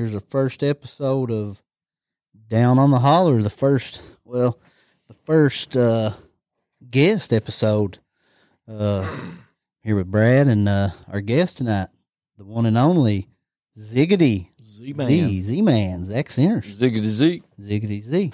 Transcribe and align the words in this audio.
here's 0.00 0.14
our 0.14 0.20
first 0.20 0.62
episode 0.62 1.30
of 1.30 1.62
Down 2.48 2.78
on 2.78 2.90
the 2.90 3.00
Holler. 3.00 3.42
The 3.42 3.50
first, 3.50 4.00
well, 4.24 4.58
the 5.08 5.12
first 5.12 5.76
uh, 5.76 6.14
guest 6.90 7.34
episode. 7.34 7.98
Uh, 8.66 9.06
here 9.82 9.96
with 9.96 10.10
Brad 10.10 10.46
and 10.48 10.66
uh, 10.66 10.88
our 11.06 11.20
guest 11.20 11.58
tonight, 11.58 11.88
the 12.38 12.44
one 12.44 12.64
and 12.64 12.78
only 12.78 13.28
Ziggity 13.78 14.48
Z 14.64 14.94
man. 14.94 15.08
Z 15.08 15.40
Z 15.40 15.60
Man 15.60 16.04
Zach 16.06 16.30
Sinners 16.30 16.80
Ziggity 16.80 17.04
Z. 17.04 17.42
Ziggity 17.60 18.02
Z. 18.02 18.32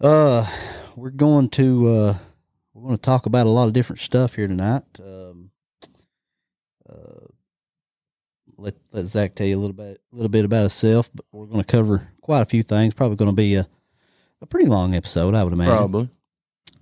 Uh, 0.00 0.46
we're 0.94 1.10
going 1.10 1.48
to 1.50 1.88
uh, 1.88 2.14
we're 2.74 2.82
going 2.82 2.96
to 2.96 3.02
talk 3.02 3.26
about 3.26 3.46
a 3.48 3.50
lot 3.50 3.66
of 3.66 3.72
different 3.72 3.98
stuff 3.98 4.36
here 4.36 4.46
tonight. 4.46 4.84
Uh, 5.00 5.19
let 8.60 8.74
let 8.92 9.06
Zach 9.06 9.34
tell 9.34 9.46
you 9.46 9.56
a 9.56 9.60
little 9.60 9.74
bit 9.74 10.00
a 10.12 10.16
little 10.16 10.28
bit 10.28 10.44
about 10.44 10.60
himself, 10.60 11.10
but 11.14 11.24
we're 11.32 11.46
going 11.46 11.60
to 11.62 11.66
cover 11.66 12.08
quite 12.20 12.42
a 12.42 12.46
few 12.46 12.62
things. 12.62 12.94
Probably 12.94 13.16
going 13.16 13.30
to 13.30 13.36
be 13.36 13.54
a 13.56 13.66
a 14.42 14.46
pretty 14.46 14.68
long 14.68 14.94
episode, 14.94 15.34
I 15.34 15.44
would 15.44 15.52
imagine. 15.52 15.76
Probably. 15.76 16.08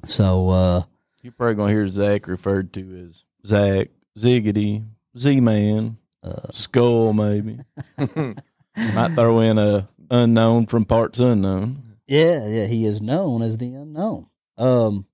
So, 0.05 0.49
uh, 0.51 0.83
You're 1.23 1.33
probably 1.33 1.57
gonna 1.57 1.73
hear 1.73 1.89
Zach 1.89 2.29
referred 2.29 2.73
to 2.75 3.07
as 3.09 3.25
Zach, 3.45 3.89
Ziggity, 4.17 4.85
Z 5.17 5.41
man, 5.41 5.99
uh, 6.23 6.51
Skull 6.51 7.13
maybe. 7.13 7.59
Might 7.99 9.15
throw 9.15 9.41
in 9.41 9.59
a 9.59 9.89
unknown 10.11 10.67
from 10.67 10.85
parts 10.85 11.19
unknown. 11.19 11.97
yeah, 12.07 12.47
yeah, 12.47 12.67
he 12.67 12.85
is 12.85 13.01
known 13.01 13.43
as 13.43 13.59
the 13.59 13.75
unknown. 13.75 14.29
Um, 14.57 15.07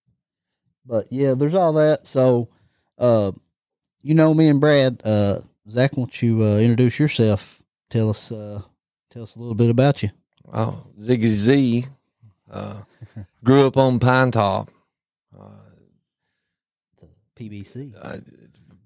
but 0.84 1.06
yeah, 1.10 1.34
there's 1.34 1.54
all 1.54 1.72
that. 1.74 2.06
So, 2.06 2.50
uh, 2.98 3.32
you 4.02 4.14
know 4.14 4.34
me 4.34 4.48
and 4.48 4.60
Brad. 4.60 5.00
Uh, 5.02 5.38
Zach, 5.68 5.96
won't 5.96 6.20
you 6.22 6.42
uh, 6.44 6.58
introduce 6.58 6.98
yourself? 6.98 7.62
Tell 7.90 8.10
us, 8.10 8.30
uh, 8.30 8.62
tell 9.10 9.22
us 9.22 9.36
a 9.36 9.38
little 9.38 9.54
bit 9.54 9.70
about 9.70 10.02
you. 10.02 10.10
Oh, 10.52 10.86
Ziggy 11.00 11.28
Z. 11.28 11.84
Uh, 12.50 12.82
grew 13.42 13.66
up 13.66 13.76
on 13.76 13.98
Pine 13.98 14.30
Top. 14.30 14.68
Uh, 15.36 15.46
PBC, 17.36 17.92
uh, 18.00 18.18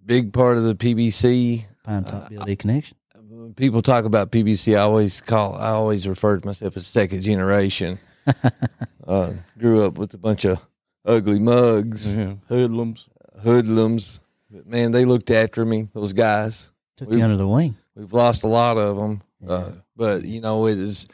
big 0.06 0.32
part 0.32 0.56
of 0.56 0.64
the 0.64 0.74
PBC. 0.74 1.64
Pine 1.84 2.04
Top 2.04 2.30
BLD 2.30 2.58
Connection. 2.58 2.96
When 3.28 3.52
people 3.54 3.82
talk 3.82 4.04
about 4.04 4.30
PBC, 4.30 4.74
I 4.76 4.80
always 4.80 5.20
call, 5.20 5.54
I 5.54 5.70
always 5.70 6.08
refer 6.08 6.38
to 6.38 6.46
myself 6.46 6.76
as 6.76 6.86
second 6.86 7.22
generation. 7.22 7.98
uh, 9.06 9.32
grew 9.58 9.84
up 9.84 9.98
with 9.98 10.14
a 10.14 10.18
bunch 10.18 10.44
of 10.44 10.60
ugly 11.04 11.38
mugs, 11.38 12.16
Yeah. 12.16 12.34
Hoodlums. 12.48 13.08
hoodlums. 13.42 14.20
But 14.50 14.66
man, 14.66 14.90
they 14.92 15.04
looked 15.04 15.30
after 15.30 15.64
me. 15.64 15.88
Those 15.94 16.12
guys. 16.12 16.70
Took 16.96 17.10
we- 17.10 17.18
you 17.18 17.24
under 17.24 17.36
the 17.36 17.46
wing. 17.48 17.76
We've 17.94 18.12
lost 18.12 18.44
a 18.44 18.48
lot 18.48 18.76
of 18.78 18.96
them, 18.96 19.22
Yeah. 19.40 19.50
uh, 19.52 19.72
but 19.96 20.24
you 20.24 20.40
know 20.40 20.66
it 20.66 20.78
is. 20.78 21.06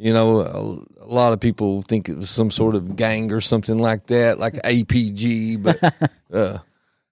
You 0.00 0.12
know, 0.12 0.38
a, 0.42 1.04
a 1.04 1.10
lot 1.10 1.32
of 1.32 1.40
people 1.40 1.82
think 1.82 2.08
it 2.08 2.16
was 2.16 2.30
some 2.30 2.52
sort 2.52 2.76
of 2.76 2.94
gang 2.94 3.32
or 3.32 3.40
something 3.40 3.78
like 3.78 4.06
that, 4.06 4.38
like 4.38 4.54
APG, 4.62 5.60
but 5.60 5.82
uh, 6.32 6.58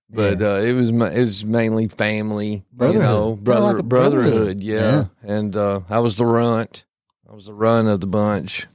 but 0.09 0.41
uh, 0.41 0.61
it 0.63 0.73
was 0.73 0.91
it 0.91 1.19
was 1.21 1.45
mainly 1.45 1.89
family, 1.89 2.65
Brotherhood. 2.73 3.03
you 3.03 3.09
know, 3.09 3.35
brother 3.35 3.75
like 3.79 3.85
brotherhood, 3.87 4.33
brotherhood. 4.33 4.63
yeah. 4.63 5.07
And 5.25 5.57
uh, 5.57 5.81
I 5.91 5.99
was 5.99 6.17
the 6.17 6.27
runt, 6.27 6.85
I 7.29 7.35
was 7.35 7.47
the 7.47 7.55
run 7.55 7.89
of 7.89 8.01
the 8.01 8.07
bunch, 8.07 8.69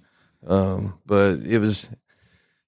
um, 0.46 1.00
but 1.06 1.40
it 1.46 1.60
was, 1.60 1.88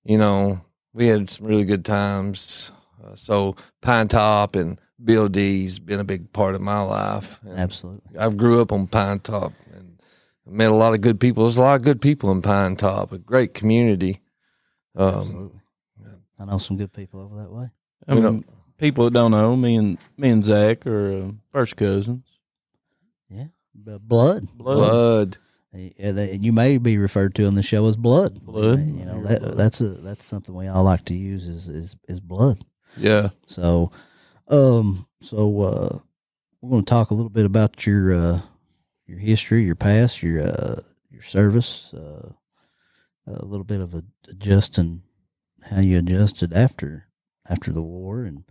you 0.06 0.18
know, 0.18 0.62
we 0.94 1.08
had 1.08 1.30
some 1.30 1.48
really 1.48 1.66
good 1.66 1.84
times. 1.84 2.72
Uh, 3.04 3.16
so 3.16 3.56
Pine 3.82 4.08
Top 4.08 4.56
and 4.56 4.80
Bill 5.04 5.28
D's 5.28 5.80
been 5.80 6.00
a 6.00 6.04
big 6.04 6.32
part 6.34 6.56
of 6.56 6.62
my 6.62 6.82
life. 6.82 7.40
And 7.44 7.58
Absolutely. 7.60 8.18
I 8.18 8.30
grew 8.30 8.62
up 8.62 8.72
on 8.72 8.88
Pine 8.88 9.20
Top 9.20 9.54
and 9.74 10.00
met 10.46 10.72
a 10.72 10.76
lot 10.76 10.94
of 10.94 11.02
good 11.02 11.20
people. 11.20 11.44
There's 11.44 11.58
a 11.58 11.62
lot 11.62 11.76
of 11.76 11.82
good 11.82 12.02
people 12.02 12.32
in 12.32 12.42
Pine 12.42 12.76
Top, 12.76 13.12
a 13.12 13.18
great 13.18 13.54
community. 13.54 14.22
Um, 14.96 15.14
Absolutely. 15.20 15.60
I 16.40 16.46
know 16.46 16.58
some 16.58 16.78
good 16.78 16.94
people 16.94 17.20
over 17.22 17.36
that 17.42 17.52
way. 17.52 17.70
I 18.08 18.14
You 18.16 18.22
mean, 18.22 18.36
know- 18.38 18.44
people 18.78 19.06
that 19.06 19.14
don't 19.14 19.32
know, 19.32 19.56
me 19.56 19.76
and 19.76 19.98
me 20.18 20.30
and 20.30 20.44
Zach 20.44 20.86
are 20.86 21.12
uh, 21.14 21.32
first 21.52 21.76
cousins. 21.78 22.26
Yeah, 23.30 23.46
B- 23.82 23.98
blood. 24.02 24.48
Blood. 24.56 24.78
blood. 24.78 25.38
Yeah, 25.76 26.12
they, 26.12 26.38
you 26.40 26.52
may 26.54 26.78
be 26.78 26.98
referred 27.00 27.34
to 27.36 27.46
on 27.48 27.56
the 27.56 27.64
show 27.64 27.86
as 27.88 27.96
blood. 27.96 28.40
Blood. 28.46 28.80
You 28.80 29.06
know 29.06 29.24
that, 29.24 29.58
that's 29.58 29.82
a 29.82 29.90
that's 29.90 30.24
something 30.26 30.54
we 30.54 30.68
all 30.68 30.84
like 30.84 31.06
to 31.06 31.16
use 31.16 31.48
is 31.48 31.68
is 31.68 31.96
is 32.08 32.20
blood. 32.20 32.64
Yeah. 32.98 33.30
So, 33.48 33.92
um, 34.48 35.08
so 35.22 35.62
uh, 35.62 36.00
we're 36.62 36.70
going 36.70 36.86
to 36.86 36.90
talk 36.90 37.12
a 37.12 37.14
little 37.14 37.30
bit 37.30 37.46
about 37.46 37.86
your 37.86 38.14
uh, 38.14 38.42
your 39.06 39.20
history, 39.20 39.64
your 39.64 39.76
past, 39.76 40.22
your 40.24 40.48
uh, 40.48 40.82
your 41.10 41.22
service, 41.22 41.94
uh, 41.94 42.30
a 43.28 43.46
little 43.46 43.64
bit 43.66 43.82
of 43.82 43.94
a 43.94 44.04
adjusting 44.30 45.04
how 45.70 45.80
you 45.80 45.98
adjusted 46.00 46.54
after 46.54 47.08
after 47.50 47.72
the 47.72 47.82
war, 47.82 48.24
and 48.24 48.44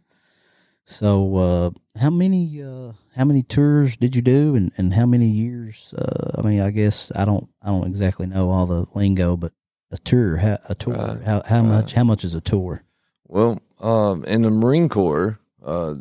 so 0.85 1.37
uh, 1.37 1.71
how 2.01 2.11
many 2.11 2.63
uh, 2.63 2.93
how 3.17 3.25
many 3.25 3.43
tours 3.43 3.97
did 3.97 4.17
you 4.17 4.23
do, 4.23 4.55
and, 4.57 4.73
and 4.77 4.95
how 4.95 5.07
many 5.07 5.27
years? 5.29 5.95
Uh, 5.97 6.33
I 6.39 6.43
mean, 6.43 6.61
I 6.61 6.71
guess 6.71 7.13
I 7.15 7.25
don't 7.25 7.49
I 7.63 7.69
don't 7.69 7.87
exactly 7.87 8.27
know 8.27 8.51
all 8.51 8.67
the 8.67 8.87
lingo, 8.95 9.37
but 9.37 9.53
a 9.91 9.99
tour, 9.99 10.39
how, 10.39 10.59
a 10.69 10.75
tour, 10.75 10.95
Right, 10.95 11.23
how 11.23 11.43
how 11.47 11.61
right. 11.61 11.69
much 11.69 11.93
how 11.93 12.05
much 12.05 12.25
is 12.25 12.35
a 12.35 12.41
tour? 12.41 12.83
Well, 13.27 13.61
um, 13.83 14.25
in 14.25 14.43
the 14.43 14.51
Marine 14.51 14.89
Corps, 14.89 15.39
uh, 15.65 15.95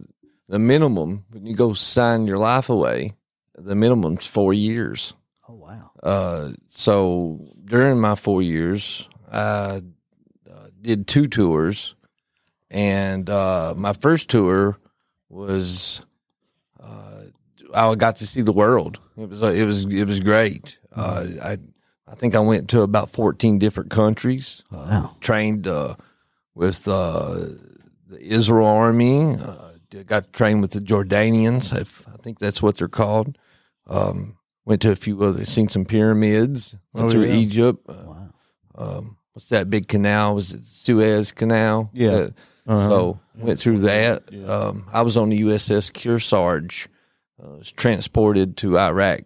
the 0.47 0.59
minimum 0.59 1.25
when 1.31 1.45
you 1.45 1.55
go 1.55 1.73
sign 1.73 2.27
your 2.27 2.37
life 2.37 2.69
away, 2.69 3.13
the 3.57 3.75
minimum's 3.75 4.27
four 4.27 4.53
years. 4.53 5.13
Oh 5.49 5.53
wow. 5.55 5.91
Uh, 6.03 6.51
so 6.69 7.39
during 7.65 7.99
my 7.99 8.15
four 8.15 8.41
years, 8.41 9.07
I 9.31 9.37
uh, 9.37 9.81
did 10.81 11.07
two 11.07 11.27
tours, 11.27 11.95
and 12.69 13.29
uh, 13.29 13.73
my 13.77 13.93
first 13.93 14.29
tour 14.29 14.77
was 15.29 16.01
uh, 16.81 17.23
I 17.73 17.95
got 17.95 18.17
to 18.17 18.27
see 18.27 18.41
the 18.41 18.51
world. 18.53 18.99
It 19.17 19.29
was 19.29 19.41
it 19.41 19.65
was 19.65 19.85
it 19.85 20.05
was 20.07 20.19
great. 20.19 20.77
Uh, 20.95 21.27
I 21.41 21.57
I 22.07 22.15
think 22.15 22.35
I 22.35 22.39
went 22.39 22.69
to 22.71 22.81
about 22.81 23.11
fourteen 23.11 23.57
different 23.59 23.89
countries. 23.89 24.63
Uh, 24.71 24.87
Wow. 24.89 25.15
trained 25.21 25.67
uh, 25.67 25.95
with 26.55 26.87
uh, 26.87 27.45
the 28.11 28.21
Israel 28.23 28.67
Army. 28.67 29.35
Uh, 29.35 29.71
got 30.05 30.31
trained 30.33 30.61
with 30.61 30.71
the 30.71 30.79
Jordanians. 30.79 31.75
If, 31.77 32.07
I 32.07 32.17
think 32.17 32.39
that's 32.39 32.61
what 32.61 32.77
they're 32.77 32.87
called. 32.87 33.37
Um, 33.87 34.37
went 34.65 34.81
to 34.83 34.91
a 34.91 34.95
few 34.95 35.21
other, 35.23 35.43
seen 35.45 35.67
some 35.67 35.85
pyramids. 35.85 36.75
Went 36.93 37.09
Oh, 37.09 37.09
through 37.11 37.25
yeah. 37.25 37.33
Egypt. 37.35 37.89
Uh, 37.89 37.93
Wow. 38.05 38.29
um, 38.75 39.17
what's 39.33 39.49
that 39.49 39.69
big 39.69 39.87
canal? 39.87 40.35
Was 40.35 40.53
it 40.53 40.65
Suez 40.65 41.31
Canal? 41.31 41.89
Yeah. 41.93 42.11
Uh, 42.11 42.29
Uh-huh. 42.67 42.89
So 42.89 43.19
went 43.35 43.59
through 43.59 43.79
that. 43.79 44.31
Yeah. 44.31 44.45
Um, 44.45 44.87
I 44.93 45.01
was 45.01 45.17
on 45.17 45.29
the 45.29 45.41
USS 45.41 45.91
Kearsarge. 45.91 46.87
Uh, 47.43 47.57
was 47.57 47.71
transported 47.71 48.55
to 48.57 48.77
Iraq 48.77 49.23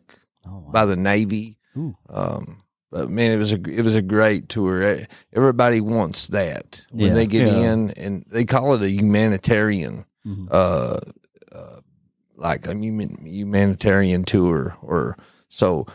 Oh 0.47 0.59
wow. 0.59 0.71
by 0.71 0.85
the 0.85 0.95
Navy. 0.95 1.57
Ooh. 1.77 1.95
Um, 2.09 2.63
but 2.95 3.09
man, 3.09 3.31
it 3.31 3.35
was 3.37 3.51
a 3.51 3.59
it 3.69 3.83
was 3.83 3.93
a 3.95 4.01
great 4.01 4.47
tour. 4.47 4.99
Everybody 5.33 5.81
wants 5.81 6.27
that 6.27 6.85
when 6.91 7.07
Yeah. 7.09 7.13
they 7.13 7.27
get 7.27 7.45
Yeah. 7.47 7.73
in, 7.73 7.91
and 7.91 8.23
they 8.31 8.45
call 8.45 8.73
it 8.75 8.81
a 8.83 8.89
humanitarian, 8.89 10.05
Mhm. 10.25 10.47
uh, 10.49 10.99
uh, 11.51 11.79
like 12.37 12.65
a 12.67 12.73
human, 12.73 13.17
humanitarian 13.25 14.23
tour. 14.23 14.77
Or 14.81 15.17
so 15.49 15.85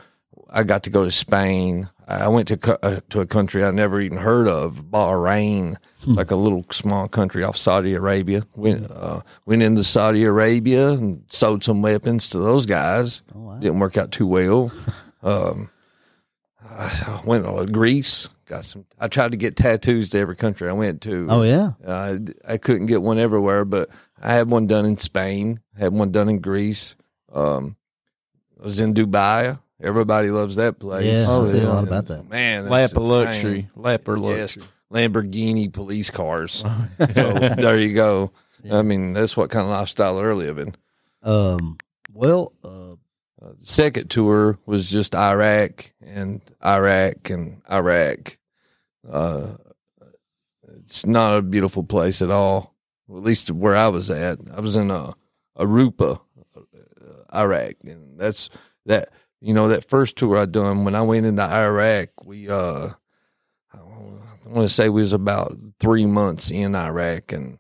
I 0.51 0.63
got 0.63 0.83
to 0.83 0.91
go 0.91 1.05
to 1.05 1.11
Spain. 1.11 1.89
I 2.07 2.29
went 2.29 2.49
to 2.49 2.59
uh, 2.85 3.01
to 3.11 3.21
a 3.23 3.27
country 3.27 3.65
I 3.65 3.71
never 3.71 3.99
even 4.01 4.19
heard 4.19 4.47
of, 4.49 4.85
Bahrain, 4.91 5.77
Hmm. 6.05 6.15
like 6.15 6.31
a 6.31 6.37
little 6.37 6.65
small 6.71 7.09
country 7.09 7.43
off 7.45 7.57
Saudi 7.57 7.95
Arabia. 7.95 8.43
Went 8.57 8.91
uh, 8.91 9.21
went 9.47 9.63
into 9.63 9.85
Saudi 9.85 10.25
Arabia 10.25 10.91
and 10.91 11.23
sold 11.31 11.65
some 11.65 11.81
weapons 11.81 12.29
to 12.31 12.39
those 12.39 12.67
guys 12.67 13.23
Oh 13.35 13.41
wow. 13.41 13.59
didn't 13.59 13.79
work 13.81 13.97
out 13.97 14.11
too 14.13 14.27
well. 14.27 14.71
um, 15.23 15.71
I 16.71 17.21
went 17.25 17.45
to 17.45 17.67
Greece. 17.67 18.29
Got 18.47 18.65
some. 18.65 18.85
I 18.99 19.09
tried 19.09 19.31
to 19.33 19.37
get 19.37 19.57
tattoos 19.57 20.11
to 20.11 20.19
every 20.19 20.37
country 20.37 20.69
I 20.69 20.73
went 20.73 21.03
to. 21.03 21.27
Oh 21.31 21.43
yeah. 21.43 21.73
Uh, 21.85 22.19
I 22.47 22.57
couldn't 22.59 22.87
get 22.87 23.03
one 23.03 23.19
everywhere, 23.19 23.65
but 23.65 23.89
I 24.21 24.33
had 24.33 24.49
one 24.51 24.67
done 24.67 24.85
in 24.87 24.99
Spain. 24.99 25.61
Had 25.79 25.93
one 25.93 26.11
done 26.11 26.29
in 26.29 26.41
Greece. 26.41 26.97
Um, 27.33 27.77
I 28.61 28.65
was 28.65 28.81
in 28.81 28.95
Dubai. 28.95 29.59
Everybody 29.83 30.31
loves 30.31 30.57
that 30.57 30.79
place. 30.79 31.07
Yeah, 31.07 31.29
I 31.31 31.45
see 31.45 31.59
a 31.61 31.69
lot 31.69 31.79
And, 31.79 31.89
about 31.89 32.07
that. 32.07 32.29
Man, 32.29 32.69
Lap 32.69 32.83
that's 32.83 32.93
of 32.93 33.03
luxury. 33.03 33.69
Lap 33.77 34.07
of 34.09 34.21
Yes, 34.21 34.57
luxury. 34.57 34.65
Lamborghini 34.93 35.73
police 35.73 36.11
cars. 36.11 36.53
so 37.15 37.33
there 37.33 37.79
you 37.79 37.95
go. 37.95 38.33
I 38.71 38.83
mean, 38.83 39.13
that's 39.15 39.37
what 39.37 39.49
kind 39.51 39.65
of 39.65 39.71
lifestyle 39.71 40.17
they're 40.19 40.35
living. 40.35 40.75
Um. 41.23 41.79
Well. 42.13 42.53
Uh. 42.65 42.90
The 43.41 43.57
second 43.63 44.11
tour 44.11 44.59
was 44.67 44.91
just 44.91 45.15
Iraq 45.15 45.93
and 46.03 46.41
Iraq 46.65 47.31
and 47.31 47.63
Iraq. 47.71 48.39
Uh, 49.11 49.57
it's 50.85 51.07
not 51.07 51.37
a 51.39 51.43
beautiful 51.43 51.83
place 51.83 52.21
at 52.23 52.31
all. 52.31 52.75
At 53.09 53.17
least 53.17 53.51
where 53.51 53.77
I 53.77 53.89
was 53.89 54.11
at, 54.11 54.39
I 54.55 54.61
was 54.61 54.77
in 54.77 54.91
uh, 54.91 55.13
Arupa, 55.59 56.21
uh, 56.57 56.61
Iraq, 57.35 57.75
and 57.85 58.19
that's 58.21 58.51
that. 58.87 59.09
you 59.41 59.55
know, 59.55 59.69
that 59.69 59.89
first 59.89 60.17
tour 60.17 60.37
I 60.37 60.45
done 60.47 60.85
when 60.85 60.95
I 60.95 61.03
went 61.03 61.27
into 61.27 61.43
Iraq, 61.43 62.11
we 62.25 62.49
uh, 62.49 62.91
I 63.73 63.79
want 64.49 64.69
to 64.69 64.69
say 64.69 64.89
we 64.89 65.01
was 65.01 65.13
about 65.13 65.57
three 65.79 66.07
months 66.07 66.51
in 66.51 66.75
Iraq, 66.75 67.33
and 67.33 67.59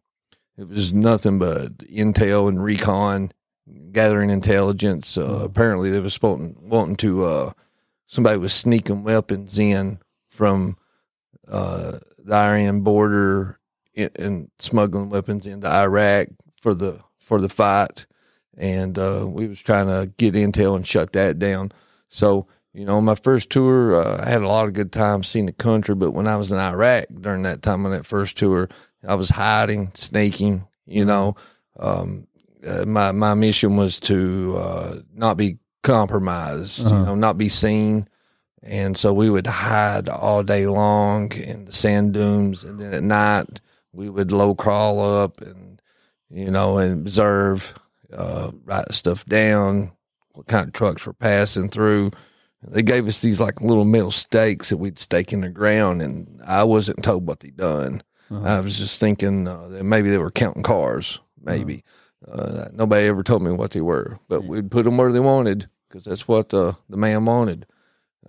it 0.59 0.69
was 0.69 0.93
nothing 0.93 1.39
but 1.39 1.79
intel 1.79 2.49
and 2.49 2.63
recon, 2.63 3.33
gathering 3.93 4.31
intelligence. 4.31 5.17
Uh, 5.19 5.23
Mhm. 5.41 5.45
Apparently, 5.45 5.91
they 5.91 6.01
was 6.01 6.21
wanting, 6.23 6.57
wanting 6.61 6.97
to 6.97 7.25
uh, 7.25 7.53
somebody 8.07 8.39
was 8.39 8.53
sneaking 8.53 9.03
weapons 9.03 9.59
in 9.59 9.99
from 10.29 10.77
uh, 11.49 11.99
the 12.19 12.35
Iran 12.35 12.81
border 12.83 13.59
and, 13.97 14.11
and 14.17 14.51
smuggling 14.59 15.11
weapons 15.11 15.47
into 15.47 15.69
Iraq 15.69 16.29
for 16.61 16.75
the 16.75 17.01
for 17.19 17.41
the 17.41 17.49
fight, 17.49 18.07
and 18.57 18.99
uh, 18.99 19.25
we 19.27 19.47
was 19.49 19.61
trying 19.61 19.87
to 19.87 20.11
get 20.19 20.35
intel 20.35 20.77
and 20.77 20.87
shut 20.87 21.13
that 21.13 21.39
down. 21.39 21.73
So 22.09 22.47
you 22.73 22.85
know, 22.85 23.01
my 23.01 23.17
first 23.17 23.51
tour, 23.51 24.01
uh, 24.01 24.23
I 24.25 24.29
had 24.29 24.43
a 24.43 24.47
lot 24.47 24.69
of 24.69 24.75
good 24.75 24.93
times 24.93 25.27
seeing 25.27 25.47
the 25.47 25.53
country. 25.53 25.97
But 25.97 26.13
when 26.13 26.29
I 26.29 26.37
was 26.37 26.53
in 26.53 26.59
Iraq 26.59 27.07
during 27.21 27.43
that 27.43 27.63
time 27.63 27.85
on 27.85 27.91
that 27.91 28.07
first 28.07 28.37
tour, 28.39 28.69
I 29.07 29.17
was 29.17 29.31
hiding, 29.31 29.91
snaking. 29.95 30.67
You 30.87 31.05
know, 31.05 31.35
um, 31.79 32.27
uh, 32.67 32.85
my 32.87 33.13
my 33.13 33.35
mission 33.35 33.77
was 33.77 33.99
to 34.01 34.57
uh, 34.59 34.97
not 35.15 35.37
be 35.37 35.59
compromised. 35.83 36.87
Uh-huh. 36.87 36.97
You 36.97 37.05
know, 37.07 37.15
not 37.15 37.39
be 37.39 37.49
seen. 37.49 38.09
And 38.63 38.97
so 38.97 39.13
we 39.15 39.31
would 39.31 39.47
hide 39.47 40.09
all 40.09 40.43
day 40.43 40.67
long 40.67 41.33
in 41.33 41.65
the 41.65 41.73
sand 41.73 42.13
dunes, 42.13 42.63
and 42.63 42.79
then 42.79 42.93
at 42.93 43.03
night 43.03 43.61
we 43.93 44.09
would 44.11 44.33
low 44.33 44.55
crawl 44.55 45.01
up 45.01 45.41
and 45.41 45.81
you 46.31 46.51
know 46.51 46.77
and 46.79 47.01
observe, 47.07 47.75
uh, 48.13 48.51
write 48.65 48.93
stuff 48.93 49.25
down, 49.25 49.93
what 50.33 50.47
kind 50.47 50.67
of 50.69 50.75
trucks 50.75 51.07
were 51.07 51.15
passing 51.15 51.71
through. 51.71 52.11
They 52.63 52.83
gave 52.83 53.09
us 53.09 53.21
these 53.21 53.41
like 53.41 53.63
little 53.63 53.87
metal 53.87 54.11
stakes 54.11 54.69
that 54.69 54.77
we'd 54.77 54.99
stake 54.99 55.33
in 55.33 55.41
the 55.41 55.49
ground, 55.49 56.03
and 56.03 56.43
I 56.45 56.65
wasn't 56.65 57.03
told 57.03 57.27
what 57.27 57.41
they'd 57.41 57.57
done. 57.57 58.03
Uh-huh. 58.31 58.47
I 58.47 58.61
was 58.61 58.77
just 58.77 59.01
thinking 59.01 59.49
uh, 59.49 59.69
that 59.69 59.85
maybe 59.85 60.11
they 60.11 60.19
were 60.19 60.31
counting 60.31 60.63
cars. 60.63 61.19
Maybe 61.43 61.83
uh, 62.31 62.69
nobody 62.73 63.07
ever 63.07 63.23
told 63.23 63.43
me 63.43 63.51
what 63.51 63.73
they 63.73 63.81
were, 63.81 64.19
but 64.29 64.45
we'd 64.45 64.71
put 64.71 64.85
them 64.85 64.97
where 64.97 65.13
they 65.13 65.21
wanted 65.21 65.69
because 65.89 66.05
that's 66.05 66.29
what 66.29 66.53
uh, 66.55 66.73
the 66.89 66.97
man 66.97 67.25
wanted. 67.25 67.67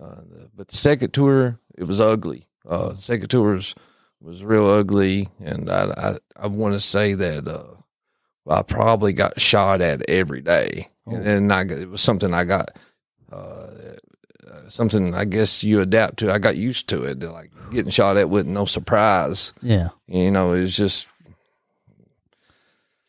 Uh, 0.00 0.16
the, 0.28 0.50
but 0.56 0.68
the 0.68 0.76
second 0.76 1.12
tour, 1.12 1.58
it 1.76 1.84
was 1.84 2.00
ugly. 2.00 2.48
Uh, 2.68 2.92
the 2.94 3.00
second 3.02 3.28
tour 3.28 3.54
was, 3.54 3.74
was 4.20 4.44
real 4.44 4.66
ugly, 4.66 5.28
and 5.40 5.70
I 5.70 6.18
I, 6.36 6.44
I 6.44 6.46
want 6.48 6.74
to 6.74 6.80
say 6.80 7.14
that 7.14 7.46
uh, 7.46 7.74
I 8.50 8.62
probably 8.62 9.12
got 9.12 9.40
shot 9.40 9.80
at 9.80 10.08
every 10.08 10.40
day, 10.40 10.88
Oh. 11.06 11.14
and, 11.16 11.26
and 11.26 11.52
I 11.52 11.62
it 11.62 11.88
was 11.90 12.00
something 12.00 12.32
I 12.34 12.44
got. 12.44 12.70
Uh, 13.30 13.68
uh, 14.50 14.68
something 14.68 15.14
I 15.14 15.24
guess 15.24 15.62
you 15.64 15.80
adapt 15.80 16.18
to. 16.18 16.32
I 16.32 16.38
got 16.38 16.56
used 16.56 16.88
to 16.88 17.04
it. 17.04 17.20
Like 17.22 17.50
getting 17.70 17.90
shot 17.90 18.16
at 18.16 18.28
wasn't 18.28 18.50
no 18.52 18.64
surprise. 18.66 19.52
yeah, 19.62 19.88
You 20.06 20.30
know, 20.30 20.52
it 20.52 20.60
was 20.60 20.76
just 20.76 21.06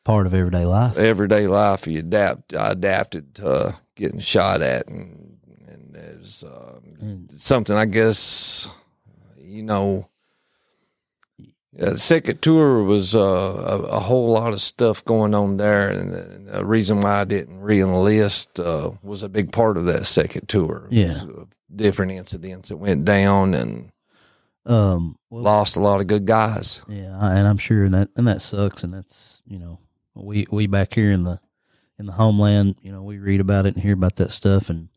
part 0.03 0.25
of 0.27 0.33
everyday 0.33 0.65
life. 0.65 0.97
everyday 0.97 1.47
life. 1.47 1.87
You 1.87 1.99
adapt. 1.99 2.53
I 2.53 2.71
adapted 2.71 3.35
to 3.35 3.47
uh, 3.49 3.71
getting 3.95 4.19
shot 4.19 4.61
at, 4.61 4.87
and 4.87 5.37
and 5.67 5.95
it 5.95 6.19
was 6.19 6.43
um, 6.43 6.95
And- 7.01 7.31
something 7.37 7.75
I 7.75 7.85
guess 7.85 8.67
you 9.37 9.63
know. 9.63 10.07
Yeah, 11.75 11.89
the 11.89 11.97
second 11.97 12.39
tour 12.43 12.83
was 12.83 13.15
uh, 13.15 13.19
a, 13.19 13.79
a 13.95 13.99
whole 13.99 14.31
lot 14.31 14.53
of 14.53 14.61
stuff 14.61 15.03
going 15.05 15.33
on 15.33 15.57
there, 15.57 15.89
and 15.89 16.13
the, 16.13 16.21
and 16.21 16.47
the 16.47 16.63
reason 16.63 17.01
why 17.01 17.21
I 17.21 17.23
didn't 17.23 17.61
re-enlist 17.61 18.59
uh, 18.59 18.91
was 19.01 19.23
a 19.23 19.29
big 19.29 19.51
part 19.51 19.75
of 19.77 19.85
that 19.85 20.05
second 20.05 20.47
tour. 20.49 20.87
Yeah. 20.91 21.23
uh, 21.23 21.45
different 21.75 22.11
incidents 22.11 22.69
that 22.69 22.77
went 22.77 23.05
down, 23.05 23.55
and 23.55 23.91
Um, 24.67 25.17
well, 25.31 25.41
lost 25.41 25.75
a 25.75 25.79
lot 25.79 25.99
of 25.99 26.05
good 26.05 26.27
guys. 26.27 26.83
Yeah, 26.87 27.17
and 27.19 27.47
I'm 27.47 27.57
sure 27.57 27.89
that 27.89 28.09
and 28.15 28.27
that 28.27 28.43
sucks, 28.43 28.83
and 28.83 28.93
that's 28.93 29.41
you 29.47 29.57
know 29.57 29.79
we 30.15 30.45
we 30.51 30.67
back 30.67 30.93
here 30.93 31.11
in 31.11 31.23
the 31.23 31.39
in 31.99 32.05
the 32.05 32.13
homeland, 32.13 32.75
you 32.81 32.91
know, 32.91 33.03
we 33.03 33.17
read 33.17 33.39
about 33.39 33.65
it 33.65 33.75
and 33.75 33.83
hear 33.83 33.93
about 33.93 34.15
that 34.17 34.31
stuff, 34.31 34.69
and 34.69 34.89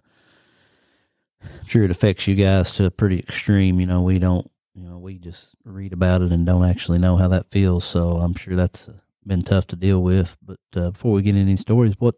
I'm 1.42 1.66
sure 1.66 1.84
it 1.84 1.90
affects 1.90 2.26
you 2.26 2.34
guys 2.34 2.74
to 2.74 2.86
a 2.86 2.90
pretty 2.90 3.18
extreme. 3.18 3.80
You 3.80 3.86
know, 3.86 4.02
we 4.02 4.18
don't, 4.18 4.50
you 4.74 4.88
know, 4.88 4.98
we 4.98 5.18
just 5.18 5.54
read 5.64 5.92
about 5.92 6.22
it 6.22 6.32
and 6.32 6.46
don't 6.46 6.68
actually 6.68 6.98
know 6.98 7.16
how 7.16 7.28
that 7.28 7.50
feels. 7.50 7.84
So 7.84 8.16
I'm 8.16 8.34
sure 8.34 8.56
that's 8.56 8.88
been 9.26 9.42
tough 9.42 9.66
to 9.68 9.76
deal 9.76 10.02
with. 10.02 10.36
But 10.42 10.60
uh, 10.74 10.90
before 10.90 11.12
we 11.12 11.22
get 11.22 11.30
into 11.30 11.42
any 11.42 11.56
stories, 11.56 11.94
what 11.98 12.16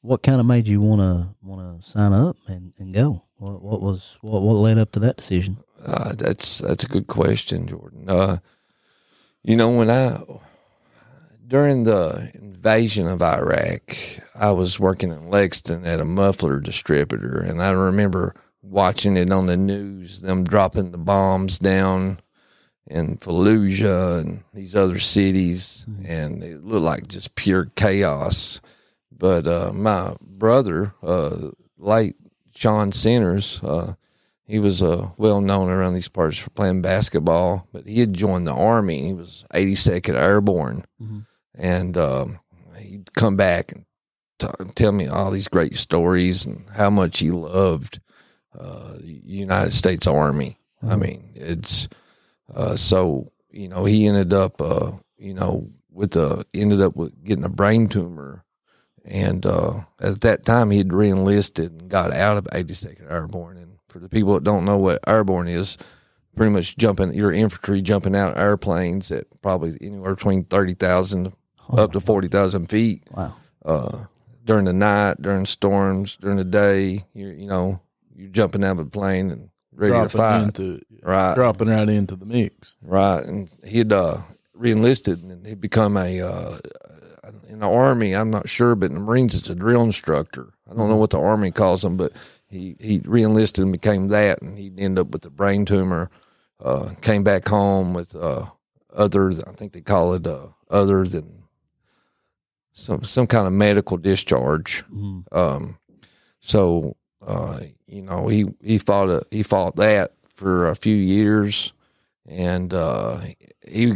what 0.00 0.22
kind 0.22 0.40
of 0.40 0.46
made 0.46 0.68
you 0.68 0.80
want 0.80 1.00
to 1.00 1.34
want 1.42 1.82
to 1.82 1.88
sign 1.88 2.12
up 2.12 2.36
and, 2.46 2.72
and 2.78 2.94
go? 2.94 3.24
What 3.36 3.62
what 3.62 3.80
was 3.80 4.16
what 4.20 4.42
what 4.42 4.54
led 4.54 4.78
up 4.78 4.92
to 4.92 5.00
that 5.00 5.16
decision? 5.16 5.58
Uh, 5.84 6.12
that's 6.14 6.58
that's 6.58 6.84
a 6.84 6.88
good 6.88 7.06
question, 7.06 7.66
Jordan. 7.66 8.08
Uh, 8.08 8.38
you 9.42 9.56
know, 9.56 9.70
when 9.70 9.90
I 9.90 10.20
during 11.48 11.84
the 11.84 12.30
invasion 12.34 13.06
of 13.08 13.22
Iraq, 13.22 13.96
I 14.34 14.50
was 14.50 14.78
working 14.78 15.10
in 15.10 15.30
Lexington 15.30 15.84
at 15.86 15.98
a 16.00 16.04
muffler 16.04 16.60
distributor, 16.60 17.38
and 17.40 17.62
I 17.62 17.70
remember 17.70 18.34
watching 18.62 19.16
it 19.16 19.32
on 19.32 19.46
the 19.46 19.56
news, 19.56 20.20
them 20.20 20.44
dropping 20.44 20.90
the 20.92 20.98
bombs 20.98 21.58
down 21.58 22.20
in 22.86 23.16
Fallujah 23.18 24.20
and 24.20 24.44
these 24.54 24.76
other 24.76 24.98
cities, 24.98 25.86
and 26.04 26.42
it 26.44 26.64
looked 26.64 26.84
like 26.84 27.08
just 27.08 27.34
pure 27.34 27.66
chaos. 27.76 28.60
But 29.16 29.46
uh, 29.46 29.72
my 29.72 30.14
brother, 30.20 30.94
uh, 31.02 31.50
late 31.78 32.16
Sean 32.54 32.92
Sinners, 32.92 33.60
uh, 33.62 33.94
he 34.46 34.58
was 34.58 34.82
uh, 34.82 35.10
well 35.16 35.40
known 35.40 35.68
around 35.70 35.94
these 35.94 36.08
parts 36.08 36.38
for 36.38 36.50
playing 36.50 36.82
basketball, 36.82 37.66
but 37.72 37.86
he 37.86 38.00
had 38.00 38.14
joined 38.14 38.46
the 38.46 38.52
army. 38.54 39.06
He 39.06 39.12
was 39.14 39.44
82nd 39.54 40.14
Airborne, 40.14 40.84
Mhm. 41.02 41.26
And 41.58 41.96
um, 41.98 42.40
he'd 42.78 43.12
come 43.14 43.36
back 43.36 43.72
and 43.72 43.84
t- 44.38 44.48
tell 44.74 44.92
me 44.92 45.06
all 45.06 45.30
these 45.30 45.48
great 45.48 45.76
stories 45.76 46.46
and 46.46 46.64
how 46.70 46.88
much 46.90 47.18
he 47.18 47.30
loved 47.30 48.00
uh, 48.58 48.94
the 48.98 49.20
United 49.24 49.72
States 49.72 50.06
Army. 50.06 50.58
I 50.82 50.94
Mhm. 50.94 51.00
mean, 51.00 51.30
it's 51.34 51.88
uh, 52.54 52.76
so 52.76 53.30
you 53.50 53.68
know 53.68 53.84
he 53.84 54.06
ended 54.06 54.32
up 54.32 54.60
uh, 54.60 54.92
you 55.18 55.34
know 55.34 55.66
with 55.90 56.12
the 56.12 56.46
ended 56.54 56.80
up 56.80 56.96
with 56.96 57.12
getting 57.24 57.44
a 57.44 57.48
brain 57.50 57.88
tumor. 57.88 58.44
And 59.04 59.46
uh, 59.46 59.84
at 60.00 60.20
that 60.20 60.44
time, 60.44 60.70
he'd 60.70 60.92
reenlisted 60.92 61.70
and 61.80 61.88
got 61.88 62.12
out 62.12 62.36
of 62.36 62.44
82nd 62.52 63.10
Airborne. 63.10 63.56
And 63.56 63.78
for 63.88 63.98
the 64.00 64.08
people 64.08 64.34
that 64.34 64.44
don't 64.44 64.66
know 64.66 64.76
what 64.76 65.00
airborne 65.06 65.48
is, 65.48 65.78
pretty 66.36 66.52
much 66.52 66.76
jumping 66.76 67.14
your 67.14 67.32
infantry 67.32 67.80
jumping 67.80 68.14
out 68.14 68.32
of 68.32 68.38
airplanes 68.38 69.10
at 69.10 69.24
probably 69.40 69.78
anywhere 69.80 70.14
between 70.14 70.44
30,000 70.44 71.32
Oh, 71.70 71.82
up 71.82 71.92
to 71.92 72.00
40,000 72.00 72.66
feet 72.66 73.02
wow. 73.10 73.34
uh, 73.64 74.04
during 74.44 74.64
the 74.64 74.72
night, 74.72 75.20
during 75.20 75.44
storms, 75.46 76.16
during 76.16 76.36
the 76.36 76.44
day. 76.44 77.04
You 77.14 77.28
you 77.28 77.46
know 77.46 77.80
you're 78.16 78.30
jumping 78.30 78.64
out 78.64 78.72
of 78.72 78.78
a 78.78 78.84
plane 78.86 79.30
and 79.30 79.50
ready 79.72 79.92
to 79.92 80.08
dropping 80.08 80.18
fight. 80.18 80.42
into 80.44 80.80
right, 81.02 81.34
dropping 81.34 81.68
right 81.68 81.88
into 81.88 82.16
the 82.16 82.26
mix. 82.26 82.74
right. 82.82 83.24
And 83.24 83.50
he'd 83.64 83.92
uh, 83.92 84.18
reenlisted 84.58 85.22
and 85.22 85.46
he'd 85.46 85.60
become 85.60 85.96
a 85.96 86.20
uh, 86.20 86.58
in 87.48 87.60
the 87.60 87.68
army. 87.68 88.14
I'm 88.14 88.30
not 88.30 88.48
sure, 88.48 88.74
but 88.74 88.90
in 88.90 88.94
the 88.94 89.00
Marines, 89.00 89.34
it's 89.34 89.50
a 89.50 89.54
drill 89.54 89.82
instructor. 89.82 90.52
I 90.70 90.74
don't 90.74 90.88
know 90.88 90.96
what 90.96 91.10
the 91.10 91.20
army 91.20 91.50
calls 91.50 91.82
them, 91.82 91.96
but 91.96 92.12
he 92.48 92.76
he 92.78 93.00
reenlisted 93.00 93.62
and 93.62 93.72
became 93.72 94.08
that, 94.08 94.42
and 94.42 94.58
he'd 94.58 94.78
end 94.78 94.98
up 94.98 95.08
with 95.08 95.24
a 95.26 95.30
brain 95.30 95.64
tumor. 95.64 96.10
Uh, 96.60 96.94
came 97.02 97.22
back 97.22 97.46
home 97.46 97.94
with 97.94 98.16
uh, 98.16 98.46
other. 98.94 99.30
I 99.30 99.52
think 99.52 99.72
they 99.72 99.80
call 99.80 100.14
it 100.14 100.26
uh, 100.26 100.48
other 100.70 101.04
than 101.04 101.37
some 102.78 103.02
some 103.04 103.26
kind 103.26 103.46
of 103.46 103.52
medical 103.52 103.96
discharge. 103.96 104.84
Mhm. 104.92 105.24
Um, 105.32 105.78
so 106.40 106.96
uh, 107.26 107.60
you 107.86 108.02
know, 108.02 108.28
he 108.28 108.46
he 108.62 108.78
fought 108.78 109.10
a, 109.10 109.22
he 109.30 109.42
fought 109.42 109.76
that 109.76 110.12
for 110.34 110.68
a 110.68 110.74
few 110.76 110.94
years, 110.96 111.72
and 112.26 112.72
uh, 112.72 113.20
he 113.66 113.94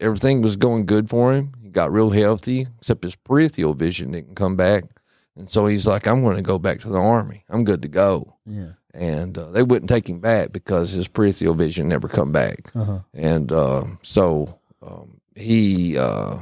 everything 0.00 0.42
was 0.42 0.56
going 0.56 0.86
good 0.86 1.08
for 1.10 1.34
him. 1.34 1.52
He 1.62 1.68
got 1.70 1.92
real 1.92 2.10
healthy, 2.10 2.66
except 2.78 3.02
his 3.04 3.16
peripheral 3.16 3.74
vision 3.74 4.12
didn't 4.12 4.36
come 4.36 4.56
back, 4.56 4.84
and 5.36 5.50
so 5.50 5.66
he's 5.66 5.86
like, 5.86 6.06
"I'm 6.06 6.22
going 6.22 6.36
to 6.36 6.42
go 6.42 6.58
back 6.58 6.80
to 6.80 6.88
the 6.88 6.98
army. 7.00 7.44
I'm 7.48 7.64
good 7.64 7.82
to 7.82 7.88
go." 7.88 8.34
Yeah. 8.46 8.72
And 8.94 9.36
uh, 9.36 9.50
they 9.50 9.62
wouldn't 9.62 9.90
take 9.90 10.08
him 10.08 10.20
back 10.20 10.52
because 10.52 10.92
his 10.92 11.06
peripheral 11.08 11.52
vision 11.52 11.86
never 11.86 12.08
come 12.08 12.32
back 12.32 12.70
Uh-huh. 12.74 13.00
and 13.12 13.52
uh, 13.52 13.84
so 14.02 14.58
um, 14.80 15.20
he, 15.34 15.98
uh, 15.98 16.38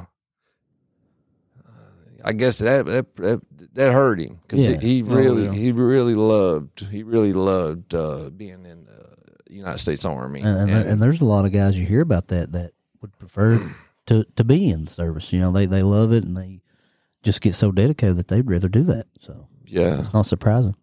I 2.24 2.32
guess 2.32 2.58
that 2.58 2.86
that 2.86 3.14
that, 3.16 3.40
that 3.74 3.92
hurt 3.92 4.18
him 4.20 4.38
because 4.42 4.60
Yeah. 4.66 4.78
he, 4.80 4.96
he 4.96 5.02
Oh, 5.02 5.14
really 5.14 5.44
yeah. 5.44 5.52
he 5.52 5.72
really 5.72 6.14
loved 6.14 6.80
he 6.90 7.02
really 7.02 7.32
loved 7.34 7.94
uh, 7.94 8.30
being 8.30 8.64
in 8.64 8.86
the 8.86 9.52
United 9.54 9.78
States 9.78 10.04
Army. 10.04 10.40
and, 10.40 10.58
and, 10.58 10.68
there- 10.70 10.88
and 10.88 11.02
there's 11.02 11.20
a 11.20 11.24
lot 11.26 11.44
of 11.44 11.52
guys 11.52 11.76
you 11.78 11.84
hear 11.86 12.00
about 12.00 12.28
that 12.28 12.52
that 12.52 12.72
would 13.02 13.16
prefer 13.18 13.60
to, 14.06 14.24
to 14.36 14.44
be 14.44 14.68
in 14.70 14.86
service. 14.86 15.32
You 15.32 15.40
know, 15.40 15.52
they, 15.52 15.66
they 15.66 15.82
love 15.82 16.12
it 16.12 16.24
and 16.24 16.36
they 16.36 16.60
just 17.22 17.40
get 17.42 17.54
so 17.54 17.70
dedicated 17.70 18.16
that 18.16 18.28
they'd 18.28 18.48
rather 18.48 18.68
do 18.68 18.82
that. 18.84 19.06
So 19.20 19.46
yeah, 19.66 19.98
it's 19.98 20.12
not 20.12 20.26
surprising. 20.26 20.76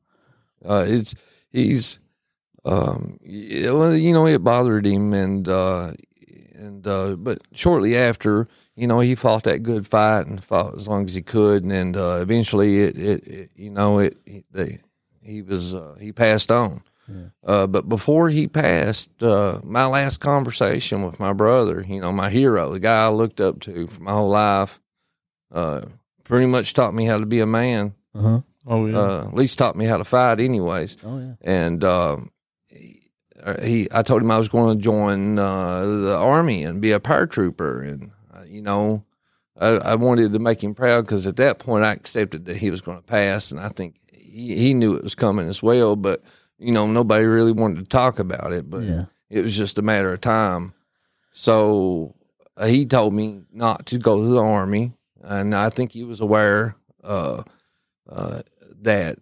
Uh, 0.63 0.85
it's 0.87 1.15
he's 1.51 1.99
um, 2.65 3.17
you 3.23 4.11
know, 4.13 4.27
it 4.27 4.43
bothered 4.43 4.85
him, 4.85 5.13
and 5.13 5.47
uh, 5.47 5.93
and 6.53 6.85
uh, 6.85 7.15
but 7.15 7.39
shortly 7.53 7.97
after, 7.97 8.47
you 8.75 8.87
know, 8.87 8.99
he 8.99 9.15
fought 9.15 9.43
that 9.43 9.63
good 9.63 9.87
fight 9.87 10.27
and 10.27 10.43
fought 10.43 10.75
as 10.75 10.87
long 10.87 11.05
as 11.05 11.13
he 11.13 11.21
could, 11.21 11.63
and, 11.63 11.71
and 11.71 11.97
uh, 11.97 12.19
eventually, 12.21 12.79
it, 12.81 12.97
it, 12.97 13.27
it, 13.27 13.51
you 13.55 13.69
know, 13.69 13.99
it, 13.99 14.17
he, 14.25 14.43
they, 14.51 14.79
he 15.21 15.41
was 15.41 15.73
uh, 15.75 15.95
he 15.99 16.11
passed 16.11 16.51
on. 16.51 16.81
Uh, 17.45 17.67
but 17.67 17.89
before 17.89 18.29
he 18.29 18.47
passed, 18.47 19.21
uh, 19.21 19.59
my 19.63 19.85
last 19.85 20.19
conversation 20.21 21.03
with 21.03 21.19
my 21.19 21.33
brother, 21.33 21.83
you 21.85 21.99
know, 21.99 22.13
my 22.13 22.29
hero, 22.29 22.71
the 22.71 22.79
guy 22.79 23.03
I 23.05 23.09
looked 23.09 23.41
up 23.41 23.59
to 23.61 23.87
for 23.87 24.01
my 24.01 24.13
whole 24.13 24.29
life, 24.29 24.79
uh, 25.51 25.81
pretty 26.23 26.45
much 26.45 26.73
taught 26.73 26.93
me 26.93 27.03
how 27.03 27.17
to 27.19 27.25
be 27.25 27.41
a 27.41 27.45
man. 27.45 27.93
Uh 28.15 28.21
huh. 28.21 28.41
Oh 28.65 28.85
yeah. 28.85 28.97
Uh, 28.97 29.27
at 29.27 29.33
least 29.33 29.57
taught 29.57 29.75
me 29.75 29.85
how 29.85 29.97
to 29.97 30.05
fight, 30.05 30.39
anyways 30.39 30.95
Oh 31.03 31.19
yeah. 31.19 31.33
and 31.41 31.83
um, 31.83 32.31
he, 32.69 33.09
he, 33.61 33.87
I 33.91 34.03
told 34.03 34.21
him 34.21 34.31
I 34.31 34.37
was 34.37 34.47
going 34.47 34.77
to 34.77 34.81
join 34.81 35.37
uh, 35.39 35.83
the 35.83 36.15
army 36.15 36.63
and 36.63 36.79
be 36.79 36.91
a 36.93 36.99
paratrooper, 37.01 37.85
and 37.85 38.11
you 38.51 38.61
know, 38.61 39.03
I, 39.59 39.67
I 39.69 39.95
wanted 39.95 40.33
to 40.33 40.39
make 40.39 40.63
him 40.63 40.73
proud 40.75 41.01
because 41.05 41.25
at 41.27 41.37
that 41.37 41.59
point 41.59 41.83
I 41.85 41.91
accepted 41.93 42.45
that 42.45 42.57
he 42.57 42.69
was 42.71 42.81
going 42.81 42.97
to 42.97 43.03
pass, 43.03 43.51
and 43.51 43.59
I 43.59 43.69
think 43.69 43.95
he, 44.13 44.55
he 44.57 44.73
knew 44.73 44.95
it 44.95 45.03
was 45.03 45.15
coming 45.15 45.47
as 45.47 45.63
well, 45.63 45.95
but 45.95 46.21
you 46.59 46.71
know, 46.71 46.85
nobody 46.87 47.25
really 47.25 47.51
wanted 47.51 47.77
to 47.79 47.85
talk 47.85 48.19
about 48.19 48.51
it, 48.53 48.69
but 48.69 48.83
Yeah. 48.83 49.05
it 49.29 49.41
was 49.41 49.55
just 49.55 49.77
a 49.79 49.81
matter 49.81 50.13
of 50.13 50.21
time. 50.21 50.73
So 51.31 52.15
uh, 52.57 52.67
he 52.67 52.85
told 52.85 53.13
me 53.13 53.41
not 53.51 53.85
to 53.87 53.97
go 53.97 54.21
to 54.21 54.27
the 54.27 54.41
army, 54.41 54.93
and 55.23 55.55
I 55.55 55.69
think 55.69 55.91
he 55.91 56.03
was 56.03 56.21
aware 56.21 56.75
uh, 57.03 57.43
uh, 58.09 58.41
that 58.81 59.17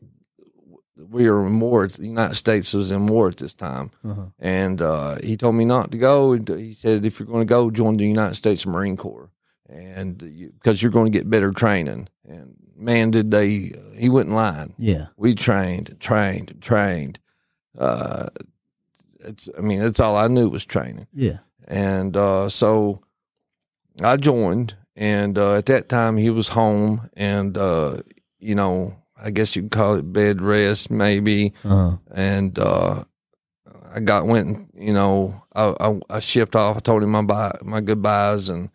we 1.09 1.29
were 1.29 1.45
in 1.47 1.59
war. 1.59 1.87
The 1.87 2.05
United 2.07 2.35
States 2.35 2.73
was 2.73 2.91
in 2.91 3.07
war 3.07 3.27
at 3.29 3.37
this 3.37 3.53
time, 3.53 3.91
Uh-huh. 4.03 4.25
and 4.39 4.81
uh, 4.81 5.15
he 5.23 5.35
told 5.37 5.55
me 5.55 5.65
not 5.65 5.91
to 5.91 5.97
go. 5.97 6.33
And 6.33 6.47
He 6.47 6.73
said, 6.73 7.05
"If 7.05 7.19
you're 7.19 7.27
going 7.27 7.47
to 7.47 7.53
go, 7.55 7.71
join 7.71 7.97
the 7.97 8.07
United 8.07 8.35
States 8.35 8.65
Marine 8.65 8.97
Corps, 8.97 9.29
and 9.67 10.21
you, 10.21 10.51
because 10.51 10.81
you're 10.81 10.91
going 10.91 11.11
to 11.11 11.17
get 11.17 11.29
better 11.29 11.51
training." 11.51 12.09
And 12.27 12.55
man, 12.75 13.11
did 13.11 13.31
they! 13.31 13.73
He 13.95 14.07
wasn't 14.09 14.33
lying. 14.35 14.73
Yeah. 14.77 15.07
We 15.17 15.33
trained, 15.35 15.97
trained, 15.99 16.57
trained. 16.61 17.19
Uh, 17.77 18.27
it's. 19.19 19.49
I 19.57 19.61
mean, 19.61 19.79
that's 19.79 19.99
all 19.99 20.15
I 20.15 20.27
knew 20.27 20.49
was 20.49 20.65
training 20.65 21.07
Yeah. 21.13 21.39
and 21.67 22.15
uh, 22.15 22.49
so 22.49 23.01
I 24.01 24.17
joined. 24.17 24.75
And 24.95 25.37
uh, 25.37 25.53
at 25.55 25.65
that 25.67 25.87
time, 25.87 26.17
he 26.17 26.29
was 26.29 26.49
home, 26.49 27.09
and 27.15 27.57
uh, 27.57 28.01
you 28.39 28.53
know, 28.53 28.95
I 29.21 29.31
guess 29.31 29.55
you 29.55 29.63
could 29.63 29.71
call 29.71 29.95
it 29.95 30.13
bed 30.13 30.41
rest, 30.41 30.91
maybe. 30.91 31.53
Uh 31.63 31.69
huh. 31.69 31.97
And 32.13 32.57
uh, 32.57 33.03
I 33.93 33.99
got 33.99 34.27
went, 34.27 34.47
and, 34.47 34.69
you 34.73 34.93
know, 34.93 35.43
I, 35.53 35.75
I, 35.79 35.99
I 36.09 36.19
shipped 36.19 36.55
off. 36.55 36.77
I 36.77 36.79
told 36.79 37.03
him 37.03 37.09
my 37.09 37.21
bye, 37.21 37.57
my 37.61 37.81
goodbyes, 37.81 38.49
and 38.49 38.69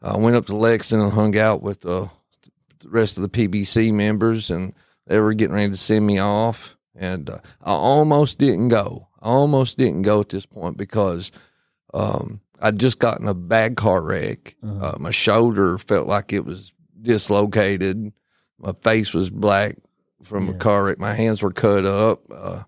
I 0.00 0.16
went 0.16 0.36
up 0.36 0.46
to 0.46 0.56
Lexington 0.56 1.06
and 1.06 1.12
hung 1.12 1.36
out 1.36 1.62
with 1.62 1.80
the, 1.80 2.10
the 2.80 2.88
rest 2.88 3.18
of 3.18 3.22
the 3.22 3.28
PBC 3.28 3.92
members, 3.92 4.50
and 4.50 4.74
they 5.06 5.18
were 5.18 5.34
getting 5.34 5.54
ready 5.54 5.70
to 5.70 5.78
send 5.78 6.06
me 6.06 6.18
off. 6.18 6.76
And 6.94 7.30
uh, 7.30 7.38
I 7.62 7.72
almost 7.72 8.38
didn't 8.38 8.68
go. 8.68 9.08
I 9.20 9.28
almost 9.28 9.78
didn't 9.78 10.02
go 10.02 10.20
at 10.20 10.28
this 10.28 10.46
point 10.46 10.76
because 10.76 11.32
um, 11.94 12.40
I'd 12.60 12.78
just 12.78 12.98
gotten 12.98 13.28
a 13.28 13.34
bad 13.34 13.76
car 13.76 14.02
wreck. 14.02 14.56
Uh-huh. 14.62 14.86
Uh, 14.86 14.96
my 14.98 15.10
shoulder 15.10 15.78
felt 15.78 16.06
like 16.06 16.32
it 16.32 16.44
was 16.44 16.72
dislocated. 17.00 18.12
My 18.62 18.72
face 18.72 19.12
was 19.12 19.28
black 19.28 19.76
from 20.22 20.48
a 20.48 20.54
car 20.54 20.84
wreck. 20.84 20.98
My 20.98 21.14
hands 21.14 21.42
were 21.42 21.52
cut 21.52 21.84
up. 21.84 22.20
Uh, 22.30 22.62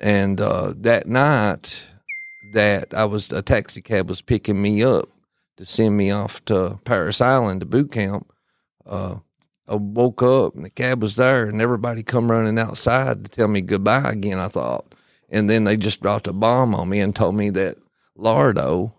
and 0.00 0.40
uh, 0.40 0.72
that 0.76 1.06
night, 1.06 1.86
that 2.52 2.94
I 2.94 3.04
was 3.04 3.32
a 3.32 3.42
taxi 3.42 3.82
cab 3.82 4.08
was 4.08 4.22
picking 4.22 4.62
me 4.62 4.82
up 4.82 5.08
to 5.56 5.64
send 5.64 5.96
me 5.96 6.10
off 6.10 6.44
to 6.46 6.78
Parris 6.84 7.20
Island 7.20 7.60
to 7.60 7.66
boot 7.66 7.92
camp. 7.92 8.30
Uh, 8.86 9.16
I 9.68 9.74
woke 9.74 10.22
up 10.22 10.54
and 10.54 10.64
the 10.64 10.70
cab 10.70 11.02
was 11.02 11.16
there, 11.16 11.46
and 11.46 11.60
everybody 11.60 12.02
come 12.02 12.30
running 12.30 12.58
outside 12.58 13.24
to 13.24 13.30
tell 13.30 13.48
me 13.48 13.60
goodbye 13.60 14.10
again. 14.12 14.38
I 14.38 14.48
thought, 14.48 14.94
and 15.28 15.48
then 15.50 15.64
they 15.64 15.76
just 15.76 16.00
dropped 16.00 16.28
a 16.28 16.32
bomb 16.32 16.74
on 16.74 16.88
me 16.88 17.00
and 17.00 17.14
told 17.16 17.34
me 17.34 17.50
that 17.50 17.78
Lardo, 18.16 18.92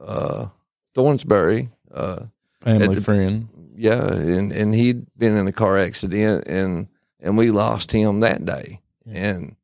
uh, 0.00 0.46
Thornsbury, 0.94 1.70
uh, 1.92 2.26
Family 2.62 2.96
friend. 3.04 3.48
Yeah, 3.78 4.12
and 4.12 4.52
and 4.52 4.74
he'd 4.74 5.06
been 5.16 5.36
in 5.36 5.46
a 5.48 5.52
car 5.52 5.78
accident, 5.78 6.46
and 6.46 6.88
and 7.20 7.36
we 7.38 7.50
lost 7.50 7.92
him 7.92 8.20
that 8.20 8.44
day. 8.44 8.80
Yeah. 9.06 9.30
And 9.30 9.56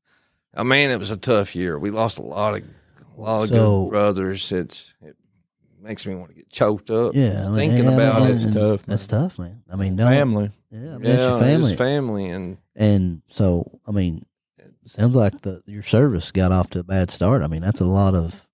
I 0.54 0.62
mean, 0.62 0.90
it 0.90 0.98
was 0.98 1.10
a 1.10 1.16
tough 1.16 1.54
year. 1.56 1.78
We 1.78 1.90
lost 1.90 2.18
a 2.18 2.22
lot 2.22 2.54
of 2.56 2.62
a 3.16 3.20
lot 3.20 3.42
of 3.44 3.48
So- 3.50 3.84
good 3.84 3.90
brothers. 3.90 4.52
It's 4.52 4.94
it 5.02 5.16
makes 5.80 6.06
me 6.06 6.14
want 6.14 6.30
to 6.30 6.34
get 6.36 6.48
choked 6.50 6.90
up. 6.90 7.14
Yeah. 7.14 7.42
I 7.44 7.48
mean, 7.48 7.54
thinking 7.70 7.84
yeah, 7.84 7.90
about 7.94 8.14
I 8.16 8.18
mean, 8.20 8.28
it. 8.28 8.32
It's 8.32 8.44
and 8.44 8.54
tough, 8.54 8.82
That's 8.86 9.06
tough, 9.06 9.38
man. 9.38 9.62
I 9.70 9.76
mean, 9.76 9.96
no. 9.96 10.08
Family. 10.08 10.50
Yeah. 10.70 10.78
I 10.78 10.82
mean, 10.98 11.04
Yeah, 11.04 11.12
it's 11.14 11.22
your 11.22 11.38
family. 11.38 11.76
Family, 11.76 12.24
and 12.26 12.56
And 12.74 13.22
so, 13.28 13.78
I 13.86 13.90
mean, 13.90 14.24
sounds 14.86 15.14
like 15.16 15.40
the 15.42 15.62
your 15.66 15.82
service 15.82 16.30
got 16.32 16.52
off 16.52 16.70
to 16.70 16.78
a 16.80 16.84
bad 16.84 17.10
start. 17.10 17.42
I 17.42 17.48
mean, 17.48 17.62
that's 17.62 17.80
a 17.80 17.86
lot 17.86 18.14
of 18.14 18.46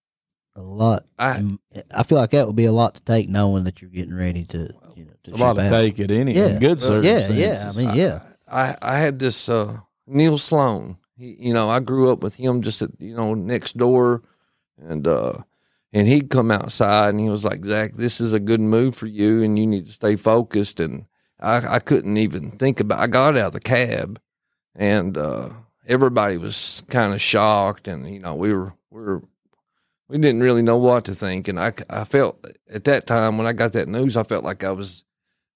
a 0.56 0.60
lot. 0.62 1.04
I 1.18 1.56
I 1.94 2.02
feel 2.02 2.18
like 2.18 2.30
that 2.30 2.46
would 2.46 2.56
be 2.56 2.64
a 2.66 2.72
lot 2.72 2.96
to 2.96 3.02
take, 3.02 3.28
knowing 3.28 3.64
that 3.64 3.80
you're 3.80 3.90
getting 3.90 4.14
ready 4.14 4.44
to, 4.46 4.74
you 5.00 5.06
know, 5.06 5.12
to 5.24 5.30
It's 5.30 5.40
a 5.40 5.42
lot 5.44 5.56
ship 5.56 5.62
to 5.64 5.66
out. 5.66 5.80
take 5.80 5.98
it 5.98 6.10
any 6.10 6.34
Yeah. 6.34 6.46
in 6.46 6.58
good 6.60 6.82
Uh, 6.82 7.00
Yeah, 7.00 7.18
circumstances. 7.20 7.36
yeah. 7.38 7.70
I 7.70 7.72
mean, 7.86 7.94
yeah, 7.96 8.20
I 8.46 8.76
I 8.82 8.96
had 8.98 9.18
this 9.18 9.48
uh, 9.48 9.78
Neil 10.06 10.38
Sloan. 10.38 10.96
He, 11.16 11.36
you 11.38 11.52
know, 11.54 11.68
I 11.68 11.80
grew 11.80 12.10
up 12.12 12.22
with 12.22 12.34
him 12.34 12.62
just 12.62 12.82
at 12.82 12.90
you 12.98 13.14
know 13.14 13.34
next 13.34 13.76
door, 13.76 14.22
and 14.78 15.06
uh, 15.06 15.34
and 15.92 16.06
he'd 16.08 16.30
come 16.30 16.50
outside 16.50 17.10
and 17.10 17.20
he 17.20 17.28
was 17.28 17.44
like, 17.44 17.64
Zach, 17.64 17.94
this 17.94 18.20
is 18.20 18.32
a 18.32 18.40
good 18.40 18.60
move 18.60 18.94
for 18.94 19.06
you, 19.06 19.42
and 19.42 19.58
you 19.58 19.66
need 19.66 19.86
to 19.86 19.92
stay 19.92 20.16
focused. 20.16 20.80
And 20.80 21.06
I 21.40 21.76
I 21.76 21.78
couldn't 21.80 22.16
even 22.16 22.50
think 22.50 22.80
about. 22.80 23.00
I 23.00 23.06
got 23.06 23.36
out 23.36 23.48
of 23.48 23.52
the 23.52 23.60
cab, 23.60 24.20
and 24.74 25.16
uh, 25.18 25.50
everybody 25.86 26.36
was 26.38 26.82
kind 26.88 27.12
of 27.14 27.20
shocked, 27.20 27.88
and 27.88 28.08
you 28.12 28.20
know 28.20 28.34
we 28.34 28.52
were 28.54 28.72
we 28.90 29.00
were 29.02 29.22
we 30.10 30.18
didn't 30.18 30.42
really 30.42 30.62
know 30.62 30.76
what 30.76 31.04
to 31.06 31.14
think, 31.14 31.48
and 31.48 31.58
I 31.58 31.72
I 31.88 32.04
felt 32.04 32.44
at 32.68 32.84
that 32.84 33.06
time 33.06 33.38
when 33.38 33.46
I 33.46 33.52
got 33.52 33.72
that 33.72 33.88
news, 33.88 34.16
I 34.16 34.22
felt 34.24 34.44
like 34.44 34.64
I 34.64 34.72
was 34.72 35.04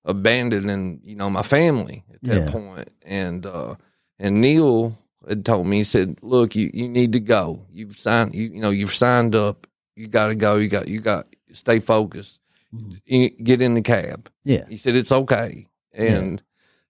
abandoning 0.04 1.00
you 1.04 1.16
know 1.16 1.30
my 1.30 1.42
family 1.42 2.04
at 2.12 2.22
that 2.22 2.44
Yeah. 2.46 2.50
point. 2.50 2.88
and 3.04 3.46
uh 3.46 3.74
and 4.18 4.40
Neil 4.40 4.96
had 5.28 5.44
told 5.44 5.66
me 5.66 5.78
he 5.78 5.84
said 5.84 6.18
look 6.22 6.54
you 6.54 6.70
you 6.72 6.88
need 6.88 7.12
to 7.12 7.20
go. 7.20 7.66
You've 7.72 7.98
signed 7.98 8.34
you 8.34 8.44
you 8.48 8.60
know 8.60 8.70
you've 8.70 8.94
signed 8.94 9.34
up. 9.34 9.66
You 9.96 10.08
got 10.08 10.26
to 10.28 10.34
go. 10.34 10.56
You 10.56 10.68
got 10.68 10.88
you 10.88 11.00
got 11.00 11.26
stay 11.52 11.78
focused. 11.80 12.40
Mhm. 12.74 13.44
get 13.44 13.60
in 13.60 13.74
the 13.74 13.82
cab. 13.82 14.28
Yeah, 14.42 14.64
he 14.68 14.76
said 14.76 14.96
it's 14.96 15.12
okay. 15.12 15.66
And 15.92 16.42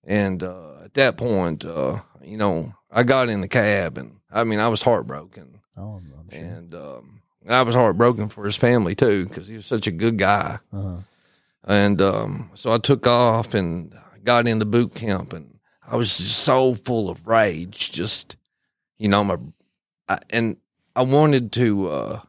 and 0.04 0.42
uh 0.42 0.82
at 0.84 0.94
that 0.94 1.16
point 1.16 1.64
uh 1.64 2.00
you 2.22 2.36
know 2.36 2.72
I 2.90 3.02
got 3.02 3.28
in 3.28 3.40
the 3.42 3.48
cab 3.48 3.98
and 3.98 4.20
I 4.32 4.44
mean 4.44 4.58
I 4.60 4.68
was 4.68 4.82
heartbroken. 4.82 5.60
Oh, 5.76 6.00
sure. 6.30 6.40
and 6.40 6.74
um 6.74 7.13
I 7.48 7.62
was 7.62 7.74
heartbroken 7.74 8.28
for 8.28 8.44
his 8.44 8.56
family 8.56 8.94
too 8.94 9.26
because 9.26 9.48
he 9.48 9.54
was 9.56 9.66
such 9.66 9.86
a 9.86 9.90
good 9.92 10.18
guy 10.18 10.58
Uh-huh. 10.72 10.96
and 11.64 12.00
um, 12.00 12.50
so 12.54 12.72
I 12.72 12.78
took 12.78 13.06
off 13.06 13.54
and 13.54 13.94
got 14.24 14.46
into 14.48 14.64
boot 14.64 14.94
camp, 14.94 15.32
and 15.34 15.58
I 15.86 15.96
was 15.96 16.16
just 16.16 16.38
so 16.38 16.74
full 16.74 17.10
of 17.10 17.26
rage. 17.26 17.90
Just 17.92 18.36
you 18.98 19.08
know, 19.08 19.22
my 19.24 19.36
I, 20.08 20.18
and 20.30 20.56
I 20.96 21.02
wanted 21.02 21.52
to 21.52 21.88
uh, 21.88 22.20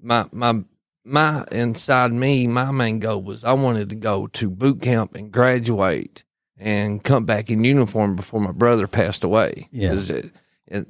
my 0.00 0.26
my 0.32 0.62
my 1.04 1.44
inside 1.50 2.12
me. 2.12 2.46
My 2.46 2.70
main 2.70 2.98
goal 2.98 3.22
was 3.22 3.44
I 3.44 3.52
wanted 3.54 3.88
to 3.90 3.94
go 3.94 4.26
to 4.26 4.50
boot 4.50 4.82
camp 4.82 5.14
and 5.14 5.32
graduate 5.32 6.24
and 6.58 7.02
come 7.02 7.24
back 7.24 7.48
in 7.50 7.64
uniform 7.64 8.16
before 8.16 8.40
my 8.40 8.52
brother 8.52 8.86
passed 8.86 9.24
away. 9.24 9.68
Yeah. 9.70 9.92
it, 9.94 10.32
it, 10.66 10.86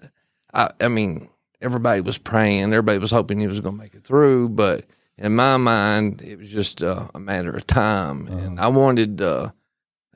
I, 0.52 0.70
I 0.80 0.88
mean, 0.88 1.28
everybody 1.60 2.00
was 2.00 2.18
praying. 2.18 2.64
Everybody 2.64 2.98
was 2.98 3.10
hoping 3.10 3.40
he 3.40 3.46
was 3.46 3.60
going 3.60 3.76
to 3.76 3.82
make 3.82 3.94
it 3.94 4.04
through, 4.04 4.50
but 4.50 4.84
in 5.16 5.34
my 5.34 5.56
mind, 5.56 6.22
it 6.22 6.38
was 6.38 6.50
just 6.50 6.82
uh, 6.82 7.08
a 7.14 7.18
matter 7.20 7.50
of 7.56 7.66
time, 7.66 8.28
and 8.28 8.60
I 8.60 8.68
wanted. 8.68 9.20
Uh, 9.20 9.50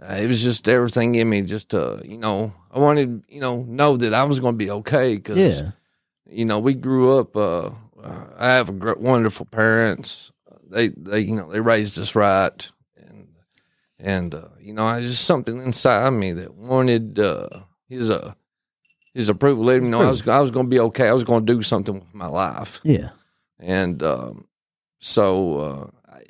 it 0.00 0.26
was 0.26 0.42
just 0.42 0.68
everything 0.68 1.14
in 1.14 1.28
me, 1.28 1.42
just 1.42 1.70
to 1.70 2.02
you 2.04 2.18
know, 2.18 2.52
I 2.70 2.78
wanted 2.78 3.22
you 3.28 3.40
know 3.40 3.62
know 3.62 3.96
that 3.96 4.14
I 4.14 4.24
was 4.24 4.40
going 4.40 4.54
to 4.54 4.58
be 4.64 4.70
okay 4.70 5.14
because 5.16 5.38
Yeah, 5.38 5.70
you 6.28 6.44
know 6.44 6.58
we 6.58 6.74
grew 6.74 7.18
up. 7.18 7.36
Uh, 7.36 7.70
I 8.36 8.48
have 8.48 8.68
a 8.68 8.72
gr- 8.72 8.94
wonderful 8.98 9.46
parents. 9.46 10.32
They 10.68 10.88
they 10.88 11.20
you 11.20 11.36
know 11.36 11.50
they 11.52 11.60
raised 11.60 11.98
us 11.98 12.14
right, 12.14 12.70
and 12.96 13.28
and 13.98 14.34
uh, 14.34 14.48
you 14.60 14.72
know 14.72 14.84
I 14.84 15.00
just 15.02 15.24
something 15.24 15.60
inside 15.60 16.10
me 16.10 16.32
that 16.32 16.54
wanted 16.54 17.18
uh, 17.18 17.48
his 17.88 18.10
uh, 18.10 18.34
his 19.14 19.28
approval. 19.28 19.64
Let 19.64 19.78
him 19.78 19.90
know 19.90 20.02
I 20.02 20.08
was 20.10 20.26
I 20.28 20.40
was 20.40 20.50
going 20.50 20.66
to 20.66 20.70
be 20.70 20.80
okay. 20.80 21.08
I 21.08 21.12
was 21.12 21.24
going 21.24 21.44
to 21.46 21.52
do 21.52 21.62
something 21.62 21.94
with 21.94 22.14
my 22.14 22.26
life 22.26 22.80
yeah, 22.84 23.10
and 23.58 24.02
um, 24.02 24.46
so 25.00 25.58
uh, 25.58 25.90
I, 26.12 26.22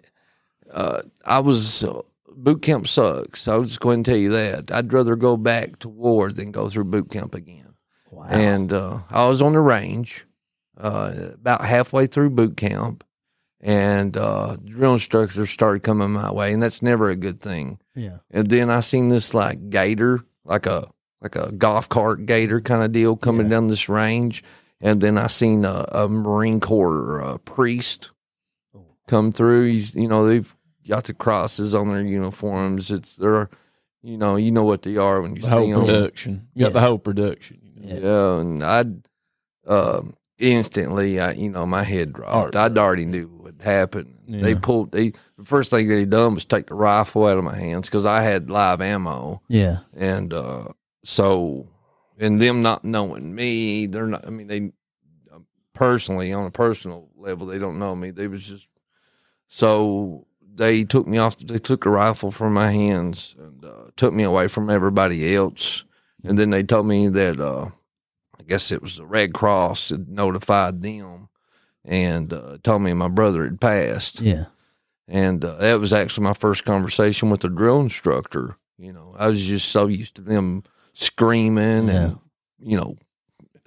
uh, 0.73 1.03
I 1.25 1.41
was 1.41 1.85
uh, 1.85 2.03
boot 2.29 2.63
camp 2.63 2.87
sucks. 2.87 3.47
I'll 3.49 3.63
just 3.63 3.81
go 3.81 3.91
ahead 3.91 3.99
and 3.99 4.07
tell 4.07 4.17
you 4.17 4.31
that. 4.31 4.73
I'd 4.73 4.93
rather 4.93 5.17
go 5.17 5.37
back 5.37 5.79
to 5.81 5.89
war 5.89 6.33
than 6.33 6.51
go 6.51 6.69
through 6.69 6.85
boot 6.85 7.11
camp 7.11 7.35
again. 7.35 7.75
Wow. 8.11 8.27
And 8.29 8.73
uh, 8.73 9.01
I 9.11 9.27
was 9.27 9.41
on 9.41 9.55
the 9.55 9.61
range 9.61 10.27
uh, 10.77 11.13
about 11.35 11.65
halfway 11.65 12.07
through 12.07 12.31
boot 12.31 12.57
camp, 12.57 13.05
and 13.61 14.17
uh, 14.17 14.57
drill 14.65 14.95
instructors 14.95 15.51
started 15.51 15.83
coming 15.83 16.11
my 16.11 16.31
way, 16.33 16.53
and 16.53 16.63
that's 16.63 16.83
never 16.83 17.09
a 17.09 17.17
good 17.17 17.41
thing. 17.41 17.79
yeah. 17.95 18.19
And 18.31 18.49
then 18.49 18.71
I 18.71 18.81
seen 18.81 19.09
this 19.09 19.35
like 19.35 19.71
gator, 19.71 20.25
like 20.45 20.67
a 20.67 20.89
like 21.23 21.37
a 21.37 21.53
golf 21.53 21.89
cart 21.89 22.27
gator 22.27 22.61
kind 22.61 22.83
of 22.83 22.93
deal 22.93 23.17
coming 23.17 23.47
Yeah. 23.47 23.51
down 23.53 23.69
this 23.69 23.89
range, 23.89 24.43
and 24.81 25.01
then 25.01 25.17
I 25.19 25.29
seen 25.29 25.65
a, 25.65 25.87
a 25.93 26.09
Marine 26.09 26.61
Corps 26.61 27.23
uh, 27.23 27.39
priest 27.39 28.11
come 29.09 29.33
through. 29.33 29.71
He's 29.71 29.95
you 29.95 30.09
know 30.09 30.27
they've 30.27 30.55
got 30.89 31.05
the 31.05 31.15
crosses 31.15 31.75
on 31.75 31.89
their 31.91 32.03
uniforms. 32.03 32.91
It's 32.91 33.15
they're 33.15 33.49
you 34.03 34.17
know 34.17 34.37
you 34.37 34.51
know 34.51 34.65
what 34.65 34.83
they 34.83 34.97
are 34.97 35.21
when 35.23 35.37
you 35.37 35.43
The 35.43 35.47
see 35.49 35.53
whole 35.53 35.69
them. 35.71 35.87
production. 35.87 36.49
Yeah. 36.55 36.65
Got 36.67 36.73
the 36.73 36.81
whole 36.81 36.99
production. 36.99 37.59
You 37.63 37.71
know? 37.83 37.95
Yeah. 37.95 38.01
Yeah, 38.01 38.41
and 38.41 38.63
I'd 38.65 39.09
um, 39.67 40.15
instantly, 40.39 41.21
I 41.21 41.33
you 41.33 41.51
know, 41.51 41.67
my 41.67 41.85
head 41.85 42.13
dropped. 42.13 42.33
Heart 42.33 42.57
I'd 42.57 42.79
already 42.79 43.05
knew 43.07 43.29
what 43.29 43.55
happened. 43.61 44.19
They 44.29 44.55
pulled. 44.55 44.93
They 44.93 45.11
the 45.37 45.45
first 45.45 45.71
thing 45.71 45.89
they 45.89 46.05
done 46.05 46.35
was 46.35 46.45
take 46.45 46.67
the 46.69 46.75
rifle 46.75 47.27
out 47.27 47.37
of 47.39 47.45
my 47.45 47.55
hands 47.57 47.89
because 47.89 48.07
I 48.07 48.23
had 48.23 48.49
live 48.51 48.81
ammo, 48.81 49.43
Yeah. 49.49 49.79
and 49.95 50.33
uh, 50.33 50.69
so 51.05 51.69
and 52.19 52.41
them 52.41 52.63
not 52.63 52.85
knowing 52.85 53.35
me, 53.35 53.87
they're 53.87 54.07
not. 54.07 54.27
I 54.27 54.31
mean, 54.31 54.47
they 54.47 54.73
personally 55.73 56.33
on 56.33 56.47
a 56.47 56.51
personal 56.51 57.09
level, 57.17 57.47
they 57.47 57.59
don't 57.59 57.79
know 57.79 57.97
me. 57.97 58.11
They 58.11 58.27
was 58.27 58.47
just 58.47 58.67
so 59.49 60.27
they 60.55 60.85
took 60.85 61.07
me 61.07 61.19
off. 61.19 61.39
They 61.39 61.59
took 61.59 61.87
a 61.87 61.91
rifle 61.91 62.31
from 62.31 62.55
my 62.55 62.71
hands 62.71 63.35
and 63.39 63.65
uh, 63.65 63.91
took 63.97 64.13
me 64.13 64.23
away 64.23 64.49
from 64.49 64.71
everybody 64.71 65.35
else. 65.35 65.85
And 66.25 66.39
then 66.39 66.51
they 66.51 66.63
told 66.63 66.87
me 66.87 67.09
that 67.09 67.41
uh, 67.41 67.71
I 68.39 68.43
guess 68.45 68.71
it 68.71 68.83
was 68.83 68.97
the 68.97 69.07
Red 69.07 69.33
Cross 69.35 69.89
had 69.89 70.09
notified 70.09 70.83
them 70.83 71.29
and 71.85 72.33
uh, 72.33 72.59
told 72.63 72.83
me 72.83 72.93
my 72.93 73.09
brother 73.09 73.45
had 73.45 73.61
passed. 73.61 74.21
Yeah. 74.21 74.47
And 75.09 75.45
uh, 75.45 75.57
that 75.57 75.81
was 75.81 75.93
actually 75.93 76.25
my 76.25 76.35
first 76.35 76.65
conversation 76.65 77.29
with 77.29 77.41
the 77.41 77.49
drill 77.49 77.81
instructor. 77.81 78.57
You 78.79 78.93
know, 78.93 79.15
I 79.19 79.29
was 79.29 79.45
just 79.45 79.69
so 79.69 79.87
used 79.87 80.15
to 80.17 80.23
them 80.23 80.63
screaming 80.93 81.89
Yeah. 81.89 82.05
and, 82.05 82.19
you 82.63 82.77
know, 82.77 82.97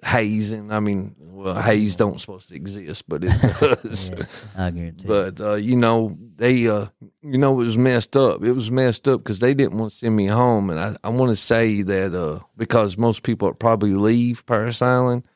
hazing. 0.03 0.71
I 0.71 0.79
mean, 0.79 1.15
well, 1.19 1.55
haze 1.61 1.95
don't 1.95 2.19
supposed 2.19 2.49
to 2.49 2.55
exist, 2.55 3.03
but 3.07 3.23
it 3.23 3.29
does. 3.59 4.09
yeah. 4.11 4.25
I 4.57 4.71
guarantee. 4.71 5.07
But 5.07 5.39
uh, 5.41 5.53
you 5.55 5.75
know, 5.75 6.17
they 6.37 6.67
uh, 6.67 6.87
you 7.21 7.37
know, 7.37 7.53
it 7.59 7.65
was 7.65 7.77
messed 7.77 8.15
up. 8.15 8.43
It 8.43 8.53
was 8.53 8.71
messed 8.71 9.07
up 9.07 9.21
because 9.21 9.39
they 9.39 9.53
didn't 9.53 9.77
want 9.77 9.91
to 9.91 9.97
send 9.97 10.15
me 10.15 10.27
home, 10.27 10.69
and 10.69 10.79
I, 10.79 10.95
I 11.03 11.09
want 11.09 11.29
to 11.31 11.35
say 11.35 11.81
that 11.81 12.13
uh, 12.15 12.39
because 12.55 12.97
most 12.97 13.23
people 13.23 13.53
probably 13.53 13.93
leave 13.95 14.45
Parris 14.45 14.81
Island, 14.81 15.27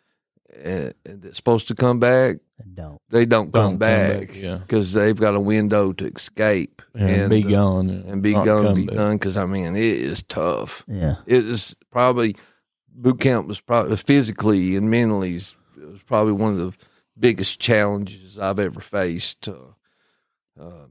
uh, 0.65 0.91
that's 1.05 1.37
supposed 1.37 1.67
to 1.69 1.75
come 1.75 1.99
back, 1.99 2.37
don't. 2.73 2.99
they 3.09 3.25
don't, 3.25 3.51
Don't 3.51 3.61
come 3.63 3.71
come 3.71 3.77
back 3.77 4.19
back, 4.27 4.35
yeah. 4.37 4.57
because 4.57 4.93
they've 4.93 5.19
got 5.19 5.35
a 5.35 5.39
window 5.39 5.93
to 5.93 6.05
escape 6.07 6.81
And, 6.93 7.29
be 7.29 7.45
uh, 7.45 7.49
gone. 7.49 7.89
yeah. 7.89 8.11
and 8.11 8.21
be 8.21 8.33
Not 8.33 8.45
gone, 8.45 8.75
be 8.75 8.85
back. 8.85 8.95
done. 8.95 9.15
Because 9.17 9.37
I 9.37 9.45
mean, 9.45 9.75
it 9.75 9.83
is 9.83 10.23
tough. 10.23 10.83
Yeah. 10.87 11.15
It 11.25 11.45
is 11.45 11.75
probably 11.91 12.35
boot 12.93 13.19
camp 13.21 13.47
was 13.47 13.61
probably 13.61 13.95
physically 13.95 14.75
and 14.75 14.89
mentally 14.91 15.35
it 15.35 15.55
was 15.89 16.03
probably 16.05 16.33
one 16.33 16.51
of 16.51 16.57
the 16.57 16.73
biggest 17.17 17.59
challenges 17.61 18.37
I've 18.37 18.59
ever 18.59 18.81
faced. 18.81 19.47
Uh, 19.47 19.53
uh, 20.59 20.87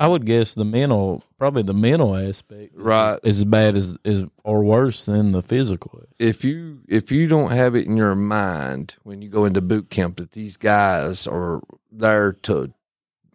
I 0.00 0.08
would 0.08 0.24
guess 0.24 0.54
the 0.54 0.64
mental, 0.64 1.22
probably 1.38 1.62
the 1.62 1.74
mental 1.74 2.16
aspect, 2.16 2.72
Right. 2.74 3.18
is 3.22 3.38
as 3.40 3.44
bad 3.44 3.76
as 3.76 3.96
is 4.04 4.24
or 4.44 4.64
worse 4.64 5.04
than 5.04 5.32
the 5.32 5.42
physical. 5.42 5.98
aspect. 5.98 6.14
if 6.18 6.44
you 6.44 6.80
if 6.88 7.12
you 7.12 7.26
don't 7.28 7.50
have 7.50 7.74
it 7.74 7.86
in 7.86 7.96
your 7.96 8.14
mind 8.14 8.96
when 9.02 9.20
you 9.22 9.28
go 9.28 9.44
into 9.44 9.60
boot 9.60 9.90
camp 9.90 10.16
that 10.16 10.32
these 10.32 10.56
guys 10.56 11.26
are 11.26 11.60
there 11.92 12.32
to 12.32 12.72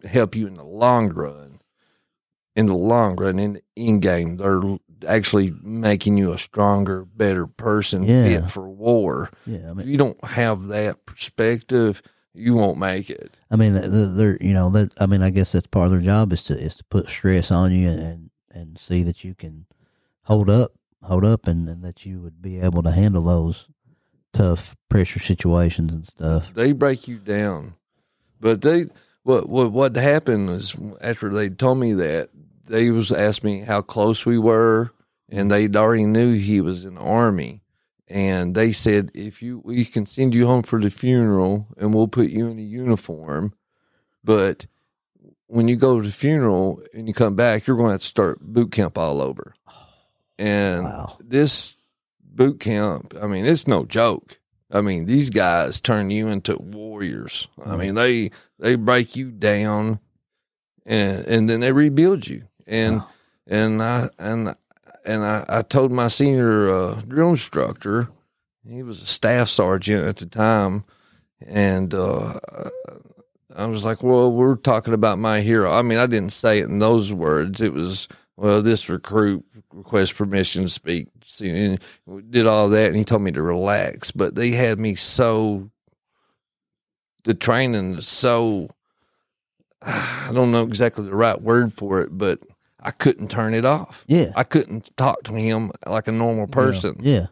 help 0.04 0.34
you 0.34 0.46
in 0.48 0.54
the 0.54 0.64
long 0.64 1.08
run, 1.12 1.60
in 2.56 2.66
the 2.66 2.74
long 2.74 3.14
run, 3.16 3.38
in 3.38 3.52
the 3.54 3.62
end 3.76 4.02
game, 4.02 4.36
they're 4.36 4.60
actually 5.06 5.52
making 5.62 6.16
you 6.16 6.32
a 6.32 6.38
stronger, 6.38 7.04
better 7.04 7.46
person 7.46 8.02
Yeah. 8.04 8.24
fit 8.40 8.50
for 8.50 8.68
war. 8.68 9.30
Yeah. 9.46 9.72
I 9.76 9.80
If 9.80 9.86
you 9.86 9.96
don't 9.96 10.22
have 10.24 10.68
that 10.68 11.06
perspective, 11.06 12.02
you 12.34 12.54
won't 12.54 12.78
make 12.78 13.10
it. 13.10 13.38
I 13.50 13.56
mean, 13.56 13.74
th- 13.74 13.90
th- 13.90 14.08
they're 14.12 14.38
you 14.40 14.52
know 14.52 14.70
that 14.70 14.94
I 15.00 15.06
mean, 15.06 15.22
I 15.22 15.30
guess 15.30 15.52
that's 15.52 15.66
part 15.66 15.86
of 15.86 15.92
their 15.92 16.00
job 16.00 16.32
is 16.32 16.42
to 16.44 16.58
is 16.58 16.76
to 16.76 16.84
put 16.84 17.08
stress 17.08 17.50
on 17.50 17.72
you 17.72 17.88
and 17.88 18.30
and 18.50 18.78
see 18.78 19.02
that 19.02 19.24
you 19.24 19.34
can 19.34 19.66
hold 20.24 20.48
up, 20.50 20.72
hold 21.02 21.24
up, 21.24 21.46
and, 21.46 21.68
and 21.68 21.82
that 21.84 22.04
you 22.06 22.20
would 22.20 22.40
be 22.40 22.60
able 22.60 22.82
to 22.82 22.90
handle 22.90 23.24
those 23.24 23.68
tough 24.32 24.76
pressure 24.88 25.20
situations 25.20 25.92
and 25.92 26.06
stuff. 26.06 26.54
They 26.54 26.72
break 26.72 27.06
you 27.08 27.18
down, 27.18 27.74
but 28.40 28.62
they 28.62 28.86
what 29.22 29.48
what 29.48 29.72
what 29.72 29.96
happened 29.96 30.48
was 30.48 30.74
after 31.00 31.28
they 31.28 31.48
told 31.48 31.78
me 31.78 31.92
that 31.94 32.30
they 32.66 32.90
was 32.90 33.12
asked 33.12 33.44
me 33.44 33.60
how 33.60 33.82
close 33.82 34.24
we 34.24 34.38
were, 34.38 34.92
and 35.28 35.50
they 35.50 35.68
already 35.68 36.06
knew 36.06 36.32
he 36.32 36.60
was 36.60 36.84
in 36.84 36.94
the 36.94 37.00
army, 37.00 37.61
and 38.12 38.54
they 38.54 38.70
said 38.72 39.10
if 39.14 39.42
you 39.42 39.60
we 39.64 39.84
can 39.84 40.04
send 40.06 40.34
you 40.34 40.46
home 40.46 40.62
for 40.62 40.78
the 40.80 40.90
funeral 40.90 41.66
and 41.78 41.94
we'll 41.94 42.08
put 42.08 42.28
you 42.28 42.46
in 42.48 42.58
a 42.58 42.62
uniform, 42.62 43.54
but 44.22 44.66
when 45.46 45.66
you 45.68 45.76
go 45.76 46.00
to 46.00 46.06
the 46.06 46.12
funeral 46.12 46.80
and 46.94 47.08
you 47.08 47.14
come 47.14 47.34
back, 47.34 47.66
you're 47.66 47.76
going 47.76 47.88
to 47.88 47.92
have 47.94 48.00
to 48.00 48.06
start 48.06 48.40
boot 48.40 48.70
camp 48.72 48.96
all 48.98 49.20
over, 49.20 49.54
and 50.38 50.84
Wow. 50.84 51.16
this 51.20 51.76
boot 52.22 52.60
camp, 52.60 53.14
I 53.20 53.26
mean, 53.26 53.44
it's 53.46 53.66
no 53.66 53.84
joke. 53.84 54.38
I 54.70 54.80
mean, 54.80 55.04
these 55.06 55.28
guys 55.30 55.80
turn 55.80 56.10
you 56.10 56.28
into 56.28 56.56
warriors. 56.56 57.48
I 57.64 57.76
mean, 57.76 57.94
they 57.94 58.30
they 58.58 58.74
break 58.76 59.14
you 59.16 59.30
down, 59.30 60.00
and 60.86 61.24
and 61.26 61.48
then 61.50 61.60
they 61.60 61.72
rebuild 61.72 62.26
you. 62.26 62.44
And 62.66 62.96
Wow. 63.00 63.08
and 63.46 63.82
I 63.82 64.08
and 64.18 64.54
and 65.04 65.24
I, 65.24 65.44
I 65.48 65.62
told 65.62 65.92
my 65.92 66.08
senior 66.08 66.70
uh, 66.70 67.00
drill 67.06 67.30
instructor, 67.30 68.08
he 68.68 68.82
was 68.82 69.02
a 69.02 69.06
staff 69.06 69.48
sergeant 69.48 70.06
at 70.06 70.16
the 70.16 70.26
time, 70.26 70.84
and 71.44 71.92
uh, 71.92 72.38
I 73.54 73.66
was 73.66 73.84
like, 73.84 74.02
"Well, 74.02 74.32
we're 74.32 74.56
talking 74.56 74.94
about 74.94 75.18
my 75.18 75.40
hero." 75.40 75.72
I 75.72 75.82
mean, 75.82 75.98
I 75.98 76.06
didn't 76.06 76.32
say 76.32 76.60
it 76.60 76.68
in 76.68 76.78
those 76.78 77.12
words. 77.12 77.60
It 77.60 77.72
was, 77.72 78.08
"Well, 78.36 78.62
this 78.62 78.88
recruit 78.88 79.44
requests 79.72 80.12
permission 80.12 80.62
to 80.64 80.68
speak." 80.68 81.08
And 81.40 81.80
did 82.30 82.46
all 82.46 82.68
that, 82.68 82.88
and 82.88 82.96
he 82.96 83.04
told 83.04 83.22
me 83.22 83.32
to 83.32 83.42
relax. 83.42 84.10
But 84.10 84.34
they 84.34 84.50
had 84.52 84.78
me 84.78 84.94
so. 84.94 85.70
The 87.24 87.34
training 87.34 88.00
so. 88.00 88.68
I 89.82 90.30
don't 90.32 90.52
know 90.52 90.62
exactly 90.62 91.04
the 91.04 91.14
right 91.14 91.40
word 91.40 91.72
for 91.74 92.00
it, 92.00 92.16
but 92.16 92.40
I 92.82 92.90
couldn't 92.90 93.28
turn 93.30 93.54
it 93.54 93.64
off. 93.64 94.04
Yeah. 94.08 94.32
I 94.36 94.42
couldn't 94.44 94.90
talk 94.96 95.22
to 95.24 95.32
him 95.32 95.70
like 95.86 96.08
a 96.08 96.12
normal 96.12 96.46
person. 96.48 96.96
Yeah. 97.00 97.26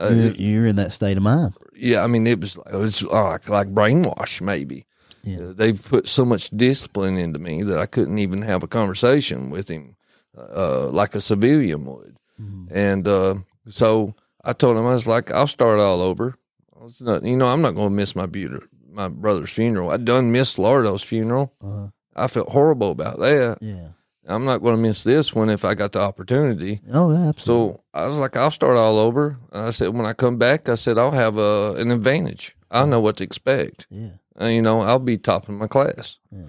Uh, 0.00 0.10
You're, 0.10 0.34
you're 0.34 0.66
in 0.66 0.76
that 0.76 0.92
state 0.92 1.16
of 1.16 1.22
mind. 1.22 1.54
yeah, 1.76 2.02
I 2.02 2.08
mean, 2.08 2.26
it 2.26 2.40
was 2.40 2.56
it 2.72 2.76
was 2.76 3.02
like 3.02 3.48
like 3.48 3.68
brainwash 3.72 4.40
maybe. 4.40 4.86
Yeah. 5.22 5.38
Uh, 5.40 5.52
they've 5.52 5.80
put 5.82 6.08
so 6.08 6.24
much 6.24 6.50
discipline 6.50 7.16
into 7.16 7.38
me 7.38 7.62
that 7.62 7.78
I 7.78 7.86
couldn't 7.86 8.18
even 8.18 8.42
have 8.42 8.62
a 8.62 8.66
conversation 8.68 9.50
with 9.50 9.68
him 9.68 9.96
uh, 10.36 10.88
like 10.88 11.14
a 11.14 11.20
civilian 11.20 11.84
would. 11.84 12.16
Mhm. 12.42 12.68
And 12.72 13.06
uh, 13.06 13.34
so 13.68 14.14
I 14.42 14.52
told 14.52 14.76
him 14.76 14.86
I 14.86 14.92
was 14.92 15.06
like, 15.06 15.30
I'll 15.30 15.46
start 15.46 15.78
all 15.78 16.02
over. 16.02 16.34
I 16.78 16.82
was 16.84 17.00
not, 17.00 17.24
you 17.24 17.36
know, 17.36 17.46
I'm 17.46 17.62
not 17.62 17.74
going 17.76 17.90
to 17.90 17.94
miss 17.94 18.16
my 18.16 18.26
beauty, 18.26 18.58
my 18.90 19.08
brother's 19.08 19.50
funeral. 19.50 19.90
I 19.90 19.96
done 19.96 20.32
missed 20.32 20.58
Lardo's 20.58 21.02
funeral. 21.04 21.52
Uh-huh. 21.62 21.88
I 22.16 22.26
felt 22.26 22.48
horrible 22.50 22.90
about 22.90 23.20
that. 23.20 23.58
Yeah. 23.62 23.88
I'm 24.26 24.44
not 24.44 24.58
going 24.62 24.74
to 24.76 24.80
miss 24.80 25.04
this 25.04 25.34
one 25.34 25.50
if 25.50 25.64
I 25.64 25.74
got 25.74 25.92
the 25.92 26.00
opportunity. 26.00 26.80
Oh, 26.92 27.12
yeah, 27.12 27.28
absolutely. 27.28 27.74
So 27.74 27.80
I 27.92 28.06
was 28.06 28.16
like, 28.16 28.36
I'll 28.36 28.50
start 28.50 28.76
all 28.76 28.98
over. 28.98 29.38
I 29.52 29.70
said, 29.70 29.88
when 29.90 30.06
I 30.06 30.12
come 30.14 30.38
back, 30.38 30.68
I 30.68 30.76
said, 30.76 30.96
I'll 30.98 31.10
have 31.12 31.36
a, 31.36 31.74
an 31.76 31.90
advantage. 31.90 32.56
I 32.70 32.84
know 32.86 33.00
what 33.00 33.18
to 33.18 33.24
expect. 33.24 33.86
yeah. 33.90 34.10
Uh, 34.40 34.46
you 34.46 34.62
know, 34.62 34.80
I'll 34.80 34.98
be 34.98 35.16
top 35.16 35.48
of 35.48 35.54
my 35.54 35.68
class. 35.68 36.18
Yeah. 36.32 36.48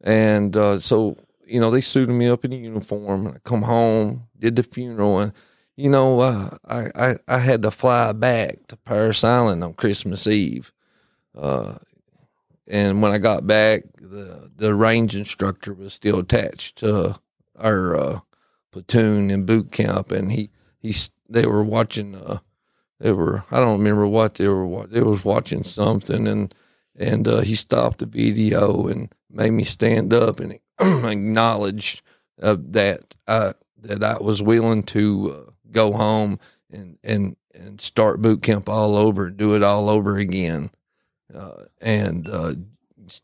And 0.00 0.56
uh, 0.56 0.78
so, 0.78 1.18
you 1.46 1.60
know, 1.60 1.70
they 1.70 1.82
suited 1.82 2.12
me 2.12 2.28
up 2.28 2.44
in 2.44 2.52
a 2.52 2.56
uniform. 2.56 3.26
I 3.28 3.38
come 3.44 3.62
home, 3.62 4.28
did 4.38 4.56
the 4.56 4.62
funeral, 4.62 5.18
and 5.18 5.32
you 5.76 5.90
know, 5.90 6.20
uh, 6.20 6.56
I, 6.66 6.86
I 6.94 7.14
I 7.28 7.38
had 7.38 7.60
to 7.62 7.70
fly 7.70 8.12
back 8.12 8.66
to 8.68 8.76
Parris 8.76 9.22
Island 9.22 9.62
on 9.62 9.74
Christmas 9.74 10.26
Eve. 10.26 10.72
And 12.68 13.00
when 13.00 13.12
I 13.12 13.18
got 13.18 13.46
back, 13.46 13.84
the 14.00 14.50
the 14.54 14.74
range 14.74 15.16
instructor 15.16 15.72
was 15.72 15.92
still 15.92 16.18
attached 16.18 16.76
to 16.78 17.18
our 17.58 17.96
uh, 17.96 18.20
platoon 18.72 19.30
in 19.30 19.46
boot 19.46 19.70
camp, 19.72 20.10
and 20.10 20.32
he 20.32 20.50
he's 20.78 21.10
they 21.28 21.46
were 21.46 21.62
watching. 21.62 22.14
Uh, 22.14 22.38
they 22.98 23.12
were 23.12 23.44
I 23.50 23.60
don't 23.60 23.78
remember 23.78 24.06
what 24.06 24.34
they 24.34 24.48
were. 24.48 24.86
They 24.86 25.02
was 25.02 25.24
watching 25.24 25.62
something, 25.62 26.26
and 26.26 26.54
and 26.96 27.28
uh, 27.28 27.40
he 27.40 27.54
stopped 27.54 27.98
the 27.98 28.06
video 28.06 28.86
and 28.88 29.14
made 29.30 29.52
me 29.52 29.64
stand 29.64 30.12
up 30.12 30.40
and 30.40 30.58
acknowledge 30.80 32.02
uh, 32.42 32.56
that 32.58 33.14
I 33.26 33.54
that 33.78 34.02
I 34.02 34.18
was 34.18 34.42
willing 34.42 34.82
to 34.84 35.46
uh, 35.48 35.50
go 35.70 35.92
home 35.92 36.38
and 36.70 36.98
and 37.04 37.36
and 37.54 37.80
start 37.80 38.22
boot 38.22 38.42
camp 38.42 38.68
all 38.68 38.96
over, 38.96 39.26
and 39.26 39.36
do 39.36 39.54
it 39.54 39.62
all 39.62 39.88
over 39.88 40.18
again, 40.18 40.70
uh, 41.34 41.64
and 41.80 42.28
uh, 42.28 42.54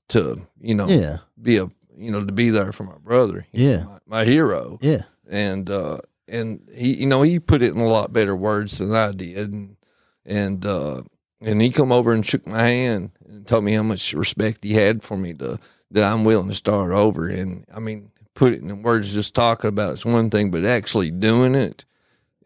to 0.08 0.40
you 0.60 0.74
know 0.74 0.88
Yeah. 0.88 1.18
be 1.40 1.56
a 1.58 1.68
you 1.96 2.10
know 2.10 2.24
to 2.24 2.32
be 2.32 2.50
there 2.50 2.72
for 2.72 2.84
my 2.84 2.96
brother, 3.02 3.46
you 3.52 3.64
know, 3.66 3.70
Yeah. 3.72 3.84
my, 3.84 3.98
my 4.18 4.24
hero, 4.24 4.78
Yeah. 4.80 5.02
and 5.28 5.68
uh, 5.70 5.98
and 6.28 6.68
he 6.74 6.94
you 6.94 7.06
know 7.06 7.22
he 7.22 7.38
put 7.40 7.62
it 7.62 7.74
in 7.74 7.80
a 7.80 7.88
lot 7.88 8.12
better 8.12 8.34
words 8.36 8.78
than 8.78 8.94
I 8.94 9.12
did, 9.12 9.52
and 9.52 9.76
and 10.24 10.64
uh, 10.64 11.02
and 11.40 11.60
he 11.60 11.70
come 11.70 11.92
over 11.92 12.12
and 12.12 12.24
shook 12.24 12.46
my 12.46 12.62
hand 12.62 13.10
and 13.28 13.46
told 13.46 13.64
me 13.64 13.72
how 13.74 13.82
much 13.82 14.12
respect 14.14 14.64
he 14.64 14.74
had 14.74 15.02
for 15.02 15.16
me 15.16 15.34
to 15.34 15.58
that 15.90 16.04
I'm 16.04 16.24
willing 16.24 16.48
to 16.48 16.54
start 16.54 16.92
over, 16.92 17.28
and 17.28 17.64
I 17.74 17.80
mean 17.80 18.10
put 18.34 18.54
it 18.54 18.62
in 18.62 18.82
words 18.82 19.12
just 19.12 19.34
talking 19.34 19.68
about 19.68 19.92
it's 19.92 20.04
one 20.06 20.30
thing, 20.30 20.50
but 20.50 20.64
actually 20.64 21.10
doing 21.10 21.54
it 21.54 21.84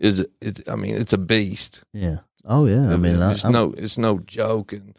is 0.00 0.18
it 0.40 0.68
I 0.68 0.74
mean 0.74 0.96
it's 0.96 1.12
a 1.12 1.18
beast. 1.18 1.84
Yeah. 1.92 2.18
Oh 2.44 2.66
yeah. 2.66 2.92
I 2.92 2.96
mean, 2.96 3.22
I, 3.22 3.30
it's 3.32 3.44
I'm- 3.44 3.52
no, 3.52 3.72
it's 3.76 3.96
no 3.98 4.18
joke. 4.18 4.72
And 4.72 4.96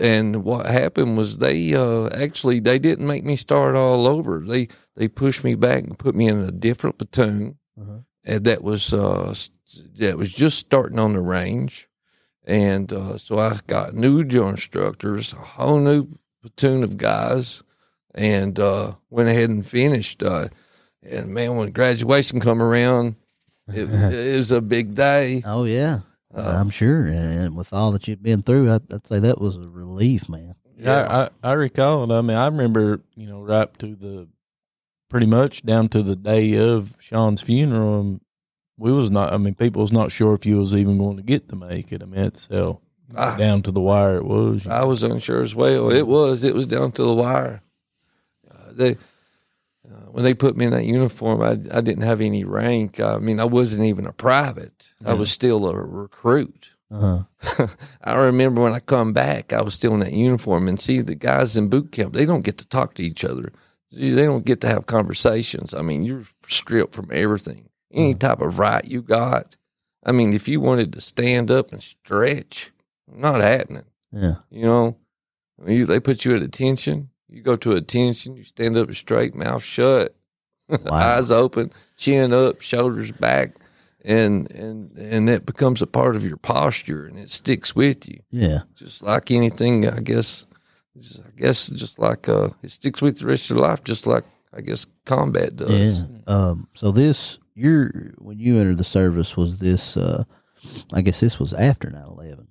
and 0.00 0.42
what 0.44 0.66
happened 0.66 1.16
was 1.16 1.38
they 1.38 1.74
uh, 1.74 2.08
actually 2.08 2.60
they 2.60 2.78
didn't 2.78 3.06
make 3.06 3.24
me 3.24 3.36
start 3.36 3.74
all 3.76 4.06
over. 4.06 4.40
They 4.46 4.68
they 4.96 5.08
pushed 5.08 5.44
me 5.44 5.54
back 5.54 5.84
and 5.84 5.98
put 5.98 6.14
me 6.14 6.26
in 6.28 6.38
a 6.38 6.50
different 6.50 6.98
platoon, 6.98 7.58
Uh-huh. 7.80 7.98
and 8.24 8.44
that 8.44 8.62
was 8.64 8.92
uh, 8.92 9.34
that 9.98 10.16
was 10.18 10.32
just 10.32 10.58
starting 10.58 10.98
on 10.98 11.12
the 11.12 11.20
range, 11.20 11.88
and 12.44 12.92
uh, 12.92 13.16
so 13.18 13.38
I 13.38 13.60
got 13.66 13.94
new 13.94 14.24
drill 14.24 14.48
instructors, 14.48 15.32
a 15.32 15.36
whole 15.36 15.78
new 15.80 16.18
platoon 16.42 16.82
of 16.82 16.96
guys, 16.96 17.62
and 18.14 18.58
uh, 18.58 18.94
went 19.10 19.28
ahead 19.28 19.50
and 19.50 19.66
finished. 19.66 20.22
Uh, 20.22 20.48
and 21.02 21.28
man, 21.28 21.56
when 21.56 21.70
graduation 21.70 22.40
come 22.40 22.60
around, 22.62 23.16
it, 23.68 23.88
it 23.92 24.36
was 24.36 24.50
a 24.50 24.60
big 24.60 24.94
day. 24.94 25.42
Oh 25.44 25.64
yeah. 25.64 26.00
Uh, 26.36 26.56
I'm 26.60 26.68
sure, 26.70 27.06
and 27.06 27.56
with 27.56 27.72
all 27.72 27.92
that 27.92 28.06
you've 28.06 28.22
been 28.22 28.42
through, 28.42 28.70
I'd, 28.72 28.92
I'd 28.92 29.06
say 29.06 29.18
that 29.20 29.40
was 29.40 29.56
a 29.56 29.60
relief, 29.60 30.28
man. 30.28 30.54
Yeah, 30.78 31.28
I, 31.42 31.48
I 31.48 31.52
recall 31.54 32.04
it. 32.04 32.14
I 32.16 32.20
mean, 32.20 32.36
I 32.36 32.46
remember, 32.46 33.00
you 33.14 33.26
know, 33.26 33.40
right 33.40 33.62
up 33.62 33.78
to 33.78 33.94
the 33.96 34.28
pretty 35.08 35.24
much 35.26 35.64
down 35.64 35.88
to 35.88 36.02
the 36.02 36.16
day 36.16 36.54
of 36.58 36.96
Sean's 37.00 37.40
funeral. 37.40 38.00
And 38.00 38.20
we 38.76 38.92
was 38.92 39.10
not. 39.10 39.32
I 39.32 39.38
mean, 39.38 39.54
people 39.54 39.80
was 39.80 39.92
not 39.92 40.12
sure 40.12 40.34
if 40.34 40.44
you 40.44 40.58
was 40.58 40.74
even 40.74 40.98
going 40.98 41.16
to 41.16 41.22
get 41.22 41.48
to 41.48 41.56
make 41.56 41.92
it. 41.92 42.02
I 42.02 42.06
mean, 42.06 42.20
it's 42.24 42.48
how 42.50 42.80
Ah. 43.16 43.36
down 43.38 43.62
to 43.62 43.70
the 43.70 43.80
wire 43.80 44.16
it 44.16 44.24
was. 44.26 44.66
I 44.66 44.84
was 44.84 45.02
unsure 45.04 45.40
as 45.40 45.54
well. 45.54 45.90
It 45.90 46.06
was. 46.06 46.44
It 46.44 46.54
was 46.54 46.66
down 46.66 46.92
to 46.92 47.04
the 47.04 47.14
wire. 47.14 47.62
Uh, 48.50 48.72
they 48.72 48.96
uh, 49.90 50.10
when 50.10 50.24
they 50.24 50.34
put 50.34 50.56
me 50.56 50.66
in 50.66 50.72
that 50.72 50.84
uniform, 50.84 51.42
I 51.42 51.52
I 51.76 51.80
didn't 51.80 52.02
have 52.02 52.20
any 52.20 52.44
rank. 52.44 53.00
I 53.00 53.18
mean, 53.18 53.40
I 53.40 53.44
wasn't 53.44 53.84
even 53.84 54.06
a 54.06 54.12
private. 54.12 54.92
I 55.04 55.14
was 55.14 55.30
still 55.30 55.68
a 55.68 55.74
recruit. 55.74 56.72
Uh 56.90 57.24
huh. 57.40 57.66
I 58.04 58.14
remember 58.14 58.62
when 58.62 58.72
I 58.72 58.80
come 58.80 59.12
back, 59.12 59.52
I 59.52 59.62
was 59.62 59.74
still 59.74 59.94
in 59.94 60.00
that 60.00 60.12
uniform, 60.12 60.68
and 60.68 60.80
see 60.80 61.00
the 61.00 61.14
guys 61.14 61.56
in 61.56 61.68
boot 61.68 61.92
camp. 61.92 62.12
They 62.12 62.26
don't 62.26 62.44
get 62.44 62.58
to 62.58 62.66
talk 62.66 62.94
to 62.94 63.02
each 63.02 63.24
other. 63.24 63.52
They 63.92 64.24
don't 64.24 64.44
get 64.44 64.60
to 64.62 64.68
have 64.68 64.86
conversations. 64.86 65.72
I 65.72 65.82
mean, 65.82 66.02
you're 66.02 66.24
stripped 66.48 66.94
from 66.94 67.08
everything. 67.12 67.68
Any 67.92 68.14
type 68.14 68.40
of 68.40 68.58
right 68.58 68.84
you 68.84 69.02
got. 69.02 69.56
I 70.04 70.12
mean, 70.12 70.32
if 70.32 70.46
you 70.48 70.60
wanted 70.60 70.92
to 70.92 71.00
stand 71.00 71.50
up 71.50 71.72
and 71.72 71.82
stretch, 71.82 72.72
not 73.08 73.40
happening. 73.40 73.84
Yeah. 74.12 74.36
You 74.50 74.64
know, 74.64 74.96
I 75.60 75.64
mean, 75.66 75.78
you, 75.78 75.86
they 75.86 76.00
put 76.00 76.24
you 76.24 76.34
at 76.36 76.42
attention. 76.42 77.10
You 77.28 77.42
go 77.42 77.56
to 77.56 77.72
attention. 77.72 78.36
You 78.36 78.44
stand 78.44 78.76
up 78.76 78.92
straight, 78.94 79.34
mouth 79.34 79.62
shut, 79.64 80.14
eyes 80.90 81.30
open, 81.30 81.72
chin 81.96 82.32
up, 82.32 82.60
shoulders 82.60 83.12
back, 83.12 83.52
and 84.04 84.50
and 84.52 84.96
and 84.96 85.28
it 85.28 85.44
becomes 85.46 85.82
a 85.82 85.86
part 85.86 86.16
of 86.16 86.24
your 86.24 86.36
posture, 86.36 87.06
and 87.06 87.18
it 87.18 87.30
sticks 87.30 87.74
with 87.74 88.08
you, 88.08 88.20
Yeah. 88.30 88.60
just 88.74 89.02
like 89.02 89.30
anything. 89.30 89.88
I 89.88 90.00
guess, 90.00 90.46
just- 90.96 91.20
I 91.20 91.30
guess, 91.36 91.66
just 91.68 91.98
like 91.98 92.28
uh, 92.28 92.50
it 92.62 92.70
sticks 92.70 93.02
with 93.02 93.18
the 93.18 93.26
rest 93.26 93.50
of 93.50 93.56
your 93.56 93.66
life, 93.66 93.82
just 93.84 94.06
like 94.06 94.24
I 94.52 94.60
guess 94.60 94.86
combat 95.04 95.56
does. 95.56 96.02
Yeah. 96.10 96.18
Um. 96.26 96.68
So 96.74 96.90
this, 96.92 97.38
your 97.54 97.90
when 98.18 98.38
you 98.38 98.58
entered 98.58 98.78
the 98.78 98.84
service, 98.84 99.36
was 99.36 99.58
this? 99.58 99.96
Uh, 99.96 100.24
I 100.92 101.02
guess 101.02 101.20
this 101.20 101.38
was 101.38 101.52
after 101.52 101.90
9-11. 101.90 102.46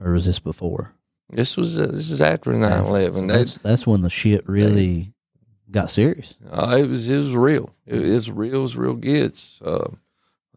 or 0.00 0.12
was 0.12 0.24
this 0.24 0.38
before? 0.38 0.94
This 1.32 1.56
was 1.56 1.78
uh, 1.78 1.86
this 1.86 2.10
is 2.10 2.20
after 2.20 2.52
9-11. 2.52 3.28
That's 3.28 3.58
that's 3.58 3.86
when 3.86 4.02
the 4.02 4.10
shit 4.10 4.48
really 4.48 5.14
got 5.70 5.90
serious. 5.90 6.36
Uh, 6.50 6.76
it 6.80 6.88
was 6.88 7.10
it 7.10 7.16
was 7.16 7.36
real. 7.36 7.74
It 7.86 8.00
was 8.00 8.30
real. 8.30 8.54
It 8.54 8.58
was 8.58 8.76
real 8.76 8.94
gets. 8.94 9.60
Uh, 9.62 9.90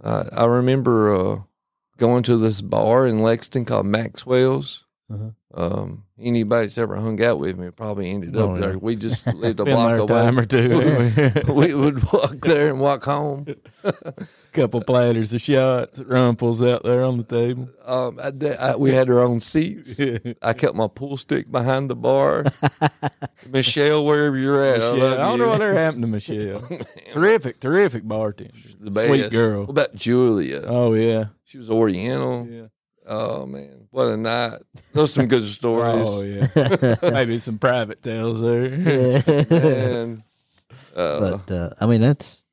I, 0.03 0.27
I 0.31 0.45
remember 0.45 1.13
uh, 1.13 1.39
going 1.97 2.23
to 2.23 2.37
this 2.37 2.61
bar 2.61 3.05
in 3.05 3.19
Lexington 3.21 3.65
called 3.65 3.85
Maxwell's. 3.85 4.85
Uh-huh. 5.11 5.29
Um, 5.53 6.05
anybody 6.17 6.65
that's 6.65 6.77
ever 6.77 6.95
hung 6.95 7.21
out 7.21 7.37
with 7.37 7.57
me 7.57 7.69
probably 7.71 8.09
ended 8.09 8.35
Oh, 8.35 8.53
up 8.53 8.59
yeah. 8.59 8.67
there. 8.67 8.79
We 8.79 8.95
just 8.95 9.27
lived 9.35 9.59
a 9.59 9.65
block 9.65 9.99
away. 9.99 10.07
time 10.07 10.39
or 10.39 10.45
two. 10.45 11.43
we? 11.53 11.73
would 11.73 12.01
walk 12.11 12.37
there 12.41 12.69
and 12.69 12.79
walk 12.79 13.03
home. 13.03 13.45
couple 14.53 14.81
platters 14.81 15.33
of 15.33 15.41
shots, 15.41 15.99
rumples 16.01 16.63
out 16.63 16.83
there 16.83 17.03
on 17.03 17.17
the 17.17 17.23
table. 17.23 17.69
Um, 17.85 18.19
I, 18.21 18.31
I, 18.71 18.75
we 18.75 18.91
had 18.91 19.09
our 19.09 19.19
own 19.19 19.39
seats. 19.39 19.99
I 20.41 20.53
kept 20.53 20.75
my 20.75 20.87
pool 20.87 21.17
stick 21.17 21.51
behind 21.51 21.89
the 21.89 21.95
bar. 21.95 22.45
Michelle, 23.49 24.05
wherever 24.05 24.37
you're 24.37 24.63
at, 24.63 24.77
Michelle, 24.79 25.19
I, 25.19 25.23
I 25.23 25.29
wonder 25.29 25.45
you. 25.45 25.51
what 25.51 25.61
ever 25.61 25.73
happened 25.77 26.03
to 26.03 26.07
Michelle. 26.07 26.67
terrific, 27.11 27.59
terrific 27.59 28.07
bartender. 28.07 28.53
the 28.79 28.91
best. 28.91 29.07
Sweet 29.07 29.31
girl. 29.31 29.61
What 29.61 29.69
about 29.69 29.95
Julia? 29.95 30.63
Oh 30.65 30.93
yeah. 30.93 31.25
She 31.45 31.57
was 31.57 31.69
Oriental. 31.69 32.47
Yeah. 32.49 32.67
Oh 33.05 33.45
man, 33.45 33.87
what 33.91 34.07
a 34.07 34.17
night! 34.17 34.61
Those 34.93 35.13
some 35.13 35.27
good 35.27 35.43
stories. 35.47 36.07
Oh 36.09 36.21
yeah. 36.21 36.95
Maybe 37.11 37.39
some 37.39 37.59
private 37.59 38.01
tales 38.01 38.41
there. 38.41 38.65
And 38.65 40.23
uh, 40.95 41.19
but 41.19 41.51
uh, 41.51 41.69
I 41.81 41.85
mean, 41.85 42.01
that's 42.01 42.45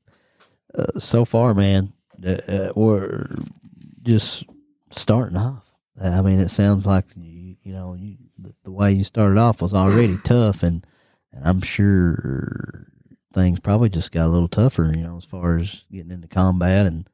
uh, 0.74 0.98
so 0.98 1.24
far, 1.24 1.54
man. 1.54 1.92
Uh, 2.24 2.30
uh, 2.48 2.72
we're 2.74 3.28
just 4.02 4.44
starting 4.90 5.36
off. 5.36 5.64
I 6.02 6.22
mean, 6.22 6.40
it 6.40 6.48
sounds 6.48 6.86
like 6.86 7.04
you, 7.16 7.56
you 7.62 7.72
know, 7.72 7.94
you, 7.94 8.16
the, 8.38 8.54
the 8.64 8.72
way 8.72 8.92
you 8.92 9.04
started 9.04 9.38
off 9.38 9.60
was 9.62 9.74
already 9.74 10.16
tough, 10.24 10.62
and 10.62 10.86
and 11.32 11.46
I'm 11.46 11.60
sure 11.60 12.86
things 13.32 13.60
probably 13.60 13.88
just 13.88 14.10
got 14.10 14.26
a 14.26 14.28
little 14.32 14.48
tougher. 14.48 14.92
You 14.94 15.02
know, 15.02 15.16
as 15.16 15.24
far 15.24 15.58
as 15.58 15.84
getting 15.92 16.10
into 16.10 16.28
combat 16.28 16.86
and 16.86 17.08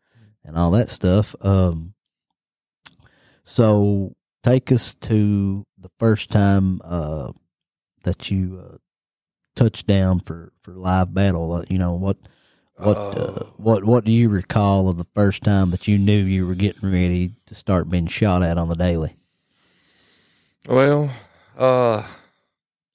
and 0.44 0.56
all 0.56 0.70
that 0.72 0.88
stuff. 0.88 1.34
Um, 1.40 1.94
so 3.46 4.14
take 4.42 4.70
us 4.70 4.94
to 4.94 5.64
the 5.78 5.90
first 5.98 6.30
time 6.30 6.80
uh, 6.84 7.32
that 8.02 8.30
you 8.30 8.60
uh, 8.62 8.76
touched 9.54 9.86
down 9.86 10.20
for, 10.20 10.52
for 10.60 10.72
live 10.72 11.14
battle. 11.14 11.52
Uh, 11.52 11.64
you 11.68 11.78
know 11.78 11.94
what 11.94 12.18
what 12.76 12.96
uh, 12.96 13.00
Oh. 13.16 13.52
what 13.56 13.84
what 13.84 14.04
do 14.04 14.12
you 14.12 14.28
recall 14.28 14.88
of 14.88 14.98
the 14.98 15.06
first 15.14 15.42
time 15.42 15.70
that 15.70 15.88
you 15.88 15.96
knew 15.96 16.18
you 16.18 16.46
were 16.46 16.54
getting 16.54 16.90
ready 16.90 17.32
to 17.46 17.54
start 17.54 17.88
being 17.88 18.06
shot 18.06 18.42
at 18.42 18.58
on 18.58 18.68
the 18.68 18.74
daily? 18.76 19.16
well, 20.68 21.10
uh, 21.56 22.06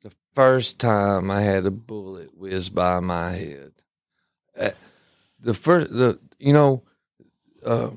the 0.03 0.11
first 0.33 0.79
time 0.79 1.31
I 1.31 1.41
had 1.41 1.65
a 1.65 1.71
bullet 1.71 2.37
whiz 2.37 2.69
by 2.69 2.99
my 2.99 3.31
head, 3.31 3.71
uh, 4.59 4.69
the 5.39 5.53
first, 5.53 5.91
the 5.91 6.19
you 6.37 6.53
know, 6.53 6.83
uh, 7.65 7.91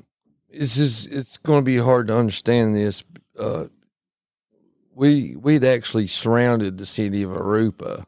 it's 0.55 0.77
just 0.77 1.11
it's 1.11 1.37
going 1.37 1.59
to 1.59 1.65
be 1.65 1.77
hard 1.77 2.07
to 2.07 2.17
understand 2.17 2.75
this. 2.75 3.03
Uh, 3.37 3.65
we 4.93 5.35
we'd 5.35 5.63
actually 5.63 6.07
surrounded 6.07 6.77
the 6.77 6.85
city 6.85 7.23
of 7.23 7.31
Arupa, 7.31 8.05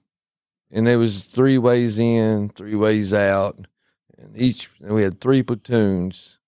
and 0.71 0.87
there 0.87 0.99
was 0.99 1.25
three 1.25 1.57
ways 1.57 1.99
in, 1.99 2.49
three 2.49 2.75
ways 2.75 3.13
out, 3.13 3.67
and 4.17 4.35
each 4.35 4.69
and 4.81 4.93
we 4.93 5.03
had 5.03 5.19
three 5.19 5.43
platoons. 5.43 6.39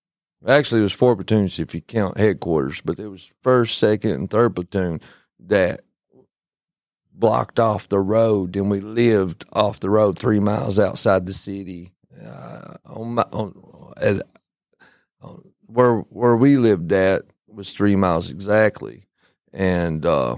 Actually, 0.47 0.79
it 0.79 0.83
was 0.83 0.93
four 0.93 1.15
platoons 1.17 1.59
if 1.59 1.75
you 1.75 1.81
count 1.81 2.17
headquarters, 2.17 2.79
but 2.79 2.95
there 2.95 3.09
was 3.09 3.29
first, 3.43 3.77
second, 3.77 4.11
and 4.11 4.29
third 4.29 4.55
platoon 4.55 5.01
that 5.37 5.81
blocked 7.11 7.59
off 7.59 7.89
the 7.89 7.99
road, 7.99 8.55
and 8.55 8.71
we 8.71 8.79
lived 8.79 9.43
off 9.51 9.81
the 9.81 9.89
road 9.89 10.17
three 10.17 10.39
miles 10.39 10.79
outside 10.79 11.25
the 11.25 11.33
city. 11.33 11.93
Uh, 12.25 12.75
on, 12.85 13.15
my, 13.15 13.23
on, 13.33 13.93
at, 13.97 14.25
where 15.69 15.97
where 16.09 16.35
we 16.35 16.57
lived 16.57 16.91
at 16.91 17.23
was 17.47 17.71
three 17.71 17.95
miles 17.95 18.29
exactly, 18.29 19.03
and 19.53 20.05
uh, 20.05 20.37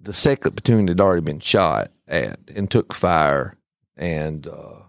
the 0.00 0.12
second 0.12 0.56
platoon 0.56 0.88
had 0.88 1.00
already 1.00 1.22
been 1.22 1.40
shot 1.40 1.90
at 2.08 2.38
and 2.54 2.70
took 2.70 2.94
fire, 2.94 3.56
and 3.96 4.46
uh, 4.46 4.82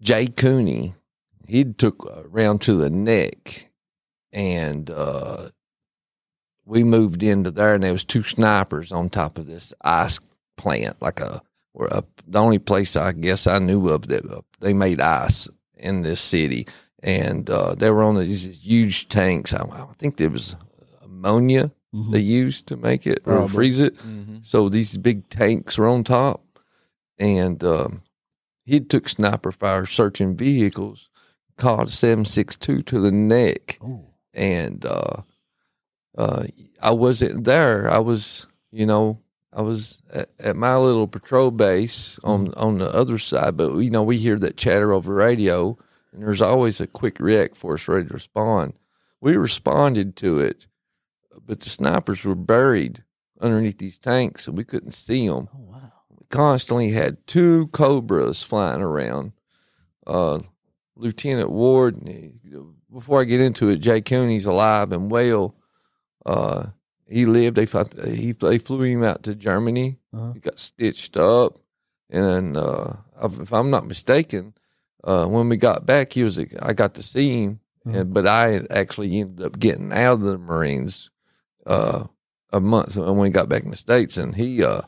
Jay 0.00 0.26
Cooney 0.26 0.94
he 1.46 1.64
took 1.64 2.04
a 2.04 2.26
round 2.28 2.62
to 2.62 2.76
the 2.76 2.90
neck, 2.90 3.70
and 4.32 4.90
uh, 4.90 5.50
we 6.64 6.82
moved 6.82 7.22
into 7.22 7.50
there, 7.50 7.74
and 7.74 7.82
there 7.82 7.92
was 7.92 8.04
two 8.04 8.22
snipers 8.22 8.90
on 8.90 9.10
top 9.10 9.38
of 9.38 9.46
this 9.46 9.72
ice 9.82 10.18
plant, 10.56 11.00
like 11.00 11.20
a 11.20 11.42
up 11.90 12.06
the 12.26 12.38
only 12.38 12.58
place 12.58 12.96
I 12.96 13.12
guess 13.12 13.46
I 13.46 13.58
knew 13.58 13.88
of 13.88 14.08
that 14.08 14.30
uh, 14.30 14.42
they 14.60 14.72
made 14.72 15.00
ice 15.00 15.48
in 15.82 16.02
this 16.02 16.20
city, 16.20 16.66
and 17.02 17.48
uh, 17.50 17.74
they 17.74 17.90
were 17.90 18.02
on 18.02 18.16
these 18.18 18.64
huge 18.64 19.08
tanks. 19.08 19.52
I, 19.52 19.62
I 19.64 19.86
think 19.98 20.16
there 20.16 20.30
was 20.30 20.56
ammonia 21.02 21.70
Mhm. 21.94 22.10
they 22.12 22.20
used 22.20 22.68
to 22.68 22.76
make 22.78 23.06
it 23.06 23.20
or 23.26 23.46
freeze 23.48 23.78
it. 23.78 23.96
Mm-hmm. 23.98 24.36
So 24.40 24.70
these 24.70 24.96
big 24.96 25.28
tanks 25.28 25.76
were 25.76 25.88
on 25.88 26.04
top, 26.04 26.40
and 27.18 27.62
um, 27.62 28.00
he 28.64 28.80
took 28.80 29.08
sniper 29.10 29.52
fire 29.52 29.84
searching 29.84 30.34
vehicles, 30.34 31.10
caught 31.58 31.88
a 31.88 31.90
seven 31.90 32.24
six 32.24 32.56
two 32.56 32.80
to 32.82 32.98
the 32.98 33.12
neck, 33.12 33.78
Ooh. 33.84 34.06
and 34.32 34.86
uh, 34.86 35.20
uh, 36.16 36.44
I 36.80 36.92
wasn't 36.92 37.44
there. 37.44 37.90
I 37.90 37.98
was, 37.98 38.46
you 38.70 38.86
know, 38.86 39.18
I 39.52 39.62
was 39.62 40.00
at, 40.12 40.30
at 40.38 40.56
my 40.56 40.76
little 40.76 41.06
patrol 41.06 41.50
base 41.50 42.18
on 42.24 42.52
on 42.54 42.78
the 42.78 42.88
other 42.94 43.18
side. 43.18 43.56
But 43.56 43.74
you 43.76 43.90
know, 43.90 44.02
we 44.02 44.16
hear 44.18 44.38
that 44.38 44.56
chatter 44.56 44.92
over 44.92 45.14
radio, 45.14 45.76
and 46.12 46.22
there's 46.22 46.42
always 46.42 46.80
a 46.80 46.86
quick 46.86 47.18
rec 47.20 47.54
for 47.54 47.74
us 47.74 47.86
ready 47.88 48.08
to 48.08 48.14
respond. 48.14 48.74
We 49.20 49.36
responded 49.36 50.16
to 50.16 50.38
it, 50.40 50.66
but 51.46 51.60
the 51.60 51.70
snipers 51.70 52.24
were 52.24 52.34
buried 52.34 53.04
underneath 53.40 53.78
these 53.78 53.98
tanks, 53.98 54.46
and 54.46 54.56
we 54.56 54.64
couldn't 54.64 54.92
see 54.92 55.28
them 55.28 55.48
Oh 55.54 55.58
wow. 55.58 55.92
constantly 56.30 56.90
had 56.90 57.26
two 57.26 57.66
cobras 57.68 58.42
flying 58.42 58.80
around. 58.80 59.32
Uh, 60.06 60.38
Lieutenant 60.96 61.50
Ward, 61.50 61.98
before 62.92 63.20
I 63.20 63.24
get 63.24 63.40
into 63.40 63.68
it, 63.68 63.78
Jay 63.78 64.00
Cooney's 64.00 64.46
alive 64.46 64.92
and 64.92 65.10
well. 65.10 65.54
Uh, 66.24 66.66
he 67.08 67.26
lived. 67.26 67.56
They 67.56 67.66
fought, 67.66 67.92
he 68.04 68.32
they 68.32 68.58
flew 68.58 68.82
him 68.82 69.02
out 69.04 69.22
to 69.24 69.34
Germany. 69.34 69.96
Uh-huh. 70.14 70.32
He 70.32 70.40
got 70.40 70.58
stitched 70.58 71.16
up, 71.16 71.58
and 72.10 72.56
uh, 72.56 72.94
if 73.22 73.52
I'm 73.52 73.70
not 73.70 73.86
mistaken, 73.86 74.54
uh, 75.04 75.26
when 75.26 75.48
we 75.48 75.56
got 75.56 75.86
back, 75.86 76.12
he 76.12 76.24
was. 76.24 76.38
I 76.60 76.72
got 76.72 76.94
to 76.94 77.02
see 77.02 77.44
him, 77.44 77.60
Uh-huh. 77.86 77.98
and, 78.00 78.14
but 78.14 78.26
I 78.26 78.62
actually 78.70 79.18
ended 79.20 79.46
up 79.46 79.58
getting 79.58 79.92
out 79.92 80.14
of 80.14 80.20
the 80.22 80.38
Marines 80.38 81.10
uh, 81.66 82.06
a 82.50 82.60
month 82.60 82.96
when 82.96 83.16
we 83.16 83.30
got 83.30 83.48
back 83.48 83.62
in 83.64 83.70
the 83.70 83.76
states, 83.76 84.16
and 84.16 84.34
he 84.34 84.62
uh, 84.62 84.82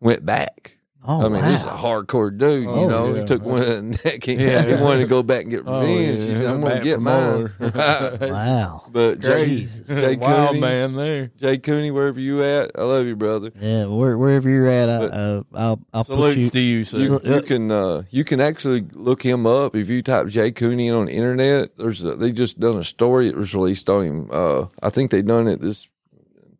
went 0.00 0.24
back. 0.24 0.77
Oh, 1.06 1.24
I 1.24 1.28
mean, 1.30 1.40
wow. 1.42 1.50
he's 1.52 1.64
a 1.64 1.68
hardcore 1.68 2.36
dude. 2.36 2.66
Oh, 2.66 2.80
you 2.82 2.86
know, 2.88 3.14
yeah. 3.14 3.20
he 3.20 3.26
took 3.26 3.42
one 3.42 3.60
of 3.60 3.66
the 3.66 3.82
neck. 4.04 4.24
He, 4.24 4.34
Yeah. 4.34 4.62
he 4.76 4.82
wanted 4.82 5.02
to 5.02 5.06
go 5.06 5.22
back 5.22 5.42
and 5.42 5.50
get 5.50 5.64
revenge. 5.64 5.68
Oh, 5.68 5.80
revenge. 5.88 6.20
yeah. 6.20 6.26
He 6.26 6.34
said, 6.36 6.46
"I'm 6.46 6.60
going 6.60 6.78
to 6.78 6.84
get 6.84 7.00
mine." 7.00 7.52
Right. 7.60 8.20
wow. 8.32 8.84
But 8.90 9.20
Jay, 9.20 9.46
Jesus. 9.46 9.86
Jay 9.88 10.16
Wild 10.16 10.48
Cooney, 10.50 10.60
man 10.60 10.96
there. 10.96 11.30
Jay 11.36 11.56
Cooney, 11.58 11.90
wherever 11.92 12.18
you 12.20 12.42
at, 12.42 12.72
I 12.74 12.82
love 12.82 13.06
you, 13.06 13.16
brother. 13.16 13.52
Yeah, 13.58 13.86
where, 13.86 14.18
wherever 14.18 14.50
you're 14.50 14.66
at, 14.68 14.88
I, 14.88 14.98
But- 14.98 15.12
uh, 15.12 15.42
I'll 15.54 15.80
I'll 15.94 16.04
put 16.04 16.14
Salutes 16.16 16.36
you. 16.36 16.50
to 16.50 16.60
you, 16.60 16.84
sir. 16.84 16.98
You, 16.98 17.20
you 17.24 17.42
can 17.42 17.70
uh, 17.70 18.02
you 18.10 18.24
can 18.24 18.40
actually 18.40 18.84
look 18.92 19.22
him 19.22 19.46
up 19.46 19.76
if 19.76 19.88
you 19.88 20.02
type 20.02 20.26
Jay 20.26 20.50
Cooney 20.50 20.88
in 20.88 20.94
on 20.94 21.06
the 21.06 21.12
internet. 21.12 21.76
There's 21.78 22.04
a, 22.04 22.16
they 22.16 22.32
just 22.32 22.58
done 22.60 22.76
a 22.76 22.84
story 22.84 23.28
that 23.28 23.36
was 23.36 23.54
released 23.54 23.88
on 23.88 24.04
him. 24.04 24.28
Uh, 24.32 24.66
I 24.82 24.90
think 24.90 25.10
they 25.12 25.22
done 25.22 25.46
it 25.48 25.60
this 25.62 25.88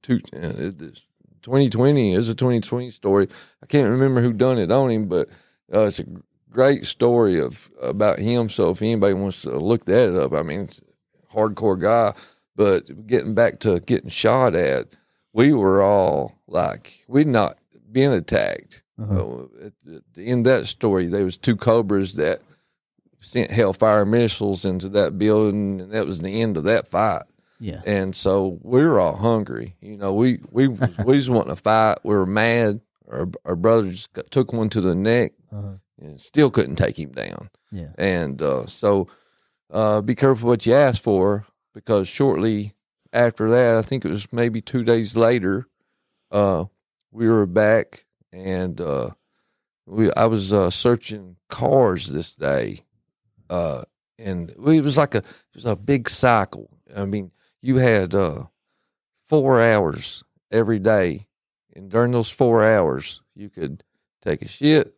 two 0.00 0.20
uh, 0.32 0.70
this 0.76 1.02
2020 1.42 2.14
is 2.14 2.28
a 2.28 2.34
2020 2.34 2.90
story. 2.90 3.28
I 3.62 3.66
can't 3.66 3.90
remember 3.90 4.20
who 4.20 4.32
done 4.32 4.58
it 4.58 4.70
on 4.70 4.90
him, 4.90 5.08
but 5.08 5.28
uh, 5.72 5.82
it's 5.82 5.98
a 5.98 6.06
great 6.50 6.86
story 6.86 7.40
of 7.40 7.70
about 7.80 8.18
him. 8.18 8.48
So 8.48 8.70
if 8.70 8.82
anybody 8.82 9.14
wants 9.14 9.42
to 9.42 9.56
look 9.58 9.84
that 9.86 10.14
up, 10.18 10.32
I 10.32 10.42
mean, 10.42 10.62
it's 10.62 10.80
a 10.80 11.34
hardcore 11.34 11.80
guy. 11.80 12.14
But 12.56 13.06
getting 13.06 13.34
back 13.34 13.60
to 13.60 13.80
getting 13.80 14.10
shot 14.10 14.54
at, 14.54 14.88
we 15.32 15.52
were 15.52 15.80
all 15.80 16.40
like, 16.48 17.04
we'd 17.06 17.28
not 17.28 17.58
been 17.92 18.12
attacked. 18.12 18.82
Uh-huh. 19.00 19.14
Uh, 19.14 19.46
at 19.66 19.72
the, 19.84 20.02
in 20.16 20.42
that 20.42 20.66
story, 20.66 21.06
there 21.06 21.24
was 21.24 21.36
two 21.36 21.54
cobras 21.54 22.14
that 22.14 22.42
sent 23.20 23.50
hellfire 23.50 24.04
missiles 24.04 24.64
into 24.64 24.88
that 24.88 25.18
building, 25.18 25.80
and 25.80 25.92
that 25.92 26.06
was 26.06 26.20
the 26.20 26.40
end 26.40 26.56
of 26.56 26.64
that 26.64 26.88
fight. 26.88 27.22
Yeah. 27.60 27.80
And 27.86 28.14
so 28.14 28.58
we 28.62 28.84
were 28.84 29.00
all 29.00 29.16
hungry. 29.16 29.76
You 29.80 29.96
know, 29.96 30.14
we 30.14 30.38
we 30.50 30.68
we 30.68 31.16
just 31.16 31.28
wanting 31.28 31.54
to 31.54 31.60
fight. 31.60 31.98
We 32.04 32.14
were 32.14 32.26
mad. 32.26 32.80
Our 33.10 33.28
our 33.44 33.56
brother 33.56 33.90
just 33.90 34.12
got, 34.12 34.30
took 34.30 34.52
one 34.52 34.68
to 34.70 34.80
the 34.80 34.94
neck 34.94 35.32
Uh-huh. 35.52 35.74
and 36.00 36.20
still 36.20 36.50
couldn't 36.50 36.76
take 36.76 36.98
him 36.98 37.12
down. 37.12 37.50
Yeah. 37.72 37.92
And 37.98 38.40
uh, 38.42 38.66
so, 38.66 39.08
uh, 39.70 40.00
be 40.02 40.14
careful 40.14 40.48
what 40.48 40.66
you 40.66 40.74
ask 40.74 41.02
for 41.02 41.44
because 41.74 42.06
shortly 42.08 42.74
after 43.12 43.50
that, 43.50 43.76
I 43.76 43.82
think 43.82 44.04
it 44.04 44.10
was 44.10 44.30
maybe 44.32 44.60
two 44.60 44.84
days 44.84 45.16
later, 45.16 45.66
uh, 46.30 46.64
we 47.10 47.28
were 47.28 47.46
back 47.46 48.04
and 48.32 48.78
uh, 48.80 49.10
we 49.86 50.12
I 50.12 50.26
was 50.26 50.52
uh, 50.52 50.68
searching 50.70 51.36
cars 51.48 52.08
this 52.08 52.34
day, 52.36 52.80
uh, 53.48 53.82
and 54.18 54.52
we, 54.58 54.78
it 54.78 54.84
was 54.84 54.98
like 54.98 55.14
a 55.14 55.18
it 55.18 55.24
was 55.54 55.64
a 55.64 55.76
big 55.76 56.08
cycle. 56.10 56.68
I 56.94 57.06
mean, 57.06 57.30
you 57.62 57.76
had 57.76 58.14
uh, 58.14 58.44
four 59.26 59.60
hours 59.62 60.22
every 60.50 60.78
day, 60.78 61.26
and 61.74 61.90
during 61.90 62.12
those 62.12 62.30
four 62.30 62.64
hours, 62.68 63.20
you 63.34 63.48
could 63.50 63.82
take 64.22 64.42
a 64.42 64.48
shit, 64.48 64.96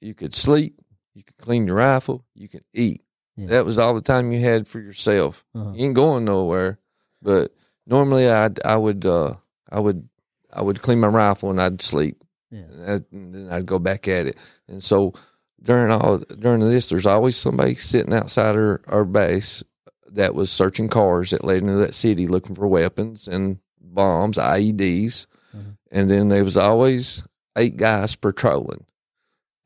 you 0.00 0.14
could 0.14 0.34
sleep, 0.34 0.80
you 1.14 1.22
could 1.22 1.38
clean 1.38 1.66
your 1.66 1.76
rifle, 1.76 2.24
you 2.34 2.48
could 2.48 2.64
eat. 2.72 3.02
Yeah. 3.36 3.46
That 3.48 3.64
was 3.66 3.78
all 3.78 3.94
the 3.94 4.00
time 4.00 4.32
you 4.32 4.40
had 4.40 4.66
for 4.66 4.80
yourself. 4.80 5.44
Uh-huh. 5.54 5.72
You 5.74 5.86
ain't 5.86 5.94
going 5.94 6.24
nowhere. 6.24 6.78
But 7.22 7.54
normally, 7.86 8.30
I 8.30 8.50
I 8.64 8.76
would 8.76 9.04
uh, 9.06 9.34
I 9.70 9.78
would 9.80 10.08
I 10.52 10.62
would 10.62 10.82
clean 10.82 11.00
my 11.00 11.08
rifle 11.08 11.50
and 11.50 11.60
I'd 11.60 11.82
sleep, 11.82 12.22
Yeah. 12.50 12.60
and, 12.60 12.82
that- 12.88 13.12
and 13.12 13.34
then 13.34 13.48
I'd 13.52 13.66
go 13.66 13.78
back 13.78 14.08
at 14.08 14.26
it. 14.26 14.36
And 14.68 14.82
so 14.82 15.14
during 15.62 15.90
all 15.92 16.18
during 16.18 16.60
this, 16.60 16.88
there's 16.88 17.06
always 17.06 17.36
somebody 17.36 17.74
sitting 17.74 18.12
outside 18.14 18.54
our, 18.56 18.80
our 18.88 19.04
base 19.04 19.62
that 20.10 20.34
was 20.34 20.50
searching 20.50 20.88
cars 20.88 21.30
that 21.30 21.44
led 21.44 21.62
into 21.62 21.74
that 21.76 21.94
city 21.94 22.26
looking 22.26 22.54
for 22.54 22.66
weapons 22.66 23.28
and 23.28 23.58
bombs, 23.80 24.38
IEDs, 24.38 25.26
Mhm. 25.56 25.76
and 25.90 26.10
then 26.10 26.28
there 26.28 26.44
was 26.44 26.56
always 26.56 27.22
eight 27.56 27.76
guys 27.76 28.14
patrolling, 28.16 28.84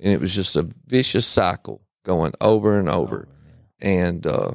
and 0.01 0.13
it 0.13 0.21
was 0.21 0.35
just 0.35 0.57
a 0.57 0.69
vicious 0.87 1.27
cycle 1.27 1.83
going 2.05 2.33
over 2.41 2.79
and 2.79 2.89
over. 2.89 3.29
Oh, 3.29 3.35
And 3.81 4.27
uh, 4.27 4.55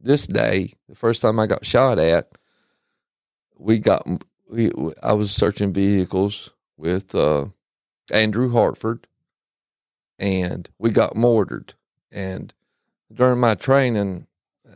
this 0.00 0.26
day, 0.26 0.74
the 0.88 0.94
first 0.94 1.22
time 1.22 1.38
I 1.40 1.46
got 1.46 1.64
shot 1.66 1.98
at, 1.98 2.30
we 3.58 3.78
got 3.78 4.06
we 4.50 4.70
I 5.02 5.12
was 5.14 5.32
searching 5.32 5.72
vehicles 5.72 6.50
with 6.76 7.14
uh, 7.14 7.46
Andrew 8.10 8.50
Hartford, 8.52 9.06
and 10.18 10.68
we 10.78 10.90
got 10.90 11.16
mortared. 11.16 11.74
And 12.12 12.52
during 13.12 13.40
my 13.40 13.54
training, 13.54 14.26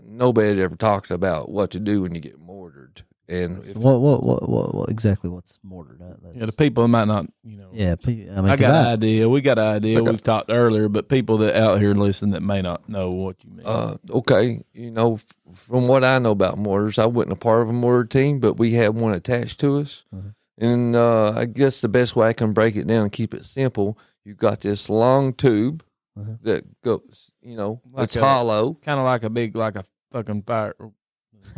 nobody 0.09 0.49
had 0.49 0.59
ever 0.59 0.77
talked 0.77 1.11
about 1.11 1.51
what 1.51 1.71
to 1.73 1.81
do 1.81 2.03
when 2.03 2.15
you 2.15 2.21
get 2.21 2.39
mortared. 2.41 3.03
And 3.31 3.63
if, 3.67 3.77
What, 3.77 4.01
what 4.01 4.23
what 4.23 4.49
what 4.49 4.75
what 4.75 4.89
exactly 4.89 5.29
what's 5.29 5.59
mortared? 5.63 6.01
That's, 6.01 6.35
Yeah, 6.35 6.47
the 6.47 6.53
people 6.53 6.83
that 6.85 6.89
might 6.89 7.05
not, 7.09 7.27
you 7.45 7.59
know. 7.59 7.69
yeah. 7.75 7.95
pe- 7.97 8.27
I 8.31 8.37
mean, 8.41 8.47
I 8.47 8.57
'cause 8.57 8.61
got 8.61 8.75
an 8.87 8.93
idea. 8.95 9.29
We 9.29 9.43
got 9.43 9.59
an 9.59 9.67
idea. 9.67 10.01
Okay. 10.01 10.11
We've 10.11 10.23
talked 10.23 10.51
earlier, 10.51 10.89
but 10.89 11.11
people 11.11 11.37
that 11.39 11.55
out 11.55 11.79
here 11.79 11.93
listen 11.93 12.31
that 12.31 12.41
may 12.43 12.63
not 12.63 12.89
know 12.89 13.11
what 13.11 13.37
you 13.45 13.51
mean. 13.51 13.67
Uh, 13.67 13.97
okay, 14.11 14.63
you 14.73 14.91
know, 14.91 15.17
f- 15.17 15.27
from 15.53 15.89
what 15.89 16.05
I 16.05 16.19
know 16.19 16.31
about 16.31 16.57
mortars, 16.57 16.99
I 16.99 17.05
wasn't 17.05 17.33
a 17.35 17.37
part 17.37 17.61
of 17.61 17.69
a 17.69 17.75
mortar 17.75 18.05
team, 18.07 18.41
but 18.41 18.55
we 18.55 18.73
had 18.73 18.95
one 18.95 19.13
attached 19.13 19.61
to 19.61 19.77
us. 19.77 20.05
Mhm. 20.15 20.35
And 20.57 20.97
uh, 20.97 21.33
I 21.37 21.45
guess 21.45 21.83
the 21.83 21.89
best 21.89 22.17
way 22.17 22.29
I 22.29 22.33
can 22.33 22.55
break 22.55 22.77
it 22.77 22.87
down 22.87 23.03
and 23.03 23.13
keep 23.13 23.35
it 23.35 23.45
simple, 23.45 23.99
you've 24.25 24.39
got 24.39 24.63
this 24.63 24.89
long 24.89 25.35
tube 25.35 25.85
Mhm. 26.19 26.39
that 26.45 26.81
goes, 26.83 27.31
you 27.43 27.57
know, 27.57 27.83
Like 27.93 28.05
it's 28.05 28.17
a- 28.17 28.21
hollow. 28.23 28.79
kind 28.83 28.99
of 28.99 29.05
like 29.05 29.23
a 29.23 29.29
big, 29.31 29.55
like 29.55 29.77
a 29.77 29.85
fucking 30.11 30.43
fire. 30.43 30.75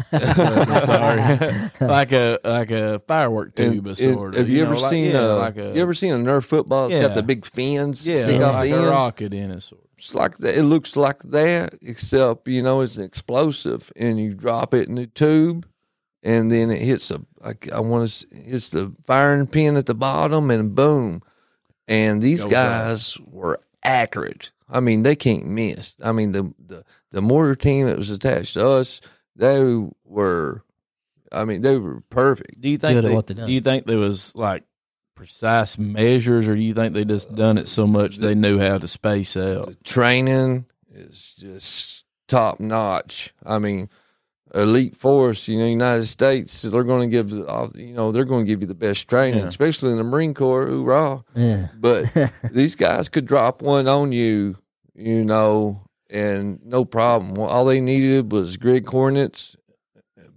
Sorry, 0.11 1.71
like 1.81 2.13
a 2.13 2.39
like 2.45 2.71
a 2.71 3.01
firework 3.07 3.59
And- 3.59 3.73
tube, 3.75 3.87
of 3.87 3.99
and 4.01 4.15
sort 4.15 4.35
of. 4.35 4.39
have 4.41 4.49
you, 4.49 4.63
ever 4.63 4.75
know, 4.75 4.81
like- 4.81 4.91
seen 4.91 5.11
yeah, 5.11 5.21
a, 5.21 5.35
like 5.35 5.57
a 5.57 5.73
you 5.75 5.83
ever 5.83 5.95
seen 5.95 6.13
a 6.13 6.17
Nerf 6.17 6.45
football? 6.45 6.87
It's 6.87 6.95
Yeah. 6.97 7.03
got 7.03 7.15
the 7.15 7.23
big 7.23 7.45
fins 7.45 8.07
yeah, 8.07 8.17
stick 8.17 8.41
off 8.43 8.55
like 8.55 8.71
the 8.71 8.77
a 8.77 8.81
end. 8.83 8.91
rocket 8.91 9.35
in 9.35 9.51
it, 9.51 9.61
sort 9.61 9.83
of. 9.83 9.89
It's 9.99 10.15
like 10.15 10.39
that. 10.39 10.57
It 10.57 10.63
looks 10.63 10.97
like 10.97 11.23
that, 11.25 11.75
except 11.83 12.49
you 12.49 12.63
know 12.63 12.81
it's 12.81 12.97
explosive, 12.99 13.91
and 13.97 14.19
you 14.19 14.33
drop 14.33 14.73
it 14.75 14.89
in 14.89 14.95
the 14.95 15.07
tube, 15.07 15.67
and 16.23 16.51
then 16.51 16.71
it 16.71 16.81
hits 16.83 17.11
a. 17.11 17.21
Like 17.41 17.71
I 17.73 17.81
want 17.81 18.09
to 18.09 18.27
hits 18.35 18.71
the 18.71 18.95
firing 19.05 19.47
pin 19.47 19.77
at 19.77 19.87
the 19.87 19.95
bottom, 19.95 20.51
and 20.51 20.75
boom. 20.75 21.23
And 21.89 22.23
these 22.23 22.45
Goes 22.45 22.53
guys 22.53 23.19
were 23.27 23.61
accurate. 23.83 24.53
I 24.69 24.79
mean, 24.81 25.03
they 25.03 25.17
can't 25.17 25.47
miss. 25.47 25.97
I 26.03 26.13
mean, 26.13 26.33
the 26.33 26.55
the 26.65 26.85
the 27.13 27.23
mortar 27.23 27.55
team 27.55 27.87
that 27.87 27.97
was 27.99 28.11
attached 28.11 28.55
to 28.55 28.69
us, 28.69 29.01
they 29.37 29.63
were. 30.05 30.63
I 31.33 31.45
mean, 31.45 31.63
they 31.63 31.77
were 31.79 32.01
perfect. 32.11 32.61
Do 32.61 32.69
you 32.69 32.77
think 32.79 33.01
they, 33.03 33.15
what 33.15 33.27
do 33.27 33.51
you 33.53 33.61
think 33.61 33.87
there 33.87 33.99
was 33.99 34.35
like 34.35 34.65
precise 35.15 35.79
measures, 35.79 36.49
or 36.49 36.57
do 36.57 36.61
you 36.63 36.75
think 36.75 36.95
they 36.95 37.05
just 37.05 37.35
done 37.35 37.57
it 37.59 37.69
so 37.69 37.87
much 37.87 38.17
they 38.17 38.35
knew 38.35 38.59
how 38.59 38.79
to 38.79 38.89
space 38.89 39.37
out? 39.37 39.67
The 39.67 39.75
training 39.85 40.67
is 40.93 41.37
just 41.39 42.05
top 42.27 42.59
notch. 42.59 43.33
I 43.47 43.61
mean, 43.61 43.89
elite 44.55 44.97
force, 44.97 45.47
you 45.47 45.59
know, 45.59 45.67
United 45.67 46.07
States, 46.07 46.63
they're 46.63 46.83
going 46.83 47.09
to 47.09 47.17
give, 47.17 47.31
you 47.31 47.95
know, 47.95 48.11
they're 48.11 48.25
going 48.25 48.45
to 48.45 48.49
give 48.51 48.61
you 48.61 48.67
the 48.67 48.75
best 48.75 49.07
training, 49.09 49.41
Yeah. 49.41 49.47
especially 49.47 49.93
in 49.93 49.99
the 49.99 50.05
Marine 50.05 50.35
Corps. 50.35 50.67
Hoorah! 50.67 51.23
Yeah. 51.37 51.69
But 51.79 52.07
these 52.51 52.75
guys 52.75 53.09
could 53.09 53.27
drop 53.27 53.63
one 53.63 53.87
on 53.87 54.11
you, 54.11 54.57
you 54.95 55.25
know, 55.25 55.83
and 56.11 56.61
no 56.65 56.85
problem. 56.85 57.35
Well, 57.35 57.49
all 57.49 57.65
they 57.65 57.81
needed 57.81 58.33
was 58.33 58.57
grid 58.57 58.87
coordinates. 58.87 59.57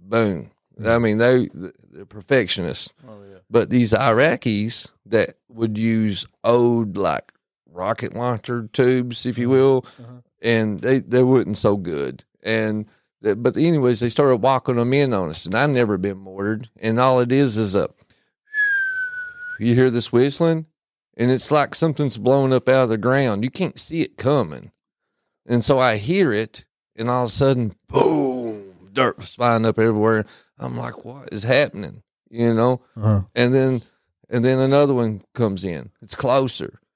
Boom. 0.00 0.50
I 0.84 0.98
mean, 0.98 1.18
they 1.18 1.48
they're 1.92 2.04
perfectionists. 2.06 2.92
Oh 3.08 3.22
yeah. 3.28 3.38
But 3.50 3.70
these 3.70 3.92
Iraqis 3.92 4.90
that 5.06 5.36
would 5.48 5.78
use 5.78 6.26
old 6.42 6.96
like 6.96 7.32
rocket 7.70 8.14
launcher 8.14 8.68
tubes, 8.72 9.26
if 9.26 9.38
you 9.38 9.48
will, 9.48 9.84
Uh-huh. 10.00 10.20
and 10.42 10.80
they 10.80 11.00
they 11.00 11.22
weren't 11.22 11.56
so 11.56 11.76
good. 11.76 12.24
And 12.42 12.86
but 13.22 13.56
anyways, 13.56 14.00
they 14.00 14.08
started 14.10 14.36
walking 14.42 14.76
them 14.76 14.92
in 14.92 15.12
on 15.14 15.30
us, 15.30 15.46
and 15.46 15.54
I've 15.54 15.70
never 15.70 15.96
been 15.96 16.18
mortared. 16.18 16.68
And 16.80 16.98
all 17.00 17.20
it 17.20 17.32
is 17.32 17.56
is 17.56 17.74
a 17.74 17.88
you 19.60 19.74
hear 19.74 19.90
this 19.90 20.12
whistling, 20.12 20.66
and 21.16 21.30
it's 21.30 21.50
like 21.50 21.74
something's 21.74 22.18
blowing 22.18 22.52
up 22.52 22.68
out 22.68 22.82
of 22.84 22.88
the 22.90 22.98
ground. 22.98 23.44
You 23.44 23.50
can't 23.50 23.78
see 23.78 24.00
it 24.02 24.16
coming, 24.16 24.72
and 25.46 25.64
so 25.64 25.78
I 25.78 25.96
hear 25.96 26.32
it, 26.32 26.64
and 26.96 27.08
all 27.10 27.24
of 27.24 27.28
a 27.28 27.32
sudden, 27.32 27.74
boom, 27.88 28.74
dirt 28.92 29.18
was 29.18 29.34
flying 29.34 29.66
up 29.66 29.78
everywhere. 29.78 30.24
I'm 30.58 30.76
like, 30.76 31.04
what 31.04 31.28
is 31.32 31.42
happening? 31.42 32.02
You 32.30 32.54
know, 32.54 32.80
Uh-huh. 32.96 33.22
and 33.34 33.54
then 33.54 33.82
and 34.30 34.44
then 34.44 34.58
another 34.58 34.94
one 34.94 35.22
comes 35.34 35.64
in. 35.64 35.90
It's 36.02 36.14
closer. 36.14 36.80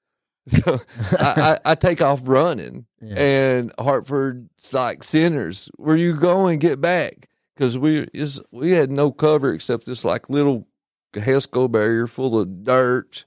So 0.49 0.79
I, 1.19 1.59
I, 1.65 1.71
I 1.71 1.75
take 1.75 2.01
off 2.01 2.21
running, 2.23 2.87
Yeah. 3.01 3.19
and 3.21 3.71
Hartford's 3.79 4.73
like 4.73 5.03
sinners. 5.03 5.69
Where 5.77 5.95
you 5.95 6.15
going? 6.15 6.57
Get 6.57 6.81
back 6.81 7.29
because 7.55 7.77
we 7.77 8.07
is 8.15 8.41
we 8.51 8.71
had 8.71 8.89
no 8.89 9.11
cover 9.11 9.53
except 9.53 9.85
this 9.85 10.03
like 10.03 10.27
little 10.29 10.67
Hesco 11.13 11.71
barrier 11.71 12.07
full 12.07 12.39
of 12.39 12.63
dirt, 12.63 13.25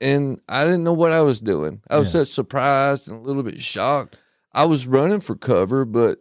and 0.00 0.40
I 0.48 0.64
didn't 0.64 0.82
know 0.84 0.92
what 0.94 1.12
I 1.12 1.22
was 1.22 1.40
doing. 1.40 1.80
I 1.88 1.98
was 1.98 2.08
Yeah. 2.08 2.22
such 2.24 2.28
surprised 2.30 3.08
and 3.08 3.18
a 3.18 3.22
little 3.22 3.44
bit 3.44 3.60
shocked. 3.60 4.16
I 4.54 4.64
was 4.64 4.86
running 4.86 5.20
for 5.20 5.34
cover, 5.36 5.84
but 5.84 6.18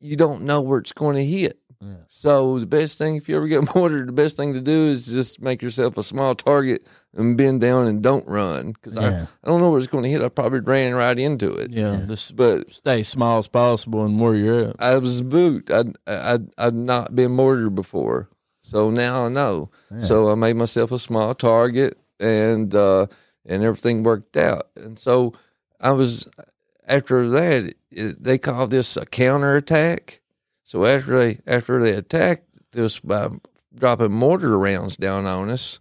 you 0.00 0.16
don't 0.16 0.42
know 0.42 0.60
where 0.60 0.78
it's 0.78 0.92
going 0.92 1.16
to 1.16 1.24
hit. 1.24 1.58
Yeah. 1.80 1.96
So 2.08 2.58
the 2.58 2.66
best 2.66 2.96
thing, 2.98 3.16
if 3.16 3.28
you 3.28 3.36
ever 3.36 3.46
get 3.48 3.74
mortared, 3.74 4.08
the 4.08 4.12
best 4.12 4.36
thing 4.36 4.54
to 4.54 4.60
do 4.60 4.86
is 4.88 5.06
just 5.06 5.40
make 5.42 5.60
yourself 5.60 5.98
a 5.98 6.02
small 6.02 6.34
target 6.34 6.86
and 7.14 7.36
bend 7.36 7.60
down 7.60 7.86
and 7.86 8.02
don't 8.02 8.26
run 8.26 8.72
because 8.72 8.94
Yeah. 8.96 9.26
I, 9.42 9.46
I 9.46 9.50
don't 9.50 9.60
know 9.60 9.70
where 9.70 9.78
it's 9.78 9.86
going 9.88 10.04
to 10.04 10.10
hit. 10.10 10.22
I 10.22 10.28
probably 10.28 10.60
ran 10.60 10.94
right 10.94 11.18
into 11.18 11.52
it. 11.52 11.70
Yeah. 11.72 12.04
Just 12.06 12.36
But 12.36 12.72
stay 12.72 13.02
small 13.02 13.38
as 13.38 13.48
possible 13.48 14.04
and 14.04 14.18
where 14.18 14.34
you're 14.34 14.68
at. 14.70 14.76
I 14.78 14.96
was 14.98 15.20
a 15.20 15.24
boot. 15.24 15.70
I'd, 15.70 15.96
I'd, 16.06 16.48
I'd 16.56 16.74
not 16.74 17.14
been 17.14 17.32
mortared 17.32 17.74
before. 17.74 18.30
So 18.62 18.88
now 18.90 19.26
I 19.26 19.28
know. 19.28 19.70
Yeah. 19.90 20.00
So 20.04 20.30
I 20.30 20.36
made 20.36 20.56
myself 20.56 20.90
a 20.90 20.98
small 20.98 21.34
target 21.34 21.98
and, 22.18 22.74
uh, 22.74 23.06
and 23.44 23.62
everything 23.62 24.04
worked 24.04 24.38
out. 24.38 24.68
And 24.76 24.98
so 24.98 25.34
I 25.80 25.90
was, 25.92 26.30
after 26.86 27.28
that, 27.30 27.74
it, 27.90 28.22
they 28.22 28.38
called 28.38 28.70
this 28.70 28.96
a 28.96 29.06
counterattack. 29.06 30.20
So 30.62 30.84
after 30.84 31.18
they, 31.18 31.38
after 31.46 31.82
they 31.82 31.92
attacked 31.92 32.58
us 32.76 32.98
by 33.00 33.28
dropping 33.74 34.12
mortar 34.12 34.58
rounds 34.58 34.96
down 34.96 35.26
on 35.26 35.50
us, 35.50 35.80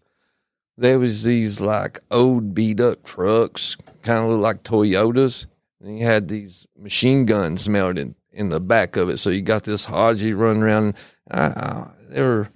there 0.78 1.00
was 1.00 1.24
these 1.24 1.62
like 1.62 2.00
old 2.10 2.54
beat 2.54 2.80
up 2.80 3.04
trucks, 3.04 3.78
kind 4.02 4.24
of 4.24 4.32
look 4.32 4.42
like 4.42 4.64
Toyotas. 4.64 5.46
And 5.80 6.00
you 6.00 6.06
had 6.06 6.28
these 6.28 6.66
machine 6.78 7.26
guns 7.26 7.68
mounted 7.68 8.16
in 8.32 8.50
the 8.50 8.60
back 8.60 8.96
of 8.96 9.10
it. 9.10 9.18
So 9.18 9.30
you 9.30 9.42
got 9.42 9.64
this 9.64 9.86
Haji 9.86 10.34
running 10.34 10.64
around. 10.64 10.96
I, 11.30 11.88
they 12.10 12.22
were, 12.22 12.50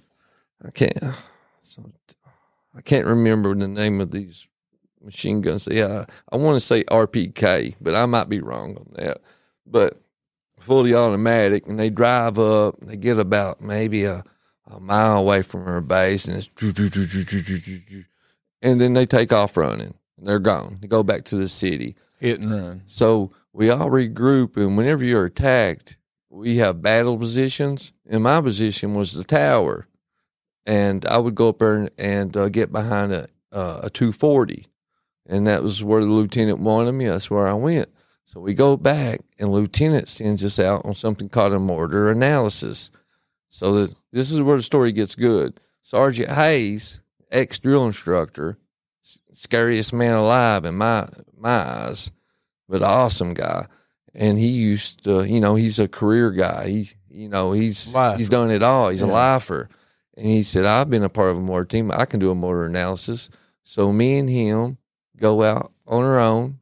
I 0.64 0.70
can't, 0.70 0.98
so, 1.60 1.92
I 2.74 2.80
can't 2.80 3.06
remember 3.06 3.54
the 3.54 3.68
name 3.68 4.00
of 4.00 4.10
these 4.10 4.47
machine 5.02 5.40
guns. 5.40 5.68
Yeah, 5.70 6.06
I 6.30 6.36
want 6.36 6.56
to 6.56 6.60
say 6.60 6.84
RPK, 6.84 7.76
but 7.80 7.94
I 7.94 8.06
might 8.06 8.28
be 8.28 8.40
wrong 8.40 8.76
on 8.76 8.86
that. 8.96 9.18
But 9.66 10.00
fully 10.58 10.94
automatic, 10.94 11.66
and 11.66 11.78
they 11.78 11.90
drive 11.90 12.38
up. 12.38 12.76
They 12.80 12.96
get 12.96 13.18
about 13.18 13.60
maybe 13.60 14.04
a, 14.04 14.24
a 14.66 14.80
mile 14.80 15.18
away 15.18 15.42
from 15.42 15.66
our 15.66 15.80
base, 15.80 16.26
and 16.26 16.36
it's 16.36 16.48
and 18.62 18.80
then 18.80 18.94
they 18.94 19.06
take 19.06 19.32
off 19.32 19.56
running. 19.56 19.94
And 20.16 20.26
they're 20.26 20.40
gone. 20.40 20.78
They 20.80 20.88
go 20.88 21.02
back 21.02 21.24
to 21.26 21.36
the 21.36 21.48
city. 21.48 21.94
Hit 22.18 22.40
and 22.40 22.50
run. 22.50 22.82
So 22.86 23.30
we 23.52 23.70
all 23.70 23.88
regroup, 23.90 24.56
and 24.56 24.76
whenever 24.76 25.04
you're 25.04 25.26
attacked, 25.26 25.96
we 26.28 26.56
have 26.56 26.82
battle 26.82 27.16
positions. 27.16 27.92
And 28.04 28.24
my 28.24 28.40
position 28.40 28.94
was 28.94 29.12
the 29.12 29.24
tower, 29.24 29.86
and 30.66 31.06
I 31.06 31.18
would 31.18 31.34
go 31.34 31.50
up 31.50 31.58
there 31.58 31.74
and, 31.74 31.90
and 31.98 32.36
uh, 32.36 32.48
get 32.48 32.72
behind 32.72 33.12
a 33.12 33.28
uh, 33.52 33.80
a 33.84 33.90
240, 33.90 34.66
and 35.28 35.46
that 35.46 35.62
was 35.62 35.84
where 35.84 36.00
the 36.00 36.10
lieutenant 36.10 36.58
wanted 36.58 36.92
me. 36.92 37.06
That's 37.06 37.30
where 37.30 37.46
I 37.46 37.52
went. 37.54 37.88
So 38.24 38.40
we 38.40 38.54
go 38.54 38.76
back, 38.76 39.20
and 39.38 39.50
lieutenant 39.52 40.08
sends 40.08 40.44
us 40.44 40.58
out 40.58 40.84
on 40.84 40.94
something 40.94 41.28
called 41.28 41.52
a 41.52 41.58
mortar 41.58 42.10
analysis. 42.10 42.90
So 43.50 43.72
that 43.86 43.94
this 44.12 44.30
is 44.32 44.40
where 44.42 44.56
the 44.56 44.62
story 44.62 44.92
gets 44.92 45.14
good. 45.14 45.60
Sergeant 45.82 46.30
Hayes, 46.30 47.00
ex 47.30 47.58
drill 47.58 47.86
instructor, 47.86 48.58
scariest 49.32 49.92
man 49.92 50.14
alive 50.14 50.64
in 50.64 50.74
my 50.76 51.08
my 51.36 51.58
eyes, 51.86 52.10
but 52.68 52.82
awesome 52.82 53.34
guy. 53.34 53.66
And 54.14 54.38
he 54.38 54.48
used 54.48 55.04
to, 55.04 55.24
you 55.24 55.40
know, 55.40 55.54
he's 55.54 55.78
a 55.78 55.86
career 55.88 56.30
guy. 56.30 56.68
He, 56.68 56.90
you 57.08 57.28
know, 57.28 57.52
he's 57.52 57.92
he's 58.18 58.28
done 58.28 58.50
it 58.50 58.62
all. 58.62 58.88
He's 58.90 59.02
a 59.02 59.06
Yeah. 59.06 59.12
lifer. 59.12 59.68
And 60.16 60.26
he 60.26 60.42
said, 60.42 60.64
I've 60.64 60.90
been 60.90 61.04
a 61.04 61.08
part 61.08 61.30
of 61.30 61.36
a 61.38 61.40
mortar 61.40 61.66
team. 61.68 61.92
I 61.92 62.04
can 62.04 62.18
do 62.18 62.30
a 62.30 62.34
mortar 62.34 62.64
analysis. 62.66 63.30
So 63.62 63.92
me 63.92 64.18
and 64.18 64.28
him 64.28 64.78
go 65.18 65.42
out 65.42 65.72
on 65.86 66.02
her 66.02 66.18
own 66.18 66.58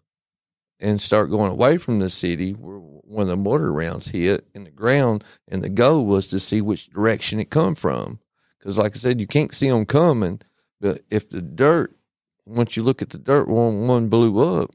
and 0.80 1.00
start 1.00 1.30
going 1.30 1.50
away 1.52 1.78
from 1.78 1.98
the 2.00 2.10
city 2.10 2.52
where 2.52 2.78
when 3.08 3.28
the 3.28 3.36
mortar 3.36 3.72
rounds 3.72 4.08
hit 4.08 4.46
in 4.54 4.64
the 4.64 4.70
ground. 4.70 5.22
And 5.48 5.62
the 5.62 5.68
goal 5.68 6.04
was 6.04 6.26
to 6.28 6.40
see 6.40 6.60
which 6.60 6.90
direction 6.90 7.38
it 7.40 7.50
come 7.50 7.74
from. 7.74 8.18
Because, 8.58 8.76
like 8.78 8.96
I 8.96 8.98
said, 8.98 9.20
you 9.20 9.26
can't 9.26 9.54
see 9.54 9.68
them 9.70 9.86
coming. 9.86 10.40
But 10.80 11.02
if 11.10 11.28
the 11.30 11.40
dirt, 11.40 11.96
once 12.44 12.76
you 12.76 12.82
look 12.82 13.00
at 13.00 13.10
the 13.10 13.18
dirt, 13.18 13.48
one, 13.48 13.86
one 13.86 14.08
blew 14.08 14.38
up, 14.40 14.74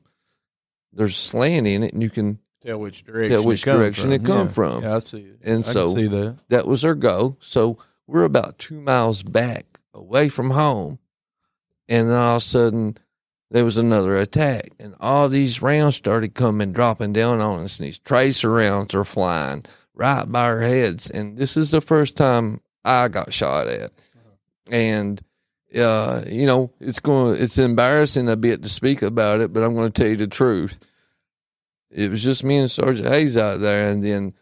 there's 0.94 1.16
slant 1.16 1.68
in 1.68 1.84
it, 1.84 1.94
and 1.94 2.02
you 2.02 2.10
can. 2.10 2.40
Tell 2.64 2.80
which 2.80 3.04
direction. 3.04 3.44
which 3.44 3.62
it 3.62 3.66
come 3.66 3.78
direction 3.80 4.04
from. 4.04 4.12
it 4.14 4.26
come 4.26 4.48
Yeah. 4.48 4.54
from. 4.54 4.84
Yeah, 4.84 4.96
I 4.96 5.00
see 5.00 5.20
it. 5.22 5.40
And 5.44 5.64
I 5.66 5.68
so- 5.72 5.88
see 5.88 6.08
that. 6.08 6.38
That 6.50 6.68
was 6.68 6.86
our 6.86 6.96
goal. 6.96 7.38
So 7.42 7.78
we're 8.08 8.24
about 8.24 8.60
two 8.60 8.80
miles 8.80 9.24
back 9.24 9.80
away 9.94 10.30
from 10.30 10.52
home, 10.52 11.00
and 11.90 12.10
then 12.10 12.18
all 12.18 12.38
of 12.38 12.42
a 12.44 12.46
sudden 12.46 12.98
there 13.52 13.66
was 13.66 13.78
another 13.78 14.16
attack, 14.16 14.72
and 14.80 14.96
all 15.02 15.28
these 15.28 15.62
rounds 15.62 15.98
started 15.98 16.34
coming, 16.34 16.72
dropping 16.72 17.12
down 17.12 17.42
on 17.42 17.60
us, 17.60 17.78
and 17.78 17.88
these 17.88 18.00
tracer 18.00 18.50
rounds 18.50 18.96
are 18.96 19.04
flying 19.04 19.66
right 19.94 20.24
by 20.24 20.44
our 20.44 20.62
heads. 20.62 21.10
And 21.10 21.38
this 21.38 21.58
is 21.58 21.72
the 21.72 21.82
first 21.82 22.16
time 22.16 22.62
I 22.86 23.10
got 23.10 23.34
shot 23.34 23.68
at, 23.68 23.92
and 24.72 25.22
uh, 25.76 26.24
you 26.28 26.46
know 26.46 26.72
it's 26.80 27.00
going, 27.00 27.42
it's 27.42 27.58
embarrassing 27.58 28.30
a 28.30 28.38
bit 28.38 28.64
to 28.64 28.70
speak 28.70 29.02
about 29.02 29.42
it, 29.42 29.52
but 29.52 29.64
I'm 29.64 29.76
going 29.76 29.92
to 29.92 30.02
tell 30.02 30.10
you 30.10 30.18
the 30.18 30.28
truth. 30.28 30.80
It 31.90 32.10
was 32.10 32.24
just 32.24 32.46
me 32.46 32.58
and 32.58 32.72
Sergeant 32.72 33.10
Hayes 33.10 33.36
out 33.36 33.60
there, 33.60 33.90
and 33.90 34.02
then 34.02 34.34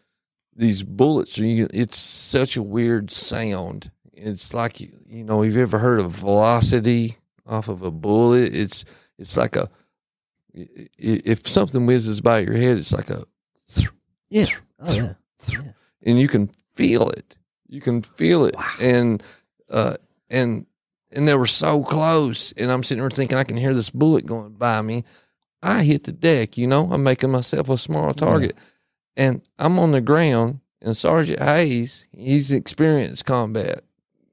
these 0.54 0.82
bullets 0.82 1.38
it's 1.38 1.98
such 1.98 2.56
a 2.56 2.62
weird 2.62 3.10
sound 3.10 3.90
it's 4.12 4.52
like 4.52 4.78
you, 4.80 4.90
know 5.24 5.42
have 5.42 5.54
you 5.54 5.62
ever 5.62 5.78
heard 5.78 6.00
of 6.00 6.12
velocity 6.12 7.16
off 7.46 7.68
of 7.68 7.82
a 7.82 7.90
bullet 7.90 8.54
it's 8.54 8.84
it's 9.20 9.36
like 9.36 9.54
a 9.54 9.70
if 10.52 11.46
something 11.46 11.86
whizzes 11.86 12.20
by 12.20 12.40
your 12.40 12.54
head 12.56 12.76
it's 12.76 12.92
like 12.92 13.10
a 13.10 13.24
Yeah. 14.30 14.46
Oh, 14.80 14.92
yeah. 14.92 15.12
yeah. 15.48 15.60
and 16.02 16.18
you 16.18 16.26
can 16.28 16.50
feel 16.74 17.08
it. 17.10 17.36
You 17.68 17.80
can 17.80 18.02
feel 18.02 18.44
it. 18.44 18.56
And 18.80 19.22
uh 19.68 19.96
and 20.28 20.66
and 21.12 21.28
they 21.28 21.34
were 21.36 21.46
so 21.46 21.82
close 21.84 22.52
and 22.52 22.70
i'm 22.72 22.82
sitting 22.82 23.00
there 23.02 23.10
thinking 23.10 23.38
i 23.38 23.44
can 23.44 23.56
hear 23.56 23.74
this 23.74 23.90
bullet 23.90 24.26
going 24.26 24.54
by 24.54 24.80
me. 24.82 25.04
I 25.62 25.84
hit 25.84 26.04
the 26.04 26.12
deck 26.12 26.56
you 26.56 26.66
know? 26.66 26.88
I'm 26.90 27.02
making 27.04 27.30
myself 27.30 27.68
a 27.68 27.78
small 27.78 28.12
target. 28.14 28.56
And 29.16 29.42
i'm 29.58 29.78
on 29.78 29.92
the 29.92 30.00
ground 30.00 30.60
and 30.82 30.96
sergeant 30.96 31.40
hayes 31.40 32.06
he's 32.16 32.50
experienced 32.50 33.26
combat 33.26 33.84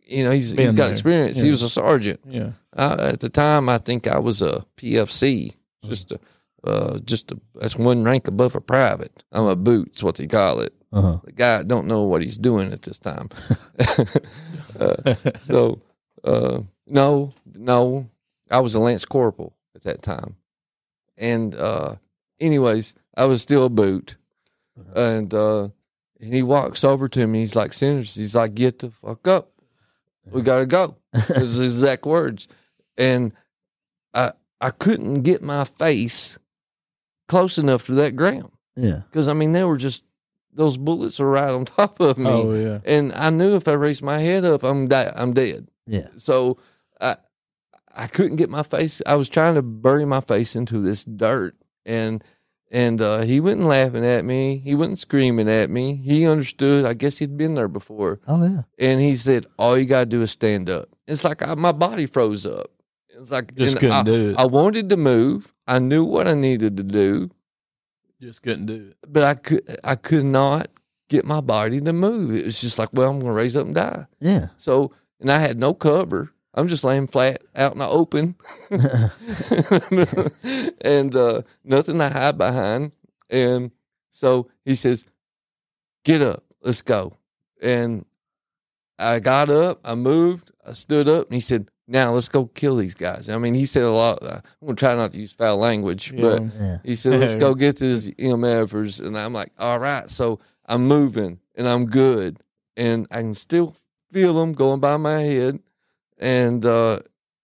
you 0.10 0.24
know 0.24 0.32
he's, 0.32 0.52
he's 0.52 0.74
got 0.74 0.86
there. 0.86 0.92
experience 0.92 1.40
he 1.40 1.52
was 1.52 1.62
a 1.64 1.70
sergeant 1.70 2.20
Yeah. 2.28 2.52
uh, 2.76 2.98
at 3.14 3.20
the 3.20 3.30
time 3.30 3.68
i 3.70 3.78
think 3.78 4.08
i 4.08 4.18
was 4.20 4.42
a 4.42 4.66
pfc 4.78 5.56
just 5.84 6.12
a 6.12 6.20
uh, 6.64 6.98
just 7.06 7.32
a, 7.32 7.40
that's 7.56 7.76
one 7.78 8.04
rank 8.04 8.28
above 8.28 8.54
a 8.56 8.60
private. 8.60 9.24
I'm 9.32 9.46
a 9.46 9.56
boots, 9.56 10.04
what 10.04 10.16
they 10.16 10.28
call 10.28 10.60
it 10.60 10.74
Uh-huh. 10.92 11.20
the 11.24 11.32
guy 11.32 11.64
don't 11.64 11.88
know 11.88 12.02
what 12.04 12.22
he's 12.22 12.38
doing 12.38 12.74
at 12.74 12.82
this 12.82 13.00
time. 13.00 13.30
uh, 14.80 15.16
so 15.40 15.82
uh, 16.24 16.62
no, 16.88 17.32
no, 17.54 18.10
I 18.50 18.60
was 18.60 18.76
a 18.76 18.80
lance 18.80 19.06
corporal 19.06 19.54
at 19.76 19.84
that 19.84 20.02
time, 20.02 20.36
and 21.18 21.56
uh, 21.56 21.96
anyways, 22.40 22.96
I 23.16 23.26
was 23.26 23.42
still 23.42 23.64
a 23.66 23.70
boot, 23.70 24.18
and 24.96 25.34
uh, 25.34 25.70
and 26.20 26.34
he 26.34 26.42
walks 26.44 26.84
over 26.84 27.08
to 27.10 27.28
me. 27.28 27.40
He's 27.40 27.56
like, 27.56 27.72
"Sinners," 27.72 28.16
he's 28.16 28.36
like, 28.36 28.56
"Get 28.56 28.80
the 28.80 28.90
fuck 28.92 29.28
up, 29.28 29.52
we 30.32 30.42
gotta 30.42 30.66
go." 30.66 30.96
His 31.36 31.60
exact 31.60 32.06
words, 32.06 32.48
and 32.98 33.34
I 34.14 34.34
I 34.62 34.72
couldn't 34.72 35.22
get 35.22 35.42
my 35.44 35.64
face 35.64 36.38
close 37.28 37.58
enough 37.58 37.86
to 37.88 37.94
that 37.94 38.16
ground 38.16 38.52
Yeah. 38.76 39.02
because 39.10 39.28
I 39.28 39.34
mean 39.34 39.52
they 39.52 39.64
were 39.64 39.78
just 39.78 40.04
those 40.54 40.78
bullets 40.78 41.20
are 41.20 41.30
right 41.30 41.50
on 41.52 41.66
top 41.66 42.00
of 42.00 42.18
me, 42.18 42.30
Oh 42.30 42.54
yeah. 42.54 42.80
and 42.86 43.14
I 43.14 43.30
knew 43.30 43.56
if 43.56 43.68
I 43.68 43.74
raised 43.74 44.02
my 44.02 44.20
head 44.20 44.44
up, 44.46 44.64
I'm 44.64 44.88
di- 44.88 45.12
I'm 45.16 45.34
dead. 45.34 45.68
Yeah. 45.86 46.08
So 46.18 46.58
I 47.00 47.18
I 47.94 48.08
couldn't 48.08 48.38
get 48.38 48.50
my 48.50 48.64
face. 48.64 49.02
I 49.06 49.16
was 49.16 49.30
trying 49.30 49.56
to 49.56 49.62
bury 49.62 50.06
my 50.06 50.20
face 50.22 50.56
into 50.56 50.80
this 50.82 51.04
dirt, 51.04 51.56
and 51.86 52.24
and 52.72 53.02
uh, 53.02 53.22
he 53.22 53.40
wasn't 53.40 53.64
laughing 53.64 54.06
at 54.06 54.26
me. 54.26 54.58
He 54.58 54.76
wasn't 54.76 55.00
screaming 55.00 55.50
at 55.50 55.70
me. 55.70 55.96
He 55.96 56.28
understood. 56.28 56.86
I 56.86 56.94
guess 56.94 57.18
he'd 57.18 57.38
been 57.38 57.56
there 57.56 57.68
before, 57.68 58.20
Oh 58.28 58.44
yeah. 58.44 58.64
and 58.78 59.00
he 59.02 59.16
said, 59.16 59.46
"All 59.58 59.78
you 59.78 59.86
gotta 59.86 60.06
do 60.06 60.22
is 60.22 60.32
stand 60.32 60.70
up." 60.70 60.90
It's 61.08 61.24
like 61.24 61.42
I, 61.42 61.56
my 61.56 61.72
body 61.72 62.06
froze 62.06 62.46
up. 62.46 62.72
It's 63.10 63.32
like 63.32 63.56
Just 63.56 63.78
couldn't 63.78 63.92
I, 63.92 64.04
do 64.04 64.30
it. 64.32 64.36
I 64.38 64.46
wanted 64.46 64.90
to 64.90 64.98
move. 64.98 65.54
I 65.68 65.80
knew 65.80 66.04
what 66.04 66.28
I 66.28 66.34
needed 66.34 66.78
to 66.78 66.84
do, 66.84 67.30
Just 68.22 68.42
couldn't 68.44 68.66
do 68.68 68.90
it. 68.92 68.98
but 69.08 69.24
I 69.24 69.34
could 69.36 69.78
I 69.84 69.96
could 69.96 70.26
not 70.26 70.68
get 71.10 71.26
my 71.26 71.42
body 71.42 71.80
to 71.82 71.94
move. 71.94 72.36
It 72.36 72.46
was 72.46 72.60
just 72.62 72.78
like, 72.78 72.90
well, 72.94 73.10
I'm 73.10 73.20
gonna 73.20 73.34
raise 73.34 73.56
up 73.58 73.66
and 73.66 73.76
die. 73.76 74.06
Yeah. 74.20 74.48
So, 74.58 74.92
and 75.22 75.32
I 75.32 75.40
had 75.40 75.58
no 75.58 75.74
cover. 75.74 76.32
I'm 76.58 76.68
just 76.68 76.84
laying 76.84 77.06
flat 77.08 77.44
out 77.56 77.74
in 77.74 77.80
the 77.80 77.88
open, 77.88 78.36
and 80.82 81.16
uh, 81.16 81.42
nothing 81.64 82.00
to 82.00 82.10
hide 82.10 82.38
behind. 82.38 82.92
And 83.30 83.72
so 84.10 84.48
he 84.66 84.76
says, 84.76 85.06
"Get 86.04 86.22
up, 86.22 86.44
let's 86.62 86.82
go." 86.82 87.14
And 87.62 88.06
I 89.00 89.20
got 89.20 89.50
up, 89.50 89.80
I 89.84 89.96
moved, 89.96 90.52
I 90.66 90.72
stood 90.74 91.08
up, 91.08 91.28
and 91.28 91.34
he 91.36 91.40
said, 91.40 91.70
"Now 91.88 92.12
let's 92.14 92.30
go 92.30 92.46
kill 92.46 92.76
these 92.78 92.96
guys." 92.96 93.30
I 93.30 93.38
mean, 93.38 93.54
he 93.54 93.66
said 93.66 93.84
a 93.84 93.92
lot. 93.92 94.24
I'm 94.24 94.42
gonna 94.62 94.76
try 94.76 94.96
not 94.96 95.14
to 95.14 95.20
use 95.20 95.32
foul 95.32 95.58
language, 95.58 96.12
but 96.16 96.42
Yeah. 96.42 96.50
Yeah. 96.60 96.78
he 96.84 96.96
said, 96.96 97.20
"Let's 97.20 97.36
go 97.36 97.54
get 97.64 97.78
these 97.78 98.10
MFers," 98.12 99.00
and 99.06 99.18
I'm 99.18 99.34
like, 99.34 99.52
"All 99.60 99.80
right." 99.80 100.10
So 100.10 100.40
I'm 100.66 100.88
moving, 100.88 101.40
and 101.56 101.68
I'm 101.68 101.86
good, 101.86 102.40
and 102.76 103.08
I 103.12 103.22
can 103.22 103.36
still 103.36 103.76
feel 104.12 104.34
them 104.34 104.54
going 104.54 104.80
by 104.80 104.98
my 104.98 105.20
head, 105.22 105.60
and 106.18 106.66
uh, 106.66 107.00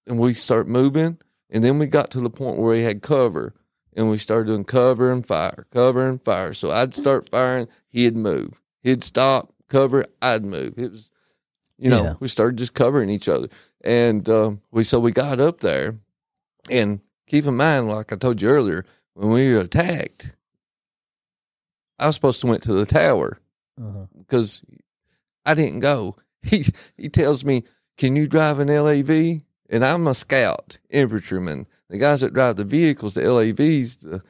and 0.08 0.20
we 0.20 0.34
start 0.34 0.68
moving, 0.68 1.18
and 1.50 1.64
then 1.64 1.80
we 1.80 1.86
got 1.88 2.12
to 2.12 2.20
the 2.20 2.30
point 2.30 2.58
where 2.58 2.76
he 2.76 2.84
had 2.84 3.02
cover, 3.02 3.54
and 3.96 4.10
we 4.10 4.18
started 4.18 4.48
doing 4.48 4.64
cover 4.66 5.12
and 5.12 5.26
fire, 5.26 5.66
cover 5.72 6.08
and 6.08 6.24
fire. 6.24 6.54
So 6.54 6.72
I'd 6.72 6.96
start 6.96 7.30
firing, 7.30 7.68
he'd 7.90 8.16
move, 8.16 8.62
he'd 8.82 9.04
stop, 9.04 9.54
cover, 9.70 10.06
I'd 10.22 10.44
move. 10.44 10.74
It 10.78 10.92
was, 10.92 11.12
you 11.78 11.90
know, 11.90 12.04
Yeah. 12.04 12.14
we 12.20 12.28
started 12.28 12.58
just 12.58 12.74
covering 12.74 13.10
each 13.10 13.30
other, 13.30 13.48
and 13.82 14.28
um, 14.30 14.62
we 14.72 14.84
so 14.84 15.00
we 15.00 15.12
got 15.12 15.40
up 15.40 15.60
there, 15.62 15.98
and 16.70 17.00
keep 17.28 17.46
in 17.46 17.56
mind, 17.56 17.88
like 17.90 18.12
I 18.12 18.16
told 18.16 18.42
you 18.42 18.50
earlier, 18.50 18.86
when 19.14 19.30
we 19.30 19.54
were 19.54 19.62
attacked, 19.62 20.34
I 22.00 22.08
was 22.08 22.16
supposed 22.16 22.42
to 22.42 22.48
went 22.48 22.64
to 22.64 22.74
the 22.74 22.86
tower 22.86 23.40
Uh-huh. 23.80 24.08
because 24.18 24.62
I 25.46 25.54
didn't 25.54 25.80
go. 25.80 26.16
He 26.46 26.66
he 26.98 27.08
tells 27.08 27.46
me, 27.46 27.64
"Can 27.98 28.16
you 28.16 28.28
drive 28.28 28.60
an 28.60 28.68
LAV?" 28.70 29.42
And 29.70 29.84
I'm 29.84 30.08
a 30.08 30.14
scout 30.14 30.78
infantryman. 30.90 31.66
The 31.90 31.98
guys 31.98 32.22
that 32.22 32.34
drive 32.34 32.56
the 32.58 32.64
vehicles, 32.64 33.14
the 33.14 33.22
LAVs, 33.22 34.00
the, 34.02 34.22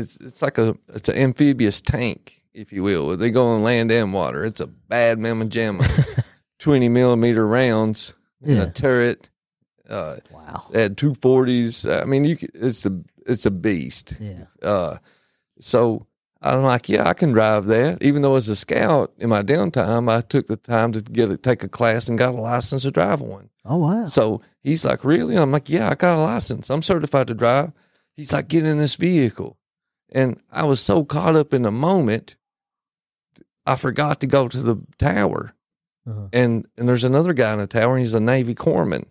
it's 0.00 0.16
it's 0.16 0.42
like 0.42 0.58
a 0.58 0.76
it's 0.88 1.08
an 1.08 1.16
amphibious 1.16 1.80
tank, 1.80 2.42
if 2.54 2.72
you 2.72 2.82
will. 2.82 3.16
They 3.16 3.30
go 3.30 3.46
on 3.48 3.62
land 3.62 3.90
and 3.90 4.12
water. 4.12 4.44
It's 4.44 4.60
a 4.60 4.66
bad 4.66 5.18
mamma 5.18 5.46
jamma. 5.46 6.24
Twenty 6.58 6.88
millimeter 6.88 7.46
rounds 7.46 8.14
in 8.40 8.56
Yeah. 8.56 8.62
a 8.64 8.70
turret. 8.70 9.28
Uh, 9.88 10.16
Wow. 10.30 10.66
they 10.70 10.82
had 10.82 10.96
two 10.96 11.14
forties. 11.14 11.84
I 11.86 12.04
mean, 12.04 12.24
you 12.24 12.36
could, 12.36 12.50
it's 12.54 12.80
the 12.82 13.02
it's 13.26 13.46
a 13.46 13.50
beast. 13.50 14.14
Yeah. 14.20 14.44
Uh, 14.62 14.98
so 15.60 16.06
I'm 16.42 16.64
like, 16.64 16.88
yeah, 16.88 17.08
I 17.08 17.14
can 17.14 17.32
drive 17.32 17.66
that. 17.66 18.02
Even 18.02 18.22
though 18.22 18.34
as 18.34 18.48
a 18.48 18.56
scout 18.56 19.12
in 19.18 19.28
my 19.28 19.42
downtime, 19.42 20.10
I 20.10 20.22
took 20.22 20.48
the 20.48 20.56
time 20.56 20.90
to 20.92 21.00
get 21.00 21.30
a, 21.30 21.36
take 21.36 21.62
a 21.62 21.68
class 21.68 22.08
and 22.08 22.18
got 22.18 22.34
a 22.34 22.40
license 22.40 22.82
to 22.82 22.90
drive 22.90 23.20
one. 23.20 23.48
Oh 23.64 23.76
wow. 23.76 24.06
So 24.06 24.42
he's 24.62 24.84
like, 24.84 25.04
really? 25.04 25.36
I'm 25.36 25.52
like, 25.52 25.70
yeah, 25.70 25.88
I 25.88 25.94
got 25.94 26.18
a 26.18 26.22
license. 26.22 26.68
I'm 26.68 26.82
certified 26.82 27.28
to 27.28 27.34
drive. 27.34 27.72
He's 28.14 28.32
like, 28.32 28.48
get 28.48 28.66
in 28.66 28.78
this 28.78 28.96
vehicle. 28.96 29.56
And 30.10 30.40
I 30.50 30.64
was 30.64 30.80
so 30.80 31.04
caught 31.04 31.36
up 31.36 31.54
in 31.54 31.62
the 31.62 31.70
moment, 31.70 32.36
I 33.64 33.76
forgot 33.76 34.20
to 34.20 34.26
go 34.26 34.48
to 34.48 34.60
the 34.60 34.76
tower. 34.98 35.54
Uh-huh. 36.06 36.28
And 36.32 36.66
and 36.76 36.88
there's 36.88 37.04
another 37.04 37.32
guy 37.32 37.52
in 37.52 37.60
the 37.60 37.66
tower, 37.68 37.94
and 37.94 38.02
he's 38.02 38.14
a 38.14 38.20
Navy 38.20 38.54
corpsman. 38.54 39.06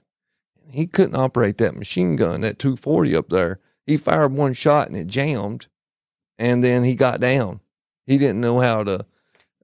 He 0.69 0.86
couldn't 0.86 1.15
operate 1.15 1.57
that 1.57 1.75
machine 1.75 2.17
gun, 2.17 2.41
that 2.41 2.59
240 2.59 3.15
up 3.15 3.29
there. 3.29 3.59
He 3.86 3.97
fired 3.97 4.34
one 4.34 4.53
shot 4.53 4.88
and 4.88 4.95
it 4.95 5.07
jammed, 5.07 5.67
and 6.41 6.63
then 6.63 6.83
he 6.83 6.95
got 6.95 7.19
down. 7.19 7.61
He 8.07 8.17
didn't 8.17 8.41
know 8.41 8.59
how 8.59 8.83
to. 8.83 9.05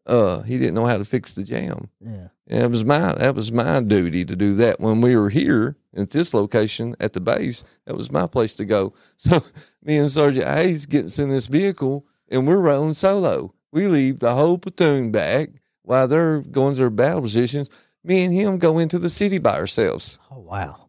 Uh, 0.06 0.42
he 0.44 0.58
didn't 0.58 0.76
know 0.76 0.86
how 0.86 0.98
to 0.98 1.04
fix 1.04 1.34
the 1.34 1.44
jam. 1.44 1.90
Yeah. 2.00 2.28
And 2.48 2.64
it 2.64 2.72
was 2.72 2.86
my 2.86 3.14
that 3.16 3.36
was 3.36 3.52
my 3.52 3.82
duty 3.82 4.24
to 4.24 4.36
do 4.36 4.56
that 4.56 4.80
when 4.80 5.02
we 5.02 5.18
were 5.18 5.30
here 5.30 5.76
at 5.98 6.12
this 6.12 6.34
location 6.34 6.96
at 7.00 7.12
the 7.12 7.20
base. 7.20 7.64
That 7.86 7.98
was 7.98 8.12
my 8.12 8.28
place 8.28 8.56
to 8.56 8.66
go. 8.66 8.94
So 9.18 9.44
me 9.84 9.98
and 9.98 10.12
Sergeant 10.12 10.48
Hayes 10.48 10.86
gets 10.86 11.18
in 11.20 11.30
this 11.30 11.48
vehicle 11.48 12.06
and 12.30 12.48
we're 12.48 12.62
rolling 12.62 12.94
solo. 12.94 13.54
We 13.72 13.88
leave 13.88 14.20
the 14.20 14.36
whole 14.36 14.58
platoon 14.58 15.12
back 15.12 15.50
while 15.82 16.08
they're 16.08 16.42
going 16.42 16.76
to 16.76 16.80
their 16.80 16.90
battle 16.90 17.22
positions. 17.22 17.70
Me 18.04 18.24
and 18.24 18.34
him 18.34 18.60
go 18.60 18.78
into 18.78 19.00
the 19.00 19.10
city 19.10 19.40
by 19.40 19.56
ourselves. 19.56 20.20
Oh 20.32 20.40
wow. 20.40 20.88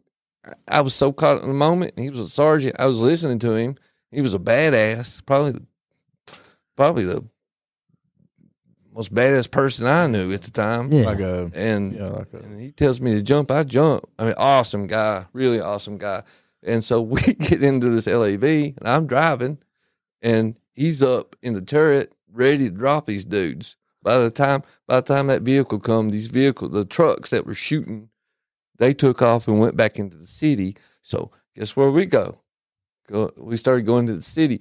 I 0.69 0.83
was 0.83 0.95
so 0.95 1.13
caught 1.13 1.43
in 1.43 1.49
the 1.49 1.55
moment. 1.55 1.99
He 1.99 2.11
was 2.11 2.21
a 2.21 2.29
sergeant. 2.29 2.77
I 2.79 2.87
was 2.87 3.01
listening 3.01 3.39
to 3.41 3.55
him. 3.55 3.77
He 4.11 4.21
was 4.21 4.35
a 4.35 4.39
badass. 4.39 5.25
Probably, 5.27 5.53
the, 5.53 5.67
probably 6.79 7.05
the 7.05 7.25
most 8.95 9.13
badass 9.13 9.51
person 9.51 9.85
I 9.85 10.07
knew 10.07 10.33
at 10.33 10.43
the 10.43 10.53
time. 10.53 10.93
Yeah. 10.93 11.07
Like 11.07 11.19
a 11.19 11.51
And 11.53 11.93
yeah, 11.93 12.07
like 12.07 12.33
a 12.33 12.37
and 12.37 12.61
he 12.61 12.71
tells 12.71 13.01
me 13.01 13.15
to 13.15 13.21
jump, 13.21 13.51
I 13.51 13.65
jump. 13.65 14.09
I 14.17 14.27
mean, 14.27 14.35
awesome 14.39 14.87
guy, 14.87 15.27
really 15.33 15.59
awesome 15.59 15.99
guy. 15.99 16.23
And 16.63 16.85
so 16.85 17.03
we 17.15 17.21
get 17.21 17.65
into 17.65 17.91
this 17.91 18.07
LAV, 18.07 18.45
and 18.45 18.87
I'm 18.87 19.09
driving, 19.09 19.59
and 20.23 20.55
he's 20.77 21.03
up 21.03 21.35
in 21.43 21.55
the 21.55 21.61
turret, 21.61 22.13
ready 22.33 22.69
to 22.69 22.75
drop 22.75 23.07
these 23.07 23.25
dudes. 23.25 23.75
By 24.01 24.19
the 24.19 24.31
time, 24.31 24.63
by 24.87 25.01
the 25.01 25.15
time 25.15 25.27
that 25.27 25.43
vehicle 25.43 25.81
come, 25.81 26.11
these 26.11 26.29
vehicles, 26.29 26.71
the 26.71 26.85
trucks 26.85 27.31
that 27.31 27.45
were 27.45 27.55
shooting, 27.55 28.09
they 28.77 28.95
took 28.95 29.21
off 29.21 29.49
and 29.49 29.59
went 29.59 29.77
back 29.77 29.99
into 29.99 30.17
the 30.17 30.29
city. 30.29 30.77
So 31.03 31.33
guess 31.57 31.75
where 31.75 31.91
we 31.91 32.07
go? 32.07 32.39
Go. 33.09 33.33
We 33.37 33.57
started 33.57 33.85
going 33.85 34.07
to 34.07 34.15
the 34.15 34.23
city. 34.23 34.61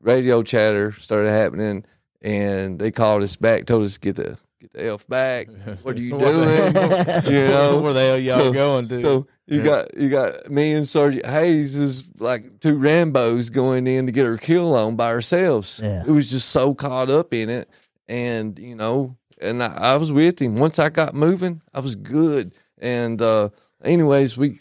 Radio 0.00 0.42
chatter 0.42 0.92
started 0.92 1.30
happening, 1.30 1.84
and 2.22 2.78
they 2.78 2.90
called 2.90 3.22
us 3.22 3.36
back, 3.36 3.66
told 3.66 3.84
us 3.84 3.94
to 3.94 4.00
get 4.00 4.16
the 4.16 4.38
get 4.60 4.72
the 4.72 4.92
f 4.92 5.06
back. 5.08 5.48
What 5.82 5.96
are 5.96 6.00
you 6.00 6.10
doing? 6.18 6.22
you 7.32 7.48
know, 7.48 7.80
where 7.82 7.92
the 7.92 8.00
hell 8.00 8.18
y'all 8.18 8.52
going 8.52 8.88
to? 8.88 9.00
so 9.00 9.26
you 9.46 9.58
Yeah. 9.60 9.64
got 9.64 9.96
you 9.96 10.08
got 10.08 10.50
me 10.50 10.72
and 10.72 10.88
Sergeant 10.88 11.26
Hayes 11.26 11.76
is 11.76 12.04
like 12.20 12.60
two 12.60 12.76
Rambos 12.78 13.50
going 13.52 13.86
in 13.86 14.06
to 14.06 14.12
get 14.12 14.26
our 14.26 14.36
kill 14.36 14.74
on 14.74 14.96
by 14.96 15.08
ourselves. 15.08 15.80
Yeah. 15.82 16.02
It 16.06 16.10
was 16.10 16.30
just 16.30 16.48
so 16.50 16.74
caught 16.74 17.10
up 17.10 17.32
in 17.34 17.48
it, 17.48 17.68
and 18.08 18.58
you 18.58 18.74
know, 18.74 19.16
and 19.40 19.62
I, 19.62 19.74
I 19.92 19.96
was 19.96 20.12
with 20.12 20.40
him. 20.40 20.56
Once 20.56 20.78
I 20.78 20.88
got 20.88 21.14
moving, 21.14 21.62
I 21.74 21.80
was 21.80 21.94
good. 21.94 22.54
And 22.78 23.22
uh, 23.22 23.48
anyways, 23.84 24.36
we 24.36 24.60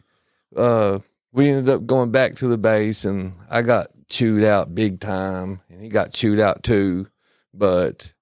uh, 0.56 1.00
we 1.32 1.50
ended 1.50 1.70
up 1.70 1.86
going 1.86 2.12
back 2.12 2.36
to 2.36 2.48
the 2.48 2.58
base, 2.58 3.04
and 3.06 3.34
I 3.50 3.62
got 3.62 3.88
chewed 4.16 4.44
out 4.44 4.74
big 4.74 5.02
time, 5.02 5.62
and 5.70 5.82
he 5.82 5.90
got 5.90 6.14
chewed 6.14 6.40
out 6.40 6.64
too. 6.64 7.08
But 7.54 8.14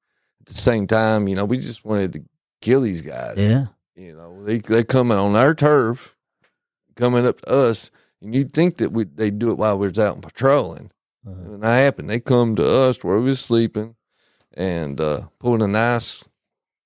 at 0.42 0.48
the 0.48 0.54
same 0.54 0.88
time, 0.88 1.28
you 1.28 1.36
know, 1.36 1.46
we 1.46 1.58
just 1.58 1.86
wanted 1.86 2.14
to 2.14 2.24
kill 2.62 2.82
these 2.82 3.02
guys. 3.02 3.36
Yeah. 3.38 3.68
You 3.96 4.16
know, 4.16 4.44
they 4.44 4.58
they 4.58 4.84
coming 4.84 5.18
on 5.18 5.36
our 5.36 5.54
turf, 5.54 6.18
coming 6.96 7.28
up 7.28 7.42
to 7.42 7.50
us, 7.50 7.92
and 8.22 8.34
you'd 8.34 8.52
think 8.54 8.78
that 8.78 8.92
we 8.92 9.04
they 9.04 9.30
do 9.30 9.52
it 9.52 9.58
while 9.58 9.78
we 9.78 9.88
was 9.88 10.00
out 10.00 10.22
patrolling. 10.22 10.90
Uh-huh. 11.28 11.52
When 11.52 11.60
that 11.62 11.76
happened, 11.84 12.10
they 12.10 12.20
come 12.20 12.56
to 12.56 12.68
us 12.68 13.04
where 13.04 13.20
we 13.20 13.26
was 13.26 13.40
sleeping, 13.40 13.96
and 14.54 15.00
uh, 15.00 15.28
pulled 15.40 15.62
a 15.62 15.68
nice 15.68 16.24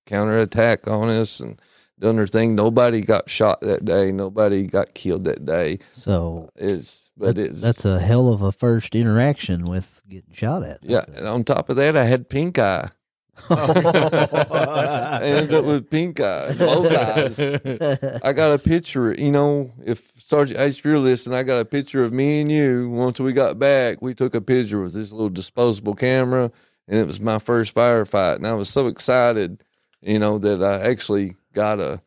counterattack 0.06 0.88
on 0.88 1.10
us 1.10 1.40
and 1.40 1.62
done 2.00 2.18
their 2.18 2.28
thing. 2.28 2.56
Nobody 2.56 3.02
got 3.02 3.30
shot 3.30 3.62
that 3.62 3.86
day. 3.86 4.12
Nobody 4.12 4.68
got 4.68 4.94
killed 4.94 5.24
that 5.24 5.46
day. 5.46 5.80
So 5.96 6.50
It's 6.56 7.07
but 7.18 7.36
that- 7.36 7.46
it's 7.48 7.62
that's 7.62 7.86
a 7.86 8.00
hell 8.00 8.30
of 8.30 8.42
a 8.42 8.52
first 8.52 8.96
interaction 8.96 9.66
with 9.66 10.02
getting 10.10 10.34
shot 10.34 10.64
at. 10.64 10.80
yeah. 10.84 11.02
That's 11.08 11.18
And 11.18 11.28
on 11.28 11.44
top 11.44 11.70
of 11.70 11.76
that, 11.78 11.96
I 11.98 12.04
had 12.06 12.30
pink 12.30 12.58
eye. 12.60 12.90
I 13.50 15.20
ended 15.24 15.54
up 15.54 15.66
with 15.66 15.90
pink 15.90 16.20
eye, 16.20 16.54
both 16.54 16.92
eyes. 16.92 17.40
a- 17.40 18.20
I 18.24 18.34
got 18.34 18.52
a 18.52 18.58
picture. 18.58 19.14
You 19.14 19.32
know, 19.32 19.72
if 19.86 20.12
Sergeant 20.24 20.60
Hayes, 20.60 20.80
if 20.80 20.86
you're 20.86 21.00
listening, 21.00 21.38
I 21.38 21.44
got 21.44 21.60
a 21.60 21.66
picture 21.66 22.04
of 22.04 22.12
me 22.14 22.42
and 22.42 22.52
you. 22.52 22.90
Once 22.90 23.20
we 23.20 23.34
got 23.34 23.60
back, 23.60 24.02
we 24.02 24.14
took 24.14 24.34
a 24.36 24.42
picture 24.42 24.82
with 24.82 24.94
this 24.94 25.12
little 25.12 25.30
disposable 25.30 25.94
camera, 25.96 26.52
and 26.88 27.00
it 27.00 27.06
was 27.08 27.20
my 27.20 27.40
first 27.40 27.74
firefight, 27.76 28.38
and 28.38 28.48
I 28.48 28.54
was 28.54 28.70
so 28.70 28.88
excited, 28.88 29.64
you 30.02 30.20
know, 30.20 30.38
that 30.40 30.64
I 30.64 30.90
actually 30.90 31.36
got 31.54 31.80
a 31.80 32.02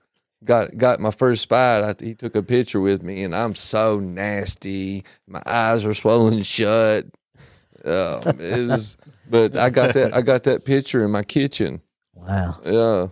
got 0.44 0.76
got 0.76 1.00
my 1.00 1.10
first 1.10 1.48
fight. 1.48 1.82
I, 1.82 1.94
he 2.04 2.14
took 2.14 2.34
a 2.34 2.42
picture 2.42 2.80
with 2.80 3.02
me, 3.02 3.22
and 3.24 3.34
I'm 3.34 3.54
so 3.54 3.98
nasty. 4.00 5.04
My 5.26 5.42
eyes 5.46 5.84
are 5.84 5.94
swollen 5.94 6.42
shut. 6.44 7.06
Um, 7.84 8.20
it 8.38 8.68
was, 8.68 8.96
but 9.28 9.56
I 9.56 9.70
got 9.70 9.94
that 9.94 10.14
I 10.14 10.20
got 10.22 10.42
that 10.44 10.64
picture 10.64 11.04
in 11.04 11.10
my 11.10 11.22
kitchen. 11.22 11.80
Wow. 12.14 12.60
Yeah. 12.64 13.06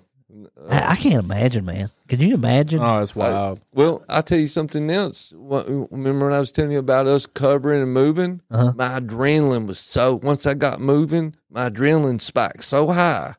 I, 0.69 0.93
I 0.93 0.97
can't 0.97 1.25
imagine, 1.25 1.65
man. 1.65 1.89
Could 2.07 2.23
you 2.23 2.35
imagine? 2.35 2.81
Oh, 2.81 2.99
it's 3.03 3.17
wild. 3.17 3.61
Well, 3.73 4.05
I'll 4.09 4.23
tell 4.23 4.39
you 4.39 4.47
something 4.47 4.91
else. 4.91 5.33
What- 5.35 5.67
Remember 5.91 6.27
when 6.27 6.35
I 6.35 6.39
was 6.39 6.53
telling 6.53 6.71
you 6.73 6.79
about 6.79 7.07
us 7.07 7.27
covering 7.27 7.83
and 7.83 7.93
moving? 7.95 8.43
Uh-huh. 8.51 8.73
My 8.77 9.01
adrenaline 9.01 9.67
was 9.67 9.79
so, 9.79 10.17
once 10.17 10.45
I 10.47 10.53
got 10.55 10.81
moving, 10.81 11.35
my 11.51 11.71
adrenaline 11.71 12.21
spiked 12.21 12.65
so 12.65 12.89
high 12.89 13.35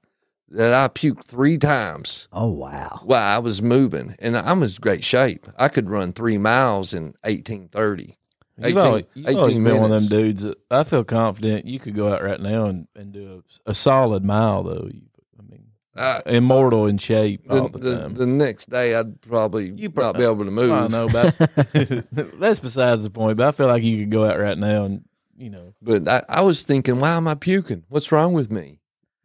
that 0.51 0.73
I 0.73 0.87
puked 0.87 1.25
three 1.25 1.57
times 1.57 2.27
oh 2.33 2.47
wow. 2.47 3.01
while 3.03 3.35
I 3.35 3.39
was 3.39 3.61
moving. 3.61 4.15
And 4.19 4.37
I 4.37 4.53
was 4.53 4.77
great 4.79 5.03
shape. 5.03 5.47
I 5.57 5.67
could 5.67 5.89
run 5.89 6.11
three 6.11 6.37
miles 6.37 6.93
in 6.93 7.13
1830. 7.23 8.17
You've 8.57 8.65
18 8.65 8.77
always, 8.77 9.03
you've 9.13 9.27
always 9.37 9.51
18 9.57 9.63
been 9.63 9.81
one 9.81 9.91
of 9.91 10.01
them 10.01 10.09
dudes. 10.09 10.43
That 10.43 10.57
I 10.69 10.83
feel 10.83 11.03
confident 11.03 11.65
you 11.65 11.79
could 11.79 11.95
go 11.95 12.13
out 12.13 12.21
right 12.23 12.39
now 12.41 12.65
and, 12.65 12.87
and 12.95 13.11
do 13.13 13.43
a, 13.65 13.71
a 13.71 13.73
solid 13.73 14.25
mile 14.25 14.63
though. 14.63 14.89
You, 14.91 15.01
I 15.39 15.43
mean, 15.49 15.63
Uh, 15.95 16.21
immortal 16.25 16.85
in 16.85 16.97
shape 16.97 17.47
the, 17.47 17.61
all 17.61 17.67
the, 17.69 17.77
the, 17.79 17.99
time. 17.99 18.13
the 18.15 18.25
next 18.25 18.69
day, 18.69 18.95
I'd 18.95 19.21
probably 19.21 19.71
You 19.75 19.89
pro- 19.89 20.05
not 20.05 20.17
be 20.17 20.23
able 20.23 20.43
to 20.43 20.51
move. 20.51 20.71
I 20.71 20.87
know, 20.87 21.07
but 21.07 21.37
that's 22.39 22.59
besides 22.59 23.03
the 23.03 23.09
point. 23.09 23.37
But 23.37 23.47
I 23.47 23.51
feel 23.51 23.67
like 23.67 23.83
you 23.83 23.99
could 23.99 24.11
go 24.11 24.25
out 24.25 24.39
right 24.39 24.57
now 24.57 24.83
and 24.85 25.05
you 25.37 25.49
know. 25.49 25.73
But 25.81 26.07
I, 26.09 26.23
I 26.27 26.41
was 26.41 26.63
thinking, 26.63 26.99
why 26.99 27.11
am 27.11 27.29
I 27.29 27.35
puking? 27.35 27.83
What's 27.87 28.11
wrong 28.11 28.33
with 28.33 28.51
me? 28.51 28.78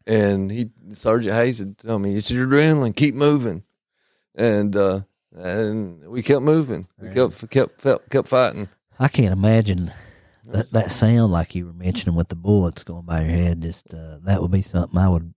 And 0.06 0.50
he, 0.50 0.70
Sergeant 0.92 1.34
Hayes, 1.34 1.58
had 1.60 1.78
told 1.78 2.02
me, 2.02 2.14
it's 2.16 2.30
your 2.30 2.46
adrenaline. 2.46 2.94
Keep 2.94 3.14
moving. 3.14 3.62
And 4.34 4.76
uh, 4.76 5.00
and 5.36 6.06
we 6.08 6.22
kept 6.22 6.42
moving. 6.42 6.86
We 7.00 7.12
kept 7.12 7.48
kept 7.50 7.82
kept, 7.82 8.10
kept 8.10 8.28
fighting. 8.28 8.68
I 8.98 9.08
can't 9.08 9.32
imagine 9.32 9.92
that 10.46 10.70
that 10.72 10.90
sound 10.90 11.32
like 11.32 11.54
you 11.54 11.66
were 11.66 11.72
mentioning 11.72 12.14
with 12.16 12.28
the 12.28 12.34
bullets 12.36 12.84
going 12.84 13.04
by 13.06 13.20
your 13.22 13.30
head. 13.30 13.62
Just 13.62 13.92
uh, 13.94 14.18
that 14.24 14.42
would 14.42 14.50
be 14.50 14.62
something 14.62 14.98
I 14.98 15.08
would 15.08 15.32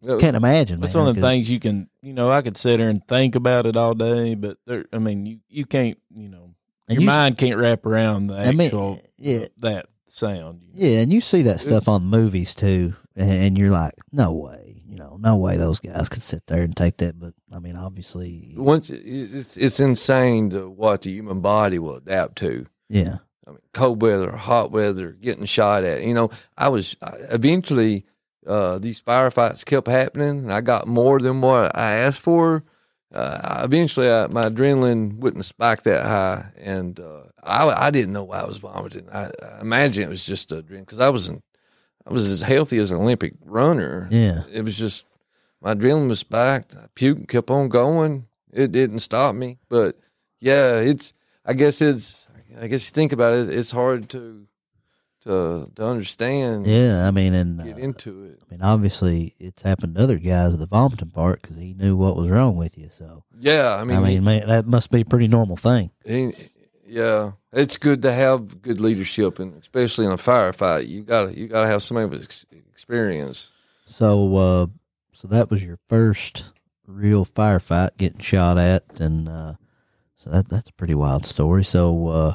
was- 0.00 0.20
can't 0.20 0.36
imagine. 0.36 0.80
That's 0.80 0.94
man, 0.94 1.02
one 1.04 1.10
of 1.10 1.14
the 1.16 1.20
things 1.22 1.48
you 1.48 1.60
can, 1.60 1.88
you 2.00 2.12
know, 2.12 2.30
I 2.32 2.42
could 2.42 2.56
sit 2.56 2.78
there 2.78 2.88
and 2.88 3.06
think 3.06 3.34
about 3.36 3.66
it 3.66 3.76
all 3.76 3.94
day, 3.94 4.34
but 4.34 4.58
there, 4.66 4.84
I 4.92 4.98
mean, 4.98 5.26
you, 5.26 5.38
you 5.48 5.64
can't, 5.64 5.96
you 6.12 6.28
know, 6.28 6.54
your 6.88 7.00
you- 7.02 7.06
mind 7.06 7.38
can't 7.38 7.56
wrap 7.56 7.86
around 7.86 8.26
the 8.26 8.34
I 8.34 8.50
mean, 8.50 8.62
actual, 8.66 9.00
yeah. 9.16 9.44
that 9.58 9.86
sound. 10.08 10.62
You 10.62 10.68
know? 10.88 10.88
Yeah, 10.94 11.00
and 11.02 11.12
you 11.12 11.20
see 11.20 11.42
that 11.42 11.60
stuff 11.60 11.82
It's- 11.82 11.88
on 11.88 12.04
movies 12.04 12.54
too, 12.54 12.94
and, 13.16 13.58
you're 13.58 13.70
like, 13.70 13.94
no 14.10 14.32
way, 14.32 14.82
you 14.86 14.96
know, 14.96 15.18
no 15.20 15.36
way 15.36 15.56
those 15.56 15.80
guys 15.80 16.08
could 16.08 16.22
sit 16.22 16.46
there 16.46 16.62
and 16.62 16.76
take 16.76 16.98
that. 16.98 17.18
But 17.18 17.34
I 17.52 17.58
mean, 17.58 17.76
obviously, 17.76 18.54
once 18.56 18.90
it's 18.90 19.56
it's 19.56 19.80
insane 19.80 20.50
to 20.50 20.68
what 20.68 21.02
the 21.02 21.10
human 21.12 21.40
body 21.40 21.78
will 21.78 21.96
adapt 21.96 22.36
to. 22.38 22.66
yeah, 22.88 23.16
I 23.46 23.50
mean, 23.50 23.60
cold 23.74 24.02
weather, 24.02 24.32
hot 24.36 24.70
weather, 24.70 25.12
getting 25.12 25.44
shot 25.44 25.84
at. 25.84 26.02
You 26.02 26.14
know, 26.14 26.30
I 26.56 26.68
was 26.68 26.96
I, 27.02 27.16
eventually 27.30 28.06
uh, 28.46 28.78
these 28.78 29.00
firefights 29.00 29.64
kept 29.64 29.88
happening, 29.88 30.38
and 30.38 30.52
I 30.52 30.60
got 30.60 30.86
more 30.86 31.18
than 31.18 31.40
what 31.40 31.76
I 31.76 31.92
asked 31.92 32.20
for. 32.20 32.64
Uh, 33.12 33.60
eventually, 33.64 34.10
I, 34.10 34.26
my 34.28 34.44
adrenaline 34.44 35.18
wouldn't 35.18 35.44
spike 35.44 35.82
that 35.82 36.04
high, 36.04 36.50
and 36.56 36.98
uh, 36.98 37.24
I 37.42 37.86
I 37.88 37.90
didn't 37.90 38.14
know 38.14 38.24
why 38.24 38.40
I 38.40 38.46
was 38.46 38.56
vomiting. 38.56 39.08
I, 39.12 39.30
I 39.42 39.60
imagine 39.60 40.04
it 40.04 40.08
was 40.08 40.24
just 40.24 40.48
adrenaline 40.50 40.80
because 40.80 41.00
I 41.00 41.10
wasn't 41.10 41.44
I 42.06 42.12
was 42.12 42.26
as 42.30 42.42
healthy 42.42 42.78
as 42.78 42.90
an 42.90 42.98
Olympic 42.98 43.34
runner. 43.44 44.08
yeah. 44.10 44.42
It 44.52 44.62
was 44.62 44.76
just 44.78 45.04
my 45.60 45.74
adrenaline 45.74 46.08
was 46.08 46.20
spiked. 46.20 46.74
I 46.74 46.86
puked, 46.96 47.28
kept 47.28 47.50
on 47.50 47.68
going. 47.68 48.26
It 48.52 48.72
didn't 48.72 48.98
stop 49.00 49.34
me, 49.34 49.58
but 49.68 49.96
yeah, 50.40 50.76
it's. 50.78 51.12
I 51.46 51.52
guess 51.54 51.80
it's. 51.80 52.26
I 52.60 52.66
guess 52.66 52.86
you 52.86 52.92
think 52.92 53.12
about 53.12 53.34
it. 53.34 53.48
It's 53.48 53.70
hard 53.70 54.08
to 54.10 54.46
to 55.22 55.70
to 55.76 55.86
understand. 55.86 56.66
Yeah, 56.66 57.06
I 57.06 57.10
mean, 57.12 57.32
and 57.34 57.60
uh, 57.60 57.64
Get 57.64 57.78
into 57.78 58.24
it. 58.24 58.40
I 58.42 58.50
mean, 58.50 58.62
obviously, 58.62 59.34
it's 59.38 59.62
happened 59.62 59.94
to 59.94 60.02
other 60.02 60.18
guys 60.18 60.52
at 60.52 60.58
the 60.58 60.66
vomiting 60.66 61.10
part 61.10 61.40
because 61.40 61.56
he 61.56 61.72
knew 61.74 61.96
what 61.96 62.16
was 62.16 62.28
wrong 62.28 62.56
with 62.56 62.76
you. 62.76 62.88
So, 62.90 63.24
Yeah, 63.40 63.76
I 63.76 63.84
mean, 63.84 63.96
I 63.96 64.00
mean, 64.00 64.24
mean, 64.24 64.24
man, 64.24 64.48
that 64.48 64.66
must 64.66 64.90
be 64.90 65.00
a 65.02 65.04
pretty 65.04 65.28
normal 65.28 65.56
thing. 65.56 65.90
he- 66.04 66.34
yeah, 66.92 67.32
it's 67.54 67.78
good 67.78 68.02
to 68.02 68.12
have 68.12 68.60
good 68.60 68.78
leadership, 68.78 69.38
and 69.38 69.60
especially 69.62 70.04
in 70.04 70.12
a 70.12 70.16
firefight, 70.16 70.88
you 70.88 71.02
got 71.02 71.24
to 71.24 71.38
you 71.38 71.48
got 71.48 71.62
to 71.62 71.66
have 71.66 71.82
somebody 71.82 72.06
with 72.06 72.22
ex- 72.22 72.44
experience. 72.70 73.50
So, 73.86 74.36
uh, 74.36 74.66
so 75.12 75.26
that 75.28 75.50
was 75.50 75.64
your 75.64 75.78
first 75.88 76.52
real 76.86 77.24
firefight, 77.24 77.96
getting 77.96 78.20
shot 78.20 78.58
at, 78.58 79.00
and 79.00 79.26
uh, 79.26 79.54
so 80.16 80.28
that 80.28 80.50
that's 80.50 80.68
a 80.68 80.74
pretty 80.74 80.94
wild 80.94 81.24
story. 81.24 81.64
So, 81.64 82.08
uh, 82.08 82.34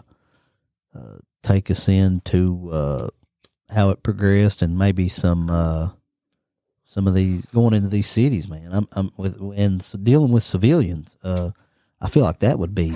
uh, 0.95 1.17
take 1.43 1.69
us 1.69 1.87
into 1.87 2.71
uh, 2.71 3.09
how 3.69 3.91
it 3.91 4.01
progressed, 4.01 4.63
and 4.63 4.75
maybe 4.75 5.07
some 5.07 5.51
uh, 5.51 5.89
some 6.83 7.05
of 7.07 7.13
these 7.13 7.45
going 7.45 7.75
into 7.75 7.89
these 7.89 8.07
cities, 8.07 8.47
man. 8.47 8.69
I'm, 8.73 8.87
I'm 8.93 9.11
with 9.17 9.39
and 9.55 9.83
so 9.83 9.99
dealing 9.99 10.31
with 10.31 10.41
civilians. 10.41 11.15
I 11.99 12.07
feel 12.09 12.23
like 12.23 12.39
that 12.39 12.59
would 12.59 12.75
be 12.75 12.95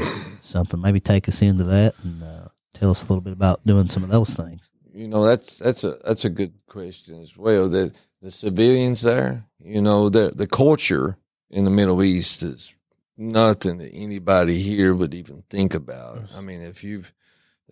something. 0.51 0.81
Maybe 0.81 0.99
take 0.99 1.27
us 1.27 1.41
into 1.41 1.63
that 1.65 1.95
and 2.03 2.23
uh, 2.23 2.47
tell 2.73 2.91
us 2.91 3.03
a 3.03 3.07
little 3.07 3.21
bit 3.21 3.33
about 3.33 3.65
doing 3.65 3.89
some 3.89 4.03
of 4.03 4.09
those 4.09 4.33
things. 4.33 4.69
You 4.93 5.07
know, 5.07 5.25
that's 5.25 5.57
that's 5.57 5.83
a 5.83 5.97
that's 6.03 6.25
a 6.25 6.29
good 6.29 6.53
question 6.67 7.21
as 7.21 7.37
well. 7.37 7.69
That 7.69 7.93
the 8.21 8.29
civilians 8.29 9.01
there, 9.01 9.45
you 9.63 9.81
know, 9.81 10.09
the 10.09 10.31
the 10.35 10.47
culture 10.47 11.17
in 11.49 11.63
the 11.63 11.71
Middle 11.71 12.03
East 12.03 12.43
is 12.43 12.73
nothing 13.17 13.77
that 13.77 13.93
anybody 13.93 14.61
here 14.61 14.93
would 14.93 15.13
even 15.13 15.43
think 15.49 15.73
about. 15.73 16.31
I 16.35 16.41
mean, 16.41 16.61
if 16.61 16.83
you've 16.83 17.13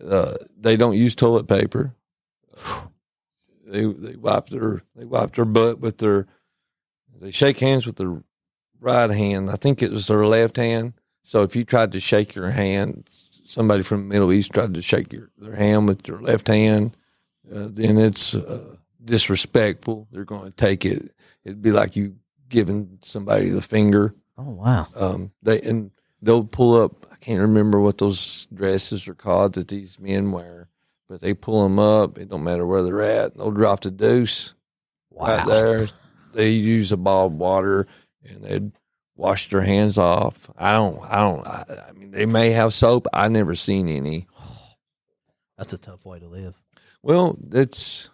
uh, 0.06 0.36
they 0.56 0.76
don't 0.76 0.96
use 0.96 1.14
toilet 1.14 1.46
paper. 1.46 1.94
They 3.66 3.84
they 3.84 4.16
wipe 4.16 4.48
their 4.48 4.82
they 4.96 5.04
wipe 5.04 5.34
their 5.34 5.44
butt 5.44 5.78
with 5.78 5.98
their 5.98 6.26
they 7.20 7.30
shake 7.30 7.58
hands 7.58 7.86
with 7.86 7.96
their 7.96 8.22
right 8.80 9.10
hand. 9.10 9.50
I 9.50 9.56
think 9.56 9.82
it 9.82 9.92
was 9.92 10.06
their 10.06 10.26
left 10.26 10.56
hand. 10.56 10.94
So 11.22 11.42
if 11.42 11.54
you 11.54 11.64
tried 11.64 11.92
to 11.92 12.00
shake 12.00 12.34
your 12.34 12.50
hand, 12.50 13.08
somebody 13.44 13.82
from 13.82 14.02
the 14.02 14.14
Middle 14.14 14.32
East 14.32 14.52
tried 14.52 14.74
to 14.74 14.82
shake 14.82 15.12
your 15.12 15.30
their 15.38 15.56
hand 15.56 15.88
with 15.88 16.02
their 16.02 16.20
left 16.20 16.48
hand, 16.48 16.96
uh, 17.52 17.68
then 17.70 17.98
it's 17.98 18.34
uh, 18.34 18.76
disrespectful. 19.04 20.08
They're 20.10 20.24
going 20.24 20.44
to 20.44 20.50
take 20.50 20.84
it. 20.84 21.12
It'd 21.44 21.62
be 21.62 21.72
like 21.72 21.96
you 21.96 22.16
giving 22.48 22.98
somebody 23.02 23.50
the 23.50 23.62
finger. 23.62 24.14
Oh 24.38 24.50
wow! 24.50 24.86
Um, 24.96 25.32
they 25.42 25.60
and 25.60 25.90
they'll 26.22 26.44
pull 26.44 26.82
up. 26.82 27.06
I 27.10 27.16
can't 27.16 27.40
remember 27.40 27.80
what 27.80 27.98
those 27.98 28.46
dresses 28.54 29.06
are 29.08 29.14
called 29.14 29.54
that 29.54 29.68
these 29.68 29.98
men 29.98 30.32
wear, 30.32 30.68
but 31.08 31.20
they 31.20 31.34
pull 31.34 31.62
them 31.62 31.78
up. 31.78 32.18
It 32.18 32.28
don't 32.28 32.44
matter 32.44 32.66
where 32.66 32.82
they're 32.82 33.02
at. 33.02 33.36
They'll 33.36 33.50
drop 33.50 33.80
the 33.82 33.90
deuce 33.90 34.54
right 35.10 35.46
there. 35.46 35.88
They 36.32 36.50
use 36.50 36.92
a 36.92 36.96
ball 36.96 37.26
of 37.26 37.32
water 37.34 37.86
and 38.24 38.44
they'd 38.44 38.72
wash 39.20 39.50
their 39.50 39.60
hands 39.60 39.98
off. 39.98 40.50
I 40.56 40.72
don't. 40.72 40.98
I 41.02 41.16
don't. 41.16 41.46
I, 41.46 41.64
I 41.88 41.92
mean, 41.92 42.10
they 42.10 42.26
may 42.26 42.50
have 42.52 42.72
soap. 42.74 43.06
I 43.12 43.28
never 43.28 43.54
seen 43.54 43.88
any. 43.88 44.26
That's 45.58 45.72
a 45.72 45.78
tough 45.78 46.04
way 46.06 46.18
to 46.18 46.26
live. 46.26 46.54
Well, 47.02 47.36
it's 47.52 48.10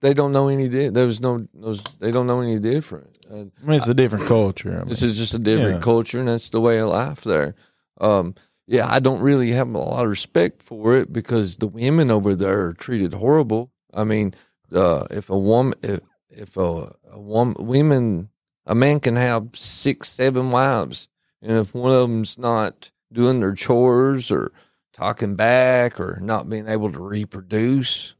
they 0.00 0.14
don't 0.14 0.32
know 0.32 0.48
any. 0.48 0.68
Di- 0.68 0.88
there 0.88 1.06
was 1.06 1.20
no. 1.20 1.46
Those 1.54 1.82
they 1.98 2.10
don't 2.10 2.26
know 2.26 2.40
any 2.40 2.58
different. 2.58 3.16
Uh, 3.30 3.34
I 3.34 3.38
mean, 3.66 3.76
it's 3.76 3.88
a 3.88 3.94
different 3.94 4.26
culture. 4.26 4.72
I 4.74 4.78
mean, 4.80 4.88
This 4.88 5.02
is 5.02 5.16
just 5.16 5.34
a 5.34 5.38
different 5.38 5.76
Yeah. 5.76 5.82
culture, 5.82 6.18
and 6.20 6.28
that's 6.28 6.50
the 6.50 6.60
way 6.60 6.78
of 6.78 6.88
life 6.90 7.22
there. 7.22 7.54
Um, 8.00 8.34
yeah, 8.66 8.86
I 8.90 8.98
don't 9.00 9.20
really 9.20 9.52
have 9.52 9.68
a 9.74 9.78
lot 9.78 10.04
of 10.04 10.10
respect 10.10 10.62
for 10.62 10.96
it 10.96 11.12
because 11.12 11.56
the 11.56 11.66
women 11.66 12.10
over 12.10 12.34
there 12.34 12.60
are 12.66 12.72
treated 12.74 13.14
horrible. 13.14 13.70
I 13.92 14.04
mean, 14.04 14.34
uh, 14.72 15.06
if 15.10 15.28
a 15.30 15.38
woman, 15.38 15.74
if, 15.82 16.00
if 16.30 16.56
a, 16.56 16.94
a 17.10 17.20
woman, 17.20 17.56
women, 17.58 18.29
a 18.66 18.74
man 18.74 19.00
can 19.00 19.16
have 19.16 19.48
six, 19.54 20.08
seven 20.10 20.50
wives, 20.50 21.08
and 21.42 21.52
if 21.52 21.74
one 21.74 21.92
of 21.92 22.02
them's 22.02 22.38
not 22.38 22.90
doing 23.12 23.40
their 23.40 23.54
chores 23.54 24.30
or 24.30 24.52
talking 24.92 25.34
back 25.34 25.98
or 25.98 26.18
not 26.20 26.48
being 26.48 26.68
able 26.68 26.92
to 26.92 27.00
reproduce, 27.00 28.14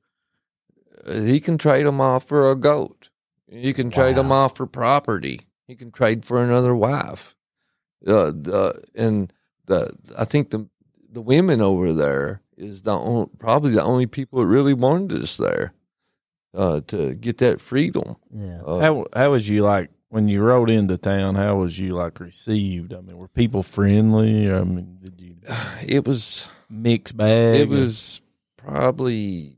uh, 1.06 1.20
he 1.20 1.40
can 1.40 1.58
trade 1.58 1.86
them 1.86 2.00
off 2.00 2.24
for 2.24 2.50
a 2.50 2.56
goat. 2.56 3.10
You 3.48 3.74
can 3.74 3.90
trade 3.90 4.14
them 4.16 4.30
off 4.30 4.56
for 4.56 4.66
property. 4.66 5.40
He 5.66 5.74
can 5.74 5.90
trade 5.90 6.24
for 6.24 6.42
another 6.42 6.74
wife. 6.74 7.34
Uh, 8.06 8.26
the, 8.26 8.82
and 8.94 9.32
the 9.66 9.92
I 10.16 10.24
think 10.24 10.50
the 10.50 10.68
the 11.12 11.20
women 11.20 11.60
over 11.60 11.92
there 11.92 12.42
is 12.56 12.82
the 12.82 12.96
only, 12.96 13.28
probably 13.38 13.72
the 13.72 13.82
only 13.82 14.06
people 14.06 14.40
that 14.40 14.46
really 14.46 14.74
wanted 14.74 15.20
us 15.22 15.36
there 15.36 15.72
uh, 16.54 16.80
to 16.86 17.14
get 17.14 17.38
that 17.38 17.60
freedom. 17.60 18.16
Yeah. 18.30 18.62
Uh, 18.64 18.78
how 18.80 19.06
how 19.14 19.32
was 19.32 19.48
you 19.48 19.64
like 19.64 19.90
when 20.10 20.28
you 20.28 20.42
rode 20.42 20.70
into 20.70 20.98
town? 20.98 21.36
How 21.36 21.56
was 21.56 21.78
you 21.78 21.94
like 21.94 22.20
received? 22.20 22.92
I 22.92 23.00
mean, 23.00 23.16
were 23.16 23.28
people 23.28 23.62
friendly? 23.62 24.52
I 24.52 24.62
mean, 24.62 24.98
did 25.02 25.20
you 25.20 25.36
it 25.86 26.06
was 26.06 26.48
mixed 26.68 27.16
bag? 27.16 27.60
it 27.60 27.68
was 27.68 28.20
probably 28.56 29.56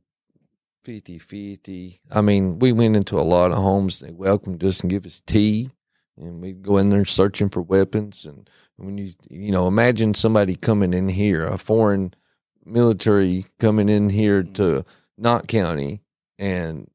50 0.85 1.19
50. 1.19 2.01
I 2.11 2.21
mean, 2.21 2.59
we 2.59 2.73
went 2.73 2.97
into 2.97 3.19
a 3.19 3.23
lot 3.23 3.51
of 3.51 3.59
homes. 3.59 3.99
They 3.99 4.11
welcomed 4.13 4.63
us 4.65 4.81
and 4.81 4.91
give 4.91 5.07
us 5.07 5.23
tea, 5.27 5.71
and 6.17 6.41
we'd 6.41 6.63
go 6.63 6.79
in 6.79 6.91
there 6.91 7.05
searching 7.05 7.49
for 7.49 7.63
weapons. 7.63 8.25
And 8.25 8.49
when 8.77 8.99
you, 8.99 9.13
you 9.31 9.53
know, 9.53 9.67
imagine 9.67 10.15
somebody 10.15 10.55
coming 10.55 10.93
in 10.93 11.09
here, 11.09 11.47
a 11.47 11.59
foreign 11.59 12.15
military 12.65 13.47
coming 13.59 13.89
in 13.89 14.11
here 14.11 14.43
hmm. 14.43 14.53
to 14.55 14.85
Knott 15.17 15.49
County 15.49 16.03
and 16.39 16.89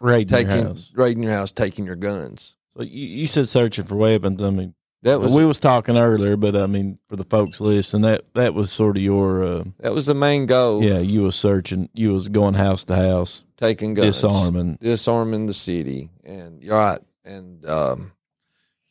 Raiding 0.00 0.50
your 0.50 0.64
house. 0.64 0.90
raiding 0.94 1.22
your 1.22 1.32
house, 1.32 1.52
taking 1.52 1.86
your 1.86 1.94
guns. 1.94 2.56
So 2.76 2.82
you, 2.82 3.06
you 3.06 3.26
said 3.26 3.48
searching 3.48 3.84
for 3.84 3.96
weapons. 3.96 4.42
I 4.42 4.50
mean, 4.50 4.74
That 5.02 5.20
was 5.20 5.32
we 5.32 5.44
was 5.44 5.60
talking 5.60 5.96
earlier, 5.98 6.36
but 6.36 6.56
I 6.56 6.66
mean, 6.66 6.98
for 7.08 7.16
the 7.16 7.24
folks 7.24 7.60
listening, 7.60 8.02
that 8.02 8.32
that 8.34 8.54
was 8.54 8.72
sort 8.72 8.96
of 8.96 9.02
your 9.02 9.44
uh, 9.44 9.64
that 9.80 9.92
was 9.92 10.06
the 10.06 10.14
main 10.14 10.46
goal. 10.46 10.82
yeah. 10.82 10.98
You 10.98 11.22
was 11.22 11.36
searching. 11.36 11.88
You 11.94 12.12
was 12.12 12.28
going 12.28 12.54
house 12.54 12.84
to 12.84 12.96
house, 12.96 13.44
taking 13.56 13.94
guns, 13.94 14.20
disarming. 14.20 14.78
disarming 14.80 15.46
the 15.46 15.54
city, 15.54 16.10
and 16.24 16.62
you're 16.62 16.78
right. 16.78 17.00
And 17.24 17.64
um, 17.66 18.12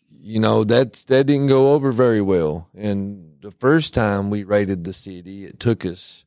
you 0.10 0.40
know 0.40 0.64
that 0.64 0.94
that 1.08 1.26
didn't 1.26 1.48
go 1.48 1.74
over 1.74 1.92
very 1.92 2.22
well. 2.22 2.70
And 2.76 3.36
the 3.42 3.52
first 3.52 3.94
time 3.94 4.30
we 4.30 4.44
raided 4.44 4.84
the 4.84 4.94
city, 4.94 5.46
it 5.46 5.60
took 5.60 5.84
us, 5.86 6.24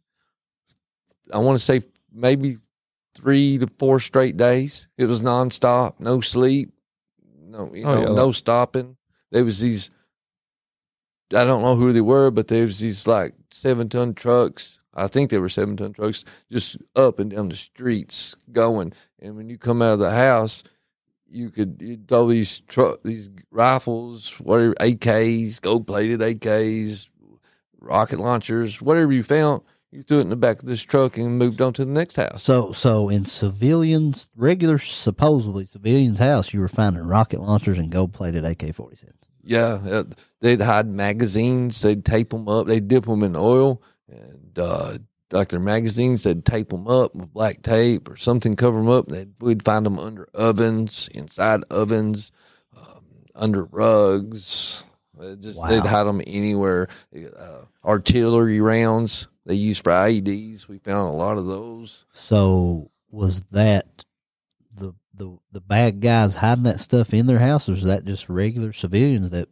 I 1.32 1.38
want 1.38 1.56
to 1.58 1.64
say 1.64 1.82
maybe 2.12 2.58
three 3.14 3.58
to 3.58 3.68
four 3.78 4.00
straight 4.00 4.36
days. 4.36 4.88
It 4.98 5.06
was 5.06 5.22
nonstop, 5.22 6.00
no 6.00 6.20
sleep, 6.20 6.73
no 7.54 7.72
you 7.74 7.84
Oh, 7.86 7.94
know, 7.94 8.00
yeah. 8.08 8.14
no 8.14 8.32
stopping. 8.32 8.96
There 9.30 9.44
was 9.44 9.60
these. 9.60 9.90
I 11.34 11.44
don't 11.44 11.62
know 11.62 11.76
who 11.76 11.92
they 11.92 12.00
were, 12.00 12.30
but 12.30 12.48
there 12.48 12.66
was 12.66 12.78
these 12.80 13.06
like 13.06 13.34
seven 13.50 13.88
ton 13.88 14.14
trucks. 14.14 14.78
I 14.94 15.08
think 15.08 15.30
they 15.30 15.38
were 15.38 15.48
seven 15.48 15.76
ton 15.76 15.92
trucks 15.92 16.24
just 16.52 16.76
up 16.94 17.18
and 17.18 17.30
down 17.30 17.48
the 17.48 17.56
streets 17.56 18.36
going. 18.52 18.92
And 19.20 19.36
when 19.36 19.48
you 19.48 19.58
come 19.58 19.82
out 19.82 19.94
of 19.94 19.98
the 19.98 20.10
house, 20.12 20.62
you 21.28 21.50
could 21.50 21.78
you 21.80 21.98
throw 22.06 22.28
these 22.28 22.60
truck 22.60 23.02
these 23.02 23.30
rifles, 23.50 24.34
whatever 24.38 24.74
AKs, 24.74 25.60
gold 25.60 25.86
plated 25.86 26.20
AKs, 26.20 27.08
rocket 27.80 28.20
launchers, 28.20 28.80
whatever 28.80 29.12
you 29.12 29.22
found, 29.24 29.62
you 29.94 30.02
threw 30.02 30.18
it 30.18 30.22
in 30.22 30.28
the 30.30 30.36
back 30.36 30.60
of 30.60 30.66
this 30.66 30.82
truck 30.82 31.16
and 31.16 31.38
moved 31.38 31.60
on 31.62 31.72
to 31.74 31.84
the 31.84 31.90
next 31.90 32.16
house. 32.16 32.42
So, 32.42 32.72
so 32.72 33.08
in 33.08 33.24
civilians, 33.24 34.28
regular, 34.34 34.78
supposedly 34.78 35.64
civilians' 35.66 36.18
house, 36.18 36.52
you 36.52 36.60
were 36.60 36.68
finding 36.68 37.02
rocket 37.04 37.40
launchers 37.40 37.78
and 37.78 37.90
gold 37.92 38.12
plated 38.12 38.44
AK 38.44 38.58
47s. 38.58 39.12
Yeah, 39.44 39.78
uh, 39.88 40.04
they'd 40.40 40.60
hide 40.60 40.88
magazines. 40.88 41.80
They'd 41.82 42.04
tape 42.04 42.30
them 42.30 42.48
up. 42.48 42.66
They'd 42.66 42.88
dip 42.88 43.04
them 43.04 43.22
in 43.22 43.36
oil, 43.36 43.82
and 44.08 44.58
uh, 44.58 44.98
like 45.30 45.48
their 45.50 45.60
magazines, 45.60 46.22
they'd 46.22 46.44
tape 46.44 46.70
them 46.70 46.88
up 46.88 47.14
with 47.14 47.32
black 47.32 47.62
tape 47.62 48.08
or 48.08 48.16
something, 48.16 48.56
cover 48.56 48.78
them 48.78 48.88
up. 48.88 49.08
They'd, 49.08 49.32
we'd 49.40 49.62
find 49.64 49.84
them 49.86 49.98
under 49.98 50.28
ovens, 50.34 51.08
inside 51.12 51.62
ovens, 51.70 52.32
um, 52.76 53.04
under 53.34 53.64
rugs. 53.64 54.82
Just 55.40 55.60
Wow. 55.60 55.68
they'd 55.68 55.84
hide 55.86 56.04
them 56.04 56.20
anywhere. 56.26 56.88
Uh, 57.14 57.66
artillery 57.84 58.60
rounds 58.60 59.28
they 59.46 59.54
use 59.54 59.78
for 59.78 59.92
IEDs. 59.92 60.68
We 60.68 60.78
found 60.78 61.08
a 61.08 61.16
lot 61.16 61.38
of 61.38 61.46
those. 61.46 62.04
So, 62.12 62.90
was 63.10 63.42
that 63.52 64.04
the 64.74 64.94
the 65.14 65.36
the 65.52 65.60
bad 65.60 66.00
guys 66.00 66.36
hiding 66.36 66.64
that 66.64 66.80
stuff 66.80 67.12
in 67.14 67.26
their 67.26 67.38
house, 67.38 67.68
or 67.68 67.72
was 67.72 67.84
that 67.84 68.04
just 68.04 68.28
regular 68.28 68.72
civilians 68.72 69.30
that? 69.30 69.48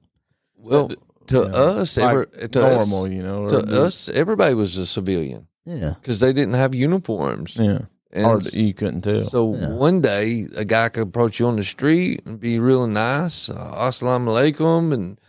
Well, 0.56 0.88
that, 0.88 0.98
to 1.28 1.34
you 1.36 1.48
know, 1.48 1.56
us, 1.80 1.96
like 1.96 2.10
every, 2.10 2.48
to 2.48 2.60
normal, 2.60 3.04
us, 3.04 3.10
you 3.10 3.22
know, 3.22 3.48
to 3.48 3.62
the- 3.62 3.82
us, 3.82 4.08
everybody 4.08 4.54
was 4.54 4.76
a 4.76 4.86
civilian 4.86 5.46
Yeah. 5.64 5.94
because 6.00 6.20
they 6.20 6.32
didn't 6.32 6.54
have 6.54 6.74
uniforms. 6.74 7.56
Yeah, 7.56 7.80
And 8.12 8.24
hard 8.24 8.52
you 8.52 8.72
couldn't 8.74 9.02
tell. 9.02 9.24
So 9.28 9.54
Yeah. 9.56 9.70
one 9.70 10.00
day, 10.00 10.46
a 10.56 10.64
guy 10.64 10.88
could 10.88 11.04
approach 11.08 11.38
you 11.40 11.46
on 11.46 11.56
the 11.56 11.64
street 11.64 12.22
and 12.26 12.38
be 12.40 12.58
real 12.58 12.86
nice, 12.86 13.48
uh, 13.48 13.54
assalamu 13.76 14.28
alaikum, 14.30 14.92
and 14.92 15.20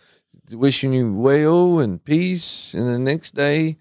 wishing 0.51 0.93
you 0.93 1.14
well 1.14 1.80
and 1.80 2.03
peace. 2.03 2.74
And 2.74 2.88
the 2.88 2.99
next 2.99 3.34
day, 3.36 3.78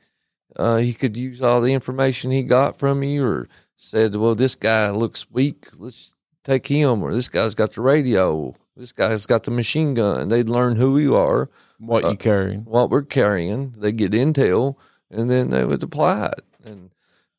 uh, 0.57 0.77
he 0.77 0.93
could 0.95 1.17
use 1.17 1.43
all 1.43 1.61
the 1.61 1.73
information 1.73 2.31
he 2.31 2.43
got 2.43 2.79
from 2.79 3.03
you, 3.03 3.25
or 3.25 3.49
said, 3.77 4.17
"Well, 4.17 4.35
this 4.35 4.55
guy 4.55 4.91
looks 4.91 5.31
weak. 5.31 5.67
Let's 5.77 6.15
take 6.45 6.67
him." 6.67 7.03
Or 7.03 7.15
this 7.15 7.29
guy's 7.29 7.55
got 7.55 7.73
the 7.73 7.81
radio. 7.81 8.55
This 8.77 8.93
guy's 8.93 9.27
got 9.27 9.45
the 9.45 9.51
machine 9.51 9.95
gun. 9.95 10.29
They'd 10.29 10.49
learn 10.49 10.77
who 10.77 10.99
you 10.99 11.15
are, 11.15 11.51
what 11.79 12.05
uh, 12.05 12.11
you 12.11 12.17
carrying? 12.17 12.61
what 12.65 12.91
we're 12.91 13.03
carrying. 13.03 13.75
They 13.77 13.93
get 13.93 14.13
intel, 14.13 14.77
and 15.11 15.31
then 15.31 15.51
they 15.51 15.65
would 15.65 15.83
apply 15.83 16.27
it. 16.27 16.45
And 16.65 16.91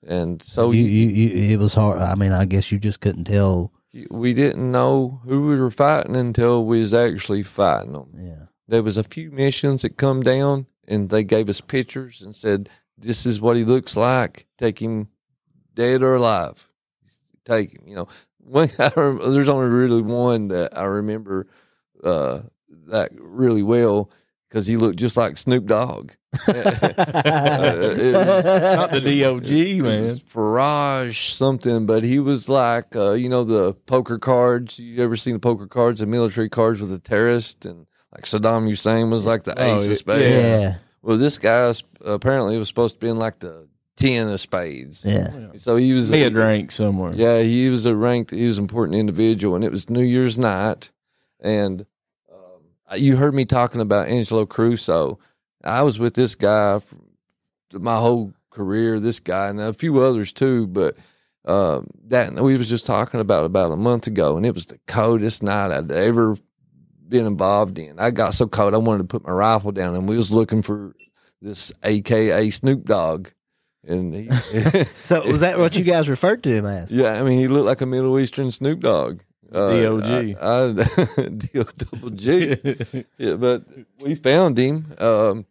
and 0.05 0.41
so 0.41 0.71
you, 0.71 0.83
you, 0.83 1.07
you, 1.07 1.53
it 1.53 1.59
was 1.59 1.73
hard. 1.73 2.01
I 2.01 2.15
mean, 2.15 2.31
I 2.31 2.45
guess 2.45 2.71
you 2.71 2.79
just 2.79 2.99
couldn't 2.99 3.25
tell. 3.25 3.71
we 4.09 4.33
didn't 4.33 4.71
know 4.71 5.21
who 5.25 5.47
we 5.47 5.55
were 5.55 5.71
fighting 5.71 6.15
until 6.15 6.65
we 6.65 6.79
was 6.79 6.93
actually 6.93 7.43
fighting 7.43 7.93
them. 7.93 8.09
Yeah. 8.15 8.45
There 8.67 8.83
was 8.83 8.97
a 8.97 9.03
few 9.03 9.31
missions 9.31 9.81
that 9.83 9.97
come 9.97 10.21
down 10.21 10.67
and 10.87 11.09
they 11.09 11.23
gave 11.23 11.49
us 11.49 11.61
pictures 11.61 12.21
and 12.21 12.35
said, 12.35 12.69
"This 13.03 13.25
is 13.25 13.39
what 13.41 13.57
he 13.57 13.63
looks 13.63 13.95
like. 13.95 14.47
Take 14.57 14.79
him, 14.81 15.07
dead 15.73 16.01
or 16.01 16.15
alive. 16.15 16.67
Take 17.45 17.71
him." 17.73 17.83
You 17.87 17.95
know, 17.95 18.07
one, 18.39 18.69
I 18.79 18.91
rem- 18.95 19.33
there's 19.33 19.49
only 19.49 19.67
really 19.69 20.01
one 20.01 20.47
that 20.49 20.77
I 20.77 20.83
remember 20.83 21.47
uh, 22.03 22.41
that 22.87 23.11
really 23.17 23.63
well 23.63 24.09
because 24.49 24.67
he 24.67 24.77
looked 24.77 24.97
just 24.99 25.17
like 25.17 25.37
Snoop 25.37 25.65
Dogg. 25.65 26.11
Uh, 26.47 27.73
was- 27.79 28.45
Not 28.45 28.91
the 28.91 29.01
DOG 29.21 29.83
man. 29.83 30.15
Farage 30.33 31.31
something, 31.35 31.85
but 31.85 32.03
he 32.03 32.19
was 32.19 32.49
like, 32.49 32.95
uh, 32.95 33.11
you 33.11 33.29
know, 33.29 33.43
the 33.43 33.73
poker 33.73 34.17
cards. 34.19 34.79
You 34.79 35.03
ever 35.03 35.15
seen 35.15 35.33
the 35.33 35.39
poker 35.39 35.67
cards, 35.67 35.99
the 35.99 36.05
military 36.05 36.49
cards 36.49 36.79
with 36.79 36.89
the 36.89 36.99
terrorist, 36.99 37.65
and 37.65 37.85
like 38.13 38.23
Saddam 38.25 38.67
Hussein 38.67 39.09
was 39.09 39.25
like 39.25 39.43
the 39.43 39.59
Oh, 39.59 39.75
ace 39.75 39.85
yeah. 39.85 39.91
of 39.91 39.97
spades. 39.97 40.31
Yeah. 40.61 40.75
Well, 41.03 41.17
this 41.17 41.37
guy 41.37 41.67
was- 41.67 41.83
apparently 42.03 42.57
was 42.57 42.67
supposed 42.69 42.95
to 42.95 42.99
be 43.05 43.09
in 43.09 43.17
like 43.17 43.39
the 43.39 43.67
ten 43.97 44.27
of 44.29 44.39
spades. 44.39 45.05
Yeah. 45.05 45.49
So 45.57 45.75
he 45.75 45.93
was 45.93 46.09
He 46.09 46.21
had 46.21 46.33
rank 46.33 46.71
somewhere. 46.71 47.13
yeah, 47.13 47.41
he 47.41 47.69
was 47.69 47.85
a 47.85 47.95
ranked, 47.95 48.31
he 48.31 48.47
was 48.47 48.57
an 48.57 48.63
important 48.63 48.97
individual, 48.97 49.53
and 49.55 49.63
it 49.63 49.71
was 49.71 49.89
New 49.89 50.01
Year's 50.03 50.39
night, 50.39 50.89
and 51.39 51.85
um, 52.33 52.97
you 52.97 53.17
heard 53.17 53.35
me 53.35 53.45
talking 53.45 53.81
about 53.81 54.07
Angelo 54.07 54.45
Crusoe. 54.47 55.19
I 55.63 55.83
was 55.83 55.99
with 55.99 56.15
this 56.15 56.33
guy 56.35 56.79
for 56.79 56.97
my 57.79 57.97
whole 57.97 58.33
career, 58.49 58.99
this 58.99 59.19
guy, 59.19 59.49
and 59.49 59.59
a 59.59 59.73
few 59.73 59.99
others 60.01 60.31
too, 60.33 60.67
but 60.67 60.95
um, 61.45 61.87
that 62.07 62.33
we 62.33 62.55
was 62.57 62.69
just 62.69 62.85
talking 62.85 63.19
about 63.19 63.45
about 63.45 63.71
a 63.71 63.75
month 63.75 64.07
ago, 64.07 64.37
and 64.37 64.45
it 64.45 64.53
was 64.55 64.65
the 64.67 64.79
coldest 64.87 65.43
night 65.43 65.71
I'd 65.71 65.91
ever 65.91 66.35
been 67.07 67.25
involved 67.25 67.77
in. 67.79 67.99
I 67.99 68.11
got 68.11 68.33
so 68.33 68.47
cold 68.47 68.73
I 68.73 68.77
wanted 68.77 68.99
to 69.03 69.07
put 69.07 69.25
my 69.25 69.31
rifle 69.33 69.71
down, 69.71 69.95
and 69.95 70.07
we 70.07 70.15
was 70.17 70.31
looking 70.31 70.61
for 70.61 70.95
this 71.41 71.71
AKA 71.83 72.49
Snoop 72.49 72.85
Dogg, 72.85 73.29
and 73.85 74.13
he. 74.13 74.29
So 75.03 75.25
was 75.27 75.41
that 75.41 75.59
what 75.59 75.75
you 75.75 75.83
guys 75.83 76.07
referred 76.09 76.43
to 76.43 76.49
him 76.49 76.65
as? 76.65 76.91
Yeah, 76.91 77.13
I 77.19 77.23
mean, 77.23 77.39
he 77.39 77.47
looked 77.47 77.65
like 77.65 77.81
a 77.81 77.85
Middle 77.85 78.17
Eastern 78.19 78.51
Snoop 78.51 78.79
Dogg. 78.79 79.21
Uh, 79.51 79.69
D.O.G.. 79.69 80.35
I, 80.41 80.63
I, 80.65 81.29
D-O-double 81.29 82.09
G. 82.11 82.57
yeah, 83.19 83.35
but 83.35 83.63
we 83.99 84.15
found 84.15 84.57
him, 84.57 84.95
um, 84.97 85.45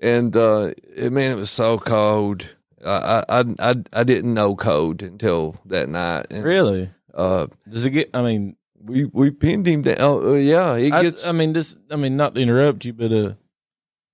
and 0.00 0.34
uh, 0.34 0.72
it, 0.96 1.12
man, 1.12 1.32
it 1.32 1.36
was 1.36 1.50
so 1.50 1.76
cold. 1.78 2.46
I, 2.84 3.24
I 3.28 3.40
I 3.40 3.44
I 3.58 3.74
I 3.92 4.04
didn't 4.04 4.32
know 4.32 4.56
cold 4.56 5.02
until 5.02 5.56
that 5.66 5.88
night. 5.90 6.26
And, 6.30 6.42
Really? 6.44 6.90
Uh, 7.12 7.48
Does 7.68 7.84
it 7.84 7.90
get? 7.90 8.10
I 8.14 8.22
mean, 8.22 8.56
we 8.84 9.04
we 9.06 9.30
pinned 9.30 9.66
him 9.66 9.82
down. 9.82 9.96
Oh, 10.00 10.34
uh, 10.34 10.36
yeah, 10.36 10.74
it 10.74 10.92
I, 10.92 11.02
gets. 11.02 11.26
I 11.26 11.32
mean, 11.32 11.52
this. 11.52 11.76
I 11.90 11.96
mean, 11.96 12.16
not 12.16 12.34
to 12.34 12.40
interrupt 12.40 12.84
you, 12.84 12.92
but 12.92 13.12
uh, 13.12 13.32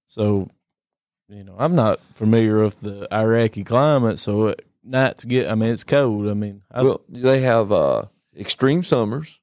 so 0.07 0.51
you 1.29 1.45
know, 1.45 1.55
I'm 1.59 1.75
not 1.75 2.01
familiar 2.15 2.63
with 2.63 2.81
the 2.81 3.07
Iraqi 3.13 3.65
climate, 3.65 4.19
so 4.19 4.49
it, 4.49 4.67
nights 4.83 5.25
get. 5.25 5.51
I 5.51 5.55
mean, 5.55 5.71
it's 5.71 5.85
cold. 5.85 6.29
I 6.29 6.35
mean, 6.35 6.63
I, 6.71 6.83
well, 6.83 7.03
they 7.09 7.41
have 7.41 7.71
uh, 7.73 8.05
extreme 8.37 8.83
summers, 8.83 9.41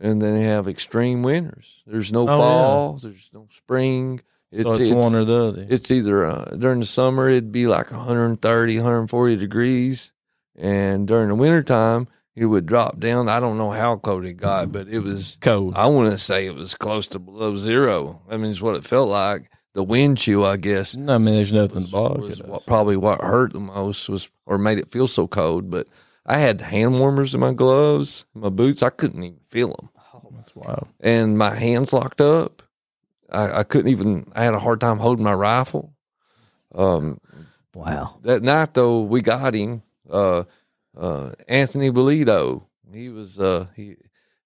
and 0.00 0.20
then 0.20 0.34
they 0.34 0.44
have 0.44 0.68
extreme 0.68 1.22
winters. 1.22 1.82
There's 1.86 2.12
no 2.12 2.22
Oh, 2.22 2.24
yeah. 2.24 2.36
fall. 2.36 2.92
There's 2.94 3.30
no 3.32 3.48
spring. 3.50 4.20
so 4.52 4.72
it's, 4.72 4.88
one 4.88 5.14
or 5.14 5.24
the 5.24 5.44
other. 5.44 5.66
It's 5.68 5.90
either 5.90 6.26
uh, 6.26 6.56
during 6.56 6.80
the 6.80 6.86
summer 6.86 7.28
it'd 7.28 7.52
be 7.52 7.66
like 7.66 7.90
130, 7.90 8.76
140 8.76 9.36
degrees, 9.36 10.12
and 10.56 11.06
during 11.06 11.28
the 11.28 11.34
wintertime 11.34 12.08
it 12.40 12.46
would 12.46 12.66
drop 12.66 12.98
down. 13.00 13.28
I 13.28 13.40
don't 13.40 13.58
know 13.58 13.70
how 13.70 13.96
cold 13.96 14.24
it 14.24 14.34
got, 14.34 14.72
but 14.72 14.88
it 14.88 15.00
was. 15.00 15.38
cold. 15.40 15.74
I 15.76 15.86
want 15.86 16.10
to 16.10 16.18
say 16.18 16.46
it 16.46 16.54
was 16.54 16.74
close 16.74 17.06
to 17.08 17.18
below 17.18 17.56
zero. 17.56 18.22
I 18.30 18.36
mean, 18.36 18.50
it's 18.50 18.60
what 18.62 18.76
it 18.76 18.84
felt 18.84 19.08
like. 19.08 19.50
The 19.74 19.84
wind 19.84 20.18
chill, 20.18 20.44
I 20.44 20.56
guess. 20.56 20.96
No, 20.96 21.14
I 21.14 21.18
mean, 21.18 21.34
there's 21.34 21.52
nothing 21.52 21.82
was, 21.82 21.86
to 21.86 21.92
bother. 21.92 22.20
was 22.20 22.42
what, 22.42 22.66
probably 22.66 22.96
what 22.96 23.20
hurt 23.20 23.52
the 23.52 23.60
most 23.60 24.08
was 24.08 24.28
or 24.46 24.58
made 24.58 24.78
it 24.78 24.90
feel 24.90 25.06
so 25.06 25.26
cold. 25.28 25.70
But 25.70 25.86
I 26.26 26.38
had 26.38 26.60
hand 26.60 26.98
warmers 26.98 27.34
in 27.34 27.40
my 27.40 27.52
gloves, 27.52 28.24
my 28.34 28.48
boots. 28.48 28.82
I 28.82 28.90
couldn't 28.90 29.22
even 29.22 29.38
feel 29.48 29.68
them, 29.68 29.90
Oh, 30.14 30.32
That's 30.34 30.54
wild. 30.56 30.88
and 31.00 31.38
my 31.38 31.54
hands 31.54 31.92
locked 31.92 32.20
up. 32.20 32.62
I, 33.30 33.58
I 33.60 33.62
couldn't 33.62 33.90
even. 33.90 34.32
I 34.34 34.42
had 34.42 34.54
a 34.54 34.58
hard 34.58 34.80
time 34.80 34.98
holding 34.98 35.24
my 35.24 35.34
rifle. 35.34 35.92
Um, 36.74 37.20
Wow. 37.74 38.18
that 38.22 38.42
night 38.42 38.74
though, 38.74 39.02
we 39.02 39.20
got 39.20 39.54
him. 39.54 39.82
Uh, 40.10 40.44
uh, 40.98 41.30
Anthony 41.46 41.90
Bolito. 41.90 42.64
He 42.92 43.08
was 43.08 43.38
uh, 43.38 43.68
he. 43.76 43.96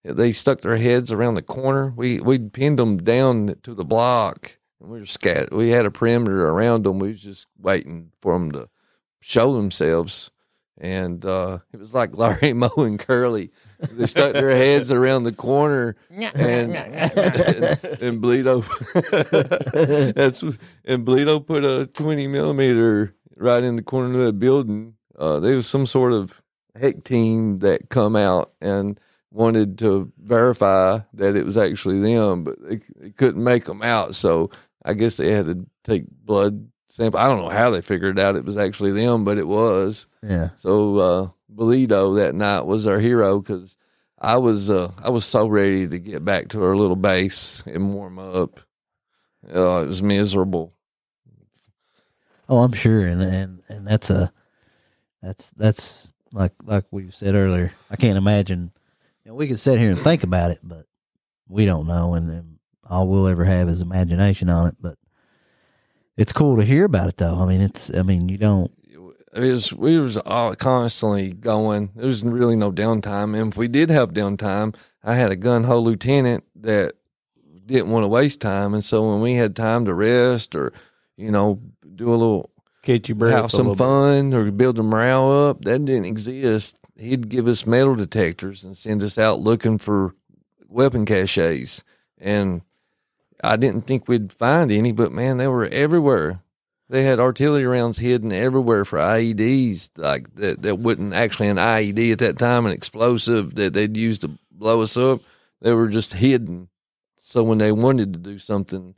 They 0.04 0.32
stuck 0.32 0.62
their 0.62 0.78
heads 0.78 1.12
around 1.12 1.34
the 1.34 1.42
corner. 1.42 1.92
We 1.96 2.20
we 2.20 2.38
pinned 2.38 2.78
them 2.78 2.98
down 2.98 3.54
to 3.62 3.74
the 3.74 3.84
block, 3.84 4.58
and 4.80 4.90
we 4.90 4.98
were 4.98 5.06
scattered. 5.06 5.52
We 5.52 5.70
had 5.70 5.86
a 5.86 5.90
perimeter 5.90 6.48
around 6.48 6.84
them. 6.84 6.98
We 6.98 7.08
was 7.08 7.22
just 7.22 7.46
waiting 7.56 8.10
for 8.20 8.36
them 8.36 8.50
to 8.52 8.68
show 9.20 9.54
themselves, 9.54 10.30
and 10.76 11.24
uh, 11.24 11.60
it 11.72 11.78
was 11.78 11.94
like 11.94 12.14
Larry 12.16 12.52
Moe 12.52 12.72
and 12.76 12.98
Curly. 12.98 13.50
They 13.78 14.06
stuck 14.06 14.32
their 14.32 14.50
heads 14.50 14.92
around 14.92 15.24
the 15.24 15.32
corner, 15.32 15.96
and 16.10 16.34
and, 16.76 18.20
Bleedo. 18.20 18.62
that's 20.14 20.42
and 20.42 21.06
Bleedo 21.06 21.44
put 21.44 21.64
a 21.64 21.86
twenty 21.86 22.26
millimeter 22.26 23.14
right 23.36 23.62
in 23.62 23.76
the 23.76 23.82
corner 23.82 24.18
of 24.18 24.24
the 24.26 24.32
building. 24.32 24.94
Uh, 25.16 25.38
there 25.38 25.54
was 25.54 25.66
some 25.66 25.86
sort 25.86 26.12
of 26.12 26.41
heck 26.78 27.04
team 27.04 27.58
that 27.60 27.88
come 27.90 28.16
out 28.16 28.52
and 28.60 28.98
wanted 29.30 29.78
to 29.78 30.12
verify 30.18 30.98
that 31.14 31.36
it 31.36 31.44
was 31.44 31.56
actually 31.56 32.00
them, 32.00 32.44
but 32.44 32.56
they, 32.60 32.80
they 32.98 33.10
couldn't 33.10 33.42
make 33.42 33.64
them 33.64 33.82
out. 33.82 34.14
So 34.14 34.50
I 34.84 34.94
guess 34.94 35.16
they 35.16 35.32
had 35.32 35.46
to 35.46 35.66
take 35.84 36.04
blood 36.08 36.68
sample. 36.88 37.20
I 37.20 37.26
don't 37.28 37.40
know 37.40 37.48
how 37.48 37.70
they 37.70 37.80
figured 37.80 38.18
out 38.18 38.36
it 38.36 38.44
was 38.44 38.56
actually 38.56 38.92
them, 38.92 39.24
but 39.24 39.38
it 39.38 39.48
was. 39.48 40.06
Yeah. 40.22 40.50
So 40.56 40.96
uh, 40.98 41.28
Bolito 41.54 42.16
that 42.16 42.34
night 42.34 42.66
was 42.66 42.86
our 42.86 42.98
hero 42.98 43.40
because 43.40 43.76
I 44.18 44.36
was 44.36 44.70
uh, 44.70 44.92
I 45.02 45.10
was 45.10 45.24
so 45.24 45.46
ready 45.46 45.88
to 45.88 45.98
get 45.98 46.24
back 46.24 46.48
to 46.48 46.62
our 46.64 46.76
little 46.76 46.96
base 46.96 47.62
and 47.66 47.94
warm 47.94 48.18
up. 48.18 48.60
Uh, 49.52 49.80
it 49.82 49.86
was 49.88 50.02
miserable. 50.02 50.72
Oh, 52.48 52.58
I'm 52.58 52.72
sure, 52.72 53.06
and 53.06 53.22
and 53.22 53.62
and 53.68 53.86
that's 53.86 54.10
a 54.10 54.32
that's 55.22 55.50
that's 55.50 56.11
like 56.32 56.52
like 56.64 56.84
we 56.90 57.10
said 57.10 57.34
earlier. 57.34 57.72
I 57.90 57.96
can't 57.96 58.18
imagine. 58.18 58.72
You 59.24 59.30
know, 59.30 59.34
we 59.36 59.48
could 59.48 59.60
sit 59.60 59.78
here 59.78 59.90
and 59.90 59.98
think 59.98 60.24
about 60.24 60.50
it, 60.50 60.58
but 60.62 60.86
we 61.48 61.66
don't 61.66 61.86
know, 61.86 62.14
and, 62.14 62.58
all 62.84 63.06
we'll 63.06 63.28
ever 63.28 63.44
have 63.44 63.68
is 63.68 63.80
imagination 63.80 64.50
on 64.50 64.66
it. 64.66 64.74
But 64.78 64.98
it's 66.16 66.32
cool 66.32 66.56
to 66.56 66.64
hear 66.64 66.84
about 66.84 67.08
it, 67.08 67.16
though. 67.16 67.36
I 67.36 67.46
mean, 67.46 67.62
it's 67.62 67.94
I 67.96 68.02
mean, 68.02 68.28
you 68.28 68.36
don't. 68.36 68.70
It 69.34 69.52
was 69.52 69.72
we 69.72 69.98
was 69.98 70.18
all 70.18 70.54
constantly 70.56 71.32
going. 71.32 71.92
There 71.94 72.06
was 72.06 72.22
really 72.22 72.56
no 72.56 72.70
downtime, 72.70 73.38
and 73.38 73.52
if 73.52 73.56
we 73.56 73.68
did 73.68 73.88
have 73.88 74.12
downtime, 74.12 74.74
I 75.02 75.14
had 75.14 75.30
a 75.30 75.36
gun 75.36 75.64
ho 75.64 75.78
lieutenant 75.78 76.44
that 76.56 76.96
didn't 77.64 77.90
want 77.90 78.04
to 78.04 78.08
waste 78.08 78.40
time, 78.40 78.74
and 78.74 78.84
so 78.84 79.10
when 79.10 79.20
we 79.20 79.34
had 79.34 79.56
time 79.56 79.86
to 79.86 79.94
rest 79.94 80.54
or 80.54 80.72
you 81.16 81.30
know 81.30 81.60
do 81.94 82.10
a 82.10 82.16
little 82.16 82.50
Catch 82.82 83.08
your 83.08 83.16
breath. 83.16 83.32
have 83.32 83.50
some 83.50 83.68
little 83.68 83.74
bit. 83.74 83.78
fun 83.78 84.34
or 84.34 84.50
build 84.50 84.76
the 84.76 84.82
morale 84.82 85.48
up. 85.48 85.64
That 85.64 85.84
didn't 85.84 86.06
exist. 86.06 86.76
He'd 86.96 87.28
give 87.28 87.46
us 87.46 87.66
metal 87.66 87.94
detectors 87.94 88.64
and 88.64 88.76
send 88.76 89.02
us 89.02 89.18
out 89.18 89.38
looking 89.38 89.78
for 89.78 90.14
weapon 90.68 91.06
caches. 91.06 91.84
And 92.18 92.62
I 93.42 93.56
didn't 93.56 93.86
think 93.86 94.08
we'd 94.08 94.32
find 94.32 94.70
any, 94.70 94.92
but 94.92 95.12
man, 95.12 95.36
they 95.36 95.46
were 95.48 95.66
everywhere. 95.66 96.42
They 96.88 97.04
had 97.04 97.20
artillery 97.20 97.64
rounds 97.64 97.98
hidden 97.98 98.32
everywhere 98.32 98.84
for 98.84 98.98
IEDs, 98.98 99.90
like 99.96 100.34
that, 100.34 100.62
that 100.62 100.78
wasn't 100.78 101.14
actually 101.14 101.48
an 101.48 101.56
IED 101.56 102.12
at 102.12 102.18
that 102.18 102.38
time, 102.38 102.66
an 102.66 102.72
explosive 102.72 103.54
that 103.54 103.72
they'd 103.72 103.96
use 103.96 104.18
to 104.20 104.38
blow 104.50 104.82
us 104.82 104.96
up. 104.96 105.20
They 105.60 105.72
were 105.72 105.88
just 105.88 106.12
hidden. 106.12 106.68
So 107.16 107.42
when 107.44 107.58
they 107.58 107.72
wanted 107.72 108.12
to 108.12 108.18
do 108.18 108.38
something, 108.38 108.94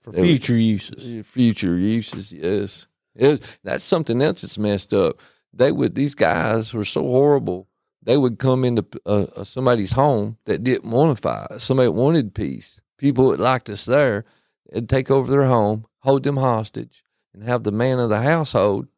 for 0.00 0.12
future 0.12 0.56
uses. 0.56 1.26
future 1.26 1.76
uses, 1.76 2.32
yes. 2.32 2.86
Was, 3.16 3.40
that's 3.64 3.84
something 3.84 4.20
else 4.20 4.42
that's 4.42 4.58
messed 4.58 4.92
up. 4.92 5.20
They 5.52 5.72
would 5.72 5.94
these 5.94 6.14
guys 6.14 6.74
were 6.74 6.84
so 6.84 7.02
horrible. 7.02 7.68
They 8.02 8.16
would 8.16 8.38
come 8.38 8.64
into 8.64 8.86
uh, 9.04 9.26
uh, 9.34 9.44
somebody's 9.44 9.92
home 9.92 10.38
that 10.44 10.62
didn't 10.62 10.90
want 10.90 11.16
to 11.16 11.20
fight. 11.20 11.60
Somebody 11.60 11.88
wanted 11.88 12.34
peace. 12.34 12.80
People 12.98 13.30
that 13.30 13.40
liked 13.40 13.68
us 13.68 13.84
there, 13.84 14.24
and 14.72 14.88
take 14.88 15.10
over 15.10 15.30
their 15.30 15.46
home, 15.46 15.86
hold 16.00 16.22
them 16.22 16.36
hostage, 16.36 17.04
and 17.34 17.42
have 17.42 17.64
the 17.64 17.72
man 17.72 17.98
of 17.98 18.08
the 18.08 18.20
household 18.20 18.88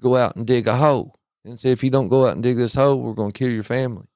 go 0.00 0.16
out 0.16 0.36
and 0.36 0.46
dig 0.46 0.66
a 0.66 0.76
hole 0.76 1.18
and 1.44 1.58
say, 1.58 1.70
if 1.70 1.82
you 1.82 1.90
don't 1.90 2.08
go 2.08 2.26
out 2.26 2.34
and 2.34 2.42
dig 2.42 2.56
this 2.56 2.74
hole, 2.74 3.00
we're 3.00 3.14
going 3.14 3.32
to 3.32 3.38
kill 3.38 3.50
your 3.50 3.62
family. 3.62 4.06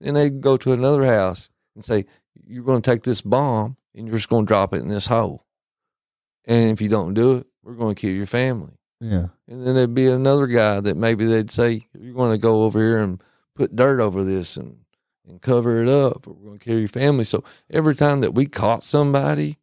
Then 0.00 0.14
they'd 0.14 0.40
go 0.40 0.56
to 0.56 0.72
another 0.72 1.04
house 1.04 1.48
and 1.74 1.84
say, 1.84 2.06
you're 2.44 2.64
going 2.64 2.82
to 2.82 2.90
take 2.90 3.02
this 3.02 3.20
bomb 3.20 3.76
and 3.94 4.06
you're 4.06 4.16
just 4.16 4.28
going 4.28 4.46
to 4.46 4.48
drop 4.48 4.74
it 4.74 4.82
in 4.82 4.88
this 4.88 5.06
hole. 5.06 5.46
And 6.44 6.70
if 6.70 6.80
you 6.80 6.88
don't 6.88 7.14
do 7.14 7.36
it, 7.36 7.46
we're 7.62 7.74
going 7.74 7.94
to 7.94 8.00
kill 8.00 8.10
your 8.10 8.26
family. 8.26 8.72
Yeah. 9.02 9.26
And 9.48 9.66
then 9.66 9.74
there'd 9.74 9.94
be 9.94 10.06
another 10.06 10.46
guy 10.46 10.80
that 10.80 10.96
maybe 10.96 11.24
they'd 11.26 11.50
say, 11.50 11.86
You're 11.98 12.14
going 12.14 12.30
to 12.30 12.38
go 12.38 12.62
over 12.62 12.78
here 12.78 12.98
and 12.98 13.20
put 13.54 13.74
dirt 13.74 14.00
over 14.00 14.22
this 14.22 14.56
and, 14.56 14.78
and 15.26 15.42
cover 15.42 15.82
it 15.82 15.88
up, 15.88 16.26
or 16.26 16.34
we're 16.34 16.46
going 16.46 16.58
to 16.58 16.64
kill 16.64 16.78
your 16.78 16.88
family. 16.88 17.24
So 17.24 17.42
every 17.68 17.96
time 17.96 18.20
that 18.20 18.34
we 18.34 18.46
caught 18.46 18.84
somebody 18.84 19.58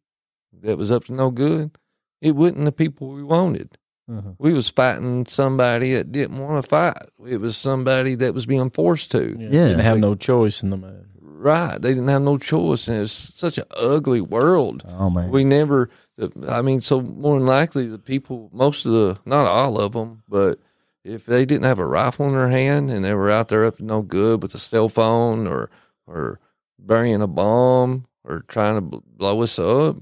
that 0.62 0.76
was 0.76 0.92
up 0.92 1.04
to 1.04 1.14
no 1.14 1.30
good, 1.30 1.78
it 2.20 2.36
wasn't 2.36 2.66
the 2.66 2.72
people 2.72 3.08
we 3.08 3.22
wanted. 3.22 3.78
Uh-huh. 4.10 4.32
We 4.38 4.52
was 4.52 4.68
fighting 4.68 5.24
somebody 5.26 5.94
that 5.94 6.12
didn't 6.12 6.38
want 6.38 6.62
to 6.62 6.68
fight. 6.68 6.96
It 7.26 7.38
was 7.38 7.56
somebody 7.56 8.16
that 8.16 8.34
was 8.34 8.44
being 8.44 8.70
forced 8.70 9.10
to. 9.12 9.36
Yeah. 9.38 9.68
Didn't 9.68 9.80
have 9.80 9.98
no 9.98 10.14
choice 10.14 10.62
in 10.62 10.70
the 10.70 10.76
matter. 10.76 11.06
Right. 11.20 11.80
They 11.80 11.90
didn't 11.90 12.08
have 12.08 12.22
no 12.22 12.36
choice. 12.36 12.88
And 12.88 13.02
it's 13.02 13.12
such 13.12 13.56
an 13.56 13.64
ugly 13.76 14.20
world. 14.20 14.82
Oh 14.86 15.08
man. 15.08 15.30
We 15.30 15.44
never. 15.44 15.88
I 16.48 16.62
mean, 16.62 16.80
so 16.80 17.00
more 17.00 17.38
than 17.38 17.46
likely, 17.46 17.86
the 17.86 17.98
people, 17.98 18.50
most 18.52 18.84
of 18.84 18.92
the, 18.92 19.18
not 19.24 19.46
all 19.46 19.80
of 19.80 19.92
them, 19.92 20.22
but 20.28 20.58
if 21.04 21.24
they 21.26 21.46
didn't 21.46 21.64
have 21.64 21.78
a 21.78 21.86
rifle 21.86 22.26
in 22.26 22.32
their 22.32 22.48
hand 22.48 22.90
and 22.90 23.04
they 23.04 23.14
were 23.14 23.30
out 23.30 23.48
there 23.48 23.64
up 23.64 23.78
to 23.78 23.84
no 23.84 24.02
good 24.02 24.42
with 24.42 24.54
a 24.54 24.58
cell 24.58 24.88
phone 24.88 25.46
or 25.46 25.70
or 26.06 26.38
burying 26.78 27.22
a 27.22 27.26
bomb 27.26 28.06
or 28.24 28.40
trying 28.48 28.74
to 28.74 29.02
blow 29.06 29.42
us 29.42 29.58
up, 29.58 29.96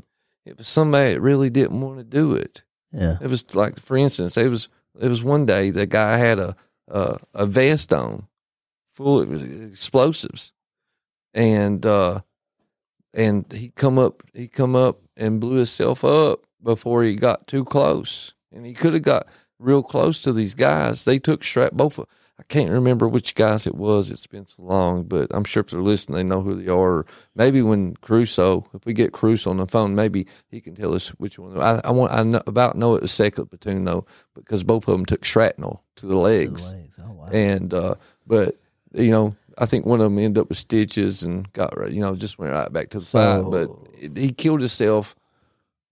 it 0.45 0.59
was 0.59 0.67
somebody 0.67 1.15
that 1.15 1.21
really 1.21 1.51
didn't 1.51 1.81
want 1.81 1.99
to 1.99 2.05
do 2.05 2.33
it. 2.33 2.65
yeah. 2.93 3.19
It 3.21 3.29
was 3.29 3.55
like, 3.55 3.79
for 3.79 3.97
instance, 3.97 4.37
it 4.37 4.49
was 4.49 4.69
it 5.01 5.09
was 5.09 5.23
one 5.23 5.47
day 5.47 5.71
the 5.71 5.87
guy 5.87 6.17
had 6.17 6.39
a 6.39 6.57
a, 6.89 7.19
a 7.35 7.47
vest 7.47 7.93
on 7.93 8.27
full 8.95 9.21
of 9.21 9.71
explosives, 9.71 10.53
and 11.33 11.85
uh, 11.87 12.23
and 13.19 13.53
he 13.53 13.71
come 13.71 13.99
up 13.99 14.23
he 14.33 14.47
come 14.49 14.77
up 14.77 15.01
and 15.17 15.41
blew 15.41 15.57
himself 15.57 16.05
up 16.05 16.47
before 16.63 17.03
he 17.03 17.17
got 17.17 17.47
too 17.47 17.65
close, 17.65 18.33
and 18.53 18.65
he 18.65 18.73
could 18.73 18.95
have 18.95 19.03
got 19.03 19.27
real 19.59 19.83
close 19.83 20.23
to 20.23 20.33
these 20.33 20.55
guys. 20.55 21.05
They 21.05 21.19
took 21.19 21.45
strap 21.45 21.73
both. 21.73 21.99
Of, 21.99 22.07
I 22.39 22.45
can't 22.45 22.71
remember 22.71 23.09
which 23.09 23.35
guys 23.35 23.67
it 23.67 23.75
was. 23.75 24.13
It's 24.13 24.29
been 24.29 24.47
so 24.47 24.63
long, 24.63 25.03
but 25.03 25.29
I'm 25.33 25.43
sure 25.43 25.63
if 25.63 25.71
they're 25.71 25.81
listening, 25.81 26.17
they 26.17 26.23
know 26.23 26.41
who 26.41 26.63
they 26.63 26.71
are. 26.71 27.05
Maybe 27.35 27.63
when 27.63 27.97
Crusoe, 27.97 28.65
if 28.73 28.87
we 28.87 28.93
get 28.93 29.13
Crusoe 29.13 29.51
on 29.51 29.57
the 29.57 29.67
phone, 29.67 29.97
maybe 29.97 30.29
he 30.49 30.61
can 30.61 30.77
tell 30.77 30.95
us 30.95 31.09
which 31.19 31.41
one. 31.41 31.61
I, 31.61 31.81
I 31.83 31.91
want. 31.91 32.13
I 32.13 32.23
know, 32.23 32.43
about 32.47 32.77
know 32.77 32.95
it 32.95 33.03
was 33.03 33.11
second 33.11 33.47
platoon 33.47 33.85
though, 33.85 34.07
because 34.37 34.63
both 34.63 34.87
of 34.87 34.93
them 34.93 35.05
took 35.05 35.25
shrapnel 35.25 35.83
to 35.97 36.07
the 36.07 36.17
legs, 36.17 36.71
Legs. 36.71 36.95
Oh 37.03 37.13
wow. 37.13 37.29
and 37.33 37.75
uh, 37.75 37.97
but 38.27 38.57
you 38.93 39.11
know. 39.11 39.35
I 39.61 39.67
think 39.67 39.85
one 39.85 40.01
of 40.01 40.05
them 40.05 40.19
ended 40.19 40.41
up 40.41 40.49
with 40.49 40.59
stitches 40.59 41.23
and 41.25 41.53
got 41.53 41.77
right, 41.77 41.91
you 41.91 42.01
know, 42.01 42.15
just 42.15 42.39
went 42.39 42.53
right 42.53 42.73
back 42.73 42.91
to 42.91 43.01
the 43.01 43.05
fight. 43.07 43.43
But 43.51 43.69
it, 44.01 44.17
he 44.17 44.31
killed 44.33 44.61
himself 44.61 45.17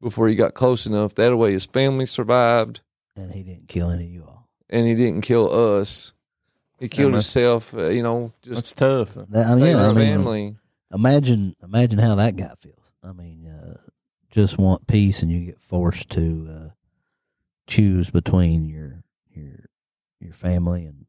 before 0.00 0.28
he 0.28 0.36
got 0.36 0.54
close 0.54 0.86
enough. 0.86 1.14
That 1.16 1.36
way, 1.36 1.52
his 1.52 1.66
family 1.66 2.06
survived, 2.06 2.80
and 3.16 3.32
he 3.32 3.42
didn't 3.42 3.66
kill 3.68 3.90
any 3.90 4.04
of 4.04 4.10
you 4.10 4.22
all. 4.24 4.48
and 4.70 4.86
he 4.86 4.94
didn't 4.94 5.22
kill 5.22 5.52
us. 5.78 6.12
He 6.78 6.88
killed 6.88 7.14
that's- 7.14 7.32
himself, 7.34 7.74
uh, 7.74 7.86
you 7.88 8.02
know, 8.02 8.32
That's 8.44 8.60
just 8.60 8.76
tough. 8.76 9.14
That, 9.14 9.46
I 9.46 9.54
save 9.54 9.60
mean, 9.62 9.76
his 9.78 9.88
I 9.88 9.92
mean, 9.94 9.94
family. 10.16 10.56
imagine 10.92 11.56
imagine 11.62 11.98
how 11.98 12.14
that 12.16 12.36
guy 12.36 12.52
feels. 12.58 12.76
I 13.02 13.12
mean, 13.12 13.46
uh, 13.46 13.78
just 14.30 14.58
want 14.58 14.86
peace, 14.86 15.22
and 15.22 15.32
you 15.32 15.44
get 15.46 15.60
forced 15.60 16.10
to 16.10 16.46
uh, 16.50 16.68
choose 17.66 18.10
between 18.10 18.66
your 18.66 19.02
your 19.34 19.66
your 20.20 20.32
family 20.34 20.84
and 20.84 21.05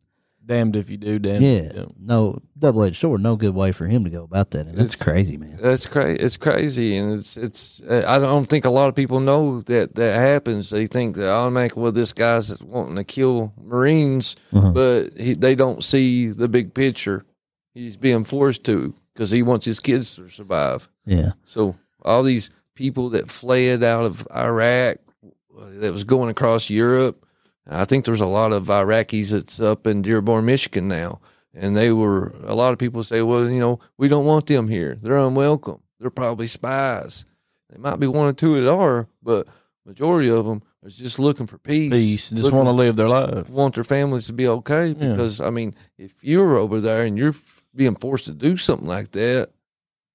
Damned 0.47 0.75
if 0.77 0.89
you 0.89 0.95
do, 0.97 1.19
damned 1.19 1.43
yeah, 1.43 1.49
if 1.49 1.73
you 1.73 1.79
don't. 1.81 1.95
no 1.99 2.39
double 2.57 2.83
edged 2.83 2.95
sword. 2.95 3.21
No 3.21 3.35
good 3.35 3.53
way 3.53 3.71
for 3.73 3.85
him 3.85 4.05
to 4.05 4.09
go 4.09 4.23
about 4.23 4.51
that, 4.51 4.65
and 4.65 4.77
that's 4.77 4.93
It's- 4.93 5.03
crazy, 5.03 5.35
man. 5.37 5.59
That's 5.61 5.85
crazy. 5.85 6.19
It's 6.19 6.37
crazy, 6.37 6.95
and 6.95 7.19
it's 7.19 7.35
it's. 7.37 7.81
uh, 7.83 8.05
I 8.07 8.17
don't 8.17 8.45
think 8.45 8.63
a 8.63 8.69
lot 8.69 8.87
of 8.87 8.95
people 8.95 9.19
know 9.19 9.59
that 9.63 9.95
that 9.95 10.15
happens. 10.15 10.69
They 10.69 10.87
think 10.87 11.17
that 11.17 11.29
automatically, 11.29 11.83
well, 11.83 11.91
this 11.91 12.13
guy's 12.13 12.57
wanting 12.63 12.95
to 12.95 13.03
kill 13.03 13.51
Marines, 13.61 14.35
Uh-huh. 14.53 14.71
but 14.71 15.17
he, 15.17 15.33
they 15.33 15.53
don't 15.53 15.83
see 15.83 16.27
the 16.27 16.47
big 16.47 16.73
picture. 16.73 17.25
He's 17.73 17.97
being 17.97 18.23
forced 18.23 18.63
to 18.63 18.95
because 19.13 19.29
he 19.31 19.43
wants 19.43 19.65
his 19.65 19.79
kids 19.81 20.15
to 20.15 20.29
survive. 20.29 20.87
Yeah, 21.05 21.33
So 21.43 21.75
all 22.03 22.23
these 22.23 22.49
people 22.73 23.09
that 23.09 23.29
fled 23.29 23.83
out 23.83 24.05
of 24.05 24.25
Iraq, 24.33 24.97
uh, 25.23 25.65
that 25.81 25.91
was 25.91 26.03
going 26.05 26.29
across 26.29 26.69
Europe. 26.69 27.25
I 27.69 27.85
think 27.85 28.05
there's 28.05 28.21
a 28.21 28.25
lot 28.25 28.53
of 28.53 28.65
Iraqis 28.67 29.31
that's 29.31 29.59
up 29.59 29.85
in 29.87 30.01
Dearborn, 30.01 30.45
Michigan 30.45 30.87
now, 30.87 31.19
and 31.53 31.75
they 31.75 31.91
were. 31.91 32.33
A 32.45 32.55
lot 32.55 32.71
of 32.73 32.79
people 32.79 33.03
say, 33.03 33.21
"Well, 33.21 33.49
you 33.49 33.59
know, 33.59 33.79
we 33.97 34.07
don't 34.07 34.25
want 34.25 34.45
them 34.47 34.67
here. 34.67 34.97
They're 35.01 35.17
unwelcome. 35.17 35.81
They're 35.99 36.09
probably 36.09 36.47
spies. 36.47 37.25
They 37.69 37.77
might 37.77 37.99
be 37.99 38.07
one 38.07 38.27
or 38.27 38.33
two 38.33 38.61
that 38.63 38.71
are, 38.71 39.07
but 39.21 39.47
majority 39.85 40.29
of 40.29 40.45
them 40.45 40.61
are 40.83 40.89
just 40.89 41.19
looking 41.19 41.47
for 41.47 41.57
peace. 41.57 41.91
Peace. 41.91 42.29
Just 42.29 42.51
want 42.51 42.67
to 42.67 42.71
live 42.71 42.95
their 42.95 43.09
life. 43.09 43.49
want 43.49 43.75
their 43.75 43.83
families 43.83 44.27
to 44.27 44.33
be 44.33 44.47
okay. 44.47 44.87
Yeah. 44.89 45.11
Because 45.11 45.41
I 45.41 45.49
mean, 45.49 45.75
if 45.97 46.13
you're 46.23 46.55
over 46.57 46.79
there 46.79 47.01
and 47.01 47.17
you're 47.17 47.35
being 47.75 47.95
forced 47.95 48.25
to 48.25 48.31
do 48.31 48.55
something 48.57 48.87
like 48.87 49.11
that, 49.11 49.49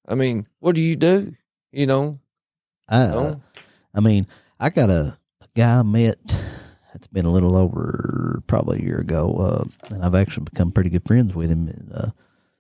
I 0.09 0.15
mean, 0.15 0.47
what 0.61 0.75
do 0.75 0.81
you 0.81 0.97
do? 0.97 1.35
You 1.71 1.87
know, 1.87 2.19
I, 2.89 3.07
No? 3.07 3.43
I 3.95 4.01
mean, 4.01 4.27
I 4.59 4.71
got 4.71 4.89
a, 4.91 5.19
a 5.41 5.47
guy 5.55 5.79
I 5.79 5.83
met. 5.83 6.19
It's 7.03 7.09
been 7.09 7.25
a 7.25 7.33
little 7.33 7.57
over 7.57 8.45
probably 8.47 8.79
a 8.79 8.85
year 8.85 9.01
ago, 9.01 9.35
uh, 9.35 9.93
and 9.93 10.05
I've 10.05 10.15
actually 10.15 10.45
become 10.45 10.71
pretty 10.71 10.89
good 10.89 11.05
friends 11.05 11.35
with 11.35 11.51
him. 11.51 11.67
And, 11.67 11.93
uh, 11.93 12.11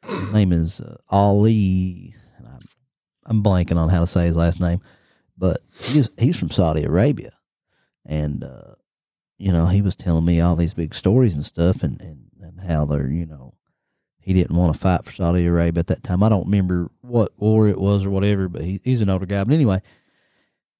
his 0.04 0.32
name 0.32 0.50
is 0.50 0.80
uh, 0.80 0.96
Ali, 1.10 2.16
and 2.36 2.48
I'm, 2.48 2.60
I'm 3.24 3.42
blanking 3.44 3.76
on 3.76 3.88
how 3.88 4.00
to 4.00 4.06
say 4.08 4.24
his 4.24 4.34
last 4.34 4.58
name, 4.58 4.80
but 5.38 5.60
he's 5.78 6.10
he's 6.18 6.36
from 6.36 6.50
Saudi 6.50 6.82
Arabia, 6.82 7.30
and 8.04 8.42
uh, 8.42 8.74
you 9.38 9.52
know 9.52 9.66
he 9.66 9.80
was 9.80 9.94
telling 9.94 10.24
me 10.24 10.40
all 10.40 10.56
these 10.56 10.74
big 10.74 10.92
stories 10.92 11.36
and 11.36 11.44
stuff, 11.44 11.84
and 11.84 12.00
and 12.00 12.30
and 12.40 12.62
how 12.62 12.84
they're 12.84 13.06
you 13.06 13.26
know 13.26 13.54
he 14.18 14.32
didn't 14.32 14.56
want 14.56 14.74
to 14.74 14.80
fight 14.80 15.04
for 15.04 15.12
Saudi 15.12 15.46
Arabia 15.46 15.78
at 15.78 15.86
that 15.86 16.02
time. 16.02 16.24
I 16.24 16.28
don't 16.28 16.46
remember 16.46 16.90
what 17.00 17.30
war 17.36 17.68
it 17.68 17.78
was 17.78 18.04
or 18.04 18.10
whatever, 18.10 18.48
but 18.48 18.62
he, 18.62 18.80
he's 18.82 19.02
an 19.02 19.08
older 19.08 19.24
guy. 19.24 19.44
But 19.44 19.54
anyway, 19.54 19.82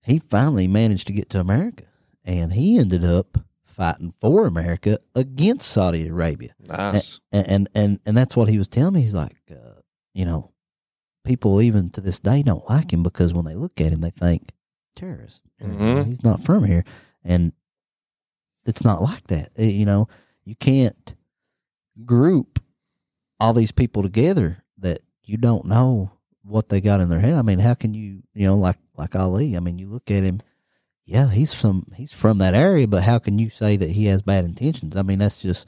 he 0.03 0.19
finally 0.19 0.67
managed 0.67 1.07
to 1.07 1.13
get 1.13 1.31
to 1.31 1.39
America, 1.39 1.85
and 2.25 2.55
he 2.55 2.77
ended 2.77 3.05
up 3.05 3.39
fighting 3.73 4.13
for 4.21 4.47
America 4.47 4.99
against 5.15 5.69
Saudi 5.71 6.07
Arabia. 6.09 6.55
nice. 6.61 7.21
And 7.33 7.47
and 7.49 7.69
and, 7.75 8.01
and 8.07 8.17
that's 8.17 8.37
what 8.37 8.49
he 8.49 8.59
was 8.59 8.69
telling 8.69 8.95
me. 8.95 9.01
He's 9.01 9.15
like, 9.15 9.37
uh, 9.51 9.81
you 10.15 10.25
know, 10.25 10.53
people 11.25 11.61
even 11.63 11.91
to 11.91 12.01
this 12.01 12.19
day 12.19 12.43
don't 12.43 12.69
like 12.69 12.93
him 12.93 13.03
because 13.03 13.33
when 13.33 13.45
they 13.45 13.55
look 13.55 13.81
at 13.81 13.93
him, 13.93 14.01
they 14.01 14.11
think 14.11 14.51
terrorist. 14.97 15.41
Mhm. 15.61 16.07
He's 16.07 16.23
not 16.25 16.43
from 16.45 16.65
here, 16.65 16.85
and 17.25 17.53
it's 18.67 18.85
not 18.85 19.03
like 19.03 19.27
that. 19.29 19.51
Uh, 19.59 19.63
You 19.63 19.87
know, 19.87 20.09
you 20.45 20.55
can't 20.57 21.15
group 22.05 22.59
all 23.41 23.53
these 23.53 23.73
people 23.73 24.03
together 24.03 24.65
that 24.79 25.01
you 25.25 25.37
don't 25.37 25.65
know 25.67 26.13
what 26.45 26.69
they 26.69 26.81
got 26.81 27.01
in 27.01 27.09
their 27.09 27.21
head. 27.21 27.35
I 27.35 27.43
mean, 27.43 27.59
how 27.61 27.75
can 27.75 27.95
you, 27.95 28.23
you 28.35 28.47
know, 28.47 28.57
like 28.57 28.79
like 28.97 29.15
Ali? 29.17 29.57
I 29.57 29.61
mean, 29.61 29.79
you 29.79 29.89
look 29.89 30.11
at 30.11 30.23
him. 30.25 30.41
Yeah, 31.05 31.31
he's 31.31 31.53
from 31.55 31.87
he's 31.97 32.13
from 32.13 32.39
that 32.39 32.55
area, 32.55 32.87
but 32.87 33.03
how 33.03 33.19
can 33.19 33.39
you 33.39 33.51
say 33.51 33.77
that 33.77 33.91
he 33.91 34.07
has 34.07 34.23
bad 34.23 34.45
intentions? 34.45 34.97
I 34.97 35.03
mean, 35.03 35.19
that's 35.19 35.37
just 35.39 35.67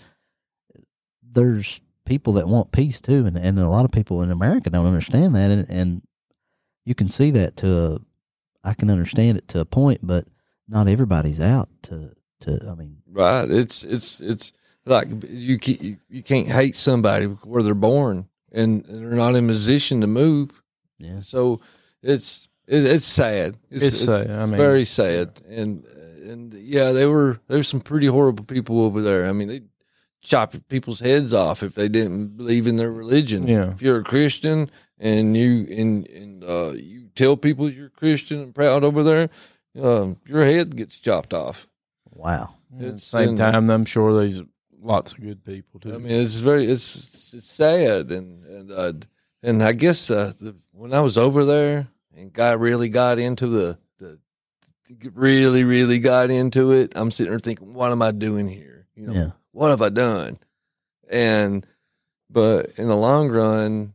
there's 1.23 1.81
people 2.05 2.35
that 2.35 2.49
want 2.49 2.73
peace 2.73 3.01
too, 3.01 3.27
and 3.27 3.37
and 3.37 3.59
a 3.59 3.69
lot 3.69 3.85
of 3.85 3.91
people 3.91 4.23
in 4.23 4.31
America 4.31 4.71
don't 4.71 4.87
understand 4.87 5.35
that, 5.35 5.51
and 5.51 5.69
and 5.69 6.03
you 6.85 6.95
can 6.95 7.09
see 7.09 7.31
that 7.33 7.57
to 7.59 7.85
a, 7.85 7.99
I 8.63 8.75
can 8.75 8.91
understand 8.91 9.39
it 9.39 9.49
to 9.49 9.61
a 9.61 9.65
point, 9.65 10.01
but 10.03 10.27
not 10.69 10.89
everybody's 10.89 11.41
out 11.41 11.69
to 11.85 12.13
to. 12.41 12.69
I 12.71 12.75
mean, 12.75 12.99
Right. 13.11 13.51
It's 13.51 13.83
it's 13.85 14.21
it's 14.21 14.53
like 14.87 15.09
you 15.29 15.59
ca- 15.59 15.79
you 15.81 15.97
you 16.09 16.23
can't 16.23 16.49
hate 16.49 16.77
somebody 16.77 17.27
where 17.27 17.63
they're 17.63 17.75
born 17.75 18.29
and 18.53 18.85
they're 18.85 19.11
not 19.17 19.35
in 19.35 19.45
a 19.47 19.53
position 19.53 20.01
to 20.01 20.07
move. 20.07 20.63
yeah, 20.99 21.21
So 21.21 21.61
it's 22.03 22.49
it, 22.67 22.85
it's 22.87 23.05
sad. 23.05 23.57
It's 23.71 23.99
sad. 24.01 24.31
I 24.31 24.47
mean, 24.47 24.57
very 24.57 24.85
sad. 24.85 25.41
And 25.49 25.85
and 26.27 26.55
yeah, 26.55 26.93
they 26.93 27.07
were 27.07 27.41
there's 27.49 27.69
some 27.69 27.81
pretty 27.81 28.07
horrible 28.07 28.45
people 28.45 28.83
over 28.83 29.03
there. 29.03 29.27
I 29.27 29.33
mean, 29.33 29.49
they 29.49 29.63
chop 30.23 30.55
people's 30.69 31.01
heads 31.01 31.35
off 31.35 31.63
if 31.63 31.75
they 31.75 31.89
didn't 31.89 32.37
believe 32.37 32.67
in 32.67 32.77
their 32.77 32.91
religion. 32.93 33.47
Yeah. 33.47 33.73
If 33.73 33.83
you're 33.83 33.99
a 34.01 34.05
Christian 34.05 34.71
and 34.99 35.37
you 35.37 35.67
and 35.71 36.07
and 36.09 36.45
uh, 36.45 36.71
you 36.73 37.09
tell 37.15 37.37
people 37.37 37.71
you're 37.71 37.91
Christian 37.91 38.41
and 38.41 38.55
proud 38.55 38.85
over 38.85 39.03
there, 39.03 39.29
um, 39.81 40.17
your 40.27 40.45
head 40.45 40.77
gets 40.77 40.99
chopped 40.99 41.35
off. 41.35 41.67
wow, 42.11 42.55
At 42.81 42.93
the 42.95 42.99
same 42.99 43.31
in- 43.31 43.37
time, 43.37 43.71
I'm 43.71 43.85
sure 43.85 44.15
there's 44.15 44.43
lots 44.81 45.13
of 45.13 45.21
good 45.21 45.45
people 45.45 45.81
too. 45.81 45.95
I 45.95 45.99
mean, 45.99 46.13
it's 46.13 46.39
very 46.39 46.67
it's 46.71 47.35
it's 47.35 47.51
sad 47.51 48.11
and 48.11 48.45
and 48.45 48.73
uh, 48.73 48.93
and 49.43 49.63
I 49.63 49.73
guess 49.73 50.11
uh, 50.11 50.33
the, 50.41 50.57
when 50.73 50.95
I 50.95 51.01
was 51.01 51.19
over 51.19 51.45
there 51.45 51.89
and 52.17 52.33
guy 52.33 52.53
really 52.53 52.89
got 52.89 53.19
into 53.19 53.47
the 53.47 53.79
the 53.99 54.19
really 55.13 55.65
really 55.65 55.99
got 55.99 56.31
into 56.31 56.73
it, 56.73 56.93
I'm 56.95 57.11
sitting 57.11 57.31
there 57.31 57.39
thinking, 57.39 57.75
what 57.75 57.93
am 57.93 58.03
I 58.03 58.11
doing 58.11 58.49
here? 58.49 58.87
You 58.95 59.07
know, 59.07 59.13
yeah, 59.13 59.29
what 59.53 59.71
have 59.71 59.83
I 59.83 59.89
done? 59.89 60.39
And 61.11 61.67
but 62.31 62.71
in 62.77 62.89
the 62.89 62.97
long 62.97 63.29
run, 63.29 63.95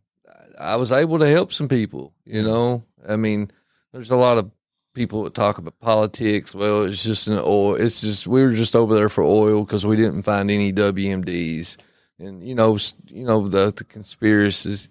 I 0.57 0.75
was 0.75 0.91
able 0.91 1.19
to 1.19 1.27
help 1.29 1.53
some 1.53 1.67
people. 1.67 2.13
You 2.25 2.41
mm-hmm. 2.41 2.49
know, 2.49 2.83
I 3.07 3.15
mean, 3.15 3.51
there's 3.91 4.11
a 4.11 4.17
lot 4.17 4.37
of 4.37 4.51
people 4.93 5.23
that 5.23 5.33
talk 5.33 5.57
about 5.57 5.79
politics. 5.79 6.53
Well, 6.53 6.83
it's 6.83 7.03
just 7.03 7.27
an 7.27 7.39
oil. 7.39 7.75
It's 7.75 8.01
just 8.01 8.27
we 8.27 8.41
were 8.41 8.53
just 8.53 8.75
over 8.75 8.95
there 8.95 9.09
for 9.09 9.23
oil 9.23 9.63
because 9.63 9.85
we 9.85 9.95
didn't 9.95 10.23
find 10.23 10.51
any 10.51 10.73
WMDs, 10.73 11.77
and 12.17 12.43
you 12.43 12.55
know, 12.55 12.77
you 13.07 13.25
know 13.25 13.47
the 13.47 13.71
the 13.71 13.83
conspiracies, 13.83 14.89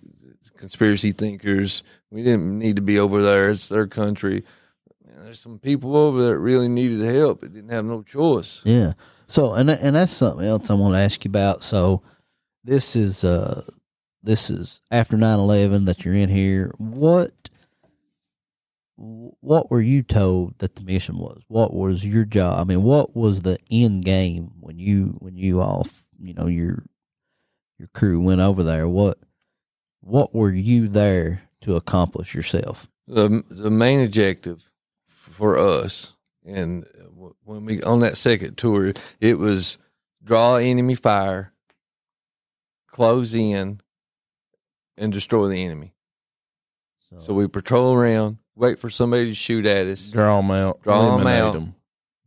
conspiracy 0.57 1.13
thinkers. 1.13 1.83
We 2.11 2.23
didn't 2.23 2.59
need 2.59 2.77
to 2.77 2.83
be 2.83 2.99
over 2.99 3.23
there. 3.23 3.51
It's 3.51 3.69
their 3.69 3.87
country. 3.87 4.45
Man, 5.07 5.25
there's 5.25 5.41
some 5.41 5.59
people 5.59 5.97
over 5.97 6.23
there 6.23 6.33
that 6.33 6.39
really 6.39 6.69
needed 6.69 7.03
help. 7.03 7.43
It 7.43 7.53
didn't 7.53 7.71
have 7.71 7.85
no 7.85 8.03
choice. 8.03 8.63
yeah. 8.65 8.95
So, 9.27 9.53
and 9.53 9.69
and 9.71 9.95
that's 9.95 10.13
something 10.13 10.47
else 10.47 10.71
I 10.71 10.75
want 10.75 10.95
to 10.95 11.01
ask 11.01 11.23
you 11.25 11.29
about. 11.29 11.63
So, 11.63 12.03
this 12.65 12.97
is 12.97 13.25
uh, 13.25 13.63
this 14.23 14.49
is 14.49 14.81
after 14.91 15.17
9-11 15.19 15.85
that 15.85 16.05
you're 16.05 16.15
in 16.15 16.31
here. 16.31 16.73
What 16.79 17.33
what 18.97 19.71
were 19.71 19.81
you 19.81 20.03
told 20.03 20.59
that 20.59 20.75
the 20.75 20.83
mission 20.83 21.19
was? 21.19 21.43
What 21.47 21.73
was 21.73 22.05
your 22.05 22.25
job? 22.25 22.61
I 22.61 22.65
mean, 22.65 22.83
what 22.83 23.15
was 23.15 23.43
the 23.43 23.59
end 23.71 24.05
game 24.05 24.53
when 24.61 24.79
you 24.79 25.17
when 25.21 25.37
you 25.37 25.61
all 25.61 25.87
you 26.21 26.35
know 26.35 26.47
your 26.47 26.85
your 27.79 27.89
crew 27.95 28.19
went 28.21 28.41
over 28.41 28.63
there? 28.63 28.89
What 28.89 29.19
what 30.01 30.35
were 30.35 30.53
you 30.53 30.89
there 30.89 31.43
to 31.63 31.77
accomplish 31.77 32.35
yourself? 32.35 32.89
the 33.07 33.43
the 33.49 33.71
main 33.71 34.01
objective 34.05 34.69
for 35.09 35.57
us 35.57 36.13
and 36.45 36.85
when 37.45 37.65
we 37.65 37.83
on 37.83 38.01
that 38.01 38.19
second 38.19 38.57
tour 38.59 38.93
it 39.19 39.39
was 39.39 39.79
draw 40.23 40.57
enemy 40.57 40.95
fire 40.95 41.55
close 42.87 43.35
in 43.35 43.81
and 44.99 45.11
destroy 45.13 45.49
the 45.49 45.65
enemy 45.65 45.95
so 47.19 47.33
we 47.33 47.49
patrol 47.49 47.95
around 47.95 48.37
wait 48.55 48.79
for 48.79 48.91
somebody 48.91 49.27
to 49.27 49.35
shoot 49.35 49.65
at 49.65 49.87
us 49.87 50.09
draw 50.11 50.37
them 50.43 50.51
out, 50.51 50.83
Draw 50.83 51.01
'em 51.01 51.07
eliminate 51.23 51.41
out. 51.43 51.57
'em. 51.57 51.75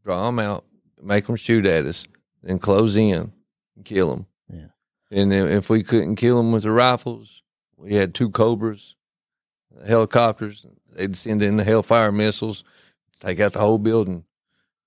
draw 0.04 0.26
them 0.26 0.40
out 0.40 0.66
make 1.00 1.28
them 1.28 1.36
shoot 1.36 1.66
at 1.68 1.86
us 1.86 2.08
then 2.42 2.58
close 2.58 2.96
in 2.96 3.32
and 3.76 3.86
kill 3.86 4.10
them 4.10 4.26
Yeah. 4.52 4.68
and 5.12 5.32
if 5.32 5.70
we 5.70 5.84
couldn't 5.84 6.16
kill 6.16 6.38
them 6.38 6.52
with 6.52 6.64
the 6.64 6.72
rifles 6.72 7.44
we 7.78 7.94
had 7.94 8.16
two 8.16 8.32
cobras 8.32 8.96
helicopters. 9.88 10.66
They'd 10.94 11.16
send 11.16 11.42
in 11.42 11.58
the 11.58 11.64
Hellfire 11.64 12.12
missiles, 12.12 12.64
take 13.20 13.40
out 13.40 13.54
the 13.54 13.60
whole 13.60 13.78
building. 13.78 14.26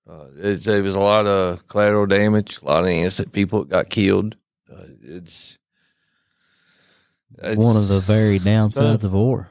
Uh, 0.07 0.27
it's, 0.37 0.65
there 0.65 0.83
was 0.83 0.95
a 0.95 0.99
lot 0.99 1.25
of 1.25 1.67
collateral 1.67 2.05
damage, 2.05 2.61
a 2.61 2.65
lot 2.65 2.83
of 2.83 2.89
innocent 2.89 3.31
people 3.31 3.61
that 3.61 3.69
got 3.69 3.89
killed. 3.89 4.35
Uh, 4.71 4.83
it's, 5.01 5.57
it's 7.39 7.57
one 7.57 7.75
of 7.75 7.87
the 7.87 7.99
very 7.99 8.39
downsides 8.39 9.01
Tough. 9.01 9.03
of 9.05 9.13
war. 9.13 9.49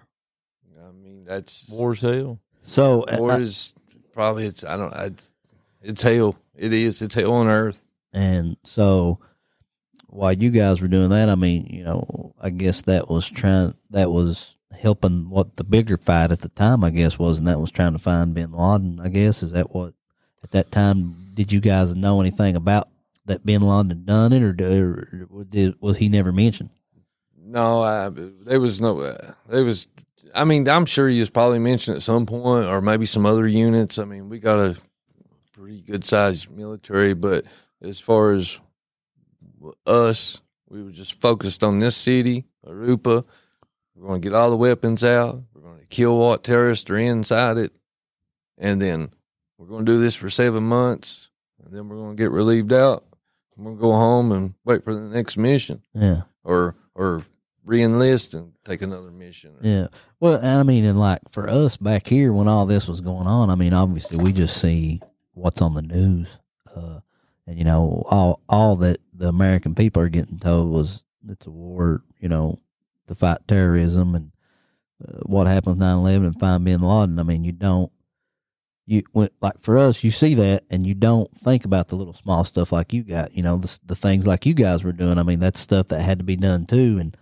I 0.81 0.93
mean, 0.93 1.25
that's 1.25 1.69
War's 1.69 2.01
hell. 2.01 2.41
So, 2.63 3.03
uh, 3.03 3.17
war 3.19 3.41
is 3.41 3.75
probably 4.13 4.47
it's 4.47 4.65
I 4.65 4.77
don't 4.77 4.95
I, 4.95 5.11
it's 5.83 6.03
hell. 6.03 6.37
It 6.55 6.73
is. 6.73 7.03
It's 7.03 7.15
hell 7.15 7.33
on 7.33 7.49
earth. 7.49 7.83
And 8.13 8.57
so 8.65 9.19
while 10.07 10.33
you 10.33 10.51
guys 10.51 10.81
were 10.81 10.89
doing 10.89 11.11
that, 11.11 11.29
I 11.29 11.35
mean, 11.35 11.67
you 11.67 11.85
know, 11.85 12.35
I 12.41 12.51
guess 12.51 12.83
that 12.83 13.11
was 13.11 13.29
trying 13.29 13.75
that 13.91 14.11
was 14.11 14.57
helping 14.73 15.31
what 15.31 15.57
the 15.57 15.65
bigger 15.65 15.97
fight 15.97 16.31
at 16.33 16.41
the 16.41 16.49
time, 16.49 16.85
I 16.85 16.91
guess, 16.91 17.19
was, 17.19 17.39
and 17.39 17.47
that 17.49 17.61
was 17.61 17.71
trying 17.71 17.93
to 17.93 17.99
find 17.99 18.35
bin 18.35 18.53
Laden, 18.53 19.01
I 19.01 19.09
guess. 19.09 19.43
Is 19.43 19.53
that 19.53 19.75
what 19.75 19.95
at 20.43 20.51
that 20.53 20.71
time 20.71 21.31
did 21.35 21.53
you 21.53 21.61
guys 21.61 21.95
know 21.95 22.21
anything 22.21 22.57
about 22.57 22.89
that 23.27 23.45
bin 23.47 23.63
Laden 23.63 24.05
done 24.05 24.33
it 24.33 24.43
or, 24.43 24.53
do- 24.53 25.29
or 25.31 25.45
did, 25.45 25.75
was 25.81 25.97
he 25.97 26.09
never 26.09 26.33
mentioned? 26.33 26.71
No, 27.37 27.83
I, 27.83 28.11
there 28.11 28.61
was 28.61 28.81
no. 28.81 29.01
Uh, 29.01 29.33
there 29.49 29.65
was. 29.65 29.87
I 30.35 30.45
mean, 30.45 30.69
I'm 30.69 30.87
sure 30.87 31.09
he 31.09 31.21
was 31.21 31.31
probably 31.31 31.59
mentioned 31.59 31.97
at 31.97 32.03
some 32.03 32.27
point, 32.27 32.67
or 32.67 32.81
maybe 32.81 33.07
some 33.07 33.27
other 33.27 33.47
units. 33.47 33.99
I 33.99 34.05
mean, 34.05 34.29
we 34.29 34.39
got 34.39 34.59
a 34.59 34.77
pretty 35.53 35.83
good 35.83 36.05
sized 36.05 36.51
military, 36.51 37.15
but 37.15 37.45
as 37.83 38.01
far 38.01 38.33
as 38.33 38.59
us, 39.87 40.41
we 40.69 40.83
were 40.83 40.91
just 40.91 41.21
focused 41.21 41.63
on 41.63 41.79
this 41.79 41.97
city, 41.97 42.47
Arupa. 42.67 43.25
We're 44.05 44.09
going 44.11 44.21
to 44.21 44.29
get 44.29 44.37
all 44.37 44.51
the 44.51 44.57
weapons 44.59 45.03
out. 45.03 45.41
We're 45.55 45.63
going 45.63 45.79
to 45.81 45.87
kill 45.87 46.19
what 46.19 46.45
terrorists 46.45 46.91
are 46.91 46.99
inside 46.99 47.57
it, 47.57 47.73
and 48.59 48.79
then 48.83 49.15
we're 49.57 49.65
going 49.67 49.87
to 49.87 49.93
do 49.93 49.99
this 49.99 50.15
for 50.15 50.29
seven 50.29 50.63
months, 50.65 51.31
and 51.65 51.73
then 51.75 51.89
we're 51.89 51.97
going 51.97 52.15
to 52.15 52.23
get 52.23 52.31
relieved 52.31 52.71
out. 52.75 53.07
We're 53.57 53.65
going 53.65 53.77
to 53.79 53.81
go 53.81 53.93
home 53.95 54.31
and 54.33 54.53
wait 54.63 54.85
for 54.85 54.93
the 54.93 55.01
next 55.01 55.39
mission 55.39 55.81
Yeah. 55.95 56.23
or 56.43 56.77
or 56.95 57.23
re-enlist 57.65 58.35
and 58.35 58.53
take 58.67 58.83
another 58.83 59.11
mission. 59.11 59.55
Yeah. 59.63 59.87
Well, 60.21 60.35
and 60.35 60.61
I 60.61 60.65
mean, 60.65 60.85
and 60.85 61.01
like 61.01 61.21
for 61.31 61.49
us 61.49 61.79
back 61.79 62.07
here 62.07 62.31
when 62.31 62.47
all 62.47 62.67
this 62.67 62.87
was 62.87 63.01
going 63.01 63.27
on, 63.27 63.49
I 63.49 63.55
mean, 63.55 63.73
obviously 63.73 64.19
we 64.19 64.35
just 64.35 64.61
see 64.61 65.01
what's 65.33 65.63
on 65.63 65.73
the 65.73 65.81
news, 65.81 66.37
uh, 66.77 67.01
and 67.47 67.57
you 67.57 67.65
know, 67.65 68.03
all 68.11 68.43
all 68.51 68.77
that 68.77 68.99
the 69.15 69.29
American 69.29 69.75
people 69.75 70.03
are 70.03 70.11
getting 70.11 70.39
told 70.39 70.69
was 70.71 71.03
it's 71.27 71.47
a 71.47 71.51
war, 71.51 72.03
you 72.21 72.29
know, 72.29 72.59
to 73.07 73.15
fight 73.15 73.47
terrorism 73.47 74.15
and 74.15 74.33
uh, 75.07 75.21
what 75.25 75.47
happened 75.47 75.79
with 75.79 75.87
9-11 75.87 76.17
and 76.27 76.41
find 76.41 76.65
Bin 76.65 76.81
Laden. 76.81 77.19
I 77.19 77.23
mean, 77.23 77.45
you 77.45 77.53
don't. 77.53 77.91
You 78.87 79.03
when, 79.13 79.31
like 79.41 79.59
for 79.61 79.79
us, 79.79 80.05
you 80.05 80.11
see 80.11 80.35
that, 80.35 80.65
and 80.71 80.87
you 80.87 80.93
don't 80.93 81.35
think 81.35 81.65
about 81.65 81.89
the 81.89 81.97
little 81.97 82.13
small 82.13 82.45
stuff 82.45 82.71
like 82.71 82.93
you 82.93 83.03
got. 83.03 83.35
You 83.35 83.43
know, 83.43 83.57
the 83.57 83.79
the 83.87 83.97
things 83.97 84.27
like 84.27 84.45
you 84.45 84.53
guys 84.53 84.85
were 84.85 84.93
doing. 84.93 85.19
I 85.19 85.23
mean, 85.23 85.41
that's 85.41 85.59
stuff 85.59 85.89
that 85.89 86.03
had 86.03 86.19
to 86.19 86.25
be 86.25 86.37
done 86.37 86.67
too, 86.67 86.99
and 87.01 87.17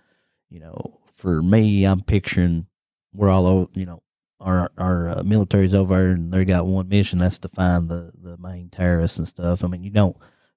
you 0.51 0.59
know, 0.59 0.99
for 1.15 1.41
me, 1.41 1.85
I'm 1.85 2.01
picturing 2.01 2.67
we're 3.13 3.31
all 3.31 3.47
over, 3.47 3.71
you 3.75 3.87
know, 3.87 4.03
our 4.41 4.71
our 4.77 5.19
uh, 5.19 5.23
military's 5.23 5.75
over 5.75 6.09
and 6.09 6.33
they 6.33 6.45
got 6.45 6.67
one 6.67 6.89
mission 6.89 7.21
that's 7.21 7.39
to 7.41 7.49
find 7.49 7.89
the 7.89 8.13
the 8.21 8.37
main 8.39 8.69
terrorists 8.69 9.19
and 9.19 9.29
stuff. 9.29 9.63
I 9.63 9.69
mean, 9.69 9.85
you 9.85 9.91
don't 9.91 10.17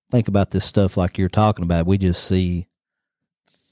think 0.09 0.27
about 0.27 0.51
this 0.51 0.65
stuff 0.65 0.97
like 0.97 1.17
you're 1.17 1.29
talking 1.29 1.63
about. 1.63 1.85
We 1.85 1.97
just 1.97 2.23
see 2.23 2.67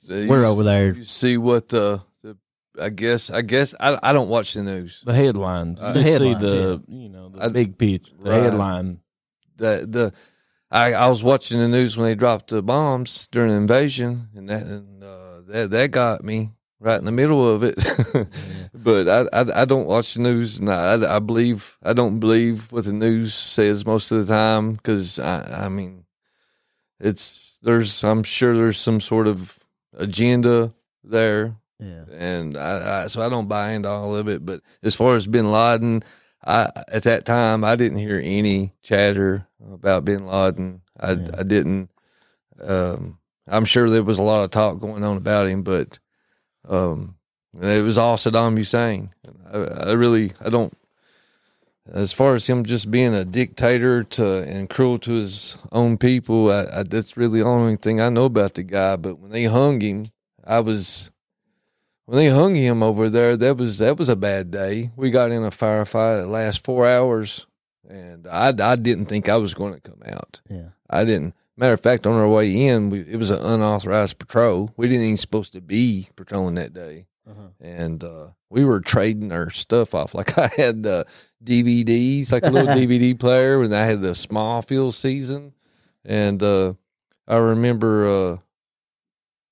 we're 0.07 0.43
s- 0.43 0.49
over 0.49 0.63
there. 0.63 0.93
You 0.93 1.03
see 1.03 1.37
what 1.37 1.69
the, 1.69 2.01
the 2.21 2.37
I 2.79 2.89
guess 2.89 3.29
I 3.29 3.41
guess 3.41 3.73
I 3.79 3.97
I 4.01 4.13
don't 4.13 4.29
watch 4.29 4.53
the 4.53 4.63
news. 4.63 5.01
The 5.05 5.13
headlines. 5.13 5.81
Uh, 5.81 5.87
You 5.87 5.93
The 5.93 6.03
headlines, 6.03 6.39
see 6.39 6.45
the 6.47 6.83
you 6.87 7.09
know 7.09 7.29
the 7.29 7.43
I- 7.45 7.49
big 7.49 7.77
pitch, 7.77 8.11
the 8.21 8.29
Right. 8.31 8.41
headline. 8.43 8.99
The 9.57 9.85
the 9.89 10.13
I 10.71 10.93
I 10.93 11.07
was 11.09 11.21
watching 11.23 11.59
the 11.59 11.67
news 11.67 11.95
when 11.97 12.05
they 12.07 12.15
dropped 12.15 12.49
the 12.49 12.61
bombs 12.63 13.27
during 13.31 13.49
the 13.51 13.57
invasion, 13.57 14.29
and 14.35 14.49
that 14.49 14.63
and 14.63 15.03
uh, 15.03 15.41
that 15.47 15.69
that 15.71 15.91
got 15.91 16.23
me 16.23 16.51
right 16.79 16.97
in 16.99 17.05
the 17.05 17.11
middle 17.11 17.47
of 17.47 17.61
it. 17.63 17.75
but 18.73 19.07
I, 19.07 19.19
I 19.41 19.61
I 19.61 19.65
don't 19.65 19.85
watch 19.85 20.15
the 20.15 20.21
news, 20.21 20.57
and 20.57 20.69
I 20.69 21.15
I 21.17 21.19
believe 21.19 21.77
I 21.83 21.93
don't 21.93 22.19
believe 22.19 22.71
what 22.71 22.85
the 22.85 22.93
news 22.93 23.33
says 23.35 23.85
most 23.85 24.11
of 24.11 24.25
the 24.25 24.33
time 24.33 24.73
because 24.73 25.19
I 25.19 25.65
I 25.65 25.69
mean 25.69 26.05
it's 26.99 27.59
there's 27.61 28.03
I'm 28.03 28.23
sure 28.23 28.55
there's 28.55 28.77
some 28.77 28.99
sort 28.99 29.27
of 29.27 29.59
agenda 29.97 30.73
there 31.03 31.55
Yeah, 31.79 32.05
and 32.11 32.57
I, 32.57 33.03
I 33.03 33.07
so 33.07 33.25
I 33.25 33.29
don't 33.29 33.47
buy 33.47 33.71
into 33.71 33.89
all 33.89 34.15
of 34.15 34.27
it. 34.27 34.45
But 34.45 34.61
as 34.83 34.95
far 34.95 35.15
as 35.15 35.27
Bin 35.27 35.51
Laden, 35.51 36.03
I 36.45 36.69
at 36.87 37.03
that 37.03 37.25
time 37.25 37.63
I 37.63 37.75
didn't 37.75 37.99
hear 37.99 38.21
any 38.23 38.73
chatter 38.83 39.47
about 39.71 40.05
Bin 40.05 40.25
Laden. 40.25 40.81
I 40.99 41.11
Yeah. 41.11 41.29
I 41.39 41.43
didn't. 41.43 41.89
Um, 42.61 43.19
I'm 43.47 43.65
sure 43.65 43.89
there 43.89 44.03
was 44.03 44.19
a 44.19 44.23
lot 44.23 44.43
of 44.43 44.51
talk 44.51 44.79
going 44.79 45.03
on 45.03 45.17
about 45.17 45.47
him, 45.47 45.63
but 45.63 45.99
um, 46.67 47.15
it 47.59 47.83
was 47.83 47.97
all 47.97 48.15
Saddam 48.15 48.57
Hussein. 48.57 49.13
I, 49.51 49.57
I 49.57 49.91
really 49.91 50.31
I 50.39 50.49
don't. 50.49 50.73
As 51.91 52.13
far 52.13 52.34
as 52.34 52.47
him 52.47 52.63
just 52.63 52.89
being 52.89 53.13
a 53.13 53.25
dictator 53.25 54.03
to 54.03 54.38
and 54.43 54.69
cruel 54.69 54.97
to 54.99 55.13
his 55.13 55.57
own 55.71 55.97
people, 55.97 56.49
I, 56.49 56.79
I, 56.79 56.84
that's 56.84 57.17
really 57.17 57.39
the 57.39 57.45
only 57.45 57.75
thing 57.75 57.99
I 57.99 58.09
know 58.09 58.25
about 58.25 58.53
the 58.53 58.63
guy. 58.63 58.95
But 58.95 59.19
when 59.19 59.31
they 59.31 59.45
hung 59.45 59.81
him, 59.81 60.07
I 60.45 60.61
was 60.61 61.11
when 62.05 62.17
they 62.17 62.29
hung 62.29 62.55
him 62.55 62.81
over 62.84 63.09
there, 63.09 63.36
that 63.38 63.57
was 63.57 63.79
that 63.79 63.97
was 63.97 64.09
a 64.09 64.15
bad 64.15 64.49
day. 64.51 64.91
We 64.95 65.11
got 65.11 65.31
in 65.31 65.43
a 65.43 65.49
firefight 65.51 66.21
that 66.21 66.27
last 66.27 66.63
four 66.63 66.88
hours, 66.88 67.47
and 67.89 68.27
I 68.27 68.53
I 68.57 68.75
didn't 68.77 69.05
think 69.05 69.27
I 69.27 69.38
was 69.38 69.53
going 69.53 69.73
to 69.73 69.81
come 69.81 70.01
out. 70.05 70.41
yeah, 70.49 70.69
I 70.89 71.03
didn't. 71.03 71.36
Matter 71.55 71.73
of 71.73 71.81
fact, 71.81 72.07
on 72.07 72.15
our 72.15 72.27
way 72.27 72.65
in, 72.65 72.89
we, 72.89 73.01
it 73.01 73.17
was 73.17 73.29
an 73.29 73.39
unauthorized 73.39 74.17
patrol. 74.17 74.71
We 74.75 74.88
didn't 74.88 75.03
even 75.03 75.17
supposed 75.17 75.53
to 75.53 75.61
be 75.61 76.07
patrolling 76.15 76.55
that 76.55 76.73
day, 76.73 77.05
uh-huh. 77.30 77.49
and 77.59 78.03
uh, 78.03 78.28
we 78.49 78.63
were 78.65 78.82
trading 78.82 79.32
our 79.32 79.49
stuff 79.49 79.95
off. 79.95 80.13
Like 80.13 80.38
I 80.38 80.47
had 80.47 80.86
uh, 80.86 81.03
DVDs, 81.43 82.32
like 82.32 82.45
a 82.45 82.49
little 82.49 82.76
DVD 82.76 83.17
player, 83.17 83.61
and 83.61 83.76
I 83.76 83.86
had 83.86 84.01
the 84.01 84.15
small 84.15 84.61
Smallville 84.61 84.93
season, 84.93 85.53
and 86.03 86.41
uh, 86.41 86.74
I 87.28 87.38
remember 87.38 88.07
uh, 88.07 88.38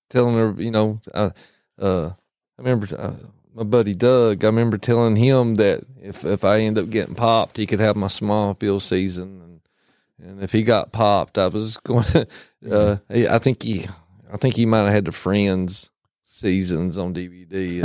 telling 0.09 0.35
her, 0.35 0.61
you 0.61 0.71
know, 0.71 0.99
uh, 1.13 1.31
uh, 1.79 2.07
I 2.09 2.61
remember 2.61 2.87
uh, 2.97 3.15
my 3.53 3.63
buddy 3.63 3.93
Doug. 3.93 4.43
I 4.43 4.47
remember 4.47 4.77
telling 4.77 5.15
him 5.15 5.55
that 5.55 5.83
if 6.01 6.25
if 6.25 6.43
I 6.43 6.59
end 6.59 6.77
up 6.77 6.89
getting 6.89 7.15
popped, 7.15 7.57
he 7.57 7.65
could 7.65 7.79
have 7.79 7.95
my 7.95 8.07
small 8.07 8.53
Smallville 8.53 8.81
season, 8.81 9.41
and 9.41 10.29
and 10.29 10.43
if 10.43 10.51
he 10.51 10.63
got 10.63 10.91
popped, 10.91 11.37
I 11.37 11.47
was 11.47 11.77
going 11.83 12.03
to. 12.03 12.27
Uh, 12.69 12.97
I 13.09 13.39
think 13.39 13.63
he, 13.63 13.85
I 14.31 14.37
think 14.37 14.55
he 14.55 14.65
might 14.65 14.83
have 14.83 14.93
had 14.93 15.05
the 15.05 15.11
Friends 15.11 15.90
seasons 16.31 16.97
on 16.97 17.13
DVD. 17.13 17.81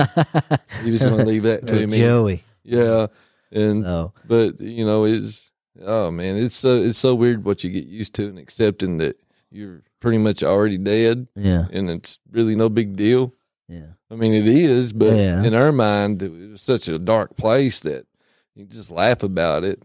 he 0.84 0.90
was 0.90 1.02
going 1.02 1.18
to 1.18 1.24
leave 1.24 1.42
that 1.42 1.66
to 1.66 1.86
me. 1.86 1.98
Joey. 1.98 2.42
Yeah, 2.62 3.06
and 3.52 3.84
So 3.84 4.12
but 4.26 4.60
you 4.60 4.84
know 4.84 5.04
it's 5.04 5.50
oh 5.82 6.10
man 6.10 6.36
it's 6.36 6.56
so 6.56 6.76
it's 6.80 6.98
so 6.98 7.14
weird 7.14 7.44
what 7.44 7.62
you 7.62 7.70
get 7.70 7.84
used 7.86 8.14
to 8.14 8.28
and 8.28 8.38
accepting 8.38 8.96
that 8.96 9.16
you're 9.50 9.82
pretty 10.00 10.18
much 10.18 10.42
already 10.42 10.78
dead 10.78 11.28
yeah, 11.36 11.64
and 11.72 11.90
it's 11.90 12.18
really 12.30 12.56
no 12.56 12.68
big 12.68 12.96
deal 12.96 13.32
yeah. 13.68 13.92
i 14.10 14.14
mean 14.14 14.32
it 14.32 14.48
is 14.48 14.92
but 14.92 15.14
Yeah. 15.14 15.42
in 15.44 15.52
our 15.54 15.70
mind 15.70 16.22
it 16.22 16.30
was 16.52 16.62
such 16.62 16.88
a 16.88 16.98
dark 16.98 17.36
place 17.36 17.80
that 17.80 18.06
you 18.54 18.64
just 18.64 18.90
laugh 18.90 19.22
about 19.22 19.64
it 19.64 19.82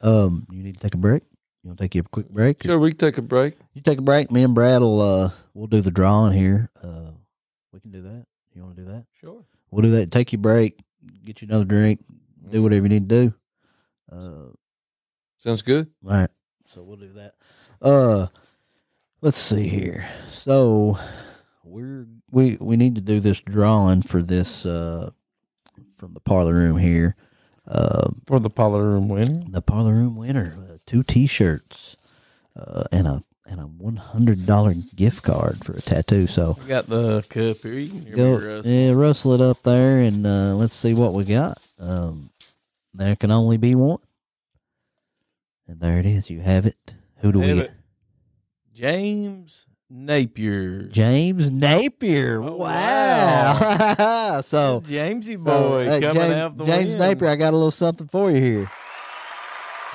Um, 0.00 0.46
you 0.50 0.62
need 0.62 0.74
to 0.76 0.80
take 0.80 0.94
a 0.94 0.98
break. 0.98 1.22
You 1.62 1.68
want 1.70 1.78
to 1.78 1.84
take 1.84 1.94
a 1.96 2.02
quick 2.08 2.28
break? 2.30 2.62
sure 2.62 2.78
we 2.78 2.90
can 2.90 2.98
take 2.98 3.18
a 3.18 3.22
break 3.22 3.54
You 3.74 3.82
take 3.82 3.98
a 3.98 4.02
break. 4.02 4.30
Me 4.30 4.42
and 4.42 4.54
Brad 4.54 4.80
will 4.80 5.00
uh 5.02 5.30
we'll 5.54 5.66
do 5.68 5.80
the 5.82 5.90
drawing 5.90 6.32
here. 6.32 6.70
Uh, 6.82 7.10
we 7.76 7.80
can 7.80 7.90
do 7.92 8.02
that. 8.02 8.26
You 8.54 8.62
want 8.62 8.76
to 8.76 8.82
do 8.82 8.88
that? 8.90 9.04
Sure. 9.20 9.44
We'll 9.70 9.82
do 9.82 9.90
that. 9.92 10.10
Take 10.10 10.32
your 10.32 10.40
break. 10.40 10.78
Get 11.24 11.42
you 11.42 11.48
another 11.48 11.64
drink. 11.66 12.00
Do 12.50 12.62
whatever 12.62 12.84
you 12.84 12.88
need 12.88 13.08
to 13.08 13.30
do. 13.30 13.34
Uh, 14.10 14.52
sounds 15.36 15.62
good 15.62 15.90
all 16.04 16.12
right. 16.12 16.30
So 16.66 16.82
we'll 16.82 16.96
do 16.96 17.12
that. 17.14 17.34
Uh, 17.82 18.28
let's 19.20 19.36
see 19.36 19.68
here. 19.68 20.06
So 20.28 20.98
we're 21.64 22.06
we 22.30 22.56
we 22.60 22.76
need 22.76 22.94
to 22.94 23.00
do 23.02 23.20
this 23.20 23.40
drawing 23.40 24.02
for 24.02 24.22
this 24.22 24.64
uh 24.64 25.10
from 25.96 26.14
the 26.14 26.20
parlor 26.20 26.54
room 26.54 26.78
here. 26.78 27.14
Uh, 27.68 28.10
For 28.26 28.38
the 28.38 28.48
parlor 28.50 28.84
room 28.84 29.08
winner. 29.08 29.42
the 29.48 29.60
parlor 29.60 29.92
room 29.92 30.14
winner, 30.16 30.56
uh, 30.56 30.76
two 30.86 31.02
T-shirts, 31.02 31.96
uh, 32.54 32.84
and 32.92 33.08
a 33.08 33.22
and 33.48 33.60
a 33.60 33.64
one 33.64 33.96
hundred 33.96 34.44
dollar 34.46 34.74
gift 34.94 35.22
card 35.22 35.64
for 35.64 35.72
a 35.74 35.80
tattoo. 35.80 36.26
So 36.26 36.56
We 36.62 36.66
got 36.68 36.86
the 36.86 37.22
cup 37.28 37.58
here. 37.62 37.78
You 37.78 37.88
can 37.88 38.12
go, 38.12 38.36
Russ. 38.38 38.66
yeah, 38.66 38.90
rustle 38.92 39.32
it 39.34 39.40
up 39.40 39.62
there, 39.62 39.98
and 40.00 40.26
uh, 40.26 40.54
let's 40.54 40.74
see 40.74 40.94
what 40.94 41.14
we 41.14 41.24
got. 41.24 41.58
Um, 41.78 42.30
there 42.94 43.14
can 43.16 43.30
only 43.30 43.56
be 43.56 43.74
one, 43.74 43.98
and 45.68 45.80
there 45.80 45.98
it 45.98 46.06
is. 46.06 46.30
You 46.30 46.40
have 46.40 46.66
it. 46.66 46.94
Who 47.18 47.32
do 47.32 47.40
Have 47.40 47.56
we? 47.56 47.62
it. 47.64 47.72
James 48.74 49.66
Napier. 49.88 50.82
James 50.84 51.50
Napier. 51.50 52.42
Oh, 52.42 52.56
wow. 52.56 54.40
so, 54.42 54.82
Jamesy 54.86 55.38
so, 55.38 55.44
boy 55.44 55.86
uh, 55.88 56.00
coming 56.00 56.14
James, 56.14 56.34
out 56.34 56.56
the 56.58 56.64
James 56.64 56.88
win. 56.90 56.98
Napier, 56.98 57.28
I 57.28 57.36
got 57.36 57.52
a 57.54 57.56
little 57.56 57.70
something 57.70 58.08
for 58.08 58.30
you 58.30 58.40
here. 58.40 58.70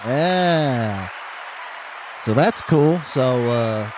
Yeah. 0.05 1.09
So 2.25 2.33
that's 2.35 2.61
cool. 2.61 3.01
So, 3.01 3.21
uh, 3.49 3.89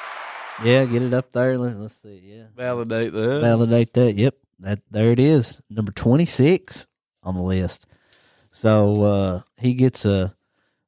yeah, 0.63 0.85
get 0.85 1.01
it 1.01 1.13
up 1.13 1.33
there. 1.33 1.57
Let, 1.57 1.75
let's 1.75 1.95
see. 1.95 2.21
Yeah. 2.23 2.43
Validate 2.55 3.11
that. 3.11 3.41
validate 3.41 3.93
that. 3.93 4.15
Yep, 4.15 4.35
that 4.59 4.79
there 4.89 5.11
it 5.11 5.19
is, 5.19 5.61
number 5.69 5.91
twenty 5.91 6.25
six 6.25 6.87
on 7.21 7.35
the 7.35 7.41
list. 7.41 7.85
So 8.49 9.01
uh, 9.03 9.41
he 9.57 9.73
gets 9.73 10.05
a 10.05 10.35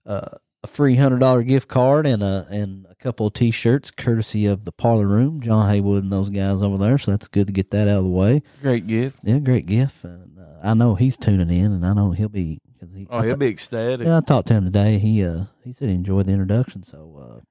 a, 0.05 0.37
a 0.63 0.67
free 0.67 0.95
hundred 0.95 1.19
dollar 1.19 1.43
gift 1.43 1.67
card 1.67 2.05
and 2.05 2.23
a 2.23 2.47
and 2.49 2.85
a 2.89 2.95
couple 2.95 3.27
of 3.27 3.33
t 3.33 3.51
shirts, 3.51 3.91
courtesy 3.91 4.45
of 4.45 4.63
the 4.63 4.71
Parlor 4.71 5.07
Room, 5.07 5.41
John 5.41 5.69
Haywood 5.69 6.03
and 6.03 6.13
those 6.13 6.29
guys 6.29 6.61
over 6.61 6.77
there. 6.77 6.97
So 6.97 7.11
that's 7.11 7.27
good 7.27 7.47
to 7.47 7.53
get 7.53 7.71
that 7.71 7.89
out 7.89 7.97
of 7.97 8.03
the 8.05 8.09
way. 8.11 8.43
Great 8.61 8.87
gift. 8.87 9.19
Yeah, 9.23 9.39
great 9.39 9.65
gift. 9.65 10.03
And 10.05 10.39
uh, 10.39 10.59
I 10.63 10.73
know 10.73 10.95
he's 10.95 11.17
tuning 11.17 11.49
in, 11.49 11.73
and 11.73 11.85
I 11.85 11.93
know 11.93 12.11
he'll 12.11 12.29
be. 12.29 12.61
He, 12.95 13.07
Oh, 13.09 13.21
he'll 13.21 13.31
ta- 13.31 13.37
be 13.37 13.47
ecstatic. 13.47 14.05
yeah, 14.07 14.17
I 14.17 14.21
talked 14.21 14.47
to 14.49 14.53
him 14.53 14.65
today. 14.65 14.97
He 14.99 15.23
uh 15.25 15.45
he 15.63 15.73
said 15.73 15.89
he 15.89 15.95
enjoyed 15.95 16.25
the 16.27 16.31
introduction, 16.33 16.83
so 16.83 17.39
uh 17.39 17.41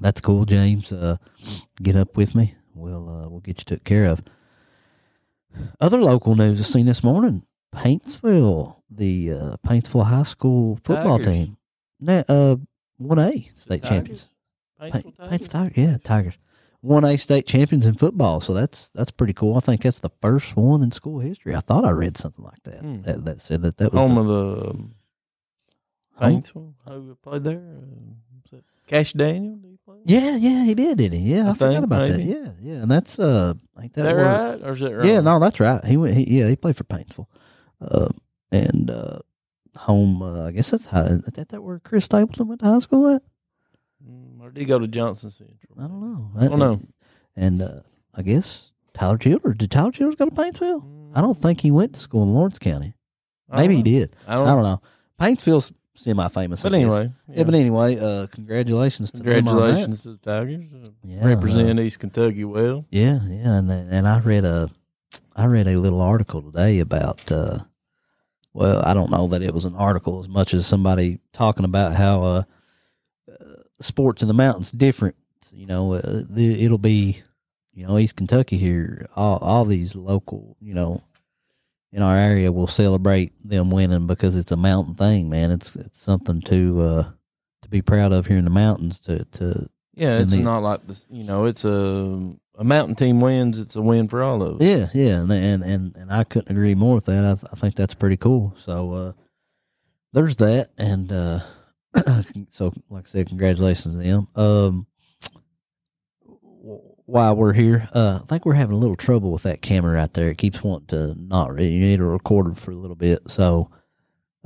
that's 0.00 0.20
cool, 0.20 0.44
James. 0.44 0.92
Uh 0.92 1.16
get 1.82 1.96
up 1.96 2.16
with 2.16 2.34
me. 2.34 2.54
We'll 2.74 3.08
uh 3.08 3.28
we'll 3.28 3.40
get 3.40 3.58
you 3.60 3.64
took 3.64 3.84
care 3.84 4.06
of. 4.06 4.20
Other 5.80 6.00
local 6.00 6.34
news 6.34 6.60
I've 6.60 6.66
seen 6.66 6.86
this 6.86 7.04
morning. 7.04 7.42
Paintsville, 7.74 8.76
the 8.90 9.32
uh 9.32 9.56
Paintsville 9.66 10.06
High 10.06 10.22
School 10.24 10.76
football 10.82 11.18
Tigers. 11.18 11.34
team. 11.46 11.56
Na- 12.00 12.22
uh 12.28 12.56
one 12.98 13.18
A 13.18 13.48
state 13.56 13.82
champions. 13.82 14.26
Paintsville 14.80 14.90
Paint, 15.02 15.16
Tigers? 15.16 15.30
Paintsville 15.48 15.50
Tigers, 15.50 15.76
yeah, 15.78 15.96
Tigers. 16.02 16.34
One 16.84 17.02
A 17.06 17.16
state 17.16 17.46
champions 17.46 17.86
in 17.86 17.94
football, 17.94 18.42
so 18.42 18.52
that's 18.52 18.90
that's 18.90 19.10
pretty 19.10 19.32
cool. 19.32 19.56
I 19.56 19.60
think 19.60 19.80
that's 19.82 20.00
the 20.00 20.10
first 20.20 20.54
one 20.54 20.82
in 20.82 20.90
school 20.90 21.18
history. 21.20 21.54
I 21.54 21.60
thought 21.60 21.84
I 21.86 21.90
read 21.90 22.18
something 22.18 22.44
like 22.44 22.62
that 22.64 22.80
Hmm. 22.82 23.00
that, 23.02 23.24
that 23.24 23.40
said 23.40 23.62
that 23.62 23.78
that 23.78 23.90
was 23.92 24.02
Home 24.02 24.14
the, 24.16 24.20
of 24.20 24.26
the 24.26 24.70
um, 24.70 24.94
Paintsville. 26.20 26.74
Who 26.86 27.14
played 27.22 27.44
there? 27.44 27.62
Uh, 28.52 28.56
Kash 28.86 29.14
Daniel? 29.14 29.56
Did 29.56 29.70
he 29.70 29.78
play? 29.82 29.96
Yeah, 30.04 30.36
yeah, 30.36 30.62
he 30.64 30.74
did, 30.74 30.98
didn't 30.98 31.18
he? 31.18 31.34
Yeah, 31.34 31.46
I, 31.46 31.50
I 31.52 31.54
forgot 31.54 31.84
about 31.84 32.08
maybe. 32.10 32.24
that. 32.30 32.38
Yeah, 32.38 32.50
yeah, 32.60 32.82
and 32.82 32.90
that's 32.90 33.18
uh, 33.18 33.54
ain't 33.82 33.94
that, 33.94 34.02
that 34.02 34.14
right? 34.14 34.62
Or 34.62 34.72
is 34.72 34.80
that 34.80 34.94
wrong? 34.94 35.06
Yeah, 35.08 35.20
no, 35.22 35.40
that's 35.40 35.58
right. 35.58 35.82
He 35.86 35.96
went. 35.96 36.14
He, 36.14 36.38
yeah, 36.38 36.48
he 36.48 36.56
played 36.56 36.76
for 36.76 36.84
Paintsville, 36.84 37.28
uh, 37.80 38.08
and 38.52 38.90
uh, 38.90 39.20
home. 39.74 40.20
Uh, 40.20 40.48
I 40.48 40.50
guess 40.50 40.70
that's 40.70 40.84
how. 40.84 41.00
Is 41.04 41.22
that, 41.22 41.48
that 41.48 41.62
where 41.62 41.78
Chris 41.78 42.04
Stapleton 42.04 42.46
went 42.46 42.60
to 42.60 42.66
high 42.66 42.78
school 42.80 43.08
at? 43.08 43.22
Or 44.44 44.50
did 44.50 44.60
he 44.60 44.66
go 44.66 44.78
to 44.78 44.86
Johnson 44.86 45.30
Central? 45.30 45.72
I 45.78 45.86
don't 45.88 46.00
know. 46.00 46.30
I 46.38 46.48
don't 46.48 46.58
know. 46.58 46.80
And 47.34 47.62
uh, 47.62 47.80
I 48.14 48.20
guess 48.22 48.72
Tyler 48.92 49.16
Childers. 49.16 49.56
Did 49.56 49.70
Tyler 49.70 49.90
Childers 49.90 50.16
go 50.16 50.26
to 50.26 50.30
Paintsville? 50.30 51.12
I 51.16 51.22
don't 51.22 51.36
think 51.40 51.62
he 51.62 51.70
went 51.70 51.94
to 51.94 52.00
school 52.00 52.24
in 52.24 52.34
Lawrence 52.34 52.58
County. 52.58 52.92
Maybe 53.50 53.76
he 53.76 53.82
did. 53.82 54.14
I 54.26 54.32
I 54.32 54.36
don't, 54.36 54.46
don't 54.46 54.62
know. 54.62 54.82
Paintsville's 55.18 55.72
semi-famous. 55.94 56.62
But 56.62 56.74
anyway. 56.74 57.10
yeah. 57.28 57.44
But 57.44 57.54
anyway, 57.54 57.98
uh, 57.98 58.26
congratulations 58.26 59.10
to 59.12 59.22
them 59.22 59.48
on 59.48 59.56
that. 59.56 59.60
Congratulations 59.62 60.02
to 60.02 60.10
the 60.10 60.16
Tigers. 60.18 60.74
Uh, 60.74 60.90
Yeah, 61.02 61.26
Represent 61.26 61.80
East 61.80 62.00
Kentucky 62.00 62.44
well. 62.44 62.84
Yeah, 62.90 63.20
yeah, 63.26 63.58
and 63.58 63.70
and 63.70 64.06
I 64.08 64.18
read 64.18 64.44
a 64.44 64.70
I 65.34 65.46
read 65.46 65.68
a 65.68 65.78
little 65.78 66.00
article 66.02 66.42
today 66.42 66.80
about 66.80 67.30
uh 67.32 67.60
well, 68.52 68.82
I 68.84 68.92
don't 68.94 69.10
know 69.10 69.26
that 69.28 69.42
it 69.42 69.52
was 69.54 69.64
an 69.64 69.74
article 69.74 70.20
as 70.20 70.28
much 70.28 70.54
as 70.54 70.66
somebody 70.66 71.18
talking 71.32 71.64
about 71.64 71.94
how 71.94 72.22
uh, 72.22 72.26
uh 72.26 72.42
sports 73.80 74.22
in 74.22 74.28
the 74.28 74.34
mountains 74.34 74.70
different. 74.70 75.16
You 75.52 75.66
know, 75.66 75.94
uh, 75.94 76.22
the, 76.28 76.64
it'll 76.64 76.78
be 76.78 77.22
you 77.72 77.86
know 77.86 77.98
East 77.98 78.16
Kentucky 78.16 78.58
here. 78.58 79.06
All 79.14 79.38
all 79.38 79.64
these 79.64 79.94
local, 79.94 80.56
you 80.60 80.74
know, 80.74 81.02
in 81.92 82.02
our 82.02 82.16
area 82.16 82.50
will 82.52 82.66
celebrate 82.66 83.32
them 83.48 83.70
winning 83.70 84.06
because 84.06 84.36
it's 84.36 84.52
a 84.52 84.56
mountain 84.56 84.94
thing, 84.94 85.28
man. 85.28 85.50
It's 85.50 85.76
it's 85.76 86.00
something 86.00 86.40
to 86.42 86.80
uh 86.82 87.04
to 87.62 87.68
be 87.68 87.82
proud 87.82 88.12
of 88.12 88.26
here 88.26 88.38
in 88.38 88.44
the 88.44 88.50
mountains. 88.50 88.98
To 89.00 89.24
to 89.24 89.66
Yeah, 89.94 90.18
it's 90.18 90.32
the- 90.32 90.42
not 90.42 90.62
like 90.62 90.86
this. 90.86 91.06
You 91.10 91.24
know, 91.24 91.44
it's 91.46 91.64
a 91.64 92.32
a 92.56 92.64
mountain 92.64 92.94
team 92.94 93.20
wins. 93.20 93.58
It's 93.58 93.74
a 93.76 93.82
win 93.82 94.06
for 94.08 94.22
all 94.22 94.42
of 94.42 94.60
us. 94.60 94.66
Yeah, 94.66 94.86
yeah, 94.94 95.20
and 95.20 95.30
and 95.32 95.62
and, 95.62 95.96
and 95.96 96.12
I 96.12 96.24
couldn't 96.24 96.50
agree 96.50 96.74
more 96.74 96.94
with 96.96 97.04
that. 97.06 97.24
I, 97.24 97.32
I 97.52 97.56
think 97.56 97.74
that's 97.76 97.94
pretty 97.94 98.16
cool. 98.16 98.54
So 98.58 98.92
uh, 98.92 99.12
there's 100.12 100.36
that, 100.36 100.70
and 100.78 101.10
uh, 101.12 101.40
so 102.50 102.72
like 102.90 103.06
I 103.06 103.08
said, 103.08 103.28
congratulations 103.28 103.94
to 103.96 104.02
them. 104.02 104.28
Um, 104.36 104.86
while 107.06 107.36
we're 107.36 107.52
here, 107.52 107.88
uh, 107.92 108.20
I 108.22 108.26
think 108.26 108.46
we're 108.46 108.54
having 108.54 108.74
a 108.76 108.78
little 108.78 108.96
trouble 108.96 109.30
with 109.30 109.42
that 109.42 109.62
camera 109.62 109.94
right 109.94 110.12
there. 110.14 110.30
It 110.30 110.38
keeps 110.38 110.62
wanting 110.62 110.86
to 110.88 111.14
not. 111.20 111.52
re- 111.52 111.68
You 111.68 111.80
need 111.80 111.98
to 111.98 112.04
record 112.04 112.48
it 112.52 112.56
for 112.56 112.70
a 112.70 112.76
little 112.76 112.96
bit, 112.96 113.20
so 113.28 113.70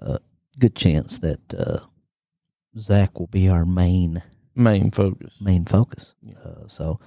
uh, 0.01 0.19
good 0.59 0.75
chance 0.75 1.19
that 1.21 1.55
uh, 1.55 1.81
Zach 2.77 3.19
will 3.19 3.29
be 3.29 3.49
our 3.49 3.65
main 3.65 4.23
Main 4.57 4.91
focus. 4.91 5.37
main 5.41 5.65
focus. 5.65 6.15
Uh, 6.45 6.67
so 6.67 6.99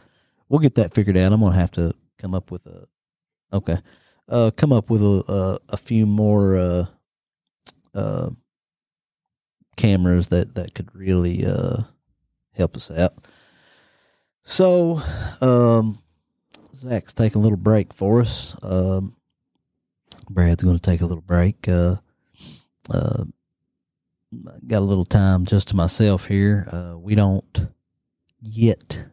we'll 0.48 0.60
get 0.62 0.76
that 0.76 0.94
figured 0.94 1.18
out. 1.18 1.34
I'm 1.34 1.42
gonna 1.42 1.54
have 1.56 1.72
to 1.72 1.94
come 2.18 2.34
up 2.34 2.50
with 2.50 2.66
a 2.66 2.88
okay, 3.52 3.78
uh, 4.30 4.52
come 4.56 4.72
up 4.72 4.90
with 4.90 5.02
a 5.02 5.60
a, 5.70 5.74
a 5.74 5.78
few 5.78 6.06
more 6.06 6.56
uh, 6.56 6.86
uh, 7.94 8.30
cameras 9.82 10.28
that 10.28 10.54
that 10.56 10.76
could 10.76 10.94
really 10.96 11.46
uh, 11.46 11.78
help 12.54 12.78
us 12.78 12.92
out. 12.92 13.16
So, 14.44 15.02
um, 15.42 16.00
Zach's 16.76 17.14
taking 17.14 17.40
a 17.40 17.44
little 17.44 17.58
break 17.58 17.94
for 17.94 18.22
us. 18.22 18.56
Um, 18.62 19.16
Brad's 20.30 20.64
going 20.64 20.78
to 20.78 20.82
take 20.82 21.02
a 21.02 21.06
little 21.06 21.24
break. 21.24 21.68
Uh, 21.68 21.98
uh, 22.94 23.26
got 24.68 24.80
a 24.80 24.86
little 24.86 25.06
time 25.06 25.46
just 25.46 25.70
to 25.70 25.76
myself 25.76 26.28
here. 26.28 26.68
Uh, 26.72 26.98
we 26.98 27.16
don't 27.16 27.68
yet, 28.42 29.06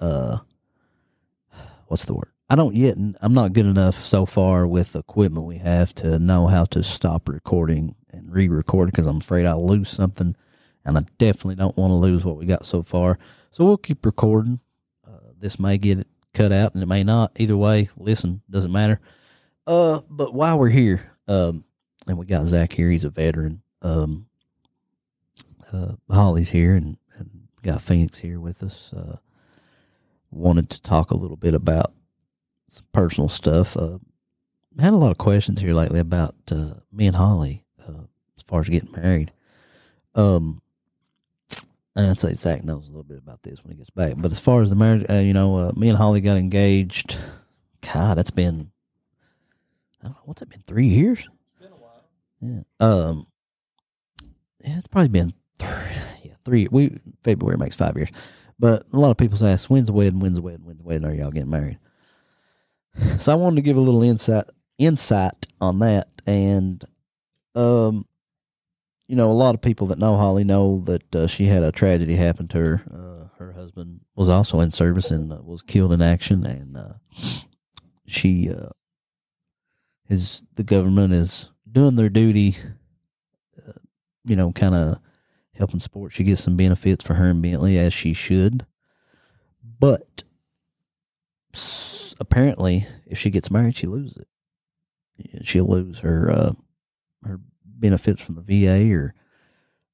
uh, 0.00 0.38
what's 1.86 2.04
the 2.06 2.14
word? 2.14 2.32
I 2.48 2.54
don't 2.54 2.74
yet. 2.74 2.96
I'm 3.20 3.34
not 3.34 3.52
good 3.52 3.66
enough 3.66 3.96
so 3.96 4.24
far 4.24 4.66
with 4.66 4.94
equipment 4.94 5.46
we 5.46 5.58
have 5.58 5.94
to 5.96 6.18
know 6.18 6.46
how 6.46 6.64
to 6.66 6.82
stop 6.82 7.28
recording 7.28 7.96
and 8.16 8.32
re-record 8.32 8.90
because 8.90 9.06
I'm 9.06 9.18
afraid 9.18 9.46
I'll 9.46 9.66
lose 9.66 9.90
something, 9.90 10.34
and 10.84 10.98
I 10.98 11.02
definitely 11.18 11.56
don't 11.56 11.76
want 11.76 11.90
to 11.90 11.96
lose 11.96 12.24
what 12.24 12.36
we 12.36 12.46
got 12.46 12.64
so 12.64 12.82
far. 12.82 13.18
So 13.50 13.64
we'll 13.64 13.76
keep 13.76 14.04
recording. 14.04 14.60
Uh, 15.06 15.32
this 15.38 15.58
may 15.58 15.78
get 15.78 16.06
cut 16.34 16.52
out, 16.52 16.74
and 16.74 16.82
it 16.82 16.86
may 16.86 17.04
not. 17.04 17.32
Either 17.36 17.56
way, 17.56 17.88
listen, 17.96 18.42
doesn't 18.50 18.72
matter. 18.72 19.00
Uh, 19.66 20.00
but 20.08 20.34
while 20.34 20.58
we're 20.58 20.68
here, 20.68 21.12
um, 21.28 21.64
and 22.06 22.18
we 22.18 22.26
got 22.26 22.44
Zach 22.44 22.72
here, 22.72 22.90
he's 22.90 23.04
a 23.04 23.10
veteran. 23.10 23.62
Um, 23.82 24.26
uh, 25.72 25.92
Holly's 26.10 26.50
here, 26.50 26.74
and, 26.74 26.96
and 27.18 27.48
got 27.62 27.82
Phoenix 27.82 28.18
here 28.18 28.38
with 28.38 28.62
us. 28.62 28.92
Uh, 28.92 29.16
wanted 30.30 30.70
to 30.70 30.82
talk 30.82 31.10
a 31.10 31.16
little 31.16 31.36
bit 31.36 31.54
about 31.54 31.92
some 32.70 32.86
personal 32.92 33.28
stuff. 33.28 33.76
Uh, 33.76 33.98
had 34.78 34.92
a 34.92 34.96
lot 34.96 35.10
of 35.10 35.18
questions 35.18 35.60
here 35.60 35.72
lately 35.72 35.98
about 35.98 36.34
uh, 36.50 36.74
me 36.92 37.06
and 37.06 37.16
Holly 37.16 37.65
far 38.46 38.60
as 38.60 38.68
getting 38.68 38.92
married. 38.92 39.32
Um, 40.14 40.62
and 41.94 42.10
I'd 42.10 42.18
say 42.18 42.34
Zach 42.34 42.64
knows 42.64 42.84
a 42.84 42.90
little 42.90 43.02
bit 43.02 43.18
about 43.18 43.42
this 43.42 43.62
when 43.62 43.72
he 43.72 43.78
gets 43.78 43.90
back. 43.90 44.14
But 44.16 44.32
as 44.32 44.38
far 44.38 44.62
as 44.62 44.70
the 44.70 44.76
marriage, 44.76 45.06
uh, 45.08 45.14
you 45.14 45.32
know, 45.32 45.56
uh, 45.56 45.72
me 45.76 45.88
and 45.88 45.96
Holly 45.96 46.20
got 46.20 46.36
engaged. 46.36 47.16
God, 47.80 48.18
that's 48.18 48.30
been 48.30 48.70
I 50.06 50.06
don't 50.06 50.16
know 50.16 50.22
what's 50.24 50.42
it 50.42 50.48
been 50.48 50.62
three 50.66 50.86
years. 50.86 51.20
It's 51.20 51.60
been 51.60 51.72
a 51.72 51.76
while. 51.76 52.04
Yeah. 52.40 52.60
Um. 52.80 53.26
Yeah, 54.64 54.78
it's 54.78 54.88
probably 54.88 55.08
been 55.08 55.32
three, 55.58 55.68
yeah 56.22 56.34
three. 56.44 56.68
We 56.70 56.98
February 57.22 57.58
makes 57.58 57.76
five 57.76 57.96
years, 57.96 58.10
but 58.58 58.84
a 58.92 58.98
lot 58.98 59.10
of 59.10 59.16
people 59.16 59.44
ask 59.44 59.68
when's 59.70 59.86
the 59.86 59.92
wedding, 59.92 60.20
when's 60.20 60.36
the 60.36 60.42
wedding, 60.42 60.64
when's 60.64 60.78
the 60.78 60.86
wedding? 60.86 61.06
Are 61.06 61.14
y'all 61.14 61.30
getting 61.30 61.50
married? 61.50 61.78
So 63.18 63.32
I 63.32 63.34
wanted 63.34 63.56
to 63.56 63.62
give 63.62 63.76
a 63.76 63.80
little 63.80 64.02
insight 64.02 64.44
insight 64.78 65.46
on 65.60 65.78
that, 65.80 66.08
and 66.26 66.84
um, 67.54 68.06
you 69.06 69.14
know, 69.14 69.30
a 69.30 69.34
lot 69.34 69.54
of 69.54 69.62
people 69.62 69.86
that 69.88 69.98
know 69.98 70.16
Holly 70.16 70.44
know 70.44 70.82
that 70.86 71.14
uh, 71.14 71.26
she 71.26 71.44
had 71.44 71.62
a 71.62 71.70
tragedy 71.70 72.16
happen 72.16 72.48
to 72.48 72.58
her. 72.58 72.82
Uh, 72.92 73.38
her 73.38 73.52
husband 73.52 74.00
was 74.16 74.28
also 74.28 74.60
in 74.60 74.70
service 74.70 75.10
and 75.10 75.32
uh, 75.32 75.38
was 75.42 75.62
killed 75.62 75.92
in 75.92 76.02
action, 76.02 76.44
and 76.44 76.76
uh, 76.76 76.94
she 78.06 78.50
uh, 78.50 78.70
is 80.08 80.42
the 80.54 80.64
government 80.64 81.12
is 81.12 81.50
doing 81.70 81.94
their 81.94 82.08
duty. 82.08 82.56
Uh, 83.56 83.72
you 84.24 84.34
know, 84.34 84.50
kind 84.52 84.74
of 84.74 84.98
helping 85.54 85.80
support. 85.80 86.12
She 86.12 86.24
gets 86.24 86.42
some 86.42 86.56
benefits 86.56 87.04
for 87.04 87.14
her 87.14 87.30
and 87.30 87.40
Bentley 87.40 87.78
as 87.78 87.94
she 87.94 88.12
should, 88.12 88.66
but 89.78 90.24
apparently, 92.18 92.86
if 93.06 93.18
she 93.18 93.30
gets 93.30 93.52
married, 93.52 93.76
she 93.76 93.86
loses 93.86 94.16
it. 94.16 95.46
She'll 95.46 95.66
lose 95.66 96.00
her 96.00 96.54
her 97.22 97.40
benefits 97.78 98.22
from 98.22 98.36
the 98.36 98.42
VA 98.42 98.92
or 98.94 99.14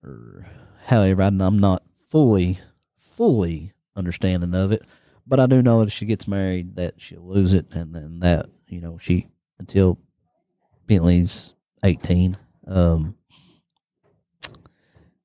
or 0.03 0.47
however. 0.87 1.23
I'm 1.23 1.41
I'm 1.41 1.59
not 1.59 1.83
fully 2.09 2.59
fully 2.97 3.73
understanding 3.97 4.55
of 4.55 4.73
it, 4.73 4.83
but 5.27 5.41
I 5.41 5.47
do 5.47 5.63
know 5.63 5.81
that 5.81 5.89
if 5.89 5.93
she 5.93 6.07
gets 6.07 6.27
married, 6.27 6.77
that 6.77 7.01
she'll 7.01 7.27
lose 7.27 7.53
it, 7.53 7.67
and 7.73 7.95
then 7.95 8.21
that 8.21 8.47
you 8.67 8.81
know 8.81 8.99
she 8.99 9.29
until 9.59 9.99
Bentley's 10.87 11.55
eighteen, 11.85 12.37
um, 12.67 13.17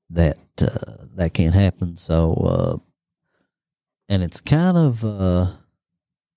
that 0.10 0.38
uh, 0.62 1.06
that 1.16 1.34
can't 1.34 1.56
happen. 1.56 1.98
So, 1.98 2.34
uh, 2.34 2.78
and 4.10 4.24
it's 4.24 4.42
kind 4.42 4.78
of 4.78 5.04
uh, 5.04 5.52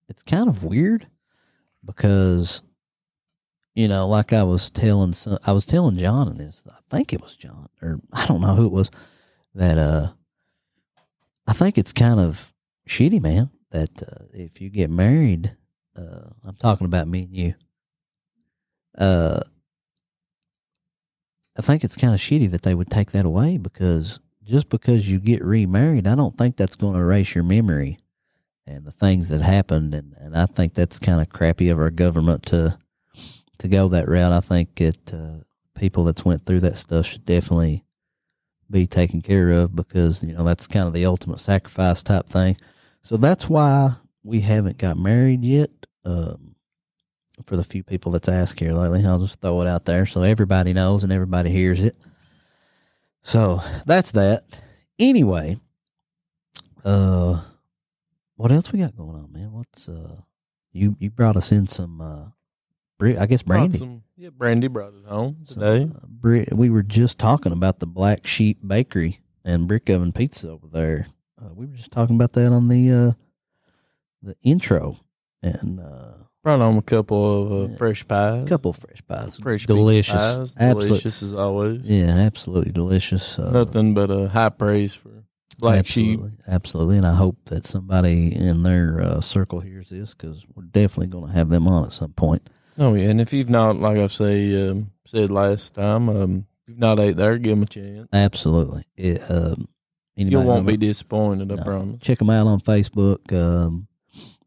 it's 0.09 0.23
kind 0.23 0.49
of 0.49 0.65
weird 0.65 1.07
because 1.85 2.63
you 3.81 3.89
know, 3.89 4.07
like 4.07 4.35
I 4.35 4.43
was 4.43 4.69
telling 4.71 5.15
I 5.47 5.53
was 5.53 5.65
telling 5.65 5.97
John 5.97 6.29
in 6.29 6.37
this, 6.37 6.63
I 6.71 6.81
think 6.91 7.15
it 7.15 7.23
was 7.23 7.35
John, 7.35 7.71
or 7.81 7.99
I 8.13 8.27
don't 8.27 8.43
know 8.43 8.55
who 8.55 8.67
it 8.67 8.73
was, 8.73 8.91
that 9.55 9.79
uh, 9.79 10.09
I 11.47 11.55
think 11.55 11.79
it's 11.79 11.93
kind 11.93 12.21
of 12.21 12.53
shitty, 12.87 13.23
man. 13.23 13.49
That 13.71 14.03
uh, 14.03 14.27
if 14.35 14.61
you 14.61 14.69
get 14.69 14.91
married, 14.91 15.57
uh, 15.97 16.29
I'm 16.45 16.57
talking 16.57 16.85
about 16.85 17.09
me 17.09 17.23
and 17.23 17.35
you. 17.35 17.55
Uh, 18.99 19.41
I 21.57 21.63
think 21.63 21.83
it's 21.83 21.97
kind 21.97 22.13
of 22.13 22.21
shitty 22.21 22.51
that 22.51 22.63
they 22.63 22.75
would 22.75 22.91
take 22.91 23.13
that 23.13 23.25
away 23.25 23.57
because 23.57 24.21
just 24.45 24.69
because 24.69 25.11
you 25.11 25.19
get 25.19 25.43
remarried, 25.43 26.07
I 26.07 26.17
don't 26.17 26.37
think 26.37 26.57
that's 26.57 26.77
going 26.77 26.95
to 26.95 27.01
erase 27.01 27.35
your 27.35 27.45
memory 27.45 27.99
and 28.67 28.85
the 28.85 28.93
things 28.93 29.31
that 29.31 29.41
happened, 29.41 29.95
and, 29.95 30.15
and 30.19 30.37
I 30.37 30.45
think 30.45 30.75
that's 30.75 30.99
kind 30.99 31.21
of 31.21 31.31
crappy 31.31 31.71
of 31.71 31.79
our 31.79 31.91
government 31.91 32.45
to 32.47 32.79
to 33.61 33.69
go 33.69 33.89
that 33.89 34.09
route. 34.09 34.33
I 34.33 34.41
think 34.41 34.81
it 34.81 35.13
uh, 35.13 35.45
people 35.79 36.05
that's 36.05 36.25
went 36.25 36.45
through 36.45 36.61
that 36.61 36.77
stuff 36.77 37.07
should 37.07 37.25
definitely 37.25 37.85
be 38.71 38.87
taken 38.87 39.21
care 39.21 39.51
of 39.51 39.75
because 39.75 40.23
you 40.23 40.33
know 40.33 40.45
that's 40.45 40.67
kind 40.67 40.87
of 40.87 40.93
the 40.93 41.07
ultimate 41.07 41.41
sacrifice 41.41 42.03
type 42.03 42.27
thing. 42.27 42.57
So 43.03 43.17
that's 43.17 43.49
why 43.49 43.95
we 44.23 44.41
haven't 44.41 44.79
got 44.79 44.99
married 44.99 45.45
yet. 45.45 45.71
Um, 46.05 46.55
for 47.47 47.57
the 47.57 47.65
few 47.65 47.83
people 47.83 48.13
that's 48.13 48.29
asked 48.29 48.61
here 48.61 48.73
lately, 48.73 49.05
I'll 49.05 49.19
just 49.19 49.41
throw 49.41 49.63
it 49.63 49.67
out 49.67 49.87
there 49.87 50.05
so 50.05 50.23
everybody 50.23 50.73
knows 50.75 51.03
and 51.03 51.13
everybody 51.13 51.51
hears 51.51 51.83
it. 51.83 51.97
So 53.23 53.63
that's 53.87 54.13
that. 54.13 54.61
anyway, 54.99 55.59
uh, 56.85 57.41
what 58.37 58.53
else 58.53 58.73
we 58.73 58.79
got 58.79 58.97
going 58.97 59.17
on, 59.17 59.33
man? 59.33 59.53
What's 59.53 59.89
uh, 59.89 60.21
you 60.73 60.97
you 60.99 61.11
brought 61.11 61.37
us 61.37 61.53
in 61.53 61.67
some 61.67 62.01
uh, 62.01 62.29
I 63.03 63.27
guess 63.27 63.43
brandy. 63.43 63.79
some- 63.79 64.03
yeah, 64.17 64.29
Brandy 64.31 64.69
brought 64.69 64.93
it 64.95 65.07
home 65.07 65.39
today. 65.49 65.85
uh, 65.85 66.07
Bri- 66.07 66.47
we 66.53 66.69
were 66.69 66.83
just 66.83 67.19
talking 67.19 67.53
about 67.53 67.81
the 67.81 67.87
Black 67.87 68.27
Sheep 68.27 68.59
Bakery 68.67 69.21
and 69.45 69.67
Brick 69.67 69.89
Oven 69.89 70.13
Pizza 70.13 70.51
over 70.51 70.67
there. 70.71 71.07
Uh, 71.41 71.49
we 71.55 71.65
were 71.67 71.75
just 71.75 71.91
talking 71.91 72.17
about 72.17 72.35
that 72.35 72.53
on 72.53 72.69
the 72.69 72.91
uh, 72.91 73.13
the 74.23 74.37
intro, 74.43 74.99
and 75.43 75.81
uh, 75.81 76.13
Brought 76.43 76.61
home 76.61 76.77
a 76.79 76.83
couple 76.83 77.65
of 77.65 77.73
uh, 77.73 77.77
fresh 77.77 78.07
pies. 78.07 78.45
a 78.45 78.47
couple 78.47 78.71
of 78.73 78.77
fresh 78.77 79.01
pies, 79.09 79.37
fresh 79.37 79.65
delicious, 79.67 80.15
pies, 80.15 80.57
absolutely, 80.59 80.87
delicious 80.89 81.23
as 81.23 81.33
always. 81.33 81.81
yeah, 81.85 82.07
absolutely 82.11 82.73
delicious. 82.73 83.39
Uh, 83.39 83.51
Nothing 83.51 83.95
but 83.95 84.11
a 84.11 84.29
high 84.29 84.49
praise 84.51 84.95
for 84.95 85.25
Black 85.59 85.87
Sheep. 85.87 86.19
absolutely, 86.21 86.39
absolutely. 86.49 86.97
And 86.99 87.07
I 87.07 87.15
hope 87.15 87.37
that 87.47 87.65
somebody 87.65 88.35
in 88.35 88.63
their 88.63 89.01
uh, 89.01 89.21
circle 89.23 89.61
hears 89.61 89.89
this 89.91 90.13
because 90.15 90.45
we're 90.55 90.65
definitely 90.65 91.09
going 91.09 91.29
to 91.29 91.33
have 91.33 91.49
them 91.49 91.67
on 91.69 91.85
at 91.87 91.93
some 91.95 92.13
point. 92.13 92.49
Oh 92.79 92.95
yeah, 92.95 93.09
and 93.11 93.21
if 93.21 93.33
you've 93.33 93.51
not, 93.51 93.77
like 93.77 93.99
I've 93.99 94.13
say, 94.13 94.69
um, 94.71 94.91
said 95.05 95.31
last 95.31 95.75
time, 95.75 96.09
um, 96.09 96.47
if 96.63 96.71
you've 96.71 96.79
not 96.79 96.99
ate 97.01 97.17
there, 97.17 97.37
give 97.39 97.53
them 97.57 97.63
a 97.63 97.67
chance. 97.67 98.09
Absolutely, 98.13 98.85
it, 98.97 99.23
um, 99.31 99.69
You 100.17 100.41
won't 100.41 100.67
be 100.67 100.77
disappointed. 100.77 101.51
I 101.53 101.57
No. 101.57 101.63
promise. 101.65 102.01
Check 102.01 102.19
them 102.19 102.31
out 102.31 102.47
on 102.47 102.61
Facebook. 102.61 103.33
Um, 103.33 103.87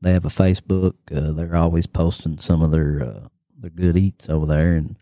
they 0.02 0.14
have 0.14 0.26
a 0.26 0.30
Facebook. 0.30 0.96
Uh, 1.16 1.32
they're 1.34 1.56
always 1.56 1.86
posting 1.88 2.38
some 2.40 2.62
of 2.62 2.72
their 2.72 3.04
uh, 3.04 3.28
their 3.58 3.70
good 3.72 3.98
eats 3.98 4.30
over 4.30 4.46
there, 4.46 4.74
and 4.76 4.98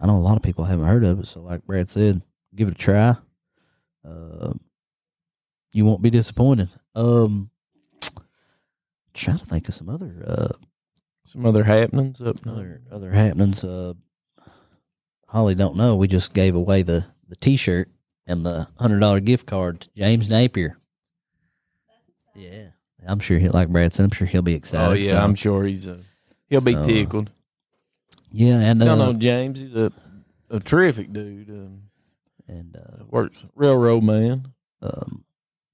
I 0.00 0.06
know 0.06 0.16
a 0.16 0.20
lot 0.20 0.36
of 0.36 0.42
people 0.42 0.64
haven't 0.64 0.86
heard 0.86 1.04
of 1.04 1.20
it. 1.20 1.26
So, 1.28 1.42
like 1.42 1.64
Brad 1.66 1.90
said, 1.90 2.22
give 2.54 2.68
it 2.68 2.74
a 2.74 2.78
try. 2.78 3.16
Uh, 4.04 4.52
you 5.72 5.84
won't 5.84 6.02
be 6.02 6.10
disappointed. 6.10 6.68
Um, 6.94 7.50
trying 9.14 9.38
to 9.38 9.44
think 9.46 9.68
of 9.68 9.74
some 9.74 9.88
other 9.88 10.22
uh, 10.26 10.48
Some 11.26 11.46
other 11.46 11.64
happenings 11.64 12.20
up 12.20 12.36
other 12.46 12.82
other 12.90 13.10
happenings. 13.10 13.64
Uh, 13.64 13.94
Holly 15.28 15.54
don't 15.54 15.76
know. 15.76 15.96
We 15.96 16.06
just 16.08 16.32
gave 16.34 16.54
away 16.54 16.82
the 16.82 17.06
the 17.28 17.36
t 17.36 17.56
shirt 17.56 17.88
and 18.26 18.44
the 18.44 18.68
hundred 18.78 19.00
dollar 19.00 19.20
gift 19.20 19.46
card 19.46 19.80
to 19.82 19.88
James 19.96 20.28
Napier. 20.28 20.78
Yeah, 22.34 22.68
I'm 23.06 23.20
sure 23.20 23.38
he 23.38 23.48
like 23.48 23.68
Brad 23.68 23.94
said. 23.94 24.04
I'm 24.04 24.10
sure 24.10 24.26
he'll 24.26 24.42
be 24.42 24.54
excited. 24.54 24.86
Oh 24.90 24.92
yeah, 24.92 25.12
so- 25.12 25.18
I'm 25.24 25.34
sure 25.34 25.64
he's 25.64 25.86
a. 25.86 26.00
He'll 26.48 26.60
be 26.60 26.74
So, 26.74 26.84
tickled. 26.86 27.30
yeah, 28.30 28.58
and 28.60 28.80
Y'all 28.80 29.00
uh, 29.00 29.12
know 29.12 29.18
James. 29.18 29.58
He's 29.58 29.74
a 29.74 29.90
a 30.50 30.60
terrific 30.60 31.12
dude. 31.12 31.48
Um, 31.50 31.82
and 32.46 32.76
uh, 32.76 33.04
works 33.08 33.44
railroad 33.54 34.02
man. 34.02 34.52
um, 34.82 35.24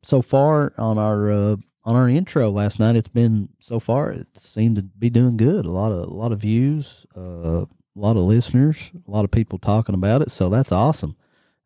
so 0.04 0.22
far 0.22 0.72
on 0.78 0.96
our 0.98 1.30
uh, 1.32 1.56
on 1.84 1.96
our 1.96 2.08
intro 2.08 2.50
last 2.50 2.78
night, 2.78 2.96
it's 2.96 3.08
been 3.08 3.48
so 3.58 3.80
far 3.80 4.10
it 4.10 4.28
seemed 4.36 4.76
to 4.76 4.82
be 4.82 5.10
doing 5.10 5.36
good. 5.36 5.64
A 5.64 5.70
lot 5.70 5.92
of 5.92 6.08
a 6.08 6.14
lot 6.14 6.32
of 6.32 6.40
views, 6.40 7.06
uh, 7.16 7.62
a 7.62 7.68
lot 7.94 8.16
of 8.16 8.24
listeners, 8.24 8.90
a 9.06 9.10
lot 9.10 9.24
of 9.24 9.30
people 9.30 9.58
talking 9.58 9.94
about 9.94 10.22
it. 10.22 10.30
So 10.30 10.48
that's 10.48 10.72
awesome. 10.72 11.16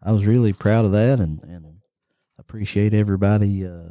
I 0.03 0.13
was 0.13 0.27
really 0.27 0.53
proud 0.53 0.85
of 0.85 0.93
that, 0.93 1.21
and 1.21 1.43
and 1.43 1.65
appreciate 2.39 2.95
everybody 2.95 3.67
uh, 3.67 3.91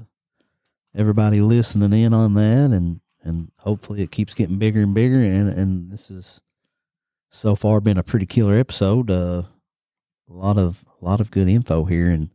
everybody 0.95 1.41
listening 1.41 1.91
in 1.93 2.13
on 2.13 2.35
that, 2.35 2.71
and 2.71 3.01
and 3.21 3.51
hopefully 3.59 4.01
it 4.01 4.11
keeps 4.11 4.33
getting 4.33 4.57
bigger 4.57 4.81
and 4.81 4.93
bigger. 4.93 5.19
And 5.19 5.49
and 5.49 5.91
this 5.91 6.09
is 6.09 6.39
so 7.29 7.55
far 7.55 7.81
been 7.81 7.97
a 7.97 8.03
pretty 8.03 8.25
killer 8.25 8.57
episode. 8.57 9.11
Uh, 9.11 9.43
a 10.29 10.33
lot 10.33 10.57
of 10.57 10.85
a 11.01 11.05
lot 11.05 11.19
of 11.19 11.31
good 11.31 11.47
info 11.47 11.83
here, 11.83 12.09
and 12.09 12.29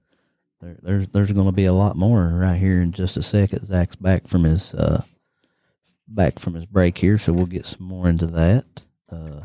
there, 0.61 0.77
there's 0.83 1.09
there's 1.09 1.33
going 1.33 1.47
to 1.47 1.53
be 1.53 1.65
a 1.67 1.73
lot 1.73 1.97
more 1.97 2.27
right 2.29 2.59
here 2.59 2.81
in 2.81 2.93
just 2.93 3.17
a 3.17 3.23
second. 3.23 3.65
Zach's 3.65 3.97
back 3.97 4.27
from 4.27 4.45
his 4.45 4.75
uh, 4.75 5.03
back 6.07 6.39
from 6.39 6.55
his 6.55 6.67
break 6.67 6.99
here, 6.99 7.19
so 7.19 7.33
we'll 7.33 7.47
get 7.47 7.67
some 7.67 7.87
more 7.87 8.09
into 8.09 8.27
that. 8.27 8.65
Uh, 9.11 9.43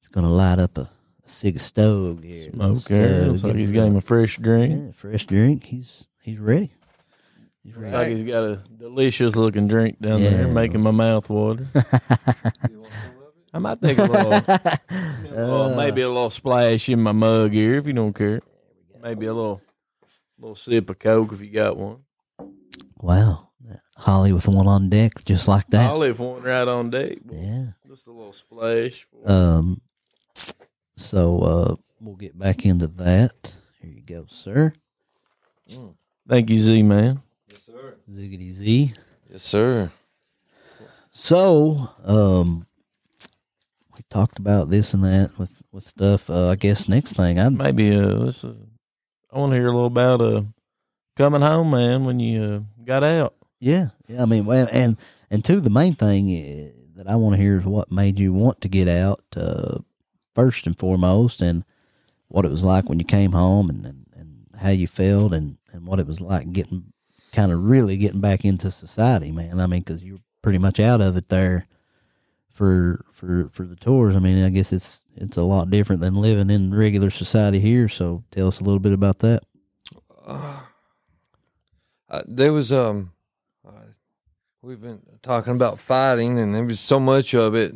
he's 0.00 0.08
going 0.10 0.26
to 0.26 0.32
light 0.32 0.58
up 0.58 0.76
a, 0.78 0.82
a 1.24 1.28
cig 1.28 1.58
stove 1.58 2.22
here. 2.22 2.50
Smoke 2.52 2.86
here. 2.88 3.24
Looks 3.26 3.44
like 3.44 3.56
he's 3.56 3.72
got 3.72 3.86
him 3.86 3.96
a 3.96 4.00
fresh 4.00 4.36
drink. 4.38 4.84
yeah, 4.86 4.92
fresh 4.92 5.24
drink. 5.26 5.64
He's 5.64 6.06
he's 6.22 6.38
ready. 6.38 6.72
He's 7.62 7.76
Looks 7.76 7.92
like 7.92 8.08
he's 8.08 8.22
got 8.22 8.42
a 8.44 8.56
delicious 8.76 9.36
looking 9.36 9.68
drink 9.68 10.00
down 10.00 10.20
Yeah. 10.22 10.30
there, 10.30 10.48
making 10.48 10.80
my 10.82 10.92
mouth 10.92 11.28
water. 11.28 11.66
I 13.52 13.58
might 13.58 13.82
take 13.82 13.98
a 13.98 14.04
little, 14.04 14.32
a 14.32 14.70
little- 15.30 15.62
Uh, 15.72 15.76
maybe 15.76 16.02
a 16.02 16.08
little 16.08 16.30
splash 16.30 16.88
in 16.88 17.00
my 17.02 17.12
mug 17.12 17.52
here 17.52 17.74
if 17.76 17.86
you 17.86 17.92
don't 17.92 18.12
care. 18.14 18.40
Maybe 19.02 19.26
a 19.26 19.34
little, 19.34 19.60
little 20.40 20.54
sip 20.54 20.90
of 20.90 20.98
Coke 20.98 21.32
if 21.32 21.40
you 21.40 21.50
got 21.50 21.76
one. 21.76 21.98
wow, 22.98 23.48
Holly 23.96 24.32
with 24.32 24.48
one 24.48 24.66
on 24.66 24.88
deck, 24.88 25.24
just 25.24 25.46
like 25.46 25.66
that. 25.68 25.90
I'll 25.90 25.98
leave 25.98 26.18
one 26.18 26.42
right 26.42 26.66
on 26.66 26.90
deck. 26.90 27.18
Yeah. 27.30 27.66
Just 27.86 28.06
a 28.06 28.12
little 28.12 28.32
splash. 28.32 29.06
Um. 29.24 29.80
So 30.96 31.38
uh, 31.40 31.74
we'll 32.00 32.16
get 32.16 32.38
back 32.38 32.64
into 32.64 32.86
that. 32.86 33.54
Here 33.80 33.90
you 33.90 34.02
go, 34.02 34.24
sir. 34.28 34.72
Thank 36.28 36.50
you, 36.50 36.56
Z 36.56 36.82
man. 36.82 37.22
Yes, 37.48 37.62
sir. 37.66 37.96
Ziggity 38.10 38.50
Z. 38.50 38.94
Yes, 39.30 39.42
sir. 39.42 39.90
So, 41.12 41.90
um, 42.04 42.66
we 43.96 44.04
talked 44.08 44.38
about 44.38 44.70
this 44.70 44.94
and 44.94 45.04
that 45.04 45.38
with 45.38 45.62
with 45.72 45.84
stuff. 45.84 46.30
Uh, 46.30 46.50
I 46.50 46.56
guess 46.56 46.88
next 46.88 47.14
thing 47.14 47.38
I 47.38 47.48
Maybe 47.48 47.94
uh, 47.94 48.08
let's, 48.08 48.44
uh 48.44 48.54
I 49.32 49.38
want 49.38 49.52
to 49.52 49.56
hear 49.56 49.68
a 49.68 49.72
little 49.72 49.86
about 49.86 50.20
uh 50.20 50.42
coming 51.16 51.42
home, 51.42 51.70
man. 51.70 52.04
When 52.04 52.20
you 52.20 52.42
uh, 52.42 52.84
got 52.84 53.04
out. 53.04 53.34
yeah 53.60 53.88
yeah 54.08 54.22
I 54.22 54.26
mean 54.26 54.44
well, 54.44 54.68
and 54.70 54.96
and 55.30 55.44
two 55.44 55.60
the 55.60 55.70
main 55.70 55.94
thing 55.94 56.28
uh, 56.28 56.80
that 56.96 57.08
I 57.08 57.16
want 57.16 57.36
to 57.36 57.40
hear 57.42 57.58
is 57.58 57.64
what 57.64 57.92
made 57.92 58.18
you 58.18 58.32
want 58.32 58.60
to 58.62 58.68
get 58.68 58.88
out 58.88 59.22
uh, 59.36 59.78
first 60.34 60.66
and 60.66 60.78
foremost, 60.78 61.40
and 61.40 61.64
what 62.28 62.44
it 62.44 62.50
was 62.50 62.64
like 62.64 62.88
when 62.88 62.98
you 62.98 63.04
came 63.04 63.32
home, 63.32 63.70
and 63.70 63.86
and, 63.86 64.06
and 64.14 64.46
how 64.60 64.70
you 64.70 64.86
felt, 64.86 65.32
and 65.32 65.58
and 65.72 65.86
what 65.86 66.00
it 66.00 66.06
was 66.06 66.20
like 66.20 66.52
getting 66.52 66.92
kind 67.32 67.52
of 67.52 67.64
really 67.64 67.96
getting 67.96 68.20
back 68.20 68.44
into 68.44 68.70
society, 68.70 69.30
man. 69.30 69.60
I 69.60 69.66
mean, 69.66 69.80
because 69.80 70.02
you 70.02 70.14
were 70.14 70.20
pretty 70.42 70.58
much 70.58 70.80
out 70.80 71.00
of 71.00 71.16
it 71.16 71.28
there 71.28 71.66
for 72.52 73.04
for 73.12 73.48
for 73.52 73.64
the 73.64 73.76
tours. 73.76 74.16
I 74.16 74.18
mean, 74.18 74.44
I 74.44 74.48
guess 74.50 74.72
it's 74.72 74.99
it's 75.16 75.36
a 75.36 75.44
lot 75.44 75.70
different 75.70 76.00
than 76.00 76.16
living 76.16 76.50
in 76.50 76.74
regular 76.74 77.10
society 77.10 77.60
here. 77.60 77.88
So 77.88 78.24
tell 78.30 78.48
us 78.48 78.60
a 78.60 78.64
little 78.64 78.78
bit 78.80 78.92
about 78.92 79.20
that. 79.20 79.42
Uh, 80.26 80.60
uh, 82.08 82.22
there 82.26 82.52
was 82.52 82.72
um, 82.72 83.12
uh, 83.66 83.92
we've 84.62 84.80
been 84.80 85.00
talking 85.22 85.54
about 85.54 85.78
fighting, 85.78 86.38
and 86.38 86.54
there 86.54 86.64
was 86.64 86.80
so 86.80 87.00
much 87.00 87.34
of 87.34 87.54
it. 87.54 87.74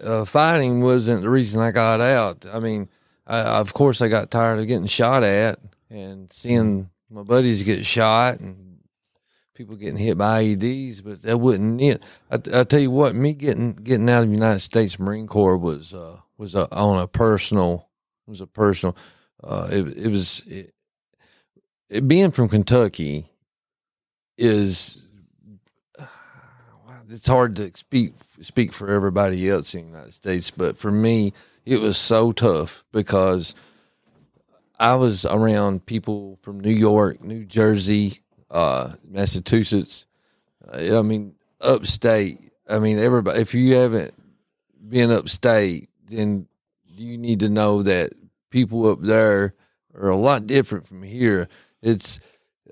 Uh, 0.00 0.24
fighting 0.24 0.82
wasn't 0.82 1.22
the 1.22 1.28
reason 1.28 1.60
I 1.60 1.70
got 1.70 2.00
out. 2.00 2.46
I 2.50 2.60
mean, 2.60 2.88
I, 3.26 3.40
of 3.40 3.74
course, 3.74 4.00
I 4.00 4.08
got 4.08 4.30
tired 4.30 4.58
of 4.58 4.66
getting 4.66 4.86
shot 4.86 5.22
at 5.22 5.58
and 5.90 6.32
seeing 6.32 6.90
my 7.10 7.22
buddies 7.22 7.62
get 7.62 7.84
shot 7.84 8.40
and 8.40 8.78
people 9.54 9.76
getting 9.76 9.98
hit 9.98 10.16
by 10.16 10.42
IEDs, 10.42 11.04
but 11.04 11.22
that 11.22 11.38
wasn't 11.38 11.80
it. 11.80 12.02
I, 12.30 12.36
I 12.60 12.64
tell 12.64 12.80
you 12.80 12.90
what, 12.90 13.14
me 13.14 13.34
getting 13.34 13.74
getting 13.74 14.08
out 14.08 14.22
of 14.22 14.28
the 14.28 14.34
United 14.34 14.60
States 14.60 14.98
Marine 14.98 15.26
Corps 15.26 15.58
was 15.58 15.92
uh, 15.92 16.21
was 16.38 16.54
a, 16.54 16.72
on 16.74 17.00
a 17.00 17.06
personal 17.06 17.88
was 18.26 18.40
a 18.40 18.46
personal. 18.46 18.96
Uh, 19.42 19.68
it 19.70 19.96
it 19.96 20.08
was 20.08 20.40
it, 20.46 20.74
it, 21.88 22.08
being 22.08 22.30
from 22.30 22.48
Kentucky 22.48 23.26
is 24.38 25.08
it's 27.10 27.26
hard 27.26 27.56
to 27.56 27.70
speak 27.74 28.14
speak 28.40 28.72
for 28.72 28.90
everybody 28.90 29.48
else 29.48 29.74
in 29.74 29.82
the 29.82 29.86
United 29.88 30.14
States, 30.14 30.50
but 30.50 30.78
for 30.78 30.90
me, 30.90 31.32
it 31.64 31.80
was 31.80 31.96
so 31.96 32.32
tough 32.32 32.84
because 32.92 33.54
I 34.78 34.94
was 34.94 35.24
around 35.24 35.86
people 35.86 36.38
from 36.42 36.58
New 36.60 36.72
York, 36.72 37.22
New 37.22 37.44
Jersey, 37.44 38.20
uh, 38.50 38.94
Massachusetts. 39.08 40.06
Uh, 40.66 40.98
I 40.98 41.02
mean, 41.02 41.34
upstate. 41.60 42.38
I 42.68 42.78
mean, 42.78 42.98
everybody. 42.98 43.40
If 43.40 43.54
you 43.54 43.74
haven't 43.74 44.14
been 44.88 45.10
upstate, 45.10 45.88
then 46.12 46.46
you 46.84 47.18
need 47.18 47.40
to 47.40 47.48
know 47.48 47.82
that 47.82 48.12
people 48.50 48.88
up 48.90 49.00
there 49.00 49.54
are 49.94 50.08
a 50.08 50.16
lot 50.16 50.46
different 50.46 50.86
from 50.86 51.02
here. 51.02 51.48
It's, 51.80 52.20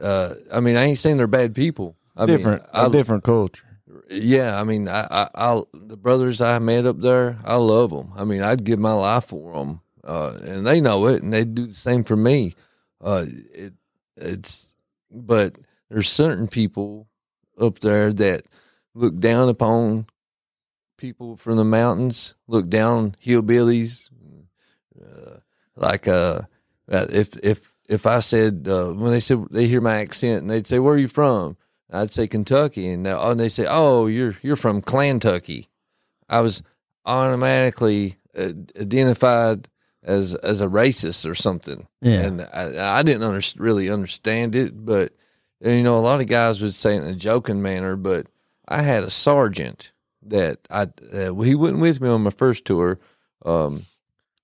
uh, 0.01 0.35
I 0.53 0.61
mean, 0.61 0.77
I 0.77 0.85
ain't 0.85 0.99
saying 0.99 1.17
they're 1.17 1.27
bad 1.27 1.55
people. 1.55 1.97
I 2.17 2.27
different, 2.27 2.63
mean, 2.63 2.71
I, 2.73 2.87
a 2.87 2.91
different 2.91 3.25
culture. 3.25 3.67
yeah, 4.11 4.61
I 4.61 4.65
mean, 4.65 4.89
I, 4.89 5.07
I, 5.11 5.29
I, 5.35 5.63
the 5.73 5.97
brothers 5.97 6.41
I 6.41 6.59
met 6.59 6.87
up 6.87 7.01
there, 7.01 7.39
I 7.45 7.57
love 7.57 7.91
them. 7.91 8.13
I 8.17 8.25
mean, 8.25 8.43
I'd 8.43 8.65
give 8.65 8.79
my 8.79 8.93
life 8.93 9.25
for 9.27 9.55
them, 9.55 9.81
uh, 10.05 10.39
and 10.43 10.67
they 10.67 10.81
know 10.81 11.07
it, 11.07 11.23
and 11.23 11.33
they 11.33 11.45
do 11.45 11.67
the 11.67 11.75
same 11.75 12.05
for 12.05 12.17
me. 12.17 12.55
Uh, 13.01 13.25
it, 13.55 13.73
it's, 14.17 14.75
but 15.11 15.57
there's 15.89 16.11
certain 16.11 16.47
people 16.47 17.09
up 17.59 17.79
there 17.79 18.13
that 18.13 18.45
look 18.95 19.19
down 19.19 19.49
upon 19.49 20.07
people 21.01 21.37
from 21.37 21.57
the 21.57 21.65
mountains, 21.65 22.35
look 22.47 22.69
down 22.69 23.17
hillbillies, 23.25 24.09
uh, 25.01 25.39
like 25.77 26.07
uh, 26.07 26.43
if 26.89 27.37
if 27.43 27.73
if 27.89 28.07
I 28.07 28.19
said 28.21 28.67
uh, 28.69 28.89
when 28.89 29.11
they 29.11 29.21
said 29.21 29.47
they 29.51 29.67
hear 29.67 29.81
my 29.81 29.97
accent 30.01 30.43
and 30.43 30.51
they'd 30.51 30.67
say, 30.67 30.79
"Where 30.79 30.95
are 30.95 30.99
you 30.99 31.09
from?" 31.09 31.57
I'd 31.93 32.13
say 32.13 32.29
Kentucky, 32.29 32.89
and 32.89 33.05
they, 33.05 33.13
and 33.13 33.41
they 33.41 33.49
say, 33.49 33.67
"Oh, 33.69 34.07
you're 34.07 34.37
you're 34.43 34.57
from 34.57 34.83
Clantucky." 34.83 35.67
I 36.29 36.41
was 36.41 36.63
automatically 37.05 38.17
uh, 38.39 38.53
identified 38.79 39.69
as 40.03 40.35
as 40.37 40.61
a 40.61 40.67
racist 40.67 41.29
or 41.29 41.35
something, 41.35 41.87
Yeah. 42.01 42.21
and 42.21 42.43
I, 42.53 42.99
I 42.99 43.03
didn't 43.03 43.23
under, 43.23 43.41
really 43.57 43.91
understand 43.91 44.55
it. 44.55 44.85
But 44.85 45.13
you 45.61 45.83
know, 45.83 45.99
a 45.99 46.01
lot 46.01 46.21
of 46.21 46.27
guys 46.27 46.63
would 46.63 46.75
say 46.75 46.95
it 46.97 47.03
in 47.03 47.09
a 47.09 47.15
joking 47.15 47.63
manner. 47.63 47.97
But 47.97 48.27
I 48.69 48.83
had 48.83 49.03
a 49.03 49.11
sergeant 49.11 49.93
that 50.23 50.59
I 50.71 50.83
uh, 51.13 51.35
he 51.43 51.55
went 51.55 51.79
with 51.79 52.01
me 52.01 52.09
on 52.09 52.23
my 52.23 52.31
first 52.31 52.65
tour. 52.65 52.99
Um, 53.45 53.85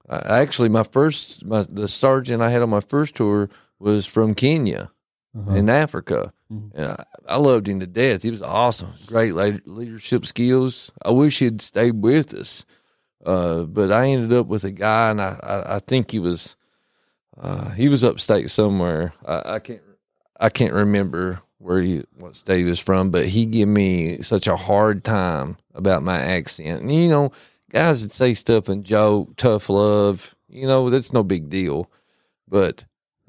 I, 0.08 0.40
actually, 0.40 0.68
my 0.68 0.82
first 0.84 1.44
my, 1.44 1.66
the 1.68 1.88
sergeant 1.88 2.42
I 2.42 2.50
had 2.50 2.62
on 2.62 2.70
my 2.70 2.80
first 2.80 3.14
tour 3.14 3.48
was 3.78 4.06
from 4.06 4.34
Kenya 4.34 4.90
Uh-huh. 5.36 5.54
in 5.54 5.68
Africa. 5.68 6.32
Mhm. 6.50 6.70
And 6.74 6.86
I, 6.92 7.04
I 7.28 7.36
loved 7.38 7.68
him 7.68 7.80
to 7.80 7.86
death. 7.86 8.22
He 8.22 8.30
was 8.30 8.40
awesome, 8.40 8.92
great 9.06 9.34
leadership 9.66 10.24
skills. 10.24 10.90
I 11.04 11.10
wish 11.10 11.40
he'd 11.40 11.60
stayed 11.60 12.00
with 12.02 12.32
us, 12.32 12.64
uh, 13.24 13.64
but 13.64 13.90
I 13.92 14.06
ended 14.08 14.32
up 14.32 14.46
with 14.46 14.64
a 14.64 14.70
guy, 14.72 15.10
and 15.10 15.20
I, 15.20 15.36
I, 15.42 15.76
I 15.76 15.78
think 15.80 16.12
he 16.12 16.18
was 16.20 16.56
uh, 17.38 17.70
he 17.72 17.88
was 17.88 18.02
upstate 18.04 18.48
somewhere. 18.50 19.12
I, 19.26 19.56
I 19.56 19.58
can't 19.58 19.82
I 20.40 20.48
can't 20.48 20.72
remember 20.72 21.40
where 21.58 21.82
he 21.82 22.04
what 22.16 22.36
state 22.36 22.58
he 22.58 22.64
was 22.70 22.80
from, 22.80 23.10
but 23.10 23.26
he 23.28 23.44
gave 23.46 23.68
me 23.68 24.22
such 24.22 24.46
a 24.46 24.56
hard 24.56 25.04
time 25.04 25.56
about 25.76 26.02
my 26.02 26.18
accent. 26.18 26.82
And 26.82 26.92
you 26.92 27.08
know, 27.08 27.32
guys 27.70 28.02
that 28.02 28.12
say 28.12 28.34
stuff 28.34 28.68
and 28.68 28.84
joke, 28.84 29.36
tough 29.36 29.68
love, 29.68 30.34
you 30.48 30.66
know, 30.66 30.90
that's 30.90 31.12
no 31.12 31.22
big 31.22 31.48
deal, 31.50 31.90
but 32.48 32.84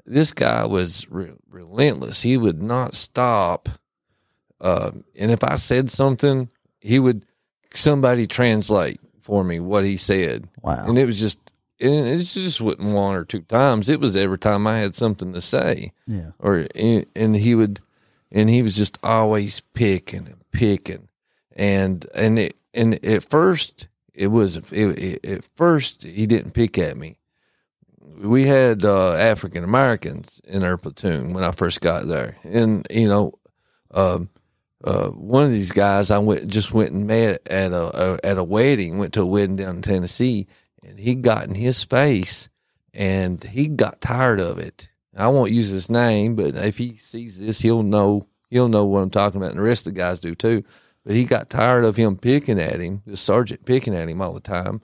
this 0.06 0.32
guy 0.32 0.64
was 0.64 1.08
re- 1.10 1.32
relentless. 1.50 2.22
He 2.22 2.36
would 2.36 2.62
not 2.62 2.94
stop. 2.94 3.68
Uh, 4.60 4.92
and 5.16 5.30
if 5.30 5.44
I 5.44 5.56
said 5.56 5.90
something, 5.90 6.48
he 6.80 6.98
would 6.98 7.24
somebody 7.70 8.26
translate 8.26 9.00
for 9.20 9.44
me 9.44 9.60
what 9.60 9.84
he 9.84 9.96
said. 9.96 10.48
Wow. 10.62 10.86
And 10.86 10.98
it 10.98 11.04
was 11.04 11.18
just, 11.18 11.38
and 11.80 12.06
it 12.06 12.18
just 12.18 12.60
wasn't 12.60 12.84
one 12.84 13.14
or 13.14 13.24
two 13.24 13.42
times. 13.42 13.88
It 13.88 14.00
was 14.00 14.16
every 14.16 14.38
time 14.38 14.66
I 14.66 14.78
had 14.78 14.94
something 14.94 15.32
to 15.34 15.40
say, 15.40 15.92
yeah. 16.06 16.30
or 16.38 16.66
and 16.74 17.36
he 17.36 17.54
would, 17.54 17.80
and 18.32 18.48
he 18.48 18.62
was 18.62 18.76
just 18.76 18.98
always 19.02 19.60
picking 19.74 20.26
and 20.26 20.50
picking, 20.50 21.08
and 21.58 22.06
and 22.14 22.38
it, 22.38 22.56
and 22.72 23.04
at 23.04 23.28
first 23.28 23.88
it 24.14 24.28
was 24.28 24.56
it, 24.56 24.72
it, 24.72 25.26
at 25.26 25.44
first 25.56 26.04
he 26.04 26.26
didn't 26.26 26.52
pick 26.52 26.78
at 26.78 26.96
me 26.96 27.18
we 28.20 28.46
had 28.46 28.84
uh, 28.84 29.12
African 29.14 29.64
Americans 29.64 30.40
in 30.44 30.62
our 30.62 30.76
platoon 30.76 31.32
when 31.32 31.44
I 31.44 31.52
first 31.52 31.80
got 31.80 32.08
there, 32.08 32.36
and 32.42 32.86
you 32.90 33.08
know, 33.08 33.38
um, 33.92 34.30
uh, 34.84 35.08
one 35.08 35.44
of 35.44 35.50
these 35.50 35.72
guys 35.72 36.10
I 36.10 36.18
went 36.18 36.48
just 36.48 36.72
went 36.72 36.92
and 36.92 37.06
met 37.06 37.46
at 37.48 37.72
a, 37.72 38.14
a 38.14 38.18
at 38.24 38.38
a 38.38 38.44
wedding. 38.44 38.98
Went 38.98 39.14
to 39.14 39.22
a 39.22 39.26
wedding 39.26 39.56
down 39.56 39.76
in 39.76 39.82
Tennessee, 39.82 40.46
and 40.82 40.98
he 40.98 41.14
got 41.14 41.44
in 41.44 41.54
his 41.54 41.82
face, 41.84 42.48
and 42.92 43.42
he 43.42 43.68
got 43.68 44.00
tired 44.00 44.40
of 44.40 44.58
it. 44.58 44.88
I 45.16 45.28
won't 45.28 45.52
use 45.52 45.68
his 45.68 45.90
name, 45.90 46.36
but 46.36 46.54
if 46.54 46.78
he 46.78 46.96
sees 46.96 47.38
this, 47.38 47.60
he'll 47.60 47.82
know 47.82 48.26
he'll 48.50 48.68
know 48.68 48.84
what 48.84 49.00
I'm 49.00 49.10
talking 49.10 49.40
about, 49.40 49.50
and 49.50 49.58
the 49.58 49.64
rest 49.64 49.86
of 49.86 49.94
the 49.94 50.00
guys 50.00 50.20
do 50.20 50.34
too. 50.34 50.64
But 51.04 51.14
he 51.14 51.24
got 51.24 51.48
tired 51.50 51.84
of 51.84 51.96
him 51.96 52.16
picking 52.16 52.60
at 52.60 52.80
him, 52.80 53.02
the 53.06 53.16
sergeant 53.16 53.64
picking 53.64 53.94
at 53.94 54.08
him 54.08 54.20
all 54.20 54.34
the 54.34 54.40
time, 54.40 54.80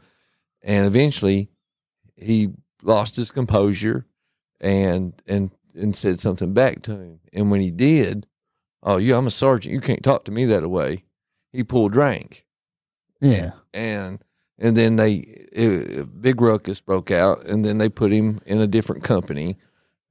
and 0.62 0.86
eventually 0.86 1.51
he 2.16 2.51
lost 2.82 3.16
his 3.16 3.31
composure 3.31 4.07
and 4.61 5.20
and 5.27 5.51
and 5.74 5.95
said 5.97 6.20
something 6.20 6.53
back 6.55 6.82
to 6.82 6.93
him. 6.93 7.20
And 7.32 7.51
when 7.51 7.61
he 7.61 7.70
did, 7.70 8.27
oh, 8.82 8.97
yeah, 8.97 9.16
I'm 9.16 9.27
a 9.27 9.31
sergeant. 9.31 9.73
You 9.74 9.81
can't 9.81 10.03
talk 10.05 10.24
to 10.27 10.32
me 10.32 10.45
that 10.47 10.69
way. 10.70 11.05
He 11.53 11.62
pulled 11.65 11.95
rank, 11.97 12.45
Yeah. 13.20 13.51
and 13.73 14.20
and 14.59 14.77
then 14.77 14.97
they 14.97 15.15
it, 15.53 15.99
a 15.99 16.05
big 16.07 16.41
ruckus 16.41 16.81
broke 16.81 17.11
out, 17.11 17.45
and 17.45 17.65
then 17.65 17.78
they 17.78 17.89
put 17.89 18.12
him 18.12 18.41
in 18.47 18.61
a 18.61 18.66
different 18.66 19.03
company. 19.05 19.59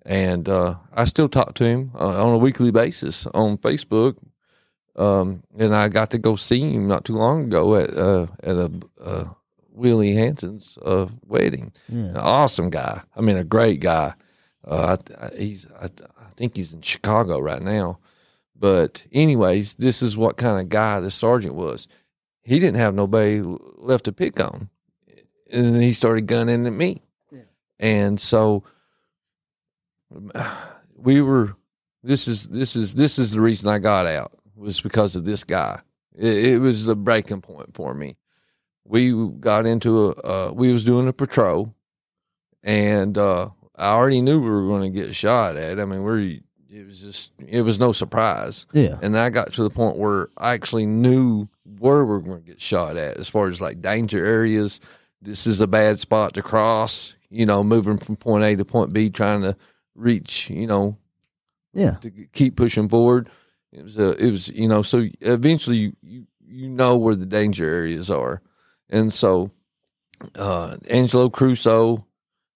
And 0.06 0.50
uh, 0.50 0.76
I 0.94 1.06
still 1.06 1.30
talk 1.30 1.54
to 1.56 1.66
him 1.66 1.92
uh, 1.96 2.26
on 2.26 2.34
a 2.34 2.38
weekly 2.38 2.72
basis 2.72 3.26
on 3.28 3.58
Facebook. 3.58 4.18
Um, 4.96 5.44
and 5.58 5.76
I 5.76 5.90
got 5.90 6.12
to 6.12 6.18
go 6.20 6.36
see 6.36 6.60
him 6.60 6.88
not 6.88 7.06
too 7.06 7.16
long 7.16 7.46
ago 7.46 7.76
at 7.78 7.98
uh, 7.98 8.28
at 8.44 8.56
a 8.56 8.72
uh, 9.02 9.26
Willie 9.72 10.14
Hanson's 10.14 10.78
uh, 10.84 11.08
wedding 11.26 11.72
an 12.12 12.18
awesome 12.18 12.70
guy. 12.70 13.02
I 13.16 13.22
mean, 13.22 13.38
a 13.38 13.44
great 13.44 13.80
guy. 13.80 14.14
Uh, 14.66 14.96
I, 15.20 15.26
I, 15.26 15.30
he's 15.36 15.66
I, 15.72 15.86
I 15.86 16.30
think 16.36 16.56
he's 16.56 16.74
in 16.74 16.82
Chicago 16.82 17.40
right 17.40 17.62
now. 17.62 18.00
But 18.56 19.04
anyways, 19.12 19.76
this 19.76 20.02
is 20.02 20.16
what 20.16 20.38
kind 20.38 20.62
of 20.62 20.70
guy 20.70 21.00
the 21.00 21.12
sergeant 21.12 21.56
was. 21.56 21.88
He 22.44 22.60
didn't 22.60 22.80
have 22.80 22.94
nobody 22.94 23.42
left 23.42 24.06
to 24.06 24.12
pick 24.12 24.40
on, 24.40 24.70
and 25.52 25.74
then 25.74 25.82
he 25.82 25.92
started 25.92 26.28
gunning 26.28 26.68
at 26.68 26.74
me. 26.74 27.02
Yeah. 27.32 27.42
And 27.80 28.20
so 28.20 28.64
we 30.96 31.20
were. 31.22 31.56
This 32.04 32.28
is 32.28 32.44
this 32.44 32.76
is 32.76 32.94
this 32.94 33.18
is 33.18 33.32
the 33.32 33.42
reason 33.42 33.70
I 33.70 33.80
got 33.80 34.06
out 34.06 34.34
was 34.56 34.82
because 34.82 35.16
of 35.16 35.26
this 35.26 35.44
guy. 35.44 35.82
It, 36.16 36.46
it 36.54 36.58
was 36.60 36.86
the 36.86 36.96
breaking 36.96 37.42
point 37.42 37.74
for 37.74 37.94
me 37.94 38.18
we 38.86 39.14
got 39.40 39.66
into 39.66 40.10
a 40.10 40.12
uh, 40.50 40.52
we 40.54 40.72
was 40.72 40.84
doing 40.84 41.08
a 41.08 41.14
patrol 41.14 41.74
and 42.64 43.18
uh 43.18 43.50
I 43.76 43.88
already 43.92 44.22
knew 44.22 44.40
we 44.40 44.50
were 44.50 44.68
going 44.68 44.84
to 44.84 44.90
get 45.02 45.16
shot 45.16 45.56
at. 45.56 45.80
I 45.80 45.86
mean, 45.86 46.04
we're 46.04 46.20
it 46.70 46.86
was 46.86 47.02
just 47.02 47.32
it 47.48 47.62
was 47.62 47.80
no 47.80 47.92
surprise. 47.92 48.68
Yeah. 48.72 49.00
And 49.02 49.18
I 49.18 49.30
got 49.32 49.52
to 49.54 49.64
the 49.64 49.70
point 49.72 49.98
where 49.98 50.30
I 50.38 50.54
actually 50.54 50.86
knew 50.86 51.48
where 51.80 52.06
we 52.06 52.12
were 52.12 52.20
going 52.22 52.42
to 52.44 52.46
get 52.48 52.62
shot 52.62 52.98
at 52.98 53.18
as 53.18 53.28
far 53.30 53.48
as 53.48 53.60
like 53.60 53.82
danger 53.82 54.24
areas. 54.24 54.80
This 55.22 55.48
is 55.48 55.60
a 55.62 55.68
bad 55.68 56.00
spot 56.00 56.34
to 56.36 56.44
cross, 56.44 57.16
you 57.30 57.46
know, 57.48 57.64
moving 57.64 57.98
from 57.98 58.16
point 58.16 58.44
A 58.44 58.56
to 58.58 58.66
point 58.66 58.94
B 58.94 59.10
trying 59.10 59.42
to 59.42 59.56
reach, 59.96 60.50
you 60.50 60.68
know, 60.68 60.98
Yeah. 61.74 61.96
to 62.02 62.12
keep 62.34 62.56
pushing 62.58 62.90
forward. 62.90 63.30
It 63.74 63.84
was 63.84 63.98
a, 63.98 64.12
it 64.12 64.32
was 64.32 64.50
you 64.50 64.68
know 64.68 64.84
so 64.84 65.08
eventually 65.20 65.96
you, 66.02 66.28
you 66.46 66.70
know 66.70 66.96
where 66.96 67.16
the 67.16 67.26
danger 67.26 67.68
areas 67.68 68.12
are, 68.12 68.42
and 68.90 69.12
so 69.12 69.52
uh, 70.36 70.78
Angelo 70.90 71.30
Crusoe 71.30 72.06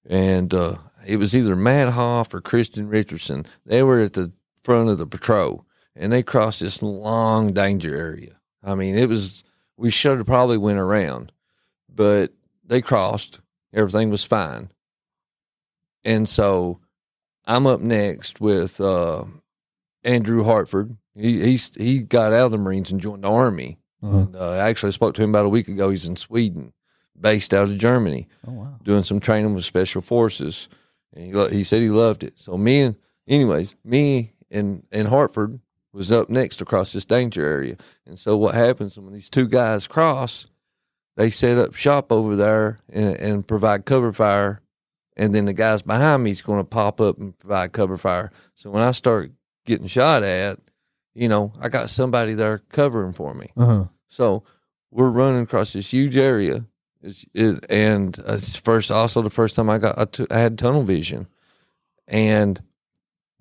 and 0.08 0.54
uh, 0.54 0.76
it 1.06 1.18
was 1.18 1.36
either 1.36 1.56
Matt 1.56 1.94
Hoff 1.94 2.34
or 2.34 2.42
Christian 2.42 2.88
Richardson. 2.88 3.46
They 3.66 3.84
were 3.84 4.00
at 4.00 4.14
the 4.14 4.32
front 4.64 4.90
of 4.90 4.98
the 4.98 5.08
patrol, 5.08 5.66
and 5.96 6.12
they 6.12 6.24
crossed 6.24 6.62
this 6.62 6.82
long 6.82 7.54
danger 7.54 7.96
area. 7.96 8.40
I 8.64 8.76
mean, 8.76 8.98
it 8.98 9.10
was 9.10 9.44
we 9.76 9.90
should 9.90 10.18
have 10.18 10.28
probably 10.28 10.58
went 10.58 10.80
around, 10.80 11.32
but 11.94 12.32
they 12.66 12.82
crossed. 12.82 13.42
Everything 13.74 14.10
was 14.10 14.24
fine, 14.24 14.72
and 16.04 16.28
so 16.28 16.80
I'm 17.46 17.68
up 17.68 17.82
next 17.82 18.40
with 18.42 18.80
uh, 18.80 19.26
Andrew 20.04 20.44
Hartford. 20.44 20.98
He 21.18 21.42
he's 21.42 21.74
he 21.76 22.00
got 22.00 22.34
out 22.34 22.46
of 22.48 22.52
the 22.52 22.58
Marines 22.58 22.92
and 22.92 23.02
joined 23.02 23.24
the 23.24 23.30
Army. 23.32 23.80
Uh-huh. 24.04 24.18
And, 24.18 24.36
uh, 24.36 24.52
I 24.52 24.70
actually 24.70 24.92
spoke 24.92 25.16
to 25.16 25.24
him 25.24 25.32
about 25.32 25.46
a 25.46 25.50
week 25.50 25.68
ago. 25.68 25.90
He's 25.90 26.06
in 26.06 26.16
Sweden, 26.16 26.74
based 27.20 27.54
out 27.54 27.70
of 27.70 27.78
Germany, 27.78 28.28
Oh 28.48 28.52
wow. 28.54 28.76
doing 28.84 29.04
some 29.04 29.20
training 29.20 29.54
with 29.56 29.66
Special 29.66 30.02
Forces. 30.02 30.70
And 31.14 31.26
he 31.26 31.34
lo- 31.34 31.50
he 31.50 31.64
said 31.64 31.82
he 31.82 31.90
loved 31.90 32.24
it. 32.24 32.34
So 32.38 32.58
me 32.58 32.82
and 32.82 32.96
anyways, 33.28 33.76
me 33.84 34.34
and 34.52 34.86
and 34.92 35.08
Hartford 35.08 35.60
was 35.94 36.12
up 36.12 36.30
next 36.30 36.62
across 36.62 36.94
this 36.94 37.06
danger 37.06 37.44
area. 37.46 37.78
And 38.06 38.20
so 38.20 38.38
what 38.38 38.54
happens 38.54 38.98
when 39.00 39.14
these 39.14 39.30
two 39.30 39.48
guys 39.48 39.88
cross? 39.88 40.46
They 41.16 41.32
set 41.32 41.58
up 41.58 41.74
shop 41.74 42.12
over 42.12 42.36
there 42.36 42.80
and, 42.90 43.16
and 43.16 43.48
provide 43.48 43.86
cover 43.86 44.14
fire 44.14 44.62
and 45.18 45.34
then 45.34 45.46
the 45.46 45.54
guys 45.54 45.82
behind 45.82 46.24
me 46.24 46.30
is 46.30 46.44
going 46.44 46.60
to 46.60 46.64
pop 46.64 47.02
up 47.02 47.18
and 47.18 47.38
provide 47.40 47.72
cover 47.72 47.98
fire. 47.98 48.32
So 48.54 48.70
when 48.70 48.84
I 48.84 48.92
start 48.92 49.32
getting 49.66 49.88
shot 49.88 50.22
at, 50.24 50.60
you 51.18 51.28
know, 51.28 51.52
I 51.60 51.70
got 51.70 51.90
somebody 51.90 52.36
there 52.36 52.60
covering 52.70 53.14
for 53.14 53.34
me. 53.34 53.52
Uh 53.58 53.66
huh. 53.66 53.86
So 54.08 54.44
we're 54.92 55.10
running 55.10 55.42
across 55.42 55.74
this 55.74 55.92
huge 55.92 56.16
area, 56.16 56.66
it's, 57.02 57.26
it, 57.34 57.66
and 57.70 58.18
uh, 58.20 58.34
it's 58.34 58.56
first 58.56 58.92
also 58.92 59.22
the 59.22 59.30
first 59.30 59.56
time 59.56 59.70
I 59.70 59.80
got 59.80 59.98
I, 59.98 60.06
t- 60.06 60.28
I 60.30 60.40
had 60.40 60.58
tunnel 60.58 60.84
vision, 60.84 61.28
and 62.08 62.62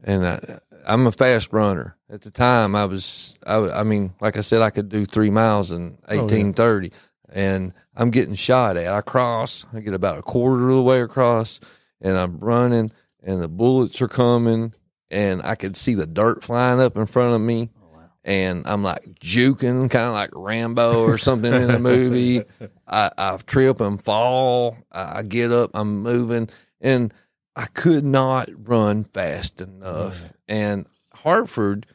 and 0.02 0.26
I, 0.26 0.58
I'm 0.86 1.06
a 1.06 1.12
fast 1.12 1.52
runner. 1.52 1.96
At 2.08 2.22
the 2.22 2.30
time, 2.30 2.74
I 2.74 2.86
was 2.86 3.36
I, 3.46 3.56
I 3.56 3.82
mean, 3.82 4.14
like 4.20 4.36
I 4.36 4.40
said, 4.40 4.62
I 4.62 4.70
could 4.70 4.88
do 4.88 5.04
three 5.04 5.30
miles 5.30 5.70
in 5.70 5.98
yeah. 6.08 6.24
eighteen 6.24 6.54
thirty, 6.54 6.92
and 7.28 7.74
I'm 7.94 8.10
getting 8.10 8.34
shot 8.34 8.78
at. 8.78 8.88
I 8.88 9.02
cross, 9.02 9.66
I 9.74 9.80
get 9.80 9.94
about 9.94 10.18
a 10.18 10.22
quarter 10.22 10.70
of 10.70 10.76
the 10.76 10.82
way 10.82 11.02
across, 11.02 11.60
and 12.00 12.16
I'm 12.16 12.38
running, 12.38 12.90
and 13.22 13.42
the 13.42 13.48
bullets 13.48 14.00
are 14.00 14.08
coming, 14.08 14.72
and 15.10 15.42
I 15.42 15.54
could 15.54 15.76
see 15.76 15.94
the 15.94 16.06
dirt 16.06 16.44
flying 16.44 16.80
up 16.80 16.96
in 16.96 17.06
front 17.06 17.34
of 17.34 17.40
me 17.40 17.70
oh, 17.80 18.00
and 18.24 18.66
I'm 18.66 18.82
like 18.82 19.04
juking, 19.20 19.90
kind 19.90 20.06
of 20.06 20.12
like 20.12 20.30
Rambo 20.34 21.02
or 21.02 21.18
something 21.18 21.52
in 21.52 21.68
the 21.68 21.78
movie. 21.78 22.42
I, 22.86 23.10
I 23.16 23.36
trip 23.46 23.80
and 23.80 24.02
fall. 24.02 24.76
I, 24.90 25.18
I 25.18 25.22
get 25.22 25.52
up, 25.52 25.70
I'm 25.74 26.02
moving, 26.02 26.48
and 26.80 27.12
I 27.54 27.66
could 27.66 28.04
not 28.04 28.48
run 28.68 29.04
fast 29.04 29.60
enough. 29.60 30.32
And 30.46 30.86
Hartford, 31.12 31.86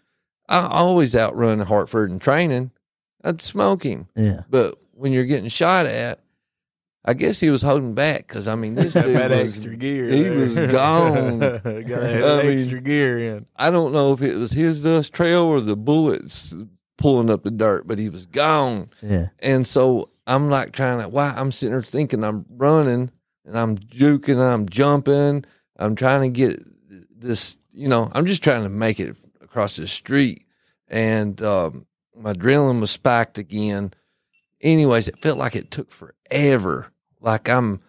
I 0.49 0.67
always 0.67 1.15
outrun 1.15 1.59
Hartford 1.59 2.09
in 2.11 2.19
training. 2.19 2.71
I'd 3.23 3.41
smoke 3.41 3.83
him. 3.83 4.07
Yeah. 4.15 4.41
But 4.49 4.79
when 4.93 5.13
you're 5.13 5.25
getting 5.25 5.49
shot 5.49 5.85
at, 5.85 6.19
I 7.03 7.13
guess 7.15 7.39
he 7.39 7.49
was 7.49 7.61
holding 7.63 7.93
back 7.95 8.27
because 8.27 8.47
I 8.47 8.55
mean 8.55 8.75
this 8.75 8.93
dude 8.93 9.15
that 9.15 9.31
was, 9.31 9.55
extra 9.55 9.75
gear. 9.75 10.07
he 10.09 10.23
there. 10.23 10.33
was 10.33 10.55
gone. 10.59 11.39
Got 11.39 11.63
that 11.63 12.39
I 12.39 12.43
mean- 12.43 12.53
extra 12.53 12.79
gear 12.81 13.17
in. 13.37 13.45
I 13.55 13.69
don't 13.71 13.91
know 13.93 14.13
if 14.13 14.21
it 14.21 14.35
was 14.35 14.51
his 14.51 14.81
dust 14.81 15.13
trail 15.13 15.43
or 15.43 15.61
the 15.61 15.75
bullets 15.75 16.53
pulling 16.97 17.29
up 17.31 17.43
the 17.43 17.49
dirt, 17.51 17.87
but 17.87 17.97
he 17.97 18.09
was 18.09 18.25
gone. 18.27 18.89
Yeah. 19.01 19.27
And 19.39 19.65
so 19.65 20.09
I'm 20.27 20.49
like 20.49 20.73
trying 20.73 21.01
to, 21.01 21.09
why? 21.09 21.33
I'm 21.35 21.51
sitting 21.51 21.71
there 21.73 21.81
thinking 21.81 22.23
I'm 22.23 22.45
running 22.49 23.09
and 23.45 23.57
I'm 23.57 23.75
juking, 23.77 24.37
I'm 24.39 24.69
jumping, 24.69 25.43
I'm 25.77 25.95
trying 25.95 26.21
to 26.21 26.29
get 26.29 26.63
this, 27.19 27.57
you 27.71 27.87
know, 27.87 28.11
I'm 28.13 28.27
just 28.27 28.43
trying 28.43 28.61
to 28.61 28.69
make 28.69 28.99
it 28.99 29.17
across 29.41 29.77
the 29.77 29.87
street. 29.87 30.45
And 30.87 31.41
um, 31.41 31.87
my 32.15 32.33
adrenaline 32.33 32.79
was 32.81 32.91
spiked 32.91 33.39
again. 33.39 33.93
Anyways, 34.61 35.07
it 35.07 35.19
felt 35.23 35.39
like 35.39 35.55
it 35.55 35.71
took 35.71 35.91
forever. 35.91 36.90
Like 37.21 37.49
I'm, 37.49 37.81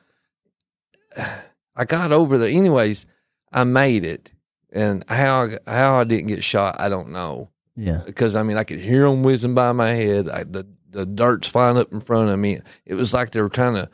I 1.77 1.85
got 1.87 2.13
over 2.13 2.39
there. 2.39 2.49
Anyways, 2.49 3.07
I 3.53 3.65
made 3.65 4.05
it. 4.05 4.33
And 4.73 5.05
how 5.09 5.51
how 5.67 6.01
I 6.01 6.05
didn't 6.05 6.29
get 6.29 6.43
shot, 6.43 6.77
I 6.81 6.89
don't 6.89 7.11
know 7.11 7.51
Yeah. 7.77 8.03
because 8.07 8.35
I 8.37 8.43
mean 8.43 8.57
I 8.57 8.65
could 8.65 8.79
hear 8.81 9.03
them 9.03 9.23
whizzing 9.23 9.55
by 9.55 9.73
my 9.73 9.91
head. 9.91 10.29
I, 10.31 10.45
the 10.45 10.67
the 10.89 11.05
dirt's 11.07 11.49
flying 11.49 11.77
up 11.79 11.93
in 11.93 12.01
front 12.01 12.31
of 12.31 12.39
me. 12.39 12.61
It 12.87 12.95
was 12.95 13.13
like 13.13 13.31
they 13.33 13.43
were 13.43 13.49
trying 13.51 13.75
to 13.75 13.91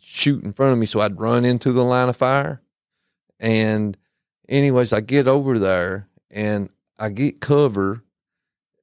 shoot 0.00 0.42
in 0.42 0.52
front 0.52 0.72
of 0.72 0.78
me, 0.78 0.86
so 0.86 1.00
I'd 1.00 1.20
run 1.20 1.44
into 1.44 1.72
the 1.72 1.84
line 1.84 2.08
of 2.08 2.16
fire. 2.16 2.62
And 3.40 3.96
anyways, 4.48 4.92
I 4.92 5.00
get 5.00 5.28
over 5.28 5.58
there 5.58 6.08
and 6.30 6.70
I 6.98 7.08
get 7.10 7.40
cover, 7.40 8.02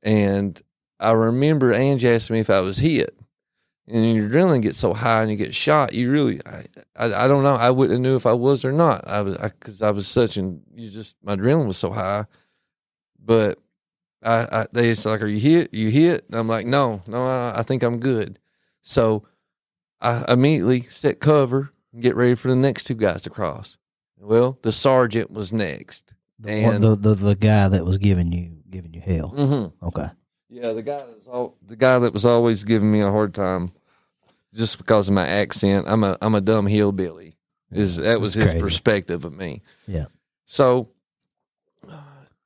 and 0.03 0.61
I 0.99 1.11
remember 1.11 1.73
Angie 1.73 2.10
asked 2.10 2.30
me 2.30 2.40
if 2.40 2.49
I 2.52 2.60
was 2.61 2.77
hit. 2.80 3.15
And 3.91 4.16
your 4.16 4.30
adrenaline 4.30 4.61
gets 4.61 4.78
so 4.78 4.94
high 4.94 5.24
and 5.24 5.32
you 5.32 5.38
get 5.38 5.56
shot, 5.56 5.94
you 5.94 6.11
really, 6.11 6.40
I, 6.45 6.64
I, 6.95 7.26
I 7.26 7.28
don't 7.28 7.41
know. 7.44 7.56
I 7.56 7.72
wouldn't 7.72 7.94
have 7.95 8.02
knew 8.02 8.16
if 8.16 8.28
I 8.28 8.34
was 8.34 8.64
or 8.64 8.72
not. 8.72 9.07
I 9.07 9.22
was, 9.24 9.36
because 9.38 9.82
I, 9.82 9.90
was 9.90 10.07
such 10.07 10.38
an, 10.38 10.61
you 10.76 10.91
just, 10.91 11.16
my 11.24 11.36
adrenaline 11.36 11.66
was 11.66 11.78
so 11.78 11.90
high. 11.91 12.26
But 13.24 13.57
I, 14.22 14.48
I 14.52 14.68
they 14.72 14.84
just 14.91 15.06
like, 15.06 15.22
are 15.22 15.28
you 15.28 15.40
hit? 15.40 15.74
You 15.74 15.90
hit? 15.90 16.26
And 16.28 16.36
I'm 16.36 16.48
like, 16.48 16.66
no, 16.68 17.02
no, 17.07 17.26
I, 17.26 17.53
I 17.57 17.64
think 17.64 17.82
I'm 17.82 17.99
good. 17.99 18.38
So 18.82 19.26
I 20.02 20.24
immediately 20.32 20.82
set 20.84 21.20
cover 21.20 21.72
and 21.91 22.02
get 22.02 22.16
ready 22.16 22.36
for 22.36 22.48
the 22.49 22.56
next 22.56 22.84
two 22.84 22.95
guys 22.95 23.24
to 23.24 23.30
cross. 23.30 23.78
Well, 24.20 24.60
the 24.61 24.72
sergeant 24.72 25.32
was 25.32 25.52
next. 25.52 26.14
The, 26.38 26.52
And- 26.52 26.84
the, 26.84 26.95
the 26.95 27.16
the 27.16 27.36
guy 27.36 27.68
that 27.70 27.86
was 27.86 27.98
giving 27.98 28.32
you 28.32 28.57
giving 28.70 28.94
you 28.94 29.02
hell. 29.02 29.34
Mm-hmm. 29.36 29.86
Okay. 29.88 30.10
Yeah, 30.49 30.74
the 30.74 30.82
guy 30.82 30.98
that 30.98 31.16
was 31.16 31.28
all, 31.28 31.57
the 31.66 31.76
guy 31.76 31.99
that 31.99 32.11
was 32.14 32.26
always 32.26 32.64
giving 32.64 32.91
me 32.91 33.02
a 33.02 33.11
hard 33.11 33.34
time, 33.36 33.70
just 34.53 34.77
because 34.77 35.07
of 35.07 35.13
my 35.13 35.27
accent. 35.27 35.85
I'm 35.88 36.03
a 36.03 36.17
I'm 36.21 36.35
a 36.35 36.41
dumb 36.41 36.67
hillbilly. 36.67 37.35
Is 37.71 37.97
that 37.97 38.19
was 38.19 38.34
his 38.34 38.45
crazy. 38.45 38.59
perspective 38.59 39.26
of 39.26 39.38
me? 39.38 39.61
Yeah. 39.88 40.05
So 40.45 40.89
uh, 41.88 41.97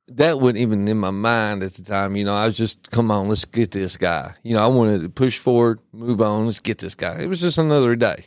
that 0.09 0.39
wasn't 0.39 0.57
even 0.57 0.87
in 0.87 0.97
my 0.97 1.11
mind 1.11 1.63
at 1.63 1.73
the 1.75 1.81
time. 1.81 2.15
You 2.15 2.25
know, 2.25 2.35
I 2.35 2.45
was 2.45 2.57
just, 2.57 2.91
come 2.91 3.09
on, 3.09 3.29
let's 3.29 3.45
get 3.45 3.71
this 3.71 3.95
guy. 3.95 4.33
You 4.43 4.55
know, 4.55 4.63
I 4.63 4.67
wanted 4.67 5.01
to 5.01 5.09
push 5.09 5.37
forward, 5.37 5.79
move 5.93 6.21
on, 6.21 6.45
let's 6.45 6.59
get 6.59 6.79
this 6.79 6.95
guy. 6.95 7.19
It 7.19 7.27
was 7.27 7.39
just 7.39 7.57
another 7.57 7.95
day. 7.95 8.25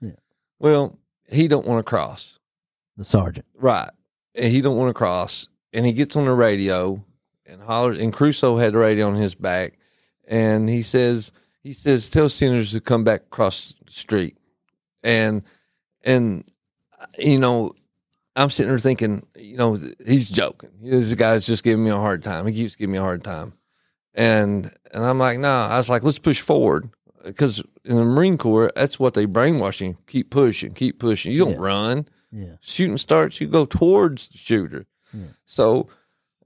Yeah. 0.00 0.12
Well, 0.60 0.96
he 1.28 1.48
don't 1.48 1.66
want 1.66 1.84
to 1.84 1.88
cross. 1.88 2.38
The 2.96 3.04
sergeant. 3.04 3.46
Right. 3.54 3.90
And 4.34 4.52
he 4.52 4.60
don't 4.60 4.76
want 4.76 4.90
to 4.90 4.94
cross. 4.94 5.48
And 5.72 5.84
he 5.84 5.92
gets 5.92 6.14
on 6.14 6.24
the 6.24 6.32
radio 6.32 7.04
and 7.46 7.62
hollers 7.62 7.98
and 7.98 8.12
Crusoe 8.12 8.56
had 8.56 8.74
the 8.74 8.78
radio 8.78 9.08
on 9.08 9.16
his 9.16 9.34
back 9.34 9.78
and 10.26 10.68
he 10.68 10.82
says 10.82 11.32
he 11.62 11.72
says 11.72 12.08
tell 12.10 12.28
sinners 12.28 12.72
to 12.72 12.80
come 12.80 13.04
back 13.04 13.22
across 13.22 13.74
the 13.86 13.92
street. 13.92 14.36
And 15.02 15.42
and 16.04 16.44
you 17.18 17.38
know, 17.38 17.72
I'm 18.36 18.50
sitting 18.50 18.70
there 18.70 18.78
thinking, 18.78 19.26
you 19.36 19.56
know, 19.56 19.78
he's 20.06 20.28
joking. 20.30 20.70
This 20.82 21.14
guy's 21.14 21.46
just 21.46 21.64
giving 21.64 21.84
me 21.84 21.90
a 21.90 21.96
hard 21.96 22.22
time. 22.22 22.46
He 22.46 22.54
keeps 22.54 22.76
giving 22.76 22.92
me 22.92 22.98
a 22.98 23.02
hard 23.02 23.22
time. 23.24 23.52
And 24.14 24.72
and 24.92 25.04
I'm 25.04 25.18
like, 25.18 25.38
nah, 25.38 25.68
I 25.68 25.76
was 25.76 25.88
like, 25.88 26.02
let's 26.02 26.18
push 26.18 26.40
forward. 26.40 26.90
Because 27.24 27.62
in 27.84 27.96
the 27.96 28.04
Marine 28.04 28.38
Corps, 28.38 28.72
that's 28.74 28.98
what 28.98 29.14
they 29.14 29.26
brainwash 29.26 29.80
you. 29.80 29.96
Keep 30.06 30.30
pushing, 30.30 30.72
keep 30.74 30.98
pushing. 30.98 31.32
You 31.32 31.40
don't 31.44 31.50
Yeah. 31.54 31.56
run 31.60 32.06
Yeah. 32.32 32.56
shooting 32.60 32.96
starts, 32.96 33.40
you 33.40 33.48
go 33.48 33.66
towards 33.66 34.28
the 34.28 34.38
shooter. 34.38 34.86
Yeah. 35.12 35.24
So, 35.44 35.88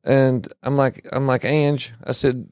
and 0.04 0.50
I'm 0.62 0.76
like, 0.76 1.06
I'm 1.12 1.26
like, 1.26 1.44
Ange, 1.44 1.92
I 2.04 2.12
said, 2.12 2.48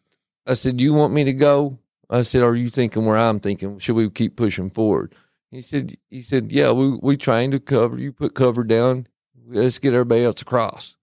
I 0.46 0.52
said, 0.54 0.80
you 0.80 0.92
want 0.94 1.12
me 1.14 1.24
to 1.24 1.32
go? 1.32 1.78
I 2.10 2.22
said, 2.22 2.42
are 2.42 2.56
you 2.56 2.68
thinking 2.68 3.04
where 3.06 3.16
I'm 3.16 3.40
thinking? 3.40 3.78
Should 3.78 3.94
we 3.96 4.10
keep 4.10 4.36
pushing 4.36 4.68
forward? 4.70 5.14
He 5.50 5.62
said, 5.62 5.94
he 6.10 6.22
said, 6.22 6.50
yeah, 6.52 6.70
we, 6.72 6.96
we 7.00 7.16
trying 7.16 7.50
to 7.52 7.60
cover, 7.60 7.98
you 7.98 8.12
put 8.12 8.34
cover 8.34 8.64
down. 8.64 9.06
Let's 9.46 9.78
get 9.78 9.94
everybody 9.94 10.24
else 10.24 10.42
across. 10.42 10.96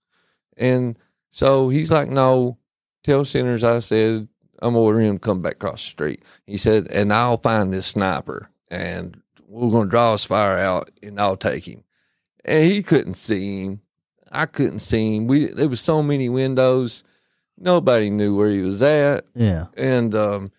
And 0.58 0.98
so 1.32 1.70
he's 1.70 1.92
like, 1.92 2.10
no, 2.10 2.58
tell 3.04 3.26
sinners, 3.26 3.64
I 3.64 3.80
said, 3.80 4.28
I'm 4.62 4.76
ordering 4.76 5.08
him 5.08 5.16
to 5.18 5.20
come 5.22 5.42
back 5.42 5.54
across 5.54 5.84
the 5.84 5.90
street. 5.90 6.24
He 6.46 6.58
said, 6.58 6.88
and 6.92 7.14
I'll 7.14 7.38
find 7.38 7.72
this 7.72 7.88
sniper 7.88 8.50
and 8.70 9.22
we're 9.48 9.72
going 9.72 9.86
to 9.88 9.90
draw 9.92 10.12
his 10.14 10.26
fire 10.26 10.58
out 10.58 10.90
and 11.02 11.20
I'll 11.22 11.38
take 11.38 11.66
him 11.68 11.84
and 12.44 12.66
he 12.70 12.82
couldn't 12.84 13.14
see 13.16 13.64
him. 13.66 13.82
I 14.32 14.46
couldn't 14.46 14.80
see 14.80 15.16
him. 15.16 15.28
We 15.28 15.46
there 15.48 15.70
was 15.70 15.80
so 15.80 16.02
many 16.04 16.28
windows, 16.28 17.04
nobody 17.58 18.10
knew 18.10 18.36
where 18.36 18.50
he 18.50 18.60
was 18.60 18.82
at, 18.82 19.26
Yeah. 19.36 19.68
and 19.78 20.14
um, 20.16 20.52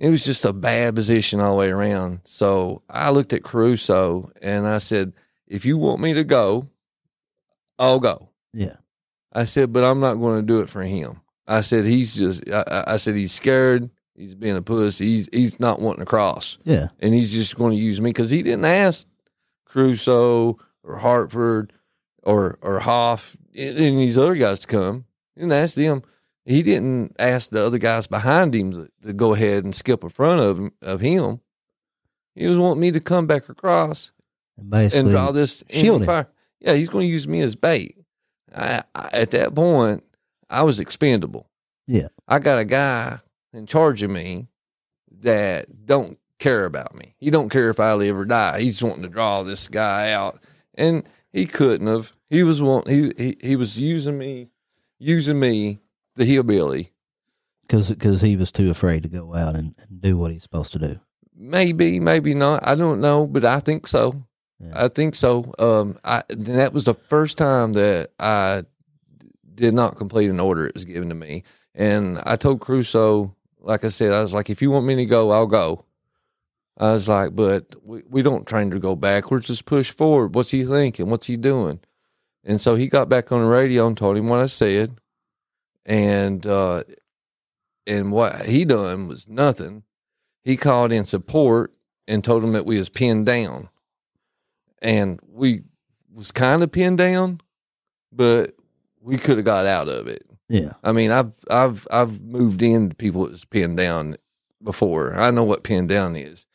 it 0.00 0.08
was 0.08 0.24
just 0.24 0.44
a 0.46 0.52
bad 0.52 0.94
position 0.96 1.40
all 1.40 1.52
the 1.52 1.58
way 1.58 1.70
around. 1.70 2.20
So 2.24 2.82
I 2.88 3.10
looked 3.10 3.32
at 3.34 3.44
Caruso 3.44 4.30
and 4.42 4.66
I 4.66 4.78
said, 4.78 5.12
"If 5.46 5.64
you 5.66 5.76
want 5.76 6.00
me 6.00 6.14
to 6.14 6.24
go, 6.24 6.68
I'll 7.78 8.00
go." 8.00 8.30
Yeah. 8.52 8.76
I 9.32 9.44
said, 9.44 9.72
"But 9.72 9.84
I'm 9.84 10.00
not 10.00 10.14
going 10.14 10.40
to 10.40 10.46
do 10.46 10.60
it 10.60 10.70
for 10.70 10.82
him." 10.82 11.20
I 11.46 11.60
said, 11.60 11.84
"He's 11.84 12.14
just," 12.14 12.48
I, 12.50 12.84
I 12.86 12.96
said, 12.96 13.14
"He's 13.14 13.32
scared. 13.32 13.90
He's 14.16 14.34
being 14.34 14.56
a 14.56 14.62
puss. 14.62 14.98
He's 14.98 15.28
he's 15.32 15.60
not 15.60 15.80
wanting 15.80 16.00
to 16.00 16.06
cross." 16.06 16.58
Yeah. 16.64 16.88
and 16.98 17.12
he's 17.14 17.32
just 17.32 17.56
going 17.56 17.76
to 17.76 17.82
use 17.82 18.00
me 18.00 18.10
because 18.10 18.30
he 18.30 18.42
didn't 18.42 18.64
ask 18.64 19.06
Crusoe 19.66 20.58
or 20.82 20.96
Hartford 20.96 21.72
or 22.22 22.58
or 22.62 22.80
Hoff 22.80 23.36
and 23.54 23.78
and 23.78 23.98
these 23.98 24.18
other 24.18 24.34
guys 24.36 24.60
to 24.60 24.66
come. 24.66 25.04
He 25.34 25.42
didn't 25.42 25.52
ask 25.52 25.74
them. 25.74 26.02
He 26.50 26.64
didn't 26.64 27.14
ask 27.20 27.50
the 27.50 27.64
other 27.64 27.78
guys 27.78 28.08
behind 28.08 28.54
him 28.54 28.72
to, 28.72 28.90
to 29.02 29.12
go 29.12 29.34
ahead 29.34 29.62
and 29.62 29.72
skip 29.72 30.02
in 30.02 30.08
front 30.08 30.40
of 30.40 30.58
him, 30.58 30.72
of 30.82 31.00
him. 31.00 31.40
He 32.34 32.48
was 32.48 32.58
wanting 32.58 32.80
me 32.80 32.90
to 32.90 32.98
come 32.98 33.28
back 33.28 33.48
across 33.48 34.10
And 34.56 35.06
and 35.06 35.10
draw 35.10 35.30
this 35.30 35.62
shield 35.70 36.04
fire. 36.04 36.26
Yeah, 36.58 36.72
he's 36.72 36.88
going 36.88 37.06
to 37.06 37.12
use 37.12 37.28
me 37.28 37.40
as 37.40 37.54
bait. 37.54 37.96
I, 38.52 38.82
I, 38.96 39.10
at 39.12 39.30
that 39.30 39.54
point, 39.54 40.02
I 40.50 40.62
was 40.64 40.80
expendable. 40.80 41.48
Yeah. 41.86 42.08
I 42.26 42.40
got 42.40 42.58
a 42.58 42.64
guy 42.64 43.20
in 43.52 43.66
charge 43.66 44.02
of 44.02 44.10
me 44.10 44.48
that 45.20 45.86
don't 45.86 46.18
care 46.40 46.64
about 46.64 46.96
me. 46.96 47.14
He 47.18 47.30
don't 47.30 47.48
care 47.48 47.70
if 47.70 47.78
I 47.78 47.94
live 47.94 48.18
or 48.18 48.24
die. 48.24 48.60
He's 48.60 48.82
wanting 48.82 49.02
to 49.02 49.08
draw 49.08 49.44
this 49.44 49.68
guy 49.68 50.10
out, 50.10 50.40
and 50.74 51.08
he 51.32 51.46
couldn't 51.46 51.86
have. 51.86 52.12
He 52.28 52.42
was 52.42 52.60
want 52.60 52.88
he 52.88 53.12
he, 53.16 53.36
he 53.40 53.56
was 53.56 53.78
using 53.78 54.18
me, 54.18 54.48
using 54.98 55.38
me, 55.38 55.78
the 56.20 56.26
hillbilly. 56.26 56.92
because 57.62 58.20
he 58.20 58.36
was 58.36 58.52
too 58.52 58.70
afraid 58.70 59.02
to 59.02 59.08
go 59.08 59.34
out 59.34 59.56
and, 59.56 59.74
and 59.78 60.00
do 60.00 60.16
what 60.16 60.30
he's 60.30 60.42
supposed 60.42 60.72
to 60.72 60.78
do. 60.78 61.00
Maybe, 61.34 61.98
maybe 61.98 62.34
not. 62.34 62.66
I 62.66 62.74
don't 62.74 63.00
know, 63.00 63.26
but 63.26 63.44
I 63.44 63.60
think 63.60 63.86
so. 63.86 64.22
Yeah. 64.58 64.84
I 64.84 64.88
think 64.88 65.14
so. 65.14 65.52
Um, 65.58 65.98
I 66.04 66.22
that 66.28 66.74
was 66.74 66.84
the 66.84 66.94
first 66.94 67.38
time 67.38 67.72
that 67.72 68.10
I 68.18 68.64
did 69.54 69.72
not 69.72 69.96
complete 69.96 70.28
an 70.28 70.38
order 70.38 70.66
it 70.66 70.74
was 70.74 70.84
given 70.84 71.08
to 71.08 71.14
me, 71.14 71.44
and 71.74 72.20
I 72.26 72.36
told 72.36 72.60
Crusoe, 72.60 73.34
like 73.58 73.84
I 73.86 73.88
said, 73.88 74.12
I 74.12 74.20
was 74.20 74.34
like, 74.34 74.50
if 74.50 74.60
you 74.60 74.70
want 74.70 74.84
me 74.84 74.96
to 74.96 75.06
go, 75.06 75.30
I'll 75.30 75.46
go. 75.46 75.86
I 76.76 76.92
was 76.92 77.08
like, 77.08 77.34
but 77.34 77.74
we, 77.82 78.02
we 78.08 78.22
don't 78.22 78.46
train 78.46 78.70
to 78.70 78.78
go 78.78 78.96
backwards, 78.96 79.46
just 79.46 79.64
push 79.64 79.90
forward. 79.90 80.34
What's 80.34 80.50
he 80.50 80.64
thinking? 80.64 81.08
What's 81.08 81.26
he 81.26 81.36
doing? 81.36 81.80
And 82.44 82.60
so 82.60 82.74
he 82.74 82.88
got 82.88 83.08
back 83.08 83.32
on 83.32 83.42
the 83.42 83.48
radio 83.48 83.86
and 83.86 83.96
told 83.96 84.16
him 84.16 84.28
what 84.28 84.40
I 84.40 84.46
said, 84.46 84.98
and 85.90 86.46
uh, 86.46 86.84
and 87.84 88.12
what 88.12 88.46
he 88.46 88.64
done 88.64 89.08
was 89.08 89.28
nothing. 89.28 89.82
He 90.44 90.56
called 90.56 90.92
in 90.92 91.04
support 91.04 91.76
and 92.06 92.22
told 92.22 92.44
him 92.44 92.52
that 92.52 92.64
we 92.64 92.78
was 92.78 92.88
pinned 92.88 93.26
down 93.26 93.68
and 94.80 95.18
we 95.28 95.62
was 96.14 96.30
kind 96.30 96.62
of 96.62 96.70
pinned 96.70 96.98
down, 96.98 97.40
but 98.12 98.54
we 99.02 99.18
could 99.18 99.36
have 99.36 99.44
got 99.44 99.66
out 99.66 99.88
of 99.88 100.06
it. 100.06 100.24
Yeah. 100.48 100.74
I 100.84 100.92
mean, 100.92 101.10
I've 101.10 101.32
I've 101.50 101.88
I've 101.90 102.20
moved 102.20 102.62
into 102.62 102.94
people 102.94 103.24
that 103.24 103.32
was 103.32 103.44
pinned 103.44 103.76
down 103.76 104.16
before. 104.62 105.18
I 105.18 105.32
know 105.32 105.44
what 105.44 105.64
pinned 105.64 105.88
down 105.88 106.14
is. 106.14 106.46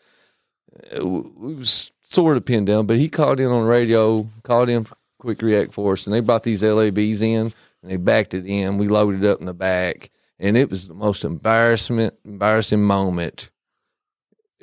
Uh, 0.98 1.06
We 1.06 1.56
was 1.56 1.92
sort 2.04 2.38
of 2.38 2.46
pinned 2.46 2.68
down, 2.68 2.86
but 2.86 2.98
he 2.98 3.10
called 3.10 3.42
in 3.42 3.48
on 3.48 3.64
the 3.64 3.70
radio, 3.70 4.30
called 4.44 4.70
in 4.70 4.88
quick 5.20 5.42
react 5.42 5.74
force, 5.74 6.08
and 6.08 6.14
they 6.14 6.22
brought 6.22 6.44
these 6.44 6.62
LAVs 6.64 7.22
in 7.22 7.54
and 7.86 7.94
they 7.94 7.98
backed 7.98 8.34
it 8.34 8.48
in. 8.48 8.80
We 8.80 8.88
loaded 8.88 9.24
up 9.24 9.40
in 9.40 9.46
the 9.46 9.54
back, 9.54 10.10
and 10.40 10.58
it 10.58 10.72
was 10.72 10.88
the 10.88 10.96
most 10.96 11.24
embarrassment 11.24 12.16
embarrassing 12.26 12.82
moment 12.82 13.52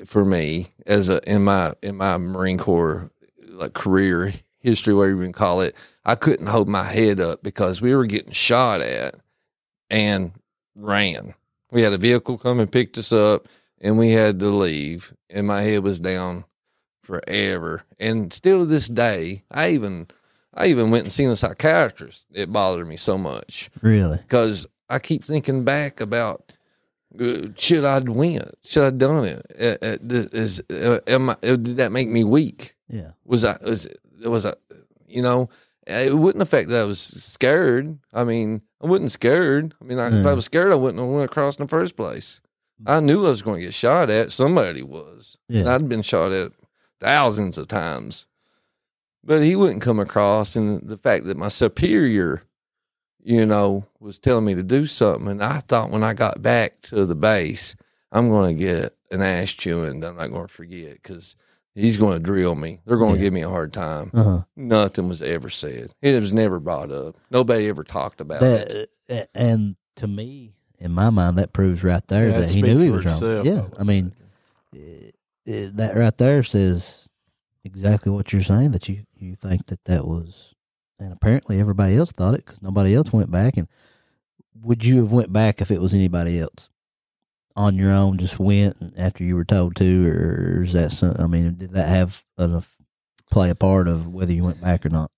for 0.05 0.25
me 0.25 0.67
as 0.87 1.09
a 1.09 1.21
in 1.31 1.45
my 1.45 1.75
in 1.85 1.97
my 1.97 2.17
Marine 2.17 2.59
Corps 2.59 3.13
like 3.47 3.75
career 3.75 4.35
history, 4.59 4.93
whatever 4.93 5.19
you 5.19 5.23
can 5.23 5.33
call 5.33 5.61
it. 5.61 5.77
I 6.05 6.17
couldn't 6.17 6.49
hold 6.49 6.69
my 6.69 6.83
head 6.83 7.21
up 7.21 7.45
because 7.45 7.81
we 7.81 7.95
were 7.95 8.07
getting 8.07 8.33
shot 8.33 8.81
at 8.81 9.15
and 9.89 10.33
ran. 10.75 11.35
We 11.71 11.83
had 11.83 11.93
a 11.93 11.99
vehicle 11.99 12.39
come 12.39 12.59
and 12.59 12.73
picked 12.73 12.99
us 12.99 13.13
up, 13.13 13.47
and 13.81 13.99
we 13.99 14.11
had 14.11 14.41
to 14.41 14.49
leave, 14.49 15.15
and 15.31 15.47
my 15.47 15.63
head 15.63 15.85
was 15.85 16.01
down 16.01 16.45
forever. 17.05 17.85
And 18.01 18.33
still 18.33 18.61
to 18.61 18.65
this 18.65 18.89
day, 18.89 19.45
I 19.49 19.71
even 19.71 20.09
I 20.55 20.67
even 20.67 20.91
went 20.91 21.05
and 21.05 21.13
seen 21.13 21.31
a 21.31 21.37
psychiatrist. 21.37 22.27
It 22.33 22.53
bothered 22.53 22.87
me 22.87 22.97
so 22.97 23.17
much 23.17 23.71
Really? 23.81 24.19
because 24.19 24.67
I 24.89 24.99
keep 24.99 25.25
thinking 25.25 25.65
back 25.65 26.01
about 26.01 26.53
uh, 27.21 27.49
should 27.57 27.85
I 27.85 27.99
win? 28.01 28.51
Should 28.65 28.85
I 28.85 28.91
done 28.91 29.25
it? 29.27 29.47
Uh, 29.59 29.85
uh, 29.85 29.97
Is 30.33 30.63
am 30.71 31.31
I, 31.31 31.37
did 31.43 31.77
that 31.77 31.93
make 31.93 32.09
me 32.09 32.25
weak? 32.25 32.75
Yeah. 32.89 33.13
Was 33.25 33.45
I 33.45 33.59
was 33.63 33.87
was 34.25 34.47
I 34.47 34.55
you 35.07 35.23
know 35.23 35.49
it 35.87 36.17
wouldn't 36.17 36.43
affect 36.43 36.69
that 36.71 36.83
I 36.83 36.85
was 36.85 37.01
scared. 37.01 37.99
I 38.13 38.23
mean, 38.25 38.63
I 38.81 38.87
wasn't 38.87 39.11
scared. 39.11 39.75
I 39.81 39.85
mean, 39.85 39.99
I, 39.99 40.17
if 40.21 40.25
I 40.27 40.33
was 40.33 40.45
scared, 40.45 40.71
I 40.71 40.77
wouldn't 40.77 41.01
have 41.03 41.11
went 41.11 41.25
across 41.25 41.57
in 41.57 41.65
the 41.65 41.69
first 41.69 41.97
place. 41.97 42.41
I 42.87 43.01
knew 43.01 43.27
I 43.27 43.31
was 43.31 43.43
going 43.43 43.59
to 43.59 43.65
get 43.67 43.75
shot 43.75 44.09
at. 44.09 44.31
Somebody 44.33 44.83
was. 44.83 45.39
And 45.49 45.69
I'd 45.69 45.89
been 45.89 46.03
shot 46.03 46.31
at 46.33 46.53
thousands 47.01 47.59
of 47.59 47.67
times, 47.67 48.27
but 49.25 49.43
he 49.43 49.57
wouldn't 49.57 49.83
come 49.83 49.99
across. 50.01 50.57
And 50.57 50.89
the 50.89 50.97
fact 50.97 51.25
that 51.27 51.37
my 51.37 51.49
superior, 51.49 52.43
you 53.23 53.47
know, 53.47 53.87
was 54.01 54.19
telling 54.19 54.45
me 54.45 54.55
to 54.55 54.63
do 54.63 54.87
something, 54.87 55.29
and 55.29 55.43
I 55.43 55.59
thought 55.61 55.91
when 55.91 56.03
I 56.03 56.13
got 56.15 56.43
back 56.43 56.81
to 56.83 57.05
the 57.07 57.15
base, 57.15 57.77
I'm 58.11 58.29
going 58.29 58.57
to 58.57 58.63
get 58.65 58.97
an 59.11 59.23
ass 59.23 59.51
chewing 59.51 60.01
that 60.01 60.09
I'm 60.09 60.17
not 60.17 60.31
going 60.31 60.47
to 60.49 60.53
forget 60.53 60.95
because 60.95 61.37
he's 61.75 61.97
going 61.97 62.15
to 62.15 62.19
drill 62.21 62.55
me. 62.55 62.81
They're 62.85 62.97
going 62.99 63.15
to 63.15 63.19
Yeah. 63.19 63.25
give 63.27 63.33
me 63.33 63.43
a 63.43 63.49
hard 63.49 63.73
time. 63.73 64.11
Uh 64.13 64.23
huh. 64.25 64.41
Nothing 64.57 65.09
was 65.09 65.23
ever 65.23 65.49
said. 65.49 65.93
It 66.03 66.21
was 66.21 66.33
never 66.35 66.59
brought 66.61 66.91
up. 66.91 67.17
Nobody 67.31 67.69
ever 67.69 67.85
talked 67.85 68.21
about 68.21 68.43
it. 68.43 68.91
That 69.09 69.21
uh, 69.21 69.25
and 69.35 69.77
to 69.97 70.07
me, 70.07 70.55
in 70.79 70.91
my 70.93 71.11
mind, 71.11 71.39
that 71.39 71.53
proves 71.53 71.85
right 71.85 72.07
there 72.09 72.29
Yeah, 72.29 72.39
it 72.39 72.41
that 72.43 72.51
he 72.51 72.61
knew 72.63 72.79
he 72.79 72.89
for 72.89 72.93
was 72.97 73.05
wrong. 73.05 73.15
itself, 73.15 73.47
yeah, 73.47 73.63
I 73.79 73.85
mean, 73.85 74.13
imagine. 74.75 75.13
uh, 75.47 75.71
that 75.77 75.97
right 75.97 76.17
there 76.19 76.43
says 76.43 77.07
exactly 77.65 78.11
what 78.13 78.33
you're 78.33 78.43
saying. 78.43 78.73
That 78.73 78.89
you 78.89 79.05
you 79.23 79.37
think 79.37 79.67
that 79.69 79.85
that 79.85 80.07
was, 80.07 80.55
and 80.99 81.13
apparently 81.13 81.61
everybody 81.61 81.97
else 81.97 82.13
thought 82.13 82.35
it 82.35 82.45
because 82.45 82.61
nobody 82.61 82.95
else 82.95 83.13
went 83.13 83.31
back. 83.31 83.57
And 83.57 83.69
would 84.61 84.85
you 84.85 84.99
have 84.99 85.13
went 85.13 85.33
back 85.33 85.61
if 85.61 85.71
it 85.71 85.81
was 85.81 85.95
anybody 85.95 86.39
else? 86.39 86.69
On 87.55 87.77
your 87.77 87.91
own, 87.91 88.17
just 88.17 88.39
went 88.39 88.95
after 88.97 89.25
you 89.25 89.37
were 89.37 89.45
told 89.45 89.77
to, 89.77 90.09
or 90.09 90.63
is 90.63 90.73
that? 90.73 90.91
Some, 90.91 91.17
I 91.19 91.27
mean, 91.27 91.55
did 91.55 91.73
that 91.73 91.89
have 91.89 92.25
a 92.39 92.63
play 93.31 93.51
a 93.51 93.55
part 93.55 93.89
of 93.89 94.09
whether 94.09 94.33
you 94.33 94.43
went 94.43 94.61
back 94.61 94.87
or 94.87 94.89
not? 94.89 95.11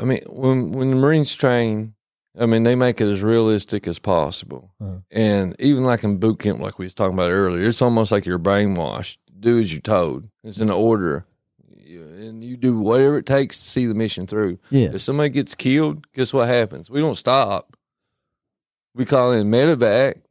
I 0.00 0.04
mean, 0.04 0.20
when 0.26 0.72
when 0.72 0.90
the 0.90 0.96
Marines 0.96 1.32
train, 1.34 1.94
I 2.36 2.46
mean, 2.46 2.64
they 2.64 2.74
make 2.74 3.00
it 3.00 3.06
as 3.06 3.22
realistic 3.22 3.86
as 3.86 4.00
possible. 4.00 4.72
Uh-huh. 4.80 4.98
And 5.12 5.54
even 5.60 5.84
like 5.84 6.02
in 6.02 6.18
boot 6.18 6.40
camp, 6.40 6.58
like 6.58 6.78
we 6.78 6.86
was 6.86 6.94
talking 6.94 7.14
about 7.14 7.30
earlier, 7.30 7.68
it's 7.68 7.82
almost 7.82 8.10
like 8.10 8.26
you're 8.26 8.38
brainwashed. 8.38 9.18
Do 9.38 9.60
as 9.60 9.72
you're 9.72 9.80
told. 9.80 10.28
It's 10.42 10.58
an 10.58 10.70
order, 10.70 11.24
You- 11.94 12.02
and 12.28 12.42
you 12.44 12.56
do 12.56 12.78
whatever 12.78 13.18
it 13.18 13.26
takes 13.26 13.58
to 13.58 13.68
see 13.68 13.86
the 13.86 13.94
mission 13.94 14.26
through. 14.26 14.58
Yeah, 14.70 14.90
If 14.94 15.02
somebody 15.02 15.30
gets 15.30 15.54
killed, 15.54 16.10
guess 16.12 16.32
what 16.32 16.48
happens? 16.48 16.90
We 16.90 17.00
don't 17.00 17.14
stop. 17.16 17.76
We 18.94 19.04
call 19.04 19.32
in 19.32 19.48
medevac. 19.50 20.22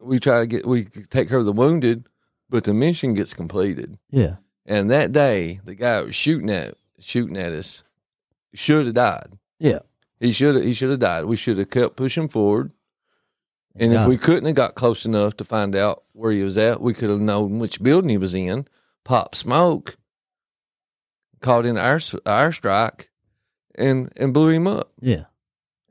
We 0.00 0.18
try 0.18 0.40
to 0.40 0.46
get 0.46 0.66
we 0.66 0.84
take 0.84 1.28
care 1.28 1.38
of 1.38 1.46
the 1.46 1.52
wounded, 1.52 2.08
but 2.50 2.64
the 2.64 2.74
mission 2.74 3.14
gets 3.14 3.32
completed. 3.34 3.98
yeah, 4.10 4.36
And 4.64 4.90
that 4.90 5.12
day, 5.12 5.60
the 5.64 5.74
guy 5.74 6.00
was 6.02 6.14
shooting 6.14 6.50
at 6.50 6.74
shooting 6.98 7.36
at 7.36 7.52
us 7.52 7.82
should 8.54 8.86
have 8.86 8.94
died. 8.94 9.38
yeah. 9.58 9.80
He 10.18 10.32
should 10.32 10.54
have 10.54 10.64
he 10.64 10.72
should 10.72 10.90
have 10.90 10.98
died. 11.00 11.26
We 11.26 11.36
should 11.36 11.58
have 11.58 11.68
kept 11.70 11.96
pushing 11.96 12.28
forward. 12.28 12.72
And 13.78 13.92
if 13.92 14.06
we 14.08 14.16
couldn't 14.16 14.46
have 14.46 14.54
got 14.54 14.74
close 14.74 15.04
enough 15.04 15.36
to 15.36 15.44
find 15.44 15.76
out 15.76 16.04
where 16.12 16.32
he 16.32 16.42
was 16.42 16.56
at, 16.56 16.80
we 16.80 16.94
could 16.94 17.10
have 17.10 17.20
known 17.20 17.58
which 17.58 17.82
building 17.82 18.08
he 18.08 18.16
was 18.16 18.32
in, 18.34 18.66
pop 19.04 19.34
smoke, 19.34 19.98
called 21.40 21.66
in 21.66 21.76
our 21.78 22.00
our 22.24 22.52
strike, 22.52 23.10
and 23.74 24.12
and 24.16 24.32
blew 24.34 24.50
him 24.50 24.66
up. 24.66 24.92
yeah, 25.00 25.24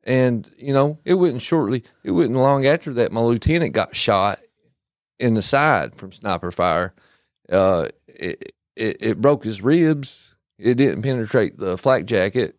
And 0.03 0.49
you 0.57 0.73
know, 0.73 0.99
it 1.05 1.15
wasn't 1.15 1.41
shortly. 1.41 1.83
It 2.03 2.11
wasn't 2.11 2.35
long 2.35 2.65
after 2.65 2.93
that 2.93 3.11
my 3.11 3.21
lieutenant 3.21 3.73
got 3.73 3.95
shot 3.95 4.39
in 5.19 5.33
the 5.33 5.41
side 5.41 5.95
from 5.95 6.11
sniper 6.11 6.51
fire. 6.51 6.93
Uh, 7.49 7.89
it, 8.07 8.53
it 8.75 8.97
it 9.01 9.21
broke 9.21 9.43
his 9.43 9.61
ribs. 9.61 10.35
It 10.57 10.75
didn't 10.75 11.01
penetrate 11.03 11.57
the 11.57 11.77
flak 11.77 12.05
jacket. 12.05 12.55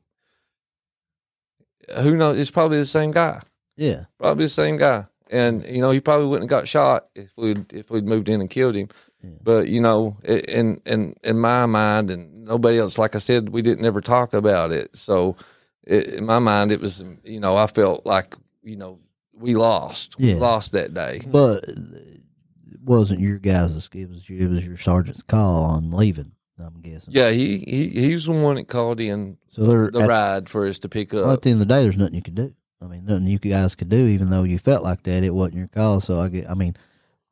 Who 2.01 2.17
knows? 2.17 2.39
It's 2.39 2.51
probably 2.51 2.79
the 2.79 2.87
same 2.87 3.13
guy. 3.13 3.41
yeah. 3.77 4.05
Probably 4.19 4.45
the 4.47 4.49
same 4.51 4.77
guy. 4.77 5.07
And 5.31 5.65
you 5.67 5.81
know, 5.81 5.91
he 5.91 6.01
probably 6.01 6.27
wouldn't 6.27 6.51
have 6.51 6.61
got 6.61 6.69
shot 6.69 7.07
if 7.15 7.31
we 7.37 7.55
if 7.73 7.91
we'd 7.91 8.07
moved 8.07 8.29
in 8.29 8.41
and 8.41 8.51
killed 8.51 8.75
him. 8.77 8.89
Yeah. 9.23 9.31
But 9.43 9.69
you 9.69 9.81
know, 9.81 10.17
in 10.25 10.81
in 10.87 11.15
in 11.25 11.39
my 11.39 11.67
mind, 11.67 12.11
and 12.11 12.36
nobody 12.47 12.79
else, 12.79 12.99
like 12.99 13.15
I 13.15 13.19
said, 13.19 13.51
we 13.51 13.63
didn't 13.63 13.85
ever 13.85 14.01
talk 14.01 14.35
about 14.35 14.73
it. 14.73 14.97
So, 14.97 15.37
it, 15.85 16.15
in 16.15 16.27
my 16.27 16.39
mind, 16.39 16.73
it 16.73 16.81
was 16.81 17.03
you 17.25 17.41
know, 17.41 17.57
I 17.57 17.67
felt 17.67 18.07
like 18.07 18.35
you 18.63 18.77
know 18.77 18.99
we 19.33 19.55
lost, 19.55 20.19
we 20.19 20.35
lost 20.35 20.73
that 20.73 20.95
day. 20.95 21.21
But 21.27 21.65
it 21.65 22.81
wasn't 22.83 23.21
your 23.21 23.39
guys' 23.39 23.89
it 23.93 24.09
was 24.09 24.25
it 24.29 24.49
was 24.49 24.67
your 24.67 24.77
sergeant's 24.77 25.23
call 25.23 25.65
on 25.65 25.91
leaving. 25.91 26.33
I'm 26.59 26.81
guessing. 26.81 27.13
Yeah, 27.13 27.31
he 27.31 27.59
he 27.59 27.89
he's 27.89 28.25
the 28.25 28.33
one 28.33 28.57
that 28.57 28.69
called 28.69 29.01
in 29.01 29.37
So 29.51 29.65
there, 29.65 29.91
the 29.91 30.01
at, 30.01 30.09
ride 30.09 30.49
for 30.49 30.67
us 30.67 30.79
to 30.81 30.89
pick 30.89 31.13
well, 31.13 31.33
at 31.33 31.43
the 31.43 31.51
end 31.51 31.61
of 31.61 31.69
the 31.69 31.75
day, 31.75 31.83
there's 31.83 31.99
nothing 31.99 32.15
you 32.15 32.23
could 32.23 32.35
do. 32.35 32.55
I 32.81 32.87
mean, 32.87 33.05
nothing 33.05 33.27
you 33.27 33.39
guys 33.39 33.75
could 33.75 33.89
do, 33.89 34.07
even 34.07 34.31
though 34.31 34.43
you 34.43 34.59
felt 34.59 34.83
like 34.83 35.03
that. 35.03 35.23
It 35.23 35.35
wasn't 35.35 35.59
your 35.59 35.69
call. 35.69 36.01
So 36.01 36.19
I 36.19 36.29
get. 36.29 36.49
I 36.49 36.55
mean, 36.55 36.75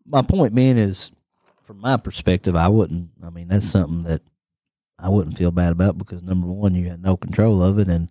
my 0.06 0.22
point 0.22 0.54
being 0.54 0.76
is, 0.76 1.10
from 1.62 1.80
my 1.80 1.96
perspective, 1.96 2.54
I 2.56 2.68
wouldn't. 2.68 3.10
I 3.24 3.30
mean, 3.30 3.48
that's 3.48 3.66
something 3.66 4.02
that 4.04 4.22
I 4.98 5.08
wouldn't 5.08 5.36
feel 5.36 5.50
bad 5.50 5.72
about 5.72 5.98
because 5.98 6.22
number 6.22 6.46
one, 6.46 6.74
you 6.74 6.88
had 6.88 7.02
no 7.02 7.16
control 7.16 7.62
of 7.62 7.78
it, 7.78 7.88
and 7.88 8.10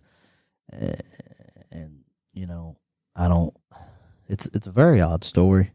and 1.70 2.00
you 2.32 2.46
know, 2.46 2.76
I 3.16 3.28
don't. 3.28 3.54
It's 4.28 4.46
it's 4.54 4.66
a 4.66 4.72
very 4.72 5.00
odd 5.00 5.24
story, 5.24 5.72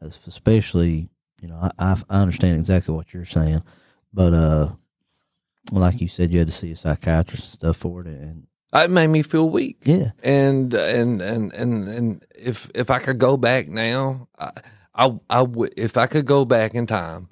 especially 0.00 1.08
you 1.40 1.48
know 1.48 1.56
I 1.56 1.70
I, 1.78 1.96
I 2.08 2.20
understand 2.20 2.58
exactly 2.58 2.94
what 2.94 3.12
you're 3.12 3.24
saying, 3.24 3.62
but 4.12 4.32
uh, 4.32 4.70
like 5.72 6.00
you 6.00 6.08
said, 6.08 6.32
you 6.32 6.38
had 6.38 6.48
to 6.48 6.52
see 6.54 6.72
a 6.72 6.76
psychiatrist 6.76 7.44
and 7.44 7.52
stuff 7.52 7.76
for 7.76 8.00
it, 8.02 8.06
and 8.06 8.46
It 8.74 8.90
made 8.90 9.08
me 9.08 9.22
feel 9.22 9.50
weak. 9.50 9.82
yeah, 9.84 10.12
and 10.22 10.72
and 10.74 11.20
and 11.22 11.52
and 11.52 11.88
and 11.88 12.24
if 12.38 12.70
if 12.74 12.90
I 12.90 12.98
could 12.98 13.18
go 13.18 13.36
back 13.36 13.68
now, 13.68 14.28
I 14.38 14.50
I, 14.94 15.18
I 15.28 15.42
would 15.42 15.74
if 15.76 15.96
I 15.96 16.06
could 16.06 16.26
go 16.26 16.44
back 16.44 16.74
in 16.74 16.86
time, 16.86 17.28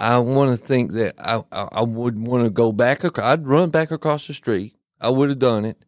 I 0.00 0.18
want 0.18 0.50
to 0.58 0.66
think 0.66 0.92
that 0.92 1.14
I 1.18 1.42
I, 1.52 1.68
I 1.72 1.82
would 1.82 2.18
want 2.18 2.44
to 2.44 2.50
go 2.50 2.72
back. 2.72 3.04
ac- 3.04 3.20
I'd 3.22 3.46
run 3.46 3.70
back 3.70 3.90
across 3.90 4.26
the 4.26 4.34
street. 4.34 4.74
I 5.00 5.08
would 5.10 5.28
have 5.28 5.38
done 5.38 5.64
it, 5.64 5.84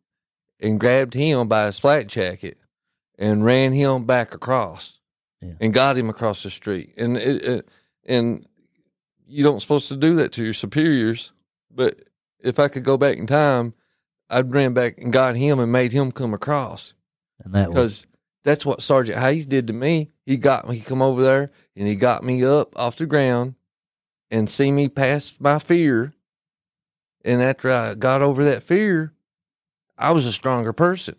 and 0.60 0.78
grabbed 0.80 1.14
him 1.14 1.48
by 1.48 1.66
his 1.66 1.78
flak 1.78 2.06
jacket, 2.08 2.58
and 3.18 3.44
ran 3.44 3.72
him 3.72 4.04
back 4.04 4.34
across, 4.34 5.00
Yeah. 5.40 5.54
and 5.60 5.72
got 5.74 5.96
him 5.98 6.08
across 6.10 6.42
the 6.42 6.50
street. 6.50 6.94
And 6.96 7.16
it, 7.16 7.42
it 7.44 7.68
and 8.06 8.46
you 9.26 9.42
don't 9.44 9.60
supposed 9.60 9.88
to 9.88 9.96
do 9.96 10.14
that 10.16 10.32
to 10.32 10.44
your 10.44 10.52
superiors, 10.54 11.32
but 11.70 12.00
if 12.40 12.58
I 12.58 12.68
could 12.68 12.84
go 12.84 12.96
back 12.96 13.16
in 13.18 13.26
time. 13.26 13.74
I'd 14.30 14.50
ran 14.54 14.72
back 14.72 14.96
and 14.96 15.12
got 15.12 15.36
him 15.36 15.58
and 15.60 15.70
made 15.70 15.92
him 15.92 16.10
come 16.10 16.32
across 16.32 16.94
and 17.44 17.52
that 17.54 17.68
was 17.68 17.74
because 17.74 18.06
that's 18.44 18.64
what 18.64 18.80
Sergeant 18.80 19.18
Hayes 19.18 19.44
did 19.44 19.66
to 19.66 19.74
me. 19.74 20.10
He 20.24 20.38
got 20.38 20.66
me, 20.66 20.76
he 20.76 20.80
come 20.80 21.02
over 21.02 21.22
there 21.22 21.50
and 21.76 21.86
he 21.86 21.96
got 21.96 22.24
me 22.24 22.42
up 22.42 22.72
off 22.74 22.96
the 22.96 23.04
ground 23.04 23.56
and 24.32 24.48
see 24.50 24.72
me 24.72 24.88
past 24.88 25.40
my 25.40 25.60
fear. 25.60 26.12
And 27.24 27.40
after 27.40 27.70
I 27.70 27.94
got 27.94 28.22
over 28.22 28.42
that 28.46 28.64
fear, 28.64 29.12
I 29.96 30.10
was 30.10 30.26
a 30.26 30.32
stronger 30.32 30.72
person. 30.72 31.14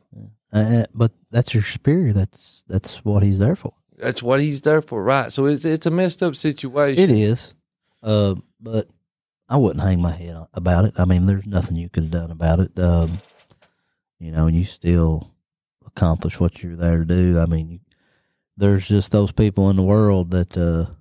Uh, 0.51 0.85
but 0.93 1.11
that's 1.31 1.53
your 1.53 1.63
superior. 1.63 2.11
That's 2.11 2.65
that's 2.67 3.05
what 3.05 3.23
he's 3.23 3.39
there 3.39 3.55
for. 3.55 3.73
That's 3.97 4.21
what 4.21 4.41
he's 4.41 4.61
there 4.61 4.81
for, 4.81 5.01
right? 5.01 5.31
So 5.31 5.45
it's 5.45 5.63
it's 5.63 5.85
a 5.85 5.91
messed 5.91 6.21
up 6.21 6.35
situation. 6.35 7.03
It 7.03 7.11
is, 7.11 7.53
uh, 8.01 8.35
but 8.59 8.89
I 9.47 9.57
wouldn't 9.57 9.83
hang 9.83 10.01
my 10.01 10.11
head 10.11 10.35
about 10.53 10.85
it. 10.85 10.95
I 10.97 11.05
mean, 11.05 11.25
there's 11.25 11.45
nothing 11.45 11.77
you 11.77 11.89
could 11.89 12.03
have 12.03 12.11
done 12.11 12.31
about 12.31 12.59
it. 12.59 12.77
Um, 12.77 13.19
you 14.19 14.31
know, 14.31 14.47
you 14.47 14.65
still 14.65 15.31
accomplish 15.85 16.39
what 16.39 16.61
you're 16.61 16.75
there 16.75 16.99
to 16.99 17.05
do. 17.05 17.39
I 17.39 17.45
mean, 17.45 17.69
you, 17.69 17.79
there's 18.57 18.87
just 18.87 19.11
those 19.11 19.31
people 19.31 19.69
in 19.69 19.75
the 19.75 19.83
world 19.83 20.31
that 20.31 20.57
uh, 20.57 20.93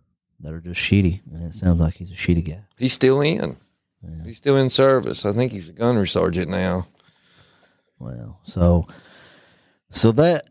that 0.43 0.52
are 0.52 0.60
just 0.60 0.81
shitty, 0.81 1.20
and 1.32 1.44
it 1.44 1.55
sounds 1.55 1.81
like 1.81 1.94
he's 1.94 2.10
a 2.10 2.14
shitty 2.14 2.44
guy. 2.44 2.62
He's 2.77 2.93
still 2.93 3.20
in. 3.20 3.56
Yeah. 4.02 4.24
He's 4.24 4.36
still 4.36 4.56
in 4.56 4.70
service. 4.70 5.24
I 5.24 5.32
think 5.32 5.52
he's 5.52 5.69
a 5.69 5.73
gunner 5.73 6.06
sergeant 6.06 6.51
now. 6.51 6.89
Well, 7.98 8.40
so 8.43 8.86
so 9.90 10.10
that 10.12 10.48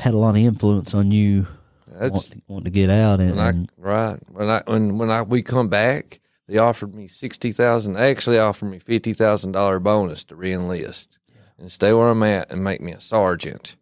had 0.00 0.14
a 0.14 0.18
lot 0.18 0.36
of 0.36 0.42
influence 0.42 0.94
on 0.94 1.10
you 1.10 1.48
That's 1.88 2.12
wanting, 2.12 2.42
wanting 2.46 2.64
to 2.64 2.70
get 2.70 2.90
out 2.90 3.20
and, 3.20 3.36
when 3.36 3.44
I, 3.46 3.66
right 3.76 4.18
when 4.30 4.48
I 4.48 4.62
when 4.66 4.98
when 4.98 5.10
I 5.10 5.22
we 5.22 5.42
come 5.42 5.68
back. 5.68 6.20
They 6.48 6.58
offered 6.58 6.94
me 6.94 7.06
sixty 7.06 7.52
thousand. 7.52 7.96
Actually, 7.96 8.38
offered 8.38 8.66
me 8.66 8.78
fifty 8.78 9.14
thousand 9.14 9.52
dollar 9.52 9.78
bonus 9.78 10.24
to 10.24 10.36
reenlist 10.36 11.18
and 11.58 11.70
stay 11.70 11.92
where 11.92 12.08
I'm 12.08 12.22
at 12.22 12.50
and 12.50 12.62
make 12.62 12.80
me 12.80 12.92
a 12.92 13.00
sergeant. 13.00 13.76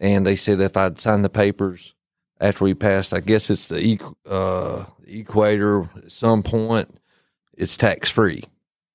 And 0.00 0.26
they 0.26 0.36
said 0.36 0.60
if 0.60 0.76
I'd 0.76 1.00
sign 1.00 1.22
the 1.22 1.30
papers 1.30 1.94
after 2.42 2.64
we 2.64 2.74
passed, 2.74 3.14
I 3.14 3.20
guess 3.20 3.48
it's 3.48 3.68
the 3.68 3.98
uh, 4.28 4.84
equator. 5.06 5.82
At 5.96 6.10
some 6.12 6.42
point, 6.42 6.98
it's 7.56 7.76
tax 7.76 8.10
free 8.10 8.42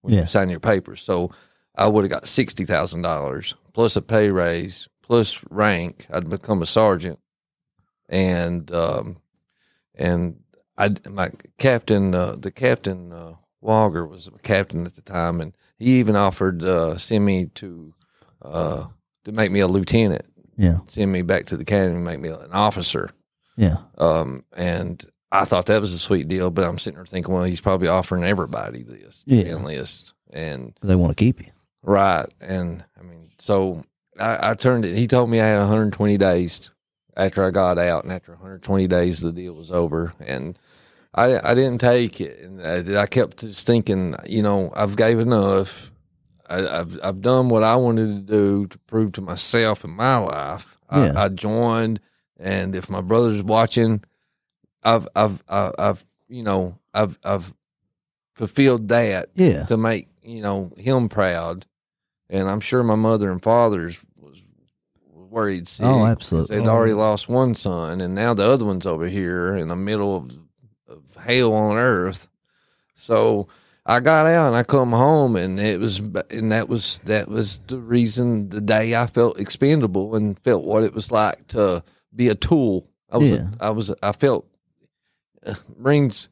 when 0.01 0.13
Yeah. 0.13 0.21
you 0.21 0.27
sign 0.27 0.49
your 0.49 0.59
papers. 0.59 1.01
So 1.01 1.31
I 1.75 1.87
would 1.87 2.03
have 2.03 2.11
got 2.11 2.27
sixty 2.27 2.65
thousand 2.65 3.01
dollars 3.03 3.55
plus 3.73 3.95
a 3.95 4.01
pay 4.01 4.29
raise 4.29 4.87
plus 5.01 5.43
rank. 5.49 6.05
I'd 6.11 6.29
become 6.29 6.61
a 6.61 6.65
sergeant, 6.65 7.19
and 8.09 8.71
um, 8.71 9.17
and 9.95 10.41
I 10.77 10.93
my 11.09 11.31
captain, 11.57 12.13
uh, 12.13 12.35
the 12.37 12.51
captain 12.51 13.11
uh, 13.13 13.33
Walger 13.63 14.07
was 14.07 14.27
a 14.27 14.31
captain 14.39 14.85
at 14.85 14.95
the 14.95 15.01
time, 15.01 15.41
and 15.41 15.55
he 15.77 15.99
even 15.99 16.15
offered 16.15 16.63
uh, 16.63 16.97
send 16.97 17.25
me 17.25 17.45
to 17.55 17.93
uh, 18.41 18.87
to 19.25 19.31
make 19.31 19.51
me 19.51 19.59
a 19.59 19.67
lieutenant, 19.67 20.25
yeah, 20.57 20.79
send 20.87 21.11
me 21.11 21.21
back 21.21 21.45
to 21.47 21.57
the 21.57 21.61
academy, 21.63 21.99
make 21.99 22.19
me 22.19 22.29
an 22.29 22.51
officer. 22.53 23.09
Yeah, 23.57 23.77
Um, 23.97 24.43
and 24.55 25.03
I 25.31 25.43
thought 25.43 25.65
that 25.65 25.81
was 25.81 25.91
a 25.93 25.99
sweet 25.99 26.27
deal, 26.29 26.49
but 26.51 26.63
I'm 26.63 26.79
sitting 26.79 26.95
there 26.97 27.05
thinking, 27.05 27.34
well, 27.34 27.43
he's 27.43 27.59
probably 27.59 27.89
offering 27.89 28.23
everybody 28.23 28.84
this 28.84 29.23
Yeah. 29.25 29.43
enlist, 29.57 30.13
and 30.31 30.73
they 30.81 30.95
want 30.95 31.11
to 31.11 31.21
keep 31.21 31.41
you. 31.41 31.51
right, 31.84 32.27
and 32.39 32.85
I 32.99 33.03
mean, 33.03 33.31
so 33.39 33.84
I, 34.19 34.51
I 34.51 34.53
turned 34.53 34.85
it. 34.85 34.95
He 34.95 35.05
told 35.07 35.29
me 35.29 35.41
I 35.41 35.47
had 35.47 35.59
120 35.59 36.17
days 36.17 36.71
after 37.17 37.43
I 37.43 37.51
got 37.51 37.77
out, 37.77 38.03
and 38.03 38.13
after 38.13 38.31
120 38.31 38.88
days, 38.88 39.19
the 39.19 39.31
deal 39.34 39.53
was 39.55 39.71
over, 39.71 40.13
and 40.19 40.57
I 41.13 41.39
I 41.51 41.55
didn't 41.55 41.79
take 41.81 42.21
it, 42.21 42.39
and 42.39 42.61
I, 42.65 43.01
I 43.01 43.05
kept 43.07 43.39
just 43.39 43.65
thinking, 43.67 44.15
you 44.27 44.43
know, 44.43 44.71
I've 44.75 44.95
gave 44.95 45.19
enough. 45.19 45.91
I, 46.49 46.65
I've 46.79 46.99
I've 47.03 47.21
done 47.21 47.49
what 47.49 47.63
I 47.63 47.75
wanted 47.75 48.07
to 48.27 48.34
do 48.34 48.67
to 48.67 48.77
prove 48.88 49.11
to 49.13 49.21
myself 49.21 49.84
in 49.84 49.91
my 49.91 50.17
life. 50.17 50.77
Yeah. 50.93 51.11
I, 51.17 51.25
I 51.25 51.29
joined, 51.29 51.99
and 52.39 52.76
if 52.76 52.89
my 52.89 53.01
brother's 53.01 53.43
watching, 53.43 54.03
I've 54.84 55.07
I've 55.15 55.43
I've, 55.47 55.73
I've 55.77 56.05
you 56.27 56.43
know 56.43 56.77
I've 56.93 57.18
I've 57.23 57.53
fulfilled 58.34 58.88
that 58.89 59.30
Yeah, 59.35 59.65
to 59.65 59.77
make 59.77 60.07
you 60.22 60.41
know 60.41 60.72
him 60.77 61.09
proud, 61.09 61.65
and 62.30 62.49
I'm 62.49 62.59
sure 62.59 62.84
my 62.84 62.95
mother 62.95 63.31
and 63.31 63.41
father's 63.41 63.99
was 64.15 64.41
worried. 65.05 65.68
Sick 65.68 65.85
Oh, 65.85 66.05
absolutely. 66.05 66.57
They'd 66.57 66.68
oh, 66.68 66.72
already 66.72 66.93
lost 66.93 67.30
one 67.30 67.55
son, 67.55 68.01
and 68.01 68.14
now 68.15 68.34
the 68.34 68.47
other 68.47 68.65
one's 68.65 68.85
over 68.85 69.07
here 69.07 69.55
in 69.55 69.68
the 69.68 69.76
middle 69.76 70.15
of, 70.18 70.31
of 70.88 71.15
hell 71.23 71.53
on 71.53 71.77
earth. 71.77 72.27
So 72.95 73.47
I 73.85 73.99
got 73.99 74.27
out 74.27 74.47
and 74.47 74.55
I 74.55 74.64
come 74.64 74.91
home, 74.91 75.35
and 75.35 75.59
it 75.59 75.80
was 75.80 75.99
and 75.99 76.51
that 76.51 76.69
was 76.69 76.99
that 77.05 77.30
was 77.30 77.59
the 77.68 77.80
reason 77.80 78.49
the 78.49 78.61
day 78.61 78.95
I 78.95 79.07
felt 79.07 79.39
expendable 79.39 80.15
and 80.15 80.38
felt 80.39 80.65
what 80.65 80.84
it 80.84 80.93
was 80.93 81.11
like 81.11 81.47
to 81.47 81.84
be 82.15 82.27
a 82.29 82.35
tool. 82.35 82.88
I 83.11 83.17
was 83.17 83.29
Yeah. 83.29 83.49
I 83.59 83.69
was 83.69 83.91
I 84.03 84.11
felt 84.11 84.47
uh, 85.45 85.55
Marines 85.77 86.29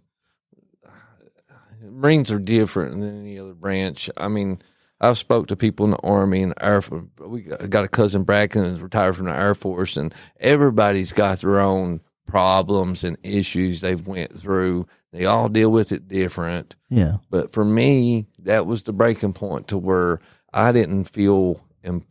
Marines 1.83 2.31
are 2.31 2.39
different 2.39 2.99
than 2.99 3.19
any 3.21 3.39
other 3.39 3.53
branch. 3.53 4.09
I 4.17 4.27
mean, 4.27 4.61
I've 4.99 5.17
spoke 5.17 5.47
to 5.47 5.55
people 5.55 5.85
in 5.85 5.91
the 5.91 5.97
Army 5.97 6.41
and 6.41 6.53
Air 6.59 6.81
Force. 6.81 7.05
We 7.19 7.41
got 7.41 7.85
a 7.85 7.89
cousin 7.89 8.23
Bracken 8.23 8.63
who's 8.63 8.81
retired 8.81 9.15
from 9.15 9.25
the 9.27 9.35
Air 9.35 9.55
Force, 9.55 9.97
and 9.97 10.13
everybody's 10.39 11.11
got 11.11 11.39
their 11.41 11.59
own 11.59 12.01
problems 12.25 13.03
and 13.03 13.17
issues 13.23 13.81
they've 13.81 14.07
went 14.07 14.33
through. 14.33 14.87
They 15.11 15.25
all 15.25 15.47
deal 15.47 15.71
with 15.71 15.91
it 15.91 16.07
different. 16.07 16.75
yeah, 16.89 17.17
But 17.29 17.53
for 17.53 17.63
me, 17.63 18.25
that 18.39 18.65
was 18.65 18.83
the 18.83 18.91
breaking 18.93 19.33
point 19.33 19.67
to 19.69 19.77
where 19.77 20.19
I 20.51 20.71
didn't 20.71 21.05
feel 21.05 21.63
im- 21.83 22.05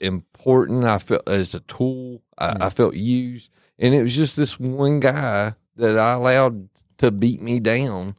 important. 0.00 0.84
I 0.84 0.98
felt 0.98 1.28
as 1.28 1.54
a 1.54 1.60
tool. 1.60 2.22
I, 2.40 2.66
I 2.66 2.70
felt 2.70 2.94
used, 2.94 3.50
and 3.78 3.94
it 3.94 4.02
was 4.02 4.14
just 4.14 4.36
this 4.36 4.58
one 4.58 5.00
guy 5.00 5.54
that 5.76 5.98
I 5.98 6.12
allowed 6.12 6.68
to 6.98 7.10
beat 7.10 7.42
me 7.42 7.60
down 7.60 8.16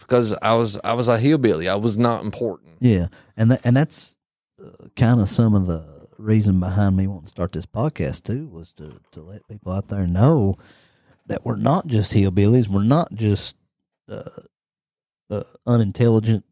because 0.00 0.34
I 0.42 0.54
was 0.54 0.78
I 0.84 0.94
was 0.94 1.08
a 1.08 1.18
hillbilly. 1.18 1.68
I 1.68 1.76
was 1.76 1.96
not 1.96 2.24
important. 2.24 2.78
yeah, 2.80 3.06
and 3.36 3.50
that, 3.50 3.60
and 3.64 3.76
that's 3.76 4.16
uh, 4.62 4.88
kind 4.96 5.20
of 5.20 5.28
some 5.28 5.54
of 5.54 5.66
the 5.66 6.06
reason 6.18 6.60
behind 6.60 6.96
me 6.96 7.06
wanting 7.06 7.24
to 7.24 7.28
start 7.28 7.52
this 7.52 7.66
podcast 7.66 8.24
too 8.24 8.48
was 8.48 8.72
to 8.72 9.00
to 9.12 9.22
let 9.22 9.46
people 9.48 9.72
out 9.72 9.88
there 9.88 10.06
know 10.06 10.54
that 11.26 11.44
we're 11.44 11.56
not 11.56 11.86
just 11.86 12.12
hillbillies. 12.12 12.68
We're 12.68 12.82
not 12.82 13.14
just 13.14 13.56
uh, 14.08 14.22
uh, 15.30 15.42
unintelligent 15.66 16.44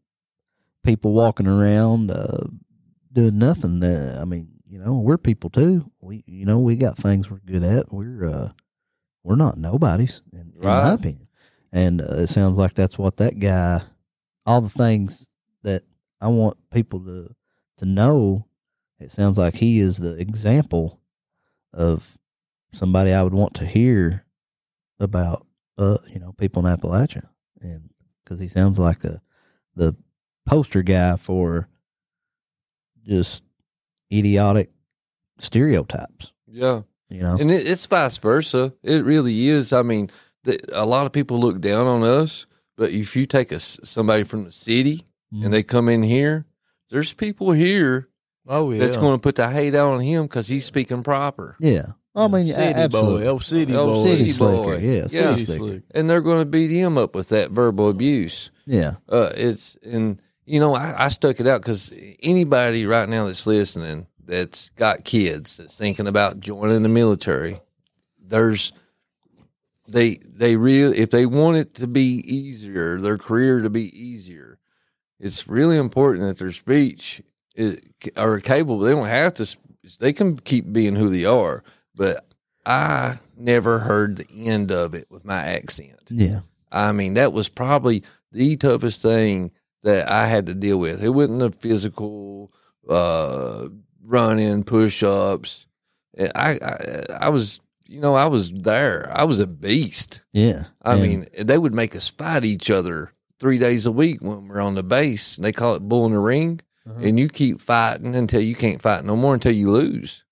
people 0.84 1.12
walking 1.12 1.46
around 1.46 2.10
uh, 2.10 2.46
doing 3.12 3.38
nothing. 3.38 3.82
Uh, 3.82 4.18
I 4.20 4.24
mean, 4.24 4.48
you 4.72 4.78
know, 4.78 4.94
we're 4.94 5.18
people 5.18 5.50
too. 5.50 5.90
We, 6.00 6.24
you 6.26 6.46
know, 6.46 6.58
we 6.58 6.76
got 6.76 6.96
things 6.96 7.30
we're 7.30 7.40
good 7.44 7.62
at. 7.62 7.92
We're 7.92 8.24
uh, 8.24 8.52
we're 9.22 9.36
not 9.36 9.58
nobodies, 9.58 10.22
in, 10.32 10.54
in 10.56 10.62
my 10.66 10.92
opinion. 10.92 11.28
And 11.70 12.00
uh, 12.00 12.20
it 12.20 12.28
sounds 12.28 12.56
like 12.56 12.72
that's 12.72 12.96
what 12.96 13.18
that 13.18 13.38
guy. 13.38 13.82
All 14.46 14.62
the 14.62 14.70
things 14.70 15.28
that 15.62 15.82
I 16.22 16.28
want 16.28 16.56
people 16.70 17.00
to 17.00 17.34
to 17.76 17.84
know. 17.84 18.46
It 18.98 19.12
sounds 19.12 19.36
like 19.36 19.56
he 19.56 19.78
is 19.78 19.98
the 19.98 20.14
example 20.14 21.00
of 21.74 22.16
somebody 22.72 23.12
I 23.12 23.22
would 23.22 23.34
want 23.34 23.54
to 23.56 23.66
hear 23.66 24.24
about. 24.98 25.46
Uh, 25.76 25.98
you 26.10 26.18
know, 26.18 26.32
people 26.32 26.66
in 26.66 26.74
Appalachia, 26.74 27.28
and 27.60 27.90
because 28.24 28.40
he 28.40 28.48
sounds 28.48 28.78
like 28.78 29.04
a 29.04 29.20
the 29.76 29.94
poster 30.46 30.82
guy 30.82 31.16
for 31.16 31.68
just 33.06 33.42
idiotic 34.12 34.70
stereotypes. 35.38 36.32
Yeah, 36.46 36.82
You 37.08 37.22
know, 37.22 37.36
and 37.40 37.50
it, 37.50 37.66
it's 37.66 37.86
vice 37.86 38.18
versa. 38.18 38.74
It 38.82 39.04
really 39.04 39.48
is. 39.48 39.72
I 39.72 39.82
mean, 39.82 40.10
the, 40.44 40.58
a 40.72 40.84
lot 40.86 41.06
of 41.06 41.12
people 41.12 41.40
look 41.40 41.60
down 41.60 41.86
on 41.86 42.02
us, 42.02 42.46
but 42.76 42.90
if 42.90 43.16
you 43.16 43.26
take 43.26 43.52
a, 43.52 43.58
somebody 43.58 44.24
from 44.24 44.44
the 44.44 44.52
city 44.52 45.06
Mhm. 45.34 45.44
and 45.46 45.54
they 45.54 45.62
come 45.62 45.88
in 45.88 46.02
here, 46.02 46.44
there's 46.90 47.12
people 47.14 47.52
here 47.52 48.08
Oh 48.46 48.70
yeah, 48.72 48.80
that's 48.80 48.96
going 48.98 49.14
to 49.14 49.18
put 49.22 49.36
the 49.36 49.48
hate 49.48 49.74
out 49.74 49.94
on 49.94 50.00
him 50.00 50.24
because 50.24 50.48
he's 50.48 50.64
speaking 50.66 51.02
proper. 51.02 51.56
yeah. 51.60 51.92
I 52.14 52.28
mean, 52.28 52.46
a- 52.50 52.52
city 52.52 52.74
absolutely. 52.74 53.22
boy, 53.22 53.26
El 53.28 53.38
City 53.38 53.72
El 53.72 53.86
boy, 53.86 54.04
City 54.04 54.18
City 54.18 54.32
slicker, 54.32 54.62
boy. 54.62 54.76
yeah, 54.76 54.92
Yeah. 54.94 55.06
city 55.06 55.30
City 55.32 55.44
slicker. 55.46 55.64
slick. 55.64 55.82
and 55.94 56.10
they're 56.10 56.20
going 56.20 56.40
to 56.40 56.44
beat 56.44 56.70
him 56.70 56.98
up 56.98 57.14
with 57.14 57.30
that 57.30 57.50
verbal 57.52 57.88
abuse. 57.88 58.50
Yeah, 58.66 58.96
Uh, 59.08 59.30
it's 59.34 59.78
and 59.82 60.20
you 60.44 60.60
know 60.60 60.74
I, 60.74 61.04
I 61.04 61.08
stuck 61.08 61.40
it 61.40 61.46
out 61.46 61.60
because 61.60 61.92
anybody 62.22 62.86
right 62.86 63.08
now 63.08 63.26
that's 63.26 63.46
listening 63.46 64.06
that's 64.24 64.70
got 64.70 65.04
kids 65.04 65.56
that's 65.56 65.76
thinking 65.76 66.06
about 66.06 66.40
joining 66.40 66.82
the 66.82 66.88
military, 66.88 67.60
there's 68.18 68.72
they 69.88 70.16
they 70.24 70.56
really 70.56 70.98
if 70.98 71.10
they 71.10 71.26
want 71.26 71.56
it 71.56 71.74
to 71.74 71.86
be 71.86 72.22
easier, 72.26 72.98
their 72.98 73.18
career 73.18 73.60
to 73.60 73.70
be 73.70 73.96
easier, 73.98 74.58
it's 75.18 75.48
really 75.48 75.76
important 75.76 76.26
that 76.26 76.38
their 76.38 76.52
speech 76.52 77.22
is, 77.54 77.78
are 78.16 78.40
capable. 78.40 78.78
They 78.78 78.92
don't 78.92 79.06
have 79.06 79.34
to. 79.34 79.56
They 79.98 80.12
can 80.12 80.36
keep 80.38 80.72
being 80.72 80.94
who 80.94 81.10
they 81.10 81.24
are, 81.24 81.64
but 81.94 82.24
I 82.64 83.18
never 83.36 83.80
heard 83.80 84.16
the 84.16 84.46
end 84.46 84.70
of 84.70 84.94
it 84.94 85.08
with 85.10 85.24
my 85.24 85.38
accent. 85.38 86.00
yeah, 86.08 86.40
I 86.70 86.92
mean, 86.92 87.14
that 87.14 87.32
was 87.32 87.48
probably 87.48 88.04
the 88.30 88.56
toughest 88.56 89.02
thing 89.02 89.50
that 89.82 90.08
I 90.10 90.26
had 90.26 90.46
to 90.46 90.54
deal 90.54 90.78
with. 90.78 91.02
It 91.02 91.10
wasn't 91.10 91.40
the 91.40 91.50
physical 91.50 92.52
uh, 92.88 93.68
running, 94.02 94.64
push 94.64 95.02
ups. 95.02 95.66
I, 96.34 96.58
I 96.62 97.06
I 97.26 97.28
was, 97.30 97.60
you 97.86 98.00
know, 98.00 98.14
I 98.14 98.26
was 98.26 98.50
there. 98.52 99.10
I 99.14 99.24
was 99.24 99.40
a 99.40 99.46
beast. 99.46 100.20
yeah. 100.32 100.64
I 100.82 100.94
And- 100.94 101.02
mean, 101.02 101.26
they 101.38 101.58
would 101.58 101.74
make 101.74 101.96
us 101.96 102.08
fight 102.08 102.44
each 102.44 102.70
other 102.70 103.12
three 103.40 103.58
days 103.58 103.86
a 103.86 103.92
week 103.92 104.22
when 104.22 104.46
we're 104.48 104.60
on 104.60 104.74
the 104.74 104.82
base. 104.82 105.36
They 105.36 105.52
call 105.52 105.74
it 105.74 105.80
bull 105.88 106.06
in 106.06 106.12
the 106.12 106.18
ring, 106.20 106.60
Uh-huh. 106.88 107.00
and 107.02 107.18
you 107.18 107.28
keep 107.28 107.60
fighting 107.60 108.14
until 108.14 108.40
you 108.42 108.54
can't 108.54 108.82
fight 108.82 109.04
no 109.04 109.16
more 109.16 109.34
until 109.34 109.52
you 109.52 109.70
lose. 109.70 110.24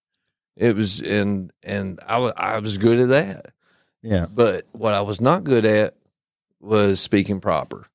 It 0.56 0.77
was 0.77 1.01
and 1.01 1.52
and 1.62 1.98
I 2.06 2.18
was 2.18 2.32
I 2.36 2.59
was 2.59 2.77
good 2.77 2.98
at 3.01 3.09
that. 3.09 3.52
yeah, 4.02 4.27
But 4.32 4.66
what 4.72 4.93
I 4.94 5.01
was 5.01 5.20
not 5.20 5.44
good 5.44 5.64
at 5.64 5.94
was 6.60 7.01
speaking 7.01 7.40
proper. 7.40 7.86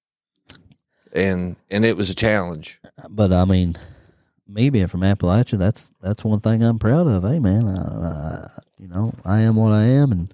And 1.16 1.56
and 1.72 1.86
it 1.86 1.96
was 1.98 2.10
a 2.10 2.16
challenge. 2.16 2.80
but 3.10 3.32
I 3.32 3.46
mean, 3.46 3.76
me 4.48 4.70
being 4.70 4.88
from 4.88 5.00
Appalachia, 5.02 5.58
that's 5.58 5.90
that's 6.02 6.24
one 6.24 6.42
thing 6.42 6.62
I'm 6.62 6.78
proud 6.78 7.08
of. 7.08 7.24
Hey, 7.24 7.40
man, 7.40 7.68
I, 7.68 7.72
I, 7.74 8.48
you 8.78 8.88
know, 8.90 9.14
I 9.24 9.40
am 9.40 9.56
what 9.56 9.72
I 9.72 9.84
am, 9.86 10.12
and 10.12 10.34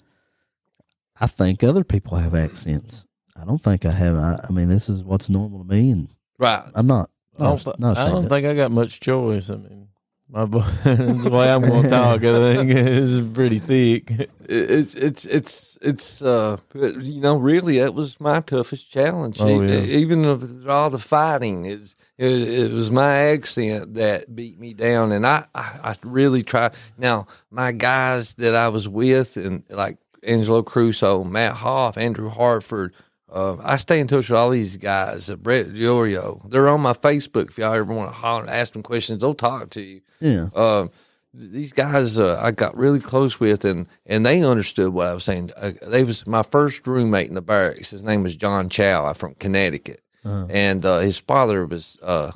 I 1.20 1.28
think 1.28 1.64
other 1.64 1.84
people 1.84 2.18
have 2.18 2.34
accents. 2.34 3.06
I 3.40 3.46
don't 3.46 3.62
think 3.62 3.86
I 3.86 3.92
have. 3.92 4.18
I, 4.18 4.44
I 4.50 4.52
mean, 4.52 4.70
this 4.70 4.90
is 4.90 5.04
what's 5.04 5.30
normal 5.30 5.60
to 5.64 5.66
me, 5.70 5.92
and 5.92 6.10
Right. 6.40 6.64
I'm 6.74 6.88
not. 6.88 7.12
I 7.40 7.44
don't, 7.44 7.50
not, 7.54 7.64
th- 7.64 7.80
not 7.80 7.98
I 7.98 8.10
don't 8.10 8.28
think 8.28 8.48
I 8.48 8.56
got 8.56 8.72
much 8.72 9.00
choice. 9.00 9.50
I 9.52 9.58
mean, 9.58 9.88
my 10.32 10.46
vo- 10.46 10.60
the 10.84 11.30
way 11.30 11.52
I'm 11.52 11.62
going 11.62 11.84
to 11.84 11.90
talk, 11.90 12.24
I 12.24 12.56
think 12.56 12.72
is 12.72 13.22
pretty 13.30 13.60
thick. 13.60 14.30
It's 14.48 14.96
it's 14.96 15.26
it's 15.26 15.78
it's 15.82 16.22
uh 16.22 16.58
you 16.74 17.20
know 17.20 17.38
really 17.38 17.80
that 17.80 17.94
was 17.94 18.20
my 18.20 18.40
toughest 18.40 18.90
challenge. 18.90 19.42
Oh, 19.42 19.62
yeah. 19.62 19.82
Even 19.82 20.22
with 20.22 20.68
all 20.68 20.90
the 20.90 21.00
fighting, 21.00 21.66
is 21.66 21.96
it, 22.18 22.32
it 22.32 22.72
was 22.72 22.92
my 22.92 23.14
accent 23.14 23.96
that 23.96 24.34
beat 24.36 24.60
me 24.60 24.74
down, 24.74 25.12
and 25.12 25.28
I, 25.28 25.46
I 25.54 25.80
I 25.84 25.96
really 26.04 26.44
tried. 26.44 26.74
Now 26.98 27.28
my 27.50 27.72
guys 27.74 28.34
that 28.36 28.56
I 28.56 28.70
was 28.70 28.88
with, 28.88 29.36
and 29.38 29.64
like 29.70 29.98
Angelo 30.24 30.62
Crusoe, 30.64 31.24
Matt 31.24 31.54
Hoff, 31.54 31.98
Andrew 31.98 32.30
Hartford. 32.30 32.94
Uh, 33.32 33.56
I 33.64 33.78
stay 33.78 34.00
in 34.02 34.08
touch 34.08 34.30
with 34.30 34.38
all 34.38 34.50
these 34.50 34.76
guys. 34.78 35.30
Uh, 35.30 35.36
Brett 35.38 35.68
Diorio, 35.70 36.50
they're 36.50 36.68
on 36.68 36.82
my 36.82 36.94
Facebook. 36.94 37.48
If 37.50 37.58
y'all 37.58 37.74
ever 37.74 37.94
want 37.94 38.10
to 38.10 38.16
holler, 38.16 38.50
ask 38.50 38.74
them 38.74 38.84
questions, 38.84 39.22
they'll 39.22 39.34
talk 39.34 39.70
to 39.72 39.82
you 39.82 40.02
Yeah. 40.20 40.48
uh, 40.54 40.88
these 41.34 41.72
guys 41.72 42.20
uh, 42.20 42.38
I 42.44 42.52
got 42.52 42.76
really 42.76 43.00
close 43.00 43.40
with, 43.40 43.64
and 43.64 43.88
and 44.06 44.26
they 44.26 44.44
understood 44.44 44.92
what 44.94 45.08
I 45.08 45.14
was 45.14 45.24
saying. 45.24 45.52
Uh, 45.56 45.72
they 45.88 46.04
was 46.04 46.28
my 46.28 46.44
first 46.44 46.86
roommate 46.86 47.30
in 47.30 47.36
the 47.36 47.42
barracks. 47.42 47.92
His 47.92 48.04
name 48.04 48.22
was 48.22 48.36
John 48.36 48.68
Chow. 48.70 49.06
I'm 49.06 49.14
from 49.16 49.36
Connecticut, 49.36 50.02
Uh, 50.26 50.48
and 50.50 50.86
uh, 50.86 51.00
his 51.00 51.18
father 51.18 51.66
was 51.66 51.98
uh, 52.04 52.32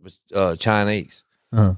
was 0.00 0.20
uh, 0.34 0.54
Chinese. 0.56 1.24
uh, 1.52 1.74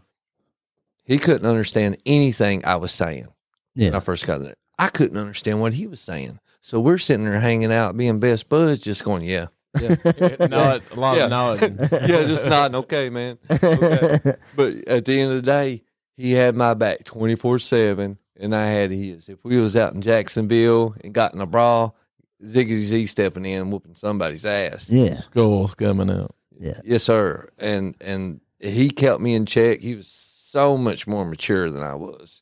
He 1.05 1.19
couldn't 1.19 1.47
understand 1.49 1.97
anything 2.07 2.65
I 2.65 2.77
was 2.77 2.93
saying 2.93 3.29
when. 3.75 3.95
I 3.95 4.01
first 4.01 4.27
got 4.27 4.43
there. 4.43 4.57
I 4.79 4.89
couldn't 4.89 5.17
understand 5.19 5.61
what 5.61 5.75
he 5.75 5.87
was 5.87 6.01
saying. 6.01 6.41
So 6.67 6.81
we're 6.81 6.97
sitting 6.97 7.27
there 7.27 7.41
hanging 7.41 7.71
out, 7.71 7.95
being 7.95 8.21
best 8.21 8.49
buds, 8.49 8.81
just 8.81 9.05
going, 9.05 9.23
yeah, 9.23 9.49
yeah, 9.79 9.97
Nod, 10.49 10.83
a 10.93 10.99
lot 10.99 11.19
Yeah. 11.19 11.25
of 11.25 11.31
nodding. 11.31 11.77
yeah, 11.93 12.25
just 12.27 12.47
nodding. 12.47 12.77
Okay, 12.77 13.11
man. 13.11 13.37
Okay. 13.51 14.19
But 14.57 14.73
at 14.89 15.05
the 15.05 15.21
end 15.21 15.31
of 15.33 15.37
the 15.37 15.43
day, 15.43 15.83
he 16.17 16.33
had 16.33 16.55
my 16.57 16.73
back 16.73 17.05
twenty 17.05 17.35
four 17.37 17.59
seven, 17.59 18.17
and 18.41 18.55
I 18.57 18.63
had 18.65 18.91
his. 18.93 19.29
If 19.29 19.45
we 19.45 19.59
was 19.59 19.77
out 19.77 19.93
in 19.93 20.01
Jacksonville 20.01 20.95
and 21.05 21.13
got 21.13 21.35
in 21.35 21.41
a 21.43 21.47
brawl, 21.47 21.97
Ziggy 22.43 22.79
Z 22.81 23.07
stepping 23.07 23.45
in, 23.45 23.71
whooping 23.71 23.95
somebody's 23.97 24.47
ass. 24.47 24.89
yeah. 24.89 25.21
Skulls 25.21 25.75
coming 25.75 26.09
out. 26.11 26.35
Yeah. 26.59 26.81
Yes, 26.83 27.03
sir. 27.03 27.47
And 27.59 27.95
and 28.01 28.41
he 28.59 28.89
kept 28.89 29.21
me 29.21 29.35
in 29.35 29.45
check. 29.45 29.83
He 29.83 29.95
was 29.97 30.09
so 30.09 30.79
much 30.79 31.07
more 31.07 31.27
mature 31.27 31.71
than 31.71 31.83
I 31.83 31.95
was, 31.95 32.41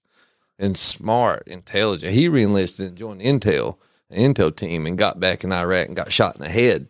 and 0.60 0.78
smart, 0.78 1.42
intelligent. 1.48 2.12
He 2.12 2.28
reenlisted 2.28 2.86
and 2.86 2.96
joined 2.96 3.20
Intel, 3.22 3.78
the 3.78 3.91
Intel 4.12 4.54
team, 4.54 4.86
and 4.86 4.96
got 4.98 5.18
back 5.20 5.44
in 5.44 5.52
Iraq 5.52 5.86
and 5.88 5.96
got 5.96 6.12
shot 6.12 6.36
in 6.36 6.42
the 6.42 6.48
head. 6.48 6.88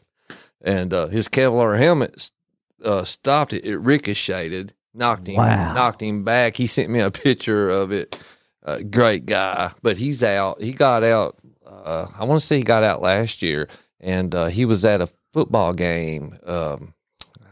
And 0.60 0.92
uh, 0.94 1.06
his 1.08 1.28
Kevlar 1.28 1.78
helmet 1.78 2.30
uh, 2.84 3.04
stopped 3.04 3.52
it. 3.52 3.64
It 3.64 3.78
ricocheted, 3.78 4.74
knocked 4.94 5.26
him, 5.28 5.36
Wow. 5.36 5.72
knocked 5.74 6.02
him 6.02 6.24
back. 6.24 6.56
He 6.56 6.66
sent 6.66 6.90
me 6.90 7.00
a 7.00 7.10
picture 7.10 7.68
of 7.70 7.92
it. 7.92 8.18
Uh, 8.64 8.78
great 8.78 9.26
guy, 9.26 9.72
but 9.82 9.96
he's 9.96 10.22
out. 10.22 10.60
He 10.62 10.72
got 10.72 11.02
out. 11.02 11.36
Uh, 11.66 12.06
I 12.16 12.24
want 12.24 12.40
to 12.40 12.46
say 12.46 12.58
he 12.58 12.62
got 12.62 12.84
out 12.84 13.02
last 13.02 13.42
year, 13.42 13.68
and 14.00 14.32
uh, 14.34 14.46
he 14.46 14.64
was 14.64 14.84
at 14.84 15.00
a 15.00 15.08
football 15.32 15.72
game. 15.72 16.38
Um, 16.46 16.94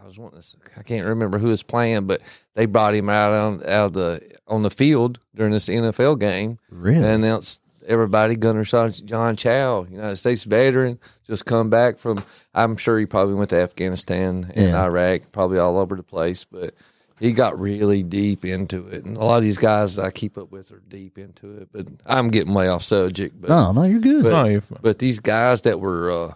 I 0.00 0.06
was 0.06 0.18
wanting 0.18 0.40
to, 0.40 0.46
I 0.78 0.82
can't 0.84 1.06
remember 1.06 1.38
who 1.38 1.48
was 1.48 1.62
playing, 1.64 2.06
but 2.06 2.20
they 2.54 2.66
brought 2.66 2.94
him 2.94 3.08
out 3.08 3.32
on 3.32 3.62
out 3.62 3.86
of 3.86 3.92
the 3.94 4.20
on 4.46 4.62
the 4.62 4.70
field 4.70 5.18
during 5.34 5.52
this 5.52 5.68
NFL 5.68 6.18
game 6.20 6.58
Really? 6.70 6.96
and 6.98 7.06
announced 7.06 7.59
everybody 7.86 8.36
Gunner 8.36 8.64
Sergeant 8.64 9.08
John 9.08 9.36
Chow, 9.36 9.86
United 9.90 10.16
States 10.16 10.44
veteran, 10.44 10.98
just 11.26 11.44
come 11.46 11.70
back 11.70 11.98
from. 11.98 12.18
I'm 12.54 12.76
sure 12.76 12.98
he 12.98 13.06
probably 13.06 13.34
went 13.34 13.50
to 13.50 13.56
Afghanistan 13.60 14.50
and 14.54 14.68
Yeah. 14.70 14.82
Iraq, 14.84 15.32
probably 15.32 15.58
all 15.58 15.78
over 15.78 15.96
the 15.96 16.02
place, 16.02 16.44
but 16.44 16.74
he 17.18 17.32
got 17.32 17.58
really 17.60 18.02
deep 18.02 18.44
into 18.44 18.86
it. 18.88 19.04
And 19.04 19.16
a 19.16 19.20
lot 19.24 19.36
of 19.38 19.42
these 19.44 19.58
guys 19.58 19.98
I 19.98 20.10
keep 20.10 20.38
up 20.38 20.50
with 20.50 20.72
are 20.72 20.82
deep 20.88 21.18
into 21.18 21.58
it. 21.58 21.68
But 21.72 21.86
I'm 22.06 22.28
getting 22.28 22.54
way 22.54 22.68
off 22.68 22.82
subject. 22.82 23.40
But 23.40 23.50
no, 23.50 23.72
no, 23.72 23.82
you're 23.84 24.00
good. 24.00 24.22
But- 24.22 24.30
no, 24.32 24.44
you're 24.46 24.62
but 24.82 24.98
these 24.98 25.20
guys 25.20 25.60
that 25.62 25.80
were 25.80 26.10
uh, 26.10 26.32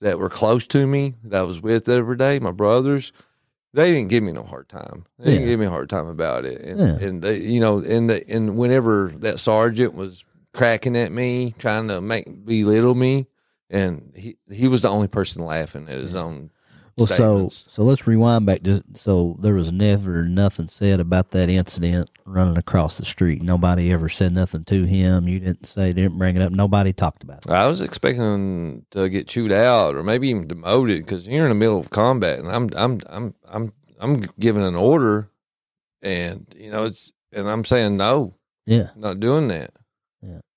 that 0.00 0.18
were 0.18 0.28
close 0.30 0.66
to 0.68 0.86
me, 0.86 1.14
that 1.24 1.40
I 1.40 1.44
was 1.44 1.60
with 1.62 1.88
every 1.88 2.16
day, 2.16 2.38
my 2.38 2.50
brothers, 2.50 3.12
they 3.72 3.90
didn't 3.90 4.08
give 4.08 4.22
me 4.22 4.32
no 4.32 4.42
hard 4.42 4.68
time. 4.68 5.04
They 5.18 5.32
didn't 5.32 5.46
give 5.46 5.60
me 5.60 5.66
a 5.66 5.70
hard 5.70 5.88
time 5.88 6.06
about 6.08 6.44
it. 6.44 6.60
And, 6.60 6.78
Yeah. 6.78 7.06
and 7.08 7.22
they, 7.22 7.38
you 7.40 7.58
know, 7.58 7.78
and 7.78 8.10
the, 8.10 8.28
and 8.30 8.56
whenever 8.56 9.12
that 9.20 9.40
sergeant 9.40 9.94
was 9.94 10.24
cracking 10.54 10.96
at 10.96 11.12
me, 11.12 11.54
trying 11.58 11.88
to 11.88 12.00
make 12.00 12.44
belittle 12.44 12.94
me, 12.94 13.26
and 13.68 14.12
he 14.16 14.36
he 14.50 14.68
was 14.68 14.82
the 14.82 14.88
only 14.88 15.08
person 15.08 15.44
laughing 15.44 15.88
at 15.88 15.98
his 15.98 16.14
own. 16.14 16.50
well, 16.96 17.06
so 17.06 17.14
statements. 17.14 17.66
so 17.68 17.82
let's 17.82 18.06
rewind 18.06 18.46
back. 18.46 18.62
Just 18.62 18.96
so 18.96 19.36
there 19.40 19.54
was 19.54 19.72
never 19.72 20.22
nothing 20.24 20.68
said 20.68 21.00
about 21.00 21.32
that 21.32 21.50
incident 21.50 22.08
running 22.24 22.56
across 22.56 22.96
the 22.96 23.04
street. 23.04 23.42
Nobody 23.42 23.92
ever 23.92 24.08
said 24.08 24.32
nothing 24.32 24.64
to 24.64 24.84
him. 24.84 25.28
You 25.28 25.40
didn't 25.40 25.66
say, 25.66 25.92
didn't 25.92 26.18
bring 26.18 26.36
it 26.36 26.42
up. 26.42 26.52
Nobody 26.52 26.92
talked 26.92 27.22
about 27.22 27.44
it. 27.44 27.52
I 27.52 27.66
was 27.66 27.80
expecting 27.80 28.86
to 28.92 29.08
get 29.08 29.28
chewed 29.28 29.52
out 29.52 29.96
or 29.96 30.02
maybe 30.02 30.28
even 30.28 30.46
demoted 30.46 31.04
because 31.04 31.26
you're 31.26 31.44
in 31.44 31.50
the 31.50 31.54
middle 31.56 31.80
of 31.80 31.90
combat 31.90 32.38
and 32.38 32.48
I'm 32.48 32.70
I'm 32.76 33.00
I'm 33.08 33.34
I'm 33.48 33.72
I'm 34.00 34.20
giving 34.38 34.62
an 34.62 34.76
order, 34.76 35.30
and 36.02 36.46
you 36.56 36.70
know 36.70 36.84
it's 36.84 37.12
and 37.32 37.48
I'm 37.48 37.64
saying 37.64 37.96
no, 37.96 38.34
Yeah, 38.66 38.90
not 38.96 39.18
doing 39.18 39.48
that. 39.48 39.72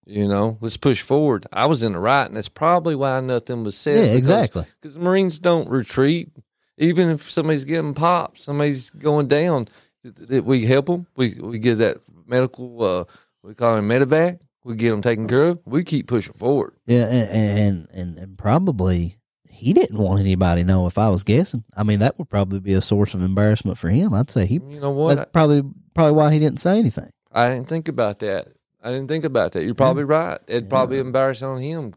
You 0.10 0.26
know, 0.28 0.58
let's 0.62 0.78
push 0.78 1.02
forward. 1.02 1.46
I 1.52 1.66
was 1.66 1.84
in 1.84 1.92
the 1.92 2.00
right, 2.00 2.26
and 2.26 2.38
that's 2.38 2.48
probably 2.48 2.96
why 2.96 3.20
nothing 3.20 3.64
was 3.66 3.76
said. 3.76 3.98
yeah, 3.98 4.02
because- 4.16 4.18
exactly. 4.18 4.66
Because 4.82 4.94
the 4.96 5.02
Marines 5.02 5.38
don't 5.38 5.68
retreat, 5.70 6.30
even 6.78 7.10
if 7.10 7.30
somebody's 7.30 7.66
getting 7.66 7.94
popped, 7.94 8.40
somebody's 8.42 8.90
going 8.90 9.28
down. 9.28 9.68
th- 10.04 10.16
th- 10.30 10.44
We 10.46 10.66
help 10.66 10.86
them. 10.86 11.08
We 11.18 11.38
we 11.42 11.60
get 11.60 11.80
that 11.80 11.98
medical. 12.26 12.82
Uh, 12.84 13.04
we 13.44 13.54
call 13.54 13.76
it 13.78 13.82
medevac. 13.82 14.40
We 14.64 14.76
get 14.76 14.92
them 14.92 15.02
taken 15.02 15.28
care 15.28 15.50
of. 15.50 15.60
We 15.66 15.84
keep 15.84 16.08
pushing 16.08 16.36
forward. 16.36 16.74
Yeah, 16.86 17.06
and 17.06 17.30
and, 17.30 17.88
and 17.94 18.18
and 18.18 18.38
probably 18.38 19.18
he 19.50 19.74
didn't 19.74 19.98
want 19.98 20.22
anybody 20.22 20.62
to 20.62 20.68
know. 20.68 20.88
If 20.88 20.98
I 20.98 21.10
was 21.10 21.24
guessing, 21.26 21.66
I 21.76 21.84
mean 21.84 22.00
that 22.00 22.18
would 22.18 22.30
probably 22.30 22.60
be 22.62 22.74
a 22.74 22.82
source 22.82 23.14
of 23.14 23.22
embarrassment 23.22 23.78
for 23.78 23.90
him. 23.90 24.14
I'd 24.14 24.30
say 24.30 24.46
he. 24.46 24.56
You 24.56 24.80
know 24.80 24.92
what? 24.92 25.16
That's 25.16 25.32
probably 25.34 25.64
probably 25.94 26.14
why 26.14 26.32
he 26.32 26.40
didn't 26.40 26.60
say 26.62 26.78
anything. 26.80 27.10
I 27.32 27.50
didn't 27.50 27.68
think 27.68 27.88
about 27.90 28.20
that. 28.20 28.48
I 28.88 28.92
didn't 28.92 29.08
think 29.08 29.24
about 29.26 29.52
that. 29.54 29.64
You're 29.64 29.76
probably 29.76 30.04
right. 30.04 30.40
It'd 30.48 30.70
probably 30.70 31.00
embarrass 31.00 31.42
on 31.42 31.62
him. 31.62 31.94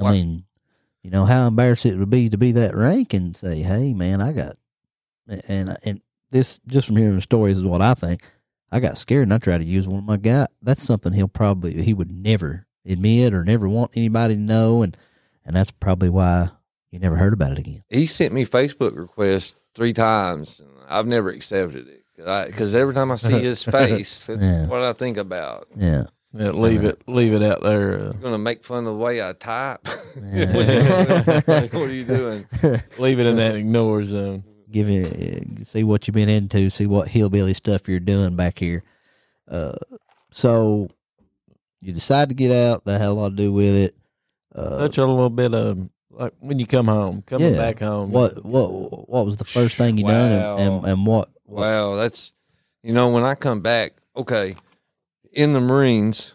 Uh, 0.00 0.04
I 0.04 0.12
mean, 0.12 0.44
you 1.02 1.10
know 1.10 1.24
how 1.24 1.46
embarrassing 1.46 1.92
it 1.94 1.98
would 1.98 2.10
be 2.10 2.28
to 2.30 2.38
be 2.38 2.52
that 2.52 2.74
rank 2.76 3.12
and 3.12 3.36
say, 3.36 3.60
"Hey, 3.62 3.92
man, 3.94 4.20
I 4.20 4.32
got," 4.32 4.56
and 5.48 5.76
and 5.84 6.00
this 6.30 6.58
just 6.66 6.86
from 6.86 6.96
hearing 6.96 7.16
the 7.16 7.20
stories 7.22 7.58
is 7.58 7.64
what 7.64 7.82
I 7.82 7.94
think. 7.94 8.22
I 8.70 8.80
got 8.80 8.96
scared 8.96 9.24
and 9.24 9.34
I 9.34 9.38
tried 9.38 9.58
to 9.58 9.64
use 9.64 9.86
one 9.86 9.98
of 9.98 10.04
my 10.04 10.16
guys. 10.16 10.46
That's 10.62 10.82
something 10.82 11.12
he'll 11.12 11.28
probably 11.28 11.82
he 11.82 11.92
would 11.92 12.10
never 12.10 12.66
admit 12.86 13.34
or 13.34 13.44
never 13.44 13.68
want 13.68 13.90
anybody 13.94 14.34
to 14.34 14.40
know, 14.40 14.82
and 14.82 14.96
and 15.44 15.54
that's 15.56 15.70
probably 15.70 16.08
why 16.08 16.48
you 16.90 16.98
never 16.98 17.16
heard 17.16 17.32
about 17.34 17.52
it 17.52 17.58
again. 17.58 17.82
he 17.90 18.06
sent 18.06 18.32
me 18.32 18.46
Facebook 18.46 18.96
requests 18.96 19.54
three 19.74 19.92
times, 19.92 20.60
and 20.60 20.70
I've 20.88 21.06
never 21.06 21.28
accepted 21.30 21.88
it 21.88 22.04
because 22.46 22.74
every 22.74 22.94
time 22.94 23.10
I 23.10 23.16
see 23.16 23.40
his 23.40 23.64
face, 23.78 24.26
that's 24.26 24.40
Yeah. 24.40 24.66
what 24.68 24.82
I 24.82 24.92
think 24.92 25.16
about. 25.16 25.66
Yeah, 25.74 26.04
Yeah, 26.34 26.50
leave 26.50 26.82
it, 26.84 27.02
leave 27.06 27.34
it 27.34 27.42
out 27.42 27.62
there. 27.62 27.92
Uh, 27.94 28.02
You're 28.04 28.12
gonna 28.14 28.38
make 28.38 28.64
fun 28.64 28.86
of 28.86 28.94
the 28.94 28.98
way 28.98 29.22
I 29.22 29.32
type. 29.34 29.86
Yeah. 30.32 30.52
what 31.44 31.74
are 31.74 31.92
you 31.92 32.04
doing? 32.04 32.46
leave 32.98 33.20
it 33.20 33.26
in 33.26 33.36
that 33.36 33.54
ignore 33.54 34.02
zone. 34.02 34.44
give 34.70 34.88
you 34.88 35.06
see 35.64 35.84
what 35.84 36.06
you've 36.06 36.14
been 36.14 36.30
into, 36.30 36.70
see 36.70 36.86
what 36.86 37.08
hillbilly 37.08 37.52
stuff 37.52 37.86
you're 37.88 38.00
doing 38.00 38.34
back 38.36 38.58
here. 38.58 38.82
Uh, 39.46 39.74
so 40.30 40.88
you 41.82 41.92
decide 41.92 42.30
to 42.30 42.34
get 42.34 42.50
out. 42.50 42.84
That 42.86 43.00
had 43.00 43.08
a 43.10 43.12
lot 43.12 43.30
to 43.30 43.36
do 43.36 43.52
with 43.52 43.74
it. 43.74 43.94
Uh, 44.54 44.78
Touch 44.78 44.98
on 44.98 45.08
a 45.10 45.12
little 45.14 45.28
bit 45.30 45.52
of 45.54 45.88
like 46.10 46.32
when 46.40 46.58
you 46.58 46.66
come 46.66 46.86
home, 46.88 47.22
coming 47.26 47.52
Yeah. 47.54 47.58
back 47.60 47.80
home. 47.80 48.10
what 48.10 48.42
what 48.44 49.08
what 49.08 49.26
was 49.26 49.36
the 49.36 49.44
first 49.44 49.76
thing 49.76 49.98
you 49.98 50.04
done, 50.04 50.32
and, 50.32 50.60
and, 50.60 50.84
and 50.86 51.06
what, 51.06 51.28
what 51.44 51.60
Wow, 51.60 51.96
that's 51.96 52.32
you 52.82 52.92
know 52.94 53.08
when 53.10 53.24
I 53.24 53.34
come 53.34 53.60
back. 53.60 53.94
Okay, 54.16 54.56
in 55.32 55.52
the 55.52 55.60
Marines, 55.60 56.34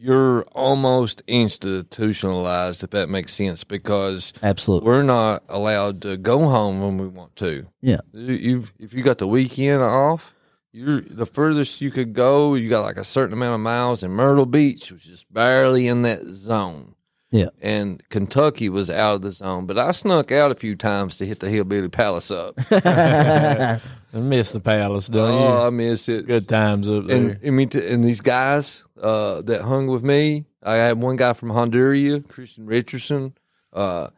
you're 0.00 0.42
almost 0.52 1.22
institutionalized, 1.26 2.84
if 2.84 2.90
that 2.90 3.08
makes 3.08 3.32
sense, 3.32 3.64
because 3.64 4.32
absolutely 4.42 4.86
we're 4.86 5.02
not 5.02 5.42
allowed 5.48 6.02
to 6.02 6.16
go 6.16 6.48
home 6.48 6.80
when 6.80 6.98
we 6.98 7.08
want 7.08 7.34
to. 7.36 7.66
Yeah. 7.80 7.98
You- 8.12 8.34
you've 8.34 8.72
if 8.78 8.94
you 8.94 9.02
got 9.02 9.18
the 9.18 9.26
weekend 9.26 9.82
off, 9.82 10.34
you're 10.72 11.00
the 11.00 11.26
furthest 11.26 11.80
you 11.80 11.90
could 11.90 12.12
go. 12.12 12.54
You 12.54 12.68
got 12.68 12.82
like 12.84 12.96
a 12.98 13.04
certain 13.04 13.32
amount 13.32 13.54
of 13.54 13.60
miles, 13.60 14.02
and 14.02 14.12
Myrtle 14.14 14.46
Beach 14.46 14.92
was 14.92 15.02
just 15.02 15.32
barely 15.32 15.88
in 15.88 16.02
that 16.02 16.22
zone. 16.24 16.94
Yeah. 17.30 17.48
and 17.60 18.02
Kentucky 18.08 18.68
was 18.70 18.88
out 18.88 19.16
of 19.16 19.22
the 19.22 19.32
zone, 19.32 19.66
but 19.66 19.78
I 19.78 19.90
snuck 19.90 20.32
out 20.32 20.50
a 20.50 20.54
few 20.54 20.74
times 20.76 21.18
to 21.18 21.26
hit 21.26 21.40
the 21.40 21.50
Hillbilly 21.50 21.88
Palace 21.88 22.30
up. 22.30 22.54
I 22.70 23.80
miss 24.12 24.52
the 24.52 24.60
palace, 24.60 25.08
don't 25.08 25.30
oh, 25.30 25.38
you? 25.38 25.66
I 25.66 25.70
miss 25.70 26.08
it. 26.08 26.26
Good 26.26 26.48
times 26.48 26.88
up 26.88 27.06
there. 27.06 27.38
And 27.42 27.70
t- 27.70 27.86
and 27.86 28.02
these 28.02 28.22
guys 28.22 28.82
uh, 29.00 29.42
that 29.42 29.62
hung 29.62 29.86
with 29.88 30.02
me, 30.02 30.46
I 30.62 30.76
had 30.76 31.02
one 31.02 31.16
guy 31.16 31.34
from 31.34 31.50
Honduras, 31.50 32.24
Christian 32.28 32.64
Richardson. 32.66 33.34
Uh, 33.72 34.08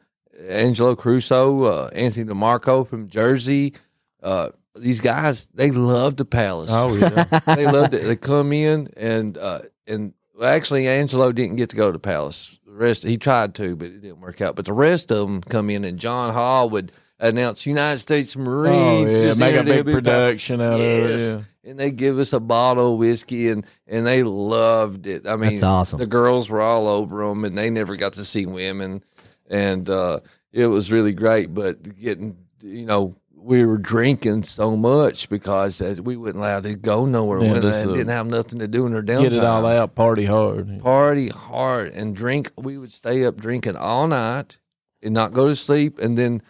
Angelo 0.49 0.95
Crusoe, 0.97 1.63
uh, 1.65 1.91
Anthony 1.93 2.27
DeMarco 2.27 2.89
from 2.89 3.09
Jersey. 3.09 3.75
Uh, 4.23 4.51
these 4.75 5.01
guys, 5.01 5.49
they 5.53 5.71
love 5.71 6.17
the 6.17 6.25
Palace. 6.25 6.71
Oh 6.73 6.95
yeah. 6.95 7.25
they 7.55 7.67
loved 7.67 7.95
it. 7.95 8.05
They 8.05 8.17
come 8.17 8.53
in 8.53 8.89
and 8.97 9.37
uh, 9.37 9.61
and 9.87 10.15
well, 10.35 10.49
actually 10.49 10.89
Angelo 10.89 11.33
didn't 11.33 11.57
get 11.57 11.71
to 11.71 11.77
go 11.77 11.87
to 11.87 11.93
the 11.93 11.99
Palace. 11.99 12.59
Rest 12.81 13.03
he 13.03 13.19
tried 13.19 13.55
to, 13.57 13.77
but 13.77 13.89
it 13.89 14.01
didn't 14.01 14.21
work 14.21 14.41
out. 14.41 14.57
But 14.57 14.65
the 14.65 14.73
rest 14.73 15.13
of 15.13 15.29
them 15.29 15.43
come 15.43 15.69
in, 15.69 15.85
and 15.85 15.99
John 15.99 16.33
Hall 16.33 16.71
would 16.71 16.93
announce 17.19 17.67
United 17.67 17.99
States 17.99 18.35
Marines. 18.37 19.13
oh 19.13 19.27
yeah. 19.27 19.35
Make 19.37 19.57
a 19.57 19.63
big 19.65 19.85
production 19.85 20.63
out 20.63 20.75
of 20.75 20.81
it. 20.81 21.11
Yes. 21.11 21.21
Yeah. 21.21 21.71
And 21.71 21.79
they 21.79 21.91
give 21.91 22.19
us 22.19 22.33
a 22.33 22.41
bottle 22.41 22.95
of 22.95 22.99
whiskey, 22.99 23.49
and 23.51 23.67
and 23.87 24.07
they 24.07 24.23
loved 24.23 25.07
it. 25.07 25.27
I 25.27 25.37
mean, 25.37 25.51
That's 25.51 25.63
awesome. 25.63 25.99
the 25.99 26.07
girls 26.07 26.49
were 26.49 26.63
all 26.63 26.89
over 26.89 27.29
them, 27.29 27.45
and 27.45 27.57
they 27.57 27.69
never 27.69 27.97
got 27.97 28.15
to 28.15 28.25
see 28.25 28.47
women, 28.47 29.03
and 29.51 29.89
uh, 29.91 30.21
it 30.51 30.67
was 30.69 30.91
really 30.91 31.13
great. 31.13 31.53
But 31.53 31.99
getting, 31.99 32.39
you 32.63 32.87
know, 32.87 33.15
we 33.43 33.65
were 33.65 33.79
drinking 33.79 34.43
so 34.45 34.77
much 34.77 35.29
because 35.29 35.81
we 36.01 36.17
wasn't 36.17 36.39
allowed 36.39 36.63
to 36.65 36.75
go 36.75 37.07
nowhere. 37.07 37.43
Yeah, 37.43 37.53
uh, 37.55 37.87
didn't 37.87 38.09
have 38.09 38.27
nothing 38.27 38.59
to 38.61 38.69
do 38.69 38.87
in 38.87 38.93
their 38.93 39.03
downtime. 39.03 39.23
Get 39.23 39.33
it 39.35 39.45
all 39.45 39.67
out. 39.67 39.95
Party 39.95 40.27
hard. 40.27 40.81
Party 40.83 41.29
hard 41.29 41.93
and 41.93 42.15
drink. 42.15 42.53
We 42.57 42.77
would 42.79 42.93
stay 42.93 43.25
up 43.25 43.37
drinking 43.41 43.77
all 43.77 44.07
night 44.09 44.59
and 45.03 45.15
not 45.15 45.33
go 45.33 45.49
to 45.49 45.57
sleep, 45.57 45.99
and 45.99 46.17
then. 46.19 46.43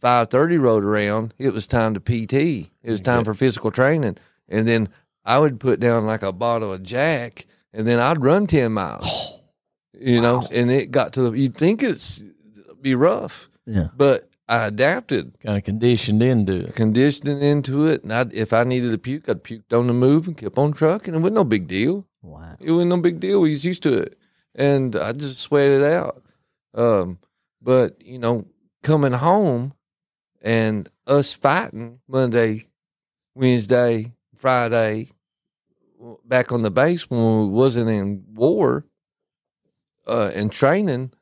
Five 0.00 0.28
thirty 0.28 0.58
rolled 0.58 0.84
around. 0.84 1.34
It 1.38 1.52
was 1.52 1.66
time 1.66 1.92
to 1.94 1.98
PT. 1.98 2.32
It 2.84 2.90
was 2.92 3.00
time 3.00 3.16
Okay. 3.18 3.24
for 3.24 3.34
physical 3.34 3.72
training, 3.72 4.16
and 4.48 4.68
then 4.68 4.90
I 5.24 5.40
would 5.40 5.58
put 5.58 5.80
down 5.80 6.06
like 6.06 6.22
a 6.22 6.30
bottle 6.30 6.72
of 6.72 6.84
Jack, 6.84 7.46
and 7.72 7.84
then 7.84 7.98
I'd 7.98 8.22
run 8.22 8.46
ten 8.46 8.70
miles. 8.74 9.40
you 9.98 10.20
know, 10.20 10.46
and 10.52 10.70
it 10.70 10.92
got 10.92 11.14
to 11.14 11.22
the. 11.22 11.32
You'd 11.32 11.56
think 11.56 11.82
it's 11.82 12.22
be 12.80 12.94
rough, 12.94 13.48
Yeah. 13.66 13.88
but 13.96 14.27
I 14.48 14.66
adapted, 14.66 15.38
Kind 15.40 15.58
of 15.58 15.64
conditioned 15.64 16.22
into 16.22 16.66
it. 16.66 16.74
conditioning 16.74 17.42
into 17.42 17.86
it, 17.86 18.02
and 18.02 18.12
I, 18.12 18.24
if 18.32 18.52
I 18.54 18.64
needed 18.64 18.92
to 18.92 18.98
puke, 18.98 19.28
I'd 19.28 19.44
puked 19.44 19.78
on 19.78 19.86
the 19.88 19.92
move 19.92 20.26
and 20.26 20.36
kept 20.38 20.56
on 20.56 20.72
trucking. 20.72 21.14
It 21.14 21.18
wasn't 21.18 21.34
no 21.34 21.44
big 21.44 21.68
deal. 21.68 22.06
Wow. 22.22 22.56
It 22.58 22.72
wasn't 22.72 22.88
no 22.90 22.96
big 22.98 23.20
deal. 23.20 23.40
We 23.40 23.50
was 23.50 23.64
used 23.64 23.82
to 23.82 23.92
it, 23.94 24.18
and 24.54 24.96
I 24.96 25.12
just 25.12 25.38
sweat 25.38 25.68
it 25.68 25.82
out. 25.82 26.22
Um, 26.74 27.18
but 27.60 28.00
you 28.02 28.18
know, 28.18 28.46
coming 28.82 29.12
home 29.12 29.74
and 30.40 30.88
us 31.06 31.32
fighting 31.34 32.00
Monday, 32.08 32.68
Wednesday, 33.34 34.12
Friday, 34.34 35.10
back 36.24 36.52
on 36.52 36.62
the 36.62 36.70
base 36.70 37.10
when 37.10 37.40
we 37.40 37.48
wasn't 37.48 37.90
in 37.90 38.24
war 38.34 38.86
uh, 40.06 40.30
and 40.34 40.50
training, 40.50 41.12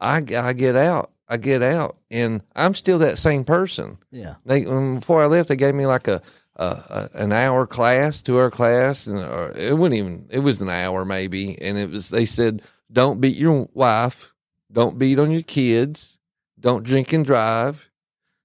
I 0.00 0.16
I 0.36 0.52
get 0.52 0.74
out. 0.74 1.12
I 1.32 1.38
get 1.38 1.62
out, 1.62 1.96
and 2.10 2.42
I'm 2.54 2.74
still 2.74 2.98
that 2.98 3.16
same 3.16 3.42
person. 3.42 3.96
Yeah. 4.10 4.34
They 4.44 4.66
um, 4.66 4.96
before 4.96 5.22
I 5.22 5.26
left, 5.26 5.48
they 5.48 5.56
gave 5.56 5.74
me 5.74 5.86
like 5.86 6.06
a, 6.06 6.20
a, 6.56 6.64
a 6.64 7.10
an 7.14 7.32
hour 7.32 7.66
class, 7.66 8.20
two 8.20 8.38
hour 8.38 8.50
class, 8.50 9.06
and 9.06 9.18
or 9.18 9.50
it 9.52 9.78
wasn't 9.78 9.94
even. 9.94 10.28
It 10.30 10.40
was 10.40 10.60
an 10.60 10.68
hour 10.68 11.06
maybe, 11.06 11.58
and 11.58 11.78
it 11.78 11.88
was. 11.88 12.10
They 12.10 12.26
said, 12.26 12.60
"Don't 12.92 13.18
beat 13.18 13.38
your 13.38 13.66
wife, 13.72 14.34
don't 14.70 14.98
beat 14.98 15.18
on 15.18 15.30
your 15.30 15.40
kids, 15.40 16.18
don't 16.60 16.84
drink 16.84 17.14
and 17.14 17.24
drive." 17.24 17.88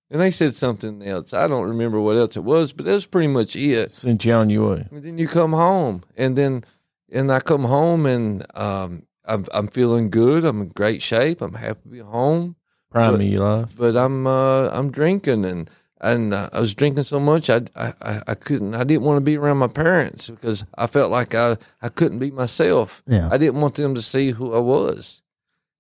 And 0.10 0.22
they 0.22 0.32
said 0.32 0.56
something 0.56 1.04
else. 1.04 1.34
I 1.34 1.48
don't 1.48 1.68
remember 1.68 2.00
what 2.00 2.16
else 2.16 2.38
it 2.38 2.46
was, 2.46 2.72
but 2.72 2.86
that 2.86 2.94
was 2.94 3.06
pretty 3.06 3.28
much 3.28 3.58
it. 3.58 3.92
Sent 3.92 4.24
you 4.24 4.32
on 4.32 4.50
your 4.50 4.76
way. 4.76 4.88
And 4.90 5.04
then 5.04 5.18
you 5.18 5.28
come 5.28 5.52
home, 5.52 6.06
and 6.16 6.38
then 6.38 6.64
and 7.12 7.34
I 7.34 7.42
come 7.42 7.66
home, 7.66 8.06
and 8.06 8.46
um, 8.56 9.04
I'm 9.26 9.46
I'm 9.52 9.68
feeling 9.68 10.10
good. 10.10 10.46
I'm 10.46 10.62
in 10.62 10.70
great 10.70 11.02
shape. 11.02 11.42
I'm 11.42 11.56
happy 11.56 11.82
to 11.84 11.90
be 11.90 12.00
home 12.00 12.56
Prime 12.92 13.18
But- 13.18 13.26
your 13.26 13.40
life. 13.42 13.76
but 13.78 13.96
I'm 13.96 14.26
uh, 14.28 14.70
I'm 14.70 14.92
drinking 14.92 15.46
and 15.46 15.70
and 16.00 16.34
uh, 16.34 16.50
I 16.54 16.60
was 16.60 16.74
drinking 16.76 17.04
so 17.04 17.20
much 17.20 17.50
I, 17.50 17.62
I 17.76 17.94
I- 18.02 18.22
I 18.28 18.36
couldn't 18.36 18.76
I 18.76 18.84
didn't 18.84 19.04
want 19.04 19.18
to 19.18 19.22
be 19.22 19.36
around 19.38 19.58
my 19.58 19.68
parents 19.68 20.30
because 20.30 20.64
I 20.78 20.88
felt 20.88 21.12
like 21.12 21.36
I 21.36 21.58
I 21.82 21.90
couldn't 21.90 22.20
be 22.20 22.32
myself. 22.32 23.02
Yeah. 23.08 23.30
I 23.32 23.38
didn't 23.38 23.62
want 23.62 23.76
them 23.76 23.96
to 23.96 24.02
see 24.02 24.32
who 24.32 24.54
I 24.54 24.60
was, 24.60 25.22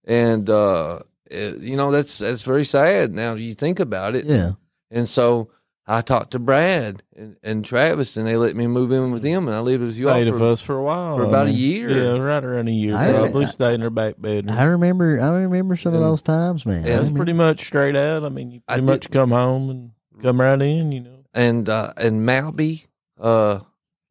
and 0.06 0.50
uh, 0.50 1.00
it- 1.30 1.60
you 1.60 1.76
know 1.78 1.92
that's 1.92 2.18
that's 2.20 2.44
very 2.44 2.66
sad. 2.66 3.14
Now 3.14 3.36
you 3.36 3.54
think 3.56 3.80
about 3.80 4.16
it, 4.16 4.26
Yeah. 4.26 4.52
and 4.92 5.08
so 5.08 5.50
I 5.90 6.02
talked 6.02 6.32
to 6.32 6.40
Brad 6.40 7.02
and, 7.16 7.38
and 7.44 7.64
Travis, 7.64 8.18
and 8.18 8.28
they 8.28 8.36
let 8.36 8.56
me 8.58 8.68
move 8.68 8.92
in 8.92 9.12
with 9.12 9.22
them, 9.22 9.48
and 9.48 9.56
I 9.56 9.60
lived 9.62 9.82
with 9.84 9.98
you 9.98 10.10
all 10.10 10.16
Stayed 10.16 10.28
for 10.28 10.34
with 10.34 10.42
us 10.44 10.62
for 10.62 10.76
a 10.78 10.84
while. 10.84 11.16
for 11.16 11.24
about 11.24 11.46
a 11.48 11.50
I 11.50 11.54
mean, 11.54 11.56
year. 11.56 11.90
Yeah, 11.90 12.18
right 12.20 12.44
around 12.44 12.68
a 12.68 12.72
year. 12.72 12.94
I- 12.96 13.12
probably 13.12 13.46
I- 13.46 13.48
stayed 13.48 13.76
in 13.76 13.82
her 13.82 13.90
back 13.90 14.16
bedroom. 14.20 14.58
I 14.58 14.64
remember. 14.64 15.20
I 15.22 15.30
remember 15.30 15.76
some 15.78 15.94
of 15.94 16.02
those 16.02 16.22
times, 16.22 16.66
man. 16.66 16.78
and 16.84 16.86
I 16.88 16.98
That's 16.98 17.10
pretty 17.10 17.32
much 17.34 17.62
straight 17.62 17.96
out. 17.96 18.26
I 18.26 18.30
mean, 18.30 18.52
you 18.52 18.62
I 18.68 18.74
pretty 18.74 18.82
did- 18.86 18.92
much 18.94 19.12
come 19.12 19.32
home 19.32 19.70
and 19.70 19.92
come 20.22 20.42
right 20.42 20.62
in. 20.62 20.92
You 20.92 21.00
know. 21.02 21.24
and 21.34 21.70
uh 21.70 21.94
and 21.96 22.26
Malby, 22.26 22.86
uh 23.20 23.60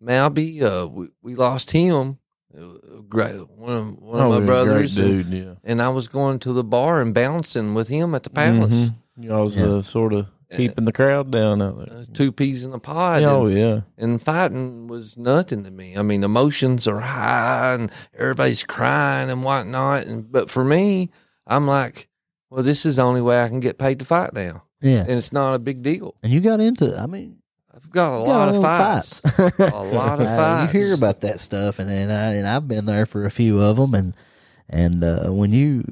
Malby, 0.00 0.62
uh 0.62 0.86
we, 0.86 1.08
we 1.22 1.34
lost 1.34 1.70
him. 1.72 2.18
Uh, 2.56 3.00
Great 3.08 3.34
one 3.50 3.72
of 3.72 3.98
one 3.98 4.18
of 4.20 4.26
Oh, 4.26 4.28
my 4.30 4.34
yeah, 4.34 4.38
great 4.38 4.46
brothers. 4.46 4.96
And, 4.98 5.30
dude. 5.30 5.44
Yeah. 5.44 5.54
and 5.62 5.80
I 5.82 5.90
was 5.90 6.08
going 6.08 6.38
to 6.40 6.52
the 6.52 6.64
bar 6.64 7.00
and 7.02 7.12
bouncing 7.14 7.74
with 7.74 7.88
him 7.88 8.14
at 8.14 8.22
the 8.22 8.30
palace. 8.30 8.72
Mhm. 8.90 8.94
You 9.18 9.28
know, 9.28 9.38
I 9.38 9.42
was 9.42 9.56
Yeah. 9.58 9.66
uh, 9.66 9.82
sort 9.82 10.12
of 10.14 10.26
keeping 10.56 10.84
the 10.84 10.92
crowd 10.92 11.30
down 11.30 11.60
out 11.62 11.78
there. 11.78 12.04
two 12.12 12.32
peas 12.32 12.64
in 12.64 12.72
a 12.72 12.78
pod. 12.78 13.20
Yeah, 13.22 13.30
oh 13.30 13.46
and, 13.46 13.56
yeah. 13.58 13.80
and 13.98 14.20
fighting 14.22 14.86
was 14.88 15.16
nothing 15.16 15.64
to 15.64 15.70
me. 15.70 15.96
I 15.96 16.02
mean, 16.02 16.24
emotions 16.24 16.86
are 16.86 17.00
high 17.00 17.74
and 17.74 17.90
everybody's 18.18 18.64
crying 18.64 19.30
and 19.30 19.44
whatnot. 19.44 20.04
And 20.06 20.30
but 20.30 20.50
for 20.50 20.64
me, 20.64 21.10
I'm 21.46 21.66
like, 21.66 22.08
well, 22.50 22.62
this 22.62 22.86
is 22.86 22.96
the 22.96 23.02
only 23.02 23.20
way 23.22 23.42
I 23.42 23.48
can 23.48 23.60
get 23.60 23.78
paid 23.78 23.98
to 24.00 24.04
fight 24.04 24.32
now, 24.32 24.64
Yeah. 24.80 25.00
and 25.02 25.10
it's 25.12 25.32
not 25.32 25.54
a 25.54 25.58
big 25.58 25.82
deal. 25.82 26.14
And 26.22 26.32
you 26.32 26.40
got 26.40 26.60
into. 26.60 26.96
I 26.98 27.06
mean, 27.06 27.38
I've 27.74 27.90
got 27.90 28.16
a 28.16 28.20
you 28.20 28.26
got 28.26 28.32
lot 28.32 28.48
of 28.48 28.54
little 28.54 28.62
fights. 28.70 29.22
A 29.72 29.82
lot 29.84 30.20
of 30.20 30.26
Uh, 30.26 30.36
fights. 30.36 30.72
You 30.74 30.80
hear 30.80 30.94
about 30.94 31.20
that 31.20 31.40
stuff, 31.40 31.78
and 31.78 31.90
and 31.90 32.10
I 32.12 32.34
and 32.34 32.48
I've 32.48 32.66
been 32.66 32.86
there 32.86 33.04
for 33.06 33.24
a 33.26 33.30
few 33.30 33.60
of 33.60 33.76
them, 33.76 33.94
and 33.94 34.14
and 34.68 35.04
uh, 35.04 35.28
when 35.32 35.52
you 35.52 35.82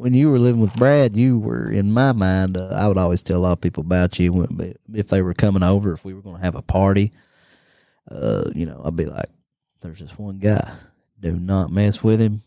when 0.00 0.14
you 0.14 0.30
were 0.30 0.38
living 0.38 0.60
with 0.60 0.74
Brad, 0.74 1.16
you 1.16 1.38
were 1.38 1.70
in 1.70 1.92
my 1.92 2.12
mind. 2.12 2.56
Uh, 2.56 2.68
I 2.68 2.88
would 2.88 2.98
always 2.98 3.22
tell 3.22 3.38
a 3.38 3.42
lot 3.42 3.52
of 3.52 3.60
people 3.60 3.82
about 3.82 4.18
you 4.18 4.32
when, 4.32 4.74
if 4.94 5.08
they 5.08 5.22
were 5.22 5.34
coming 5.34 5.62
over, 5.62 5.92
if 5.92 6.04
we 6.04 6.14
were 6.14 6.22
going 6.22 6.36
to 6.36 6.42
have 6.42 6.54
a 6.54 6.62
party. 6.62 7.12
Uh, 8.10 8.50
you 8.54 8.66
know, 8.66 8.80
I'd 8.84 8.96
be 8.96 9.04
like, 9.06 9.28
"There's 9.80 10.00
this 10.00 10.18
one 10.18 10.38
guy. 10.38 10.72
Do 11.20 11.32
not 11.38 11.70
mess 11.70 12.02
with 12.02 12.20
him. 12.20 12.42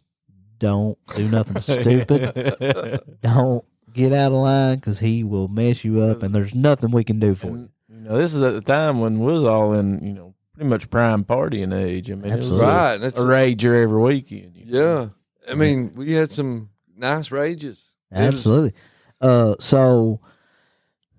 Don't 0.58 0.98
do 1.16 1.28
nothing 1.30 1.62
stupid. 1.62 3.02
Don't 3.22 3.64
get 3.94 4.12
out 4.14 4.32
of 4.32 4.40
line 4.40 4.76
because 4.76 5.00
he 5.00 5.24
will 5.24 5.48
mess 5.48 5.84
you 5.86 6.02
up, 6.02 6.24
and 6.24 6.34
there's 6.34 6.56
nothing 6.56 6.92
we 6.92 7.04
can 7.04 7.20
do 7.20 7.36
for 7.36 7.48
you." 7.48 7.54
And, 7.54 7.70
you 7.90 8.10
know, 8.10 8.18
this 8.18 8.34
is 8.34 8.42
at 8.42 8.54
the 8.54 8.62
time 8.62 9.00
when 9.00 9.20
we 9.20 9.32
was 9.32 9.44
all 9.44 9.74
in, 9.74 10.06
you 10.06 10.14
know, 10.14 10.34
pretty 10.54 10.70
much 10.70 10.90
prime 10.90 11.24
partying 11.24 11.74
age. 11.74 12.10
I 12.12 12.16
mean, 12.16 12.32
Absolutely. 12.34 12.58
it 12.58 12.62
was 12.62 12.74
Right. 12.74 12.96
a, 12.96 13.00
That's 13.00 13.20
a 13.20 13.24
rager 13.24 13.84
every 13.84 14.02
weekend. 14.02 14.56
you 14.58 14.66
know. 14.72 15.12
Yeah. 15.48 15.52
I 15.52 15.56
mean, 15.56 15.94
we 15.96 16.14
had 16.14 16.32
some 16.32 16.70
nice 17.04 17.30
rages. 17.32 17.92
It 18.12 18.18
was- 18.18 18.34
Absolutely. 18.36 18.74
Uh, 19.22 19.56
so 19.60 20.20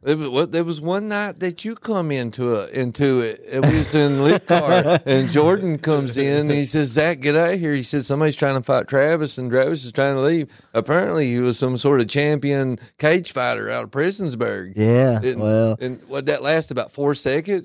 There 0.03 0.17
was, 0.19 0.29
what, 0.29 0.53
there 0.53 0.65
was 0.65 0.83
one 0.83 1.09
night 1.09 1.41
that 1.41 1.65
you 1.65 1.75
come 1.77 2.11
into 2.11 2.55
a, 2.61 2.67
into 2.69 3.21
it. 3.21 3.41
It 3.51 3.61
was 3.65 3.95
in 3.95 4.23
Lit 4.23 4.47
Car, 4.47 5.01
and 5.07 5.31
Jordan 5.31 5.79
comes 5.79 6.19
in 6.19 6.41
and 6.43 6.51
he 6.51 6.67
says, 6.67 6.91
"Zach, 6.91 7.21
get 7.21 7.35
out 7.37 7.55
of 7.55 7.61
here." 7.61 7.73
He 7.73 7.83
said, 7.83 8.05
"Somebody's 8.05 8.37
trying 8.37 8.57
to 8.57 8.63
fight 8.63 8.87
Travis, 8.87 9.39
and 9.39 9.51
Travis 9.51 9.83
is 9.87 9.93
trying 9.93 10.17
to 10.17 10.21
leave." 10.21 10.49
Apparently, 10.75 11.29
he 11.33 11.39
was 11.39 11.59
some 11.59 11.79
sort 11.79 12.03
of 12.03 12.09
champion 12.09 12.79
cage 12.99 13.33
fighter 13.33 13.71
out 13.71 13.85
of 13.85 13.91
Prestonsburg. 13.91 14.75
yeah, 14.77 15.21
And, 15.23 15.41
well, 15.41 15.77
and 15.81 16.03
what 16.07 16.27
that 16.27 16.43
last 16.43 16.71
about 16.71 16.93
four 16.93 17.15
seconds? 17.15 17.65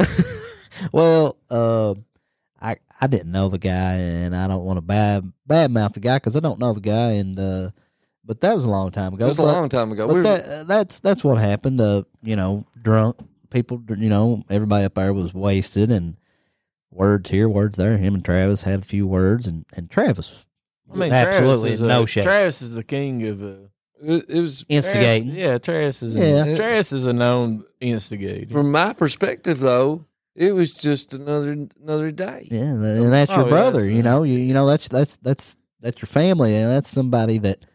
well, 0.94 1.36
uh, 1.50 1.96
I 2.62 2.78
I 3.02 3.08
didn't 3.08 3.34
know 3.34 3.50
the 3.50 3.58
guy, 3.60 3.96
and 3.96 4.34
I 4.34 4.48
don't 4.48 4.64
want 4.64 4.78
to 4.78 4.82
bad 4.82 5.30
bad 5.46 5.72
mouth 5.72 5.92
the 5.92 6.00
guy 6.00 6.16
because 6.16 6.38
I 6.38 6.40
don't 6.40 6.60
know 6.60 6.74
the 6.74 6.80
guy, 6.80 7.12
and 7.20 7.38
uh, 7.38 7.72
but 8.26 8.40
that 8.42 8.54
was 8.56 8.66
a 8.66 8.70
long 8.70 8.92
time 8.92 9.14
It 9.14 9.16
ago. 9.18 9.28
was 9.28 9.40
a 9.40 9.42
but- 9.44 9.54
long 9.54 9.70
time 9.70 9.92
ago. 9.92 10.08
But 10.08 10.14
We 10.14 10.20
were- 10.20 10.24
that, 10.24 10.68
that's 10.68 11.00
that's 11.00 11.24
what 11.24 11.38
happened. 11.40 11.80
Uh, 11.82 12.04
you 12.22 12.36
know, 12.36 12.66
drunk 12.82 13.18
people. 13.50 13.82
You 13.98 14.10
know, 14.10 14.44
everybody 14.50 14.86
up 14.86 14.96
there 14.96 15.14
was 15.14 15.34
wasted, 15.34 15.92
and 15.92 16.18
words 16.92 17.30
here, 17.30 17.48
words 17.50 17.78
there. 17.78 17.98
Him 17.98 18.16
and 18.16 18.24
Travis 18.26 18.64
had 18.64 18.80
a 18.80 18.84
few 18.86 19.08
words, 19.08 19.48
and 19.48 19.66
and 19.76 19.90
Travis, 19.90 20.46
I 20.92 20.98
mean, 20.98 21.12
absolutely 21.14 21.70
Travis 21.70 21.82
is 21.82 21.88
no 21.88 22.04
a, 22.04 22.08
shame. 22.08 22.24
Travis 22.24 22.62
is 22.62 22.76
the 22.76 22.84
king 22.84 23.26
of 23.28 23.42
uh, 23.44 23.48
it, 24.02 24.26
it 24.30 24.42
was 24.42 24.66
Instigating. 24.70 25.30
Travis- 25.34 25.40
yeah, 25.40 25.58
Travis 25.58 26.04
is. 26.04 26.16
Yeah. 26.16 26.46
A, 26.46 26.56
Travis 26.56 26.92
is 26.94 27.06
a 27.06 27.14
known 27.14 27.64
instigator. 27.80 28.52
from 28.52 28.72
my 28.72 28.94
perspective, 28.94 29.60
though. 29.60 30.06
It 30.36 30.54
was 30.56 30.72
just 30.72 31.14
another 31.14 31.52
another 31.84 32.12
day. 32.12 32.48
Yeah, 32.50 32.62
and 32.62 32.84
and 32.84 33.12
that's 33.12 33.32
your 33.32 33.46
Oh, 33.46 33.50
brother. 33.50 33.80
yes, 33.82 33.90
you 33.94 34.00
uh, 34.00 34.04
know, 34.04 34.24
you 34.24 34.38
you 34.38 34.54
know 34.54 34.68
that's 34.68 34.88
that's 34.88 35.18
that's 35.18 35.58
that's 35.82 36.02
your 36.02 36.08
family, 36.08 36.56
and 36.56 36.70
that's 36.72 36.88
somebody 36.88 37.40
that 37.40 37.66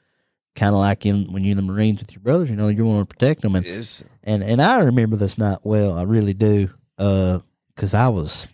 kind 0.55 0.75
of 0.75 0.81
like 0.81 1.05
in 1.07 1.33
when 1.33 1.43
you're 1.45 1.53
in 1.53 1.57
the 1.57 1.63
Marines 1.73 2.01
with 2.01 2.13
your 2.13 2.21
brothers. 2.21 2.51
You 2.51 2.57
know, 2.57 2.69
you 2.69 2.85
want 2.85 3.09
to 3.09 3.15
protect 3.15 3.43
them, 3.43 3.55
and 3.57 3.67
and 4.23 4.43
and 4.45 4.63
I 4.63 4.81
remember 4.81 5.17
this 5.17 5.39
night 5.39 5.59
well. 5.63 5.95
I 5.99 6.03
really 6.03 6.35
do, 6.35 6.71
uh, 6.99 7.41
because 7.75 7.95
I 7.95 8.09
was 8.09 8.47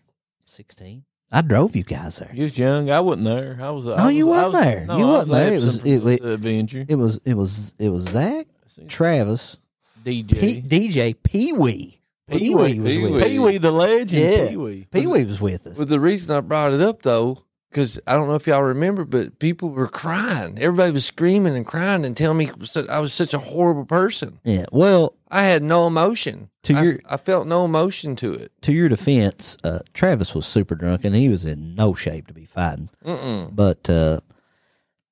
sixteen. 0.45 1.05
I 1.33 1.43
drove 1.43 1.77
you 1.77 1.85
guys 1.85 2.19
there. 2.19 2.31
You 2.35 2.43
was 2.43 2.59
young. 2.59 2.91
I 2.91 2.99
wasn't 3.01 3.27
there. 3.27 3.57
I 3.61 3.71
was. 3.71 3.87
I 3.87 3.97
No, 3.97 4.05
was, 4.05 4.15
you 4.15 4.27
wasn't 4.27 4.53
was- 4.55 4.63
there. 4.65 4.87
No, 4.87 4.99
You 4.99 5.07
wasn't 5.07 5.33
there. 5.33 5.53
It 5.53 5.65
was- 5.65 5.87
it- 5.87 6.05
it- 6.07 6.25
adventure. 6.25 6.85
It 6.89 6.95
was 6.97 7.21
it 7.25 7.35
was 7.35 7.75
it 7.79 7.89
was 7.91 8.03
Zach, 8.09 8.47
Travis, 8.89 9.57
DJ. 10.05 10.41
P- 10.41 10.63
DJ 10.63 11.15
Pee 11.23 11.53
Wee. 11.53 11.97
Pee 12.29 12.39
Pee-wee. 12.39 12.79
Was 12.81 12.93
Pee-wee. 12.93 13.11
with. 13.11 13.25
Pee 13.25 13.39
Wee 13.41 13.59
the 13.59 13.73
legend. 13.73 14.33
Yeah. 14.33 14.49
Pee 14.51 14.57
Wee. 14.57 14.87
Pee 14.91 15.07
Wee 15.09 15.25
was 15.25 15.41
with 15.41 15.67
us. 15.67 15.77
But 15.79 15.89
the 15.89 15.99
reason 15.99 16.35
I 16.37 16.41
brought 16.41 16.73
it 16.73 16.81
up 16.81 17.03
though, 17.03 17.43
because 17.71 17.99
I 18.07 18.15
don't 18.15 18.27
know 18.29 18.35
if 18.35 18.47
y'all 18.47 18.63
remember, 18.63 19.05
but 19.05 19.39
people 19.39 19.71
were 19.71 19.87
crying. 19.89 20.59
Everybody 20.59 20.93
was 20.93 21.05
screaming 21.05 21.57
and 21.57 21.65
crying 21.67 22.05
and 22.05 22.17
telling 22.17 22.37
me 22.39 22.51
I 22.89 22.99
was 22.99 23.13
such 23.13 23.33
a 23.33 23.39
horrible 23.39 23.85
person. 23.87 24.41
Yeah. 24.45 24.65
Well, 24.73 25.15
I 25.31 25.43
had 25.45 25.63
no 25.63 25.87
emotion. 25.87 26.51
To 26.65 26.75
I, 26.75 26.83
your- 26.83 27.01
I 27.09 27.17
felt 27.17 27.47
no 27.47 27.65
emotion 27.65 28.17
to 28.17 28.33
it. 28.35 28.53
to 28.63 28.73
your 28.73 28.89
defense, 28.89 29.57
uh, 29.65 29.79
Travis 29.95 30.35
was 30.35 30.47
super 30.47 30.75
drunk 30.75 31.05
and 31.05 31.15
he 31.15 31.29
was 31.29 31.45
in 31.45 31.75
no 31.75 31.95
shape 31.95 32.27
to 32.27 32.35
be 32.35 32.45
fighting. 32.45 32.91
Mm-mm. 33.05 33.55
But 33.55 33.89
uh, 33.89 34.21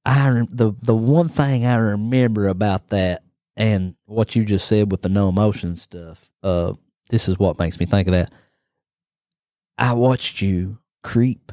I 0.04 0.42
the 0.50 0.72
the 0.82 0.94
one 0.96 1.28
thing 1.28 1.64
I 1.64 1.76
remember 1.76 2.48
about 2.48 2.88
that 2.88 3.22
and 3.56 3.94
what 4.06 4.34
you 4.36 4.44
just 4.44 4.66
said 4.68 4.90
with 4.90 5.02
the 5.02 5.08
no 5.08 5.28
emotion 5.28 5.76
stuff. 5.76 6.30
Uh, 6.42 6.74
this 7.10 7.28
is 7.28 7.38
what 7.38 7.58
makes 7.58 7.78
me 7.80 7.86
think 7.86 8.08
of 8.08 8.12
that. 8.12 8.30
I 9.78 9.92
watched 9.94 10.42
you 10.42 10.78
creep 11.02 11.52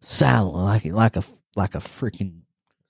silently, 0.00 0.62
like 0.62 0.84
like 0.86 1.16
a 1.16 1.22
like 1.56 1.74
a 1.74 1.78
freaking 1.78 2.40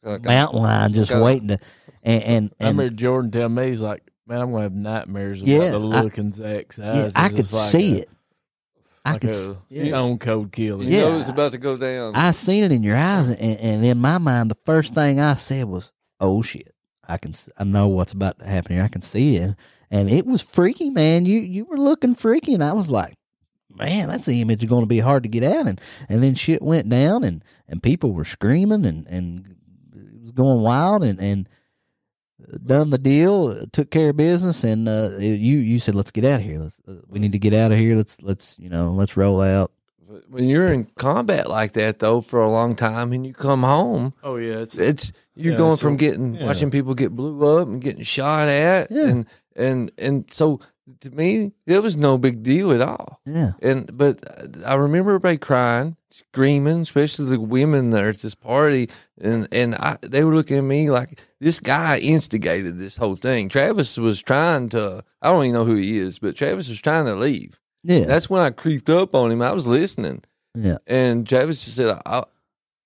Like, 0.02 0.22
mountain 0.24 0.60
lion, 0.62 0.92
just 0.92 1.10
Got 1.10 1.20
a- 1.20 1.24
waiting 1.24 1.48
to. 1.48 1.58
And 2.02 2.22
and, 2.22 2.54
I 2.60 2.64
and 2.68 2.78
remember 2.78 2.96
Jordan 2.96 3.30
telling 3.30 3.54
me, 3.54 3.68
he's 3.68 3.82
like, 3.82 4.02
man, 4.26 4.40
I'm 4.40 4.50
going 4.52 4.60
to 4.60 4.62
have 4.62 4.72
nightmares 4.74 5.42
Yeah, 5.42 5.58
about 5.64 5.78
the 5.82 5.88
I- 5.96 6.02
look 6.02 6.18
in 6.18 6.32
Zach's 6.32 6.78
eyes. 6.78 7.12
yeah, 7.14 7.22
I 7.22 7.28
could 7.28 7.52
like 7.52 7.70
see 7.70 7.98
a- 7.98 8.02
it. 8.02 8.08
I 9.04 9.12
Like 9.12 9.20
could. 9.22 9.30
a 9.30 9.32
s- 9.34 9.54
yeah. 9.68 9.84
stone 9.88 10.18
cold 10.18 10.52
killer. 10.52 10.84
you 10.84 10.90
Yeah. 10.90 11.00
know 11.02 11.12
it 11.12 11.16
was 11.16 11.28
about 11.28 11.52
to 11.52 11.58
go 11.58 11.76
down. 11.76 12.14
I 12.14 12.30
seen 12.32 12.64
it 12.64 12.72
in 12.72 12.82
your 12.82 12.96
eyes, 12.96 13.28
and, 13.30 13.58
and 13.60 13.84
in 13.84 13.98
my 13.98 14.18
mind, 14.18 14.50
the 14.50 14.56
first 14.66 14.94
thing 14.94 15.18
I 15.20 15.34
said 15.34 15.66
was, 15.66 15.90
"Oh 16.20 16.42
shit! 16.42 16.74
I 17.08 17.16
can, 17.16 17.32
I 17.58 17.64
know 17.64 17.88
what's 17.88 18.12
about 18.12 18.38
to 18.40 18.46
happen 18.46 18.76
here. 18.76 18.84
I 18.84 18.88
can 18.88 19.02
see 19.02 19.36
it." 19.36 19.54
And 19.90 20.08
it 20.10 20.26
was 20.26 20.42
freaky, 20.42 20.90
man. 20.90 21.24
You 21.24 21.40
you 21.40 21.64
were 21.64 21.78
looking 21.78 22.14
freaky, 22.14 22.52
and 22.54 22.62
I 22.62 22.72
was 22.74 22.90
like, 22.90 23.14
"Man, 23.74 24.08
that's 24.08 24.26
the 24.26 24.40
image 24.40 24.66
going 24.68 24.82
to 24.82 24.86
be 24.88 24.98
hard 25.00 25.22
to 25.24 25.28
get 25.28 25.44
out." 25.44 25.66
And 25.66 25.80
and 26.08 26.22
then 26.22 26.34
shit 26.34 26.62
went 26.62 26.88
down, 26.88 27.24
and 27.24 27.44
and 27.68 27.82
people 27.82 28.12
were 28.12 28.24
screaming, 28.24 28.84
and 28.84 29.06
and 29.06 29.56
it 29.94 30.20
was 30.22 30.30
going 30.32 30.60
wild, 30.62 31.02
and 31.04 31.20
and 31.20 31.48
done 32.64 32.90
the 32.90 32.98
deal, 32.98 33.48
uh, 33.48 33.66
took 33.72 33.90
care 33.90 34.10
of 34.10 34.16
business, 34.16 34.64
and 34.64 34.88
uh, 34.88 35.10
you 35.18 35.58
you 35.58 35.78
said, 35.78 35.94
"Let's 35.94 36.10
get 36.10 36.24
out 36.24 36.40
of 36.40 36.46
here. 36.46 36.58
Let's 36.58 36.80
uh, 36.88 36.94
we 37.08 37.18
need 37.18 37.32
to 37.32 37.38
get 37.38 37.54
out 37.54 37.72
of 37.72 37.78
here. 37.78 37.96
Let's 37.96 38.20
let's 38.22 38.56
you 38.58 38.68
know 38.68 38.90
let's 38.92 39.16
roll 39.16 39.40
out." 39.40 39.72
When 40.28 40.48
you're 40.48 40.66
in 40.72 40.86
combat 40.96 41.48
like 41.48 41.72
that 41.74 42.00
though 42.00 42.20
for 42.20 42.40
a 42.40 42.50
long 42.50 42.74
time 42.74 43.12
and 43.12 43.24
you 43.24 43.32
come 43.32 43.62
home, 43.62 44.12
Oh, 44.24 44.34
yeah. 44.36 44.54
It's, 44.58 44.76
it's 44.76 45.12
you're 45.36 45.52
Yeah, 45.52 45.58
going 45.58 45.76
so- 45.76 45.82
from 45.82 45.96
getting 45.96 46.34
yeah. 46.34 46.46
watching 46.46 46.68
people 46.72 46.94
get 46.94 47.14
blew 47.14 47.58
up 47.60 47.68
and 47.68 47.80
getting 47.80 48.02
shot 48.02 48.48
at 48.48 48.90
Yeah. 48.90 49.06
and 49.06 49.26
and 49.54 49.92
and 49.98 50.24
so 50.32 50.58
to 51.00 51.10
me 51.10 51.52
it 51.66 51.82
was 51.82 51.96
no 51.96 52.18
big 52.18 52.42
deal 52.42 52.72
at 52.72 52.80
all. 52.80 53.20
Yeah, 53.26 53.52
And 53.62 53.96
but 53.96 54.24
I 54.66 54.74
remember 54.74 55.10
everybody 55.10 55.38
crying, 55.38 55.96
screaming, 56.10 56.80
especially 56.82 57.26
the 57.26 57.40
women 57.40 57.90
there 57.90 58.08
at 58.08 58.18
this 58.18 58.34
party, 58.34 58.88
and 59.20 59.48
and 59.52 59.74
I, 59.74 59.98
they 60.02 60.24
were 60.24 60.34
looking 60.34 60.58
at 60.58 60.64
me 60.64 60.90
like 60.90 61.24
this 61.40 61.60
guy 61.60 61.98
instigated 61.98 62.78
this 62.78 62.96
whole 62.96 63.16
thing. 63.16 63.48
Travis 63.48 63.96
was 63.96 64.20
trying 64.22 64.68
to. 64.70 65.04
I 65.22 65.28
don't 65.30 65.44
even 65.44 65.54
know 65.54 65.64
who 65.64 65.76
he 65.76 65.98
is, 65.98 66.18
but 66.18 66.36
Travis 66.36 66.68
was 66.68 66.80
trying 66.80 67.04
to 67.06 67.14
leave. 67.14 67.60
yeah, 67.84 68.04
That's 68.06 68.28
when 68.30 68.42
I 68.42 68.50
creeped 68.50 68.88
up 68.90 69.14
on 69.14 69.30
him. 69.30 69.42
I 69.42 69.52
was 69.52 69.66
listening, 69.66 70.22
yeah, 70.54 70.78
and 70.86 71.26
Travis 71.28 71.64
just 71.64 71.76
said, 71.76 72.00
"I, 72.06 72.24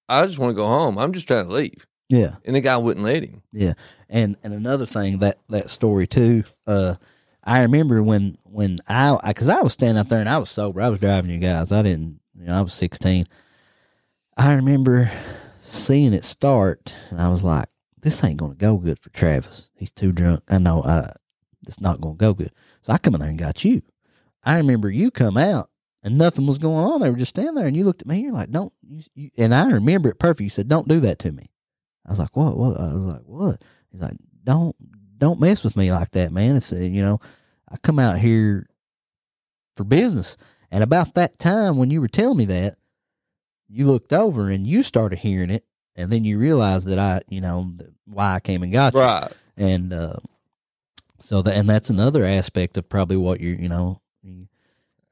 I 0.09 0.27
just 0.27 0.39
want 0.39 0.51
to 0.51 0.61
go 0.63 0.67
home. 0.67 0.99
I'm 0.99 1.13
just 1.13 1.27
trying 1.27 1.47
to 1.47 1.53
leave," 1.53 1.87
yeah. 2.09 2.37
and 2.45 2.55
the 2.57 2.61
guy 2.61 2.77
wouldn't 2.77 3.05
let 3.07 3.25
him. 3.25 3.43
Yeah, 3.53 3.73
and 4.11 4.37
and 4.43 4.53
another 4.53 4.87
thing 4.87 5.19
that 5.21 5.39
that 5.49 5.71
story 5.71 6.07
too. 6.07 6.45
Uh, 6.67 6.97
I 7.45 7.63
remember 7.63 8.03
when 8.03 8.39
when 8.45 8.79
I 8.89 9.19
because 9.29 9.49
I, 9.49 9.61
was 9.61 9.75
standing 9.75 9.99
out 9.99 10.09
there 10.09 10.21
and 10.21 10.29
I 10.29 10.39
was 10.39 10.51
sober. 10.51 10.81
I 10.81 10.89
was 10.89 10.99
driving 10.99 11.31
you 11.31 11.39
guys. 11.39 11.73
I 11.73 11.83
didn't. 11.83 12.21
You 12.39 12.47
know, 12.47 12.59
I 12.59 12.63
was 12.63 12.73
sixteen. 12.73 13.27
I 14.37 14.55
remember 14.55 15.11
seeing 15.61 16.15
it 16.15 16.25
start, 16.25 16.95
and 17.11 17.21
I 17.21 17.29
was 17.29 17.45
like, 17.45 17.69
"This 18.01 18.25
ain't 18.25 18.39
to 18.39 18.55
go 18.55 18.79
good 18.79 18.99
for 18.99 19.11
Travis. 19.11 19.71
He's 19.77 19.91
too 19.91 20.11
drunk. 20.11 20.41
I 20.49 20.59
know. 20.59 20.83
I 20.83 21.13
it's 21.67 21.81
not 21.81 22.01
to 22.03 22.15
go 22.17 22.33
good." 22.33 22.51
So 22.81 22.93
I 22.93 22.99
come 22.99 23.15
in 23.15 23.21
there 23.21 23.31
and 23.31 23.39
got 23.39 23.65
you. 23.65 23.83
I 24.43 24.57
remember 24.57 24.91
you 24.91 25.11
come 25.11 25.37
out 25.37 25.71
and 26.03 26.19
nothing 26.19 26.47
was 26.47 26.59
going 26.59 26.85
on. 26.85 27.01
They 27.01 27.11
were 27.11 27.17
just 27.17 27.31
standing 27.31 27.55
there, 27.55 27.67
and 27.67 27.77
you 27.77 27.85
looked 27.85 28.03
at 28.03 28.09
me. 28.09 28.17
And 28.17 28.25
You're 28.25 28.33
like, 28.33 28.51
"Don't." 28.51 28.73
You, 28.83 29.03
you, 29.15 29.31
and 29.37 29.55
I 29.55 29.71
remember 29.71 30.09
it 30.09 30.19
perfect. 30.19 30.43
You 30.43 30.51
said, 30.51 30.69
"Don't 30.69 30.89
do 30.89 31.01
that 31.01 31.19
to 31.21 31.33
me." 31.33 31.51
I 32.07 32.11
was 32.11 32.19
like, 32.19 32.35
"What? 32.37 32.57
What?" 32.57 32.81
I 32.81 32.95
was 32.95 33.05
like, 33.05 33.23
"What?" 33.27 33.63
He's 33.93 34.03
like, 34.03 34.17
"Don't, 34.45 34.75
don't 35.25 35.41
mess 35.41 35.65
with 35.65 35.77
me 35.77 35.91
like 35.93 36.11
that, 36.13 36.33
man." 36.33 36.57
It's 36.57 36.73
uh, 36.73 36.77
you 36.77 37.03
know, 37.03 37.21
I 37.71 37.77
come 37.79 37.99
out 37.99 38.19
here 38.19 38.67
for 39.77 39.85
business, 39.85 40.37
and 40.71 40.83
about 40.85 41.15
that 41.15 41.39
time 41.39 41.77
when 41.77 41.91
you 41.91 42.01
were 42.01 42.09
telling 42.09 42.39
me 42.39 42.45
that, 42.47 42.77
you 43.69 43.87
looked 43.87 44.13
over 44.13 44.51
and 44.51 44.67
you 44.67 44.83
started 44.83 45.19
hearing 45.19 45.51
it, 45.51 45.65
and 45.97 46.11
then 46.13 46.25
you 46.25 46.39
realized 46.39 46.87
that 46.87 46.99
I, 46.99 47.23
you 47.29 47.41
know, 47.41 47.73
why 48.07 48.35
I 48.35 48.41
came 48.41 48.63
and 48.63 48.73
got 48.73 48.95
you, 48.95 49.01
Right. 49.01 49.33
and 49.57 49.93
uh, 49.93 50.15
so 51.21 51.43
that, 51.43 51.55
and 51.57 51.69
that's 51.69 51.91
another 51.91 52.25
aspect 52.25 52.77
of 52.77 52.89
probably 52.89 53.17
what 53.17 53.41
you're, 53.41 53.57
you 53.57 53.69
know, 53.69 54.01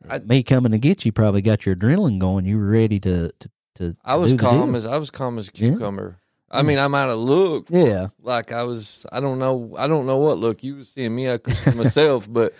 I- 0.08 0.18
me 0.18 0.42
coming 0.42 0.72
to 0.72 0.78
get 0.78 1.04
you 1.04 1.12
probably 1.12 1.42
got 1.42 1.64
your 1.64 1.74
adrenaline 1.76 2.18
going. 2.18 2.44
You 2.44 2.58
were 2.58 2.66
ready 2.68 2.98
to 3.00 3.30
to. 3.38 3.50
to 3.76 3.96
I 4.04 4.16
was 4.16 4.34
calm 4.34 4.74
as 4.74 4.84
I 4.84 4.98
was 4.98 5.10
calm 5.10 5.38
as 5.38 5.48
a 5.48 5.52
Yeah. 5.54 5.76
I 6.52 6.62
mean, 6.62 6.78
I 6.78 6.88
might 6.88 7.06
have 7.06 7.18
looked 7.18 7.70
yeah, 7.70 8.08
like 8.20 8.52
I 8.52 8.64
was. 8.64 9.06
I 9.10 9.20
don't 9.20 9.38
know. 9.38 9.74
I 9.78 9.86
don't 9.86 10.06
know 10.06 10.18
what 10.18 10.38
look 10.38 10.62
you 10.62 10.76
was 10.76 10.88
seeing 10.88 11.14
me. 11.14 11.30
I 11.30 11.38
couldn't 11.38 11.72
see 11.72 11.76
myself, 11.76 12.26
but 12.32 12.52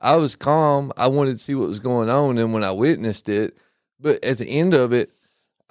I 0.00 0.16
was 0.16 0.36
calm. 0.36 0.92
I 0.96 1.08
wanted 1.08 1.32
to 1.32 1.42
see 1.42 1.54
what 1.54 1.68
was 1.68 1.80
going 1.80 2.08
on, 2.08 2.38
and 2.38 2.54
when 2.54 2.62
I 2.62 2.70
witnessed 2.70 3.28
it, 3.28 3.56
but 3.98 4.22
at 4.24 4.38
the 4.38 4.46
end 4.46 4.72
of 4.72 4.92
it, 4.92 5.12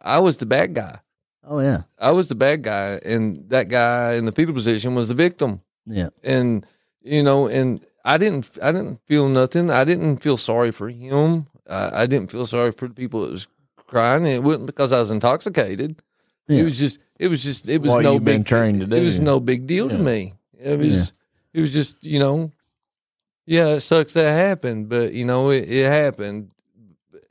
I 0.02 0.20
was 0.20 0.38
the 0.38 0.46
bad 0.46 0.74
guy. 0.74 1.00
oh 1.46 1.60
yeah, 1.60 1.84
I 1.98 2.12
was 2.12 2.28
the 2.28 2.36
bad 2.36 2.64
guy, 2.64 3.00
and 3.06 3.50
that 3.50 3.70
guy 3.70 4.14
in 4.16 4.26
the 4.26 4.32
fetal 4.32 4.54
position 4.54 4.94
was 4.94 5.08
the 5.08 5.14
victim. 5.14 5.62
yeah, 5.86 6.10
And 6.24 6.66
you 7.02 7.24
know, 7.24 7.48
and 7.48 7.80
I 8.04 8.18
didn't. 8.18 8.58
I 8.62 8.72
didn't 8.72 9.00
feel 9.06 9.30
nothing. 9.30 9.70
I 9.70 9.84
didn't 9.84 10.18
feel 10.18 10.38
sorry 10.38 10.72
for 10.72 10.90
him. 10.90 11.48
Uh, 11.68 11.92
I 11.94 12.08
didn't 12.08 12.32
feel 12.32 12.46
sorry 12.46 12.72
for 12.72 12.88
the 12.88 12.94
people 12.94 13.22
that 13.22 13.32
was 13.32 13.48
crying. 13.78 14.26
It 14.26 14.44
wasn't 14.44 14.66
because 14.66 14.92
I 14.92 15.00
was 15.00 15.12
intoxicated. 15.12 16.02
Yeah. 16.48 16.62
It 16.62 16.64
was 16.66 16.78
just. 16.78 17.00
It 17.20 17.28
was 17.28 17.44
just. 17.44 17.68
It 17.70 17.82
was 17.82 17.92
what 17.92 18.04
no 18.04 18.18
big. 18.20 18.46
trained 18.46 18.80
to 18.90 18.96
It 18.96 19.04
was 19.04 19.20
no 19.20 19.40
big 19.40 19.68
deal 19.68 19.90
to 19.90 19.98
me. 19.98 20.34
It 20.58 20.80
was. 20.80 21.14
It 21.54 21.62
was 21.62 21.74
just 21.74 22.04
you 22.06 22.20
know. 22.20 22.52
Yeah, 23.46 23.68
it 23.70 23.80
sucks 23.82 24.14
that 24.14 24.30
happened, 24.32 24.90
but 24.90 25.14
you 25.14 25.26
know 25.26 25.50
it, 25.50 25.68
it 25.70 25.88
happened, 25.90 26.52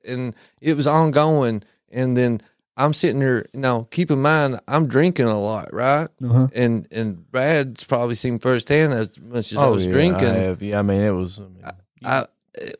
and 0.06 0.34
it 0.60 0.74
was 0.74 0.86
ongoing. 0.86 1.62
And 1.90 2.16
then 2.16 2.40
I'm 2.76 2.92
sitting 2.92 3.20
here 3.20 3.46
Now, 3.54 3.86
keep 3.90 4.10
in 4.10 4.20
mind, 4.20 4.60
I'm 4.68 4.88
drinking 4.88 5.26
a 5.26 5.40
lot, 5.40 5.72
right? 5.72 6.08
uh-huh. 6.22 6.48
and 6.54 6.86
and 6.90 7.30
Brad's 7.30 7.84
probably 7.84 8.14
seen 8.16 8.38
firsthand 8.38 8.92
as 8.94 9.18
much 9.20 9.52
as 9.52 9.58
I 9.58 9.64
Oh, 9.66 9.74
was 9.74 9.86
yeah, 9.86 9.92
drinking. 9.92 10.28
I 10.28 10.34
have. 10.34 10.60
Yeah, 10.60 10.80
I 10.80 10.82
mean, 10.82 11.00
it 11.00 11.12
was. 11.12 11.38
I 11.38 11.42
mean, 11.42 11.64
I 12.04 12.26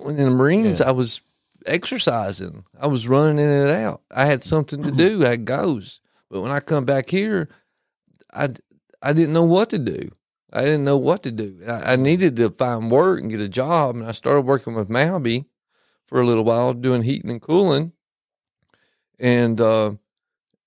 when 0.01 0.19
in 0.19 0.25
the 0.25 0.31
Marines, 0.37 0.81
Yeah. 0.81 0.89
I 0.89 0.91
was 0.93 1.21
exercising. 1.65 2.65
I 2.81 2.87
was 2.89 3.07
running 3.09 3.39
in 3.39 3.49
and 3.51 3.71
out. 3.71 4.03
I 4.11 4.25
had 4.27 4.43
something 4.45 4.83
to 4.83 4.91
do. 5.07 5.25
I 5.25 5.31
had 5.31 5.45
goes. 5.45 6.01
But 6.31 6.43
when 6.43 6.51
I 6.53 6.61
come 6.61 6.85
back 6.85 7.09
here, 7.11 7.49
I 8.33 8.49
I 9.03 9.13
didn't 9.13 9.33
know 9.33 9.45
what 9.45 9.71
to 9.71 9.79
do. 9.79 10.11
I 10.53 10.63
didn't 10.63 10.85
know 10.85 10.97
what 10.97 11.23
to 11.25 11.31
do. 11.31 11.61
I, 11.67 11.93
I 11.93 11.97
needed 11.97 12.37
to 12.37 12.51
find 12.51 12.91
work 12.91 13.21
and 13.21 13.31
get 13.31 13.41
a 13.41 13.49
job, 13.49 13.97
and 13.97 14.05
I 14.07 14.13
started 14.13 14.43
working 14.43 14.75
with 14.75 14.89
Malby 14.91 15.45
for 16.07 16.21
a 16.21 16.27
little 16.27 16.45
while, 16.45 16.73
doing 16.73 17.03
heating 17.03 17.31
and 17.31 17.41
cooling. 17.41 17.93
And 19.19 19.61
uh, 19.61 19.93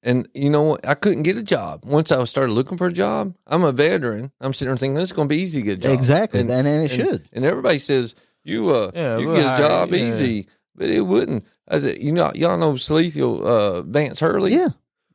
and 0.03 0.27
you 0.33 0.49
know 0.49 0.63
what? 0.63 0.87
I 0.87 0.93
couldn't 0.95 1.23
get 1.23 1.37
a 1.37 1.43
job. 1.43 1.85
Once 1.85 2.11
I 2.11 2.23
started 2.25 2.53
looking 2.53 2.77
for 2.77 2.87
a 2.87 2.93
job, 2.93 3.35
I'm 3.47 3.63
a 3.63 3.71
veteran. 3.71 4.31
I'm 4.41 4.53
sitting 4.53 4.69
there 4.69 4.77
thinking 4.77 4.95
this 4.95 5.09
is 5.09 5.13
going 5.13 5.27
to 5.29 5.33
be 5.35 5.41
easy 5.41 5.59
to 5.61 5.65
get 5.65 5.77
a 5.79 5.81
job. 5.81 5.91
Exactly, 5.93 6.39
And- 6.41 6.51
and, 6.51 6.67
and 6.67 6.83
it 6.85 6.91
and, 6.91 7.09
should. 7.09 7.29
And 7.33 7.45
everybody 7.45 7.79
says 7.79 8.15
you 8.43 8.71
uh 8.71 8.91
Yeah, 8.93 9.17
you 9.17 9.27
we'll 9.27 9.35
get 9.37 9.45
a 9.45 9.49
hire 9.49 9.67
job 9.67 9.91
you, 9.91 9.97
yeah. 9.97 10.09
easy, 10.13 10.47
but 10.75 10.89
it 10.89 11.01
wouldn't. 11.01 11.45
I 11.67 11.79
said, 11.79 11.99
you 11.99 12.11
know, 12.11 12.31
y'all 12.35 12.57
know 12.57 12.73
Salethio, 12.73 13.41
uh, 13.45 13.81
Vance 13.83 14.19
Hurley. 14.19 14.53
Yeah, 14.53 14.69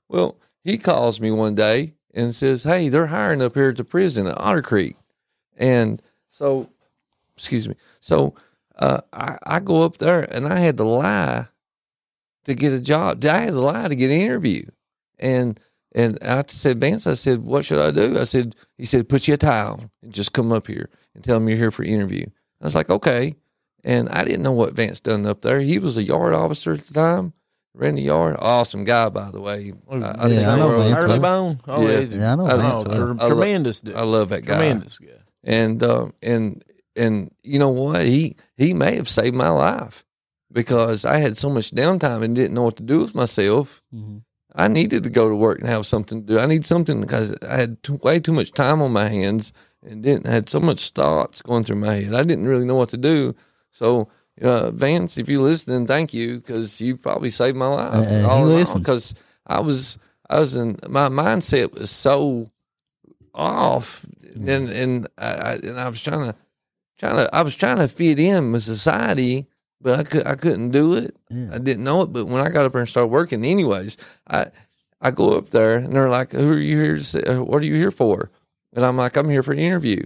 Well, 0.08 0.38
he 0.62 0.78
calls 0.78 1.20
me 1.20 1.30
one 1.30 1.54
day 1.54 1.94
and 2.14 2.34
says, 2.34 2.64
"Hey, 2.64 2.88
they're 2.88 3.06
hiring 3.06 3.42
up 3.42 3.54
here 3.54 3.70
at 3.70 3.76
the 3.76 3.84
prison 3.84 4.26
at 4.26 4.38
Otter 4.38 4.62
Creek," 4.62 4.96
and 5.56 6.02
so, 6.28 6.70
excuse 7.36 7.68
me. 7.68 7.74
So 8.00 8.34
uh, 8.78 9.00
I, 9.12 9.38
I 9.44 9.60
go 9.60 9.82
up 9.82 9.98
there 9.98 10.22
and 10.34 10.46
I 10.46 10.58
had 10.58 10.76
to 10.76 10.84
lie 10.84 11.46
to 12.44 12.54
get 12.54 12.72
a 12.72 12.80
job. 12.80 13.24
I 13.24 13.38
had 13.38 13.50
to 13.50 13.60
lie 13.60 13.88
to 13.88 13.96
get 13.96 14.10
an 14.10 14.20
interview, 14.20 14.66
and 15.18 15.58
and 15.96 16.18
I 16.20 16.44
said, 16.48 16.78
Vance, 16.78 17.06
I 17.06 17.14
said, 17.14 17.42
what 17.42 17.64
should 17.64 17.78
I 17.78 17.90
do? 17.90 18.18
I 18.18 18.24
said, 18.24 18.54
he 18.76 18.84
said, 18.84 19.08
put 19.08 19.26
you 19.26 19.34
a 19.34 19.38
tie 19.38 19.62
on 19.62 19.90
and 20.02 20.12
just 20.12 20.34
come 20.34 20.52
up 20.52 20.66
here 20.66 20.90
and 21.14 21.24
tell 21.24 21.40
me 21.40 21.52
you're 21.52 21.58
here 21.58 21.70
for 21.70 21.84
interview. 21.84 22.26
I 22.60 22.64
was 22.64 22.74
like, 22.74 22.90
okay. 22.90 23.34
And 23.82 24.10
I 24.10 24.22
didn't 24.22 24.42
know 24.42 24.52
what 24.52 24.74
Vance 24.74 25.00
done 25.00 25.24
up 25.24 25.40
there. 25.40 25.60
He 25.60 25.78
was 25.78 25.96
a 25.96 26.02
yard 26.02 26.34
officer 26.34 26.74
at 26.74 26.80
the 26.80 26.92
time, 26.92 27.32
ran 27.76 27.94
the 27.96 28.02
yard. 28.02 28.36
Awesome 28.38 28.84
guy, 28.84 29.08
by 29.10 29.30
the 29.30 29.40
way. 29.40 29.72
I, 29.90 29.96
yeah, 29.98 30.12
think 30.12 30.46
I 30.48 30.56
know 30.58 30.70
wrote- 30.70 30.78
Vance 30.82 30.94
Hurley 30.96 31.18
well. 31.18 31.54
bone. 31.54 31.60
Oh, 31.68 31.86
Yeah. 31.86 31.98
he's- 32.00 32.16
yeah, 32.16 32.32
I 32.32 32.34
know. 32.36 32.46
I- 32.46 32.56
Vance 32.56 32.72
oh, 32.72 32.88
well. 32.88 32.96
tre- 32.96 33.04
I 33.04 33.06
love- 33.08 33.28
tremendous 33.28 33.80
dude. 33.80 33.94
I 33.94 34.02
love 34.02 34.28
that 34.30 34.44
guy. 34.44 34.54
tremendous 34.56 34.98
guy. 34.98 35.08
and 35.44 35.82
uh, 35.82 36.06
and 36.22 36.64
and 36.96 37.30
you 37.42 37.58
know 37.58 37.68
what 37.70 38.02
he 38.02 38.36
he 38.56 38.72
may 38.74 38.96
have 38.96 39.08
saved 39.08 39.36
my 39.36 39.50
life 39.50 40.04
because 40.52 41.04
I 41.04 41.18
had 41.18 41.36
so 41.36 41.50
much 41.50 41.70
downtime 41.70 42.22
and 42.24 42.34
didn't 42.34 42.54
know 42.54 42.62
what 42.62 42.76
to 42.76 42.82
do 42.82 43.00
with 43.00 43.14
myself. 43.14 43.82
Mhm. 43.94 44.22
I 44.54 44.68
needed 44.68 45.04
to 45.04 45.10
go 45.10 45.28
to 45.28 45.36
work 45.36 45.58
and 45.58 45.68
have 45.68 45.84
something 45.84 46.22
to 46.22 46.26
do. 46.34 46.38
I 46.38 46.46
need 46.46 46.64
something 46.64 47.00
because 47.02 47.34
I 47.46 47.56
had 47.56 47.82
too, 47.82 48.00
way 48.02 48.18
too 48.20 48.32
much 48.32 48.52
time 48.52 48.80
on 48.80 48.90
my 48.90 49.08
hands 49.08 49.52
and 49.86 50.02
didn't 50.02 50.26
had 50.26 50.48
so 50.48 50.60
much 50.60 50.90
thoughts 50.92 51.42
going 51.42 51.62
through 51.62 51.76
my 51.76 51.96
head. 51.96 52.14
I 52.14 52.22
didn't 52.22 52.46
really 52.46 52.64
know 52.64 52.76
what 52.76 52.88
to 52.90 52.96
do. 52.96 53.34
So, 53.70 54.08
uh, 54.42 54.70
Vance, 54.70 55.18
if 55.18 55.28
you're 55.28 55.42
listening, 55.42 55.86
thank 55.86 56.12
you 56.12 56.36
because 56.38 56.80
you 56.80 56.96
probably 56.96 57.30
saved 57.30 57.56
my 57.56 57.68
life. 57.68 57.94
Uh, 57.94 58.02
he 58.04 58.22
all 58.22 58.44
listens. 58.44 58.78
because 58.80 59.14
I 59.46 59.60
was 59.60 59.98
I 60.28 60.40
was 60.40 60.56
in 60.56 60.78
my 60.88 61.08
mindset 61.08 61.72
was 61.72 61.90
so 61.90 62.50
off, 63.34 64.04
and 64.34 64.70
and 64.70 65.08
I, 65.18 65.26
I 65.26 65.52
and 65.54 65.80
I 65.80 65.88
was 65.88 66.00
trying 66.02 66.20
to 66.32 66.34
trying 66.98 67.16
to 67.16 67.34
I 67.34 67.42
was 67.42 67.56
trying 67.56 67.78
to 67.78 67.88
fit 67.88 68.18
in 68.18 68.52
with 68.52 68.62
society, 68.62 69.46
but 69.80 69.98
I 69.98 70.02
could 70.04 70.26
I 70.26 70.34
couldn't 70.34 70.70
do 70.70 70.94
it. 70.94 71.16
Yeah. 71.30 71.50
I 71.54 71.58
didn't 71.58 71.84
know 71.84 72.02
it, 72.02 72.12
but 72.12 72.26
when 72.26 72.40
I 72.44 72.48
got 72.48 72.64
up 72.64 72.72
there 72.72 72.80
and 72.80 72.88
started 72.88 73.08
working, 73.08 73.44
anyways, 73.44 73.96
I 74.28 74.46
I 75.00 75.10
go 75.10 75.32
up 75.32 75.50
there 75.50 75.76
and 75.76 75.94
they're 75.94 76.08
like, 76.10 76.32
"Who 76.32 76.50
are 76.50 76.58
you 76.58 76.78
here? 76.80 76.96
To 76.96 77.04
say, 77.04 77.22
uh, 77.22 77.42
what 77.42 77.62
are 77.62 77.66
you 77.66 77.74
here 77.74 77.90
for?" 77.90 78.30
And 78.74 78.84
I'm 78.84 78.96
like, 78.96 79.16
"I'm 79.16 79.28
here 79.30 79.42
for 79.42 79.52
an 79.52 79.58
interview." 79.58 80.00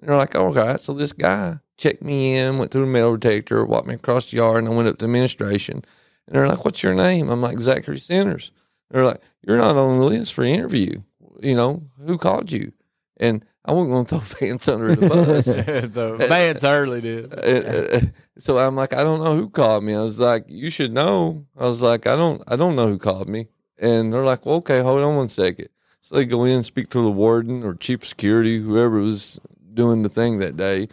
And 0.00 0.08
they're 0.08 0.16
like, 0.16 0.34
"Oh, 0.36 0.48
okay." 0.48 0.78
So 0.78 0.94
this 0.94 1.12
guy 1.12 1.58
checked 1.76 2.02
me 2.02 2.36
in, 2.36 2.58
went 2.58 2.70
through 2.70 2.84
the 2.84 2.90
metal 2.90 3.16
detector, 3.16 3.64
walked 3.64 3.86
me 3.86 3.94
across 3.94 4.30
the 4.30 4.38
yard, 4.38 4.64
and 4.64 4.72
I 4.72 4.76
went 4.76 4.88
up 4.88 4.98
to 4.98 5.04
administration. 5.04 5.84
And 6.26 6.36
they're 6.36 6.48
like, 6.48 6.64
"What's 6.64 6.82
your 6.82 6.94
name?" 6.94 7.28
I'm 7.28 7.40
like, 7.42 7.58
"Zachary 7.60 7.98
Centers." 7.98 8.50
They're 8.90 9.04
like, 9.04 9.20
"You're 9.42 9.58
not 9.58 9.76
on 9.76 9.98
the 9.98 10.04
list 10.04 10.34
for 10.34 10.44
interview. 10.44 11.02
You 11.40 11.54
know 11.54 11.82
who 12.04 12.18
called 12.18 12.52
you?" 12.52 12.72
And 13.18 13.44
I 13.66 13.72
wasn't 13.72 13.90
going 13.90 14.04
to 14.04 14.08
throw 14.08 14.48
Vance 14.48 14.68
under 14.68 14.94
the 14.94 15.08
bus. 15.08 15.44
the 15.46 16.16
Vance 16.28 16.62
Hurley 16.62 17.00
did. 17.00 17.32
Uh, 17.46 17.96
uh, 17.96 18.00
so 18.38 18.58
I'm 18.58 18.76
like, 18.76 18.92
I 18.92 19.02
don't 19.02 19.22
know 19.22 19.34
who 19.34 19.48
called 19.48 19.82
me. 19.82 19.94
I 19.94 20.00
was 20.00 20.18
like, 20.18 20.44
you 20.48 20.68
should 20.70 20.92
know. 20.92 21.46
I 21.56 21.64
was 21.64 21.80
like, 21.80 22.06
I 22.06 22.16
don't, 22.16 22.42
I 22.46 22.56
don't 22.56 22.76
know 22.76 22.88
who 22.88 22.98
called 22.98 23.28
me. 23.28 23.48
And 23.78 24.12
they're 24.12 24.24
like, 24.24 24.44
well, 24.44 24.56
okay, 24.56 24.80
hold 24.80 25.02
on 25.02 25.16
one 25.16 25.28
second. 25.28 25.68
So 26.00 26.16
they 26.16 26.24
go 26.24 26.44
in, 26.44 26.62
speak 26.62 26.90
to 26.90 27.02
the 27.02 27.10
warden 27.10 27.62
or 27.62 27.74
chief 27.74 28.06
security, 28.06 28.60
whoever 28.60 29.00
was 29.00 29.40
doing 29.74 30.02
the 30.02 30.08
thing 30.08 30.38
that 30.38 30.56
day, 30.56 30.88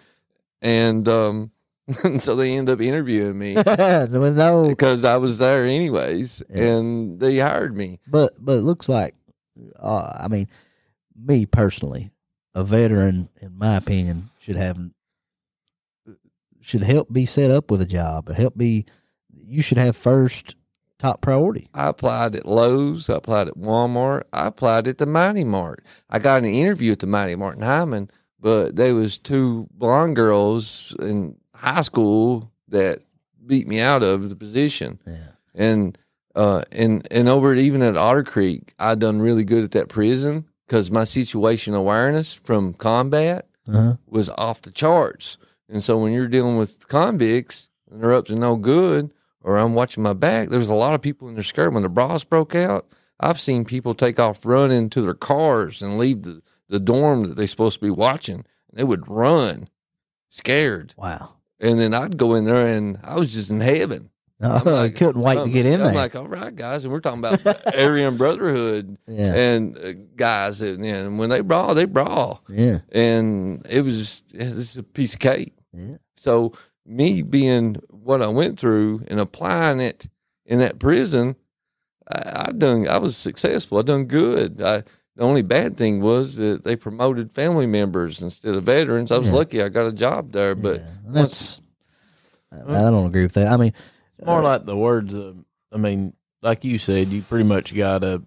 and 0.64 1.08
um, 1.08 1.52
so 2.20 2.36
they 2.36 2.58
end 2.58 2.70
up 2.70 2.82
interviewing 2.82 3.38
me 3.38 3.54
no, 3.66 4.66
because 4.70 5.04
I 5.04 5.18
was 5.18 5.38
there 5.38 5.66
anyways, 5.66 6.42
Yeah. 6.50 6.64
and 6.78 7.20
they 7.20 7.38
hired 7.38 7.76
me. 7.78 8.00
but 8.08 8.34
but 8.40 8.54
it 8.58 8.62
looks 8.62 8.90
like, 8.90 9.14
uh, 9.80 10.12
I 10.20 10.28
mean, 10.28 10.48
me 11.16 11.46
personally, 11.46 12.12
a 12.56 12.64
veteran, 12.64 13.30
in 13.42 13.58
my 13.58 13.76
opinion, 13.76 14.30
should 14.40 14.56
have 14.56 14.78
should 16.62 16.82
help 16.84 17.12
be 17.12 17.26
set 17.26 17.52
up 17.52 17.70
with 17.70 17.82
a 17.82 17.86
job. 17.86 18.30
Help 18.30 18.58
be, 18.58 18.86
you 19.34 19.62
should 19.62 19.78
have 19.78 19.98
first 19.98 20.56
top 20.98 21.20
priority. 21.22 21.68
I 21.74 21.88
applied 21.88 22.36
at 22.36 22.46
Lowe's. 22.46 23.10
I 23.10 23.16
applied 23.18 23.50
at 23.50 23.58
Walmart. 23.58 24.24
I 24.32 24.48
applied 24.48 24.88
at 24.88 24.98
the 24.98 25.06
Mighty 25.06 25.44
Mart. 25.44 25.84
I 26.10 26.20
got 26.20 26.38
an 26.44 26.46
interview 26.46 26.94
at 26.94 27.00
the 27.00 27.08
Mighty 27.08 27.36
Mart 27.36 27.58
in 27.58 27.64
Hyman, 27.64 28.10
but 28.44 28.76
there 28.76 28.94
was 28.94 29.18
two 29.18 29.70
blonde 29.72 30.18
girls 30.18 30.94
in 31.00 31.38
high 31.56 31.82
school 31.82 32.52
that 32.68 33.02
beat 33.46 33.70
me 33.70 33.80
out 33.80 34.04
of 34.04 34.30
the 34.30 34.36
position. 34.36 35.00
Yeah, 35.08 35.32
And 35.56 35.98
uh, 36.36 36.64
and 36.70 37.08
and 37.10 37.30
over 37.30 37.54
at, 37.54 37.58
even 37.58 37.82
at 37.82 37.96
Otter 37.96 38.24
Creek, 38.24 38.74
I 38.78 38.96
done 38.96 39.22
really 39.22 39.46
good 39.46 39.64
at 39.64 39.72
that 39.72 39.88
prison 39.88 40.46
because 40.68 40.92
my 40.92 41.06
situation 41.06 41.74
awareness 41.74 42.34
from 42.34 42.74
combat 42.74 43.48
uh-huh. 43.66 43.96
was 44.08 44.30
off 44.32 44.62
the 44.62 44.72
charts. 44.72 45.38
And 45.70 45.82
so 45.82 45.98
when 45.98 46.12
you're 46.12 46.28
dealing 46.28 46.58
with 46.58 46.90
convicts 46.90 47.70
and 47.90 48.04
they're 48.04 48.14
up 48.14 48.26
to 48.26 48.36
no 48.36 48.58
good, 48.58 49.14
or 49.42 49.58
I'm 49.58 49.74
watching 49.74 50.04
my 50.04 50.14
back, 50.14 50.50
there's 50.50 50.70
a 50.70 50.74
lot 50.74 50.94
of 50.94 51.02
people 51.02 51.30
in 51.30 51.36
their 51.36 51.44
skirt. 51.44 51.72
When 51.72 51.84
the 51.84 51.90
bras 51.90 52.26
broke 52.26 52.56
out, 52.56 52.88
I've 53.22 53.40
seen 53.40 53.64
people 53.64 53.96
take 53.96 54.20
off 54.20 54.46
running 54.46 54.90
to 54.90 55.02
their 55.02 55.14
cars 55.14 55.82
and 55.82 55.98
leave 55.98 56.24
the, 56.24 56.42
the 56.70 56.80
dorm 56.80 57.28
that 57.28 57.36
they're 57.36 57.48
supposed 57.48 57.80
to 57.80 57.86
be 57.86 57.90
watching. 57.92 58.46
They 58.72 58.84
would 58.84 59.08
run 59.08 59.70
scared. 60.30 60.94
wow. 60.98 61.34
And 61.60 61.80
then 61.80 61.94
I'd 61.94 62.18
go 62.18 62.34
in 62.36 62.44
there 62.44 62.66
and 62.68 62.98
I 63.04 63.16
was 63.16 63.34
just 63.34 63.50
in 63.50 63.62
heaven. 63.62 64.10
I'm 64.42 64.68
I 64.68 64.72
like- 64.72 64.96
couldn't 64.96 65.22
wait 65.22 65.36
to 65.36 65.40
I'm- 65.42 65.52
get 65.52 65.66
in 65.66 65.80
I'm 65.80 65.88
there. 65.88 65.94
like, 65.96 66.16
all 66.16 66.28
right, 66.28 66.54
guys. 66.54 66.84
And 66.84 66.92
we're 66.92 67.00
talking 67.00 67.20
about 67.20 67.46
Aryan 67.74 68.18
Brotherhood 68.18 68.98
yeah, 69.08 69.34
and 69.34 69.78
uh, 69.78 69.94
guys. 70.16 70.60
that- 70.60 70.80
And 70.80 71.18
when 71.20 71.30
they 71.30 71.40
brawl, 71.42 71.74
they 71.76 71.86
brawl 71.86 72.44
yeah, 72.50 72.80
and 72.92 73.66
it 73.70 73.82
was 73.86 74.24
it's 74.34 74.76
a 74.76 74.84
piece 74.84 75.14
of 75.14 75.20
cake. 75.20 75.54
yeah. 75.72 75.96
So 76.18 76.54
me 76.86 77.22
being 77.22 77.78
what 77.90 78.22
I 78.22 78.28
went 78.28 78.60
through 78.60 79.06
and 79.08 79.20
applying 79.20 79.80
it 79.80 80.08
in 80.46 80.60
that 80.60 80.80
prison, 80.80 81.38
I, 82.12 82.48
I 82.48 82.52
done. 82.52 82.88
I 82.90 82.98
was 82.98 83.16
successful. 83.16 83.78
I 83.78 83.84
done 83.84 84.06
good. 84.06 84.62
I, 84.62 84.84
the 85.16 85.24
only 85.24 85.42
bad 85.44 85.78
thing 85.78 86.02
was 86.02 86.36
that 86.38 86.64
they 86.64 86.76
promoted 86.76 87.32
family 87.32 87.68
members 87.68 88.22
instead 88.22 88.56
of 88.56 88.64
veterans. 88.64 89.12
I 89.12 89.18
was 89.18 89.30
Yeah. 89.30 89.36
lucky. 89.36 89.62
I 89.62 89.70
got 89.70 89.86
a 89.88 89.92
job 89.94 90.32
there, 90.32 90.56
but 90.56 90.80
yeah. 90.80 90.88
And 91.08 91.16
that's. 91.16 91.62
I 92.52 92.58
I 92.62 92.92
don't 92.92 93.08
agree 93.08 93.24
with 93.24 93.34
that. 93.34 93.48
I 93.52 93.58
mean, 93.58 93.74
It's 94.18 94.26
more 94.26 94.40
uh, 94.40 94.44
like 94.44 94.66
the 94.66 94.78
words 94.78 95.14
of, 95.14 95.38
I 95.72 95.78
mean, 95.78 96.14
like 96.42 96.64
you 96.64 96.78
said, 96.78 97.08
you 97.08 97.22
pretty 97.22 97.46
much 97.46 97.76
got 97.76 98.04
a 98.04 98.22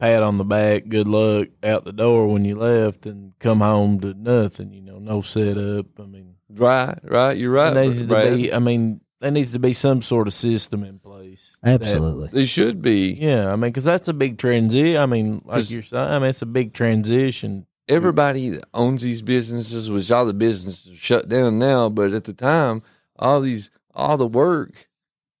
pat 0.00 0.22
on 0.22 0.38
the 0.38 0.44
back, 0.44 0.88
good 0.88 1.06
luck 1.08 1.48
out 1.62 1.84
the 1.84 1.92
door 1.92 2.26
when 2.28 2.44
you 2.44 2.56
left, 2.56 3.06
and 3.06 3.38
come 3.38 3.60
home 3.60 4.00
to 4.00 4.14
nothing. 4.14 4.72
You 4.72 4.82
know, 4.82 4.98
no 4.98 5.20
setup. 5.20 5.86
I 6.00 6.04
mean, 6.06 6.34
right, 6.50 6.98
right. 7.04 7.36
You're 7.36 7.52
right. 7.52 7.72
there 7.74 7.84
needs 7.84 8.04
to 8.04 8.08
be. 8.08 8.52
I 8.52 8.58
mean, 8.58 9.00
there 9.20 9.30
needs 9.30 9.52
to 9.52 9.58
be 9.60 9.72
some 9.72 10.02
sort 10.02 10.26
of 10.26 10.34
system 10.34 10.82
in 10.84 10.98
place. 10.98 11.47
That- 11.62 11.82
absolutely. 11.82 12.28
They 12.32 12.44
should 12.46 12.80
be. 12.82 13.16
yeah, 13.20 13.48
I 13.52 13.56
mean, 13.56 13.70
because 13.70 13.84
that's 13.84 14.08
a 14.08 14.14
big 14.14 14.38
transition. 14.38 14.96
I 14.96 15.06
mean, 15.06 15.42
like 15.44 15.54
'Cause- 15.56 15.72
you're 15.72 15.82
saying, 15.82 16.02
I 16.08 16.18
mean, 16.18 16.30
it's 16.30 16.42
a 16.42 16.46
big 16.46 16.72
transition. 16.72 17.66
everybody 17.88 18.50
that 18.50 18.64
owns 18.74 19.02
these 19.02 19.22
businesses, 19.22 19.90
which 19.90 20.10
all 20.10 20.26
the 20.26 20.34
businesses 20.34 20.92
are 20.92 20.96
shut 20.96 21.28
down 21.28 21.58
now, 21.58 21.88
but 21.88 22.12
at 22.12 22.24
the 22.24 22.32
time, 22.34 22.82
all 23.18 23.40
these 23.40 23.70
all 23.94 24.16
the 24.16 24.26
work, 24.26 24.88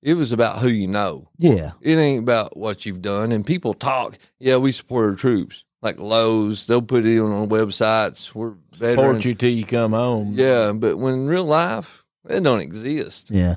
it 0.02 0.14
was 0.14 0.32
about 0.32 0.58
who 0.58 0.68
you 0.68 0.86
know. 0.88 1.28
Yeah, 1.38 1.72
It 1.80 1.96
ain't 1.96 2.22
about 2.22 2.56
what 2.56 2.84
you've 2.86 3.02
done. 3.02 3.30
And 3.32 3.44
people 3.46 3.72
talk, 3.74 4.18
yeah, 4.40 4.56
we 4.56 4.72
support 4.72 5.10
our 5.10 5.14
troops. 5.16 5.64
Like 5.82 6.00
Lowe's, 6.00 6.66
they'll 6.66 6.82
put 6.82 7.06
it 7.06 7.20
on 7.20 7.48
websites. 7.48 8.34
We're 8.34 8.54
Support 8.72 9.24
you 9.24 9.34
till 9.34 9.50
you 9.50 9.64
come 9.64 9.92
home. 9.92 10.34
Yeah, 10.36 10.72
but 10.72 10.96
when 10.98 11.14
in 11.14 11.26
real 11.28 11.44
life, 11.44 12.04
it 12.28 12.42
don't 12.42 12.60
exist. 12.60 13.30
yeah. 13.30 13.54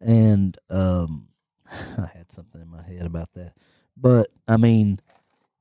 And 0.00 0.56
um, 0.70 1.27
I 1.98 2.10
had 2.14 2.30
something 2.32 2.60
in 2.60 2.68
my 2.68 2.82
head 2.82 3.06
about 3.06 3.32
that, 3.32 3.52
but 3.96 4.30
I 4.46 4.56
mean, 4.56 5.00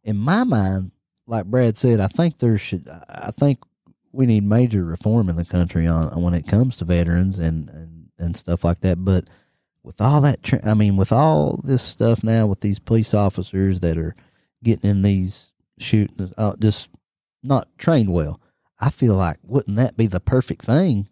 in 0.03 0.17
my 0.17 0.43
mind, 0.43 0.91
like 1.25 1.45
Brad 1.45 1.75
said, 1.75 1.99
I 1.99 2.07
think 2.07 2.39
there 2.39 2.57
should. 2.57 2.87
I 3.09 3.31
think 3.31 3.59
we 4.11 4.25
need 4.25 4.43
major 4.43 4.83
reform 4.83 5.29
in 5.29 5.35
the 5.35 5.45
country 5.45 5.85
on 5.85 6.21
when 6.21 6.33
it 6.33 6.47
comes 6.47 6.77
to 6.77 6.85
veterans 6.85 7.39
and 7.39 7.69
and 7.69 8.09
and 8.17 8.35
stuff 8.35 8.63
like 8.63 8.79
that. 8.81 9.03
But 9.03 9.25
with 9.83 10.01
all 10.01 10.21
that, 10.21 10.43
tra- 10.43 10.67
I 10.67 10.73
mean, 10.73 10.97
with 10.97 11.11
all 11.11 11.59
this 11.63 11.81
stuff 11.81 12.23
now, 12.23 12.47
with 12.47 12.61
these 12.61 12.79
police 12.79 13.13
officers 13.13 13.81
that 13.81 13.97
are 13.97 14.15
getting 14.63 14.89
in 14.89 15.01
these 15.01 15.51
shooting, 15.77 16.33
uh, 16.37 16.55
just 16.57 16.89
not 17.43 17.67
trained 17.77 18.11
well, 18.11 18.41
I 18.79 18.89
feel 18.89 19.15
like 19.15 19.37
wouldn't 19.43 19.77
that 19.77 19.97
be 19.97 20.07
the 20.07 20.19
perfect 20.19 20.63
thing 20.65 21.07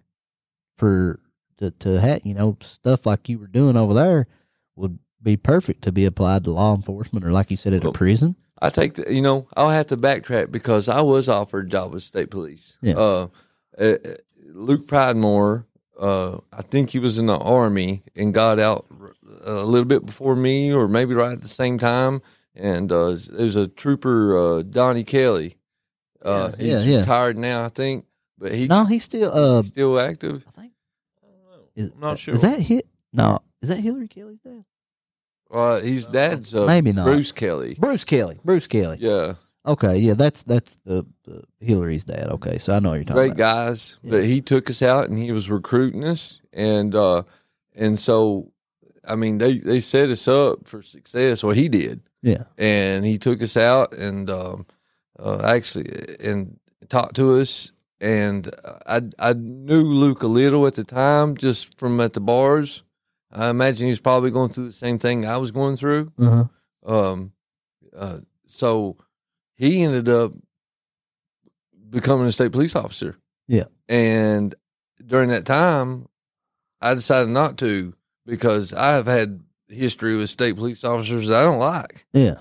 for 0.78 1.20
to 1.58 1.72
to 1.72 2.00
have 2.00 2.22
you 2.26 2.34
know 2.34 2.58
stuff 2.62 3.06
like 3.06 3.30
you 3.30 3.40
were 3.40 3.48
doing 3.48 3.78
over 3.78 3.94
there 3.94 4.28
would 4.76 5.00
be 5.22 5.38
perfect 5.38 5.82
to 5.84 5.92
be 5.92 6.06
applied 6.06 6.44
to 6.44 6.52
law 6.52 6.76
enforcement 6.76 7.26
or 7.26 7.32
like 7.32 7.50
you 7.52 7.58
said 7.58 7.74
at 7.74 7.84
a 7.84 7.92
prison. 7.92 8.36
I 8.62 8.70
take 8.70 8.94
the, 8.96 9.14
you 9.14 9.22
know, 9.22 9.48
I'll 9.56 9.70
have 9.70 9.88
to 9.88 9.98
backtrack 9.98 10.52
because 10.52 10.88
I 10.88 11.02
was 11.02 11.28
offered 11.28 11.68
a 11.68 11.70
job 11.70 11.94
with 11.94 12.04
state 12.04 12.32
police. 12.32 12.78
Yeah. 12.82 12.94
Uh, 12.96 13.28
uh, 13.78 13.96
Luke 14.54 14.88
Pridemore, 14.88 15.66
uh, 16.00 16.38
I 16.54 16.62
think 16.62 16.92
he 16.92 17.00
was 17.00 17.18
in 17.18 17.26
the 17.26 17.38
army 17.38 18.04
and 18.16 18.34
got 18.34 18.60
out 18.60 18.86
a 19.44 19.64
little 19.66 19.86
bit 19.86 20.06
before 20.06 20.36
me, 20.36 20.72
or 20.72 20.88
maybe 20.88 21.14
right 21.14 21.34
at 21.34 21.42
the 21.42 21.48
same 21.48 21.78
time. 21.78 22.22
And 22.56 22.92
uh, 22.92 23.18
there's 23.32 23.56
a 23.58 23.68
trooper, 23.68 24.38
uh, 24.38 24.62
Donnie 24.62 25.04
Kelly. 25.04 25.58
Uh, 26.24 26.52
Yeah, 26.58 26.66
yeah, 26.66 26.74
he's 26.80 26.86
yeah. 26.88 27.00
retired 27.02 27.38
now, 27.38 27.66
I 27.66 27.70
think, 27.70 28.06
but 28.38 28.54
he, 28.54 28.68
No, 28.68 28.86
he's 28.86 29.04
still 29.04 29.32
uh 29.32 29.62
he's 29.62 29.72
still 29.72 30.00
active. 30.00 30.46
I 30.56 30.62
think 30.62 30.74
I 31.24 31.28
don't 31.28 31.44
know. 31.46 31.64
is, 31.76 31.92
I'm 31.92 32.00
not 32.00 32.18
sure. 32.20 32.34
Is 32.34 32.42
that 32.42 32.60
hit? 32.62 32.88
No, 33.14 33.40
is 33.66 33.70
that 33.70 33.80
Hillary 33.80 34.08
Kelly's 34.08 34.40
dad? 34.40 34.64
Uh, 35.50 35.80
his 35.80 36.08
dad's 36.08 36.54
uh, 36.54 36.66
Maybe 36.66 36.92
not. 36.92 37.06
Bruce 37.06 37.32
Kelly. 37.32 37.76
Bruce 37.80 38.06
Kelly. 38.06 38.40
Bruce 38.44 38.68
Kelly. 38.68 38.98
Yeah, 39.00 39.36
Okay, 39.68 39.98
yeah, 39.98 40.14
that's 40.14 40.44
that's 40.44 40.76
the, 40.86 41.08
the 41.24 41.44
Hillary's 41.60 42.04
dad. 42.04 42.28
Okay, 42.28 42.60
so 42.60 42.76
I 42.76 42.80
know 42.80 42.90
what 42.90 42.96
you're 42.96 43.04
talking 43.04 43.16
great 43.16 43.32
about. 43.32 43.38
guys. 43.38 43.98
Yeah. 44.04 44.12
But 44.12 44.26
he 44.26 44.42
took 44.42 44.70
us 44.70 44.84
out 44.84 45.10
and 45.10 45.18
he 45.18 45.32
was 45.32 45.50
recruiting 45.50 46.04
us, 46.04 46.40
and 46.54 46.94
uh, 46.94 47.24
and 47.74 47.98
so 47.98 48.52
I 49.04 49.16
mean 49.16 49.40
they 49.40 49.58
they 49.58 49.80
set 49.80 50.10
us 50.10 50.28
up 50.28 50.68
for 50.68 50.84
success. 50.84 51.44
What 51.44 51.58
he 51.58 51.68
did, 51.68 52.02
Yeah, 52.22 52.44
and 52.60 53.04
he 53.06 53.18
took 53.18 53.42
us 53.42 53.58
out 53.58 53.94
and 53.94 54.30
um, 54.30 54.68
uh, 55.18 55.42
actually 55.44 56.16
and 56.20 56.60
talked 56.88 57.16
to 57.16 57.40
us 57.40 57.72
and 58.00 58.54
I 58.86 59.02
I 59.18 59.34
knew 59.34 59.82
Luke 59.82 60.22
a 60.22 60.28
little 60.28 60.68
at 60.68 60.76
the 60.76 60.84
time, 60.84 61.36
just 61.38 61.78
from 61.80 62.00
at 62.00 62.14
the 62.14 62.22
bars. 62.22 62.84
I 63.36 63.50
imagine 63.50 63.86
he 63.88 63.92
was 63.92 64.00
probably 64.00 64.32
going 64.32 64.50
through 64.50 64.68
the 64.68 64.74
same 64.74 64.98
thing 64.98 65.26
I 65.26 65.38
was 65.38 65.52
going 65.52 65.76
through. 65.76 66.12
Uh-huh. 66.18 66.46
Um, 66.86 67.34
uh, 67.96 68.20
so 68.46 68.98
he 69.56 69.84
ended 69.84 70.08
up 70.10 70.32
becoming 71.90 72.28
a 72.28 72.32
state 72.32 72.52
police 72.52 72.76
officer. 72.76 73.18
Yeah. 73.48 73.66
And 73.88 74.56
during 75.06 75.30
that 75.30 75.46
time, 75.46 76.08
I 76.82 76.94
decided 76.94 77.30
not 77.30 77.58
to 77.60 77.94
because 78.26 78.74
I 78.74 78.94
have 78.94 79.06
had 79.08 79.42
history 79.68 80.16
with 80.16 80.30
state 80.30 80.56
police 80.56 80.84
officers 80.84 81.28
that 81.28 81.42
I 81.42 81.44
don't 81.44 81.60
like. 81.60 82.06
Yeah. 82.14 82.36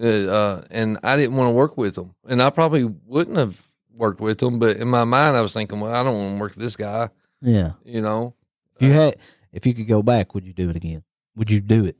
Uh, 0.00 0.62
and 0.70 0.98
I 1.02 1.16
didn't 1.16 1.36
want 1.36 1.48
to 1.48 1.52
work 1.54 1.76
with 1.76 1.94
them. 1.94 2.14
And 2.28 2.42
I 2.42 2.50
probably 2.50 2.84
wouldn't 2.84 3.36
have 3.36 3.66
worked 3.94 4.20
with 4.20 4.38
them, 4.38 4.58
but 4.58 4.76
in 4.76 4.88
my 4.88 5.04
mind, 5.04 5.36
I 5.36 5.40
was 5.40 5.54
thinking, 5.54 5.80
well, 5.80 5.94
I 5.94 6.02
don't 6.02 6.14
want 6.18 6.36
to 6.36 6.40
work 6.40 6.50
with 6.54 6.62
this 6.62 6.76
guy, 6.76 7.08
Yeah. 7.40 7.72
you 7.84 8.02
know? 8.02 8.34
If 8.78 8.82
you 8.82 8.92
had, 8.92 9.16
if 9.56 9.66
you 9.66 9.74
could 9.74 9.88
go 9.88 10.02
back, 10.02 10.34
would 10.34 10.46
you 10.46 10.52
do 10.52 10.68
it 10.70 10.76
again? 10.76 11.02
Would 11.34 11.50
you 11.50 11.60
do 11.60 11.84
it? 11.84 11.96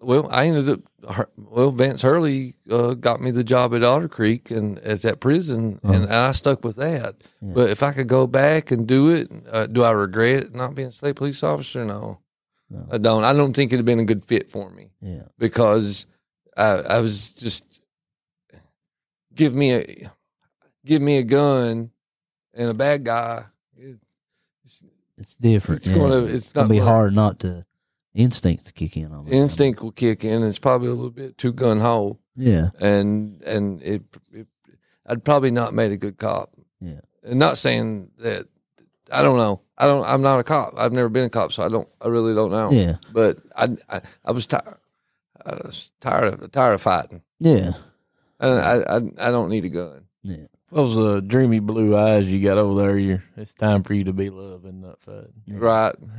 Well, 0.00 0.28
I 0.30 0.46
ended 0.46 0.68
up. 0.68 1.28
Well, 1.36 1.70
Vance 1.70 2.02
Hurley 2.02 2.56
uh, 2.70 2.94
got 2.94 3.20
me 3.20 3.30
the 3.30 3.44
job 3.44 3.74
at 3.74 3.82
Otter 3.84 4.08
Creek 4.08 4.50
and 4.50 4.78
at 4.80 5.02
that 5.02 5.20
prison, 5.20 5.80
and 5.82 6.06
I 6.12 6.32
stuck 6.32 6.64
with 6.64 6.76
that. 6.76 7.16
Yeah. 7.40 7.52
But 7.54 7.70
if 7.70 7.82
I 7.82 7.92
could 7.92 8.08
go 8.08 8.26
back 8.26 8.70
and 8.70 8.86
do 8.86 9.10
it, 9.10 9.30
uh, 9.50 9.66
do 9.66 9.82
I 9.82 9.92
regret 9.92 10.54
not 10.54 10.74
being 10.74 10.88
a 10.88 10.92
state 10.92 11.16
police 11.16 11.42
officer? 11.42 11.84
No, 11.84 12.20
No. 12.70 12.86
I 12.90 12.98
don't. 12.98 13.24
I 13.24 13.32
don't 13.32 13.54
think 13.54 13.70
it'd 13.72 13.78
have 13.80 13.86
been 13.86 14.00
a 14.00 14.04
good 14.04 14.24
fit 14.26 14.50
for 14.50 14.68
me 14.70 14.90
Yeah. 15.00 15.28
because 15.38 16.06
I, 16.56 16.68
I 16.96 17.00
was 17.00 17.30
just 17.30 17.80
give 19.34 19.54
me 19.54 19.72
a 19.74 20.10
give 20.84 21.00
me 21.02 21.18
a 21.18 21.22
gun 21.22 21.90
and 22.52 22.68
a 22.68 22.74
bad 22.74 23.04
guy. 23.04 23.44
It, 25.16 25.22
It's 25.22 25.36
different. 25.36 25.80
It's 25.80 25.88
yeah. 25.88 25.96
gonna- 25.96 26.24
it's 26.24 26.52
gonna 26.52 26.68
be 26.68 26.78
gonna- 26.78 26.90
hard 26.90 27.14
not 27.14 27.38
to 27.40 27.64
instincts 28.14 28.64
to 28.66 28.72
kick 28.72 28.96
in 28.96 29.12
on. 29.12 29.24
that. 29.24 29.32
instinct 29.32 29.80
will 29.82 29.92
kick 29.92 30.24
in. 30.24 30.42
It's 30.42 30.58
probably 30.58 30.88
a 30.88 30.94
little 30.94 31.10
bit 31.10 31.36
too 31.38 31.52
gun 31.52 31.80
ho. 31.80 32.18
Yeah. 32.36 32.70
and 32.80 33.42
and 33.44 33.80
it, 33.82 34.02
it 34.32 34.46
I'd 35.06 35.24
probably 35.24 35.50
not 35.50 35.74
made 35.74 35.92
a 35.92 35.96
good 35.96 36.18
cop. 36.18 36.50
Yeah. 36.80 37.00
And 37.22 37.38
not 37.38 37.58
saying 37.58 38.10
that 38.18 38.46
I 39.12 39.22
don't 39.22 39.36
know. 39.36 39.60
I 39.78 39.86
don't. 39.86 40.04
I'm 40.08 40.22
not 40.22 40.40
a 40.40 40.44
cop. 40.44 40.74
I've 40.76 40.92
never 40.92 41.08
been 41.08 41.24
a 41.24 41.30
cop, 41.30 41.52
so 41.52 41.62
I 41.64 41.68
don't. 41.68 41.88
I 42.00 42.08
really 42.08 42.34
don't 42.34 42.50
know. 42.50 42.70
Yeah. 42.72 42.96
But 43.12 43.38
I 43.56 43.68
I, 43.88 44.00
I 44.24 44.32
was 44.32 44.46
tired. 44.46 44.76
I 45.44 45.54
was 45.64 45.92
tired 46.00 46.32
of 46.42 46.50
tired 46.52 46.74
of 46.74 46.82
fighting. 46.82 47.22
Yeah. 47.38 47.72
I 48.40 48.48
I 48.48 48.96
I, 48.96 49.00
I 49.18 49.30
don't 49.30 49.48
need 49.50 49.64
a 49.64 49.68
gun. 49.68 50.04
Yeah. 50.22 50.46
Those 50.70 50.96
uh, 50.98 51.20
dreamy 51.20 51.60
blue 51.60 51.96
eyes 51.96 52.32
you 52.32 52.40
got 52.42 52.56
over 52.58 52.80
there, 52.82 52.98
you're, 52.98 53.22
it's 53.36 53.52
time 53.54 53.82
for 53.82 53.92
you 53.94 54.04
to 54.04 54.12
be 54.14 54.30
loving, 54.30 54.80
not 54.80 55.00
fighting. 55.00 55.32
Right. 55.48 55.94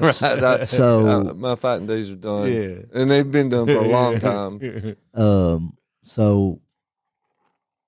Right. 0.00 0.22
I, 0.22 0.64
So- 0.64 1.06
I- 1.30 1.32
my 1.32 1.54
fighting 1.54 1.86
days 1.86 2.10
are 2.10 2.16
done. 2.16 2.52
Yeah. 2.52 2.82
And 3.00 3.10
they've 3.10 3.30
been 3.30 3.48
done 3.48 3.66
for 3.66 3.76
a 3.76 3.88
long 3.88 4.18
time. 4.20 4.96
Um. 5.14 5.76
So, 6.04 6.60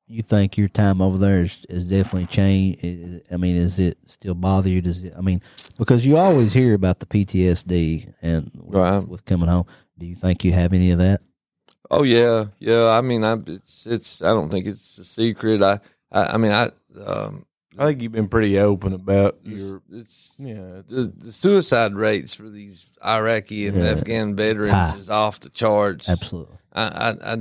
you 0.07 0.23
think 0.23 0.57
your 0.57 0.69
time 0.69 1.01
over 1.01 1.19
there 1.19 1.41
is, 1.43 1.65
is 1.69 1.85
definitely 1.85 2.27
changed? 2.27 2.85
I- 2.85 3.35
I 3.35 3.37
mean, 3.37 3.57
is 3.57 3.79
it 3.81 3.99
still 4.07 4.35
bother 4.35 4.69
you? 4.69 4.81
Does 4.81 5.03
it? 5.03 5.13
I 5.17 5.21
mean, 5.21 5.43
because 5.79 6.07
you 6.07 6.17
always 6.17 6.53
hear 6.53 6.75
about 6.75 7.01
the 7.01 7.07
PTSD 7.07 8.15
and 8.23 8.51
with, 8.55 8.75
Right. 8.77 9.07
with 9.09 9.25
coming 9.25 9.49
home. 9.49 9.65
Do 9.99 10.07
you 10.07 10.15
think 10.15 10.45
you 10.45 10.53
have 10.53 10.73
any 10.73 10.91
of 10.93 10.99
that? 10.99 11.23
Oh 11.95 12.05
yeah, 12.05 12.47
yeah. 12.59 12.87
I 12.89 13.03
mean, 13.03 13.23
I 13.23 13.35
it's 13.47 13.87
it's. 13.87 14.23
I 14.23 14.29
don't 14.29 14.49
think 14.49 14.67
it's 14.67 14.97
a 14.99 15.05
secret. 15.05 15.63
I 15.63 15.79
I, 16.11 16.35
I 16.35 16.37
mean, 16.39 16.53
I 16.53 16.71
um. 17.05 17.45
I 17.79 17.87
think 17.87 18.03
you've 18.03 18.13
been 18.13 18.29
pretty 18.29 18.59
open 18.59 18.93
about 18.93 19.39
It's, 19.47 19.61
your 19.61 19.83
it's 19.91 20.35
yeah. 20.39 20.81
It's, 20.81 20.95
the, 20.95 21.05
the 21.05 21.33
suicide 21.33 21.95
rates 21.95 22.35
for 22.35 22.51
these 22.51 22.85
Iraqi 23.03 23.67
and 23.67 23.79
Yeah. 23.79 23.93
Afghan 23.93 24.37
veterans 24.37 24.73
high. 24.73 24.97
is 24.97 25.09
off 25.09 25.41
the 25.41 25.49
charts. 25.49 26.07
Absolutely. 26.09 26.57
I 26.75 26.83
I 26.83 27.33
I 27.33 27.37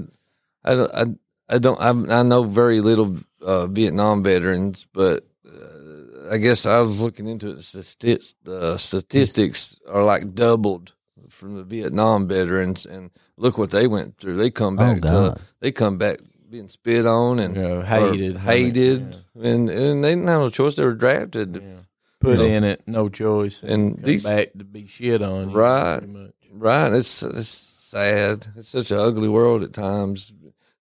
I 0.64 0.76
don't 0.76 0.94
I, 0.96 1.06
I 1.54 1.58
don't 1.58 2.10
I, 2.10 2.20
I 2.20 2.24
know 2.24 2.44
very 2.44 2.80
little 2.80 3.18
uh, 3.42 3.68
Vietnam 3.68 4.24
veterans, 4.24 4.88
but 4.94 5.26
uh, 5.46 6.30
I 6.32 6.38
guess 6.38 6.66
I 6.66 6.80
was 6.80 7.02
looking 7.02 7.28
into 7.28 7.50
it. 7.52 7.64
Statistics, 7.64 8.36
the 8.44 8.78
statistics 8.78 9.80
are 9.86 10.04
like 10.06 10.34
doubled 10.34 10.94
from 11.28 11.56
the 11.56 11.64
Vietnam 11.64 12.26
veterans, 12.30 12.86
and 12.86 13.12
look 13.42 13.58
what 13.58 13.72
they 13.72 13.88
went 13.88 14.18
through. 14.18 14.38
They 14.38 14.52
come 14.52 14.76
Oh, 14.76 14.78
back 14.78 15.02
to 15.02 15.36
they 15.60 15.72
come 15.72 15.98
back 15.98 16.20
being 16.50 16.68
spit 16.70 17.06
on 17.06 17.40
and 17.40 17.56
you 17.56 17.62
know, 17.62 17.82
hated, 17.82 18.38
hated, 18.38 19.18
and 19.36 19.70
and 19.70 20.04
they 20.04 20.10
didn't 20.12 20.28
have 20.28 20.42
no 20.42 20.50
choice. 20.50 20.76
They 20.76 20.84
were 20.86 20.94
drafted. 20.94 21.56
Yeah. 21.64 21.80
Put 22.20 22.38
You 22.38 22.38
know. 22.38 22.44
in 22.58 22.64
it, 22.66 22.82
no 22.88 23.08
choice, 23.08 23.64
and, 23.64 23.72
And 23.72 23.96
come 23.96 24.04
these- 24.06 24.24
back 24.26 24.54
to 24.58 24.64
be 24.64 24.86
shit 24.88 25.22
on 25.24 25.52
Right. 25.54 25.98
pretty 26.00 26.14
much. 26.14 26.34
Right. 26.54 26.94
It's 26.94 27.24
it's 27.24 27.50
sad. 27.80 28.46
It's 28.56 28.70
such 28.70 28.92
an 28.92 29.00
ugly 29.00 29.28
world 29.30 29.64
at 29.64 29.74
times. 29.74 30.32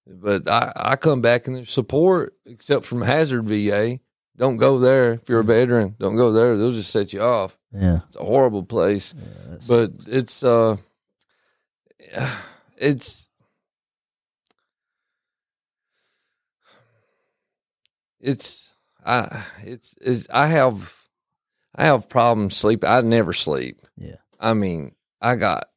But 0.06 0.48
I, 0.48 0.72
I 0.76 0.96
come 0.96 1.20
back 1.22 1.46
and 1.46 1.56
there's 1.56 1.70
support 1.70 2.34
except 2.44 2.84
from 2.84 3.00
Hazard 3.02 3.44
VA. 3.46 4.00
Don't 4.36 4.56
go 4.56 4.78
there 4.78 5.12
if 5.12 5.28
you're 5.28 5.40
a 5.40 5.44
veteran. 5.44 5.94
Don't 6.00 6.16
go 6.16 6.32
there. 6.32 6.56
They'll 6.56 6.72
just 6.72 6.90
set 6.90 7.12
you 7.12 7.22
off. 7.22 7.56
Yeah. 7.72 8.00
It's 8.08 8.16
a 8.16 8.24
horrible 8.24 8.64
place. 8.64 9.14
yeah 9.16 9.56
But 9.68 9.92
it's 10.08 10.42
uh 10.42 10.76
it's 12.80 13.28
it's 18.20 18.72
I 19.04 19.44
it's, 19.64 19.94
it's 20.00 20.26
I 20.30 20.46
have 20.48 20.96
I 21.74 21.84
have 21.86 22.08
problems 22.08 22.56
sleeping. 22.56 22.88
I 22.88 23.00
never 23.02 23.32
sleep. 23.32 23.80
Yeah. 23.96 24.16
I 24.38 24.54
mean, 24.54 24.94
I 25.20 25.36
got 25.36 25.68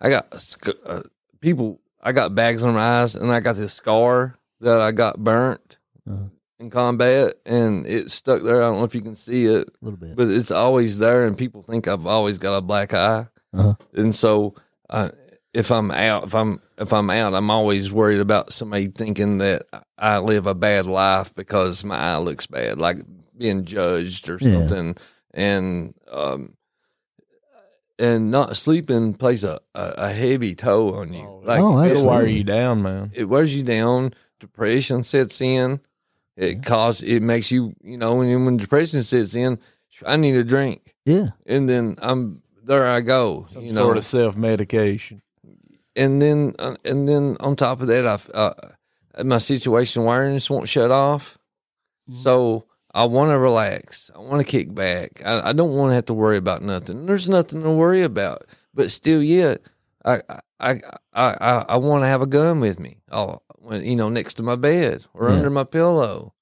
I 0.00 0.10
got 0.10 0.44
uh, 0.86 1.02
people. 1.40 1.80
I 2.02 2.12
got 2.12 2.34
bags 2.34 2.62
on 2.62 2.74
my 2.74 3.00
eyes, 3.02 3.14
and 3.14 3.32
I 3.32 3.40
got 3.40 3.56
this 3.56 3.74
scar 3.74 4.36
that 4.60 4.80
I 4.80 4.92
got 4.92 5.18
burnt 5.22 5.78
Uh-huh. 6.08 6.28
in 6.60 6.70
combat, 6.70 7.34
and 7.44 7.86
it's 7.86 8.14
stuck 8.14 8.42
there. 8.42 8.62
I 8.62 8.66
don't 8.68 8.78
know 8.78 8.84
if 8.84 8.94
you 8.94 9.02
can 9.02 9.16
see 9.16 9.46
it, 9.46 9.68
a 9.68 9.84
little 9.84 9.98
bit. 9.98 10.14
but 10.16 10.28
it's 10.28 10.50
always 10.52 10.98
there, 10.98 11.26
and 11.26 11.36
people 11.36 11.62
think 11.62 11.88
I've 11.88 12.06
always 12.06 12.38
got 12.38 12.56
a 12.56 12.60
black 12.62 12.94
eye, 12.94 13.26
Uh-huh. 13.52 13.74
and 13.94 14.14
so 14.14 14.54
uh, 14.90 15.10
if 15.58 15.70
I'm 15.72 15.90
out, 15.90 16.24
if 16.24 16.34
I'm 16.34 16.60
if 16.78 16.92
I'm 16.92 17.10
out, 17.10 17.34
I'm 17.34 17.50
always 17.50 17.92
worried 17.92 18.20
about 18.20 18.52
somebody 18.52 18.86
thinking 18.88 19.38
that 19.38 19.66
I 19.98 20.18
live 20.18 20.46
a 20.46 20.54
bad 20.54 20.86
life 20.86 21.34
because 21.34 21.82
my 21.84 21.96
eye 21.98 22.16
looks 22.18 22.46
bad, 22.46 22.78
like 22.80 22.98
being 23.36 23.64
judged 23.64 24.28
or 24.28 24.38
Yeah. 24.40 24.58
something, 24.60 24.96
and 25.34 25.94
um, 26.10 26.54
and 27.98 28.30
not 28.30 28.56
sleeping 28.56 29.14
plays 29.14 29.42
a, 29.44 29.58
a, 29.74 29.94
a 29.98 30.12
heavy 30.12 30.54
toll 30.54 30.94
on 30.94 31.12
you. 31.12 31.26
Oh, 31.26 31.40
like 31.44 31.60
Oh, 31.60 31.78
it- 31.80 31.90
It'll 31.92 32.06
wear 32.06 32.26
you 32.26 32.44
down, 32.44 32.82
man. 32.82 33.10
it 33.14 33.24
wears 33.24 33.54
you 33.54 33.62
down. 33.64 34.14
Depression 34.40 35.02
sets 35.02 35.40
in. 35.40 35.80
It 36.36 36.62
cause 36.62 37.02
it 37.02 37.20
makes 37.20 37.50
you 37.50 37.72
you 37.82 37.96
know 37.98 38.14
when 38.14 38.44
when 38.44 38.56
depression 38.58 39.02
sets 39.02 39.34
in, 39.34 39.58
I 40.06 40.16
need 40.16 40.36
a 40.36 40.44
drink, 40.44 40.94
yeah. 41.04 41.30
and 41.46 41.68
then 41.68 41.96
I'm 42.00 42.42
there. 42.62 42.86
I 42.86 43.00
go, 43.00 43.46
Some 43.48 43.64
you 43.64 43.72
know, 43.72 43.82
sort 43.82 43.96
of 43.96 44.04
self 44.04 44.36
medication. 44.36 45.20
And 45.98 46.22
then 46.22 46.54
uh, 46.58 46.76
and 46.84 47.08
then 47.08 47.36
on 47.40 47.56
top 47.56 47.80
of 47.82 47.88
that, 47.88 48.06
I 48.06 48.38
uh, 48.38 49.24
my 49.24 49.38
situation 49.38 50.02
awareness 50.02 50.48
won't 50.48 50.68
shut 50.68 50.90
off, 50.90 51.36
so 52.22 52.64
I 52.94 53.04
want 53.04 53.30
to 53.30 53.38
relax. 53.38 54.10
I 54.14 54.18
want 54.20 54.40
to 54.40 54.50
kick 54.50 54.74
back. 54.74 55.20
I, 55.24 55.50
I 55.50 55.52
don't 55.52 55.76
want 55.76 55.90
to 55.90 55.94
have 55.94 56.06
to 56.06 56.14
worry 56.14 56.36
about 56.38 56.62
nothing. 56.62 57.06
There's 57.06 57.28
nothing 57.28 57.62
to 57.62 57.70
worry 57.70 58.02
about, 58.02 58.46
but 58.72 58.90
still, 58.90 59.22
yet 59.22 59.60
I 60.04 60.22
I 60.60 60.80
I 61.12 61.34
I, 61.40 61.64
I 61.68 61.76
want 61.76 62.02
to 62.04 62.08
have 62.08 62.22
a 62.22 62.26
gun 62.26 62.60
with 62.60 62.78
me. 62.80 62.98
Oh, 63.10 63.42
when 63.58 63.84
you 63.84 63.96
know, 63.96 64.08
next 64.08 64.34
to 64.34 64.42
my 64.42 64.56
bed 64.56 65.04
or 65.14 65.28
Yeah. 65.28 65.36
under 65.36 65.50
my 65.50 65.64
pillow. 65.64 66.32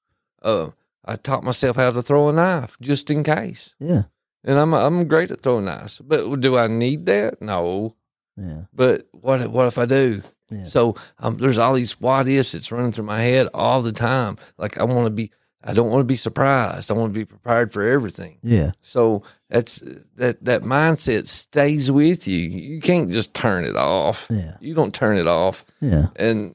Uh, 0.42 0.70
I 1.04 1.16
taught 1.16 1.42
myself 1.44 1.76
how 1.76 1.90
to 1.92 2.02
throw 2.02 2.28
a 2.28 2.32
knife 2.32 2.76
just 2.80 3.10
in 3.10 3.22
case, 3.24 3.74
Yeah. 3.80 4.02
and 4.44 4.58
I'm 4.58 4.74
I'm 4.74 5.06
great 5.08 5.30
at 5.30 5.40
throwing 5.40 5.64
knives. 5.64 6.00
But 6.04 6.40
do 6.40 6.56
I 6.58 6.66
need 6.68 7.06
that? 7.06 7.40
No. 7.40 7.94
Yeah. 8.36 8.62
But 8.74 9.06
what 9.12 9.40
if- 9.42 9.50
what 9.50 9.66
if 9.66 9.78
I 9.78 9.86
do? 9.86 10.22
Yeah. 10.50 10.66
So 10.66 10.94
um, 11.18 11.38
there's 11.38 11.58
all 11.58 11.74
these 11.74 12.00
what 12.00 12.28
ifs 12.28 12.52
that's 12.52 12.70
running 12.70 12.92
through 12.92 13.04
my 13.06 13.20
head 13.20 13.48
all 13.52 13.82
the 13.82 13.92
time. 13.92 14.36
Like 14.58 14.78
I 14.78 14.84
want 14.84 15.06
to 15.06 15.10
be, 15.10 15.32
I 15.64 15.72
don't 15.72 15.90
want 15.90 16.00
to 16.00 16.04
be 16.04 16.14
surprised. 16.14 16.88
I 16.90 16.94
want 16.94 17.12
to 17.12 17.18
be 17.18 17.24
prepared 17.24 17.72
for 17.72 17.82
everything. 17.82 18.38
Yeah. 18.44 18.70
So 18.80 19.22
that's 19.50 19.82
that 20.14 20.44
that 20.44 20.62
mindset 20.62 21.26
stays 21.26 21.90
with 21.90 22.28
you. 22.28 22.38
You 22.38 22.80
can't 22.80 23.10
just 23.10 23.34
turn 23.34 23.64
it 23.64 23.74
off. 23.76 24.28
Yeah. 24.30 24.56
You 24.60 24.74
don't 24.74 24.94
turn 24.94 25.16
it 25.18 25.26
off. 25.26 25.64
Yeah. 25.80 26.06
And 26.14 26.54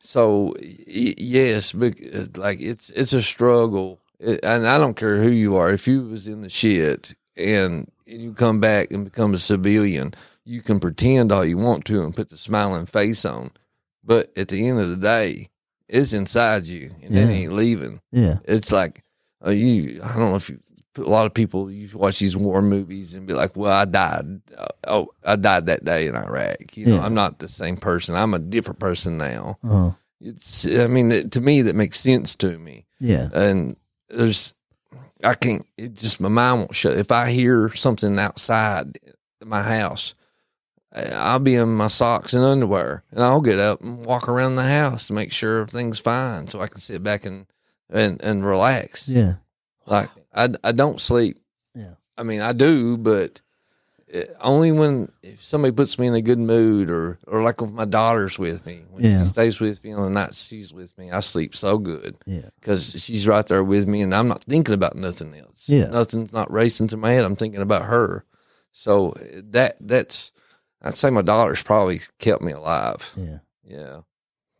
so 0.00 0.54
yes, 0.58 1.72
bec- 1.72 2.36
like 2.36 2.60
it's 2.60 2.90
it's 2.90 3.12
a 3.12 3.22
struggle, 3.22 4.00
It- 4.18 4.40
and 4.42 4.66
I 4.66 4.78
don't 4.78 4.94
care 4.96 5.22
who 5.22 5.30
you 5.30 5.56
are. 5.56 5.70
If 5.72 5.86
you 5.86 6.02
was 6.02 6.26
in 6.26 6.40
the 6.40 6.48
shit 6.48 7.14
and 7.36 7.90
you 8.06 8.32
come 8.32 8.58
back 8.60 8.90
and 8.90 9.04
become 9.04 9.34
a 9.34 9.38
civilian, 9.38 10.14
you 10.50 10.62
can 10.62 10.80
pretend 10.80 11.30
all 11.30 11.44
you 11.44 11.56
want 11.56 11.84
to 11.86 12.02
and 12.02 12.14
put 12.16 12.28
the 12.28 12.36
smiling 12.36 12.86
face 12.86 13.24
on, 13.24 13.50
but 14.02 14.32
at 14.36 14.48
the 14.48 14.66
end 14.68 14.80
of 14.80 14.88
the 14.88 14.96
day, 14.96 15.48
it's 15.88 16.12
inside 16.12 16.64
you 16.64 16.90
and 17.02 17.16
it 17.16 17.28
ain't 17.28 17.52
leaving. 17.52 18.00
Yeah. 18.10 18.38
It's 18.44 18.72
like 18.72 19.04
uh, 19.46 19.50
you. 19.50 20.00
I 20.02 20.08
don't 20.16 20.30
know 20.30 20.36
if 20.36 20.48
you. 20.50 20.58
A 20.98 21.02
lot 21.02 21.24
of 21.24 21.32
people 21.34 21.70
you 21.70 21.88
watch 21.96 22.18
these 22.18 22.36
war 22.36 22.60
movies 22.60 23.14
and 23.14 23.24
be 23.26 23.32
like, 23.32 23.54
"Well, 23.56 23.72
I 23.72 23.84
died. 23.84 24.40
Uh, 24.58 24.66
oh, 24.88 25.08
I 25.24 25.36
died 25.36 25.66
that 25.66 25.84
day 25.84 26.08
in 26.08 26.16
Iraq." 26.16 26.76
You 26.76 26.86
know, 26.86 26.94
Yeah. 26.96 27.02
I'm 27.06 27.14
not 27.14 27.38
the 27.38 27.48
same 27.48 27.76
person. 27.76 28.16
I'm 28.16 28.34
a 28.34 28.38
different 28.40 28.80
person 28.80 29.16
now. 29.16 29.56
Uh, 29.62 29.92
It's. 30.20 30.66
I 30.66 30.88
mean, 30.88 31.12
it, 31.12 31.30
to 31.32 31.40
me, 31.40 31.62
that 31.62 31.76
makes 31.76 32.00
sense 32.00 32.34
to 32.36 32.58
me. 32.58 32.86
yeah. 32.98 33.28
And 33.32 33.76
there's, 34.08 34.52
I 35.22 35.34
can't. 35.34 35.64
It 35.78 35.94
just 35.94 36.20
my 36.20 36.28
mind 36.28 36.58
won't 36.58 36.74
shut. 36.74 36.98
If 36.98 37.12
I 37.12 37.30
hear 37.30 37.68
something 37.74 38.18
outside 38.18 38.98
my 39.44 39.62
house, 39.62 40.14
I'll 40.92 41.38
be 41.38 41.54
in 41.54 41.68
my 41.76 41.86
socks 41.88 42.32
and 42.34 42.44
underwear, 42.44 43.04
and 43.12 43.22
I'll 43.22 43.40
get 43.40 43.58
up 43.58 43.80
and 43.80 44.04
walk 44.04 44.28
around 44.28 44.56
the 44.56 44.64
house 44.64 45.06
to 45.06 45.12
make 45.12 45.30
sure 45.32 45.60
everything's 45.60 45.98
fine, 46.00 46.48
so 46.48 46.60
I 46.60 46.66
can 46.66 46.80
sit 46.80 47.02
back 47.02 47.24
and 47.24 47.46
and 47.88 48.20
and 48.22 48.44
relax. 48.44 49.08
Yeah. 49.08 49.34
Like 49.86 50.10
I 50.34 50.48
I 50.64 50.72
don't 50.72 51.00
sleep. 51.00 51.38
Yeah. 51.74 51.94
I 52.18 52.24
mean 52.24 52.40
I 52.40 52.52
do, 52.52 52.96
but 52.96 53.40
it, 54.08 54.34
only 54.40 54.72
when 54.72 55.12
if 55.22 55.44
somebody 55.44 55.70
puts 55.72 55.96
me 55.96 56.08
in 56.08 56.14
a 56.14 56.22
good 56.22 56.40
mood, 56.40 56.90
or 56.90 57.20
or 57.28 57.40
like 57.42 57.62
if 57.62 57.70
my 57.70 57.84
daughter's 57.84 58.36
with 58.40 58.66
me, 58.66 58.82
when 58.90 59.04
Yeah. 59.04 59.22
she 59.22 59.28
stays 59.28 59.60
with 59.60 59.84
me 59.84 59.92
on 59.92 60.02
the 60.02 60.10
nights 60.10 60.44
she's 60.44 60.72
with 60.72 60.98
me, 60.98 61.12
I 61.12 61.20
sleep 61.20 61.54
so 61.54 61.78
good 61.78 62.16
Yeah. 62.26 62.48
because 62.58 63.00
she's 63.00 63.28
right 63.28 63.46
there 63.46 63.62
with 63.62 63.86
me, 63.86 64.02
and 64.02 64.12
I'm 64.12 64.26
not 64.26 64.42
thinking 64.42 64.74
about 64.74 64.96
nothing 64.96 65.34
else. 65.36 65.68
Yeah. 65.68 65.86
nothing's 65.90 66.32
not 66.32 66.50
racing 66.52 66.88
to 66.88 66.96
my 66.96 67.12
head. 67.12 67.24
I'm 67.24 67.36
thinking 67.36 67.62
about 67.62 67.84
her. 67.84 68.24
So 68.72 69.12
eh, 69.12 69.42
that 69.50 69.76
that's 69.80 70.32
I'd 70.82 70.96
say 70.96 71.10
my 71.10 71.22
daughter's 71.22 71.62
probably 71.62 72.00
kept 72.18 72.42
me 72.42 72.52
alive. 72.52 73.12
Yeah. 73.16 73.38
Yeah, 73.70 74.00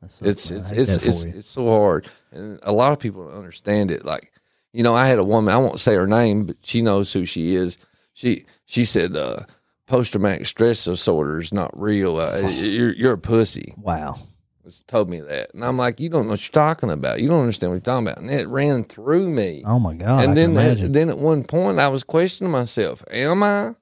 That's 0.00 0.22
it's. 0.22 0.50
It's 0.50 0.70
it's 0.70 0.96
it's, 1.04 1.24
it's 1.24 1.48
so 1.48 1.68
hard, 1.68 2.08
and 2.30 2.60
a 2.62 2.72
lot 2.72 2.92
of 2.92 3.00
people 3.00 3.26
don't 3.26 3.36
understand 3.36 3.90
it. 3.90 4.04
Like 4.04 4.32
you 4.72 4.84
know, 4.84 4.94
I 4.94 5.06
had 5.06 5.18
a 5.18 5.24
woman. 5.24 5.52
I 5.52 5.58
won't 5.58 5.80
say 5.80 5.94
her 5.96 6.06
name, 6.06 6.46
but 6.46 6.56
she 6.62 6.80
knows 6.80 7.12
who 7.12 7.24
she 7.24 7.54
is. 7.54 7.76
She 8.12 8.44
she 8.66 8.84
said 8.84 9.16
uh, 9.16 9.40
post 9.86 10.12
traumatic 10.12 10.46
stress 10.46 10.84
disorder 10.84 11.40
is 11.40 11.52
not 11.52 11.76
real. 11.78 12.18
Uh, 12.18 12.38
you're 12.50 12.92
you're 12.92 13.14
a 13.14 13.18
pussy 13.18 13.74
wow. 13.78 14.16
was 14.62 14.82
told 14.86 15.10
me 15.10 15.20
that. 15.20 15.52
And 15.54 15.64
I'm 15.64 15.76
like, 15.76 15.98
you 15.98 16.08
don't 16.08 16.26
know 16.26 16.32
what 16.32 16.44
you're 16.46 16.52
talking 16.52 16.90
about. 16.90 17.20
You 17.20 17.28
don't 17.28 17.40
understand 17.40 17.72
what 17.72 17.76
you're 17.76 17.80
talking 17.80 18.06
about. 18.06 18.18
And 18.18 18.30
it 18.30 18.46
ran 18.46 18.84
through 18.84 19.28
me. 19.28 19.64
Oh 19.66 19.80
my 19.80 19.94
god. 19.94 20.22
and 20.22 20.32
I 20.32 20.34
then 20.34 20.54
can 20.54 20.64
imagine. 20.64 20.84
at, 20.86 20.92
then 20.92 21.10
at 21.10 21.18
one 21.18 21.42
point 21.42 21.80
I 21.80 21.88
was 21.88 22.04
questioning 22.04 22.52
myself, 22.52 23.02
am 23.10 23.42
I 23.42 23.74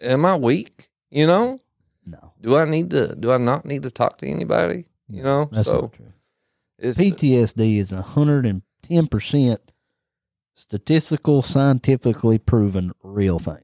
am 0.00 0.26
I 0.26 0.34
weak? 0.34 0.87
You 1.10 1.26
know? 1.26 1.60
no, 2.06 2.32
Do 2.40 2.56
I 2.56 2.64
need 2.64 2.90
to 2.90 3.14
do 3.14 3.32
I 3.32 3.38
not 3.38 3.64
need 3.64 3.82
to 3.84 3.90
talk 3.90 4.18
to 4.18 4.26
anybody? 4.26 4.86
You 5.08 5.22
know? 5.22 5.48
that's 5.52 5.66
so 5.68 5.80
not 5.82 5.92
true. 5.92 6.12
it's 6.78 6.98
PTSD 6.98 7.78
is 7.78 7.92
a 7.92 8.02
hundred 8.02 8.44
and 8.46 8.62
ten 8.82 9.06
percent 9.06 9.60
statistical, 10.54 11.42
scientifically 11.42 12.38
proven 12.38 12.92
real 13.02 13.38
thing. 13.38 13.62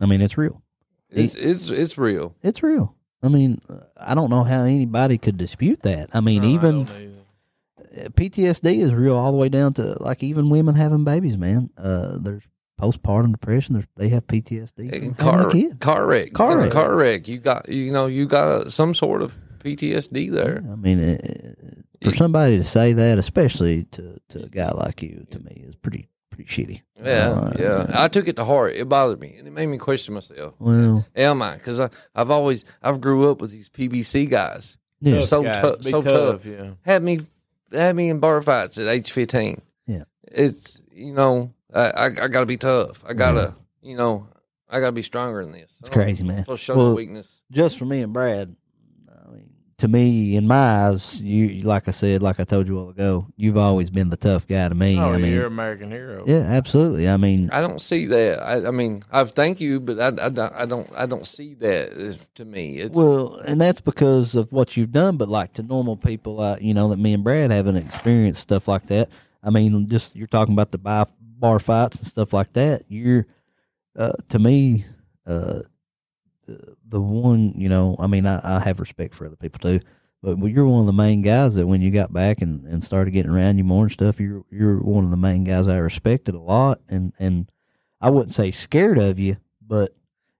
I 0.00 0.06
mean, 0.06 0.20
it's 0.20 0.36
real. 0.38 0.62
it's, 1.10 1.34
it's 1.34 1.68
it's 1.70 1.98
real. 1.98 2.34
It's 2.42 2.62
real. 2.62 2.96
I 3.22 3.28
mean, 3.28 3.58
uh, 3.68 3.76
I 3.96 4.14
don't 4.16 4.30
know 4.30 4.42
how 4.42 4.62
anybody 4.62 5.18
could 5.18 5.36
dispute 5.36 5.82
that. 5.82 6.08
I 6.12 6.20
mean, 6.20 6.42
No, 6.42 6.48
even 6.48 6.84
don't 6.84 6.96
either. 6.96 8.06
uh, 8.06 8.08
PTSD 8.10 8.78
is 8.78 8.92
real 8.94 9.14
all 9.16 9.30
the 9.30 9.38
way 9.38 9.48
down 9.48 9.74
to 9.74 9.96
like 10.02 10.22
even 10.24 10.50
women 10.50 10.74
having 10.74 11.04
babies. 11.04 11.36
Man, 11.36 11.70
uh, 11.78 12.18
there's 12.20 12.48
postpartum 12.82 13.32
depression. 13.32 13.84
They 13.96 14.08
have 14.08 14.26
PTSD. 14.26 15.16
Car 15.16 15.50
car 15.80 16.06
wreck. 16.08 16.32
Car 16.32 16.58
wreck. 16.58 16.72
Car 16.72 16.96
wreck. 16.96 17.28
You 17.28 17.38
got 17.38 17.68
you 17.68 17.92
know, 17.92 18.06
you 18.06 18.26
got 18.26 18.72
some 18.72 18.94
sort 18.94 19.22
of 19.22 19.34
PTSD 19.60 20.30
there. 20.30 20.62
I 20.70 20.74
mean, 20.74 20.98
uh, 21.00 21.16
for 22.02 22.12
somebody 22.12 22.56
to 22.58 22.64
say 22.64 22.92
that, 22.94 23.18
especially 23.18 23.84
to, 23.92 24.18
to 24.30 24.42
a 24.44 24.48
guy 24.48 24.72
like 24.72 25.02
you, 25.02 25.24
to 25.30 25.38
me, 25.38 25.62
is 25.66 25.76
pretty 25.76 26.08
pretty 26.30 26.44
shitty. 26.50 26.82
Yeah, 27.02 27.30
Uh, 27.30 27.52
yeah. 27.58 27.86
I 27.94 28.08
took 28.08 28.26
it 28.26 28.36
to 28.36 28.44
heart. 28.44 28.74
It 28.74 28.88
bothered 28.88 29.20
me, 29.20 29.36
and 29.38 29.46
it 29.46 29.52
made 29.52 29.66
me 29.66 29.78
question 29.78 30.14
myself. 30.14 30.54
Well, 30.58 31.06
Am 31.14 31.42
I? 31.42 31.54
Because 31.54 31.78
I've 31.80 32.30
always 32.30 32.64
I've 32.82 33.00
grew 33.00 33.30
up 33.30 33.40
with 33.40 33.50
these 33.52 33.68
PBC 33.68 34.28
guys. 34.28 34.76
yeah, 35.00 35.20
Tough 35.20 35.28
so 35.28 35.42
guys, 35.42 35.62
tough- 35.62 35.82
so 35.82 36.00
tough, 36.00 36.42
tough. 36.42 36.46
Yeah. 36.46 36.70
Had 36.82 37.02
me 37.04 37.20
had 37.72 37.94
me 37.96 38.08
in 38.10 38.18
bar 38.18 38.42
fights 38.42 38.78
at 38.78 38.88
age 38.88 39.10
fifteen. 39.12 39.60
Yeah. 39.86 40.04
it's 40.30 40.80
you 40.90 41.12
know 41.14 41.52
I 41.74 41.80
I, 41.90 42.04
I 42.06 42.28
got 42.28 42.40
to 42.40 42.46
be 42.46 42.56
tough. 42.56 43.04
I 43.06 43.14
gotta 43.14 43.54
you 43.82 43.96
know 43.96 44.26
I 44.68 44.80
gotta 44.80 44.92
be 44.92 45.02
stronger 45.02 45.42
than 45.44 45.52
this. 45.52 45.74
it's 45.80 45.88
crazy, 45.90 46.24
man. 46.24 46.44
So 46.46 46.56
show 46.56 46.76
Well, 46.76 46.88
the 46.90 46.94
weakness. 46.96 47.40
just 47.50 47.78
for 47.78 47.84
me 47.84 48.00
and 48.02 48.12
Brad, 48.12 48.54
I 49.10 49.30
mean, 49.30 49.50
to 49.78 49.88
me, 49.88 50.36
in 50.36 50.46
my 50.46 50.86
eyes, 50.86 51.20
you 51.20 51.62
like 51.62 51.88
I 51.88 51.90
said, 51.90 52.22
like 52.22 52.40
I 52.40 52.44
told 52.44 52.68
you 52.68 52.78
all 52.78 52.88
ago, 52.88 53.26
you've 53.36 53.56
always 53.58 53.90
been 53.90 54.08
the 54.08 54.16
tough 54.16 54.46
guy 54.46 54.68
to 54.68 54.74
me. 54.74 54.98
Oh, 54.98 55.12
I 55.12 55.16
mean, 55.18 55.32
you're 55.34 55.46
an 55.46 55.52
American 55.52 55.90
hero. 55.90 56.24
yeah, 56.26 56.38
absolutely. 56.40 57.08
I 57.08 57.16
mean, 57.18 57.50
I 57.52 57.60
don't 57.60 57.80
see 57.80 58.06
that. 58.06 58.40
I, 58.42 58.68
I 58.68 58.70
mean, 58.70 59.02
I 59.12 59.24
thank 59.24 59.60
you, 59.60 59.80
but 59.80 59.98
I, 60.00 60.24
I, 60.24 60.28
don't- 60.30 60.54
I 60.54 60.64
don't 60.66 60.90
I 60.96 61.06
don't 61.06 61.26
see 61.26 61.54
that 61.54 61.92
uh, 61.92 62.22
to 62.36 62.44
me. 62.44 62.78
It's 62.78 62.96
well, 62.96 63.34
and 63.46 63.60
that's 63.60 63.80
because 63.82 64.36
of 64.36 64.52
what 64.52 64.76
you've 64.76 64.92
done. 64.92 65.16
But 65.18 65.28
like 65.28 65.52
to 65.54 65.62
normal 65.62 65.96
people, 65.96 66.40
uh, 66.40 66.56
you 66.60 66.72
know, 66.74 66.88
that 66.88 66.98
me 66.98 67.12
and 67.12 67.24
Brad 67.24 67.50
haven't 67.50 67.76
experienced 67.76 68.40
stuff 68.40 68.68
like 68.68 68.86
that. 68.86 69.10
I 69.42 69.50
mean, 69.50 69.86
just 69.88 70.14
you're 70.16 70.28
talking 70.28 70.54
about 70.54 70.70
the 70.70 70.78
bar, 70.78 71.08
bar 71.42 71.58
fights 71.58 71.98
and 71.98 72.06
stuff 72.06 72.32
like 72.32 72.52
that. 72.54 72.82
You're, 72.88 73.26
uh, 73.96 74.12
to 74.30 74.38
me, 74.38 74.86
uh, 75.26 75.60
the, 76.46 76.76
the 76.88 77.00
one, 77.00 77.52
you 77.56 77.68
know, 77.68 77.96
I 77.98 78.06
mean, 78.06 78.24
I, 78.26 78.40
I 78.58 78.60
have 78.60 78.80
respect 78.80 79.14
for 79.14 79.26
other 79.26 79.36
people 79.36 79.58
too, 79.58 79.80
but 80.22 80.38
you're 80.38 80.66
one 80.66 80.80
of 80.80 80.86
the 80.86 80.92
main 80.92 81.20
guys 81.20 81.56
that 81.56 81.66
when 81.66 81.82
you 81.82 81.90
got 81.90 82.12
back 82.12 82.40
and, 82.40 82.64
and 82.66 82.82
started 82.82 83.10
getting 83.10 83.32
around 83.32 83.58
you 83.58 83.64
more 83.64 83.84
and 83.84 83.92
stuff, 83.92 84.20
you're 84.20 84.44
you're 84.50 84.78
one 84.78 85.04
of 85.04 85.10
the 85.10 85.16
main 85.16 85.42
guys 85.44 85.66
I 85.66 85.76
respected 85.78 86.34
a 86.34 86.40
lot, 86.40 86.80
and 86.88 87.12
and 87.18 87.50
I 88.00 88.10
wouldn't 88.10 88.32
say 88.32 88.52
scared 88.52 88.98
of 88.98 89.18
you, 89.18 89.36
but 89.60 89.94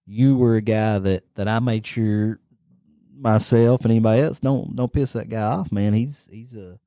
you 0.07 0.37
were 0.37 0.57
a 0.57 0.63
guy 0.63 0.99
that 1.01 1.25
that 1.35 1.49
I 1.49 1.59
made 1.59 1.87
sure 1.87 2.39
myself 3.17 3.83
and 3.83 3.91
anybody 3.91 4.23
else 4.23 4.41
don't 4.41 4.75
don't 4.77 4.93
piss 4.93 5.15
that 5.15 5.29
guy 5.29 5.43
off, 5.43 5.73
man. 5.73 5.95
He's 5.95 6.29
he's 6.31 6.55
a 6.55 6.79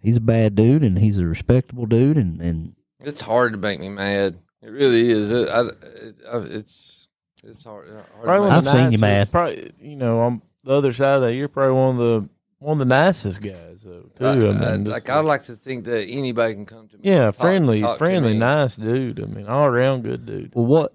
he's 0.00 0.16
a 0.18 0.22
bad 0.22 0.54
dude 0.54 0.82
and 0.82 0.98
he's 0.98 1.18
a 1.18 1.26
respectable 1.26 1.86
dude 1.86 2.16
and 2.18 2.40
and 2.40 2.74
it's 3.00 3.20
hard 3.20 3.52
to 3.52 3.58
make 3.58 3.80
me 3.80 3.88
mad. 3.88 4.38
It 4.62 4.68
really 4.70 5.08
is. 5.10 5.30
It, 5.30 5.48
I, 5.48 5.60
it, 5.68 6.16
I, 6.30 6.38
it's 6.38 7.08
it's 7.44 7.64
hard. 7.64 7.88
hard 7.88 8.04
Probably 8.24 8.48
make 8.50 8.58
I've 8.58 8.66
seen 8.66 8.90
you 8.92 8.98
mad. 8.98 9.30
Probably, 9.30 9.72
you 9.80 9.96
know, 9.96 10.20
on 10.20 10.42
the 10.64 10.74
other 10.74 10.92
side 10.92 11.16
of 11.16 11.22
that, 11.22 11.34
you're 11.34 11.48
probably 11.48 11.74
one 11.74 11.90
of 11.90 11.98
the 11.98 12.28
one 12.58 12.72
of 12.72 12.78
the 12.80 12.84
nicest 12.86 13.40
guys, 13.40 13.82
though. 13.84 14.10
Too. 14.16 14.24
I, 14.26 14.32
I 14.32 14.36
mean, 14.36 14.62
I- 14.62 14.76
just 14.78 14.90
like 14.90 15.08
I'd 15.10 15.24
like 15.24 15.44
to 15.44 15.54
think 15.54 15.84
that 15.84 16.06
anybody 16.08 16.54
can 16.54 16.66
come 16.66 16.88
to 16.88 16.96
me. 16.96 17.02
yeah, 17.04 17.26
talk- 17.26 17.36
friendly, 17.36 17.80
talk 17.82 17.94
to 17.94 17.98
friendly, 17.98 18.34
nice 18.36 18.76
dude. 18.76 19.22
I 19.22 19.26
mean, 19.26 19.46
all 19.46 19.66
around 19.66 20.02
good 20.04 20.26
dude. 20.26 20.52
well, 20.54 20.66
what 20.66 20.94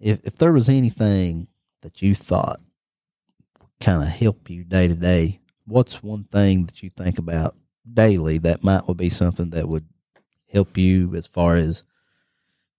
if 0.00 0.20
if 0.24 0.36
there 0.36 0.52
was 0.52 0.68
anything 0.70 1.48
that 1.82 2.00
you 2.00 2.14
thought 2.14 2.60
kind 3.80 4.02
of 4.02 4.08
help 4.08 4.48
you 4.48 4.64
day 4.64 4.88
to 4.88 4.94
day? 4.94 5.40
What's 5.66 6.02
one 6.02 6.24
thing 6.24 6.64
that 6.66 6.82
you 6.82 6.90
think 6.90 7.18
about 7.18 7.54
daily 7.92 8.38
that 8.38 8.64
might 8.64 8.86
would 8.88 8.96
be 8.96 9.10
something 9.10 9.50
that 9.50 9.68
would 9.68 9.84
help 10.52 10.76
you 10.78 11.14
as 11.14 11.26
far 11.26 11.54
as 11.56 11.82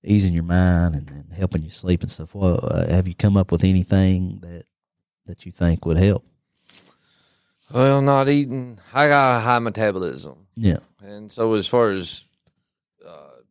easing 0.03 0.34
your 0.34 0.44
mind 0.44 0.95
and, 0.95 1.10
and 1.10 1.34
helping 1.34 1.64
you 1.64 1.69
sleep 1.69 2.02
and 2.02 2.11
stuff? 2.11 2.34
Well, 2.35 2.60
uh, 2.64 2.88
have 2.89 3.07
you 3.07 3.15
come 3.15 3.38
up 3.38 3.52
with 3.52 3.64
anything 3.64 4.39
that 4.41 4.65
that 5.26 5.45
you 5.45 5.52
think 5.52 5.85
would 5.85 5.98
help? 5.98 6.26
Well, 7.73 8.02
not 8.02 8.30
eating. 8.30 8.80
I 8.94 9.07
got 9.10 9.38
a 9.38 9.39
high 9.41 9.60
metabolism, 9.60 10.48
Yeah, 10.56 10.77
and 11.02 11.30
so 11.31 11.53
as 11.56 11.68
far 11.68 11.91
as 11.91 12.23
uh, 13.06 13.41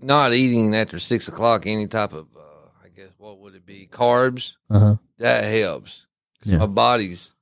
not 0.00 0.32
eating 0.32 0.76
after 0.76 1.00
six 1.00 1.26
o'clock, 1.26 1.66
any 1.66 1.88
type 1.88 2.12
of, 2.12 2.28
uh, 2.36 2.68
I 2.84 2.88
guess, 2.88 3.10
what 3.18 3.40
would 3.40 3.56
it 3.56 3.66
be? 3.66 3.88
Carbs. 3.90 4.54
uh 4.70 4.78
huh, 4.78 4.96
That 5.18 5.42
helps. 5.42 6.06
Yeah. 6.44 6.58
My 6.58 6.66
body's 6.66 7.32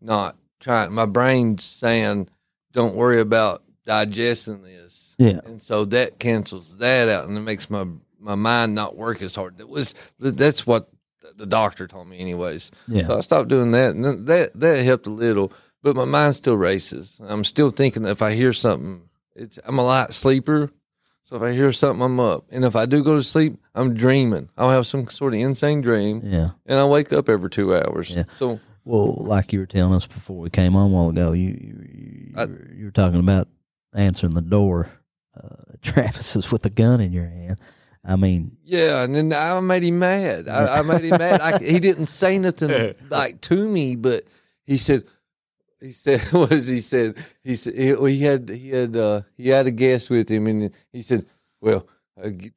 not 0.00 0.36
trying. 0.60 0.92
My 0.92 1.06
brain's 1.06 1.64
saying, 1.64 2.28
"Don't 2.72 2.94
worry 2.94 3.20
about 3.20 3.64
digesting 3.84 4.62
this." 4.62 5.05
Yeah, 5.18 5.40
and 5.44 5.60
so 5.62 5.84
that 5.86 6.18
cancels 6.18 6.76
that 6.78 7.08
out, 7.08 7.28
and 7.28 7.36
it 7.36 7.40
makes 7.42 7.70
my 7.70 7.86
my 8.18 8.34
mind 8.34 8.74
not 8.74 8.96
work 8.96 9.22
as 9.22 9.34
hard. 9.34 9.58
That 9.58 9.68
was 9.68 9.94
that's 10.18 10.66
what 10.66 10.88
the 11.36 11.46
doctor 11.46 11.86
told 11.86 12.08
me, 12.08 12.18
anyways. 12.18 12.70
yeah. 12.88 13.06
So 13.06 13.18
I 13.18 13.20
stopped 13.20 13.48
doing 13.48 13.70
that, 13.72 13.94
and 13.94 14.26
that 14.26 14.58
that 14.58 14.84
helped 14.84 15.06
a 15.06 15.10
little. 15.10 15.52
But 15.82 15.94
my 15.96 16.04
mind 16.04 16.34
still 16.34 16.56
races. 16.56 17.20
I'm 17.22 17.44
still 17.44 17.70
thinking 17.70 18.02
that 18.04 18.10
if 18.10 18.22
I 18.22 18.34
hear 18.34 18.52
something, 18.52 19.08
it's 19.34 19.58
I'm 19.64 19.78
a 19.78 19.84
light 19.84 20.12
sleeper. 20.12 20.70
So 21.24 21.36
if 21.36 21.42
I 21.42 21.52
hear 21.52 21.72
something, 21.72 22.02
I'm 22.04 22.20
up. 22.20 22.44
And 22.50 22.64
if 22.64 22.76
I 22.76 22.86
do 22.86 23.02
go 23.02 23.16
to 23.16 23.22
sleep, 23.22 23.58
I'm 23.74 23.94
dreaming. 23.94 24.48
I'll 24.56 24.70
have 24.70 24.86
some 24.86 25.08
sort 25.08 25.34
of 25.34 25.40
insane 25.40 25.80
dream, 25.80 26.20
Yeah. 26.22 26.50
and 26.66 26.78
I 26.78 26.84
wake 26.84 27.12
up 27.12 27.28
every 27.28 27.50
two 27.50 27.74
hours. 27.74 28.10
Yeah. 28.10 28.24
So 28.34 28.60
Well, 28.84 29.14
like 29.18 29.52
you 29.52 29.58
were 29.58 29.66
telling 29.66 29.94
us 29.94 30.06
before 30.06 30.38
we 30.38 30.50
came 30.50 30.76
on 30.76 30.84
a 30.90 30.94
while 30.94 31.08
ago, 31.10 31.32
you 31.32 31.48
you, 31.48 31.88
you, 31.92 32.32
I- 32.36 32.74
you 32.76 32.84
were 32.86 32.90
talking 32.92 33.18
about 33.20 33.48
answering 33.94 34.34
the 34.34 34.40
door. 34.40 34.88
Uh, 35.36 35.48
Travis 35.82 36.36
is 36.36 36.50
with 36.50 36.64
a 36.66 36.70
gun 36.70 37.00
in 37.00 37.12
your 37.12 37.26
hand. 37.26 37.58
I 38.04 38.14
mean, 38.16 38.56
Yeah, 38.64 39.02
and 39.02 39.14
then 39.14 39.32
I 39.32 39.58
made 39.60 39.82
him 39.82 39.98
mad. 39.98 40.46
I, 40.48 40.78
I 40.78 40.82
made 40.82 41.02
him 41.04 41.18
mad. 41.18 41.40
I, 41.40 41.58
he 41.58 41.80
didn't 41.80 42.06
say 42.06 42.38
nothing 42.38 42.94
like 43.10 43.40
to 43.42 43.68
me, 43.68 43.96
but 43.96 44.24
he 44.64 44.76
said, 44.78 45.02
he 45.80 45.90
said 45.92 46.32
was 46.32 46.66
he 46.68 46.80
said 46.80 47.16
he 47.42 47.54
said 47.56 47.74
he, 47.76 47.94
he 48.10 48.22
had 48.22 48.48
he 48.48 48.70
had 48.70 48.96
uh, 48.96 49.22
he 49.36 49.48
had 49.48 49.66
a 49.66 49.70
guest 49.72 50.08
with 50.08 50.28
him, 50.28 50.46
and 50.46 50.72
he 50.92 51.02
said, 51.02 51.26
"Well, 51.60 51.86
I 52.22 52.50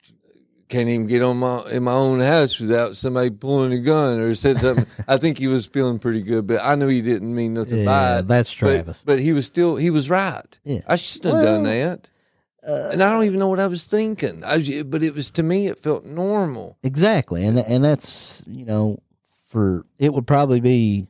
can't 0.70 0.88
even 0.88 1.08
get 1.08 1.22
on 1.24 1.38
my 1.38 1.64
in 1.72 1.84
my 1.84 1.94
own 1.94 2.20
house 2.20 2.60
without 2.60 2.96
somebody 2.96 3.30
pulling 3.32 3.74
a 3.74 3.80
gun 3.80 4.20
or 4.20 4.34
said 4.36 4.58
something." 4.60 4.86
I 5.08 5.18
think 5.18 5.38
he 5.40 5.48
was 5.48 5.66
feeling 5.66 6.00
pretty 6.00 6.22
good, 6.22 6.46
but 6.48 6.62
I 6.64 6.76
knew 6.76 6.88
he 6.88 7.02
didn't 7.02 7.34
mean 7.36 7.56
nothing 7.56 7.86
by 7.86 8.14
Yeah, 8.14 8.20
it. 8.20 8.28
that's 8.28 8.52
But, 8.54 8.60
Travis. 8.60 9.04
but 9.06 9.20
he 9.20 9.34
was 9.34 9.46
still 9.48 9.76
he 9.76 9.90
was 9.90 10.10
right. 10.10 10.60
Yeah. 10.64 10.82
I 10.88 10.96
shouldn't 10.96 11.34
have 11.36 11.44
done 11.44 11.64
that, 11.64 12.10
Uh, 12.68 12.90
and 12.92 13.02
I 13.02 13.10
don't 13.12 13.24
even 13.24 13.40
know 13.40 13.48
what 13.48 13.60
I 13.60 13.68
was 13.68 13.86
thinking. 13.86 14.44
I 14.44 14.58
was, 14.58 14.70
but 14.84 15.02
it 15.04 15.16
was 15.16 15.32
to 15.32 15.44
me, 15.44 15.68
it 15.68 15.80
felt 15.82 16.06
normal. 16.06 16.78
Exactly, 16.84 17.46
and 17.46 17.58
and 17.60 17.84
that's 17.84 18.44
you 18.48 18.66
know, 18.66 19.00
for 19.46 19.86
it 19.98 20.14
would 20.14 20.28
probably 20.28 20.60
be 20.60 21.08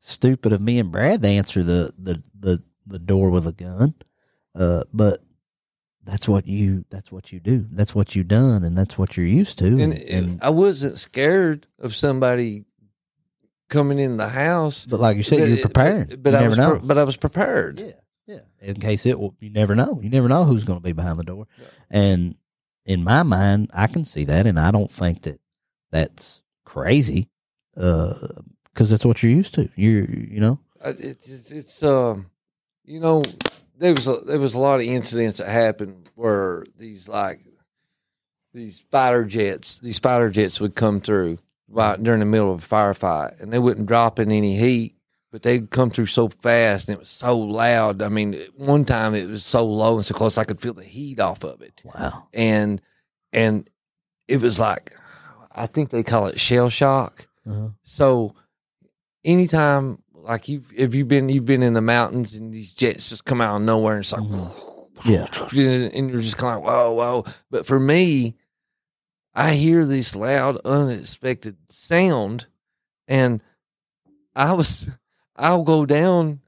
stupid 0.00 0.52
of 0.52 0.60
me 0.60 0.78
and 0.78 0.92
Brad 0.92 1.22
to 1.22 1.28
answer 1.28 1.62
the 1.62 1.92
the 1.98 2.22
the, 2.38 2.62
the 2.86 2.98
door 2.98 3.30
with 3.30 3.46
a 3.46 3.52
gun, 3.52 3.94
uh, 4.54 4.84
but 4.92 5.22
that's 6.04 6.28
what 6.28 6.46
you 6.46 6.84
that's 6.88 7.10
what 7.12 7.32
you 7.32 7.40
do. 7.40 7.66
That's 7.72 7.94
what 7.94 8.14
you 8.14 8.22
done, 8.22 8.64
and 8.64 8.78
that's 8.78 8.96
what 8.96 9.16
you're 9.16 9.26
used 9.26 9.58
to. 9.58 9.66
And, 9.66 9.92
And, 9.92 10.38
I 10.42 10.50
wasn't 10.50 10.98
scared 10.98 11.66
of 11.80 11.94
somebody 11.94 12.64
coming 13.68 13.98
in 13.98 14.16
the 14.16 14.28
house. 14.28 14.86
but 14.86 15.00
like 15.00 15.16
you 15.18 15.22
said, 15.22 15.40
But 15.40 15.48
you're 15.48 15.58
prepared. 15.58 16.08
But, 16.10 16.22
but 16.22 16.30
you 16.32 16.36
I 16.36 16.40
never 16.40 16.48
was, 16.50 16.56
know. 16.58 16.70
pre- 16.78 16.86
but 16.86 16.96
I 16.98 17.04
was 17.04 17.16
prepared. 17.16 17.80
Yeah, 17.80 17.92
yeah. 18.28 18.40
In 18.60 18.78
case 18.78 19.06
it 19.06 19.18
will, 19.18 19.34
you 19.40 19.50
never 19.50 19.74
know. 19.74 19.98
You 20.00 20.10
never 20.10 20.28
know 20.28 20.44
who's 20.44 20.64
going 20.64 20.78
to 20.78 20.84
be 20.84 20.92
behind 20.92 21.18
the 21.18 21.24
door. 21.24 21.48
Yeah. 21.58 21.66
And 21.90 22.34
in 22.84 23.02
my 23.02 23.22
mind, 23.22 23.70
I 23.74 23.86
can 23.88 24.04
see 24.04 24.24
that, 24.24 24.46
and 24.46 24.60
I 24.60 24.70
don't 24.70 24.90
think 24.90 25.22
that 25.22 25.40
that's 25.90 26.42
crazy, 26.64 27.30
because 27.74 28.90
that's 28.90 29.04
what 29.04 29.22
you're 29.22 29.32
used 29.32 29.54
to. 29.54 29.70
You 29.74 30.28
you 30.30 30.40
know. 30.40 30.60
It, 30.84 31.00
it's 31.00 31.50
it's 31.50 31.82
um, 31.82 32.30
you 32.84 33.00
know, 33.00 33.24
there 33.78 33.94
was 33.94 34.06
a, 34.06 34.20
there 34.26 34.38
was 34.38 34.54
a 34.54 34.60
lot 34.60 34.80
of 34.80 34.86
incidents 34.86 35.38
that 35.38 35.48
happened 35.48 36.08
where 36.14 36.64
these 36.76 37.08
like 37.08 37.40
these 38.54 38.84
fighter 38.90 39.24
jets, 39.24 39.78
these 39.78 39.98
fighter 39.98 40.30
jets 40.30 40.60
would 40.60 40.74
come 40.74 41.00
through 41.00 41.38
right 41.68 42.02
during 42.02 42.20
the 42.20 42.26
middle 42.26 42.52
of 42.52 42.64
a 42.64 42.66
firefight, 42.66 43.40
and 43.40 43.52
they 43.52 43.58
wouldn't 43.58 43.86
drop 43.86 44.18
in 44.18 44.30
any 44.30 44.56
heat, 44.56 44.94
but 45.30 45.42
they'd 45.42 45.70
come 45.70 45.90
through 45.90 46.06
so 46.06 46.28
fast 46.28 46.88
and 46.88 46.96
it 46.96 46.98
was 47.00 47.08
so 47.08 47.38
loud. 47.38 48.02
I 48.02 48.08
mean, 48.08 48.40
one 48.56 48.84
time 48.84 49.14
it 49.14 49.28
was 49.28 49.44
so 49.44 49.64
low 49.66 49.96
and 49.96 50.06
so 50.06 50.14
close 50.14 50.38
I 50.38 50.44
could 50.44 50.60
feel 50.60 50.74
the 50.74 50.84
heat 50.84 51.20
off 51.20 51.44
of 51.44 51.60
it. 51.62 51.82
Wow. 51.84 52.28
and 52.32 52.80
and 53.32 53.68
it 54.26 54.40
was 54.40 54.58
like 54.58 54.94
I 55.52 55.66
think 55.66 55.90
they 55.90 56.02
call 56.02 56.26
it 56.28 56.38
shell 56.40 56.68
shock. 56.70 57.28
Uh-huh. 57.48 57.68
So 57.82 58.34
anytime 59.24 60.02
like 60.14 60.48
you 60.48 60.62
if 60.74 60.94
you've 60.94 61.08
been 61.08 61.28
you've 61.28 61.44
been 61.46 61.62
in 61.62 61.72
the 61.74 61.80
mountains 61.80 62.34
and 62.34 62.52
these 62.52 62.72
jets 62.72 63.08
just 63.08 63.24
come 63.24 63.40
out 63.40 63.56
of 63.56 63.62
nowhere 63.62 63.94
and 63.96 64.00
it's 64.04 64.12
like 64.12 64.22
Yeah. 65.04 65.26
and 65.56 66.10
you're 66.10 66.22
just 66.22 66.38
kind 66.38 66.56
of 66.58 66.64
like 66.64 66.72
whoa 66.72 66.92
whoa. 66.92 67.24
But 67.50 67.66
for 67.66 67.78
me, 67.78 68.34
I 69.34 69.52
hear 69.54 69.84
this 69.86 70.16
loud 70.16 70.56
unexpected 70.64 71.56
sound 71.68 72.46
and 73.06 73.42
I 74.34 74.52
was 74.52 74.88
I'll 75.38 75.62
go 75.62 75.86
down 75.86 76.40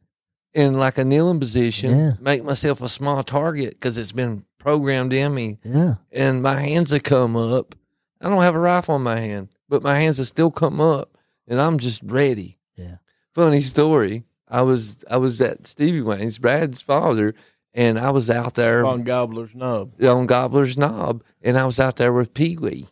in 0.53 0.75
like 0.75 0.99
a 0.99 1.05
kneeling 1.05 1.39
position, 1.41 1.97
Yeah. 1.97 2.13
make 2.21 2.43
myself 2.45 2.83
a 2.83 2.89
small 2.89 3.23
target 3.23 3.71
because 3.75 3.97
it's 3.99 4.13
been 4.13 4.45
programmed 4.59 5.13
in 5.13 5.33
me 5.35 5.59
Yeah. 5.65 5.95
and 6.13 6.43
my 6.43 6.61
hands 6.61 6.91
have 6.91 7.05
come 7.05 7.37
up. 7.37 7.75
I 8.21 8.29
don't 8.29 8.43
have 8.43 8.55
a 8.57 8.61
rifle 8.61 8.97
in 8.97 9.03
my 9.03 9.21
hand, 9.21 9.49
but 9.69 9.83
my 9.83 9.99
hands 9.99 10.19
have 10.19 10.27
still 10.27 10.51
come 10.51 10.81
up, 10.81 11.17
and 11.47 11.61
I'm 11.61 11.79
just 11.79 12.03
ready. 12.03 12.59
Yeah. 12.77 12.97
Funny 13.35 13.61
story. 13.61 14.25
I 14.49 14.63
was 14.63 14.99
I 15.09 15.17
was 15.19 15.41
at 15.41 15.67
Stevie 15.69 16.03
Wayne's, 16.03 16.39
Brad's 16.39 16.83
father, 16.83 17.35
and 17.73 17.97
I 17.99 18.11
was 18.11 18.29
out 18.29 18.55
there 18.55 18.85
on 18.85 19.05
Gobbler's 19.05 19.55
Knob. 19.55 19.93
on 20.03 20.27
Gobbler's 20.27 20.77
Knob, 20.77 21.23
and 21.41 21.57
I 21.57 21.65
was 21.65 21.79
out 21.79 21.95
there 21.97 22.13
with 22.13 22.35
Pee 22.35 22.57
Wee, 22.59 22.89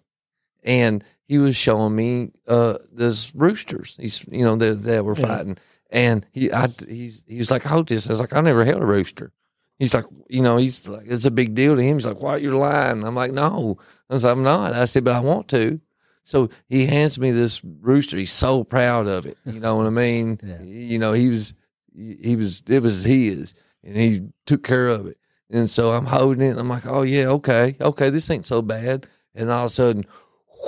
and 0.62 1.02
he 1.24 1.38
was 1.38 1.56
showing 1.56 1.96
me 1.96 2.30
uh 2.46 2.78
this 2.92 3.34
roosters. 3.34 3.96
He's 4.00 4.24
you 4.30 4.44
know 4.44 4.54
that 4.56 4.84
that 4.84 5.04
were 5.04 5.16
Yeah. 5.18 5.26
fighting, 5.26 5.58
and 5.90 6.26
he 6.32 6.52
I 6.52 6.68
he's 6.86 7.22
he 7.26 7.38
was 7.38 7.50
like 7.50 7.62
hold 7.62 7.88
this. 7.88 8.06
I 8.06 8.12
was 8.12 8.20
like 8.20 8.34
I 8.34 8.40
never 8.40 8.64
held 8.64 8.82
a 8.82 8.86
rooster. 8.86 9.32
He's 9.78 9.94
like 9.94 10.04
you 10.28 10.42
know 10.42 10.56
he's 10.56 10.88
like 10.88 11.06
it's 11.06 11.24
a 11.24 11.30
big 11.30 11.54
deal 11.54 11.76
to 11.76 11.82
him. 11.82 11.96
He's 11.96 12.06
like 12.06 12.20
why 12.20 12.36
you're 12.36 12.54
lying. 12.54 13.04
I'm 13.04 13.14
like 13.14 13.32
no. 13.32 13.78
I 14.10 14.14
was 14.14 14.24
like 14.24 14.32
I'm 14.32 14.42
not. 14.42 14.72
I 14.74 14.84
said 14.84 15.04
but 15.04 15.16
I 15.16 15.20
want 15.20 15.48
to. 15.48 15.80
So 16.24 16.50
he 16.68 16.86
hands 16.86 17.18
me 17.18 17.30
this 17.30 17.62
rooster. 17.64 18.18
He's 18.18 18.32
so 18.32 18.62
proud 18.62 19.06
of 19.06 19.24
it. 19.24 19.38
You 19.46 19.60
know 19.60 19.76
what 19.76 19.86
I 19.86 19.90
mean? 19.90 20.38
Yeah. 20.44 20.62
You 20.62 20.98
know 20.98 21.12
he 21.14 21.30
was 21.30 21.54
he 21.94 22.36
was 22.36 22.62
it 22.68 22.82
was 22.82 23.02
his, 23.02 23.54
and 23.82 23.96
he 23.96 24.28
took 24.46 24.62
care 24.62 24.88
of 24.88 25.06
it. 25.06 25.18
And 25.50 25.68
so 25.70 25.92
I'm 25.92 26.04
holding 26.04 26.42
it. 26.42 26.50
And 26.50 26.60
I'm 26.60 26.68
like, 26.68 26.86
oh 26.86 27.02
yeah, 27.02 27.26
okay, 27.28 27.76
okay, 27.80 28.10
this 28.10 28.30
ain't 28.30 28.46
so 28.46 28.60
bad. 28.62 29.06
And 29.34 29.50
all 29.50 29.66
of 29.66 29.70
a 29.70 29.74
sudden, 29.74 30.04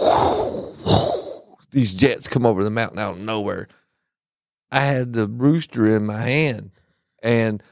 these 1.70 1.94
jets 1.94 2.28
come 2.28 2.46
over 2.46 2.64
the 2.64 2.70
mountain 2.70 2.98
out 2.98 3.14
of 3.14 3.20
nowhere. 3.20 3.68
I 4.70 4.80
had 4.80 5.12
the 5.12 5.26
rooster 5.26 5.88
in 5.88 6.06
my 6.06 6.20
hand, 6.22 6.70
and 7.22 7.62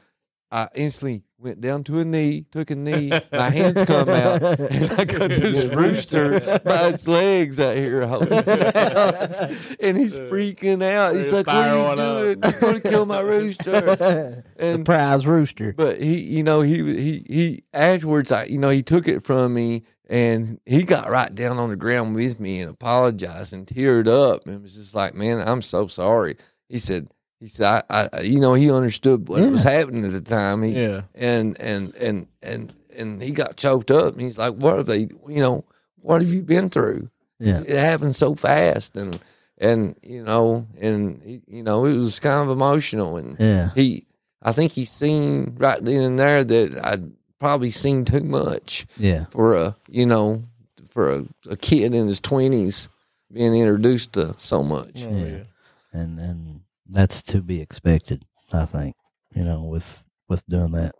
I 0.51 0.67
instantly 0.75 1.23
went 1.37 1.61
down 1.61 1.83
to 1.85 1.99
a 1.99 2.05
knee, 2.05 2.45
took 2.51 2.69
a 2.71 2.75
knee. 2.75 3.11
My 3.31 3.49
hands 3.49 3.85
come 3.85 4.09
out, 4.09 4.41
and 4.59 4.91
I 4.91 5.05
got 5.05 5.29
this 5.29 5.73
rooster 5.73 6.39
by 6.63 6.89
its 6.89 7.07
legs 7.07 7.59
out 7.59 7.77
here 7.77 8.05
holding 8.05 8.33
it 8.33 8.75
out. 8.75 9.35
and 9.79 9.97
he's 9.97 10.17
freaking 10.19 10.83
out. 10.83 11.15
He's 11.15 11.31
like, 11.31 11.47
"What 11.47 11.55
are 11.55 11.91
you 11.91 11.95
doing? 11.95 12.39
You're 12.43 12.59
going 12.59 12.81
to 12.81 12.89
kill 12.89 13.05
my 13.05 13.21
rooster!" 13.21 14.43
the 14.57 14.81
prize 14.83 15.25
rooster. 15.25 15.73
but 15.73 16.01
he, 16.01 16.19
you 16.19 16.43
know, 16.43 16.61
he 16.61 16.83
he 16.83 17.25
he 17.27 17.63
afterwards, 17.73 18.31
I, 18.31 18.45
you 18.45 18.57
know, 18.57 18.69
he 18.69 18.83
took 18.83 19.07
it 19.07 19.23
from 19.23 19.53
me 19.53 19.83
and 20.09 20.59
he 20.65 20.83
got 20.83 21.09
right 21.09 21.33
down 21.33 21.59
on 21.59 21.69
the 21.69 21.75
ground 21.75 22.15
with 22.15 22.39
me 22.39 22.59
and 22.59 22.71
apologized 22.71 23.53
and 23.53 23.67
teared 23.67 24.07
up 24.07 24.47
and 24.47 24.61
was 24.61 24.75
just 24.75 24.95
like, 24.95 25.13
"Man, 25.13 25.39
I'm 25.47 25.61
so 25.61 25.87
sorry." 25.87 26.35
He 26.69 26.77
said, 26.79 27.07
"He 27.39 27.47
said, 27.47 27.83
I, 27.89 28.09
I 28.13 28.21
you 28.21 28.39
know, 28.39 28.53
he 28.53 28.71
understood 28.71 29.27
what 29.27 29.41
was 29.49 29.63
happening 29.63 30.05
at 30.05 30.11
the 30.11 30.21
time. 30.21 30.63
He, 30.63 30.81
Yeah. 30.81 31.01
and 31.15 31.59
and 31.59 31.93
and 31.95 32.27
and 32.41 32.73
and 32.95 33.21
he 33.21 33.31
got 33.31 33.57
choked 33.57 33.91
up 33.91 34.13
and 34.13 34.21
he's 34.21 34.37
like, 34.37 34.53
"What 34.53 34.77
have 34.77 34.85
they? 34.85 35.09
You 35.27 35.41
know, 35.41 35.65
what 36.01 36.21
have 36.21 36.31
you 36.31 36.41
been 36.43 36.69
through?" 36.69 37.09
Yeah. 37.39 37.61
it 37.65 37.77
happened 37.77 38.15
so 38.15 38.35
fast 38.35 38.95
and 38.97 39.17
and 39.57 39.95
you 40.03 40.23
know 40.23 40.67
and 40.79 41.21
he- 41.23 41.41
you 41.47 41.63
know 41.63 41.85
it 41.85 41.95
was 41.95 42.19
kind 42.19 42.41
of 42.43 42.49
emotional 42.49 43.15
and 43.17 43.37
Yeah. 43.39 43.69
he 43.75 44.05
I 44.41 44.51
think 44.51 44.73
he 44.73 44.83
seen 44.85 45.55
right 45.57 45.83
then 45.83 46.01
and 46.01 46.19
there 46.19 46.43
that 46.43 46.85
I'd 46.85 47.11
probably 47.39 47.69
seen 47.71 48.03
too 48.03 48.23
much 48.23 48.85
Yeah. 48.97 49.25
for 49.31 49.55
a 49.55 49.75
you 49.87 50.05
know 50.05 50.43
for 50.89 51.09
a, 51.13 51.25
a 51.49 51.55
kid 51.55 51.93
in 51.93 52.07
his 52.07 52.19
twenties 52.19 52.89
being 53.31 53.53
introduced 53.55 54.11
to 54.13 54.35
so 54.37 54.61
much. 54.61 55.05
Oh, 55.07 55.09
Yeah. 55.15 55.43
And 55.91 56.19
and 56.19 56.61
that's 56.87 57.21
to 57.23 57.41
be 57.41 57.61
expected. 57.61 58.25
I 58.53 58.65
think 58.65 58.95
you 59.35 59.43
know 59.43 59.63
with 59.63 60.03
with 60.27 60.45
doing 60.47 60.71
that. 60.71 60.95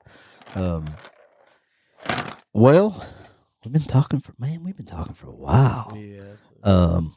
Um, 0.56 0.88
well, 2.54 3.06
we've 3.64 3.74
been 3.74 3.82
talking 3.84 4.20
for 4.20 4.34
man. 4.40 4.64
We've 4.64 4.76
been 4.78 4.86
talking 4.86 5.14
for 5.14 5.28
a 5.28 5.36
while. 5.36 5.96
Yeah. 5.96 6.22
a 6.64 6.70
Um, 6.70 7.16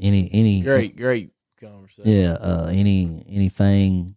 any 0.00 0.28
any 0.32 0.62
great, 0.62 0.96
great 0.96 1.30
conversation. 1.60 2.10
Yeah. 2.12 2.32
Uh, 2.32 2.68
any 2.72 3.24
anything 3.28 4.16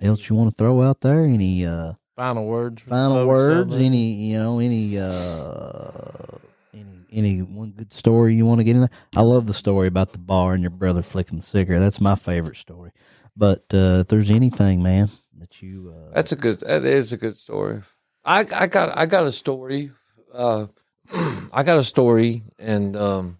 else 0.00 0.28
you 0.28 0.36
want 0.36 0.56
to 0.56 0.62
throw 0.62 0.82
out 0.82 1.00
there? 1.00 1.24
Any 1.24 1.66
uh 1.66 1.94
Final 2.14 2.46
words. 2.46 2.82
final 2.82 3.26
words? 3.26 3.74
Any 3.74 4.14
you 4.30 4.38
know 4.38 4.58
any 4.58 4.98
uh 4.98 6.38
any 7.16 7.40
one 7.42 7.70
good 7.70 7.92
story 7.92 8.34
you 8.34 8.46
want 8.46 8.60
to 8.60 8.64
get 8.64 8.74
in 8.76 8.80
there? 8.82 8.90
I 9.16 9.22
love 9.22 9.46
the 9.46 9.54
story 9.54 9.88
about 9.88 10.12
the 10.12 10.18
bar 10.18 10.52
and 10.52 10.62
your 10.62 10.70
brother 10.70 11.02
flicking 11.02 11.38
the 11.38 11.42
cigarette. 11.44 11.80
That's 11.80 12.00
my 12.00 12.14
favorite 12.14 12.56
story. 12.56 12.92
But 13.36 13.64
uh, 13.74 14.00
if 14.00 14.08
there's 14.08 14.30
anything, 14.30 14.82
man, 14.82 15.08
that 15.38 15.60
you 15.62 15.92
uh, 15.94 16.14
That's 16.14 16.32
a 16.32 16.36
good. 16.36 16.60
That 16.60 16.84
is 16.84 17.12
a 17.12 17.16
good 17.16 17.36
story. 17.36 17.82
I 18.24 18.40
I 18.54 18.66
got 18.66 18.96
I 18.96 19.06
got 19.06 19.26
a 19.26 19.32
story. 19.32 19.90
Uh, 20.32 20.66
I 21.52 21.62
got 21.62 21.78
a 21.78 21.84
story, 21.84 22.42
and 22.58 22.96
um, 22.96 23.38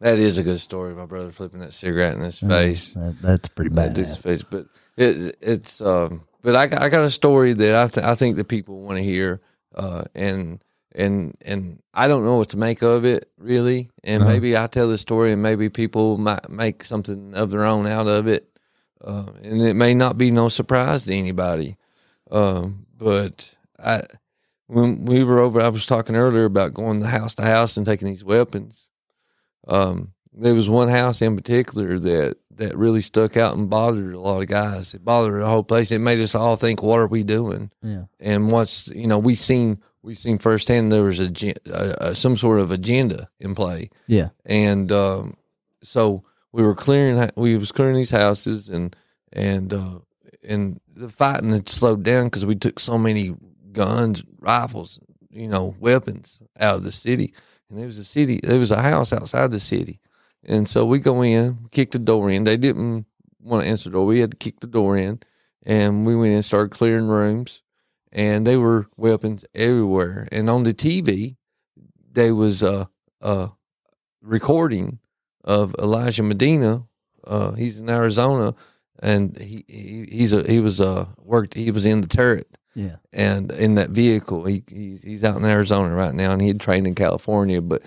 that 0.00 0.18
is 0.18 0.38
a 0.38 0.42
good 0.42 0.60
story. 0.60 0.94
My 0.94 1.06
brother 1.06 1.30
flipping 1.32 1.60
that 1.60 1.72
cigarette 1.72 2.14
in 2.14 2.20
his 2.20 2.38
face. 2.38 2.94
that- 2.94 3.16
that's 3.22 3.48
pretty 3.48 3.70
That 3.70 3.88
bad. 3.88 3.94
dude's 3.94 4.16
face, 4.16 4.42
but 4.42 4.66
it, 4.96 5.36
it's 5.40 5.80
um. 5.80 6.22
But 6.42 6.56
I 6.56 6.66
got, 6.66 6.82
I 6.82 6.88
got 6.90 7.04
a 7.04 7.10
story 7.10 7.54
that 7.54 7.74
I 7.74 7.86
th- 7.88 8.04
I 8.06 8.14
think 8.14 8.36
that 8.36 8.48
people 8.48 8.80
want 8.82 8.98
to 8.98 9.02
hear, 9.04 9.40
uh, 9.74 10.04
and 10.14 10.62
and 10.94 11.36
and 11.42 11.82
I 11.92 12.08
don't 12.08 12.24
know 12.24 12.36
what 12.36 12.50
to 12.50 12.56
make 12.56 12.82
of 12.82 13.04
it 13.04 13.30
really, 13.38 13.90
and 14.02 14.22
Uh-huh. 14.22 14.32
maybe 14.32 14.56
I 14.56 14.66
tell 14.68 14.88
the 14.88 14.98
story, 14.98 15.32
and 15.32 15.42
maybe 15.42 15.68
people 15.68 16.18
might 16.18 16.48
make 16.48 16.84
something 16.84 17.34
of 17.34 17.50
their 17.50 17.64
own 17.64 17.86
out 17.86 18.06
of 18.06 18.26
it, 18.26 18.48
uh, 19.04 19.26
and 19.42 19.60
it 19.62 19.74
may 19.74 19.94
not 19.94 20.16
be 20.18 20.30
no 20.30 20.48
surprise 20.48 21.04
to 21.04 21.14
anybody, 21.14 21.76
um, 22.30 22.86
but 22.96 23.50
I 23.78 24.02
when 24.66 25.04
we 25.04 25.22
were 25.24 25.40
over, 25.40 25.60
I 25.60 25.68
was 25.68 25.84
talking 25.86 26.16
earlier 26.16 26.44
about 26.46 26.72
going 26.74 27.00
to 27.00 27.06
house 27.06 27.34
to 27.34 27.42
house 27.42 27.76
and 27.76 27.84
taking 27.84 28.08
these 28.08 28.24
weapons. 28.24 28.88
Um, 29.68 30.12
there 30.32 30.54
was 30.54 30.68
one 30.68 30.88
house 30.88 31.20
in 31.22 31.36
particular 31.36 31.98
that 31.98 32.36
that 32.56 32.76
really 32.78 33.00
stuck 33.00 33.36
out 33.36 33.56
and 33.56 33.68
bothered 33.68 34.14
a 34.14 34.20
lot 34.20 34.40
of 34.40 34.46
guys. 34.48 34.94
It 34.94 35.04
bothered 35.04 35.40
the 35.40 35.46
whole 35.46 35.64
place. 35.64 35.90
It 35.92 35.98
made 36.00 36.20
us 36.20 36.34
all 36.34 36.56
think, 36.56 36.82
"What 36.82 37.00
are 37.00 37.06
we 37.08 37.22
doing?" 37.24 37.70
Yeah. 37.82 38.04
And 38.20 38.50
what's 38.50 38.88
you 38.88 39.06
know 39.06 39.18
we 39.18 39.34
seen 39.34 39.78
we 40.04 40.14
seen 40.14 40.38
firsthand 40.38 40.92
there 40.92 41.02
was 41.02 41.18
a, 41.18 41.28
gen- 41.28 41.54
a, 41.66 41.96
a 42.10 42.14
some 42.14 42.36
sort 42.36 42.60
of 42.60 42.70
agenda 42.70 43.28
in 43.40 43.54
play, 43.54 43.88
Yeah. 44.06 44.28
and 44.44 44.92
um, 44.92 45.36
so 45.82 46.22
we 46.52 46.62
were 46.62 46.74
clearing 46.74 47.30
we 47.36 47.56
was 47.56 47.72
clearing 47.72 47.96
these 47.96 48.10
houses 48.10 48.68
and 48.68 48.94
and 49.32 49.72
uh, 49.72 49.98
and 50.46 50.80
the 50.94 51.08
fighting 51.08 51.50
had 51.52 51.68
slowed 51.68 52.02
down 52.02 52.26
because 52.26 52.44
we 52.46 52.54
took 52.54 52.78
so 52.78 52.98
many 52.98 53.34
guns, 53.72 54.22
rifles, 54.38 55.00
you 55.30 55.48
know, 55.48 55.74
weapons 55.80 56.38
out 56.60 56.76
of 56.76 56.82
the 56.84 56.92
city. 56.92 57.34
And 57.68 57.78
there 57.78 57.86
was 57.86 57.98
a 57.98 58.04
city, 58.04 58.38
there 58.42 58.58
was 58.60 58.70
a 58.70 58.82
house 58.82 59.12
outside 59.12 59.50
the 59.50 59.58
city, 59.58 59.98
and 60.44 60.68
so 60.68 60.84
we 60.84 60.98
go 61.00 61.22
in, 61.22 61.66
kick 61.72 61.90
the 61.92 61.98
door 61.98 62.30
in. 62.30 62.44
They 62.44 62.58
didn't 62.58 63.06
want 63.40 63.64
to 63.64 63.68
answer 63.68 63.88
the 63.88 63.94
door. 63.94 64.06
We 64.06 64.20
had 64.20 64.32
to 64.32 64.36
kick 64.36 64.60
the 64.60 64.66
door 64.68 64.96
in, 64.98 65.18
and 65.64 66.04
we 66.06 66.14
went 66.14 66.28
in 66.30 66.36
and 66.36 66.44
started 66.44 66.70
clearing 66.76 67.06
rooms, 67.08 67.62
and 68.14 68.46
they 68.46 68.56
were 68.56 68.86
weapons 68.96 69.44
everywhere. 69.54 70.28
And 70.32 70.48
on 70.48 70.62
the 70.64 70.72
TV, 70.74 71.36
there 72.12 72.34
was 72.34 72.62
a 72.62 72.88
a 73.20 73.50
recording 74.22 74.98
of 75.42 75.74
Elijah 75.78 76.22
Medina. 76.22 76.84
Uh, 77.26 77.52
he's 77.52 77.80
in 77.80 77.88
Arizona, 77.90 78.54
and 79.02 79.36
he, 79.38 79.64
he 79.68 80.06
he's 80.10 80.32
a 80.32 80.42
he 80.50 80.60
was 80.60 80.80
uh 80.80 81.06
worked 81.18 81.54
he 81.54 81.70
was 81.70 81.84
in 81.86 82.00
the 82.02 82.06
turret 82.06 82.48
Yeah. 82.74 82.96
and 83.12 83.50
in 83.52 83.74
that 83.76 83.90
vehicle 83.90 84.44
he 84.44 84.62
he's, 84.68 85.02
he's 85.02 85.24
out 85.24 85.36
in 85.36 85.44
Arizona 85.44 85.94
right 85.94 86.14
now, 86.14 86.32
and 86.32 86.42
he 86.42 86.48
had 86.48 86.60
trained 86.60 86.86
in 86.86 86.94
California, 86.94 87.60
but 87.62 87.82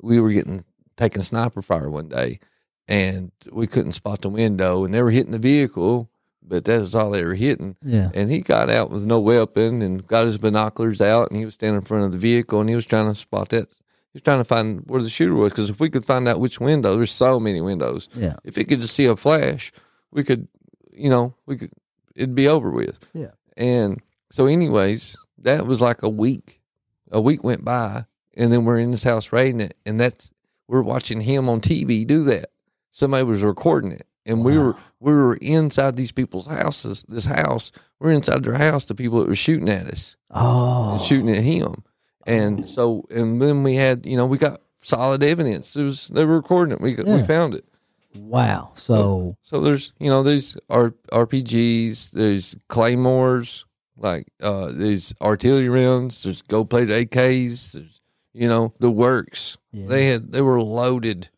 we 0.00 0.20
were 0.20 0.30
getting 0.32 0.64
taking 0.96 1.22
sniper 1.22 1.62
fire 1.62 1.88
one 1.90 2.08
day, 2.08 2.38
and 2.86 3.32
we 3.50 3.66
couldn't 3.66 3.92
spot 3.92 4.20
the 4.20 4.28
window, 4.28 4.84
and 4.84 4.92
they 4.92 5.00
were 5.02 5.10
hitting 5.10 5.32
the 5.32 5.38
vehicle, 5.38 6.10
but 6.46 6.64
that 6.64 6.80
was 6.80 6.94
all 6.94 7.10
they 7.10 7.24
were 7.24 7.34
hitting. 7.34 7.76
Yeah. 7.82 8.10
And 8.14 8.30
he 8.30 8.40
got 8.40 8.70
out 8.70 8.90
with 8.90 9.06
no 9.06 9.20
weapon 9.20 9.82
and 9.82 10.06
got 10.06 10.26
his 10.26 10.38
binoculars 10.38 11.00
out, 11.00 11.30
and 11.30 11.38
he 11.38 11.44
was 11.44 11.54
standing 11.54 11.76
in 11.76 11.82
front 11.82 12.04
of 12.04 12.12
the 12.12 12.18
vehicle, 12.18 12.60
and 12.60 12.68
he 12.68 12.76
was 12.76 12.86
trying 12.86 13.12
to 13.12 13.18
spot 13.18 13.50
that. 13.50 13.68
He 13.70 14.16
was 14.16 14.22
trying 14.22 14.40
to 14.40 14.44
find 14.44 14.82
where 14.86 15.02
the 15.02 15.08
shooter 15.08 15.34
was 15.34 15.52
because 15.52 15.70
if 15.70 15.80
we 15.80 15.88
could 15.88 16.04
find 16.04 16.28
out 16.28 16.40
which 16.40 16.60
window, 16.60 16.94
there's 16.94 17.12
so 17.12 17.40
many 17.40 17.60
windows. 17.60 18.08
Yeah. 18.14 18.34
If 18.44 18.56
he 18.56 18.64
could 18.64 18.80
just 18.82 18.94
see 18.94 19.06
a 19.06 19.16
flash, 19.16 19.72
we 20.10 20.22
could, 20.22 20.48
you 20.92 21.08
know, 21.08 21.34
we 21.46 21.56
could. 21.56 21.70
It'd 22.14 22.34
be 22.34 22.48
over 22.48 22.70
with. 22.70 23.00
Yeah. 23.14 23.30
And 23.56 24.02
so, 24.30 24.46
anyways, 24.46 25.16
that 25.38 25.66
was 25.66 25.80
like 25.80 26.02
a 26.02 26.10
week. 26.10 26.60
A 27.10 27.20
week 27.20 27.42
went 27.42 27.64
by, 27.64 28.04
and 28.36 28.52
then 28.52 28.64
we're 28.64 28.78
in 28.78 28.90
this 28.90 29.04
house 29.04 29.32
raiding 29.32 29.60
it, 29.60 29.76
and 29.86 30.00
that's 30.00 30.30
we're 30.68 30.82
watching 30.82 31.22
him 31.22 31.48
on 31.48 31.60
TV 31.60 32.06
do 32.06 32.24
that. 32.24 32.50
Somebody 32.90 33.24
was 33.24 33.42
recording 33.42 33.92
it, 33.92 34.06
and 34.26 34.44
we 34.44 34.56
were 34.58 34.76
we 35.00 35.12
were 35.12 35.34
inside 35.36 35.96
these 35.96 36.12
people's 36.12 36.46
houses. 36.46 37.04
This 37.08 37.24
house, 37.26 37.72
we're 38.00 38.12
inside 38.12 38.44
their 38.44 38.58
house. 38.58 38.84
The 38.84 38.94
people 38.94 39.20
that 39.20 39.28
were 39.28 39.34
shooting 39.36 39.68
at 39.68 39.86
us 39.86 40.16
Oh. 40.30 40.98
shooting 40.98 41.30
at 41.30 41.42
him, 41.42 41.82
and 42.26 42.66
so 42.68 43.04
and 43.10 43.40
then 43.42 43.62
we 43.62 43.74
had 43.76 44.06
you 44.06 44.16
know 44.16 44.26
we 44.26 44.38
got 44.38 44.60
solid 44.82 45.22
evidence. 45.22 45.74
It 45.76 45.82
was 45.84 46.08
they 46.08 46.24
were 46.24 46.36
recording 46.36 46.72
it. 46.74 46.80
We 46.80 46.94
got 46.94 47.06
we 47.06 47.22
found 47.22 47.54
it. 47.54 47.64
Wow. 48.14 48.72
So, 48.74 49.36
So 49.42 49.60
there's 49.60 49.92
you 49.98 50.10
know 50.10 50.22
there's 50.22 50.56
R- 50.68 50.94
RPGs, 51.12 52.10
there's 52.10 52.56
claymores, 52.68 53.64
like 53.96 54.26
uh 54.42 54.70
there's 54.72 55.14
artillery 55.20 55.68
rounds, 55.68 56.22
there's 56.22 56.42
gold 56.42 56.68
plated 56.70 56.90
AKs, 57.10 57.72
there's 57.72 58.00
you 58.34 58.48
know 58.48 58.74
the 58.80 58.90
works. 58.90 59.56
yeah. 59.72 59.86
They 59.88 60.06
had 60.06 60.32
they 60.32 60.42
were 60.42 60.60
loaded. 60.62 61.28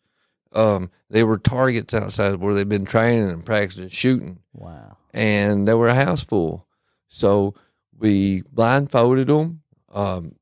Um, 0.53 0.91
they 1.15 1.23
were 1.23 1.39
targets 1.39 1.95
outside 1.95 2.35
where 2.41 2.55
they've 2.55 2.69
been 2.69 2.85
training 2.85 3.31
and 3.31 3.47
practicing 3.47 3.89
shooting, 3.89 4.41
wow. 4.53 4.97
and 5.13 5.69
they 5.69 5.75
were 5.75 5.87
a 5.87 5.95
house 5.95 6.23
full. 6.25 6.67
So 7.07 7.55
we 7.97 8.43
blindfolded 8.53 9.29
them, 9.29 9.63
um, 9.93 10.35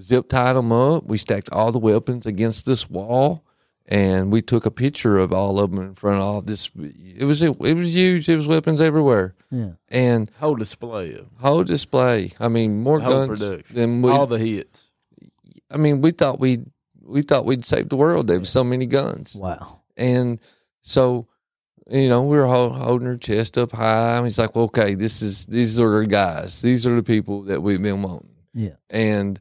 zip 0.00 0.28
tied 0.28 0.54
them 0.54 0.72
up. 0.72 1.04
We 1.04 1.18
stacked 1.18 1.50
all 1.52 1.70
the 1.70 1.78
weapons 1.78 2.26
against 2.26 2.66
this 2.66 2.90
wall, 2.90 3.44
and 3.86 4.32
we 4.32 4.42
took 4.42 4.66
a 4.66 4.72
picture 4.72 5.18
of 5.18 5.32
all 5.32 5.60
of 5.60 5.70
them 5.70 5.80
in 5.80 5.94
front 5.94 6.16
of 6.18 6.24
all 6.24 6.42
this. 6.42 6.68
It 6.76 7.24
was 7.24 7.40
it 7.40 7.56
was 7.56 7.94
huge. 7.94 8.26
There 8.26 8.36
was 8.36 8.48
weapons 8.48 8.80
everywhere, 8.80 9.36
Yeah. 9.52 9.74
and 9.88 10.28
Whole 10.40 10.56
display 10.56 11.14
of 11.14 11.28
whole 11.38 11.62
display. 11.62 12.32
I 12.40 12.48
mean, 12.48 12.82
more 12.82 12.98
whole 12.98 13.26
guns 13.28 13.38
production, 13.40 13.76
than 13.76 14.02
we. 14.02 14.10
all 14.10 14.26
the 14.26 14.38
hits. 14.38 14.90
I 15.70 15.76
mean, 15.76 16.00
we 16.00 16.10
thought 16.10 16.40
we 16.40 16.56
would 16.56 16.72
we 17.06 17.22
thought 17.22 17.46
we'd 17.46 17.64
save 17.64 17.88
the 17.88 17.96
world. 17.96 18.26
There 18.26 18.40
was 18.40 18.50
so 18.50 18.64
many 18.64 18.84
guns, 18.86 19.34
Wow. 19.36 19.80
And 19.98 20.40
so 20.80 21.26
you 21.90 22.08
know 22.08 22.22
we 22.22 22.36
were 22.36 22.46
hol- 22.46 22.72
holding 22.72 23.06
her 23.08 23.16
chest 23.18 23.58
up 23.58 23.72
high. 23.72 24.16
And 24.16 24.26
he's 24.26 24.38
like, 24.38 24.54
well, 24.54 24.66
"Okay, 24.66 24.94
this 24.94 25.20
is 25.20 25.44
these 25.46 25.78
are 25.78 25.94
our 25.96 26.04
guys. 26.04 26.62
These 26.62 26.86
are 26.86 26.96
the 26.96 27.02
people 27.02 27.42
that 27.42 27.62
we've 27.62 27.82
been 27.82 28.02
wanting." 28.02 28.30
Yeah. 28.54 28.76
And 28.88 29.40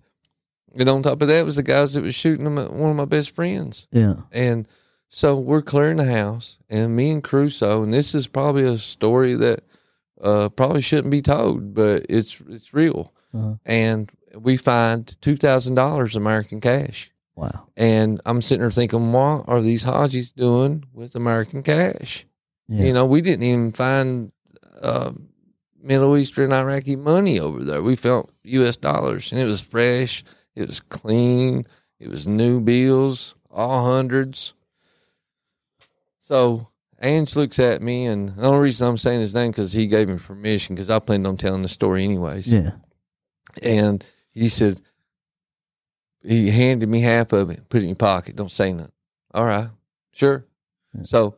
and 0.76 0.90
on 0.90 1.04
top 1.04 1.22
of 1.22 1.28
that 1.30 1.46
was 1.46 1.56
the 1.56 1.64
guys 1.64 1.94
that 1.94 2.04
was 2.04 2.16
shooting 2.16 2.44
them 2.44 2.58
at 2.58 2.74
one 2.74 2.92
of 2.92 2.96
my 2.96 3.06
best 3.06 3.34
friends. 3.34 3.88
Yeah. 3.92 4.16
And 4.32 4.68
so 5.10 5.38
we're 5.38 5.62
clearing 5.62 5.98
the 5.98 6.06
house, 6.06 6.58
and 6.70 6.96
me 6.96 7.12
and 7.12 7.24
Crusoe, 7.24 7.82
and 7.82 7.94
this 7.94 8.14
is 8.14 8.28
probably 8.28 8.64
a 8.64 8.78
story 8.78 9.36
that 9.36 9.64
uh, 10.22 10.50
probably 10.50 10.82
shouldn't 10.82 11.12
be 11.12 11.22
told, 11.22 11.74
but 11.74 12.06
it's 12.10 12.42
it's 12.50 12.74
real. 12.74 13.14
Uh-huh. 13.34 13.56
And 13.66 14.12
we 14.36 14.58
find 14.58 15.16
two 15.22 15.36
thousand 15.36 15.76
dollars 15.76 16.16
American 16.16 16.62
cash. 16.62 17.12
Wow. 17.38 17.68
And 17.78 18.20
I'm 18.26 18.42
sitting 18.42 18.62
there 18.62 18.72
thinking, 18.72 19.14
what 19.14 19.46
are 19.48 19.62
these 19.62 19.86
Hajis 19.86 20.34
doing 20.34 20.84
with 20.92 21.16
American 21.16 21.62
cash? 21.62 22.26
Yeah. 22.68 22.86
You 22.86 22.94
know, 22.94 23.06
we 23.06 23.22
didn't 23.22 23.44
even 23.44 23.72
find 23.72 24.32
uh, 24.82 25.12
Middle 25.80 26.18
Eastern 26.18 26.52
Iraqi 26.52 26.96
money 26.96 27.40
over 27.40 27.64
there. 27.64 27.84
We 27.84 27.96
felt 27.96 28.32
U.S. 28.44 28.76
dollars, 28.76 29.32
and 29.32 29.40
it 29.40 29.46
was 29.46 29.62
fresh, 29.62 30.24
it 30.56 30.68
was 30.68 30.80
clean, 30.80 31.68
it 32.00 32.10
was 32.10 32.26
new 32.26 32.60
bills, 32.60 33.36
all 33.52 33.86
hundreds. 33.86 34.56
So 36.20 36.68
Ange 37.02 37.36
looks 37.36 37.60
at 37.60 37.84
me, 37.84 38.08
and 38.08 38.36
the 38.36 38.48
only 38.48 38.60
reason 38.60 38.88
I'm 38.88 38.98
saying 38.98 39.22
his 39.22 39.36
name 39.36 39.52
because 39.52 39.74
he 39.74 39.86
gave 39.86 40.10
me 40.10 40.18
permission 40.18 40.76
because 40.76 40.90
I 40.90 40.98
planned 40.98 41.28
on 41.28 41.38
telling 41.38 41.62
the 41.62 41.70
story 41.70 42.04
anyways 42.04 42.52
yeah. 42.52 42.72
and 43.62 44.04
he 44.32 44.50
said 44.50 44.82
he 46.28 46.52
handed 46.52 46.90
me 46.90 47.00
half 47.02 47.32
of 47.34 47.50
it, 47.50 47.68
put 47.70 47.78
it 47.78 47.84
in 47.84 47.90
your 47.90 47.96
pocket, 47.96 48.36
don't 48.36 48.52
say 48.52 48.74
nothing. 48.74 48.92
All 49.34 49.46
right, 49.46 49.70
sure. 50.14 50.46
Yeah. 50.94 51.04
So 51.04 51.36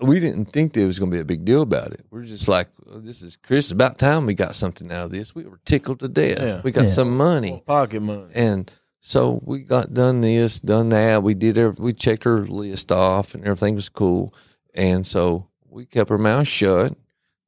we 0.00 0.20
didn't 0.20 0.46
think 0.46 0.72
there 0.74 0.86
was 0.86 0.98
going 0.98 1.10
to 1.10 1.16
be 1.16 1.20
a 1.20 1.24
big 1.24 1.44
deal 1.44 1.62
about 1.62 1.92
it. 1.92 2.04
We're 2.10 2.22
just 2.24 2.48
like, 2.48 2.68
well, 2.84 3.00
this 3.00 3.22
is 3.22 3.36
Chris. 3.36 3.70
About 3.70 3.98
time 3.98 4.26
we 4.26 4.34
got 4.34 4.54
something 4.54 4.92
out 4.92 5.06
of 5.06 5.10
this. 5.10 5.34
We 5.34 5.44
were 5.44 5.60
tickled 5.64 6.00
to 6.00 6.08
death. 6.08 6.38
Yeah. 6.40 6.60
We 6.62 6.70
got 6.72 6.84
Yeah. 6.84 6.90
some 6.90 7.16
money, 7.16 7.62
pocket 7.66 8.00
money. 8.02 8.30
and 8.34 8.70
so 9.00 9.40
we 9.44 9.60
got 9.62 9.94
done 9.94 10.20
this, 10.20 10.60
done 10.60 10.88
that. 10.90 11.22
We 11.22 11.34
did. 11.34 11.56
Every, 11.56 11.82
we 11.82 11.92
checked 11.92 12.24
her 12.24 12.46
list 12.46 12.90
off, 12.92 13.34
and 13.34 13.44
everything 13.44 13.74
was 13.76 13.88
cool. 13.88 14.34
And 14.74 15.06
so 15.06 15.46
we 15.68 15.86
kept 15.86 16.10
our 16.10 16.18
mouth 16.18 16.46
shut 16.48 16.94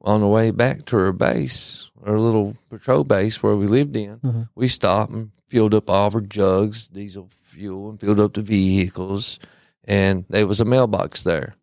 on 0.09 0.21
the 0.21 0.27
way 0.27 0.51
back 0.51 0.85
to 0.87 0.97
our 0.97 1.13
base, 1.13 1.91
our 2.07 2.19
little 2.19 2.55
patrol 2.71 3.05
base 3.05 3.43
where 3.43 3.57
we 3.57 3.67
lived 3.67 3.95
in. 3.97 4.17
Mhm. 4.21 4.49
We 4.55 4.69
stopped 4.69 5.13
and 5.13 5.31
filled 5.49 5.75
up 5.75 5.91
all 5.91 6.07
of 6.09 6.15
our 6.15 6.21
jugs, 6.23 6.87
diesel 6.87 7.29
fuel, 7.43 7.91
and 7.91 8.01
filled 8.01 8.21
up 8.21 8.33
the 8.35 8.43
vehicles. 8.43 9.39
And 9.85 10.25
there 10.31 10.47
was 10.47 10.61
a 10.61 10.65
mailbox 10.65 11.23
there. 11.23 11.57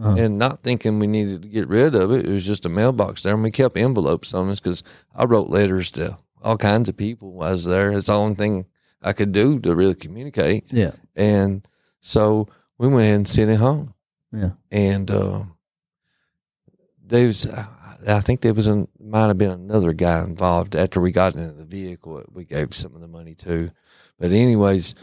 Uh-huh. 0.00 0.14
And 0.16 0.38
not 0.38 0.62
thinking 0.62 1.00
we 1.00 1.08
needed 1.08 1.42
to 1.42 1.48
get 1.48 1.66
rid 1.68 1.94
of 1.96 2.12
it, 2.12 2.26
it 2.26 2.32
was 2.32 2.46
just 2.46 2.64
a 2.66 2.68
mailbox 2.68 3.22
there. 3.22 3.34
And 3.34 3.42
we 3.42 3.50
kept 3.50 3.76
envelopes 3.76 4.32
on 4.32 4.48
us 4.48 4.60
because 4.60 4.82
I 5.14 5.24
wrote 5.24 5.50
letters 5.50 5.90
to 5.92 6.18
all 6.42 6.56
kinds 6.56 6.88
of 6.88 6.96
people 6.96 7.32
while 7.32 7.48
I 7.48 7.52
was 7.52 7.64
there. 7.64 7.90
It's 7.90 8.06
the 8.06 8.14
only 8.14 8.36
thing 8.36 8.66
I 9.02 9.12
could 9.12 9.32
do 9.32 9.58
to 9.60 9.74
really 9.74 9.96
communicate. 9.96 10.64
Yeah. 10.70 10.92
And 11.16 11.66
so 12.00 12.46
we 12.78 12.86
went 12.86 13.06
ahead 13.06 13.16
and 13.16 13.28
sent 13.28 13.50
it 13.50 13.56
home 13.56 13.94
Yeah. 14.32 14.52
and 14.70 15.10
uh, 15.10 15.42
there 17.04 17.26
was 17.26 17.46
I 18.06 18.20
think 18.20 18.40
there 18.40 18.54
was 18.54 18.66
a, 18.66 18.86
might 19.00 19.26
have 19.26 19.38
been 19.38 19.50
another 19.50 19.92
guy 19.92 20.20
involved 20.22 20.76
after 20.76 21.00
we 21.00 21.10
got 21.10 21.34
into 21.34 21.52
the 21.52 21.64
vehicle. 21.64 22.22
We 22.32 22.44
gave 22.44 22.74
some 22.74 22.94
of 22.94 23.00
the 23.00 23.08
money 23.08 23.34
to, 23.36 23.70
but 24.18 24.30
anyways, 24.32 24.94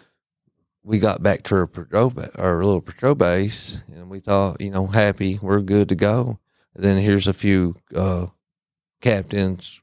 we 0.83 0.99
got 0.99 1.23
back 1.23 1.43
to 1.43 1.55
our 1.55 1.67
patrol, 1.67 2.13
our 2.35 2.57
little 2.63 2.81
patrol 2.81 3.15
base, 3.15 3.81
and 3.93 4.09
we 4.09 4.19
thought, 4.19 4.61
you 4.61 4.69
know, 4.69 4.85
happy, 4.87 5.39
we're 5.41 5.61
good 5.61 5.89
to 5.89 5.95
go. 5.95 6.39
And 6.75 6.83
then 6.83 7.01
here's 7.01 7.27
a 7.27 7.33
few 7.33 7.75
uh, 7.95 8.27
captains, 9.01 9.81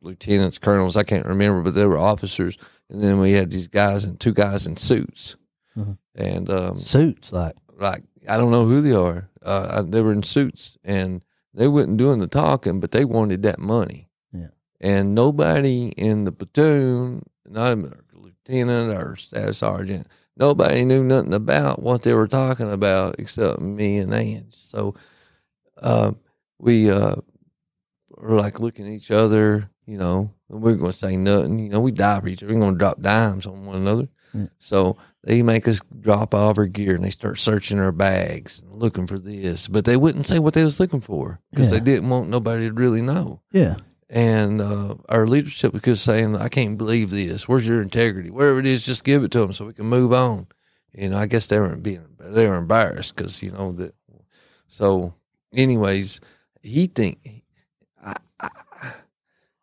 lieutenants, 0.00 0.58
colonels. 0.58 0.96
I 0.96 1.02
can't 1.02 1.26
remember, 1.26 1.62
but 1.62 1.74
they 1.74 1.86
were 1.86 1.98
officers. 1.98 2.56
And 2.88 3.02
then 3.02 3.18
we 3.18 3.32
had 3.32 3.50
these 3.50 3.68
guys 3.68 4.04
and 4.04 4.18
two 4.20 4.32
guys 4.32 4.66
in 4.66 4.76
suits, 4.76 5.36
Mhm. 5.76 5.98
and 6.14 6.50
um, 6.50 6.78
Suits 6.78 7.32
like. 7.32 7.54
like 7.78 8.04
I 8.28 8.36
don't 8.38 8.50
know 8.50 8.66
who 8.66 8.80
they 8.80 8.92
are. 8.92 9.28
Uh, 9.42 9.82
they 9.82 10.00
were 10.00 10.12
in 10.12 10.22
suits 10.22 10.76
and 10.82 11.24
they 11.56 11.68
wasn't 11.68 11.96
doing 11.96 12.18
the 12.18 12.26
talking, 12.26 12.80
but 12.80 12.92
they 12.92 13.04
wanted 13.04 13.42
that 13.42 13.58
money. 13.58 14.08
Yeah. 14.32 14.48
And 14.80 15.14
nobody 15.14 15.88
in 15.96 16.24
the 16.24 16.32
platoon, 16.32 17.24
not 17.46 17.72
even 17.72 17.92
a 18.14 18.18
lieutenant 18.18 18.92
or 18.92 19.16
staff 19.16 19.54
sergeant, 19.54 20.06
nobody 20.36 20.84
knew 20.84 21.02
nothing 21.02 21.34
about 21.34 21.82
what 21.82 22.02
they 22.02 22.12
were 22.12 22.28
talking 22.28 22.70
about 22.70 23.16
except 23.18 23.60
me 23.60 23.98
and 23.98 24.12
Ange. 24.12 24.54
So 24.54 24.94
uh, 25.78 26.12
we 26.58 26.90
uh, 26.90 27.16
were 28.10 28.36
like 28.36 28.60
looking 28.60 28.86
at 28.86 28.92
each 28.92 29.10
other, 29.10 29.70
you 29.86 29.96
know, 29.96 30.30
and 30.50 30.60
we 30.60 30.72
are 30.72 30.76
going 30.76 30.92
to 30.92 30.96
say 30.96 31.16
nothing. 31.16 31.58
You 31.58 31.70
know, 31.70 31.80
we 31.80 31.90
die 31.90 32.20
for 32.20 32.28
each 32.28 32.42
other. 32.42 32.52
We're 32.52 32.60
going 32.60 32.74
to 32.74 32.78
drop 32.78 33.00
dimes 33.00 33.46
on 33.46 33.64
one 33.64 33.76
another. 33.76 34.08
Yeah. 34.34 34.46
So 34.58 34.98
they 35.26 35.42
make 35.42 35.66
us 35.66 35.80
drop 36.00 36.34
all 36.34 36.50
of 36.50 36.58
our 36.58 36.66
gear 36.66 36.94
and 36.94 37.04
they 37.04 37.10
start 37.10 37.38
searching 37.38 37.80
our 37.80 37.90
bags 37.90 38.62
and 38.62 38.74
looking 38.76 39.06
for 39.08 39.18
this, 39.18 39.66
but 39.66 39.84
they 39.84 39.96
wouldn't 39.96 40.26
say 40.26 40.38
what 40.38 40.54
they 40.54 40.62
was 40.62 40.78
looking 40.78 41.00
for 41.00 41.40
because 41.50 41.70
Yeah. 41.72 41.78
they 41.80 41.84
didn't 41.84 42.08
want 42.10 42.28
nobody 42.30 42.68
to 42.68 42.72
really 42.72 43.02
know. 43.02 43.40
Yeah. 43.52 43.74
And 44.08 44.60
uh, 44.60 44.94
our 45.08 45.26
leadership 45.26 45.72
was 45.72 45.82
just 45.82 46.04
saying, 46.04 46.36
"I 46.36 46.48
can't 46.48 46.78
believe 46.78 47.10
this. 47.10 47.48
Where's 47.48 47.66
your 47.66 47.82
integrity? 47.82 48.30
Wherever 48.30 48.60
it 48.60 48.66
is, 48.66 48.86
just 48.86 49.02
give 49.02 49.24
it 49.24 49.32
to 49.32 49.40
them 49.40 49.52
so 49.52 49.64
we 49.66 49.72
can 49.72 49.86
move 49.86 50.12
on." 50.12 50.46
You 50.94 51.08
know, 51.10 51.18
I 51.18 51.26
guess 51.26 51.48
they 51.48 51.58
weren't 51.58 51.82
being 51.82 52.06
they 52.20 52.46
were 52.46 52.54
embarrassed 52.54 53.16
because 53.16 53.42
you 53.42 53.50
know 53.50 53.72
that. 53.72 53.94
So, 54.68 55.12
anyways, 55.52 56.20
he 56.62 56.86
think 56.86 57.42
I, 58.00 58.14
I, 58.38 58.48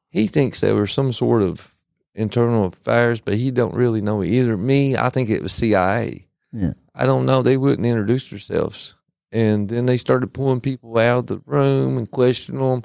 he 0.09 0.27
thinks 0.27 0.59
there 0.59 0.75
was 0.75 0.91
some 0.91 1.13
sort 1.13 1.41
of 1.41 1.72
internal 2.15 2.65
affairs, 2.65 3.21
but 3.21 3.35
he 3.35 3.51
don't 3.51 3.73
really 3.73 4.01
know 4.01 4.23
either. 4.23 4.57
Me, 4.57 4.95
I 4.95 5.09
think 5.09 5.29
it 5.29 5.41
was 5.41 5.53
CIA. 5.53 6.27
Yeah. 6.51 6.73
I 6.95 7.05
don't 7.05 7.25
know. 7.25 7.41
They 7.41 7.57
wouldn't 7.57 7.85
introduce 7.87 8.29
themselves, 8.29 8.95
and 9.31 9.67
then 9.69 9.85
they 9.87 9.97
started 9.97 10.33
pulling 10.33 10.61
people 10.61 10.97
out 10.99 11.17
of 11.19 11.27
the 11.27 11.41
room 11.45 11.97
and 11.97 12.09
questioning 12.11 12.61
them. 12.61 12.83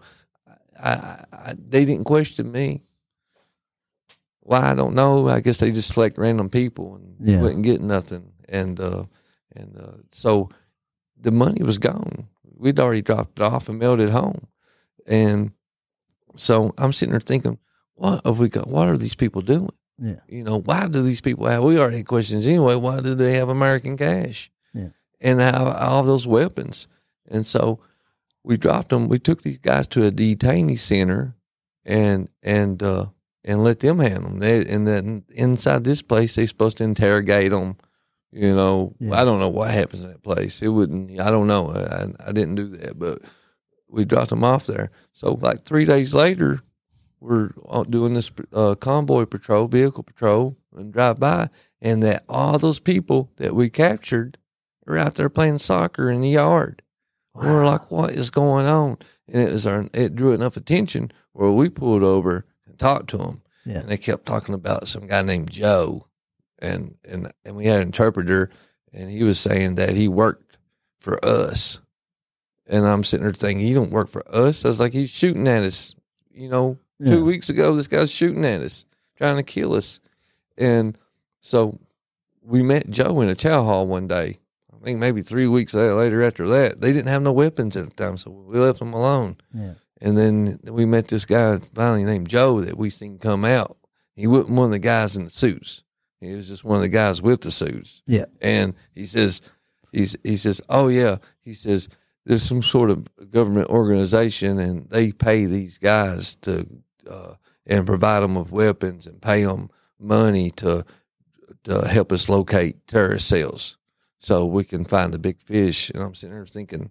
I, 0.82 0.90
I, 0.90 1.24
I, 1.32 1.54
they 1.68 1.84
didn't 1.84 2.04
question 2.04 2.50
me. 2.50 2.82
Why 4.40 4.70
I 4.70 4.74
don't 4.74 4.94
know. 4.94 5.28
I 5.28 5.40
guess 5.40 5.58
they 5.58 5.70
just 5.72 5.92
select 5.92 6.16
random 6.16 6.48
people 6.48 6.94
and 6.96 7.16
Yeah. 7.20 7.42
wouldn't 7.42 7.64
get 7.64 7.80
nothing. 7.82 8.32
And 8.48 8.80
uh, 8.80 9.04
and 9.54 9.76
uh, 9.76 9.92
so 10.10 10.48
the 11.20 11.30
money 11.30 11.62
was 11.62 11.76
gone. 11.78 12.28
We'd 12.56 12.80
already 12.80 13.02
dropped 13.02 13.38
it 13.38 13.42
off 13.42 13.68
and 13.68 13.78
mailed 13.78 14.00
it 14.00 14.08
home. 14.08 14.46
And 15.06 15.52
so 16.36 16.72
I'm 16.78 16.92
sitting 16.94 17.10
there 17.12 17.20
thinking, 17.20 17.58
what 17.98 18.24
have 18.24 18.38
we 18.38 18.48
got? 18.48 18.68
What 18.68 18.88
are 18.88 18.96
these 18.96 19.14
people 19.14 19.42
doing? 19.42 19.72
Yeah. 20.00 20.20
You 20.28 20.44
know, 20.44 20.60
why 20.60 20.86
do 20.86 21.02
these 21.02 21.20
people 21.20 21.46
have? 21.46 21.62
We 21.64 21.78
already 21.78 21.98
had 21.98 22.06
questions 22.06 22.46
anyway. 22.46 22.76
Why 22.76 23.00
do 23.00 23.14
they 23.14 23.34
have 23.34 23.48
American 23.48 23.96
cash? 23.96 24.50
Yeah. 24.72 24.90
And 25.20 25.40
have 25.40 25.66
all 25.66 26.04
those 26.04 26.26
weapons. 26.26 26.86
And 27.28 27.44
so 27.44 27.80
we 28.44 28.56
dropped 28.56 28.90
them. 28.90 29.08
We 29.08 29.18
took 29.18 29.42
these 29.42 29.58
guys 29.58 29.86
to 29.88 30.06
a 30.06 30.12
detainee 30.12 30.78
center, 30.78 31.34
and 31.84 32.28
and 32.42 32.80
uh, 32.82 33.06
and 33.44 33.64
let 33.64 33.80
them 33.80 33.98
handle 33.98 34.30
them. 34.30 34.38
They, 34.38 34.64
and 34.64 34.86
then 34.86 35.24
inside 35.30 35.82
this 35.84 36.00
place, 36.02 36.34
they're 36.36 36.46
supposed 36.46 36.76
to 36.78 36.84
interrogate 36.84 37.50
them. 37.50 37.76
You 38.30 38.54
know, 38.54 38.94
Yeah. 39.00 39.20
I 39.20 39.24
don't 39.24 39.40
know 39.40 39.48
what 39.48 39.70
happens 39.72 40.04
in 40.04 40.10
that 40.10 40.22
place. 40.22 40.62
It 40.62 40.68
wouldn't. 40.68 41.18
I 41.20 41.30
don't 41.30 41.46
know. 41.48 41.70
I, 41.72 42.28
I 42.28 42.32
didn't 42.32 42.54
do 42.54 42.68
that, 42.76 42.98
but 42.98 43.22
we 43.88 44.04
dropped 44.04 44.30
them 44.30 44.44
off 44.44 44.66
there. 44.66 44.90
So 45.12 45.34
like 45.34 45.64
three 45.64 45.84
days 45.86 46.14
later, 46.14 46.60
we're 47.20 47.50
doing 47.88 48.14
this 48.14 48.30
uh, 48.52 48.74
convoy 48.74 49.24
patrol, 49.24 49.66
vehicle 49.66 50.04
patrol, 50.04 50.56
and 50.76 50.92
drive 50.92 51.18
by, 51.18 51.48
and 51.80 52.02
that 52.02 52.24
all 52.28 52.58
those 52.58 52.80
people 52.80 53.30
that 53.36 53.54
we 53.54 53.70
captured 53.70 54.38
are 54.86 54.98
out 54.98 55.16
there 55.16 55.28
playing 55.28 55.58
soccer 55.58 56.10
in 56.10 56.20
the 56.20 56.28
yard. 56.30 56.82
And 57.34 57.44
we're 57.44 57.66
like, 57.66 57.90
what 57.90 58.10
is 58.10 58.30
going 58.30 58.66
on? 58.66 58.98
And 59.28 59.42
it 59.42 59.52
was 59.52 59.66
our, 59.66 59.88
it 59.92 60.16
drew 60.16 60.32
enough 60.32 60.56
attention 60.56 61.12
where 61.32 61.50
we 61.50 61.68
pulled 61.68 62.02
over 62.02 62.46
and 62.66 62.78
talked 62.78 63.10
to 63.10 63.18
them. 63.18 63.42
Yeah. 63.64 63.80
And 63.80 63.88
they 63.88 63.96
kept 63.96 64.26
talking 64.26 64.54
about 64.54 64.88
some 64.88 65.06
guy 65.06 65.22
named 65.22 65.50
Joe, 65.50 66.06
and 66.58 66.96
and 67.04 67.32
and 67.44 67.54
we 67.54 67.66
had 67.66 67.76
an 67.76 67.88
interpreter, 67.88 68.50
and 68.92 69.10
he 69.10 69.22
was 69.22 69.38
saying 69.38 69.74
that 69.74 69.90
he 69.90 70.08
worked 70.08 70.56
for 70.98 71.22
us. 71.24 71.80
And 72.66 72.86
I'm 72.86 73.04
sitting 73.04 73.24
there 73.24 73.32
thinking, 73.32 73.66
he 73.66 73.74
don't 73.74 73.90
work 73.90 74.08
for 74.08 74.26
us. 74.34 74.64
I 74.64 74.68
was 74.68 74.80
like, 74.80 74.92
he's 74.92 75.10
shooting 75.10 75.48
at 75.48 75.62
us. 75.62 75.94
You 76.32 76.48
know, 76.48 76.78
Yeah. 76.98 77.14
two 77.14 77.24
weeks 77.24 77.48
ago, 77.48 77.74
this 77.76 77.86
guy's 77.88 78.10
shooting 78.10 78.44
at 78.44 78.60
us, 78.60 78.84
trying 79.16 79.36
to 79.36 79.42
kill 79.42 79.74
us. 79.74 80.00
And 80.56 80.98
so 81.40 81.78
we 82.42 82.62
met 82.62 82.90
Joe 82.90 83.20
in 83.20 83.28
a 83.28 83.34
chow 83.34 83.62
hall 83.62 83.86
one 83.86 84.08
day. 84.08 84.38
I 84.74 84.84
think 84.84 84.98
maybe 84.98 85.22
three 85.22 85.46
weeks 85.46 85.74
later 85.74 86.22
after 86.22 86.46
that, 86.48 86.80
they 86.80 86.92
didn't 86.92 87.08
have 87.08 87.22
no 87.22 87.32
weapons 87.32 87.76
at 87.76 87.84
the 87.84 87.90
time, 87.94 88.16
so 88.16 88.30
we 88.30 88.58
left 88.58 88.78
them 88.78 88.92
alone. 88.94 89.36
Yeah. 89.52 89.74
And 90.00 90.16
then 90.16 90.60
we 90.64 90.86
met 90.86 91.08
this 91.08 91.26
guy 91.26 91.58
finally 91.74 92.04
named 92.04 92.28
Joe 92.28 92.60
that 92.60 92.78
we 92.78 92.88
seen 92.90 93.18
come 93.18 93.44
out. 93.44 93.76
He 94.14 94.26
wasn't 94.26 94.50
one 94.56 94.66
of 94.66 94.72
the 94.72 94.78
guys 94.78 95.16
in 95.16 95.24
the 95.24 95.30
suits. 95.30 95.82
He 96.20 96.34
was 96.34 96.48
just 96.48 96.64
one 96.64 96.76
of 96.76 96.82
the 96.82 96.88
guys 96.88 97.20
with 97.22 97.40
the 97.42 97.50
suits. 97.50 98.02
Yeah. 98.06 98.24
And 98.40 98.74
he 98.94 99.06
says, 99.06 99.40
he's 99.92 100.16
he 100.24 100.36
says, 100.36 100.60
oh 100.68 100.88
yeah, 100.88 101.18
he 101.44 101.54
says 101.54 101.88
there's 102.24 102.42
some 102.42 102.62
sort 102.62 102.90
of 102.90 103.06
government 103.30 103.70
organization 103.70 104.58
and 104.58 104.88
they 104.90 105.12
pay 105.12 105.44
these 105.46 105.78
guys 105.78 106.34
to 106.42 106.66
uh, 107.08 107.34
and 107.66 107.86
provide 107.86 108.20
them 108.20 108.34
with 108.34 108.50
weapons 108.50 109.06
and 109.06 109.20
pay 109.20 109.44
them 109.44 109.70
money 109.98 110.50
to 110.52 110.84
to 111.64 111.86
help 111.88 112.12
us 112.12 112.28
locate 112.28 112.86
terrorist 112.86 113.28
cells 113.28 113.76
so 114.20 114.44
we 114.46 114.64
can 114.64 114.84
find 114.84 115.12
the 115.12 115.18
big 115.18 115.40
fish. 115.40 115.90
And 115.90 116.02
I'm 116.02 116.14
sitting 116.14 116.34
there 116.34 116.46
thinking, 116.46 116.90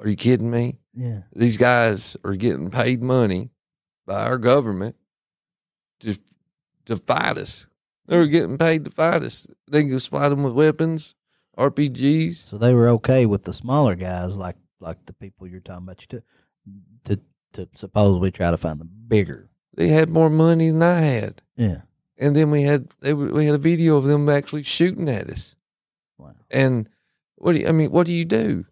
are 0.00 0.08
you 0.08 0.16
kidding 0.16 0.50
me? 0.50 0.78
Yeah. 0.94 1.20
these 1.32 1.56
guys 1.56 2.16
are 2.24 2.34
getting 2.34 2.70
paid 2.70 3.02
money 3.02 3.50
by 4.06 4.24
our 4.26 4.38
government 4.38 4.96
to 6.00 6.18
to 6.86 6.96
fight 6.96 7.38
us. 7.38 7.66
They 8.06 8.16
were 8.16 8.26
getting 8.26 8.58
paid 8.58 8.84
to 8.86 8.90
fight 8.90 9.22
us. 9.22 9.46
They 9.70 9.84
can 9.84 10.00
supply 10.00 10.28
them 10.30 10.42
with 10.42 10.54
weapons, 10.54 11.14
RPGs. 11.58 12.46
So 12.46 12.56
they 12.56 12.74
were 12.74 12.88
okay 12.90 13.26
with 13.26 13.44
the 13.44 13.52
smaller 13.52 13.94
guys, 13.94 14.34
like 14.34 14.56
like 14.80 15.04
the 15.06 15.12
people 15.12 15.46
you're 15.46 15.60
talking 15.60 15.84
about, 15.84 16.02
you 16.02 16.20
to 17.04 17.16
to 17.16 17.22
to 17.52 17.68
supposedly 17.76 18.30
try 18.30 18.50
to 18.50 18.56
find 18.56 18.80
the 18.80 18.84
bigger. 18.84 19.47
They 19.78 19.88
had 19.88 20.10
more 20.10 20.28
money 20.28 20.70
than 20.70 20.82
I 20.82 20.98
had, 21.00 21.40
Yeah. 21.56 21.82
and 22.18 22.34
then 22.34 22.50
we 22.50 22.62
had 22.62 22.88
they 23.00 23.14
we 23.14 23.46
had 23.46 23.54
a 23.54 23.58
video 23.58 23.96
of 23.96 24.04
them 24.04 24.28
actually 24.28 24.64
shooting 24.64 25.08
at 25.08 25.30
us. 25.30 25.54
Wow. 26.18 26.34
And 26.50 26.88
what 27.36 27.52
do 27.54 27.60
you, 27.60 27.68
I 27.68 27.70
mean? 27.72 27.92
What 27.92 28.06
do 28.06 28.12
you 28.12 28.24
do? 28.24 28.66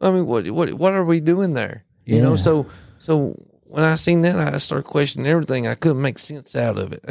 I 0.00 0.10
mean, 0.10 0.24
what 0.26 0.50
what 0.50 0.72
what 0.72 0.94
are 0.94 1.04
we 1.04 1.20
doing 1.20 1.52
there? 1.52 1.84
You 2.06 2.22
know, 2.22 2.36
so 2.36 2.66
so 2.98 3.36
when 3.64 3.84
I 3.84 3.96
seen 3.96 4.22
that, 4.22 4.36
I 4.38 4.56
started 4.56 4.84
questioning 4.88 5.26
everything. 5.26 5.68
I 5.68 5.74
couldn't 5.74 6.00
make 6.00 6.18
sense 6.18 6.56
out 6.56 6.78
of 6.78 6.94
it. 6.94 7.04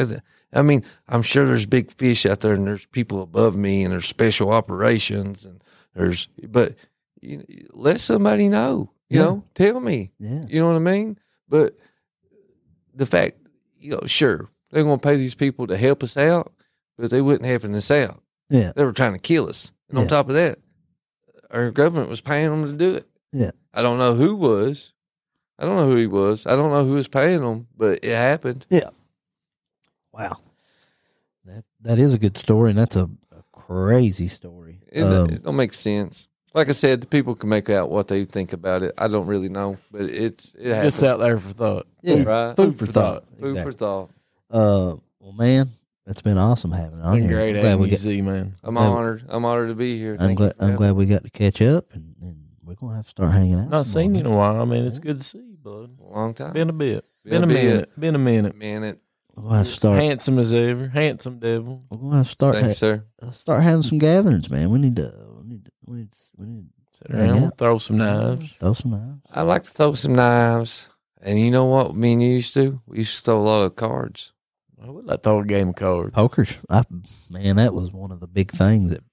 I 0.52 0.62
mean, 0.64 0.84
I'm 1.08 1.22
sure 1.22 1.46
there's 1.46 1.68
big 1.68 1.92
fish 1.92 2.26
out 2.26 2.40
there, 2.40 2.54
and 2.54 2.66
there's 2.66 2.88
people 2.88 3.22
above 3.22 3.56
me, 3.56 3.84
and 3.84 3.94
there's 3.94 4.08
special 4.08 4.52
operations, 4.52 5.46
and 5.46 5.64
there's 5.94 6.28
but 6.50 6.74
you 7.22 7.46
let 7.74 8.02
somebody 8.02 8.50
know. 8.50 8.90
You 9.10 9.20
Yeah. 9.20 9.26
know, 9.26 9.44
tell 9.54 9.80
me. 9.80 10.12
Yeah. 10.18 10.46
You 10.48 10.60
know 10.62 10.68
what 10.70 10.76
I 10.78 10.80
mean? 10.94 11.20
But 11.48 11.78
the 12.96 13.06
fact, 13.06 13.38
you 13.80 13.92
know, 13.92 14.02
sure 14.06 14.50
they're 14.72 14.84
going 14.84 15.00
to 15.00 15.04
pay 15.04 15.16
these 15.16 15.36
people 15.36 15.68
to 15.68 15.78
help 15.78 16.02
us 16.04 16.18
out, 16.18 16.52
but 16.98 17.10
they 17.12 17.22
wouldn't 17.22 17.46
helping 17.50 17.76
us 17.76 17.92
out. 17.92 18.22
Yeah. 18.50 18.72
They 18.76 18.84
were 18.84 18.94
trying 18.94 19.14
to 19.14 19.20
kill 19.20 19.48
us. 19.50 19.72
And 19.90 20.00
on 20.00 20.08
top 20.08 20.28
of 20.30 20.36
that, 20.36 20.60
our 21.52 21.72
government 21.72 22.10
was 22.10 22.22
paying 22.22 22.50
them 22.50 22.66
to 22.66 22.74
do 22.78 22.96
it. 22.96 23.08
Yeah. 23.32 23.52
I 23.74 23.82
don't 23.82 23.98
know 24.00 24.14
who 24.16 24.36
was. 24.36 24.94
I 25.60 25.66
don't 25.66 25.76
know 25.78 25.88
who 25.88 25.96
he 25.96 26.08
was. 26.08 26.46
I 26.46 26.56
don't 26.56 26.72
know 26.72 26.86
who 26.86 26.94
was 26.96 27.08
paying 27.08 27.42
them, 27.42 27.68
but 27.78 28.00
it 28.04 28.16
happened. 28.16 28.66
Yeah. 28.70 28.90
Wow. 30.12 30.40
That 31.46 31.64
that 31.82 32.00
is 32.00 32.14
a 32.14 32.18
good 32.20 32.38
story, 32.38 32.72
and 32.72 32.80
that's 32.80 32.96
a, 32.96 33.04
a 33.32 33.44
crazy 33.52 34.28
story. 34.28 34.82
It, 34.92 35.04
Um, 35.04 35.30
it 35.30 35.44
don't 35.44 35.56
make 35.56 35.74
sense. 35.74 36.28
Like 36.56 36.70
I 36.70 36.72
said, 36.72 37.02
the 37.02 37.08
people 37.08 37.36
can 37.36 37.50
make 37.50 37.70
out 37.70 37.92
what 37.92 38.08
they 38.08 38.24
think 38.24 38.54
about 38.54 38.82
it. 38.82 38.94
I 38.98 39.08
don't 39.08 39.28
really 39.28 39.50
know, 39.50 39.78
but 39.92 40.04
it's 40.04 40.56
it 40.58 40.68
happened. 40.70 40.84
Just 40.86 41.04
out 41.04 41.20
there 41.20 41.38
for 41.38 41.54
thought. 41.54 41.88
yeah. 42.02 42.24
right? 42.24 42.56
Food 42.56 42.80
for 42.80 42.86
thought. 42.86 43.26
Food 43.40 43.50
Exactly. 43.58 43.72
for 43.74 43.78
thought. 43.78 44.10
Uh, 44.50 44.96
well, 45.20 45.34
man, 45.34 45.70
it's 46.08 46.22
been 46.22 46.38
awesome 46.38 46.72
having 46.72 47.00
it 47.00 47.04
on 47.04 47.16
Been 47.20 47.28
here. 47.28 47.38
great 47.38 47.56
I'm 47.58 47.62
glad 47.62 47.70
having 47.72 47.84
we 47.84 47.90
you, 47.92 47.98
Z, 47.98 48.22
man. 48.22 48.56
I'm 48.64 48.76
Yeah. 48.76 48.82
honored. 48.82 49.26
I'm 49.28 49.44
honored 49.44 49.68
to 49.68 49.76
be 49.76 49.98
here. 50.00 50.14
I'm 50.14 50.20
Thank 50.20 50.38
glad. 50.38 50.54
I'm 50.60 50.62
having 50.70 50.76
glad 50.78 50.92
we 50.96 51.06
got 51.08 51.24
to 51.26 51.30
catch 51.30 51.62
up, 51.62 51.92
and, 51.94 52.16
and 52.22 52.38
we're 52.64 52.76
gonna 52.76 52.96
have 52.96 53.06
to 53.06 53.12
start 53.12 53.34
hanging 53.34 53.60
out. 53.60 53.70
Not 53.70 53.86
seen 53.86 54.16
you 54.16 54.22
in 54.22 54.26
a 54.28 54.36
while. 54.36 54.62
I 54.62 54.66
mean, 54.66 54.86
it's 54.86 55.00
good 55.00 55.18
to 55.18 55.24
see 55.24 55.40
you, 55.40 55.58
bud. 55.62 55.90
me. 55.90 56.06
Long 56.10 56.34
time. 56.34 56.54
Been 56.54 56.70
a 56.70 56.74
bit. 56.74 57.04
Been 57.26 57.42
Been, 57.42 57.44
a 57.44 57.46
a, 57.46 57.48
bit. 57.48 57.66
minute. 57.66 58.00
Been 58.00 58.16
a 58.16 58.20
minute. 58.20 58.56
minute. 58.56 59.00
We're 59.36 59.44
gonna 59.44 59.58
have 59.58 59.66
to 59.68 59.72
start. 59.74 59.98
Handsome 59.98 60.40
as 60.40 60.54
ever. 60.54 60.88
Handsome 60.88 61.40
devil. 61.40 61.84
We're 61.90 61.98
gonna 61.98 62.18
have 62.20 62.28
to 62.28 62.32
start. 62.32 62.56
Thanks, 62.56 62.78
sir. 62.78 63.04
start 63.34 63.64
having 63.64 63.82
some 63.82 63.98
gatherings, 63.98 64.50
man. 64.50 64.70
We 64.70 64.80
need 64.80 64.96
to. 64.96 65.14
We 65.86 65.98
need. 65.98 66.12
To, 66.12 66.18
we 66.38 66.46
need. 66.48 66.66
We. 66.78 66.86
Sit 66.92 67.12
around, 67.12 67.42
Yeah. 67.42 67.50
throw 67.58 67.78
some 67.78 67.98
knives. 67.98 68.54
Throw 68.54 68.74
some 68.74 68.92
knives. 68.92 69.22
I 69.32 69.42
like 69.42 69.64
to 69.64 69.72
throw 69.72 69.94
some 69.96 70.16
knives. 70.16 70.88
And 71.22 71.40
you 71.40 71.52
know 71.52 71.66
what 71.66 71.96
me 71.96 72.14
and 72.14 72.24
you 72.24 72.30
used 72.30 72.54
to? 72.54 72.82
We 72.86 73.00
used 73.00 73.18
to 73.18 73.22
throw 73.24 73.40
a 73.40 73.42
lot 73.42 73.66
of 73.66 73.76
cards. 73.76 74.32
I 74.82 74.90
would 74.90 75.06
like 75.06 75.22
to 75.24 75.30
throw 75.30 75.40
a 75.40 75.46
game 75.46 75.70
of 75.70 75.76
cards. 75.76 76.14
Poker. 76.14 76.46
I, 76.70 76.84
man, 77.30 77.56
that 77.58 77.74
was 77.74 77.92
one 77.92 78.12
of 78.12 78.20
the 78.20 78.28
big 78.28 78.52
things 78.52 78.92
that 78.92 79.04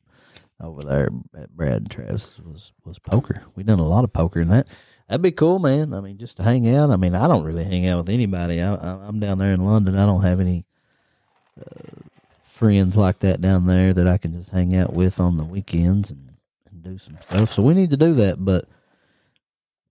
over 0.60 0.82
there 0.82 1.08
at 1.36 1.50
Brad 1.56 1.76
and 1.78 1.90
Travis 1.90 2.38
was 2.38 2.72
was 2.84 2.98
poker. 3.00 3.42
We 3.56 3.64
done 3.64 3.80
a 3.80 3.88
lot 3.88 4.04
of 4.04 4.12
poker, 4.12 4.40
and 4.40 4.50
that 4.52 4.68
that'd 5.08 5.22
be 5.22 5.32
cool, 5.32 5.58
man. 5.58 5.92
I 5.94 6.00
mean, 6.00 6.18
just 6.18 6.36
to 6.36 6.42
hang 6.44 6.68
out. 6.76 6.90
I 6.90 6.96
mean, 6.96 7.14
I 7.16 7.26
don't 7.26 7.42
really 7.44 7.64
hang 7.64 7.86
out 7.88 7.98
with 7.98 8.10
anybody. 8.10 8.60
I, 8.62 8.74
I, 8.74 9.06
I'm 9.08 9.18
down 9.18 9.38
there 9.38 9.52
in 9.52 9.64
London. 9.64 9.96
I 9.96 10.06
don't 10.06 10.22
have 10.22 10.38
any 10.40 10.66
uh, 11.58 12.02
friends 12.44 12.96
like 12.96 13.20
that 13.20 13.40
down 13.40 13.66
there 13.66 13.92
that 13.92 14.06
I 14.06 14.18
can 14.18 14.32
just 14.36 14.50
hang 14.50 14.76
out 14.76 14.92
with 14.92 15.18
on 15.18 15.36
the 15.36 15.44
weekends 15.44 16.10
and, 16.12 16.31
and 16.84 16.92
do 16.94 16.98
some 16.98 17.18
stuff. 17.22 17.52
So 17.52 17.62
we 17.62 17.74
need 17.74 17.90
to 17.90 17.96
do 17.96 18.14
that. 18.14 18.44
But 18.44 18.66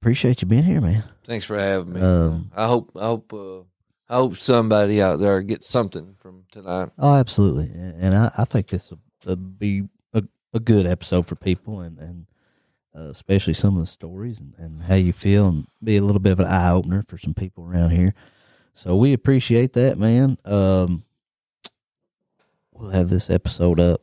appreciate 0.02 0.42
you 0.42 0.48
being 0.48 0.64
here, 0.64 0.82
man. 0.82 1.04
Thanks 1.24 1.46
for 1.46 1.58
having 1.58 1.94
me. 1.94 2.02
Um, 2.02 2.52
I 2.56 2.68
hope 2.68 2.92
I 2.96 3.06
hope 3.06 3.34
uh, 3.34 3.60
I 4.10 4.16
hope 4.18 4.38
somebody 4.38 5.02
out 5.02 5.20
there 5.20 5.42
gets 5.42 5.68
something 5.70 6.16
from 6.20 6.44
tonight. 6.52 6.90
Oh, 6.98 7.16
absolutely, 7.16 7.66
and, 7.74 8.04
and 8.04 8.16
I, 8.16 8.32
I 8.40 8.46
think 8.46 8.68
this 8.68 8.92
will 9.26 9.36
be 9.36 9.84
a, 10.14 10.24
a 10.54 10.60
good 10.60 10.86
episode 10.86 11.28
for 11.28 11.36
people, 11.36 11.80
and 11.82 11.98
and 12.00 12.26
uh, 12.96 13.10
especially 13.10 13.54
some 13.54 13.76
of 13.76 13.82
the 13.82 13.88
stories 13.88 14.40
and, 14.40 14.54
and 14.58 14.82
how 14.84 14.96
you 14.96 15.14
feel, 15.14 15.48
and 15.48 15.68
be 15.84 15.98
a 15.98 16.02
little 16.02 16.20
bit 16.20 16.34
of 16.34 16.40
an 16.42 16.48
eye 16.48 16.72
opener 16.72 17.04
for 17.08 17.18
some 17.18 17.34
people 17.34 17.64
around 17.64 17.92
here. 17.92 18.14
So 18.74 18.96
we 18.98 19.14
appreciate 19.14 19.74
that, 19.74 19.98
man. 19.98 20.38
Um, 20.46 21.04
we'll 22.74 22.90
have 22.90 23.10
this 23.10 23.30
episode 23.30 23.80
up. 23.80 24.02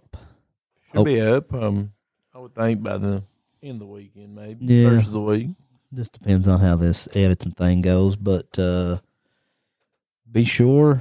Should 0.86 1.00
Oh. 1.00 1.04
be 1.04 1.20
up. 1.20 1.52
Um, 1.52 1.92
I 1.92 1.97
would 2.48 2.54
think 2.54 2.82
by 2.82 2.98
the 2.98 3.22
end 3.62 3.74
of 3.74 3.78
the 3.80 3.86
weekend, 3.86 4.34
maybe 4.34 4.64
Yeah. 4.66 4.90
first 4.90 5.08
of 5.08 5.12
the 5.12 5.20
week. 5.20 5.50
Just 5.94 6.12
depends 6.12 6.46
on 6.48 6.60
how 6.60 6.76
this 6.76 7.08
editing 7.14 7.52
thing 7.52 7.80
goes, 7.80 8.14
but 8.16 8.58
uh, 8.58 8.98
be 10.30 10.44
sure 10.44 11.00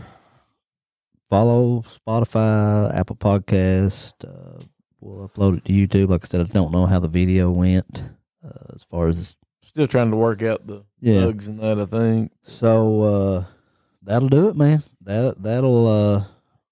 follow 1.30 1.82
Spotify, 1.84 2.94
Apple 2.96 3.18
Podcast. 3.18 4.14
Uh, 4.24 4.64
we'll 5.02 5.28
upload 5.28 5.58
it 5.58 5.66
to 5.66 5.74
YouTube. 5.74 6.10
Like 6.10 6.24
I 6.24 6.28
said, 6.28 6.40
I 6.42 6.44
don't 6.46 6.72
know 6.72 6.86
how 6.86 7.00
the 7.00 7.10
video 7.10 7.52
went 7.52 8.04
uh, 8.44 8.74
as 8.76 8.84
far 8.84 9.08
as 9.10 9.36
Still 9.62 9.88
trying 9.88 10.12
to 10.12 10.16
work 10.18 10.42
out 10.42 10.66
the 10.66 10.86
Yeah. 11.02 11.26
bugs 11.26 11.50
and 11.50 11.60
that. 11.60 11.80
I 11.80 11.86
think. 11.86 12.32
so. 12.44 13.02
Uh, 13.02 13.46
that'll 14.02 14.30
do 14.30 14.48
it, 14.48 14.56
man. 14.56 14.82
That 15.02 15.44
that'll 15.44 15.86
uh, 15.88 16.24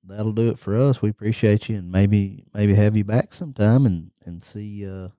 that'll 0.06 0.32
do 0.32 0.48
it 0.48 0.58
for 0.58 0.80
us. 0.80 1.02
We 1.02 1.10
appreciate 1.10 1.68
you, 1.68 1.78
and 1.80 1.92
maybe 1.92 2.46
maybe 2.54 2.74
have 2.76 2.96
you 2.96 3.04
back 3.04 3.34
sometime 3.34 3.86
and 3.86 4.12
and 4.26 4.44
see 4.44 4.88
uh, 4.90 5.10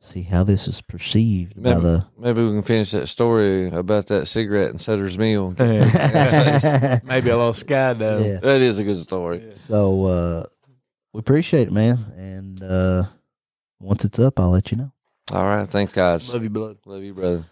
see 0.00 0.22
how 0.22 0.42
this 0.44 0.66
is 0.66 0.80
perceived 0.80 1.54
by 1.62 1.70
Maybe, 1.74 1.80
the. 1.82 2.06
maybe 2.18 2.44
we 2.44 2.50
can 2.50 2.62
finish 2.62 2.90
that 2.90 3.06
story 3.08 3.68
about 3.70 4.08
that 4.08 4.26
cigarette 4.26 4.70
and 4.70 4.80
Sutter's 4.80 5.16
Mill. 5.16 5.50
maybe 5.58 5.70
a 5.70 7.36
little 7.36 7.52
skydive. 7.52 8.26
Yeah. 8.26 8.40
That 8.40 8.60
is 8.60 8.78
a 8.78 8.84
good 8.84 9.00
story. 9.00 9.44
Yeah. 9.46 9.54
So 9.54 10.06
uh 10.06 10.44
we 11.12 11.20
appreciate 11.20 11.68
it, 11.68 11.72
man. 11.72 11.98
And 12.16 12.62
uh 12.62 13.04
once 13.80 14.04
it's 14.04 14.18
up, 14.18 14.38
I'll 14.40 14.50
let 14.50 14.70
you 14.70 14.78
know. 14.78 14.92
All 15.30 15.44
right, 15.44 15.68
thanks, 15.68 15.92
guys. 15.92 16.32
Love 16.32 16.42
you, 16.42 16.50
blood. 16.50 16.78
Love 16.84 17.02
you, 17.02 17.14
brother. 17.14 17.44